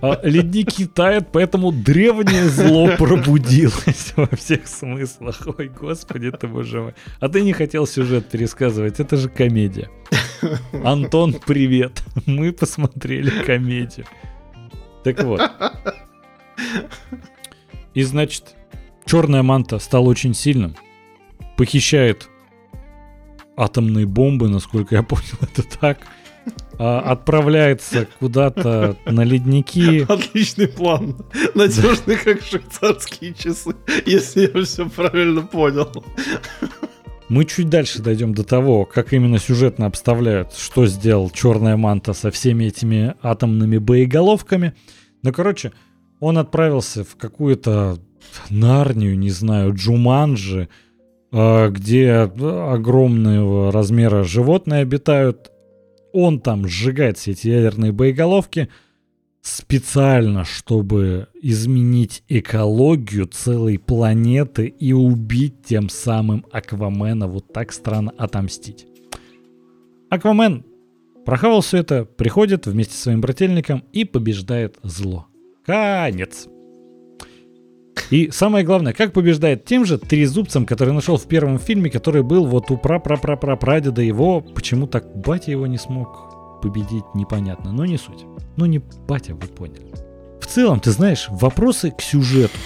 А, 0.00 0.20
ледники 0.22 0.86
тают, 0.86 1.28
поэтому 1.32 1.72
древнее 1.72 2.48
зло 2.48 2.96
пробудилось 2.96 4.12
во 4.16 4.28
всех 4.36 4.66
смыслах. 4.66 5.46
Ой, 5.58 5.68
господи, 5.68 6.30
ты 6.30 6.46
боже 6.46 6.80
мой. 6.80 6.94
А 7.18 7.28
ты 7.28 7.42
не 7.42 7.52
хотел 7.52 7.86
сюжет 7.86 8.28
пересказывать, 8.28 9.00
это 9.00 9.16
же 9.16 9.28
комедия. 9.28 9.90
Антон, 10.84 11.34
привет. 11.34 12.02
Мы 12.26 12.52
посмотрели 12.52 13.30
комедию. 13.44 14.06
Так 15.04 15.22
вот. 15.22 15.40
И 17.94 18.02
значит, 18.02 18.54
Черная 19.04 19.42
манта 19.42 19.78
стал 19.78 20.06
очень 20.06 20.34
сильным. 20.34 20.76
Похищает 21.56 22.28
атомные 23.56 24.06
бомбы, 24.06 24.48
насколько 24.48 24.94
я 24.94 25.02
понял, 25.02 25.24
это 25.40 25.62
так. 25.62 25.98
А, 26.78 27.00
отправляется 27.00 28.08
куда-то 28.18 28.96
на 29.04 29.22
ледники. 29.22 30.06
Отличный 30.08 30.68
план. 30.68 31.16
Надежный, 31.54 32.16
как 32.16 32.42
швейцарские 32.42 33.34
часы, 33.34 33.74
если 34.06 34.50
я 34.52 34.64
все 34.64 34.88
правильно 34.88 35.42
понял. 35.42 35.92
Мы 37.28 37.44
чуть 37.44 37.68
дальше 37.68 38.02
дойдем 38.02 38.34
до 38.34 38.42
того, 38.44 38.86
как 38.86 39.12
именно 39.12 39.38
сюжетно 39.38 39.86
обставляют, 39.86 40.54
что 40.54 40.86
сделал 40.86 41.30
Черная 41.30 41.76
Манта 41.76 42.12
со 42.12 42.30
всеми 42.30 42.64
этими 42.64 43.14
атомными 43.22 43.78
боеголовками. 43.78 44.74
Ну, 45.22 45.32
короче, 45.32 45.72
он 46.18 46.38
отправился 46.38 47.04
в 47.04 47.16
какую-то 47.16 47.98
Нарнию, 48.50 49.18
не 49.18 49.30
знаю, 49.30 49.74
Джуманджи, 49.74 50.68
а, 51.32 51.68
где 51.68 52.12
огромного 52.12 53.72
размера 53.72 54.24
животные 54.24 54.82
обитают. 54.82 55.50
Он 56.12 56.40
там 56.40 56.66
сжигает 56.66 57.18
все 57.18 57.32
эти 57.32 57.48
ядерные 57.48 57.92
боеголовки 57.92 58.68
специально, 59.42 60.44
чтобы 60.44 61.28
изменить 61.40 62.24
экологию 62.28 63.26
целой 63.26 63.78
планеты 63.78 64.66
и 64.66 64.92
убить 64.92 65.62
тем 65.64 65.88
самым 65.88 66.44
Аквамена, 66.52 67.26
вот 67.26 67.52
так 67.52 67.72
странно 67.72 68.12
отомстить. 68.18 68.86
Аквамен 70.10 70.64
Прохавал 71.24 71.60
все 71.60 71.78
это, 71.78 72.04
приходит 72.04 72.66
вместе 72.66 72.94
со 72.94 73.02
своим 73.02 73.20
брательником 73.20 73.84
и 73.92 74.04
побеждает 74.04 74.78
зло. 74.82 75.26
Конец. 75.64 76.48
И 78.10 78.30
самое 78.30 78.64
главное, 78.64 78.92
как 78.92 79.12
побеждает 79.12 79.64
тем 79.64 79.84
же 79.84 79.98
трезубцем, 79.98 80.66
который 80.66 80.94
нашел 80.94 81.16
в 81.16 81.26
первом 81.26 81.58
фильме, 81.58 81.90
который 81.90 82.22
был 82.22 82.46
вот 82.46 82.70
у 82.70 82.76
пра 82.76 82.98
пра 82.98 83.16
пра 83.16 83.36
пра 83.36 83.56
прадеда 83.56 84.02
его. 84.02 84.40
Почему 84.40 84.86
так 84.86 85.16
батя 85.16 85.50
его 85.50 85.66
не 85.66 85.78
смог 85.78 86.60
победить, 86.62 87.04
непонятно. 87.14 87.72
Но 87.72 87.84
не 87.84 87.98
суть. 87.98 88.24
Ну 88.56 88.66
не 88.66 88.78
батя, 88.78 89.34
вы 89.34 89.46
поняли. 89.46 89.86
В 90.40 90.46
целом, 90.46 90.80
ты 90.80 90.90
знаешь, 90.90 91.26
вопросы 91.30 91.90
к 91.90 92.00
сюжету. 92.00 92.56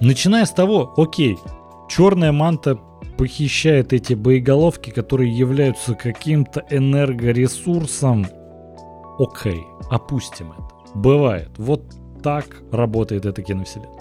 Начиная 0.00 0.44
с 0.44 0.50
того, 0.50 0.94
окей, 0.96 1.36
черная 1.88 2.32
манта 2.32 2.78
похищает 3.18 3.92
эти 3.92 4.14
боеголовки, 4.14 4.90
которые 4.90 5.36
являются 5.36 5.94
каким-то 5.94 6.64
энергоресурсом. 6.70 8.26
Окей, 9.18 9.62
опустим 9.90 10.52
это. 10.52 10.70
Бывает. 10.94 11.50
Вот 11.58 11.82
так 12.22 12.46
работает 12.72 13.26
эта 13.26 13.42
киновселенная. 13.42 13.99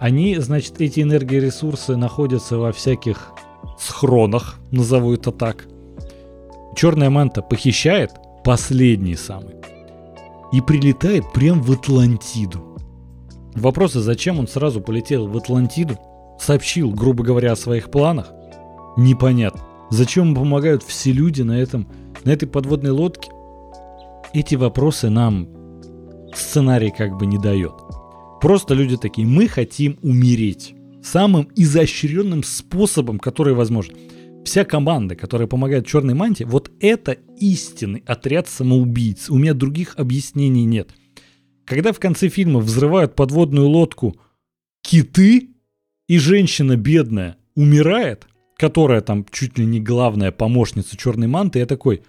Они, 0.00 0.34
значит, 0.38 0.80
эти 0.80 1.00
энергоресурсы 1.00 1.94
находятся 1.94 2.56
во 2.56 2.72
всяких 2.72 3.32
схронах, 3.78 4.58
назову 4.70 5.12
это 5.12 5.30
так. 5.30 5.66
Черная 6.74 7.10
манта 7.10 7.42
похищает 7.42 8.10
последний 8.42 9.14
самый 9.14 9.56
и 10.52 10.62
прилетает 10.62 11.30
прям 11.34 11.60
в 11.60 11.70
Атлантиду. 11.72 12.78
Вопросы, 13.54 14.00
зачем 14.00 14.38
он 14.38 14.48
сразу 14.48 14.80
полетел 14.80 15.28
в 15.28 15.36
Атлантиду, 15.36 15.98
сообщил, 16.40 16.92
грубо 16.92 17.22
говоря, 17.22 17.52
о 17.52 17.56
своих 17.56 17.90
планах, 17.90 18.32
непонятно. 18.96 19.60
Зачем 19.90 20.28
ему 20.28 20.36
помогают 20.36 20.82
все 20.82 21.12
люди 21.12 21.42
на, 21.42 21.60
этом, 21.60 21.86
на 22.24 22.30
этой 22.30 22.48
подводной 22.48 22.90
лодке? 22.90 23.30
Эти 24.32 24.54
вопросы 24.54 25.10
нам 25.10 25.46
сценарий 26.34 26.90
как 26.90 27.18
бы 27.18 27.26
не 27.26 27.36
дает. 27.36 27.74
Просто 28.40 28.74
люди 28.74 28.96
такие, 28.96 29.26
мы 29.26 29.48
хотим 29.48 29.98
умереть. 30.02 30.74
Самым 31.02 31.48
изощренным 31.56 32.42
способом, 32.42 33.18
который 33.18 33.54
возможен. 33.54 33.96
Вся 34.44 34.64
команда, 34.64 35.14
которая 35.14 35.46
помогает 35.46 35.86
черной 35.86 36.14
мантии, 36.14 36.44
вот 36.44 36.70
это 36.80 37.12
истинный 37.38 38.02
отряд 38.06 38.48
самоубийц. 38.48 39.28
У 39.28 39.36
меня 39.36 39.52
других 39.54 39.94
объяснений 39.96 40.64
нет. 40.64 40.90
Когда 41.66 41.92
в 41.92 42.00
конце 42.00 42.28
фильма 42.28 42.60
взрывают 42.60 43.14
подводную 43.14 43.68
лодку 43.68 44.16
киты, 44.82 45.50
и 46.08 46.18
женщина 46.18 46.76
бедная 46.76 47.36
умирает, 47.54 48.26
которая 48.56 49.00
там 49.00 49.24
чуть 49.30 49.58
ли 49.58 49.64
не 49.64 49.80
главная 49.80 50.32
помощница 50.32 50.96
черной 50.96 51.28
манты, 51.28 51.60
я 51.60 51.66
такой, 51.66 52.02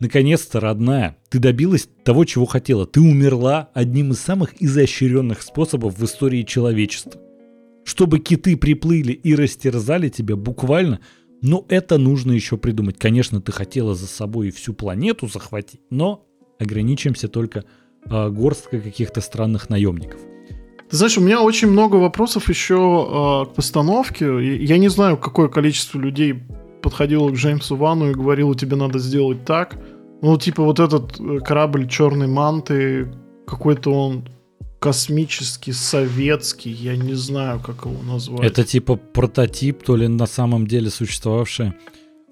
наконец-то, 0.00 0.60
родная, 0.60 1.16
ты 1.28 1.38
добилась 1.38 1.88
того, 2.04 2.24
чего 2.24 2.46
хотела. 2.46 2.86
Ты 2.86 3.00
умерла 3.00 3.70
одним 3.74 4.12
из 4.12 4.20
самых 4.20 4.60
изощренных 4.60 5.42
способов 5.42 5.98
в 5.98 6.04
истории 6.04 6.42
человечества. 6.42 7.20
Чтобы 7.84 8.18
киты 8.18 8.56
приплыли 8.56 9.12
и 9.12 9.34
растерзали 9.34 10.08
тебя 10.08 10.36
буквально, 10.36 11.00
но 11.40 11.64
это 11.68 11.98
нужно 11.98 12.32
еще 12.32 12.56
придумать. 12.56 12.98
Конечно, 12.98 13.40
ты 13.40 13.52
хотела 13.52 13.94
за 13.94 14.06
собой 14.06 14.50
всю 14.50 14.74
планету 14.74 15.26
захватить, 15.26 15.80
но 15.90 16.26
ограничимся 16.58 17.28
только 17.28 17.64
э, 18.04 18.28
горсткой 18.28 18.80
каких-то 18.80 19.20
странных 19.20 19.70
наемников. 19.70 20.20
Ты 20.90 20.96
знаешь, 20.96 21.18
у 21.18 21.20
меня 21.20 21.42
очень 21.42 21.68
много 21.68 21.96
вопросов 21.96 22.48
еще 22.48 23.44
э, 23.46 23.50
к 23.50 23.54
постановке. 23.54 24.64
Я 24.64 24.78
не 24.78 24.88
знаю, 24.88 25.16
какое 25.16 25.48
количество 25.48 25.98
людей 25.98 26.42
подходило 26.82 27.30
к 27.30 27.34
Джеймсу 27.34 27.76
Вану 27.76 28.10
и 28.10 28.14
говорило, 28.14 28.54
тебе 28.54 28.76
надо 28.76 28.98
сделать 28.98 29.44
так. 29.44 29.78
Ну, 30.22 30.36
типа 30.36 30.62
вот 30.62 30.80
этот 30.80 31.18
э, 31.20 31.38
корабль 31.40 31.88
черной 31.88 32.26
манты, 32.26 33.12
какой-то 33.46 33.92
он 33.92 34.28
космический, 34.78 35.72
советский, 35.72 36.70
я 36.70 36.96
не 36.96 37.14
знаю, 37.14 37.60
как 37.60 37.84
его 37.84 38.02
назвать. 38.02 38.44
Это 38.44 38.64
типа 38.64 38.96
прототип, 38.96 39.82
то 39.82 39.96
ли 39.96 40.06
на 40.08 40.26
самом 40.26 40.66
деле 40.66 40.90
существовавшая 40.90 41.74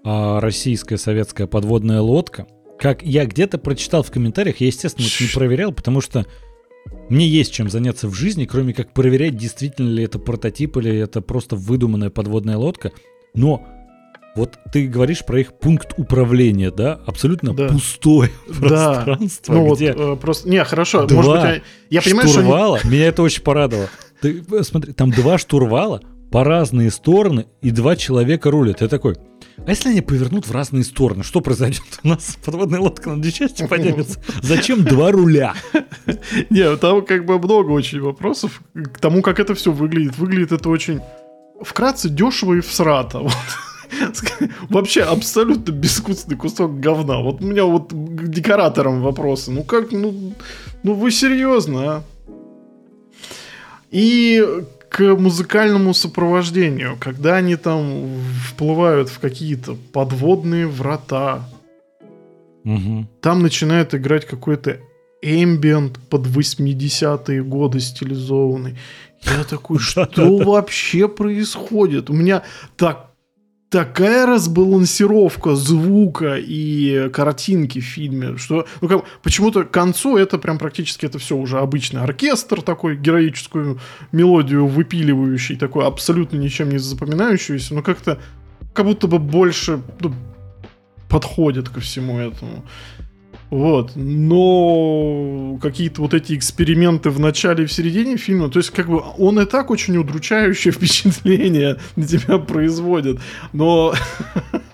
а, 0.04 0.40
российская 0.40 0.98
советская 0.98 1.46
подводная 1.46 2.00
лодка. 2.00 2.46
Как 2.78 3.02
я 3.02 3.24
где-то 3.24 3.58
прочитал 3.58 4.02
в 4.02 4.10
комментариях, 4.10 4.60
я, 4.60 4.68
естественно, 4.68 5.06
это 5.06 5.24
не 5.24 5.30
проверял, 5.30 5.72
потому 5.72 6.00
что 6.00 6.26
мне 7.08 7.26
есть 7.26 7.52
чем 7.52 7.68
заняться 7.68 8.08
в 8.08 8.14
жизни, 8.14 8.44
кроме 8.44 8.74
как 8.74 8.92
проверять, 8.92 9.36
действительно 9.36 9.88
ли 9.88 10.04
это 10.04 10.18
прототип 10.18 10.76
или 10.76 10.96
это 10.96 11.20
просто 11.20 11.56
выдуманная 11.56 12.10
подводная 12.10 12.56
лодка. 12.56 12.92
Но 13.34 13.66
вот 14.36 14.58
ты 14.70 14.86
говоришь 14.86 15.24
про 15.24 15.40
их 15.40 15.54
пункт 15.54 15.94
управления, 15.96 16.70
да? 16.70 17.00
Абсолютно 17.06 17.54
да. 17.54 17.68
пустое 17.68 18.30
да. 18.48 19.02
пространство, 19.04 19.54
ну, 19.54 19.74
где... 19.74 19.92
Вот, 19.92 20.18
э, 20.18 20.20
просто... 20.20 20.48
Не, 20.48 20.62
хорошо, 20.64 21.06
два 21.06 21.16
может 21.16 21.32
быть, 21.32 21.44
я, 21.44 21.62
я 21.90 22.02
понимаю, 22.02 22.28
штурвала, 22.28 22.78
что... 22.78 22.88
меня 22.88 23.06
это 23.06 23.22
очень 23.22 23.42
порадовало. 23.42 23.88
Ты 24.20 24.44
э, 24.52 24.62
смотри, 24.62 24.92
там 24.92 25.10
два 25.10 25.38
штурвала 25.38 26.02
по 26.30 26.44
разные 26.44 26.90
стороны, 26.90 27.46
и 27.62 27.70
два 27.70 27.96
человека 27.96 28.50
рулят. 28.50 28.82
Я 28.82 28.88
такой, 28.88 29.16
а 29.64 29.70
если 29.70 29.88
они 29.88 30.02
повернут 30.02 30.46
в 30.46 30.52
разные 30.52 30.84
стороны, 30.84 31.22
что 31.22 31.40
произойдет? 31.40 31.82
У 32.02 32.08
нас 32.08 32.36
подводная 32.44 32.80
лодка 32.80 33.10
на 33.10 33.22
две 33.22 33.32
части 33.32 33.66
поделится. 33.66 34.20
Зачем 34.42 34.84
два 34.84 35.12
руля? 35.12 35.54
Не, 36.50 36.76
там 36.76 37.04
как 37.04 37.24
бы 37.24 37.38
много 37.38 37.70
очень 37.70 38.00
вопросов 38.00 38.60
к 38.74 38.98
тому, 38.98 39.22
как 39.22 39.40
это 39.40 39.54
все 39.54 39.72
выглядит. 39.72 40.18
Выглядит 40.18 40.52
это 40.52 40.68
очень 40.68 41.00
вкратце 41.62 42.10
дешево 42.10 42.54
и 42.54 42.60
всрато. 42.60 43.20
Вот. 43.20 43.32
Вообще 44.68 45.02
абсолютно 45.02 45.72
безвкусный 45.72 46.36
кусок 46.36 46.80
говна. 46.80 47.20
Вот 47.20 47.40
у 47.40 47.44
меня 47.44 47.64
вот 47.64 47.92
к 47.92 48.28
декораторам 48.28 49.02
вопросы. 49.02 49.50
Ну 49.50 49.64
как, 49.64 49.92
ну, 49.92 50.32
ну 50.82 50.94
вы 50.94 51.10
серьезно, 51.10 51.80
а? 51.80 52.02
И 53.90 54.44
к 54.88 55.00
музыкальному 55.16 55.94
сопровождению, 55.94 56.96
когда 56.98 57.36
они 57.36 57.56
там 57.56 58.20
вплывают 58.48 59.08
в 59.08 59.18
какие-то 59.18 59.76
подводные 59.92 60.66
врата, 60.66 61.48
угу. 62.64 63.06
там 63.20 63.42
начинает 63.42 63.94
играть 63.94 64.26
какой-то 64.26 64.78
эмбиент 65.22 65.98
под 66.08 66.26
80-е 66.26 67.42
годы 67.42 67.80
стилизованный. 67.80 68.76
Я 69.24 69.44
такой, 69.44 69.78
что 69.80 70.06
вообще 70.38 71.08
происходит? 71.08 72.10
У 72.10 72.12
меня 72.12 72.42
так 72.76 73.05
такая 73.68 74.26
разбалансировка 74.26 75.54
звука 75.56 76.36
и 76.38 77.08
картинки 77.12 77.80
в 77.80 77.84
фильме, 77.84 78.36
что 78.36 78.66
ну, 78.80 78.88
как, 78.88 79.04
почему-то 79.22 79.64
к 79.64 79.70
концу 79.70 80.16
это 80.16 80.38
прям 80.38 80.58
практически 80.58 81.06
это 81.06 81.18
все 81.18 81.36
уже 81.36 81.58
обычный 81.58 82.02
оркестр 82.02 82.62
такой, 82.62 82.96
героическую 82.96 83.80
мелодию 84.12 84.66
выпиливающий, 84.66 85.56
такой 85.56 85.84
абсолютно 85.84 86.36
ничем 86.36 86.70
не 86.70 86.78
запоминающийся, 86.78 87.74
но 87.74 87.82
как-то 87.82 88.20
как 88.72 88.86
будто 88.86 89.08
бы 89.08 89.18
больше 89.18 89.82
ну, 90.00 90.14
подходит 91.08 91.68
ко 91.68 91.80
всему 91.80 92.18
этому. 92.18 92.64
Вот. 93.50 93.92
Но 93.94 95.58
какие-то 95.62 96.02
вот 96.02 96.14
эти 96.14 96.36
эксперименты 96.36 97.10
в 97.10 97.20
начале 97.20 97.64
и 97.64 97.66
в 97.66 97.72
середине 97.72 98.16
фильма, 98.16 98.50
то 98.50 98.58
есть 98.58 98.70
как 98.70 98.88
бы 98.88 99.02
он 99.18 99.40
и 99.40 99.44
так 99.44 99.70
очень 99.70 99.96
удручающее 99.96 100.72
впечатление 100.72 101.78
на 101.94 102.06
тебя 102.06 102.38
производит. 102.38 103.20
Но 103.52 103.94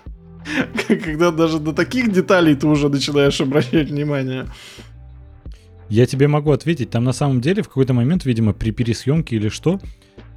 когда 0.87 1.31
даже 1.31 1.59
до 1.59 1.73
таких 1.73 2.11
деталей 2.11 2.55
ты 2.55 2.67
уже 2.67 2.89
начинаешь 2.89 3.39
обращать 3.41 3.89
внимание. 3.89 4.47
Я 5.89 6.07
тебе 6.07 6.27
могу 6.27 6.51
ответить, 6.51 6.89
там 6.89 7.03
на 7.03 7.13
самом 7.13 7.41
деле 7.41 7.61
в 7.61 7.67
какой-то 7.67 7.93
момент, 7.93 8.25
видимо, 8.25 8.53
при 8.53 8.71
пересъемке 8.71 9.35
или 9.35 9.49
что, 9.49 9.79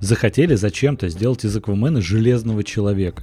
захотели 0.00 0.54
зачем-то 0.54 1.08
сделать 1.08 1.44
из 1.44 1.56
Аквамена 1.56 2.02
железного 2.02 2.62
человека. 2.62 3.22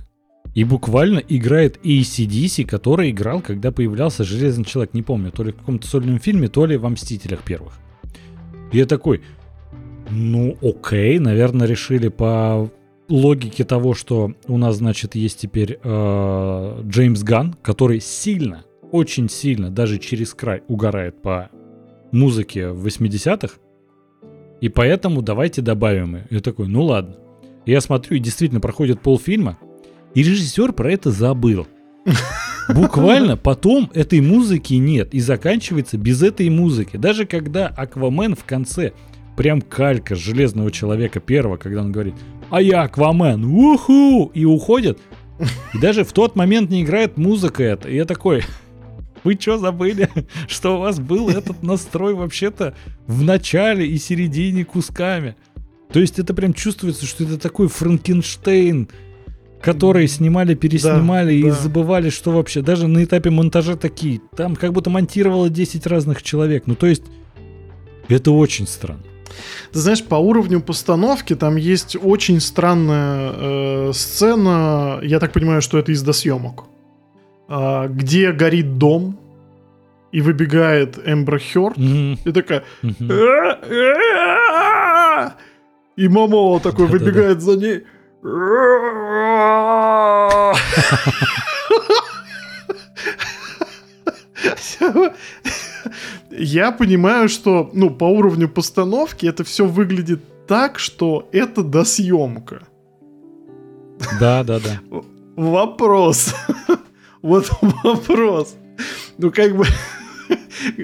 И 0.54 0.64
буквально 0.64 1.20
играет 1.20 1.80
ACDC, 1.84 2.66
который 2.66 3.10
играл, 3.10 3.42
когда 3.42 3.72
появлялся 3.72 4.24
Железный 4.24 4.66
Человек. 4.66 4.94
Не 4.94 5.02
помню, 5.02 5.32
то 5.32 5.44
ли 5.44 5.52
в 5.52 5.58
каком-то 5.58 5.88
сольном 5.88 6.20
фильме, 6.20 6.48
то 6.48 6.66
ли 6.66 6.78
в 6.78 6.88
«Мстителях» 6.88 7.42
первых. 7.42 7.74
И 8.72 8.78
я 8.78 8.86
такой, 8.86 9.22
ну 10.10 10.56
окей, 10.62 11.18
наверное, 11.18 11.66
решили 11.66 12.10
по 12.10 12.70
логике 13.10 13.64
того, 13.64 13.94
что 13.96 14.34
у 14.48 14.58
нас, 14.58 14.78
значит, 14.78 15.16
есть 15.16 15.40
теперь 15.40 15.80
э, 15.84 16.82
Джеймс 16.84 17.24
Ган, 17.24 17.56
который 17.62 18.00
сильно, 18.00 18.64
очень 18.92 19.30
сильно, 19.30 19.72
даже 19.72 19.98
через 19.98 20.34
край 20.34 20.62
угорает 20.68 21.22
по 21.22 21.50
музыке 22.12 22.70
в 22.70 22.86
80-х. 22.86 23.56
И 24.62 24.70
поэтому 24.70 25.22
давайте 25.22 25.62
добавим 25.62 26.16
ее. 26.16 26.28
Я 26.30 26.40
такой, 26.40 26.68
ну 26.68 26.84
ладно. 26.84 27.16
Я 27.66 27.82
смотрю, 27.82 28.18
и 28.18 28.20
действительно 28.20 28.62
проходит 28.62 29.02
полфильма, 29.02 29.58
и 30.14 30.24
режиссер 30.24 30.74
про 30.74 30.92
это 30.92 31.12
забыл. 31.12 31.68
Буквально 32.70 33.36
потом 33.36 33.90
этой 33.94 34.22
музыки 34.22 34.76
нет 34.76 35.14
и 35.14 35.20
заканчивается 35.20 35.98
без 35.98 36.24
этой 36.24 36.50
музыки. 36.50 36.98
Даже 36.98 37.26
когда 37.26 37.68
Аквамен 37.68 38.36
в 38.36 38.46
конце 38.46 38.94
прям 39.36 39.62
калька 39.62 40.16
Железного 40.16 40.72
Человека 40.72 41.20
первого, 41.20 41.58
когда 41.58 41.82
он 41.82 41.92
говорит 41.92 42.16
«А 42.50 42.62
я 42.62 42.84
Аквамен, 42.84 43.44
уху!» 43.44 44.32
и 44.34 44.46
уходит. 44.46 45.00
И 45.74 45.80
даже 45.80 46.04
в 46.04 46.14
тот 46.14 46.36
момент 46.36 46.70
не 46.70 46.84
играет 46.84 47.18
музыка 47.18 47.64
эта. 47.64 47.90
И 47.90 47.96
я 47.96 48.06
такой, 48.06 48.44
Вы 49.24 49.38
что 49.40 49.58
забыли, 49.58 50.10
что 50.48 50.78
у 50.78 50.80
вас 50.80 51.00
был 51.00 51.30
этот 51.30 51.64
настрой 51.64 52.14
вообще-то 52.14 52.76
в 53.08 53.24
начале 53.24 53.88
и 53.88 53.98
середине 53.98 54.66
кусками? 54.66 55.36
То 55.92 56.00
есть 56.00 56.20
это 56.20 56.34
прям 56.34 56.54
чувствуется, 56.54 57.06
что 57.06 57.24
это 57.24 57.38
такой 57.38 57.68
Франкенштейн, 57.68 58.90
которые 59.64 60.08
снимали, 60.10 60.56
переснимали 60.56 61.42
да, 61.42 61.48
и 61.48 61.50
да. 61.50 61.56
забывали, 61.56 62.10
что 62.10 62.32
вообще. 62.32 62.62
Даже 62.62 62.88
на 62.88 63.04
этапе 63.04 63.30
монтажа 63.30 63.76
такие. 63.78 64.20
Там 64.36 64.56
как 64.56 64.74
будто 64.74 64.90
монтировало 64.90 65.50
10 65.50 65.88
разных 65.88 66.22
человек. 66.22 66.64
Ну 66.68 66.76
то 66.76 66.86
есть 66.86 67.04
это 68.10 68.32
очень 68.32 68.68
странно. 68.68 69.04
Ты 69.72 69.80
знаешь, 69.80 70.04
по 70.04 70.16
уровню 70.16 70.62
постановки 70.62 71.34
там 71.36 71.56
есть 71.56 71.96
очень 72.02 72.42
странная 72.42 73.32
э, 73.34 73.92
сцена, 73.94 75.00
я 75.02 75.20
так 75.20 75.32
понимаю, 75.32 75.62
что 75.64 75.80
это 75.80 75.92
из 75.92 76.04
досъемок, 76.04 76.66
э, 77.50 77.88
где 77.90 78.32
горит 78.32 78.78
дом, 78.78 79.18
и 80.12 80.22
выбегает 80.22 81.00
Эмбер 81.04 81.40
Хёрд, 81.40 81.78
mm-hmm. 81.78 82.20
и 82.26 82.32
такая... 82.32 82.64
Mm-hmm. 82.84 83.24
И 85.96 86.08
Момоа 86.08 86.60
такой 86.60 86.88
выбегает 86.88 87.42
за 87.42 87.56
ней. 87.56 87.84
Я 96.32 96.72
понимаю, 96.72 97.28
что, 97.28 97.70
ну, 97.74 97.90
по 97.90 98.06
уровню 98.06 98.48
постановки 98.48 99.26
это 99.26 99.44
все 99.44 99.66
выглядит 99.66 100.48
так, 100.48 100.80
что 100.80 101.28
это 101.34 101.64
досъемка. 101.64 102.68
Да, 104.20 104.44
да, 104.44 104.60
да. 104.60 104.80
Вопрос. 105.36 106.34
Вот 107.22 107.50
вопрос. 107.84 108.56
Ну, 109.18 109.32
как 109.32 109.56
бы... 109.56 109.66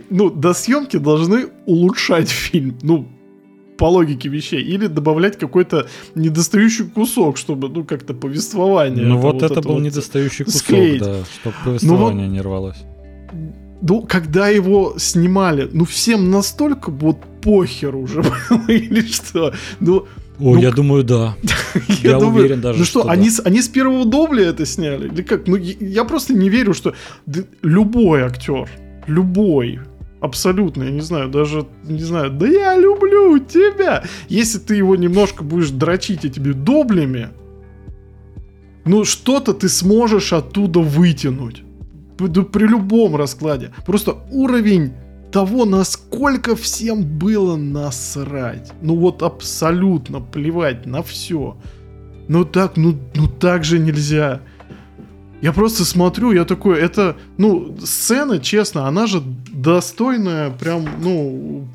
Ну, 0.10 0.30
досъемки 0.30 0.98
должны 0.98 1.48
улучшать 1.66 2.30
фильм. 2.30 2.78
Ну, 2.82 3.08
по 3.80 3.86
логике 3.86 4.28
вещей, 4.28 4.62
или 4.62 4.88
добавлять 4.88 5.40
какой-то 5.40 5.88
недостающий 6.14 6.86
кусок, 6.86 7.38
чтобы, 7.38 7.70
ну, 7.70 7.86
как-то 7.86 8.14
повествование. 8.14 9.06
Ну, 9.06 9.18
вот, 9.18 9.36
вот 9.36 9.44
это, 9.44 9.62
был 9.62 9.76
вот 9.76 9.84
недостающий 9.84 10.44
кусок, 10.44 10.62
склеить. 10.62 11.02
да, 11.02 11.16
чтобы 11.40 11.56
ну 11.64 11.72
повествование 11.72 12.28
ну, 12.28 12.34
не 12.34 12.42
рвалось. 12.42 12.78
Ну, 13.82 14.02
когда 14.02 14.50
его 14.50 14.96
снимали, 14.98 15.70
ну, 15.72 15.86
всем 15.86 16.30
настолько 16.30 16.92
вот 16.92 17.20
похер 17.42 17.96
уже 17.96 18.22
было, 18.50 18.68
или 18.68 19.02
что? 19.02 19.54
Ну, 19.80 20.06
о, 20.40 20.56
ну, 20.56 20.58
я 20.58 20.72
думаю, 20.72 21.06
да. 21.06 21.38
я, 22.04 22.12
я 22.12 22.20
думаю, 22.20 22.40
уверен 22.40 22.60
даже. 22.60 22.80
Ну 22.80 22.86
что, 22.86 23.02
что 23.02 23.10
они, 23.10 23.30
да. 23.30 23.44
они 23.46 23.62
с 23.62 23.70
первого 23.70 24.04
дубля 24.04 24.48
это 24.50 24.66
сняли? 24.66 25.08
Или 25.08 25.22
как? 25.22 25.48
Ну, 25.48 25.56
я, 25.56 25.74
я 25.80 26.04
просто 26.04 26.34
не 26.34 26.50
верю, 26.50 26.74
что 26.74 26.94
любой 27.62 28.24
актер, 28.24 28.70
любой, 29.08 29.80
Абсолютно, 30.22 30.84
я 30.84 30.92
не 30.92 31.02
знаю, 31.02 31.30
даже, 31.30 31.66
не 31.84 32.04
знаю, 32.04 32.32
да 32.32 32.46
я 32.46 32.78
люблю 32.78 33.40
тебя. 33.40 34.04
Если 34.28 34.60
ты 34.60 34.76
его 34.76 34.96
немножко 34.98 35.44
будешь 35.44 35.70
дрочить 35.70 36.26
этими 36.26 36.52
доблями, 36.52 37.30
ну 38.84 39.06
что-то 39.06 39.54
ты 39.54 39.70
сможешь 39.70 40.34
оттуда 40.34 40.80
вытянуть. 40.80 41.64
При 42.18 42.68
любом 42.68 43.16
раскладе. 43.16 43.72
Просто 43.86 44.18
уровень 44.30 44.92
того, 45.32 45.64
насколько 45.64 46.56
всем 46.58 47.04
было 47.04 47.56
насрать. 47.56 48.74
Ну 48.82 48.98
вот 48.98 49.24
абсолютно 49.24 50.20
плевать 50.20 50.86
на 50.86 51.02
все. 51.02 51.56
Ну 52.28 52.44
так, 52.44 52.76
ну, 52.76 53.00
ну 53.16 53.28
так 53.28 53.64
же 53.64 53.80
нельзя. 53.80 54.42
Я 55.42 55.54
просто 55.54 55.86
смотрю, 55.86 56.34
я 56.34 56.44
такой, 56.44 56.80
это, 56.80 57.16
ну, 57.38 57.78
сцена, 57.80 58.40
честно, 58.40 58.88
она 58.88 59.08
же 59.08 59.22
достойная 59.54 60.52
прям, 60.52 60.86
ну, 61.02 61.66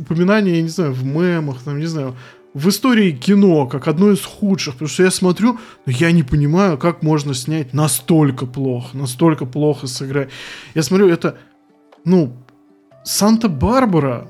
упоминания, 0.00 0.56
я 0.56 0.62
не 0.62 0.68
знаю, 0.68 0.92
в 0.92 1.04
мемах, 1.04 1.62
там, 1.62 1.78
не 1.78 1.86
знаю, 1.86 2.14
в 2.54 2.68
истории 2.68 3.10
кино, 3.10 3.66
как 3.66 3.88
одно 3.88 4.10
из 4.10 4.24
худших, 4.24 4.74
потому 4.74 4.88
что 4.88 5.02
я 5.02 5.10
смотрю, 5.10 5.58
но 5.84 5.92
я 5.92 6.12
не 6.12 6.22
понимаю, 6.22 6.78
как 6.78 7.02
можно 7.02 7.34
снять 7.34 7.74
настолько 7.74 8.46
плохо, 8.46 8.96
настолько 8.96 9.44
плохо 9.44 9.86
сыграть. 9.86 10.30
Я 10.74 10.82
смотрю, 10.82 11.08
это, 11.08 11.36
ну, 12.04 12.32
Санта-Барбара 13.04 14.28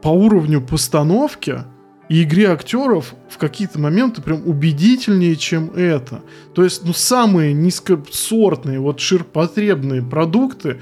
по 0.00 0.08
уровню 0.08 0.60
постановки 0.60 1.64
и 2.12 2.24
игре 2.24 2.50
актеров 2.50 3.14
в 3.30 3.38
какие-то 3.38 3.80
моменты 3.80 4.20
прям 4.20 4.46
убедительнее, 4.46 5.34
чем 5.34 5.70
это. 5.70 6.20
То 6.52 6.62
есть, 6.62 6.84
ну, 6.84 6.92
самые 6.92 7.54
низкосортные, 7.54 8.80
вот 8.80 9.00
ширпотребные 9.00 10.02
продукты 10.02 10.78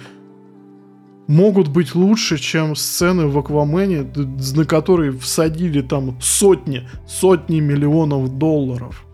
могут 1.29 1.69
быть 1.69 1.95
лучше, 1.95 2.37
чем 2.37 2.75
сцены 2.75 3.29
в 3.29 3.39
Аквамене, 3.39 4.11
на 4.57 4.65
которые 4.65 5.13
всадили 5.13 5.83
там 5.83 6.21
сотни, 6.21 6.89
сотни 7.07 7.61
миллионов 7.61 8.37
долларов. 8.37 9.07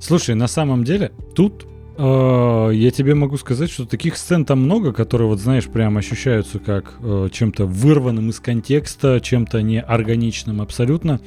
Слушай, 0.00 0.34
на 0.34 0.48
самом 0.48 0.82
деле, 0.82 1.12
тут 1.36 1.64
я 1.98 2.90
тебе 2.90 3.14
могу 3.14 3.36
сказать, 3.36 3.70
что 3.70 3.84
таких 3.84 4.16
сцен 4.16 4.44
там 4.44 4.62
много, 4.62 4.92
которые, 4.92 5.28
вот 5.28 5.40
знаешь, 5.40 5.66
прям 5.66 5.96
ощущаются 5.98 6.58
как 6.58 6.94
э, 7.00 7.28
чем-то 7.30 7.66
вырванным 7.66 8.30
из 8.30 8.40
контекста, 8.40 9.20
чем-то 9.20 9.62
неорганичным 9.62 10.62
абсолютно. 10.62 11.20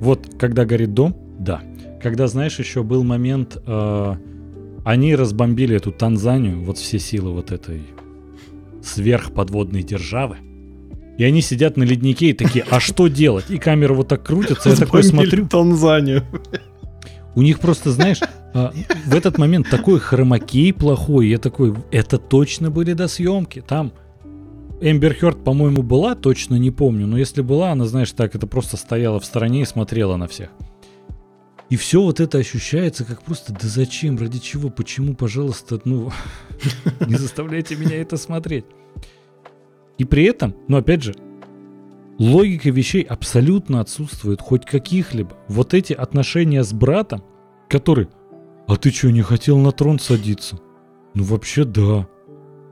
Вот, 0.00 0.28
когда 0.38 0.64
горит 0.64 0.94
дом, 0.94 1.16
да. 1.38 1.62
Когда, 2.02 2.26
знаешь, 2.26 2.58
еще 2.58 2.82
был 2.82 3.04
момент, 3.04 3.56
э, 3.64 4.16
они 4.84 5.14
разбомбили 5.14 5.76
эту 5.76 5.92
Танзанию, 5.92 6.62
вот 6.62 6.78
все 6.78 6.98
силы 6.98 7.32
вот 7.32 7.52
этой 7.52 7.82
сверхподводной 8.82 9.84
державы. 9.84 10.38
И 11.18 11.24
они 11.24 11.42
сидят 11.42 11.76
на 11.76 11.84
леднике 11.84 12.30
и 12.30 12.32
такие, 12.32 12.64
а 12.68 12.80
что 12.80 13.06
делать? 13.06 13.44
И 13.50 13.58
камера 13.58 13.94
вот 13.94 14.08
так 14.08 14.24
крутится, 14.24 14.70
я 14.70 14.76
такой 14.76 15.04
смотрю. 15.04 15.46
Танзанию. 15.46 16.24
У 17.34 17.42
них 17.42 17.60
просто, 17.60 17.92
знаешь, 17.92 18.18
а, 18.54 18.72
в 19.06 19.14
этот 19.14 19.38
момент 19.38 19.70
такой 19.70 19.98
хромакей 19.98 20.72
плохой, 20.72 21.28
я 21.28 21.38
такой, 21.38 21.74
это 21.90 22.18
точно 22.18 22.70
были 22.70 22.92
до 22.92 23.08
съемки, 23.08 23.62
там 23.66 23.92
Эмбер 24.80 25.14
Хёрд, 25.14 25.44
по-моему, 25.44 25.82
была, 25.82 26.16
точно 26.16 26.56
не 26.56 26.72
помню, 26.72 27.06
но 27.06 27.16
если 27.16 27.40
была, 27.40 27.70
она, 27.70 27.84
знаешь, 27.84 28.10
так, 28.12 28.34
это 28.34 28.48
просто 28.48 28.76
стояла 28.76 29.20
в 29.20 29.24
стороне 29.24 29.62
и 29.62 29.64
смотрела 29.64 30.16
на 30.16 30.26
всех. 30.26 30.50
И 31.70 31.76
все 31.76 32.02
вот 32.02 32.20
это 32.20 32.38
ощущается 32.38 33.04
как 33.04 33.22
просто, 33.22 33.52
да 33.52 33.68
зачем, 33.68 34.18
ради 34.18 34.40
чего, 34.40 34.68
почему, 34.68 35.14
пожалуйста, 35.14 35.80
ну, 35.84 36.10
не 37.06 37.14
заставляйте 37.14 37.76
меня 37.76 37.96
это 37.96 38.16
смотреть. 38.16 38.64
И 39.96 40.04
при 40.04 40.24
этом, 40.24 40.54
ну 40.68 40.76
опять 40.76 41.02
же, 41.02 41.14
логика 42.18 42.70
вещей 42.70 43.02
абсолютно 43.02 43.80
отсутствует, 43.80 44.40
хоть 44.40 44.66
каких-либо. 44.66 45.36
Вот 45.48 45.74
эти 45.74 45.92
отношения 45.92 46.62
с 46.62 46.72
братом, 46.72 47.22
который, 47.68 48.08
а 48.66 48.76
ты 48.76 48.90
что, 48.90 49.10
не 49.10 49.22
хотел 49.22 49.58
на 49.58 49.72
трон 49.72 49.98
садиться? 49.98 50.58
Ну 51.14 51.24
вообще 51.24 51.64
да. 51.64 52.08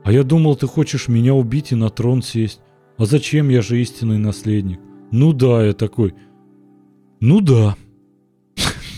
А 0.03 0.11
я 0.11 0.23
думал, 0.23 0.55
ты 0.55 0.67
хочешь 0.67 1.07
меня 1.07 1.33
убить 1.33 1.71
и 1.71 1.75
на 1.75 1.89
трон 1.89 2.21
сесть. 2.21 2.61
А 2.97 3.05
зачем 3.05 3.49
я 3.49 3.61
же 3.61 3.79
истинный 3.81 4.17
наследник? 4.17 4.79
Ну 5.11 5.33
да, 5.33 5.65
я 5.65 5.73
такой. 5.73 6.13
Ну 7.19 7.41
да. 7.41 7.75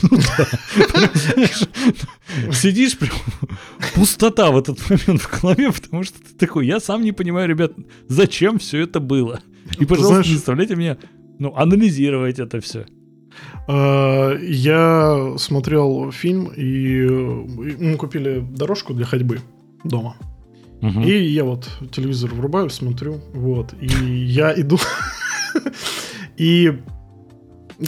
Ну 0.02 0.18
Сидишь 2.52 2.98
прям, 2.98 3.14
пустота 3.96 4.52
в 4.52 4.58
этот 4.58 4.80
момент 4.90 5.22
в 5.22 5.42
голове, 5.42 5.72
потому 5.72 6.04
что 6.04 6.20
ты 6.20 6.34
такой, 6.38 6.68
я 6.68 6.80
сам 6.80 7.02
не 7.04 7.12
понимаю, 7.12 7.48
ребят, 7.48 7.74
зачем 8.08 8.60
все 8.60 8.82
это 8.82 9.00
было. 9.00 9.42
И, 9.80 9.86
пожалуйста, 9.86 10.30
не 10.30 10.36
заставляйте 10.36 10.76
меня, 10.76 10.98
ну, 11.40 11.56
анализировать 11.56 12.40
это 12.40 12.60
все. 12.60 12.86
А, 13.68 14.38
я 14.38 15.36
смотрел 15.38 16.12
фильм, 16.12 16.52
и 16.56 17.06
мы 17.06 17.96
купили 17.98 18.40
дорожку 18.40 18.94
для 18.94 19.06
ходьбы 19.06 19.40
дома. 19.84 20.16
Угу. 20.82 21.02
И 21.02 21.18
я 21.28 21.46
вот 21.46 21.70
телевизор 21.92 22.34
врубаю, 22.34 22.70
смотрю, 22.70 23.22
вот, 23.34 23.74
и 23.80 23.88
я 23.88 24.54
иду, 24.60 24.78
и 26.38 26.74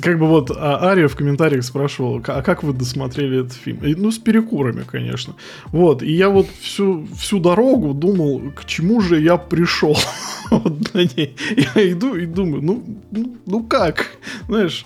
как 0.01 0.17
бы 0.17 0.27
вот 0.27 0.49
а, 0.51 0.89
Ария 0.89 1.09
в 1.09 1.15
комментариях 1.15 1.63
спрашивал, 1.63 2.23
а 2.25 2.41
как 2.41 2.63
вы 2.63 2.71
досмотрели 2.71 3.41
этот 3.41 3.53
фильм? 3.53 3.83
И, 3.83 3.95
ну, 3.95 4.11
с 4.11 4.17
перекурами, 4.17 4.83
конечно. 4.83 5.35
Вот, 5.67 6.03
и 6.03 6.11
я 6.11 6.29
вот 6.29 6.47
всю, 6.61 7.05
всю 7.17 7.39
дорогу 7.39 7.93
думал, 7.93 8.41
к 8.55 8.65
чему 8.65 9.01
же 9.01 9.19
я 9.19 9.35
пришел 9.37 9.97
вот 10.49 10.93
на 10.93 10.99
ней. 10.99 11.35
Я 11.75 11.91
иду 11.91 12.15
и 12.15 12.25
думаю, 12.25 12.61
ну, 12.61 12.83
ну, 13.11 13.37
ну 13.45 13.63
как? 13.63 14.17
Знаешь, 14.47 14.85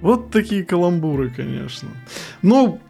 вот 0.00 0.30
такие 0.30 0.64
каламбуры, 0.64 1.30
конечно. 1.30 1.88
Ну... 2.42 2.80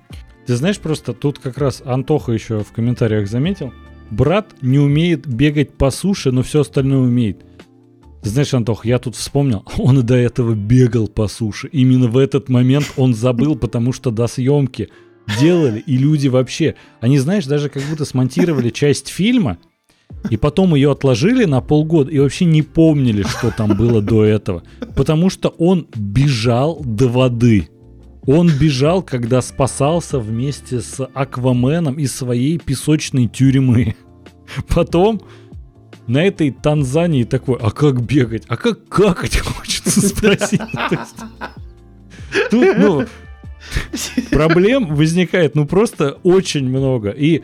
Ты 0.47 0.55
знаешь, 0.55 0.79
просто 0.79 1.13
тут 1.13 1.41
как 1.41 1.59
раз 1.59 1.83
Антоха 1.85 2.31
еще 2.31 2.61
в 2.61 2.71
комментариях 2.71 3.29
заметил, 3.29 3.73
брат 4.11 4.55
не 4.63 4.79
умеет 4.79 5.27
бегать 5.27 5.73
по 5.73 5.91
суше, 5.91 6.31
но 6.31 6.45
все 6.45 6.61
остальное 6.61 7.01
умеет. 7.01 7.45
Знаешь, 8.23 8.55
Антох, 8.55 8.85
я 8.85 8.99
тут 8.99 9.17
вспомнил, 9.17 9.65
он 9.79 10.01
и 10.01 10.03
до 10.03 10.15
этого 10.15 10.55
бегал 10.55 11.09
по 11.09 11.29
суше. 11.29 11.69
Именно 11.73 12.09
в 12.09 12.17
этот 12.17 12.49
момент 12.49 12.93
он 12.97 13.15
забыл, 13.15 13.57
потому 13.57 13.93
что 13.93 14.11
до 14.11 14.27
съемки 14.27 14.89
делали, 15.41 15.81
и 15.81 15.97
люди 15.97 16.29
вообще, 16.29 16.77
они, 17.01 17.19
знаешь, 17.19 17.47
даже 17.47 17.69
как 17.69 17.83
будто 17.85 18.05
смонтировали 18.05 18.71
часть 18.71 19.09
фильма, 19.09 19.59
И 20.31 20.37
потом 20.37 20.75
ее 20.75 20.93
отложили 20.93 21.45
на 21.45 21.61
полгода 21.61 22.11
и 22.11 22.19
вообще 22.19 22.47
не 22.47 22.63
помнили, 22.63 23.23
что 23.23 23.51
там 23.51 23.77
было 23.77 24.03
до 24.03 24.25
этого. 24.25 24.63
Потому 24.97 25.31
что 25.31 25.51
он 25.51 25.87
бежал 25.95 26.81
до 26.85 27.09
воды. 27.09 27.69
Он 28.27 28.51
бежал, 28.51 29.03
когда 29.03 29.41
спасался 29.41 30.19
вместе 30.19 30.81
с 30.81 31.05
Акваменом 31.15 31.95
из 31.95 32.15
своей 32.15 32.59
песочной 32.59 33.29
тюрьмы. 33.29 33.95
Потом 34.69 35.21
на 36.09 36.25
этой 36.25 36.51
Танзании 36.51 37.25
такой, 37.25 37.59
а 37.61 37.71
как 37.71 38.03
бегать? 38.03 38.45
А 38.49 38.57
как 38.57 38.89
какать 38.89 39.39
хочется 39.41 40.01
спросить? 40.09 40.61
Тут, 42.51 42.79
ну, 42.79 43.05
проблем 44.31 44.95
возникает, 44.95 45.55
ну, 45.55 45.67
просто 45.67 46.19
очень 46.23 46.69
много. 46.69 47.11
И 47.11 47.43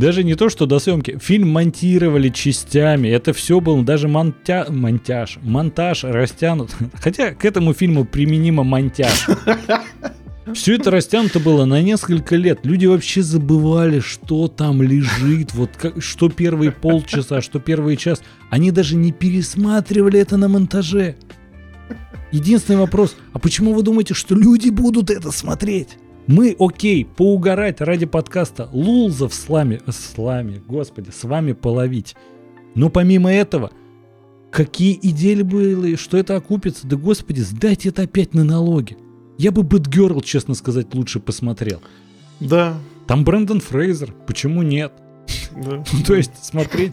даже 0.00 0.24
не 0.24 0.34
то, 0.34 0.48
что 0.48 0.66
до 0.66 0.78
съемки. 0.78 1.18
Фильм 1.20 1.50
монтировали 1.50 2.30
частями. 2.30 3.08
Это 3.08 3.32
все 3.32 3.60
был 3.60 3.82
даже 3.82 4.08
монтя... 4.08 4.66
монтяж. 4.68 5.38
Монтаж 5.42 6.04
растянут. 6.04 6.74
Хотя 6.94 7.34
к 7.34 7.44
этому 7.44 7.74
фильму 7.74 8.04
применимо 8.04 8.64
монтяж. 8.64 9.28
Все 10.54 10.74
это 10.74 10.90
растянуто 10.90 11.38
было 11.38 11.64
на 11.64 11.80
несколько 11.80 12.34
лет. 12.34 12.60
Люди 12.64 12.86
вообще 12.86 13.22
забывали, 13.22 14.00
что 14.00 14.48
там 14.48 14.82
лежит, 14.82 15.52
вот 15.54 15.70
как, 15.76 16.02
что 16.02 16.28
первые 16.28 16.72
полчаса, 16.72 17.40
что 17.40 17.60
первый 17.60 17.96
час. 17.96 18.22
Они 18.48 18.72
даже 18.72 18.96
не 18.96 19.12
пересматривали 19.12 20.18
это 20.18 20.36
на 20.38 20.48
монтаже. 20.48 21.14
Единственный 22.32 22.78
вопрос, 22.78 23.16
а 23.32 23.38
почему 23.38 23.74
вы 23.74 23.82
думаете, 23.82 24.14
что 24.14 24.34
люди 24.34 24.70
будут 24.70 25.10
это 25.10 25.30
смотреть? 25.30 25.98
Мы, 26.30 26.54
окей, 26.60 27.04
поугарать 27.04 27.80
ради 27.80 28.06
подкаста, 28.06 28.68
лулзов 28.72 29.34
с 29.34 29.48
вами, 29.48 29.80
с 29.88 30.16
вами, 30.16 30.62
господи, 30.64 31.10
с 31.10 31.24
вами 31.24 31.54
половить. 31.54 32.14
Но 32.76 32.88
помимо 32.88 33.32
этого, 33.32 33.72
какие 34.52 34.96
идеи 35.02 35.42
были, 35.42 35.96
что 35.96 36.16
это 36.16 36.36
окупится? 36.36 36.86
Да 36.86 36.94
господи, 36.94 37.40
сдайте 37.40 37.88
это 37.88 38.02
опять 38.02 38.32
на 38.32 38.44
налоги. 38.44 38.96
Я 39.38 39.50
бы 39.50 39.64
Бэтгерл, 39.64 40.20
честно 40.20 40.54
сказать, 40.54 40.94
лучше 40.94 41.18
посмотрел. 41.18 41.82
Да. 42.38 42.76
Там 43.08 43.24
Брэндон 43.24 43.58
Фрейзер, 43.58 44.14
почему 44.28 44.62
нет? 44.62 44.92
Да. 45.56 45.84
То 46.06 46.14
есть 46.14 46.44
смотреть... 46.44 46.92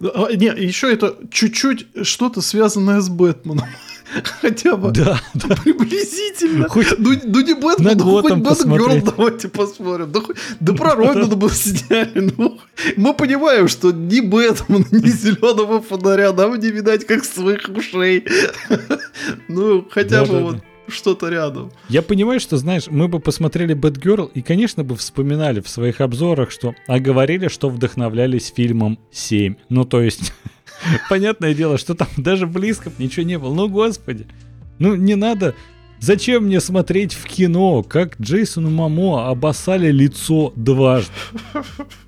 А, 0.00 0.32
не, 0.32 0.46
еще 0.46 0.92
это 0.92 1.16
чуть-чуть 1.30 1.86
что-то 2.02 2.40
связанное 2.40 3.00
с 3.00 3.08
Бэтменом. 3.08 3.66
Хотя 4.40 4.76
бы 4.76 4.92
да, 4.92 5.20
да. 5.34 5.56
приблизительно. 5.56 6.68
Хоть 6.68 6.98
ну, 6.98 7.12
ну 7.24 7.40
не 7.40 7.54
Бэтмен, 7.54 7.98
ну 7.98 8.22
хоть 8.22 8.34
Бэтгерл 8.34 9.02
давайте 9.02 9.48
посмотрим. 9.48 10.12
Да, 10.12 10.20
хоть, 10.20 10.36
да 10.60 10.72
про 10.74 10.94
Робина 10.94 11.34
бы 11.34 11.50
сняли. 11.50 12.32
Ну, 12.36 12.60
мы 12.96 13.14
понимаем, 13.14 13.68
что 13.68 13.90
ни 13.90 14.20
Бэтмен, 14.20 14.86
ни 14.92 15.08
Зеленого 15.08 15.82
фонаря 15.82 16.32
нам 16.32 16.58
не 16.58 16.70
видать 16.70 17.06
как 17.06 17.24
своих 17.24 17.68
ушей. 17.68 18.24
Ну, 19.48 19.86
хотя 19.90 20.24
бы 20.24 20.40
вот 20.40 20.56
что-то 20.88 21.28
рядом. 21.28 21.72
Я 21.88 22.02
понимаю, 22.02 22.40
что, 22.40 22.56
знаешь, 22.56 22.86
мы 22.88 23.08
бы 23.08 23.20
посмотрели 23.20 23.74
Бэтгерл 23.74 24.26
и, 24.26 24.42
конечно, 24.42 24.84
бы 24.84 24.96
вспоминали 24.96 25.60
в 25.60 25.68
своих 25.68 26.00
обзорах, 26.00 26.50
что... 26.50 26.74
А 26.86 26.98
говорили, 26.98 27.48
что 27.48 27.68
вдохновлялись 27.68 28.52
фильмом 28.54 28.98
7. 29.10 29.56
Ну, 29.68 29.84
то 29.84 30.00
есть, 30.00 30.32
понятное 31.08 31.54
дело, 31.54 31.78
что 31.78 31.94
там 31.94 32.08
даже 32.16 32.46
близко 32.46 32.90
ничего 32.98 33.24
не 33.26 33.38
было. 33.38 33.54
Ну, 33.54 33.68
господи. 33.68 34.26
Ну, 34.78 34.94
не 34.94 35.14
надо... 35.14 35.54
Зачем 35.98 36.44
мне 36.44 36.60
смотреть 36.60 37.14
в 37.14 37.24
кино, 37.24 37.82
как 37.82 38.20
Джейсону 38.20 38.68
Мамо 38.68 39.30
обоссали 39.30 39.90
лицо 39.90 40.52
дважды? 40.54 41.10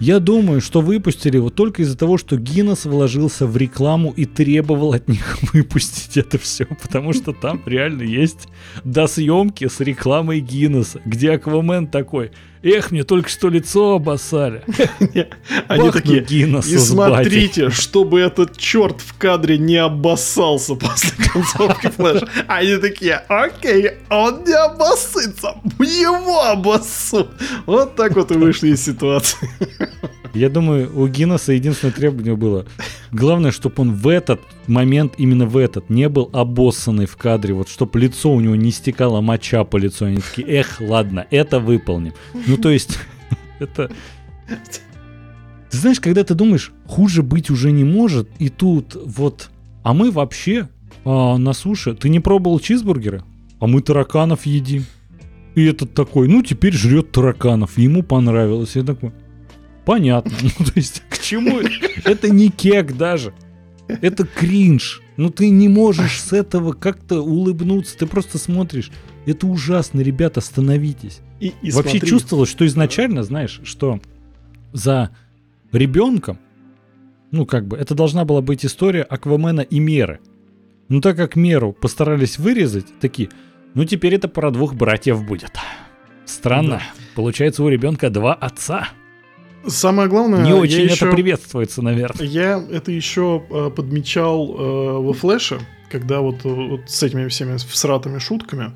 Я 0.00 0.18
думаю, 0.18 0.60
что 0.60 0.80
выпустили 0.80 1.36
его 1.36 1.50
только 1.50 1.82
из-за 1.82 1.96
того, 1.96 2.18
что 2.18 2.36
Гиннес 2.36 2.84
вложился 2.84 3.46
в 3.46 3.56
рекламу 3.56 4.12
и 4.16 4.24
требовал 4.24 4.92
от 4.92 5.08
них 5.08 5.38
выпустить 5.52 6.16
это 6.16 6.38
все, 6.38 6.66
потому 6.66 7.12
что 7.12 7.32
там 7.32 7.62
реально 7.66 8.02
есть 8.02 8.48
до 8.84 9.06
съемки 9.06 9.68
с 9.68 9.80
рекламой 9.80 10.40
Гиннесса, 10.40 11.00
где 11.04 11.32
Аквамен 11.32 11.86
такой– 11.86 12.32
Эх, 12.64 12.90
мне 12.90 13.04
только 13.04 13.28
что 13.28 13.50
лицо 13.50 13.96
обоссали. 13.96 14.62
Они 15.68 15.90
такие, 15.90 16.22
и 16.22 16.78
смотрите, 16.78 17.68
чтобы 17.68 18.20
этот 18.20 18.56
черт 18.56 19.02
в 19.02 19.18
кадре 19.18 19.58
не 19.58 19.76
обоссался 19.76 20.74
после 20.74 21.10
концовки 21.32 21.88
флеша. 21.88 22.26
Они 22.48 22.78
такие, 22.78 23.16
окей, 23.28 23.90
он 24.08 24.44
не 24.44 24.54
обоссится, 24.54 25.56
его 25.78 26.44
обоссут. 26.44 27.28
Вот 27.66 27.96
так 27.96 28.16
вот 28.16 28.30
и 28.30 28.34
вышли 28.34 28.68
из 28.68 28.82
ситуации. 28.82 29.50
Я 30.34 30.48
думаю, 30.48 30.90
у 30.98 31.06
Гиннесса 31.06 31.52
единственное 31.52 31.94
требование 31.94 32.34
было, 32.34 32.66
главное, 33.12 33.52
чтобы 33.52 33.74
он 33.78 33.94
в 33.94 34.08
этот 34.08 34.40
момент, 34.66 35.14
именно 35.16 35.46
в 35.46 35.56
этот, 35.56 35.90
не 35.90 36.08
был 36.08 36.28
обоссанный 36.32 37.06
в 37.06 37.16
кадре, 37.16 37.54
вот 37.54 37.68
чтобы 37.68 38.00
лицо 38.00 38.32
у 38.32 38.40
него 38.40 38.56
не 38.56 38.72
стекало 38.72 39.20
моча 39.20 39.62
по 39.62 39.76
лицу. 39.76 40.06
Они 40.06 40.16
такие, 40.16 40.48
эх, 40.48 40.80
ладно, 40.80 41.26
это 41.30 41.60
выполним. 41.60 42.14
Ну, 42.46 42.56
то 42.56 42.70
есть, 42.70 42.98
это... 43.60 43.90
Ты 45.70 45.78
знаешь, 45.78 46.00
когда 46.00 46.24
ты 46.24 46.34
думаешь, 46.34 46.72
хуже 46.86 47.22
быть 47.22 47.50
уже 47.50 47.70
не 47.70 47.84
может, 47.84 48.28
и 48.40 48.48
тут 48.48 48.96
вот... 49.06 49.50
А 49.84 49.94
мы 49.94 50.10
вообще 50.10 50.68
а, 51.04 51.36
на 51.36 51.52
суше... 51.52 51.94
Ты 51.94 52.08
не 52.08 52.18
пробовал 52.18 52.58
чизбургеры? 52.58 53.22
А 53.60 53.66
мы 53.66 53.82
тараканов 53.82 54.46
едим. 54.46 54.84
И 55.54 55.64
этот 55.64 55.94
такой, 55.94 56.26
ну 56.26 56.42
теперь 56.42 56.74
жрет 56.74 57.12
тараканов. 57.12 57.78
Ему 57.78 58.02
понравилось. 58.02 58.74
Я 58.74 58.82
такой, 58.82 59.12
Понятно. 59.84 60.32
Ну, 60.42 60.64
то 60.64 60.72
есть, 60.74 61.02
к 61.08 61.18
чему? 61.18 61.60
Это 62.04 62.30
не 62.30 62.48
кек 62.50 62.96
даже. 62.96 63.34
Это 63.88 64.24
кринж. 64.24 65.02
Ну, 65.16 65.30
ты 65.30 65.50
не 65.50 65.68
можешь 65.68 66.20
с 66.20 66.32
этого 66.32 66.72
как-то 66.72 67.20
улыбнуться. 67.20 67.96
Ты 67.98 68.06
просто 68.06 68.38
смотришь. 68.38 68.90
Это 69.26 69.46
ужасно, 69.46 70.00
ребята, 70.00 70.40
остановитесь. 70.40 71.20
И, 71.40 71.52
и 71.62 71.70
Вообще 71.70 71.98
смотри. 71.98 72.08
чувствовалось, 72.08 72.50
что 72.50 72.66
изначально, 72.66 73.22
знаешь, 73.22 73.60
что 73.64 74.00
за 74.72 75.10
ребенком, 75.72 76.38
ну, 77.30 77.46
как 77.46 77.66
бы, 77.66 77.76
это 77.76 77.94
должна 77.94 78.24
была 78.24 78.40
быть 78.40 78.64
история 78.64 79.02
Аквамена 79.02 79.60
и 79.60 79.78
Меры. 79.78 80.20
Но 80.88 81.00
так 81.00 81.16
как 81.16 81.36
Меру 81.36 81.72
постарались 81.72 82.38
вырезать, 82.38 82.86
такие, 83.00 83.28
ну, 83.74 83.84
теперь 83.84 84.14
это 84.14 84.28
про 84.28 84.50
двух 84.50 84.74
братьев 84.74 85.24
будет. 85.24 85.52
Странно. 86.26 86.76
Да. 86.76 86.82
Получается, 87.14 87.62
у 87.62 87.68
ребенка 87.68 88.10
два 88.10 88.34
отца. 88.34 88.88
Самое 89.66 90.08
главное... 90.08 90.44
Не 90.44 90.52
очень 90.52 90.84
это 90.84 90.92
еще, 90.92 91.10
приветствуется, 91.10 91.82
наверное. 91.82 92.26
Я 92.26 92.62
это 92.70 92.92
еще 92.92 93.42
э, 93.50 93.70
подмечал 93.74 94.54
э, 94.54 94.98
во 94.98 95.12
флеше, 95.12 95.60
когда 95.90 96.20
вот, 96.20 96.44
вот 96.44 96.82
с 96.86 97.02
этими 97.02 97.28
всеми 97.28 97.56
всратыми 97.56 98.18
шутками, 98.18 98.72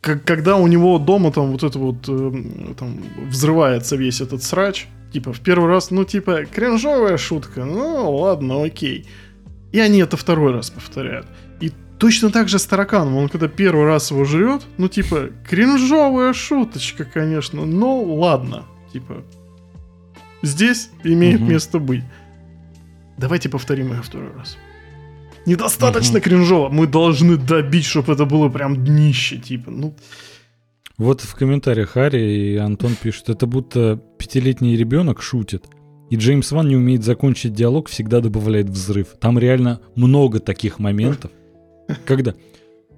как, 0.00 0.24
когда 0.24 0.56
у 0.56 0.66
него 0.66 0.98
дома 0.98 1.32
там 1.32 1.52
вот 1.52 1.62
это 1.62 1.78
вот 1.78 2.08
э, 2.08 2.74
там 2.78 3.00
взрывается 3.28 3.96
весь 3.96 4.20
этот 4.20 4.42
срач, 4.42 4.88
типа 5.12 5.32
в 5.32 5.40
первый 5.40 5.68
раз, 5.68 5.90
ну 5.90 6.04
типа 6.04 6.44
кринжовая 6.44 7.16
шутка, 7.16 7.64
ну 7.64 8.16
ладно, 8.16 8.64
окей. 8.64 9.06
И 9.70 9.78
они 9.78 10.00
это 10.00 10.16
второй 10.16 10.52
раз 10.52 10.70
повторяют. 10.70 11.26
И 11.60 11.70
точно 11.98 12.30
так 12.30 12.48
же 12.48 12.58
с 12.58 12.66
тараканом, 12.66 13.16
он 13.16 13.28
когда 13.28 13.48
первый 13.48 13.86
раз 13.86 14.10
его 14.10 14.24
жрет, 14.24 14.62
ну 14.76 14.88
типа 14.88 15.30
кринжовая 15.48 16.32
шуточка, 16.32 17.04
конечно, 17.04 17.64
но 17.64 18.02
ладно, 18.02 18.64
типа 18.92 19.22
здесь 20.42 20.90
имеет 21.04 21.40
угу. 21.40 21.50
место 21.50 21.78
быть. 21.78 22.04
Давайте 23.18 23.48
повторим 23.48 23.92
ее 23.92 24.02
второй 24.02 24.32
раз. 24.34 24.56
Недостаточно 25.46 26.18
угу. 26.18 26.24
кринжово. 26.24 26.68
Мы 26.68 26.86
должны 26.86 27.36
добить, 27.36 27.84
чтобы 27.84 28.12
это 28.12 28.24
было 28.24 28.48
прям 28.48 28.84
днище, 28.84 29.38
типа. 29.38 29.70
Ну. 29.70 29.94
Вот 30.98 31.20
в 31.20 31.34
комментариях 31.34 31.90
Харри 31.90 32.52
и 32.52 32.56
Антон 32.56 32.94
пишут, 33.00 33.28
это 33.28 33.46
будто 33.46 34.00
пятилетний 34.18 34.76
ребенок 34.76 35.22
шутит. 35.22 35.64
И 36.10 36.16
Джеймс 36.16 36.52
Ван 36.52 36.68
не 36.68 36.76
умеет 36.76 37.02
закончить 37.02 37.54
диалог, 37.54 37.88
всегда 37.88 38.20
добавляет 38.20 38.68
взрыв. 38.68 39.08
Там 39.18 39.38
реально 39.38 39.80
много 39.94 40.40
таких 40.40 40.78
моментов, 40.78 41.30
когда 42.04 42.34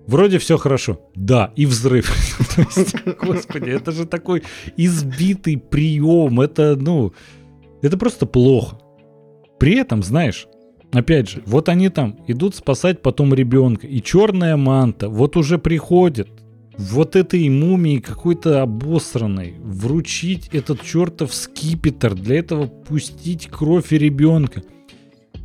вроде 0.07 0.39
все 0.39 0.57
хорошо, 0.57 1.01
да, 1.15 1.53
и 1.57 1.67
взрыв. 1.67 2.13
Господи, 3.23 3.71
это 3.71 3.93
же 3.93 4.07
такой 4.07 4.43
избитый 4.77 5.57
прием, 5.59 6.41
это, 6.41 6.77
ну, 6.77 7.13
это 7.83 7.97
просто 7.99 8.27
плохо. 8.27 8.79
При 9.59 9.77
этом, 9.77 10.03
знаешь, 10.03 10.47
опять 10.93 11.29
же, 11.29 11.43
вот 11.47 11.69
они 11.69 11.89
там 11.89 12.19
идут 12.27 12.55
спасать 12.55 13.03
потом 13.03 13.35
ребенка, 13.35 13.87
и 13.87 14.03
черная 14.03 14.57
манта 14.57 15.09
вот 15.09 15.37
уже 15.37 15.59
приходит, 15.59 16.29
вот 16.79 17.17
этой 17.17 17.49
мумии 17.49 17.99
какой-то 17.99 18.63
обосранной, 18.63 19.55
вручить 19.61 20.49
этот 20.53 20.83
чертов 20.83 21.33
скипетр, 21.33 22.15
для 22.15 22.39
этого 22.39 22.67
пустить 22.67 23.47
кровь 23.47 23.93
и 23.93 23.99
ребенка. 23.99 24.63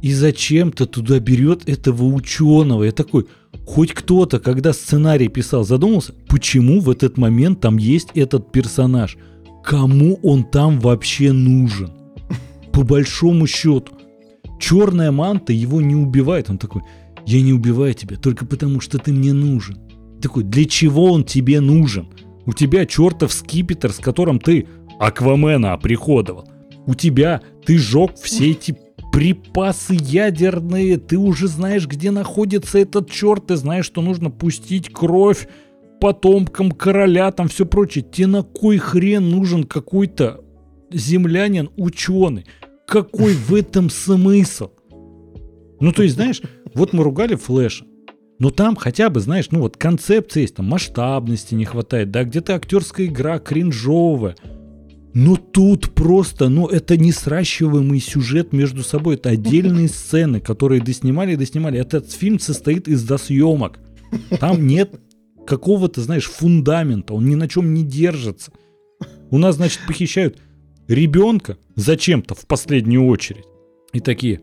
И 0.02 0.14
зачем-то 0.14 0.86
туда 0.86 1.20
берет 1.20 1.68
этого 1.68 2.06
ученого. 2.06 2.84
Я 2.84 2.92
такой, 2.92 3.28
хоть 3.66 3.94
кто-то, 3.94 4.40
когда 4.40 4.74
сценарий 4.74 5.28
писал, 5.28 5.64
задумался, 5.64 6.14
почему 6.28 6.80
в 6.80 6.90
этот 6.90 7.18
момент 7.18 7.60
там 7.60 7.78
есть 7.78 8.10
этот 8.16 8.52
персонаж? 8.52 9.18
Кому 9.64 10.20
он 10.24 10.44
там 10.46 10.80
вообще 10.80 11.32
нужен? 11.32 11.92
по 12.80 12.86
большому 12.86 13.46
счету. 13.46 13.92
черная 14.58 15.12
манта 15.12 15.52
его 15.52 15.82
не 15.82 15.96
убивает. 15.96 16.50
Он 16.50 16.58
такой, 16.58 16.82
я 17.26 17.42
не 17.42 17.52
убиваю 17.52 17.94
тебя 17.94 18.16
только 18.16 18.46
потому, 18.46 18.80
что 18.80 19.00
ты 19.00 19.12
мне 19.12 19.34
нужен. 19.34 19.78
Такой, 20.22 20.44
для 20.44 20.64
чего 20.64 21.12
он 21.12 21.26
тебе 21.26 21.60
нужен? 21.60 22.08
У 22.46 22.54
тебя 22.54 22.86
чертов 22.86 23.34
скипетр, 23.34 23.92
с 23.92 23.98
которым 23.98 24.40
ты 24.40 24.68
Аквамена 24.98 25.74
оприходовал. 25.74 26.48
У 26.86 26.96
тебя 26.96 27.42
ты 27.66 27.78
жег 27.78 28.16
все 28.16 28.52
эти 28.52 28.78
припасы 29.12 29.98
ядерные, 30.00 30.98
ты 30.98 31.18
уже 31.18 31.48
знаешь, 31.48 31.88
где 31.88 32.12
находится 32.12 32.80
этот 32.80 33.10
черт, 33.10 33.48
ты 33.48 33.56
знаешь, 33.56 33.86
что 33.86 34.02
нужно 34.02 34.30
пустить 34.30 34.92
кровь 34.92 35.48
потомкам 36.00 36.72
короля, 36.72 37.32
там 37.32 37.48
все 37.48 37.66
прочее. 37.66 38.06
Тебе 38.10 38.28
на 38.28 38.44
кой 38.44 38.78
хрен 38.78 39.30
нужен 39.30 39.66
какой-то 39.66 40.42
землянин 40.92 41.70
ученый? 41.78 42.46
Какой 42.88 43.34
в 43.34 43.54
этом 43.54 43.90
смысл? 43.90 44.70
Ну, 45.80 45.92
то 45.92 46.04
есть, 46.04 46.16
знаешь, 46.16 46.42
вот 46.74 46.94
мы 46.94 47.04
ругали 47.04 47.36
Флэша. 47.36 47.86
Но 48.40 48.52
там 48.52 48.78
хотя 48.78 49.10
бы, 49.10 49.20
знаешь, 49.20 49.50
ну 49.52 49.60
вот 49.60 49.76
концепция 49.76 50.42
есть, 50.42 50.56
там 50.56 50.66
масштабности 50.66 51.56
не 51.56 51.66
хватает, 51.66 52.10
да, 52.10 52.24
где-то 52.24 52.56
актерская 52.56 53.08
игра 53.08 53.38
кринжовая. 53.38 54.36
Но 55.14 55.38
тут 55.38 55.92
просто, 55.92 56.50
ну 56.50 56.68
это 56.68 56.96
не 56.96 57.12
сращиваемый 57.12 58.00
сюжет 58.00 58.54
между 58.54 58.84
собой, 58.84 59.16
это 59.16 59.30
отдельные 59.30 59.88
сцены, 59.90 60.40
которые 60.40 60.82
доснимали 60.82 61.34
и 61.34 61.38
доснимали. 61.38 61.80
Этот 61.80 62.12
фильм 62.12 62.40
состоит 62.40 62.88
из 62.88 63.04
досъемок. 63.04 63.80
Там 64.40 64.66
нет 64.68 65.00
какого-то, 65.48 66.02
знаешь, 66.02 66.26
фундамента, 66.26 67.14
он 67.14 67.26
ни 67.26 67.36
на 67.36 67.48
чем 67.48 67.74
не 67.74 67.84
держится. 67.84 68.52
У 69.32 69.38
нас, 69.38 69.56
значит, 69.56 69.80
похищают 69.88 70.40
ребенка 70.88 71.58
зачем-то 71.76 72.36
в 72.36 72.46
последнюю 72.46 73.06
очередь. 73.06 73.46
И 73.94 74.00
такие, 74.00 74.42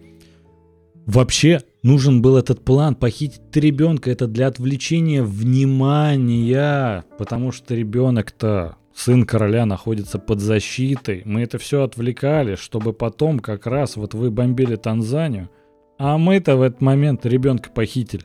вообще 1.06 1.60
нужен 1.82 2.22
был 2.22 2.36
этот 2.36 2.64
план 2.64 2.96
похитить 2.96 3.40
ребенка, 3.54 4.10
это 4.10 4.26
для 4.26 4.48
отвлечения 4.48 5.22
внимания, 5.22 7.04
потому 7.18 7.52
что 7.52 7.74
ребенок-то 7.74 8.76
сын 8.96 9.26
короля 9.26 9.66
находится 9.66 10.18
под 10.18 10.40
защитой. 10.40 11.22
Мы 11.24 11.42
это 11.42 11.58
все 11.58 11.82
отвлекали, 11.82 12.56
чтобы 12.56 12.92
потом 12.92 13.40
как 13.40 13.66
раз 13.66 13.96
вот 13.96 14.14
вы 14.14 14.30
бомбили 14.30 14.76
Танзанию, 14.76 15.50
а 15.98 16.16
мы-то 16.18 16.56
в 16.56 16.62
этот 16.62 16.80
момент 16.80 17.26
ребенка 17.26 17.70
похитили. 17.70 18.24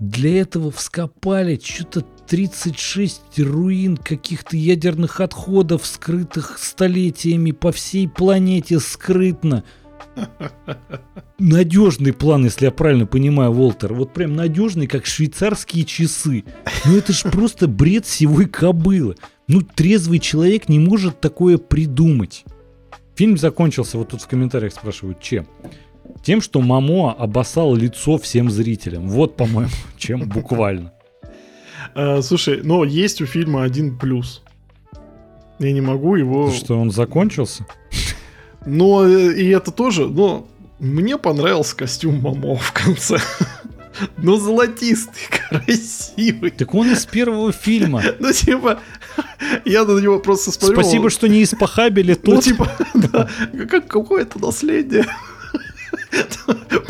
Для 0.00 0.40
этого 0.40 0.72
вскопали 0.72 1.58
что-то 1.62 2.00
36 2.26 3.38
руин 3.38 3.96
каких-то 3.96 4.56
ядерных 4.56 5.20
отходов, 5.20 5.86
скрытых 5.86 6.58
столетиями 6.58 7.52
по 7.52 7.70
всей 7.70 8.08
планете 8.08 8.80
скрытно. 8.80 9.62
Надежный 11.38 12.12
план, 12.12 12.44
если 12.44 12.66
я 12.66 12.70
правильно 12.70 13.06
понимаю, 13.06 13.52
Волтер. 13.52 13.94
Вот 13.94 14.12
прям 14.12 14.34
надежный, 14.34 14.86
как 14.86 15.06
швейцарские 15.06 15.84
часы. 15.84 16.44
Ну 16.84 16.96
это 16.96 17.12
ж 17.12 17.22
просто 17.22 17.68
бред 17.68 18.06
сивой 18.06 18.46
кобылы. 18.46 19.16
Ну 19.46 19.60
трезвый 19.60 20.18
человек 20.18 20.68
не 20.68 20.78
может 20.78 21.20
такое 21.20 21.58
придумать. 21.58 22.44
Фильм 23.14 23.36
закончился, 23.36 23.98
вот 23.98 24.08
тут 24.08 24.22
в 24.22 24.26
комментариях 24.26 24.72
спрашивают, 24.72 25.20
чем? 25.20 25.46
Тем, 26.22 26.40
что 26.40 26.60
Мамо 26.60 27.12
обоссал 27.12 27.74
лицо 27.74 28.18
всем 28.18 28.50
зрителям. 28.50 29.08
Вот, 29.08 29.36
по-моему, 29.36 29.70
чем 29.98 30.28
буквально. 30.28 30.92
А, 31.94 32.22
слушай, 32.22 32.60
но 32.62 32.84
есть 32.84 33.20
у 33.20 33.26
фильма 33.26 33.62
один 33.62 33.98
плюс. 33.98 34.42
Я 35.58 35.72
не 35.72 35.80
могу 35.80 36.16
его... 36.16 36.50
Что 36.50 36.78
он 36.78 36.90
закончился? 36.90 37.66
Но 38.66 39.06
э, 39.06 39.34
и 39.34 39.48
это 39.50 39.70
тоже, 39.70 40.08
но 40.08 40.48
мне 40.80 41.18
понравился 41.18 41.76
костюм 41.76 42.20
Мамо 42.20 42.56
в 42.56 42.72
конце. 42.72 43.18
Ну, 44.16 44.36
золотистый, 44.36 45.22
красивый. 45.48 46.50
Так 46.50 46.74
он 46.74 46.92
из 46.92 47.06
первого 47.06 47.52
фильма. 47.52 48.02
Ну, 48.18 48.32
типа, 48.32 48.80
я 49.64 49.84
на 49.84 49.98
него 49.98 50.18
просто 50.18 50.50
смотрю. 50.50 50.80
Спасибо, 50.80 51.10
что 51.10 51.28
не 51.28 51.42
испохабили 51.42 52.14
тут. 52.14 52.34
Ну, 52.34 52.40
типа, 52.40 52.70
да, 52.94 53.28
как 53.68 53.86
какое-то 53.88 54.38
наследие. 54.38 55.06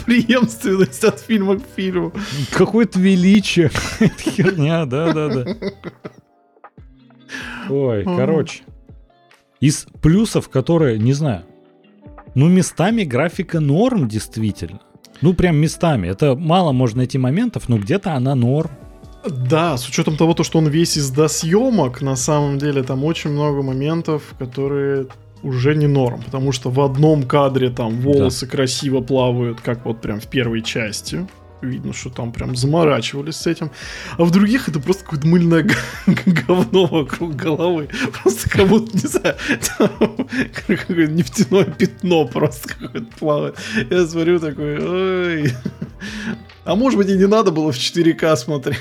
Преемственность 0.06 1.02
от 1.04 1.20
фильма 1.20 1.58
к 1.58 1.62
фильму. 1.74 2.12
Какое-то 2.52 3.00
величие. 3.00 3.70
Херня, 4.18 4.84
да-да-да. 4.84 5.56
Ой, 7.68 8.04
короче. 8.04 8.62
Из 9.60 9.86
плюсов, 10.02 10.48
которые, 10.50 10.98
не 10.98 11.14
знаю, 11.14 11.44
ну, 12.34 12.48
местами 12.48 13.04
графика 13.04 13.60
норм, 13.60 14.08
действительно. 14.08 14.80
Ну, 15.24 15.32
прям 15.32 15.56
местами. 15.56 16.08
Это 16.08 16.34
мало 16.34 16.72
можно 16.72 16.98
найти 16.98 17.16
моментов, 17.16 17.70
но 17.70 17.78
где-то 17.78 18.12
она 18.12 18.34
норм. 18.34 18.70
Да, 19.26 19.78
с 19.78 19.88
учетом 19.88 20.18
того, 20.18 20.36
что 20.44 20.58
он 20.58 20.68
весь 20.68 20.98
из 20.98 21.08
досъемок, 21.10 22.02
на 22.02 22.14
самом 22.14 22.58
деле 22.58 22.82
там 22.82 23.04
очень 23.04 23.30
много 23.30 23.62
моментов, 23.62 24.34
которые 24.38 25.06
уже 25.42 25.74
не 25.76 25.86
норм, 25.86 26.20
потому 26.26 26.52
что 26.52 26.68
в 26.68 26.78
одном 26.78 27.22
кадре 27.22 27.70
там 27.70 28.00
волосы 28.00 28.44
да. 28.44 28.52
красиво 28.52 29.00
плавают, 29.00 29.62
как 29.62 29.86
вот 29.86 30.02
прям 30.02 30.20
в 30.20 30.26
первой 30.26 30.60
части. 30.60 31.26
Видно, 31.64 31.92
что 31.92 32.10
там 32.10 32.32
прям 32.32 32.56
заморачивались 32.56 33.36
с 33.36 33.46
этим. 33.46 33.70
А 34.18 34.24
в 34.24 34.30
других 34.30 34.68
это 34.68 34.80
просто 34.80 35.04
какое-то 35.04 35.26
мыльное 35.26 35.66
говно 36.06 36.86
вокруг 36.86 37.34
головы. 37.34 37.88
Просто 38.22 38.50
как 38.50 38.68
будто, 38.68 38.96
не 38.96 39.08
знаю, 39.08 39.36
какое 40.66 41.06
нефтяное 41.08 41.64
пятно 41.64 42.26
просто 42.26 42.68
какое-то 42.68 43.16
плавает. 43.18 43.56
Я 43.90 44.06
смотрю 44.06 44.40
такой, 44.40 44.78
ой. 44.78 45.52
А 46.64 46.74
может 46.74 46.98
быть 46.98 47.08
и 47.08 47.16
не 47.16 47.26
надо 47.26 47.50
было 47.50 47.72
в 47.72 47.76
4К 47.76 48.36
смотреть. 48.36 48.78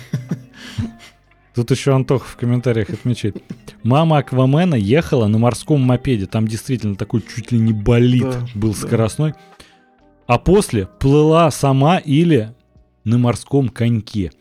Тут 1.55 1.69
еще 1.69 1.93
Антох 1.93 2.25
в 2.25 2.35
комментариях 2.35 2.89
отмечает. 2.89 3.37
Мама 3.83 4.17
Аквамена 4.19 4.75
ехала 4.75 5.27
на 5.27 5.37
морском 5.37 5.81
мопеде. 5.81 6.25
Там 6.25 6.47
действительно 6.47 6.95
такой 6.95 7.21
чуть 7.21 7.51
ли 7.51 7.59
не 7.59 7.73
болит 7.73 8.23
да, 8.23 8.47
был 8.55 8.71
да. 8.71 8.75
скоростной. 8.75 9.33
А 10.25 10.39
после 10.39 10.87
плыла 10.87 11.51
сама 11.51 11.97
или 11.97 12.53
на 13.03 13.17
морском 13.17 13.69
коньке. 13.69 14.31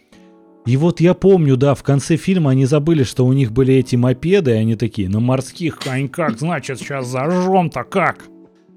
И 0.65 0.77
вот 0.77 1.01
я 1.01 1.15
помню, 1.15 1.57
да, 1.57 1.75
в 1.75 1.83
конце 1.83 2.17
фильма 2.17 2.51
они 2.51 2.67
забыли, 2.67 3.03
что 3.03 3.27
у 3.27 3.33
них 3.33 3.51
были 3.53 3.75
эти 3.75 3.97
мопеды, 3.97 4.53
и 4.53 4.55
они 4.55 4.77
такие, 4.77 5.09
на 5.09 5.19
морских 5.19 5.79
коньках, 5.79 6.39
значит, 6.39 6.79
сейчас 6.79 7.09
зажжем-то 7.09 7.83
как? 7.83 8.27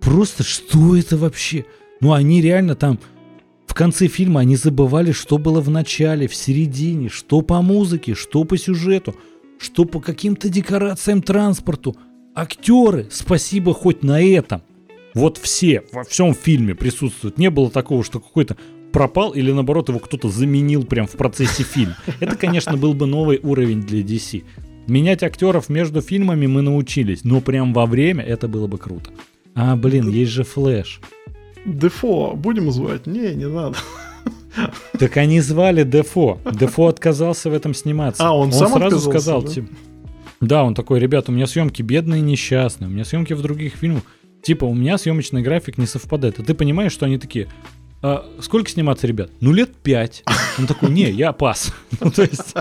Просто 0.01 0.43
что 0.43 0.95
это 0.95 1.15
вообще? 1.15 1.65
Ну, 2.01 2.13
они 2.13 2.41
реально 2.41 2.75
там 2.75 2.99
в 3.67 3.73
конце 3.73 4.07
фильма 4.07 4.41
они 4.41 4.55
забывали, 4.55 5.11
что 5.11 5.37
было 5.37 5.61
в 5.61 5.69
начале, 5.69 6.27
в 6.27 6.35
середине, 6.35 7.09
что 7.09 7.41
по 7.41 7.61
музыке, 7.61 8.15
что 8.15 8.43
по 8.45 8.57
сюжету, 8.57 9.15
что 9.59 9.85
по 9.85 9.99
каким-то 9.99 10.49
декорациям 10.49 11.21
транспорту. 11.21 11.95
Актеры, 12.33 13.07
спасибо 13.11 13.73
хоть 13.73 14.03
на 14.03 14.21
этом. 14.21 14.61
Вот 15.13 15.37
все 15.37 15.83
во 15.91 16.03
всем 16.03 16.33
фильме 16.33 16.75
присутствуют. 16.75 17.37
Не 17.37 17.49
было 17.49 17.69
такого, 17.69 18.03
что 18.03 18.19
какой-то 18.19 18.57
пропал 18.95 19.31
или 19.31 19.51
наоборот 19.51 19.89
его 19.89 19.99
кто-то 19.99 20.29
заменил 20.29 20.85
прям 20.85 21.05
в 21.05 21.11
процессе 21.11 21.63
фильма. 21.63 21.97
Это, 22.21 22.37
конечно, 22.37 22.77
был 22.77 22.93
бы 22.93 23.05
новый 23.05 23.41
уровень 23.43 23.81
для 23.81 23.99
DC. 23.99 24.45
Менять 24.87 25.21
актеров 25.21 25.67
между 25.67 26.01
фильмами 26.01 26.47
мы 26.47 26.61
научились, 26.61 27.25
но 27.25 27.41
прям 27.41 27.73
во 27.73 27.87
время 27.87 28.23
это 28.23 28.47
было 28.47 28.67
бы 28.67 28.77
круто. 28.77 29.09
А, 29.53 29.75
блин, 29.75 30.07
есть 30.07 30.31
же 30.31 30.45
Флэш. 30.45 31.01
Дефо 31.65 32.35
будем 32.37 32.71
звать? 32.71 33.05
Не, 33.05 33.35
не 33.35 33.47
надо. 33.47 33.75
Так 34.97 35.17
они 35.17 35.41
звали 35.41 35.83
Дефо. 35.83 36.39
Дефо 36.53 36.87
отказался 36.87 37.49
в 37.49 37.53
этом 37.53 37.73
сниматься. 37.73 38.25
А, 38.25 38.33
он, 38.33 38.47
он 38.47 38.53
сам 38.53 38.71
сразу 38.71 38.99
сказал, 39.01 39.43
да? 39.43 39.49
типа, 39.49 39.67
да, 40.39 40.63
он 40.63 40.73
такой, 40.73 41.01
ребята, 41.01 41.31
у 41.31 41.35
меня 41.35 41.47
съемки 41.47 41.81
бедные 41.81 42.21
и 42.21 42.23
несчастные, 42.23 42.87
у 42.87 42.91
меня 42.91 43.03
съемки 43.03 43.33
в 43.33 43.41
других 43.41 43.73
фильмах. 43.73 44.03
Типа, 44.41 44.63
у 44.63 44.73
меня 44.73 44.97
съемочный 44.97 45.41
график 45.41 45.77
не 45.77 45.85
совпадает. 45.85 46.39
А 46.39 46.43
ты 46.43 46.53
понимаешь, 46.53 46.93
что 46.93 47.05
они 47.05 47.17
такие, 47.17 47.49
а, 48.07 48.23
сколько 48.39 48.69
сниматься, 48.69 49.07
ребят? 49.07 49.31
Ну, 49.41 49.51
лет 49.51 49.75
пять. 49.75 50.23
Он 50.59 50.67
такой, 50.67 50.91
не, 50.91 51.09
я 51.09 51.31
пас. 51.31 51.73
Ну, 51.99 52.11
то 52.11 52.21
есть... 52.21 52.53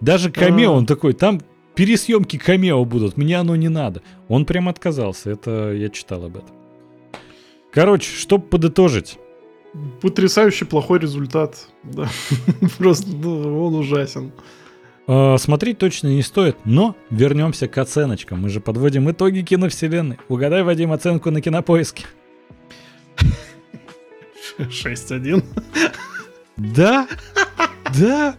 Даже 0.00 0.32
камео, 0.32 0.72
он 0.72 0.86
такой, 0.86 1.12
там 1.12 1.40
пересъемки 1.76 2.36
камео 2.36 2.84
будут, 2.84 3.16
мне 3.16 3.38
оно 3.38 3.54
не 3.54 3.68
надо. 3.68 4.02
Он 4.26 4.44
прям 4.44 4.68
отказался, 4.68 5.30
это 5.30 5.72
я 5.72 5.88
читал 5.88 6.24
об 6.24 6.38
этом. 6.38 6.50
Короче, 7.70 8.10
чтобы 8.16 8.46
подытожить. 8.46 9.18
Потрясающе 10.00 10.64
плохой 10.64 10.98
результат. 10.98 11.68
Да. 11.84 12.08
Просто 12.78 13.08
ну, 13.08 13.66
он 13.66 13.76
ужасен. 13.76 14.32
А, 15.06 15.36
смотреть 15.36 15.78
точно 15.78 16.08
не 16.08 16.22
стоит, 16.22 16.56
но 16.64 16.96
вернемся 17.10 17.68
к 17.68 17.78
оценочкам. 17.78 18.40
Мы 18.40 18.48
же 18.48 18.60
подводим 18.60 19.08
итоги 19.08 19.42
киновселенной. 19.42 20.18
Угадай, 20.28 20.64
Вадим, 20.64 20.90
оценку 20.90 21.30
на 21.30 21.40
кинопоиске. 21.40 22.06
6-1. 24.58 25.44
Да? 26.56 27.08
Да? 27.98 28.36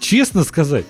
Честно 0.00 0.44
сказать, 0.44 0.86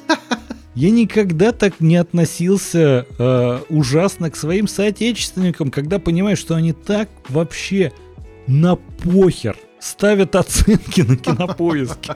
Я 0.74 0.90
никогда 0.90 1.52
так 1.52 1.80
не 1.80 1.96
относился 1.96 3.06
э, 3.18 3.60
ужасно 3.68 4.30
к 4.30 4.36
своим 4.36 4.68
соотечественникам, 4.68 5.70
когда 5.70 5.98
понимаешь, 5.98 6.38
что 6.38 6.54
они 6.54 6.72
так 6.72 7.08
вообще 7.28 7.92
на 8.46 8.76
похер 8.76 9.56
ставят 9.80 10.36
оценки 10.36 11.00
на 11.00 11.16
кинопоиске. 11.16 12.14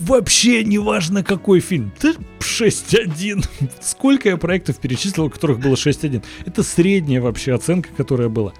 Вообще 0.00 0.64
не 0.64 0.78
важно 0.78 1.22
какой 1.22 1.60
фильм. 1.60 1.92
Ты 1.98 2.14
6.1. 2.40 3.44
Сколько 3.80 4.28
я 4.28 4.36
проектов 4.36 4.78
перечислил, 4.78 5.26
у 5.26 5.30
которых 5.30 5.60
было 5.60 5.74
6.1. 5.74 6.22
Это 6.44 6.62
средняя 6.62 7.20
вообще 7.20 7.54
оценка, 7.54 7.90
которая 7.96 8.28
была. 8.28 8.52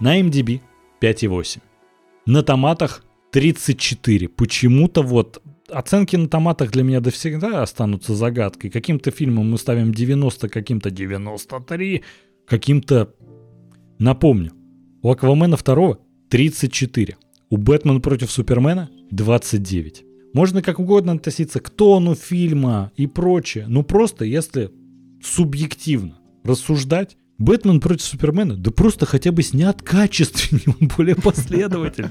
На 0.00 0.20
MDB 0.20 0.60
5.8. 1.00 1.60
На 2.26 2.42
томатах 2.42 3.04
34. 3.32 4.28
Почему-то 4.28 5.02
вот 5.02 5.42
оценки 5.68 6.16
на 6.16 6.28
томатах 6.28 6.70
для 6.70 6.82
меня 6.82 7.00
до 7.00 7.10
всегда 7.10 7.62
останутся 7.62 8.14
загадкой. 8.14 8.70
Каким-то 8.70 9.10
фильмом 9.10 9.50
мы 9.50 9.58
ставим 9.58 9.92
90, 9.92 10.48
каким-то 10.48 10.90
93, 10.90 12.02
каким-то... 12.46 13.14
Напомню, 13.98 14.52
у 15.02 15.10
Аквамена 15.10 15.56
второго 15.56 15.98
34. 16.30 17.16
У 17.50 17.56
Бэтмена 17.56 18.00
против 18.00 18.30
Супермена 18.30 18.88
29. 19.10 20.04
Можно 20.32 20.62
как 20.62 20.78
угодно 20.78 21.12
относиться 21.12 21.58
к 21.58 21.70
тону 21.70 22.14
фильма 22.14 22.92
и 22.96 23.08
прочее, 23.08 23.66
но 23.66 23.82
просто 23.82 24.24
если 24.24 24.70
субъективно 25.22 26.18
рассуждать, 26.44 27.16
Бэтмен 27.38 27.80
против 27.80 28.04
Супермена, 28.04 28.54
да 28.54 28.70
просто 28.70 29.06
хотя 29.06 29.32
бы 29.32 29.42
снят 29.42 29.82
качественнее, 29.82 30.76
он 30.80 30.88
более 30.96 31.16
последовательный. 31.16 32.10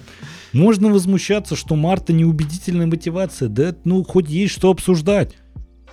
Можно 0.52 0.90
возмущаться, 0.90 1.56
что 1.56 1.76
Марта 1.76 2.12
неубедительная 2.12 2.88
мотивация, 2.88 3.48
да 3.48 3.74
ну 3.86 4.04
хоть 4.04 4.28
есть 4.30 4.54
что 4.54 4.70
обсуждать. 4.70 5.36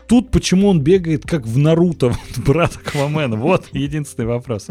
Тут 0.09 0.31
почему 0.31 0.69
он 0.69 0.81
бегает 0.81 1.25
как 1.27 1.47
в 1.47 1.59
Наруто, 1.59 2.09
вот, 2.37 2.45
брат 2.45 2.77
Аквамена? 2.77 3.37
Вот 3.37 3.69
единственный 3.73 4.27
вопрос. 4.27 4.69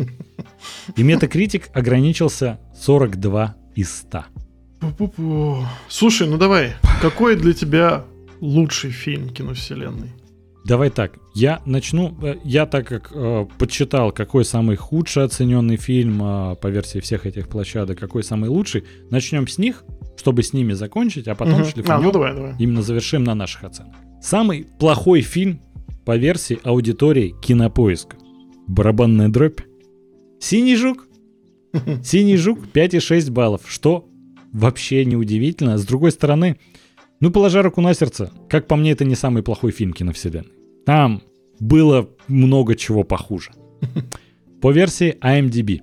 И 0.95 1.03
метакритик 1.03 1.69
ограничился 1.73 2.59
42 2.75 3.55
из 3.75 3.93
100. 3.97 4.25
Пу-пу-пу. 4.79 5.65
Слушай, 5.89 6.27
ну 6.27 6.37
давай, 6.37 6.73
какой 7.01 7.35
для 7.35 7.53
тебя 7.53 8.05
лучший 8.39 8.91
фильм 8.91 9.29
киновселенной? 9.29 10.11
Давай 10.65 10.89
так, 10.89 11.19
я 11.35 11.61
начну, 11.67 12.17
э, 12.23 12.37
я 12.43 12.65
так 12.65 12.87
как 12.87 13.11
э, 13.13 13.45
подсчитал, 13.59 14.11
какой 14.11 14.43
самый 14.43 14.75
худший 14.75 15.23
оцененный 15.23 15.77
фильм 15.77 16.19
э, 16.23 16.55
по 16.55 16.67
версии 16.67 16.99
всех 16.99 17.27
этих 17.27 17.47
площадок, 17.49 17.99
какой 17.99 18.23
самый 18.23 18.49
лучший, 18.49 18.83
начнем 19.11 19.47
с 19.47 19.59
них, 19.59 19.83
чтобы 20.17 20.41
с 20.41 20.53
ними 20.53 20.73
закончить, 20.73 21.27
а 21.27 21.35
потом 21.35 21.61
угу. 21.61 21.69
шлифанем, 21.69 21.99
а, 21.99 22.03
ну 22.03 22.11
давай, 22.11 22.33
давай. 22.33 22.55
именно 22.57 22.81
завершим 22.81 23.23
на 23.23 23.35
наших 23.35 23.63
оценках. 23.63 23.95
Самый 24.23 24.65
плохой 24.79 25.21
фильм 25.21 25.61
по 26.03 26.17
версии 26.17 26.57
аудитории 26.63 27.35
Кинопоиска. 27.43 28.17
Барабанная 28.67 29.29
дробь. 29.29 29.61
Синий 30.39 30.75
жук. 30.75 31.07
Синий 32.03 32.37
жук 32.37 32.57
5,6 32.73 33.29
баллов, 33.29 33.61
что 33.67 34.09
вообще 34.51 35.05
не 35.05 35.15
удивительно. 35.15 35.77
С 35.77 35.85
другой 35.85 36.11
стороны, 36.11 36.57
ну, 37.19 37.31
положа 37.31 37.61
руку 37.61 37.81
на 37.81 37.93
сердце, 37.93 38.31
как 38.49 38.67
по 38.67 38.75
мне, 38.75 38.91
это 38.91 39.05
не 39.05 39.15
самый 39.15 39.43
плохой 39.43 39.71
фильм 39.71 39.93
киновселенной. 39.93 40.51
Там 40.85 41.21
было 41.59 42.09
много 42.27 42.75
чего 42.75 43.03
похуже. 43.03 43.51
По 44.61 44.71
версии 44.71 45.17
IMDb. 45.21 45.81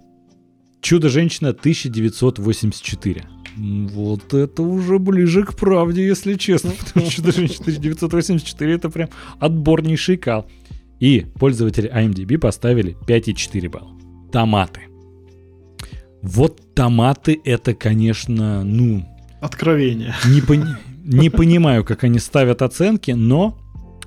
Чудо-женщина 0.80 1.50
1984. 1.50 3.24
Вот 3.56 4.34
это 4.34 4.62
уже 4.62 4.98
ближе 4.98 5.44
к 5.44 5.54
правде, 5.54 6.06
если 6.06 6.34
честно. 6.34 6.72
Потому 6.78 7.10
что 7.10 7.22
даже 7.22 7.44
1984 7.44 8.74
это 8.74 8.90
прям 8.90 9.08
отборнейший 9.38 10.16
кал. 10.16 10.46
И 11.00 11.26
пользователи 11.38 11.92
IMDb 11.92 12.38
поставили 12.38 12.96
5,4 13.06 13.68
балла. 13.68 13.90
Томаты. 14.30 14.82
Вот 16.22 16.74
томаты 16.74 17.40
это, 17.44 17.74
конечно, 17.74 18.62
ну... 18.62 19.04
Откровение. 19.40 20.14
Не, 20.28 20.40
пони... 20.40 20.64
не 21.05 21.31
понимаю, 21.31 21.84
как 21.84 22.05
они 22.05 22.18
ставят 22.18 22.62
оценки, 22.62 23.10
но 23.10 23.58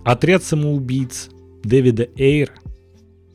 отряд 0.04 0.44
самоубийц 0.44 1.30
Дэвида 1.64 2.10
Эйра 2.16 2.54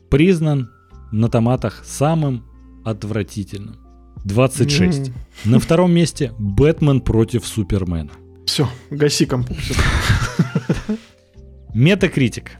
признан 0.09 0.69
на 1.11 1.29
томатах 1.29 1.83
самым 1.85 2.45
отвратительным. 2.83 3.77
26. 4.25 5.09
Mm. 5.09 5.13
На 5.45 5.59
втором 5.59 5.91
месте 5.93 6.31
Бэтмен 6.37 7.01
против 7.01 7.45
Супермена. 7.45 8.11
Все, 8.45 8.67
гаси 8.89 9.25
компьютер. 9.25 9.77
Метакритик. 11.73 12.51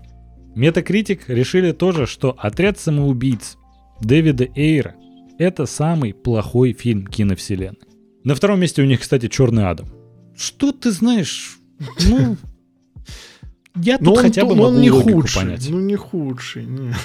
Метакритик 0.56 1.30
решили 1.30 1.72
тоже, 1.72 2.08
что 2.08 2.36
«Отряд 2.38 2.80
самоубийц» 2.80 3.58
Дэвида 4.02 4.48
Эйра— 4.56 4.96
это 5.38 5.66
самый 5.66 6.14
плохой 6.14 6.74
фильм 6.74 7.08
киновселенной. 7.08 7.80
На 8.24 8.36
втором 8.36 8.60
месте 8.60 8.82
у 8.82 8.86
них, 8.86 9.02
кстати, 9.02 9.28
«Черный 9.28 9.70
Адам». 9.70 10.01
Что 10.36 10.72
ты 10.72 10.92
знаешь? 10.92 11.60
Ну, 12.08 12.38
я 13.76 13.98
тут 13.98 14.18
хотя 14.18 14.46
бы 14.46 14.56
могу 14.56 14.78
не 14.78 14.90
худший, 14.90 15.42
понять. 15.42 15.68
Ну, 15.70 15.80
не 15.80 15.96
худший, 15.96 16.66
не. 16.66 16.94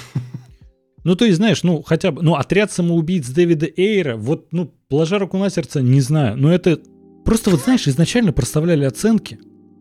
Ну, 1.03 1.15
то 1.15 1.23
есть, 1.23 1.37
знаешь, 1.37 1.63
ну, 1.63 1.83
хотя 1.83 2.11
бы, 2.11 2.21
ну, 2.21 2.35
отряд 2.35 2.69
самоубийц 2.69 3.29
Дэвида 3.29 3.67
Эйра, 3.77 4.17
вот, 4.17 4.51
ну, 4.51 4.73
положа 4.89 5.19
руку 5.19 5.37
на 5.37 5.49
сердце, 5.49 5.81
не 5.81 6.01
знаю, 6.01 6.35
но 6.35 6.51
это 6.51 6.81
просто, 7.23 7.49
вот, 7.49 7.61
знаешь, 7.61 7.87
изначально 7.87 8.33
проставляли 8.33 8.83
оценки, 8.83 9.39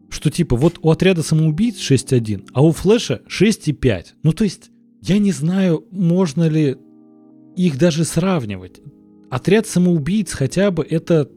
что 0.08 0.30
типа 0.30 0.54
вот 0.54 0.78
у 0.82 0.90
отряда 0.90 1.24
самоубийц 1.24 1.78
6.1, 1.78 2.50
а 2.52 2.62
у 2.64 2.70
Флэша 2.70 3.22
6.5. 3.28 4.04
Ну, 4.22 4.32
то 4.32 4.44
есть, 4.44 4.70
я 5.02 5.18
не 5.18 5.32
знаю, 5.32 5.84
можно 5.90 6.48
ли 6.48 6.76
их 7.56 7.76
даже 7.76 8.04
сравнивать. 8.04 8.80
Отряд 9.28 9.66
самоубийц 9.66 10.32
хотя 10.32 10.70
бы 10.70 10.86
это, 10.88 11.28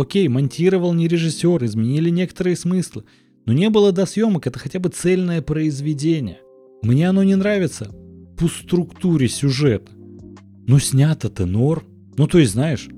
окей, 0.00 0.28
монтировал 0.28 0.94
не 0.94 1.08
режиссер, 1.08 1.64
изменили 1.64 2.10
некоторые 2.10 2.56
смыслы, 2.56 3.04
но 3.46 3.52
не 3.52 3.70
было 3.70 3.92
до 3.92 4.06
съемок, 4.06 4.46
это 4.46 4.58
хотя 4.58 4.78
бы 4.78 4.90
цельное 4.90 5.42
произведение. 5.42 6.38
Мне 6.82 7.08
оно 7.08 7.24
не 7.24 7.34
нравится, 7.34 7.90
по 8.36 8.46
структуре 8.46 9.28
сюжета. 9.28 9.90
Но 10.66 10.78
снято-то 10.78 11.46
нор. 11.46 11.84
Ну, 12.16 12.28
то 12.28 12.38
есть, 12.38 12.52
знаешь, 12.52 12.88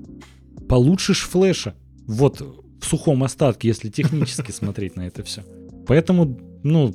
получишь 0.69 1.21
флеша. 1.21 1.73
Вот 2.05 2.41
в 2.41 2.85
сухом 2.85 3.23
остатке, 3.23 3.69
если 3.69 3.89
технически 3.89 4.51
смотреть 4.51 4.95
на 4.95 5.07
это 5.07 5.23
все. 5.23 5.43
Поэтому, 5.87 6.39
ну, 6.63 6.93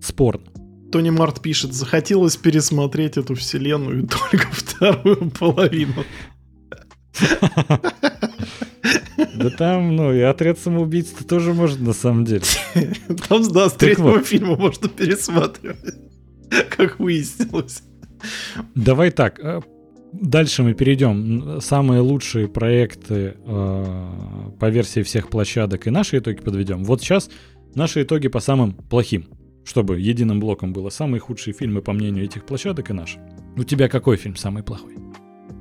спорно. 0.00 0.46
Тони 0.92 1.10
Март 1.10 1.42
пишет, 1.42 1.74
захотелось 1.74 2.36
пересмотреть 2.36 3.16
эту 3.16 3.34
вселенную 3.34 4.06
только 4.30 4.46
вторую 4.52 5.30
половину. 5.30 6.04
Да 9.38 9.50
там, 9.50 9.94
ну, 9.94 10.12
и 10.12 10.20
отряд 10.20 10.58
самоубийц 10.58 11.08
тоже 11.28 11.54
можно, 11.54 11.86
на 11.86 11.92
самом 11.92 12.24
деле. 12.24 12.42
Там, 13.28 13.42
да, 13.52 13.68
с 13.68 13.74
третьего 13.74 14.20
фильма 14.20 14.56
можно 14.56 14.88
пересматривать, 14.88 15.94
как 16.76 16.98
выяснилось. 16.98 17.82
Давай 18.74 19.10
так, 19.10 19.38
э, 19.38 19.60
дальше 20.12 20.62
мы 20.62 20.74
перейдем. 20.74 21.60
Самые 21.60 22.00
лучшие 22.00 22.48
проекты 22.48 23.36
э, 23.44 24.50
по 24.58 24.68
версии 24.70 25.02
всех 25.02 25.30
площадок 25.30 25.86
и 25.86 25.90
наши 25.90 26.18
итоги 26.18 26.40
подведем. 26.40 26.84
Вот 26.84 27.00
сейчас 27.00 27.30
наши 27.74 28.02
итоги 28.02 28.28
по 28.28 28.40
самым 28.40 28.72
плохим, 28.72 29.26
чтобы 29.64 30.00
единым 30.00 30.40
блоком 30.40 30.72
было 30.72 30.90
самые 30.90 31.20
худшие 31.20 31.54
фильмы 31.54 31.80
по 31.82 31.92
мнению 31.92 32.24
этих 32.24 32.44
площадок 32.44 32.90
и 32.90 32.92
наши. 32.92 33.20
У 33.56 33.62
тебя 33.64 33.88
какой 33.88 34.16
фильм 34.16 34.36
самый 34.36 34.62
плохой? 34.62 34.96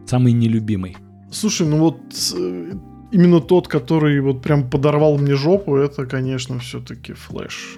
Самый 0.08 0.34
нелюбимый? 0.34 0.98
Слушай, 1.32 1.68
ну 1.68 1.78
вот 1.78 2.00
э, 2.36 2.72
именно 3.12 3.40
тот, 3.40 3.68
который 3.68 4.20
вот 4.22 4.42
прям 4.42 4.70
подорвал 4.70 5.18
мне 5.18 5.36
жопу, 5.36 5.76
это, 5.76 6.06
конечно, 6.06 6.60
все-таки 6.60 7.14
Флэш. 7.14 7.78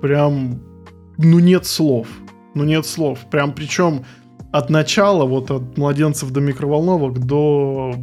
Прям, 0.00 0.60
ну 1.18 1.38
нет 1.38 1.66
слов. 1.66 2.08
Ну 2.54 2.64
нет 2.64 2.86
слов. 2.86 3.18
Прям 3.30 3.52
причем 3.52 4.04
от 4.52 4.70
начала, 4.70 5.24
вот 5.24 5.50
от 5.50 5.78
младенцев 5.78 6.30
до 6.30 6.40
микроволновок, 6.40 7.18
до 7.18 7.94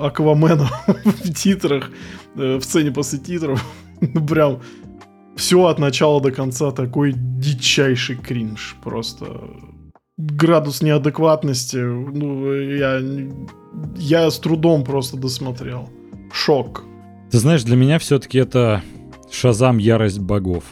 Аквамена 0.00 0.68
в 1.04 1.32
титрах, 1.32 1.90
э, 2.36 2.56
в 2.56 2.62
сцене 2.62 2.90
после 2.90 3.18
титров. 3.18 3.64
ну 4.00 4.26
прям 4.26 4.60
все 5.36 5.64
от 5.66 5.78
начала 5.78 6.20
до 6.20 6.32
конца 6.32 6.70
такой 6.70 7.14
дичайший 7.14 8.16
кринж. 8.16 8.76
Просто 8.82 9.26
градус 10.16 10.82
неадекватности. 10.82 11.76
Ну, 11.76 12.52
я, 12.52 13.00
я 13.96 14.30
с 14.30 14.38
трудом 14.38 14.84
просто 14.84 15.16
досмотрел. 15.16 15.90
Шок. 16.32 16.84
Ты 17.30 17.38
знаешь, 17.38 17.64
для 17.64 17.76
меня 17.76 17.98
все-таки 17.98 18.38
это 18.38 18.82
Шазам 19.30 19.78
Ярость 19.78 20.20
богов. 20.20 20.64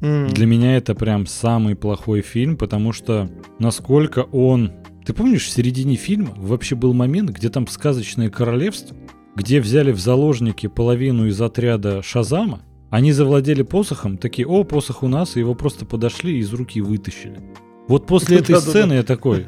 Mm. 0.00 0.32
Для 0.32 0.46
меня 0.46 0.76
это 0.76 0.94
прям 0.94 1.26
самый 1.26 1.76
плохой 1.76 2.22
фильм, 2.22 2.56
потому 2.56 2.92
что 2.92 3.30
насколько 3.58 4.20
он... 4.32 4.72
Ты 5.04 5.12
помнишь, 5.12 5.46
в 5.46 5.50
середине 5.50 5.96
фильма 5.96 6.32
вообще 6.36 6.74
был 6.74 6.92
момент, 6.94 7.30
где 7.30 7.48
там 7.50 7.66
сказочное 7.66 8.30
королевство, 8.30 8.96
где 9.36 9.60
взяли 9.60 9.92
в 9.92 10.00
заложники 10.00 10.66
половину 10.66 11.26
из 11.26 11.40
отряда 11.40 12.02
Шазама, 12.02 12.62
Они 12.90 13.12
завладели 13.12 13.62
посохом, 13.62 14.18
такие, 14.18 14.46
о, 14.46 14.64
посох 14.64 15.02
у 15.02 15.08
нас, 15.08 15.36
и 15.36 15.40
его 15.40 15.54
просто 15.54 15.86
подошли 15.86 16.36
и 16.36 16.40
из 16.40 16.52
руки 16.52 16.80
вытащили. 16.80 17.40
Вот 17.88 18.06
после 18.06 18.38
этой 18.40 18.56
сцены 18.56 18.94
я 18.94 19.02
такой, 19.02 19.44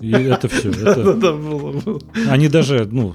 и 0.00 0.10
это 0.10 0.48
все. 0.48 0.70
Это... 0.72 1.98
Они 2.28 2.48
даже, 2.48 2.88
ну, 2.90 3.14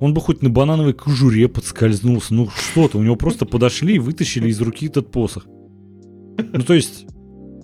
он 0.00 0.14
бы 0.14 0.20
хоть 0.20 0.42
на 0.42 0.50
банановой 0.50 0.92
кожуре 0.92 1.48
подскользнулся. 1.48 2.34
Ну 2.34 2.48
что-то, 2.50 2.98
у 2.98 3.02
него 3.02 3.16
просто 3.16 3.46
подошли 3.46 3.96
и 3.96 3.98
вытащили 3.98 4.48
из 4.48 4.60
руки 4.60 4.86
этот 4.86 5.10
посох. 5.10 5.46
Ну 5.46 6.62
то 6.62 6.74
есть, 6.74 7.06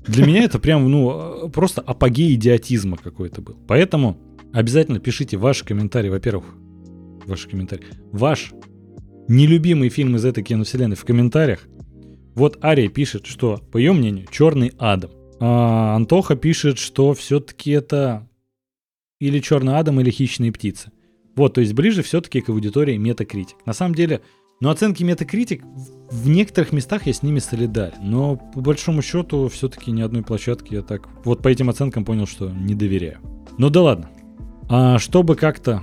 для 0.06 0.24
меня 0.24 0.44
это 0.44 0.58
прям, 0.58 0.88
ну, 0.90 1.50
просто 1.50 1.80
апогей 1.80 2.34
идиотизма 2.34 2.96
какой-то 2.96 3.42
был. 3.42 3.56
Поэтому 3.66 4.16
обязательно 4.52 5.00
пишите 5.00 5.36
ваши 5.36 5.64
комментарии, 5.64 6.08
во-первых, 6.08 6.44
ваши 7.26 7.48
комментарии. 7.48 7.84
Ваш 8.12 8.52
нелюбимый 9.28 9.88
фильм 9.88 10.16
из 10.16 10.24
этой 10.24 10.42
киновселенной 10.42 10.96
в 10.96 11.04
комментариях. 11.04 11.66
Вот 12.34 12.62
Ария 12.64 12.88
пишет, 12.88 13.26
что, 13.26 13.58
по 13.70 13.78
ее 13.78 13.92
мнению, 13.92 14.26
Черный 14.30 14.72
Адам. 14.78 15.10
А 15.40 15.96
Антоха 15.96 16.36
пишет, 16.36 16.78
что 16.78 17.14
все-таки 17.14 17.70
это 17.70 18.28
или 19.18 19.40
Черный 19.40 19.78
Адам, 19.78 20.00
или 20.00 20.10
Хищные 20.10 20.52
птицы. 20.52 20.92
Вот, 21.34 21.54
то 21.54 21.60
есть 21.60 21.72
ближе 21.72 22.02
все-таки 22.02 22.42
к 22.42 22.50
аудитории 22.50 22.96
Метакритик. 22.96 23.56
На 23.64 23.72
самом 23.72 23.94
деле, 23.94 24.20
ну, 24.60 24.68
оценки 24.68 25.02
Метакритик 25.02 25.62
в 26.10 26.28
некоторых 26.28 26.72
местах 26.72 27.06
я 27.06 27.14
с 27.14 27.22
ними 27.22 27.38
солидарен, 27.38 27.98
но 28.02 28.36
по 28.36 28.60
большому 28.60 29.00
счету 29.00 29.48
все-таки 29.48 29.90
ни 29.90 30.02
одной 30.02 30.22
площадки 30.22 30.74
я 30.74 30.82
так 30.82 31.08
вот 31.24 31.42
по 31.42 31.48
этим 31.48 31.70
оценкам 31.70 32.04
понял, 32.04 32.26
что 32.26 32.50
не 32.50 32.74
доверяю. 32.74 33.20
Ну 33.56 33.70
да 33.70 33.82
ладно. 33.82 34.10
А 34.68 34.98
чтобы 34.98 35.36
как-то 35.36 35.82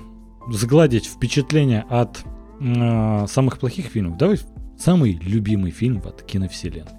сгладить 0.52 1.06
впечатление 1.06 1.86
от 1.90 2.24
э, 2.60 3.26
самых 3.28 3.60
плохих 3.60 3.88
фильмов, 3.88 4.18
давай 4.18 4.40
самый 4.78 5.20
любимый 5.24 5.72
фильм 5.72 6.02
от 6.06 6.22
киновселенной. 6.22 6.92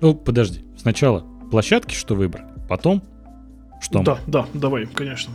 Ну, 0.00 0.14
подожди. 0.14 0.60
Сначала 0.76 1.24
площадки, 1.50 1.94
что 1.94 2.14
выбрать, 2.14 2.46
потом 2.68 3.02
что? 3.80 4.02
Да, 4.02 4.18
да, 4.26 4.46
давай, 4.54 4.86
конечно. 4.86 5.32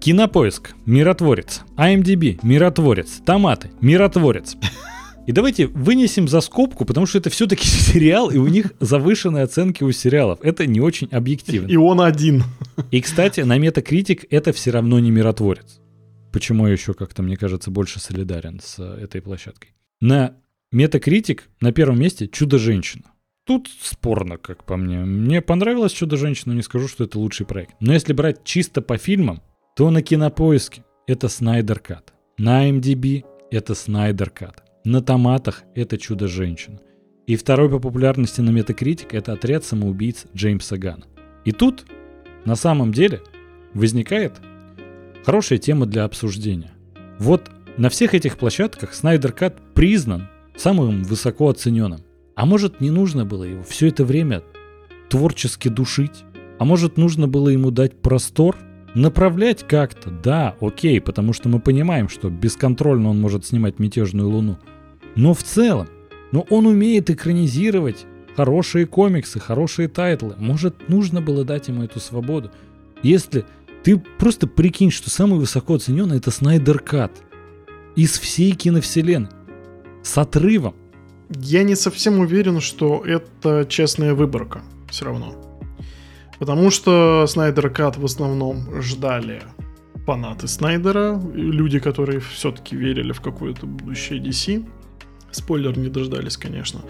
Кинопоиск, 0.00 0.74
миротворец. 0.84 1.62
IMDb, 1.76 2.38
миротворец. 2.42 3.20
Томаты, 3.24 3.70
миротворец. 3.80 4.56
И 5.26 5.32
давайте 5.32 5.66
вынесем 5.66 6.28
за 6.28 6.40
скобку, 6.40 6.84
потому 6.84 7.06
что 7.06 7.18
это 7.18 7.30
все-таки 7.30 7.66
сериал, 7.66 8.30
и 8.30 8.38
у 8.38 8.46
них 8.46 8.72
завышенные 8.78 9.42
оценки 9.42 9.82
у 9.82 9.90
сериалов. 9.90 10.38
Это 10.42 10.66
не 10.66 10.80
очень 10.80 11.08
объективно. 11.10 11.66
И 11.68 11.76
он 11.76 12.00
один. 12.00 12.44
И, 12.90 13.00
кстати, 13.00 13.40
на 13.40 13.58
Метакритик 13.58 14.24
это 14.30 14.52
все 14.52 14.70
равно 14.70 15.00
не 15.00 15.10
миротворец. 15.10 15.80
Почему 16.32 16.66
я 16.66 16.72
еще 16.72 16.94
как-то, 16.94 17.22
мне 17.22 17.36
кажется, 17.36 17.70
больше 17.70 17.98
солидарен 17.98 18.60
с 18.62 18.78
э, 18.78 19.04
этой 19.04 19.20
площадкой. 19.22 19.70
На 20.00 20.36
Метакритик 20.70 21.48
на 21.60 21.72
первом 21.72 21.98
месте 21.98 22.28
«Чудо-женщина». 22.28 23.04
Тут 23.46 23.68
спорно, 23.80 24.38
как 24.38 24.64
по 24.64 24.76
мне. 24.76 24.98
Мне 24.98 25.40
понравилось 25.40 25.92
«Чудо-женщина», 25.92 26.52
не 26.52 26.62
скажу, 26.62 26.88
что 26.88 27.04
это 27.04 27.20
лучший 27.20 27.46
проект. 27.46 27.76
Но 27.78 27.92
если 27.92 28.12
брать 28.12 28.42
чисто 28.42 28.82
по 28.82 28.98
фильмам, 28.98 29.40
то 29.76 29.88
на 29.90 30.02
Кинопоиске 30.02 30.84
это 31.06 31.28
Снайдер 31.28 31.78
Кат. 31.78 32.12
На 32.38 32.68
MDB 32.68 33.24
это 33.52 33.76
Снайдер 33.76 34.30
Кат. 34.30 34.64
На 34.84 35.00
Томатах 35.00 35.62
это 35.76 35.96
Чудо-женщина. 35.96 36.80
И 37.28 37.36
второй 37.36 37.70
по 37.70 37.78
популярности 37.78 38.40
на 38.40 38.50
Метакритик 38.50 39.14
это 39.14 39.32
отряд 39.32 39.64
самоубийц 39.64 40.26
Джеймса 40.34 40.76
Гана. 40.76 41.04
И 41.44 41.52
тут, 41.52 41.84
на 42.44 42.56
самом 42.56 42.92
деле, 42.92 43.20
возникает 43.74 44.40
хорошая 45.24 45.58
тема 45.58 45.86
для 45.86 46.02
обсуждения. 46.02 46.72
Вот 47.20 47.48
на 47.76 47.90
всех 47.90 48.14
этих 48.14 48.38
площадках 48.38 48.92
Snyder 48.92 49.30
Cut 49.30 49.56
признан 49.72 50.28
самым 50.56 51.04
высоко 51.04 51.48
оцененным. 51.48 52.00
А 52.36 52.44
может 52.44 52.82
не 52.82 52.90
нужно 52.90 53.24
было 53.24 53.44
его 53.44 53.62
все 53.64 53.88
это 53.88 54.04
время 54.04 54.42
творчески 55.08 55.68
душить? 55.68 56.24
А 56.58 56.66
может 56.66 56.98
нужно 56.98 57.26
было 57.26 57.48
ему 57.48 57.70
дать 57.70 58.00
простор? 58.00 58.56
Направлять 58.94 59.66
как-то, 59.66 60.10
да, 60.10 60.54
окей, 60.60 61.00
потому 61.00 61.32
что 61.32 61.48
мы 61.48 61.60
понимаем, 61.60 62.10
что 62.10 62.28
бесконтрольно 62.28 63.08
он 63.10 63.20
может 63.20 63.46
снимать 63.46 63.78
мятежную 63.78 64.28
луну. 64.28 64.58
Но 65.14 65.32
в 65.32 65.42
целом, 65.42 65.88
но 66.30 66.46
он 66.50 66.66
умеет 66.66 67.08
экранизировать 67.08 68.04
хорошие 68.36 68.84
комиксы, 68.86 69.40
хорошие 69.40 69.88
тайтлы. 69.88 70.34
Может, 70.38 70.90
нужно 70.90 71.22
было 71.22 71.42
дать 71.42 71.68
ему 71.68 71.84
эту 71.84 72.00
свободу. 72.00 72.50
Если 73.02 73.46
ты 73.82 73.96
просто 74.18 74.46
прикинь, 74.46 74.90
что 74.90 75.08
самый 75.08 75.38
высоко 75.38 75.74
оцененный 75.74 76.18
это 76.18 76.30
Снайдер 76.30 76.80
Кат 76.80 77.12
из 77.94 78.18
всей 78.18 78.52
киновселенной 78.52 79.30
с 80.02 80.18
отрывом. 80.18 80.74
Я 81.30 81.62
не 81.64 81.74
совсем 81.74 82.20
уверен, 82.20 82.60
что 82.60 83.02
это 83.04 83.66
честная 83.68 84.14
выборка 84.14 84.62
все 84.88 85.06
равно. 85.06 85.34
Потому 86.38 86.70
что 86.70 87.24
Снайдер 87.26 87.70
Кат 87.70 87.96
в 87.96 88.04
основном 88.04 88.82
ждали 88.82 89.42
фанаты 90.06 90.46
Снайдера, 90.46 91.20
люди, 91.34 91.78
которые 91.80 92.20
все-таки 92.20 92.76
верили 92.76 93.12
в 93.12 93.20
какое-то 93.20 93.66
будущее 93.66 94.20
DC. 94.20 94.66
Спойлер 95.32 95.76
не 95.76 95.88
дождались, 95.88 96.36
конечно. 96.36 96.80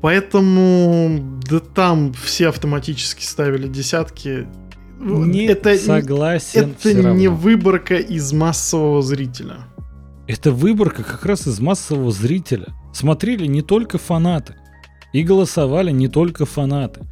Поэтому, 0.00 1.40
да 1.48 1.58
там 1.58 2.12
все 2.12 2.48
автоматически 2.48 3.24
ставили 3.24 3.66
десятки. 3.68 4.46
Не 5.00 5.46
это, 5.46 5.76
согласен. 5.76 6.74
Это 6.78 6.94
не 6.94 7.02
равно. 7.02 7.30
выборка 7.34 7.96
из 7.96 8.32
массового 8.32 9.02
зрителя. 9.02 9.56
Это 10.26 10.52
выборка 10.52 11.02
как 11.02 11.24
раз 11.26 11.46
из 11.46 11.60
массового 11.60 12.10
зрителя. 12.10 12.68
Смотрели 12.92 13.46
не 13.46 13.62
только 13.62 13.98
фанаты. 13.98 14.54
И 15.12 15.22
голосовали 15.22 15.90
не 15.90 16.08
только 16.08 16.44
фанаты. 16.46 17.02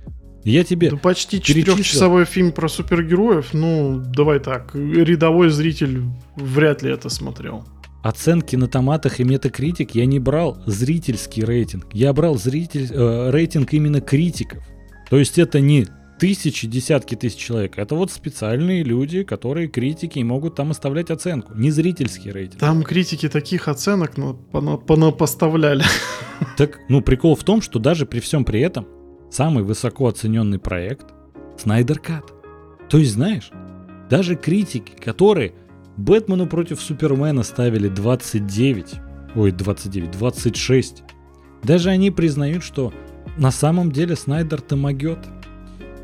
Я 0.44 0.64
тебе 0.64 0.90
да 0.90 0.96
почти 0.96 1.40
четырехчасовой 1.40 2.24
фильм 2.24 2.52
про 2.52 2.68
супергероев. 2.68 3.54
Ну, 3.54 4.02
давай 4.04 4.40
так, 4.40 4.74
рядовой 4.74 5.50
зритель 5.50 6.02
вряд 6.36 6.82
ли 6.82 6.90
это 6.90 7.08
смотрел. 7.10 7.64
Оценки 8.02 8.56
на 8.56 8.66
томатах 8.66 9.20
и 9.20 9.24
метакритик 9.24 9.94
я 9.94 10.06
не 10.06 10.18
брал 10.18 10.60
зрительский 10.66 11.44
рейтинг. 11.44 11.86
Я 11.92 12.12
брал 12.12 12.36
зритель, 12.36 12.88
э, 12.90 13.30
рейтинг 13.30 13.72
именно 13.72 14.00
критиков. 14.00 14.64
То 15.08 15.18
есть 15.18 15.38
это 15.38 15.60
не 15.60 15.86
тысячи, 16.22 16.68
десятки 16.68 17.16
тысяч 17.16 17.36
человек. 17.36 17.78
Это 17.78 17.96
вот 17.96 18.12
специальные 18.12 18.84
люди, 18.84 19.24
которые 19.24 19.66
критики 19.66 20.20
и 20.20 20.22
могут 20.22 20.54
там 20.54 20.70
оставлять 20.70 21.10
оценку. 21.10 21.52
Не 21.56 21.72
зрительский 21.72 22.30
рейтинг. 22.30 22.60
Там 22.60 22.84
критики 22.84 23.28
таких 23.28 23.66
оценок 23.66 24.16
ну, 24.16 25.12
поставляли. 25.12 25.82
Так, 26.56 26.78
ну, 26.88 27.00
прикол 27.00 27.34
в 27.34 27.42
том, 27.42 27.60
что 27.60 27.80
даже 27.80 28.06
при 28.06 28.20
всем 28.20 28.44
при 28.44 28.60
этом 28.60 28.86
самый 29.32 29.64
высоко 29.64 30.06
оцененный 30.06 30.60
проект 30.60 31.06
Снайдер 31.56 31.98
Кат. 31.98 32.32
То 32.88 32.98
есть, 32.98 33.14
знаешь, 33.14 33.50
даже 34.08 34.36
критики, 34.36 34.92
которые 34.92 35.54
Бэтмену 35.96 36.46
против 36.46 36.80
Супермена 36.80 37.42
ставили 37.42 37.88
29, 37.88 38.86
ой, 39.34 39.50
29, 39.50 40.10
26, 40.12 41.02
даже 41.64 41.90
они 41.90 42.12
признают, 42.12 42.62
что 42.62 42.92
на 43.36 43.50
самом 43.50 43.90
деле 43.90 44.14
Снайдер-то 44.14 44.76
могет. 44.76 45.18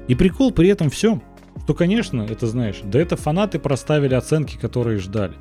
И 0.08 0.14
прикол 0.14 0.52
при 0.52 0.68
этом 0.68 0.90
всем, 0.90 1.22
что, 1.62 1.74
конечно, 1.74 2.22
это 2.22 2.46
знаешь, 2.46 2.80
да 2.82 2.98
это 2.98 3.16
фанаты 3.16 3.58
проставили 3.58 4.14
оценки, 4.14 4.56
которые 4.56 4.98
ждали. 4.98 5.34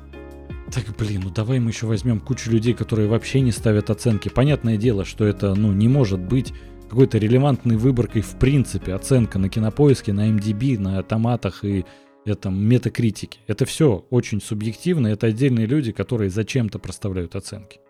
Так, 0.72 0.84
блин, 0.98 1.22
ну 1.24 1.30
давай 1.30 1.58
мы 1.58 1.70
еще 1.70 1.86
возьмем 1.86 2.20
кучу 2.20 2.50
людей, 2.50 2.74
которые 2.74 3.08
вообще 3.08 3.40
не 3.40 3.52
ставят 3.52 3.88
оценки. 3.88 4.28
Понятное 4.28 4.76
дело, 4.76 5.06
что 5.06 5.24
это, 5.24 5.54
ну, 5.54 5.72
не 5.72 5.88
может 5.88 6.20
быть 6.20 6.52
какой-то 6.90 7.16
релевантной 7.16 7.76
выборкой 7.76 8.20
в 8.20 8.38
принципе. 8.38 8.92
Оценка 8.92 9.38
на 9.38 9.48
кинопоиске, 9.48 10.12
на 10.12 10.28
MDB, 10.28 10.78
на 10.78 11.02
томатах 11.02 11.64
и 11.64 11.86
этом 12.26 12.62
метакритике. 12.62 13.40
Это 13.46 13.64
все 13.64 14.04
очень 14.10 14.42
субъективно, 14.42 15.06
это 15.06 15.28
отдельные 15.28 15.66
люди, 15.66 15.92
которые 15.92 16.28
зачем-то 16.28 16.78
проставляют 16.78 17.34
оценки. 17.36 17.80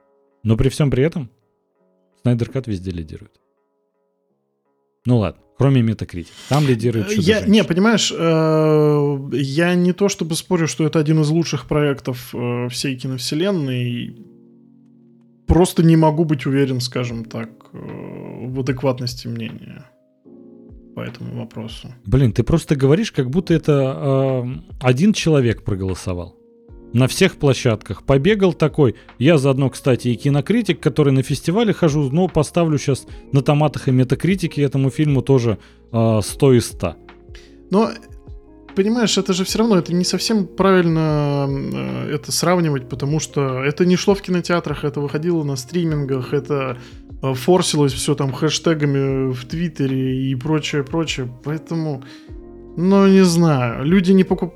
Но 0.45 0.57
при 0.57 0.69
всем 0.69 0.91
при 0.91 1.03
этом 1.03 1.31
Снайдер 2.23 2.51
Кат 2.51 2.67
везде 2.67 2.91
лидирует. 2.91 3.41
Ну 5.09 5.21
ладно, 5.21 5.41
кроме 5.57 5.81
Метакритик. 5.81 6.35
Там 6.51 6.69
лидирует 6.69 7.09
чудо 7.09 7.23
я, 7.23 7.41
Не, 7.47 7.65
понимаешь, 7.65 8.13
э, 8.15 9.19
я 9.33 9.75
не 9.75 9.95
то 9.95 10.11
чтобы 10.11 10.35
спорю, 10.35 10.69
что 10.69 10.85
это 10.85 10.99
один 10.99 11.23
из 11.23 11.31
лучших 11.31 11.67
проектов 11.67 12.35
э, 12.35 12.69
всей 12.69 12.95
киновселенной. 12.95 14.17
Просто 15.47 15.83
не 15.83 15.97
могу 15.97 16.25
быть 16.25 16.45
уверен, 16.45 16.81
скажем 16.81 17.25
так, 17.25 17.49
э, 17.73 18.49
в 18.49 18.61
адекватности 18.61 19.29
мнения 19.29 19.87
по 20.95 21.01
этому 21.01 21.41
вопросу. 21.41 21.89
Блин, 22.05 22.33
ты 22.33 22.43
просто 22.43 22.77
говоришь, 22.77 23.11
как 23.11 23.31
будто 23.31 23.55
это 23.55 23.73
э, 23.73 24.77
один 24.81 25.15
человек 25.15 25.65
проголосовал 25.65 26.38
на 26.93 27.07
всех 27.07 27.37
площадках. 27.37 28.03
Побегал 28.03 28.53
такой. 28.53 28.95
Я 29.19 29.39
заодно, 29.39 29.71
кстати, 29.71 30.09
и 30.09 30.15
кинокритик, 30.15 30.81
который 30.81 31.13
на 31.13 31.23
фестивале 31.23 31.73
хожу, 31.73 32.11
но 32.11 32.29
поставлю 32.29 32.79
сейчас 32.79 33.07
на 33.33 33.43
томатах 33.43 33.89
и 33.89 33.91
метакритике 33.91 34.63
этому 34.63 34.91
фильму 34.91 35.23
тоже 35.23 35.59
э, 35.93 36.21
100 36.23 36.53
из 36.55 36.67
100. 36.67 36.97
Но 37.71 37.91
понимаешь, 38.79 39.19
это 39.19 39.33
же 39.33 39.45
все 39.45 39.59
равно, 39.59 39.77
это 39.77 39.93
не 39.93 40.05
совсем 40.05 40.47
правильно 40.47 41.47
э, 41.49 42.15
это 42.15 42.31
сравнивать, 42.33 42.89
потому 42.89 43.21
что 43.21 43.65
это 43.65 43.85
не 43.85 43.97
шло 43.97 44.15
в 44.15 44.23
кинотеатрах, 44.23 44.85
это 44.85 45.01
выходило 45.01 45.43
на 45.43 45.57
стримингах, 45.57 46.33
это 46.33 46.79
э, 47.23 47.35
форсилось 47.35 47.93
все 47.93 48.15
там 48.15 48.33
хэштегами 48.33 49.33
в 49.33 49.45
Твиттере 49.47 50.31
и 50.31 50.35
прочее, 50.37 50.85
прочее. 50.85 51.29
Поэтому, 51.45 52.05
ну, 52.77 53.09
не 53.09 53.25
знаю. 53.25 53.85
Люди 53.85 54.13
не 54.13 54.25
покуп... 54.25 54.55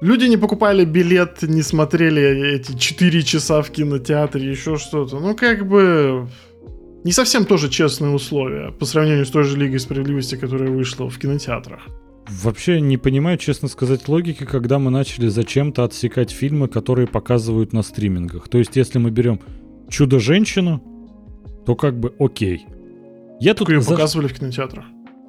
Люди 0.00 0.26
не 0.26 0.36
покупали 0.36 0.84
билет, 0.84 1.42
не 1.42 1.62
смотрели 1.62 2.54
эти 2.54 2.76
4 2.76 3.22
часа 3.22 3.62
в 3.62 3.70
кинотеатре, 3.70 4.50
еще 4.50 4.76
что-то. 4.76 5.18
Ну, 5.18 5.34
как 5.34 5.66
бы... 5.66 6.28
Не 7.04 7.12
совсем 7.12 7.44
тоже 7.44 7.70
честные 7.70 8.10
условия 8.10 8.72
по 8.72 8.84
сравнению 8.84 9.24
с 9.24 9.30
той 9.30 9.44
же 9.44 9.56
Лигой 9.56 9.78
Справедливости, 9.78 10.36
которая 10.36 10.70
вышла 10.70 11.08
в 11.08 11.18
кинотеатрах. 11.18 11.86
Вообще 12.28 12.80
не 12.80 12.98
понимаю, 12.98 13.38
честно 13.38 13.68
сказать, 13.68 14.08
логики, 14.08 14.44
когда 14.44 14.80
мы 14.80 14.90
начали 14.90 15.28
зачем-то 15.28 15.84
отсекать 15.84 16.32
фильмы, 16.32 16.66
которые 16.66 17.06
показывают 17.06 17.72
на 17.72 17.82
стримингах. 17.82 18.48
То 18.48 18.58
есть, 18.58 18.74
если 18.74 18.98
мы 18.98 19.10
берем 19.10 19.40
Чудо-женщину, 19.88 20.82
то 21.64 21.76
как 21.76 21.98
бы 21.98 22.12
окей. 22.18 22.66
Я 23.40 23.54
тут 23.54 23.68
ее 23.68 23.80
за... 23.80 23.90
показывали 23.90 24.26
в 24.26 24.34
кинотеатрах. 24.34 24.84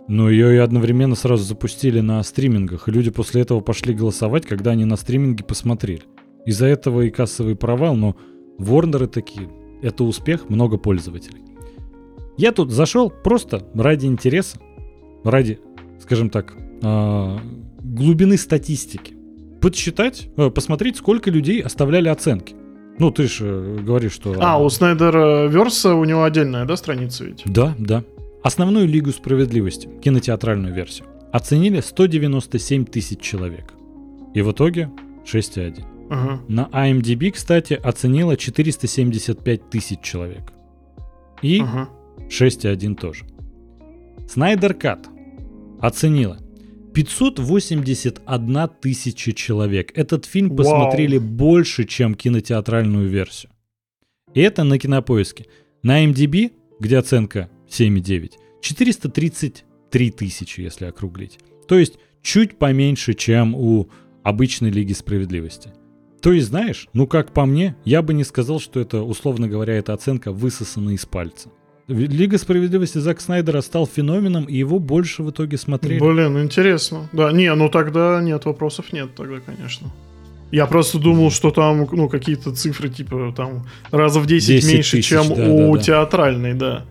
Но 0.08 0.30
ее 0.30 0.56
и 0.56 0.58
одновременно 0.58 1.16
сразу 1.16 1.44
запустили 1.44 2.00
на 2.00 2.24
стримингах, 2.24 2.88
и 2.88 2.92
люди 2.92 3.12
после 3.12 3.42
этого 3.42 3.60
пошли 3.60 3.94
голосовать, 3.94 4.46
когда 4.46 4.72
они 4.72 4.86
на 4.86 4.96
стриминге 4.96 5.44
посмотрели. 5.44 6.04
Из-за 6.46 6.66
этого 6.68 7.02
и 7.02 7.10
кассовый 7.10 7.56
провал, 7.56 7.96
но 7.96 8.16
Ворнеры 8.58 9.08
такие, 9.08 9.50
это 9.82 10.04
успех, 10.04 10.50
много 10.50 10.78
пользователей. 10.78 11.42
Я 12.38 12.52
тут 12.52 12.72
зашел 12.72 13.10
просто 13.10 13.68
ради 13.74 14.06
интереса, 14.06 14.60
ради, 15.24 15.60
скажем 16.00 16.30
так, 16.30 16.54
э, 16.82 17.38
глубины 17.82 18.38
статистики. 18.38 19.16
Подсчитать, 19.62 20.30
э, 20.38 20.50
посмотреть, 20.50 20.98
сколько 20.98 21.32
людей 21.32 21.62
оставляли 21.62 22.08
оценки. 22.10 22.56
Ну, 23.00 23.12
ты 23.12 23.28
же 23.28 23.46
э, 23.46 23.78
говоришь, 23.82 24.14
что... 24.14 24.36
А, 24.40 24.58
у 24.58 24.70
Снайдера 24.70 25.48
Верса 25.48 25.96
у 25.96 26.06
него 26.06 26.24
отдельная, 26.24 26.66
да, 26.66 26.76
страница 26.78 27.26
ведь? 27.26 27.44
Да, 27.46 27.76
да. 27.78 28.04
Основную 28.44 28.88
Лигу 28.88 29.12
Справедливости, 29.12 29.90
кинотеатральную 30.02 30.74
версию, 30.74 31.08
оценили 31.32 31.82
197 31.82 32.86
тысяч 32.86 33.20
человек. 33.20 33.74
И 34.34 34.42
в 34.42 34.52
итоге 34.52 34.90
6,1. 35.26 35.84
Ага. 36.10 36.42
На 36.48 36.70
IMDb, 36.72 37.32
кстати, 37.32 37.74
оценило 37.74 38.38
475 38.38 39.70
тысяч 39.70 40.00
человек. 40.02 40.54
И 41.42 41.60
ага. 41.60 41.90
6,1 42.30 42.96
тоже. 42.96 43.26
Снайдер 44.28 44.74
Кат 44.74 45.08
оценила 45.80 46.38
581 46.94 48.70
тысяча 48.82 49.34
человек. 49.34 49.92
Этот 49.96 50.26
фильм 50.26 50.50
Вау. 50.50 50.58
посмотрели 50.58 51.18
больше, 51.18 51.86
чем 51.86 52.16
кинотеатральную 52.16 53.08
версию. 53.08 53.52
И 54.34 54.42
это 54.42 54.64
на 54.64 54.80
кинопоиске. 54.80 55.46
На 55.84 56.06
MDB, 56.06 56.52
где 56.80 56.98
оценка 56.98 57.50
7,9, 57.70 58.32
433 58.62 60.12
тысячи, 60.12 60.62
если 60.62 60.86
округлить. 60.86 61.40
То 61.68 61.78
есть 61.78 62.00
чуть 62.22 62.58
поменьше, 62.58 63.14
чем 63.14 63.56
у 63.56 63.90
обычной 64.24 64.70
Лиги 64.70 64.94
Справедливости. 64.94 65.72
То 66.22 66.32
есть, 66.32 66.48
знаешь, 66.48 66.88
ну 66.94 67.08
как 67.08 67.32
по 67.32 67.46
мне, 67.46 67.76
я 67.86 68.02
бы 68.02 68.14
не 68.14 68.24
сказал, 68.24 68.60
что 68.60 68.80
это, 68.80 69.02
условно 69.02 69.48
говоря, 69.48 69.76
эта 69.76 69.94
оценка 69.94 70.32
высосана 70.32 70.92
из 70.92 71.06
пальца. 71.06 71.50
Лига 71.88 72.38
справедливости 72.38 72.98
Зак 72.98 73.22
Снайдера 73.22 73.62
стал 73.62 73.88
феноменом, 73.88 74.44
и 74.44 74.58
его 74.58 74.78
больше 74.78 75.24
в 75.24 75.32
итоге 75.32 75.58
смотрели. 75.58 76.00
Блин, 76.00 76.38
интересно. 76.44 77.08
Да, 77.14 77.32
не, 77.32 77.54
ну 77.56 77.70
тогда 77.70 78.22
нет, 78.22 78.44
вопросов 78.44 78.92
нет 78.92 79.16
тогда, 79.16 79.40
конечно. 79.40 79.90
Я 80.52 80.66
просто 80.66 80.98
думал, 80.98 81.32
что 81.32 81.52
там, 81.52 81.88
ну, 81.92 82.08
какие-то 82.08 82.54
цифры, 82.54 82.90
типа, 82.90 83.34
там, 83.36 83.66
раза 83.92 84.20
в 84.20 84.28
10, 84.28 84.48
10 84.48 84.74
меньше, 84.74 84.98
тысяч, 84.98 85.10
чем 85.10 85.28
да, 85.28 85.50
у 85.50 85.74
да, 85.74 85.78
да. 85.78 85.84
театральной, 85.84 86.54
да. 86.54 86.86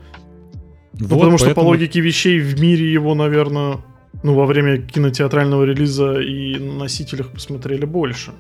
Вот, 0.98 1.02
ну, 1.02 1.08
потому 1.08 1.30
поэтому... 1.32 1.38
что 1.38 1.54
по 1.54 1.60
логике 1.60 2.00
вещей 2.00 2.40
в 2.40 2.60
мире 2.60 2.90
его, 2.90 3.14
наверное, 3.14 3.78
ну, 4.22 4.34
во 4.34 4.46
время 4.46 4.78
кинотеатрального 4.78 5.64
релиза 5.64 6.20
и 6.20 6.58
на 6.58 6.74
носителях 6.80 7.30
посмотрели 7.30 7.84
больше. 7.84 8.32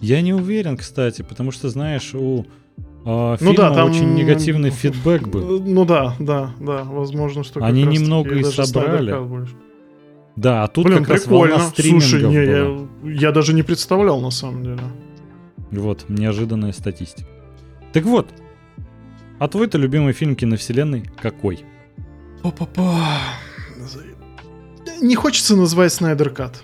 Я 0.00 0.22
не 0.22 0.32
уверен, 0.32 0.76
кстати, 0.76 1.22
потому 1.22 1.50
что, 1.50 1.68
знаешь, 1.68 2.14
у 2.14 2.46
а, 3.04 3.36
ну 3.40 3.54
да, 3.54 3.72
там 3.72 3.90
очень 3.90 4.14
негативный 4.14 4.70
фидбэк 4.70 5.26
был. 5.28 5.60
Ну 5.60 5.84
да, 5.84 6.14
да, 6.18 6.52
да, 6.60 6.84
возможно, 6.84 7.44
что 7.44 7.64
они 7.64 7.84
немного 7.84 8.34
и 8.34 8.44
собрали. 8.44 9.14
Да, 10.36 10.64
а 10.64 10.68
тут 10.68 10.86
Блин, 10.86 11.04
как 11.04 11.22
прикольно. 11.22 11.56
раз 11.56 11.62
волна 11.62 12.00
Слушай, 12.00 12.22
не, 12.22 12.34
я, 12.34 13.20
я 13.26 13.32
даже 13.32 13.52
не 13.52 13.62
представлял 13.62 14.20
на 14.20 14.30
самом 14.30 14.62
деле. 14.62 14.80
Вот, 15.70 16.08
неожиданная 16.08 16.72
статистика. 16.72 17.28
Так 17.92 18.04
вот, 18.04 18.28
а 19.40 19.48
твой-то 19.48 19.78
любимый 19.78 20.12
фильм 20.12 20.36
киновселенной 20.36 21.10
какой? 21.20 21.64
Па-па-па. 22.42 23.10
Не 25.00 25.14
хочется 25.14 25.56
называть 25.56 25.94
Снайдер 25.94 26.28
Кат. 26.28 26.62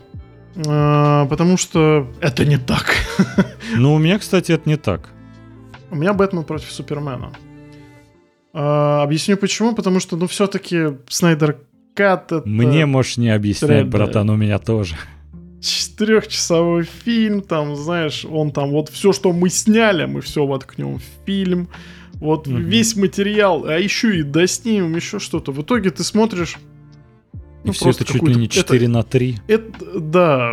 А, 0.66 1.24
потому 1.24 1.56
что 1.56 2.06
это 2.20 2.44
не 2.44 2.58
так. 2.58 2.94
Ну, 3.76 3.94
у 3.94 3.98
меня, 3.98 4.18
кстати, 4.18 4.52
это 4.52 4.68
не 4.68 4.76
так. 4.76 5.08
У 5.90 5.96
меня 5.96 6.12
Бэтмен 6.12 6.44
против 6.44 6.70
Супермена. 6.70 7.32
А, 8.52 9.02
объясню 9.02 9.38
почему. 9.38 9.74
Потому 9.74 9.98
что, 9.98 10.16
ну, 10.16 10.26
все-таки 10.26 10.98
Снайдер 11.08 11.58
Кат 11.94 12.30
это... 12.30 12.46
Мне 12.46 12.84
можешь 12.84 13.16
не 13.16 13.30
объяснять, 13.30 13.88
братан, 13.88 14.28
у 14.28 14.36
меня 14.36 14.58
тоже. 14.58 14.96
Четырехчасовой 15.62 16.84
фильм, 16.84 17.40
там, 17.40 17.74
знаешь, 17.74 18.26
он 18.26 18.52
там 18.52 18.70
вот 18.70 18.90
все, 18.90 19.12
что 19.12 19.32
мы 19.32 19.48
сняли, 19.48 20.04
мы 20.04 20.20
все 20.20 20.46
воткнем 20.46 20.98
в 20.98 21.02
фильм. 21.24 21.68
Вот 22.20 22.48
угу. 22.48 22.56
весь 22.56 22.96
материал, 22.96 23.66
а 23.66 23.78
еще 23.78 24.18
и 24.18 24.22
доснимем 24.22 24.96
еще 24.96 25.18
что-то. 25.18 25.52
В 25.52 25.62
итоге 25.62 25.90
ты 25.90 26.02
смотришь... 26.02 26.56
И 27.62 27.68
ну, 27.68 27.72
все 27.72 27.90
это 27.90 28.04
чуть 28.04 28.22
ли 28.22 28.34
не 28.34 28.48
4 28.48 28.78
это, 28.78 28.88
на 28.90 29.02
3. 29.02 29.38
Это, 29.48 30.00
да, 30.00 30.52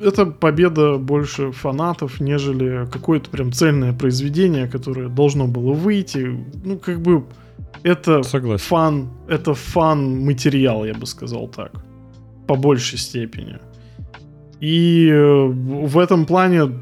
это 0.00 0.26
победа 0.26 0.98
больше 0.98 1.52
фанатов, 1.52 2.20
нежели 2.20 2.86
какое-то 2.90 3.30
прям 3.30 3.52
цельное 3.52 3.92
произведение, 3.92 4.68
которое 4.68 5.08
должно 5.08 5.46
было 5.46 5.72
выйти. 5.72 6.38
Ну, 6.64 6.78
как 6.78 7.00
бы 7.00 7.24
это 7.82 8.22
Согласен. 8.22 8.64
фан, 8.64 9.10
это 9.28 9.54
фан 9.54 10.24
материал, 10.24 10.84
я 10.84 10.94
бы 10.94 11.06
сказал 11.06 11.48
так, 11.48 11.72
по 12.46 12.54
большей 12.54 12.98
степени. 12.98 13.58
И 14.60 15.08
э, 15.08 15.46
в 15.46 15.98
этом 15.98 16.24
плане 16.26 16.72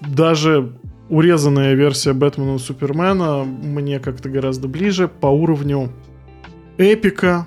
даже 0.00 0.72
урезанная 1.08 1.74
версия 1.74 2.12
Бэтмена 2.12 2.56
и 2.56 2.58
Супермена 2.58 3.44
мне 3.44 4.00
как-то 4.00 4.28
гораздо 4.28 4.68
ближе 4.68 5.08
по 5.08 5.26
уровню 5.28 5.90
эпика, 6.78 7.46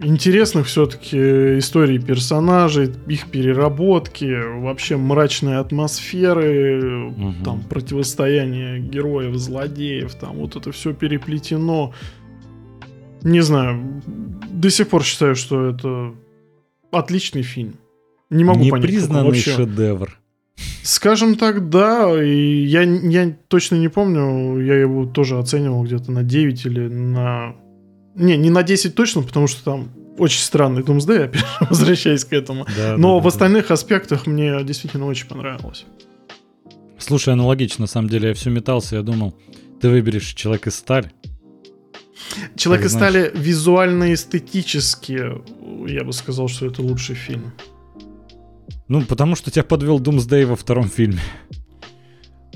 интересных 0.00 0.66
все-таки 0.66 1.58
историй 1.58 1.98
персонажей, 1.98 2.90
их 3.06 3.30
переработки, 3.30 4.60
вообще 4.60 4.96
мрачной 4.96 5.58
атмосферы, 5.58 7.10
угу. 7.10 7.34
там 7.44 7.62
противостояние 7.62 8.80
героев, 8.80 9.34
злодеев, 9.36 10.14
там 10.14 10.36
вот 10.36 10.56
это 10.56 10.72
все 10.72 10.92
переплетено. 10.92 11.92
Не 13.22 13.40
знаю, 13.40 14.02
до 14.50 14.70
сих 14.70 14.88
пор 14.88 15.02
считаю, 15.02 15.34
что 15.34 15.66
это 15.66 16.14
отличный 16.90 17.42
фильм. 17.42 17.74
Не 18.30 18.44
могу 18.44 18.68
понять. 18.68 18.84
Непризнанный 18.84 19.24
вообще. 19.24 19.52
шедевр. 19.52 20.18
Скажем 20.82 21.36
так, 21.36 21.68
да. 21.70 22.22
И 22.22 22.64
я, 22.64 22.82
я 22.82 23.36
точно 23.48 23.76
не 23.76 23.88
помню, 23.88 24.60
я 24.60 24.74
его 24.74 25.06
тоже 25.06 25.38
оценивал 25.38 25.84
где-то 25.84 26.12
на 26.12 26.22
9 26.22 26.66
или 26.66 26.88
на 26.88 27.54
не, 28.14 28.36
не 28.36 28.50
на 28.50 28.62
10 28.62 28.94
точно, 28.94 29.22
потому 29.22 29.46
что 29.46 29.64
там 29.64 29.88
очень 30.18 30.40
странный 30.40 30.82
Doomsday, 30.82 31.24
опять 31.24 31.44
возвращаясь 31.60 32.24
к 32.24 32.32
этому. 32.32 32.66
Да, 32.76 32.96
Но 32.96 33.14
да, 33.14 33.20
в 33.20 33.22
да, 33.22 33.28
остальных 33.28 33.68
да. 33.68 33.74
аспектах 33.74 34.26
мне 34.26 34.62
действительно 34.62 35.06
очень 35.06 35.26
понравилось. 35.26 35.84
Слушай, 36.98 37.34
аналогично, 37.34 37.82
на 37.82 37.86
самом 37.86 38.08
деле, 38.08 38.28
я 38.28 38.34
все 38.34 38.50
метался, 38.50 38.96
я 38.96 39.02
думал, 39.02 39.34
ты 39.80 39.90
выберешь 39.90 40.32
«Человек 40.34 40.68
из 40.68 40.76
стали». 40.76 41.10
«Человек 42.56 42.86
из 42.86 42.92
стали» 42.92 43.32
визуально-эстетически, 43.34 45.32
я 45.90 46.04
бы 46.04 46.12
сказал, 46.12 46.48
что 46.48 46.66
это 46.66 46.80
лучший 46.82 47.16
фильм. 47.16 47.52
Ну, 48.88 49.02
потому 49.02 49.34
что 49.34 49.50
тебя 49.50 49.64
подвел 49.64 49.98
Doomsday 49.98 50.46
во 50.46 50.56
втором 50.56 50.88
фильме. 50.88 51.20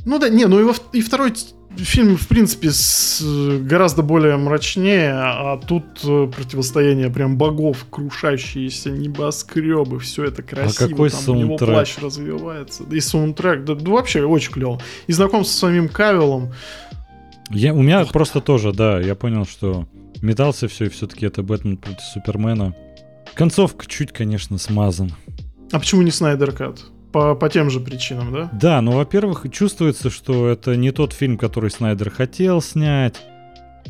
Ну 0.04 0.18
да, 0.18 0.28
не, 0.28 0.46
ну 0.46 0.60
и, 0.60 0.62
во, 0.62 0.74
и 0.92 1.00
второй 1.00 1.32
фильм, 1.76 2.16
в 2.16 2.28
принципе, 2.28 2.70
с, 2.70 3.22
гораздо 3.60 4.02
более 4.02 4.36
мрачнее, 4.36 5.12
а 5.12 5.58
тут 5.58 5.84
э, 6.04 6.30
противостояние 6.34 7.10
прям 7.10 7.36
богов, 7.36 7.86
крушащиеся 7.90 8.90
небоскребы, 8.90 9.98
все 10.00 10.24
это 10.24 10.42
красиво. 10.42 10.86
А 10.86 10.88
какой 10.88 11.10
там 11.10 11.20
саундтрек? 11.20 11.60
у 11.60 11.64
него 11.64 11.74
плащ 11.74 11.98
развивается. 11.98 12.84
И 12.84 13.00
саундтрек, 13.00 13.64
да, 13.64 13.74
да 13.74 13.90
вообще 13.90 14.24
очень 14.24 14.52
клево. 14.52 14.80
И 15.06 15.12
знакомство 15.12 15.54
с 15.54 15.58
самим 15.58 15.88
Кавиллом. 15.88 16.52
Я, 17.50 17.72
у 17.72 17.82
меня 17.82 18.02
Ох, 18.02 18.12
просто 18.12 18.40
тоже, 18.40 18.72
да, 18.72 19.00
я 19.00 19.14
понял, 19.14 19.46
что 19.46 19.86
метался 20.20 20.68
все, 20.68 20.86
и 20.86 20.88
все-таки 20.88 21.26
это 21.26 21.42
Бэтмен 21.42 21.76
против 21.76 22.02
Супермена. 22.02 22.74
Концовка 23.34 23.86
чуть, 23.86 24.12
конечно, 24.12 24.58
смазан. 24.58 25.12
А 25.72 25.78
почему 25.78 26.02
не 26.02 26.10
Снайдер 26.10 26.52
Кат? 26.52 26.84
По, 27.12 27.34
по 27.34 27.48
тем 27.48 27.70
же 27.70 27.80
причинам, 27.80 28.32
да? 28.32 28.50
Да, 28.52 28.80
ну, 28.82 28.92
во-первых, 28.92 29.46
чувствуется, 29.50 30.10
что 30.10 30.48
это 30.48 30.76
не 30.76 30.92
тот 30.92 31.12
фильм, 31.12 31.38
который 31.38 31.70
Снайдер 31.70 32.10
хотел 32.10 32.60
снять. 32.60 33.16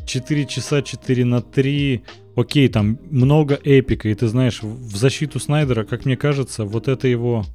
4 0.05 0.45
часа 0.45 0.81
4 0.81 1.25
на 1.25 1.41
3. 1.41 2.03
Окей, 2.35 2.67
там 2.69 2.97
много 3.11 3.59
эпика, 3.63 4.09
и 4.09 4.15
ты 4.15 4.27
знаешь, 4.27 4.63
в 4.63 4.95
защиту 4.95 5.39
Снайдера, 5.39 5.83
как 5.83 6.05
мне 6.05 6.17
кажется, 6.17 6.63
вот 6.65 6.87
это 6.87 7.07
его... 7.07 7.45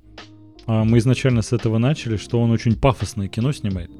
А, 0.66 0.84
мы 0.84 0.98
изначально 0.98 1.42
с 1.42 1.52
этого 1.52 1.78
начали, 1.78 2.16
что 2.16 2.40
он 2.40 2.50
очень 2.50 2.76
пафосное 2.76 3.28
кино 3.28 3.52
снимает. 3.52 3.90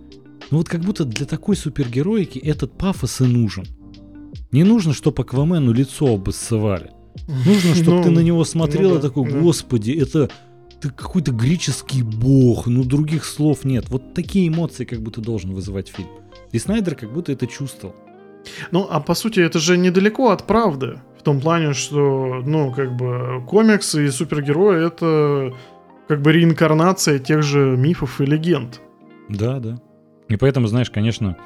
Ну 0.51 0.59
вот 0.59 0.69
как 0.69 0.83
будто 0.83 1.05
для 1.05 1.27
такой 1.27 1.57
супергероики 1.57 2.39
этот 2.39 2.77
пафос 2.77 3.21
и 3.21 3.25
нужен. 3.25 3.65
Не 4.53 4.63
нужно, 4.63 4.93
чтобы 4.93 5.23
Аквамену 5.23 5.73
лицо 5.73 6.15
обоссывали. 6.15 6.91
Нужно, 7.29 7.75
чтобы 7.75 8.03
ты 8.03 8.11
Ну, 8.11 8.17
на 8.17 8.21
него 8.21 8.45
смотрел 8.45 8.91
ну 8.91 8.99
и 8.99 9.01
такой, 9.03 9.31
да. 9.31 9.39
господи, 9.39 9.93
это 9.93 10.31
ты 10.81 10.91
какой-то 10.91 11.33
греческий 11.33 12.03
бог, 12.03 12.67
ну 12.67 12.85
других 12.85 13.25
слов 13.25 13.65
нет. 13.65 13.89
Вот 13.89 14.15
такие 14.15 14.49
эмоции 14.49 14.85
как 14.85 15.01
будто 15.01 15.21
должен 15.21 15.53
вызывать 15.53 15.89
фильм. 15.89 16.09
И 16.53 16.59
Снайдер 16.59 16.95
как 16.95 17.13
будто 17.13 17.33
это 17.33 17.47
чувствовал. 17.47 17.95
Ну, 18.71 18.87
а 18.91 19.01
по 19.01 19.15
сути, 19.15 19.41
это 19.41 19.59
же 19.59 19.79
недалеко 19.79 20.31
от 20.31 20.47
правды. 20.47 21.01
В 21.19 21.23
том 21.23 21.41
плане, 21.41 21.73
что, 21.73 22.43
ну, 22.45 22.73
как 22.73 22.95
бы, 22.97 23.43
комиксы 23.47 24.07
и 24.07 24.11
супергерои— 24.11 24.87
это 24.87 25.55
как 26.07 26.21
бы 26.21 26.33
реинкарнация 26.33 27.19
тех 27.19 27.43
же 27.43 27.77
мифов 27.79 28.21
и 28.21 28.27
легенд. 28.27 28.81
Да, 29.31 29.59
да. 29.59 29.81
И 30.29 30.37
поэтому, 30.37 30.67
знаешь, 30.67 30.91
конечно, 30.91 31.39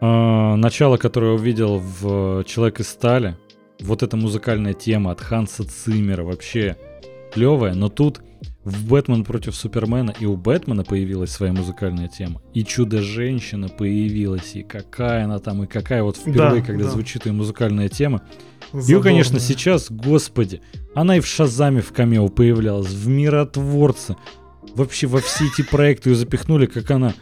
а, 0.00 0.56
начало, 0.56 0.96
которое 0.96 1.32
я 1.32 1.34
увидел 1.34 1.78
в 1.78 2.44
«Человек 2.44 2.80
из 2.80 2.88
стали», 2.88 3.36
вот 3.82 4.02
эта 4.02 4.16
музыкальная 4.16 4.74
тема 4.74 5.10
от 5.12 5.20
Ханса 5.20 5.64
Циммера 5.64 6.22
вообще 6.24 6.76
клевая, 7.32 7.74
но 7.74 7.88
тут 7.88 8.20
в 8.64 8.86
«Бэтмен 8.88 9.24
против 9.24 9.56
Супермена» 9.56 10.14
и 10.18 10.24
у 10.26 10.36
Бэтмена 10.36 10.84
появилась 10.84 11.30
своя 11.30 11.52
музыкальная 11.52 12.08
тема, 12.08 12.40
и 12.54 12.64
«Чудо-женщина» 12.64 13.68
появилась, 13.68 14.54
и 14.54 14.62
какая 14.62 15.24
она 15.24 15.38
там, 15.40 15.64
и 15.64 15.66
какая 15.66 16.02
вот 16.02 16.16
впервые, 16.16 16.60
Да, 16.60 16.66
когда 16.66 16.84
да. 16.84 16.90
звучит 16.90 17.26
ее 17.26 17.32
музыкальная 17.32 17.88
тема. 17.88 18.22
Задорно. 18.72 19.02
конечно, 19.02 19.40
сейчас, 19.40 19.90
господи, 19.90 20.60
она 20.94 21.16
и 21.16 21.20
в 21.20 21.26
Шазаме 21.26 21.80
в 21.82 21.92
камео 21.92 22.28
появлялась, 22.28 22.88
в 22.88 23.08
Миротворце. 23.08 24.16
Вообще 24.74 25.06
во 25.08 25.20
все 25.20 25.44
эти 25.46 25.62
проекты 25.68 26.10
ее 26.10 26.16
запихнули, 26.16 26.66
как 26.66 26.90
она 26.90 27.14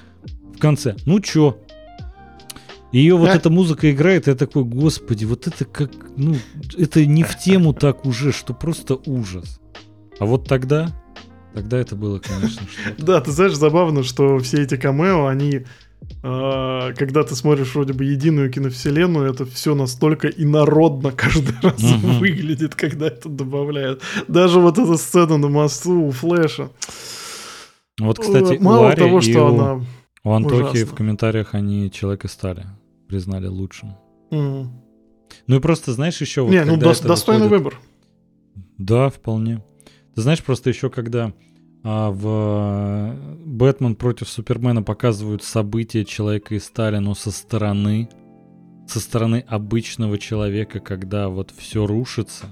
в 0.54 0.58
конце. 0.58 0.94
Ну 1.06 1.20
чё? 1.20 1.58
Ее 2.92 3.16
вот 3.16 3.28
А- 3.28 3.34
эта 3.34 3.50
музыка 3.50 3.90
играет, 3.90 4.26
и 4.26 4.30
я 4.30 4.36
такой, 4.36 4.64
господи, 4.64 5.24
вот 5.24 5.46
это 5.46 5.64
как, 5.64 5.90
ну, 6.16 6.36
это 6.76 7.06
не 7.06 7.22
в 7.22 7.38
тему 7.38 7.72
так 7.72 8.04
уже, 8.04 8.32
что 8.32 8.52
просто 8.52 8.98
ужас. 9.06 9.60
А 10.18 10.26
вот 10.26 10.48
тогда, 10.48 10.88
тогда 11.54 11.78
это 11.78 11.94
было, 11.94 12.18
конечно, 12.18 12.62
что 12.68 12.94
Да, 13.04 13.20
ты 13.20 13.30
знаешь, 13.30 13.54
забавно, 13.54 14.02
что 14.02 14.38
все 14.38 14.62
эти 14.62 14.76
камео, 14.76 15.26
они... 15.26 15.66
э, 16.22 16.94
когда 16.96 17.22
ты 17.22 17.36
смотришь 17.36 17.74
вроде 17.74 17.92
бы 17.92 18.04
единую 18.04 18.50
киновселенную, 18.50 19.30
это 19.30 19.46
все 19.46 19.74
настолько 19.76 20.26
инородно 20.28 21.12
каждый 21.12 21.54
раз 21.62 21.80
выглядит, 21.80 22.74
когда 22.74 23.06
это 23.06 23.28
добавляют. 23.28 24.02
Даже 24.26 24.58
вот 24.58 24.78
эта 24.78 24.96
сцена 24.96 25.36
на 25.36 25.48
мосту 25.48 26.06
у 26.06 26.10
Флэша. 26.10 26.70
Вот, 28.00 28.18
кстати, 28.18 28.58
мало 28.58 28.92
у 28.92 28.96
того, 28.96 29.18
и 29.18 29.22
что 29.22 29.44
у, 29.44 29.48
она... 29.48 29.84
у 30.24 30.32
Антохи 30.32 30.62
ужасна. 30.62 30.86
в 30.86 30.94
комментариях 30.94 31.54
они 31.54 31.90
человека 31.90 32.28
стали, 32.28 32.66
признали 33.10 33.46
лучшим. 33.48 33.96
М. 34.30 34.70
Ну 35.46 35.56
и 35.56 35.60
просто, 35.60 35.92
знаешь, 35.92 36.20
еще 36.20 36.42
вот 36.42 36.50
Не, 36.50 36.64
ну 36.64 36.76
это 36.76 37.06
достойный 37.08 37.48
выходит- 37.48 37.64
выбор. 37.64 37.80
Да, 38.78 39.10
вполне. 39.10 39.62
Ты 40.14 40.22
знаешь, 40.22 40.42
просто 40.42 40.70
еще 40.70 40.88
когда 40.90 41.32
а, 41.82 42.10
в 42.10 42.26
э, 42.26 43.44
Бэтмен 43.46 43.94
против 43.96 44.28
Супермена 44.28 44.82
показывают 44.82 45.42
события 45.42 46.04
Человека 46.04 46.54
из 46.54 46.64
стали, 46.64 46.98
но 46.98 47.14
со 47.14 47.30
стороны, 47.30 48.08
со 48.86 49.00
стороны 49.00 49.44
обычного 49.48 50.18
человека, 50.18 50.80
когда 50.80 51.28
вот 51.28 51.52
все 51.56 51.86
рушится, 51.86 52.46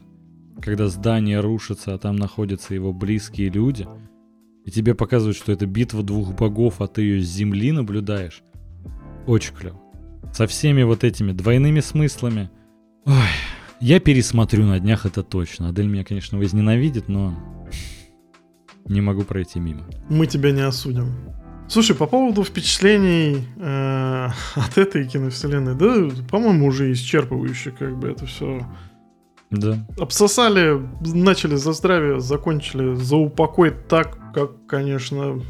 когда 0.62 0.88
здание 0.88 1.40
рушится, 1.40 1.94
а 1.94 1.98
там 1.98 2.16
находятся 2.16 2.74
его 2.74 2.92
близкие 2.92 3.50
люди, 3.50 3.86
и 4.64 4.70
тебе 4.70 4.94
показывают, 4.94 5.36
что 5.36 5.52
это 5.52 5.66
битва 5.66 6.02
двух 6.02 6.34
богов, 6.34 6.80
а 6.80 6.86
ты 6.88 7.02
ее 7.02 7.20
с 7.22 7.26
земли 7.28 7.72
наблюдаешь. 7.72 8.42
Очень 9.26 9.54
клево. 9.54 9.80
Со 10.32 10.46
всеми 10.46 10.82
вот 10.82 11.04
этими 11.04 11.32
двойными 11.32 11.80
смыслами. 11.80 12.50
Ой, 13.04 13.14
я 13.80 14.00
пересмотрю 14.00 14.64
на 14.66 14.78
днях, 14.78 15.06
это 15.06 15.22
точно. 15.22 15.68
Адель 15.68 15.86
меня, 15.86 16.04
конечно, 16.04 16.38
возненавидит, 16.38 17.08
но 17.08 17.34
не 18.86 19.00
могу 19.00 19.22
пройти 19.22 19.60
мимо. 19.60 19.84
Мы 20.08 20.26
тебя 20.26 20.52
не 20.52 20.60
осудим. 20.62 21.14
Слушай, 21.68 21.94
по 21.96 22.06
поводу 22.06 22.44
впечатлений 22.44 23.44
э, 23.56 24.28
от 24.54 24.78
этой 24.78 25.06
киновселенной, 25.06 25.74
да, 25.74 26.14
по-моему, 26.30 26.66
уже 26.66 26.90
исчерпывающе 26.92 27.72
как 27.72 27.96
бы 27.98 28.08
это 28.08 28.24
все 28.26 28.66
Да. 29.50 29.86
обсосали, 29.98 30.80
начали 31.00 31.56
за 31.56 31.72
здравие, 31.72 32.20
закончили 32.20 32.94
за 32.94 33.16
упокой 33.16 33.70
так, 33.70 34.18
как, 34.32 34.66
конечно, 34.66 35.42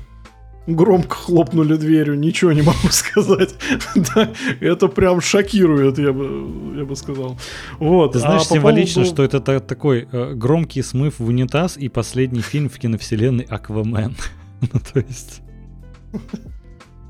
громко 0.75 1.17
хлопнули 1.17 1.77
дверью, 1.77 2.19
ничего 2.19 2.53
не 2.53 2.63
могу 2.63 2.77
сказать. 2.91 3.55
Да, 3.95 4.31
это 4.61 4.89
прям 4.89 5.21
шокирует, 5.21 5.99
я 5.99 6.13
бы, 6.13 6.77
я 6.79 6.85
бы 6.85 6.95
сказал. 6.97 7.39
Вот. 7.79 8.13
Ты 8.13 8.19
знаешь, 8.21 8.43
а 8.43 8.55
символично, 8.55 9.03
поводу- 9.03 9.15
что 9.15 9.25
это 9.25 9.41
та- 9.41 9.61
такой 9.61 10.09
э, 10.11 10.35
громкий 10.35 10.83
смыв 10.83 11.19
в 11.19 11.27
унитаз 11.27 11.77
и 11.77 11.89
последний 11.89 12.43
фильм 12.43 12.69
в 12.69 12.79
киновселенной 12.79 13.45
Аквамен. 13.45 14.15
ну, 14.61 14.81
то 14.93 15.01
есть... 15.01 15.43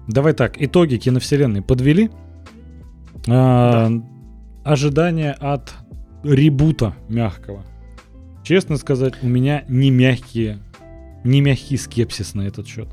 Давай 0.07 0.33
так, 0.33 0.55
итоги 0.61 0.97
киновселенной 0.97 1.63
подвели. 1.63 2.11
А, 3.29 3.91
Ожидания 4.65 5.33
от 5.33 5.75
ребута 6.23 6.95
мягкого. 7.09 7.65
Честно 8.43 8.77
сказать, 8.79 9.15
у 9.23 9.27
меня 9.27 9.65
не 9.69 9.91
мягкие, 9.91 10.59
не 11.25 11.41
мягкий 11.43 11.77
скепсис 11.77 12.35
на 12.35 12.43
этот 12.43 12.67
счет. 12.67 12.89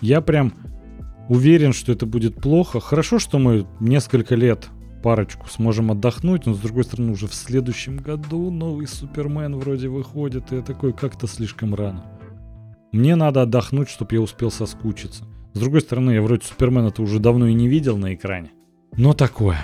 Я 0.00 0.20
прям 0.20 0.52
уверен, 1.28 1.72
что 1.72 1.92
это 1.92 2.06
будет 2.06 2.36
плохо. 2.36 2.80
Хорошо, 2.80 3.18
что 3.18 3.38
мы 3.38 3.66
несколько 3.80 4.34
лет 4.34 4.68
парочку 5.02 5.48
сможем 5.48 5.90
отдохнуть, 5.90 6.46
но 6.46 6.54
с 6.54 6.58
другой 6.58 6.84
стороны 6.84 7.12
уже 7.12 7.26
в 7.26 7.34
следующем 7.34 7.98
году 7.98 8.50
новый 8.50 8.86
Супермен 8.86 9.56
вроде 9.56 9.88
выходит, 9.88 10.50
и 10.50 10.56
я 10.56 10.62
такой 10.62 10.92
как-то 10.92 11.26
слишком 11.26 11.74
рано. 11.74 12.04
Мне 12.92 13.16
надо 13.16 13.42
отдохнуть, 13.42 13.90
чтобы 13.90 14.14
я 14.14 14.20
успел 14.20 14.50
соскучиться. 14.50 15.24
С 15.52 15.58
другой 15.58 15.82
стороны, 15.82 16.12
я 16.12 16.22
вроде 16.22 16.46
Супермена-то 16.46 17.02
уже 17.02 17.18
давно 17.18 17.48
и 17.48 17.54
не 17.54 17.68
видел 17.68 17.96
на 17.96 18.14
экране. 18.14 18.50
Но 18.96 19.12
такое. 19.12 19.58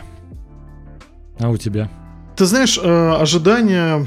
А 1.38 1.48
у 1.48 1.56
тебя? 1.56 1.90
Ты 2.36 2.44
знаешь, 2.44 2.78
э, 2.78 3.10
ожидания 3.12 4.06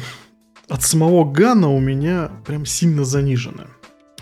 от 0.69 0.81
самого 0.83 1.29
Гана 1.29 1.69
у 1.69 1.79
меня 1.79 2.31
прям 2.45 2.65
сильно 2.65 3.05
занижены. 3.05 3.65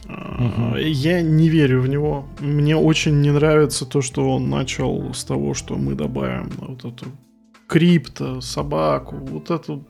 Э. 0.08 0.82
Я 0.82 1.22
не 1.22 1.50
верю 1.50 1.82
в 1.82 1.88
него. 1.88 2.28
Мне 2.40 2.76
очень 2.76 3.22
не 3.22 3.32
нравится 3.32 3.86
то, 3.86 4.02
что 4.02 4.30
он 4.30 4.50
начал 4.50 5.14
с 5.14 5.24
того, 5.24 5.54
что 5.54 5.76
мы 5.76 5.96
добавим 5.96 6.50
вот 6.58 6.86
эту 6.86 7.06
крипто, 7.68 8.42
собаку, 8.42 9.16
вот 9.16 9.50
эту... 9.50 9.86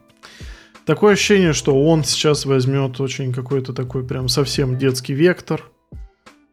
Такое 0.86 1.14
ощущение, 1.14 1.54
что 1.54 1.76
он 1.84 2.04
сейчас 2.04 2.46
возьмет 2.46 3.00
очень 3.00 3.34
какой-то 3.34 3.74
такой 3.74 4.06
прям 4.06 4.28
совсем 4.28 4.78
детский 4.78 5.14
вектор. 5.14 5.64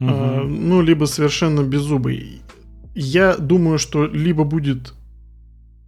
Э, 0.01 0.05
Мгм. 0.05 0.69
ну, 0.69 0.83
либо 0.83 1.07
совершенно 1.07 1.63
беззубый. 1.63 2.43
Я 2.95 3.37
думаю, 3.37 3.79
что 3.79 4.07
либо 4.07 4.45
будет 4.45 4.95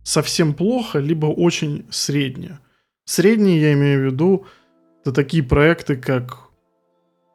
совсем 0.02 0.54
плохо, 0.54 0.98
либо 0.98 1.26
очень 1.26 1.84
среднее. 1.90 2.58
Среднее 3.04 3.60
я 3.60 3.72
имею 3.72 4.00
в 4.02 4.12
виду, 4.12 4.46
это 5.02 5.12
такие 5.12 5.42
проекты, 5.42 5.96
как 5.96 6.49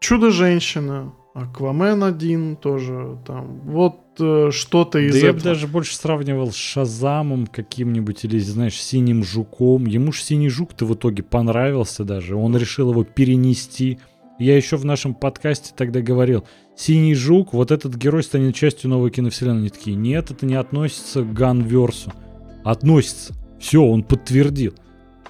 Чудо-женщина, 0.06 1.14
Аквамен 1.34 2.04
1 2.04 2.58
тоже, 2.58 3.18
там, 3.26 3.62
вот 3.62 4.02
э, 4.20 4.52
что-то 4.52 5.00
из 5.00 5.14
Да 5.14 5.18
я 5.18 5.30
этого. 5.30 5.40
бы 5.40 5.44
даже 5.44 5.66
больше 5.66 5.96
сравнивал 5.96 6.52
с 6.52 6.56
Шазамом 6.56 7.48
каким-нибудь 7.48 8.24
или, 8.24 8.38
знаешь, 8.38 8.80
Синим 8.80 9.24
Жуком. 9.24 9.88
Ему 9.88 10.12
ж 10.12 10.22
Синий 10.22 10.50
Жук-то 10.50 10.86
в 10.86 10.94
итоге 10.94 11.24
понравился 11.24 12.04
даже. 12.04 12.36
Он 12.36 12.56
решил 12.56 12.92
его 12.92 13.04
перенести. 13.04 13.98
Я 14.38 14.56
еще 14.56 14.78
в 14.78 14.86
нашем 14.86 15.16
подкасте 15.16 15.74
тогда 15.76 16.02
говорил, 16.02 16.46
Синий 16.76 17.16
Жук, 17.16 17.54
вот 17.54 17.72
этот 17.72 17.96
герой 17.96 18.22
станет 18.22 18.54
частью 18.54 18.92
новой 18.92 19.10
киновселенной. 19.10 19.62
Они 19.62 19.70
такие, 19.70 19.96
нет, 19.96 20.30
это 20.30 20.46
не 20.46 20.54
относится 20.56 21.24
к 21.24 21.34
Ганверсу. 21.34 22.14
Относится. 22.64 23.34
Все, 23.60 23.84
он 23.84 24.04
подтвердил. 24.04 24.76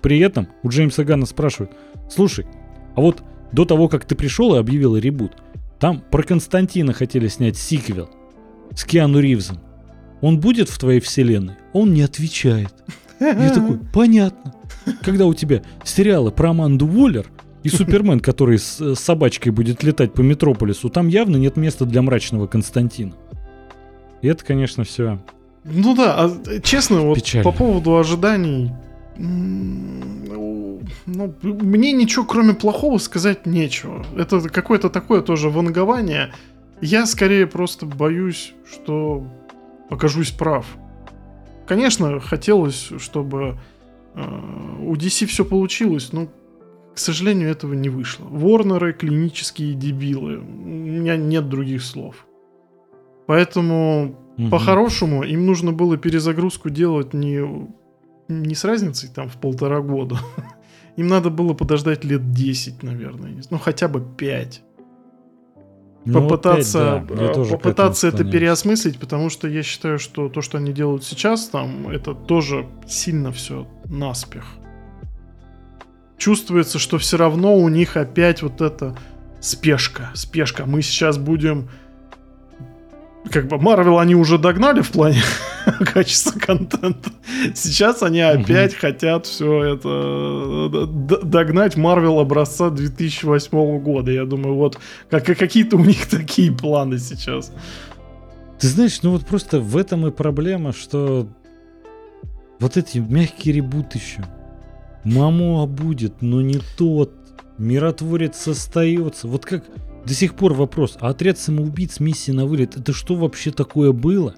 При 0.01 0.19
этом 0.19 0.49
у 0.63 0.67
Джеймса 0.67 1.05
Ганна 1.05 1.27
спрашивают, 1.27 1.71
слушай, 2.09 2.45
а 2.97 2.99
вот 2.99 3.23
до 3.51 3.65
того, 3.65 3.87
как 3.87 4.05
ты 4.05 4.15
пришел 4.15 4.55
и 4.55 4.59
объявил 4.59 4.97
ребут, 4.97 5.33
там 5.79 6.01
про 6.11 6.23
Константина 6.23 6.93
хотели 6.93 7.27
снять 7.27 7.57
сиквел 7.57 8.09
с 8.73 8.83
Киану 8.85 9.19
Ривзом. 9.19 9.59
Он 10.21 10.39
будет 10.39 10.69
в 10.69 10.77
твоей 10.77 10.99
вселенной? 10.99 11.55
Он 11.73 11.93
не 11.93 12.01
отвечает. 12.01 12.73
Я 13.19 13.49
такой, 13.49 13.79
понятно. 13.93 14.53
Когда 15.01 15.25
у 15.25 15.33
тебя 15.33 15.61
сериалы 15.83 16.31
про 16.31 16.51
Аманду 16.51 16.87
Уоллер 16.87 17.27
и 17.63 17.69
Супермен, 17.69 18.19
который 18.19 18.59
с 18.59 18.79
э, 18.79 18.95
собачкой 18.95 19.51
будет 19.51 19.83
летать 19.83 20.13
по 20.13 20.21
Метрополису, 20.21 20.89
там 20.89 21.07
явно 21.07 21.37
нет 21.37 21.57
места 21.57 21.85
для 21.85 22.01
мрачного 22.01 22.47
Константина. 22.47 23.13
И 24.21 24.27
это, 24.27 24.43
конечно, 24.43 24.83
все 24.83 25.19
Ну 25.63 25.95
да, 25.95 26.15
а, 26.17 26.59
честно, 26.61 27.01
вот 27.01 27.15
Печально. 27.17 27.43
по 27.43 27.51
поводу 27.51 27.97
ожиданий, 27.97 28.71
ну, 29.17 30.81
мне 31.43 31.91
ничего 31.93 32.25
кроме 32.25 32.53
плохого 32.53 32.97
сказать 32.97 33.45
нечего. 33.45 34.05
Это 34.17 34.39
какое-то 34.49 34.89
такое 34.89 35.21
тоже 35.21 35.49
вангование. 35.49 36.33
Я 36.81 37.05
скорее 37.05 37.47
просто 37.47 37.85
боюсь, 37.85 38.53
что 38.69 39.25
окажусь 39.89 40.31
прав. 40.31 40.65
Конечно, 41.67 42.19
хотелось, 42.19 42.91
чтобы 42.97 43.57
э, 44.13 44.21
у 44.81 44.93
DC 44.95 45.25
все 45.25 45.45
получилось, 45.45 46.11
но, 46.11 46.27
к 46.93 46.97
сожалению, 46.97 47.49
этого 47.49 47.73
не 47.73 47.89
вышло. 47.89 48.25
Ворнеры 48.25 48.93
клинические 48.93 49.73
дебилы. 49.73 50.37
У 50.39 50.43
меня 50.43 51.17
нет 51.17 51.49
других 51.49 51.83
слов. 51.83 52.27
Поэтому 53.25 54.15
Мгм. 54.37 54.49
по-хорошему, 54.51 55.23
им 55.23 55.45
нужно 55.45 55.71
было 55.71 55.97
перезагрузку 55.97 56.69
делать 56.69 57.13
не, 57.13 57.41
не 58.27 58.55
с 58.55 58.63
разницей 58.63 59.09
там 59.13 59.29
в 59.29 59.37
полтора 59.37 59.81
года. 59.81 60.17
Им 60.95 61.07
надо 61.07 61.29
было 61.29 61.53
подождать 61.53 62.03
лет 62.03 62.31
10, 62.31 62.83
наверное. 62.83 63.35
Ну, 63.49 63.57
хотя 63.57 63.87
бы 63.87 64.01
5. 64.01 64.61
Ну, 66.05 66.21
попытаться, 66.21 66.97
опять, 66.97 67.17
да, 67.17 67.23
я 67.23 67.31
э, 67.31 67.49
попытаться 67.49 68.07
это 68.07 68.23
переосмыслить, 68.23 68.99
потому 68.99 69.31
что 69.31 69.47
я 69.47 69.63
считаю, 69.63 69.97
что 69.97 70.29
то, 70.29 70.41
что 70.41 70.59
они 70.59 70.71
делают 70.71 71.03
сейчас, 71.03 71.47
там, 71.47 71.89
это 71.89 72.13
тоже 72.13 72.67
сильно 72.87 73.31
все 73.31 73.67
наспех. 73.85 74.45
Чувствуется, 76.17 76.77
что 76.77 76.99
все 76.99 77.17
равно 77.17 77.55
у 77.55 77.67
них 77.69 77.97
опять 77.97 78.43
вот 78.43 78.61
эта 78.61 78.95
спешка. 79.41 80.11
Спешка. 80.13 80.65
Мы 80.65 80.81
сейчас 80.83 81.17
будем... 81.17 81.69
Как 83.31 83.47
бы 83.47 83.57
Марвел 83.57 83.99
они 83.99 84.15
уже 84.15 84.37
догнали 84.37 84.81
в 84.81 84.91
плане 84.91 85.21
качества 85.93 86.37
контента. 86.39 87.11
Сейчас 87.53 88.03
они 88.03 88.21
опять 88.21 88.75
хотят 88.75 89.25
все 89.25 89.63
это 89.75 90.69
э, 90.71 91.23
догнать 91.23 91.75
Марвел 91.75 92.19
образца 92.19 92.69
2008 92.69 93.79
года. 93.79 94.11
Я 94.11 94.25
думаю, 94.25 94.55
вот 94.55 94.79
как, 95.09 95.25
какие-то 95.25 95.77
у 95.77 95.83
них 95.83 96.05
такие 96.09 96.51
планы 96.51 96.99
сейчас. 96.99 97.51
Ты 98.59 98.67
знаешь, 98.67 99.01
ну 99.01 99.11
вот 99.11 99.25
просто 99.25 99.59
в 99.59 99.75
этом 99.75 100.07
и 100.07 100.11
проблема, 100.11 100.71
что 100.71 101.27
вот 102.59 102.77
эти 102.77 102.99
мягкие 102.99 103.55
ребут 103.55 103.95
еще. 103.95 104.23
Мамуа 105.03 105.65
будет, 105.65 106.21
но 106.21 106.41
не 106.41 106.59
тот. 106.77 107.11
Миротворец 107.57 108.47
остается. 108.47 109.27
Вот 109.27 109.45
как 109.45 109.63
до 110.05 110.13
сих 110.13 110.35
пор 110.35 110.53
вопрос, 110.53 110.97
а 110.99 111.09
отряд 111.09 111.39
самоубийц 111.39 111.99
миссии 111.99 112.31
на 112.31 112.45
вылет, 112.45 112.77
это 112.77 112.93
что 112.93 113.15
вообще 113.15 113.51
такое 113.51 113.91
было? 113.91 114.35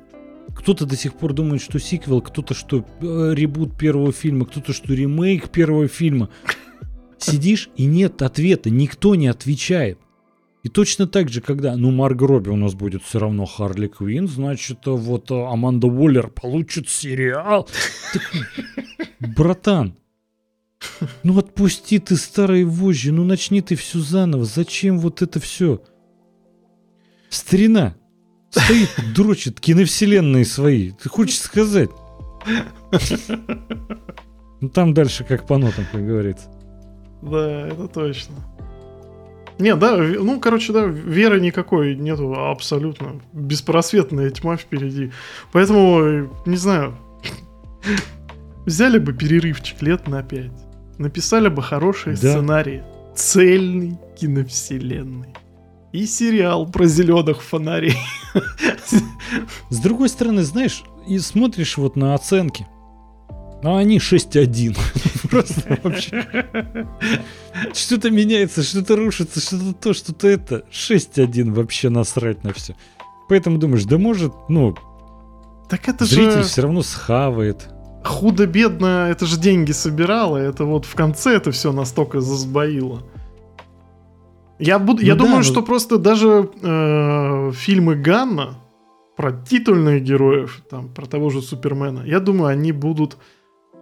Кто-то 0.56 0.86
до 0.86 0.96
сих 0.96 1.14
пор 1.16 1.34
думает, 1.34 1.62
что 1.62 1.80
сиквел, 1.80 2.22
кто-то 2.22 2.54
что 2.54 2.86
э, 3.02 3.34
ребут 3.36 3.78
первого 3.78 4.12
фильма, 4.12 4.46
кто-то 4.46 4.74
что 4.74 4.94
ремейк 4.94 5.50
первого 5.50 5.88
фильма. 5.88 6.30
Сидишь 7.18 7.70
и 7.76 7.86
нет 7.86 8.22
ответа, 8.22 8.70
никто 8.70 9.16
не 9.16 9.28
отвечает. 9.28 10.00
И 10.64 10.70
точно 10.70 11.08
так 11.08 11.30
же, 11.30 11.42
когда, 11.42 11.76
ну, 11.76 11.92
Марк 11.92 12.22
Робби 12.22 12.50
у 12.50 12.56
нас 12.56 12.74
будет 12.74 13.04
все 13.04 13.20
равно 13.20 13.46
Харли 13.46 13.88
Квин, 13.88 14.28
значит, 14.28 14.80
вот 14.86 15.32
э, 15.32 15.46
Аманда 15.46 15.88
Уоллер 15.88 16.30
получит 16.30 16.90
сериал. 16.90 17.68
Братан, 19.20 19.96
ну 21.24 21.38
отпусти 21.38 22.00
ты 22.00 22.16
старые 22.16 22.66
вожжи, 22.66 23.12
ну 23.12 23.24
начни 23.24 23.62
ты 23.62 23.76
все 23.76 24.00
заново. 24.00 24.46
Зачем 24.46 25.00
вот 25.00 25.22
это 25.22 25.40
все? 25.40 25.82
Старина 27.30 27.96
стоит, 28.50 28.90
дрочит 29.16 29.60
киновселенные 29.60 30.46
свои. 30.46 30.92
Ты 30.92 31.10
хочешь 31.10 31.40
сказать? 31.40 31.90
Ну 34.60 34.70
там 34.70 34.96
дальше 34.96 35.24
как 35.24 35.46
по 35.46 35.60
нотам, 35.60 35.86
как 35.92 36.04
говорится. 36.04 36.50
Да, 37.22 37.68
это 37.68 37.88
точно. 37.88 38.34
Не, 39.60 39.76
да, 39.76 39.98
ну, 39.98 40.40
короче, 40.40 40.74
да, 40.74 40.86
веры 40.86 41.40
никакой 41.40 41.96
нету 41.96 42.34
абсолютно. 42.34 43.22
Беспросветная 43.34 44.30
тьма 44.30 44.58
впереди. 44.58 45.12
Поэтому, 45.52 46.02
э, 46.02 46.28
не 46.48 46.58
знаю, 46.58 46.98
взяли 48.66 49.00
бы 49.00 49.14
перерывчик 49.14 49.82
лет 49.82 50.08
на 50.08 50.22
пять. 50.22 50.67
Написали 50.98 51.50
бы 51.50 51.62
хорошие 51.62 52.16
Да. 52.16 52.32
сценарии. 52.32 52.84
Цельный 53.16 53.98
киновселенной. 54.20 55.34
И 55.92 56.06
сериал 56.06 56.68
про 56.70 56.86
зеленых 56.86 57.42
фонарей. 57.42 57.96
С 59.70 59.80
другой 59.80 60.10
стороны, 60.10 60.44
знаешь, 60.44 60.84
и 61.08 61.18
смотришь 61.20 61.78
вот 61.78 61.96
на 61.96 62.14
оценки. 62.14 62.68
А 63.64 63.78
они 63.78 63.98
6-1. 63.98 64.78
Просто 65.30 65.80
вообще. 65.84 66.26
Что-то 67.74 68.12
меняется, 68.12 68.62
что-то 68.64 68.96
рушится, 68.96 69.40
что-то 69.40 69.74
то, 69.74 69.94
что-то 69.94 70.28
это. 70.28 70.66
6-1 70.72 71.54
вообще 71.54 71.90
насрать 71.90 72.44
на 72.44 72.54
все. 72.54 72.76
Поэтому 73.30 73.58
думаешь, 73.58 73.86
да 73.86 73.98
может, 73.98 74.34
ну, 74.48 74.76
Так 75.70 75.90
это 75.90 76.06
зритель 76.06 76.32
же 76.32 76.44
все 76.44 76.62
равно 76.62 76.82
схавает. 76.84 77.70
Худо-бедно, 78.04 79.08
это 79.10 79.26
же 79.26 79.40
деньги 79.40 79.72
собирало, 79.72 80.38
это 80.38 80.66
вот 80.66 80.86
в 80.86 80.96
конце 80.96 81.36
это 81.36 81.52
все 81.52 81.72
настолько 81.72 82.22
засбоило. 82.22 83.04
Я, 84.60 84.80
буду, 84.80 85.04
я 85.04 85.14
Ну 85.14 85.20
да, 85.20 85.24
думаю, 85.26 85.38
ну- 85.40 85.44
что 85.44 85.62
просто 85.62 85.98
даже 85.98 86.50
э, 86.62 87.52
фильмы 87.54 87.96
Ганна 87.96 88.56
про 89.16 89.32
титульных 89.32 90.02
героев, 90.04 90.62
там, 90.70 90.90
про 90.90 91.06
того 91.06 91.30
же 91.30 91.42
Супермена, 91.42 92.04
я 92.06 92.20
думаю, 92.20 92.50
они 92.52 92.72
будут 92.72 93.18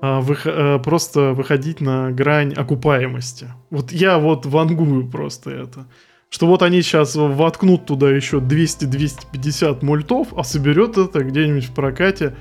а, 0.01 0.21
вых- 0.21 0.45
э, 0.45 0.79
просто 0.79 1.31
выходить 1.33 1.79
на 1.81 2.11
грань 2.11 2.53
окупаемости. 2.53 3.47
Вот 3.69 3.93
я 3.93 4.17
вот 4.19 4.45
вангую 4.45 5.07
просто 5.07 5.51
это. 5.51 5.87
Что 6.29 6.47
вот 6.47 6.61
они 6.63 6.81
сейчас 6.81 7.15
воткнут 7.15 7.85
туда 7.85 8.09
еще 8.11 8.39
200-250 8.39 9.85
мультов, 9.85 10.27
а 10.35 10.43
соберет 10.43 10.97
это 10.97 11.23
где-нибудь 11.23 11.65
в 11.65 11.73
прокате 11.73 12.35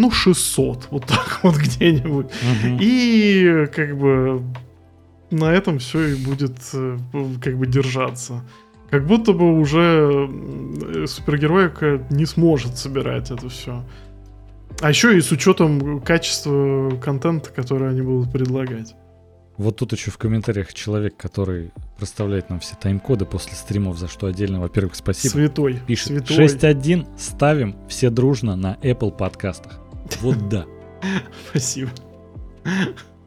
ну, 0.00 0.10
600, 0.10 0.88
вот 0.90 1.06
так 1.06 1.40
вот 1.42 1.56
где-нибудь. 1.58 2.26
Мгм. 2.42 2.78
И 2.80 3.66
как 3.74 3.98
бы 3.98 4.42
на 5.30 5.52
этом 5.52 5.78
все 5.78 6.14
и 6.14 6.14
будет 6.14 6.56
э, 6.72 6.98
как 7.42 7.56
бы 7.56 7.66
держаться. 7.66 8.42
Как 8.90 9.06
будто 9.06 9.32
бы 9.32 9.58
уже 9.58 10.28
супергероика 11.06 12.04
не 12.10 12.26
сможет 12.26 12.76
собирать 12.76 13.30
это 13.30 13.48
все. 13.48 13.84
А 14.80 14.88
еще 14.88 15.16
и 15.16 15.20
с 15.20 15.30
учетом 15.30 16.00
качества 16.00 16.90
контента, 17.02 17.50
который 17.50 17.90
они 17.90 18.02
будут 18.02 18.32
предлагать. 18.32 18.94
Вот 19.58 19.76
тут 19.76 19.92
еще 19.92 20.10
в 20.10 20.16
комментариях 20.16 20.72
человек, 20.72 21.18
который 21.18 21.70
проставляет 21.98 22.48
нам 22.48 22.60
все 22.60 22.76
тайм-коды 22.80 23.26
после 23.26 23.52
стримов, 23.52 23.98
за 23.98 24.08
что 24.08 24.26
отдельно, 24.26 24.58
во-первых, 24.58 24.94
спасибо. 24.94 25.32
Святой. 25.32 25.78
Пишет 25.86 26.26
Святой. 26.26 26.46
6.1 26.46 27.06
ставим 27.18 27.76
все 27.86 28.08
дружно 28.08 28.56
на 28.56 28.78
Apple 28.80 29.14
подкастах. 29.14 29.79
Вот 30.20 30.48
да. 30.48 30.66
Спасибо. 31.50 31.90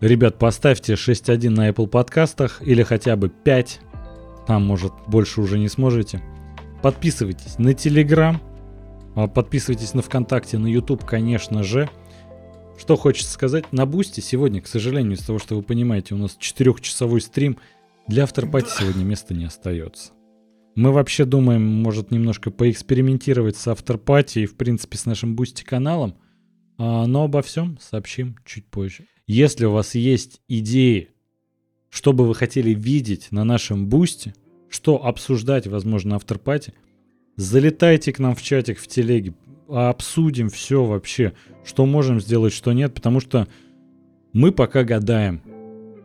Ребят, 0.01 0.37
поставьте 0.37 0.93
6.1 0.93 1.49
на 1.49 1.69
Apple 1.69 1.87
подкастах 1.87 2.61
или 2.61 2.83
хотя 2.83 3.15
бы 3.15 3.29
5. 3.29 3.79
Там, 4.47 4.65
может, 4.65 4.93
больше 5.07 5.41
уже 5.41 5.57
не 5.57 5.69
сможете. 5.69 6.21
Подписывайтесь 6.81 7.57
на 7.57 7.69
Telegram. 7.69 8.35
а, 9.15 9.27
Подписывайтесь 9.27 9.93
на 9.93 10.01
ВКонтакте, 10.01 10.57
на 10.57 10.67
YouTube, 10.67 11.05
конечно 11.05 11.63
же. 11.63 11.89
Что 12.77 12.97
хочется 12.97 13.31
сказать, 13.31 13.71
на 13.71 13.85
Boosty 13.85 14.22
сегодня, 14.21 14.61
к 14.61 14.67
сожалению, 14.67 15.13
из-за 15.14 15.22
того, 15.21 15.39
что 15.39 15.55
вы 15.55 15.61
понимаете, 15.61 16.15
у 16.15 16.17
нас 16.17 16.35
четырехчасовой 16.37 17.21
стрим. 17.21 17.57
Для 18.07 18.23
afterparty 18.23 18.69
сегодня 18.77 19.03
места 19.05 19.33
не 19.33 19.45
остается. 19.45 20.11
Мы 20.75 20.91
вообще 20.91 21.23
думаем, 21.23 21.63
может, 21.63 22.11
немножко 22.11 22.51
поэкспериментировать 22.51 23.55
с 23.55 23.67
afterparty 23.67 24.40
и, 24.39 24.45
в 24.45 24.57
принципе, 24.57 24.97
с 24.97 25.05
нашим 25.05 25.35
Boosty 25.35 25.64
каналом. 25.63 26.15
А, 26.85 27.07
но 27.07 27.23
обо 27.23 27.41
всем 27.41 27.77
сообщим 27.79 28.35
чуть 28.43 28.65
позже. 28.65 29.05
Если 29.25 29.63
у 29.63 29.71
вас 29.71 29.95
есть 29.95 30.41
идеи, 30.49 31.11
что 31.89 32.11
бы 32.11 32.27
вы 32.27 32.35
хотели 32.35 32.73
видеть 32.73 33.29
на 33.31 33.45
нашем 33.45 33.87
бусте, 33.87 34.35
что 34.69 35.05
обсуждать, 35.05 35.65
возможно, 35.65 36.11
на 36.11 36.15
авторпате, 36.17 36.73
залетайте 37.37 38.11
к 38.11 38.19
нам 38.19 38.35
в 38.35 38.41
чатик 38.41 38.79
в 38.79 38.87
телеге, 38.87 39.33
обсудим 39.69 40.49
все 40.49 40.83
вообще, 40.83 41.31
что 41.63 41.85
можем 41.85 42.19
сделать, 42.19 42.51
что 42.51 42.73
нет, 42.73 42.93
потому 42.93 43.21
что 43.21 43.47
мы 44.33 44.51
пока 44.51 44.83
гадаем, 44.83 45.41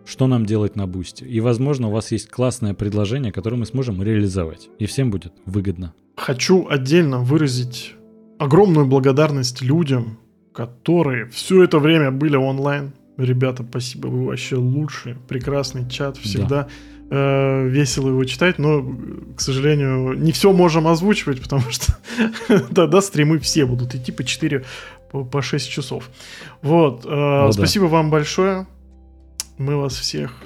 что 0.05 0.29
нам 0.29 0.47
делать 0.47 0.77
на 0.77 0.87
бусте. 0.87 1.27
И, 1.27 1.41
возможно, 1.41 1.89
у 1.89 1.91
вас 1.91 2.13
есть 2.13 2.29
классное 2.29 2.75
предложение, 2.75 3.33
которое 3.33 3.57
мы 3.57 3.67
сможем 3.67 4.01
реализовать. 4.01 4.69
И 4.79 4.87
всем 4.87 5.11
будет 5.11 5.33
выгодно. 5.45 5.93
Хочу 6.15 6.69
отдельно 6.69 7.19
выразить 7.19 7.95
огромную 8.39 8.87
благодарность 8.87 9.61
людям, 9.61 10.19
которые 10.59 11.27
все 11.27 11.63
это 11.63 11.79
время 11.79 12.11
были 12.11 12.35
онлайн. 12.35 12.91
Ребята, 13.17 13.65
спасибо, 13.69 14.09
вы 14.09 14.27
вообще 14.27 14.57
лучшие. 14.57 15.17
Прекрасный 15.29 15.89
чат, 15.89 16.17
всегда 16.17 16.67
э, 17.11 17.69
весело 17.69 18.09
его 18.09 18.25
читать, 18.25 18.59
но, 18.59 18.85
к 19.37 19.41
сожалению, 19.41 20.15
не 20.15 20.33
все 20.33 20.53
можем 20.53 20.89
озвучивать, 20.89 21.41
потому 21.45 21.63
что 21.71 21.97
Тогда 22.75 23.01
стримы 23.01 23.39
все 23.39 23.67
будут 23.67 23.95
идти 23.95 24.11
по 24.11 24.25
4, 24.25 24.65
по 25.31 25.43
6 25.43 25.71
часов. 25.71 26.11
Вот. 26.61 27.07
Э, 27.09 27.51
спасибо 27.53 27.85
вам 27.85 28.11
большое. 28.11 28.67
Мы 29.59 29.77
вас 29.77 29.95
всех 29.95 30.43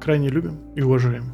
крайне 0.00 0.28
любим 0.28 0.58
и 0.74 0.82
уважаем. 0.82 1.26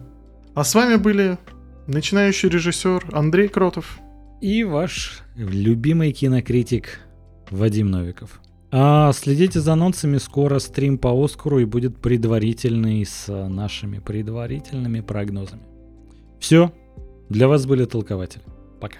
А 0.54 0.64
с 0.64 0.74
вами 0.74 0.96
были 0.96 1.38
начинающий 1.86 2.50
режиссер 2.50 3.06
Андрей 3.12 3.48
Кротов. 3.48 3.98
И 4.42 4.64
ваш 4.64 5.22
любимый 5.34 6.12
кинокритик 6.12 7.00
Вадим 7.50 7.90
Новиков. 7.90 8.40
А 8.70 9.12
следите 9.12 9.60
за 9.60 9.74
анонсами, 9.74 10.18
скоро 10.18 10.58
стрим 10.58 10.98
по 10.98 11.24
Оскару 11.24 11.60
и 11.60 11.64
будет 11.64 11.96
предварительный 11.98 13.04
с 13.04 13.28
нашими 13.48 14.00
предварительными 14.00 15.00
прогнозами. 15.00 15.62
Все, 16.40 16.72
для 17.28 17.46
вас 17.46 17.66
были 17.66 17.84
толкователи. 17.84 18.42
Пока. 18.80 18.98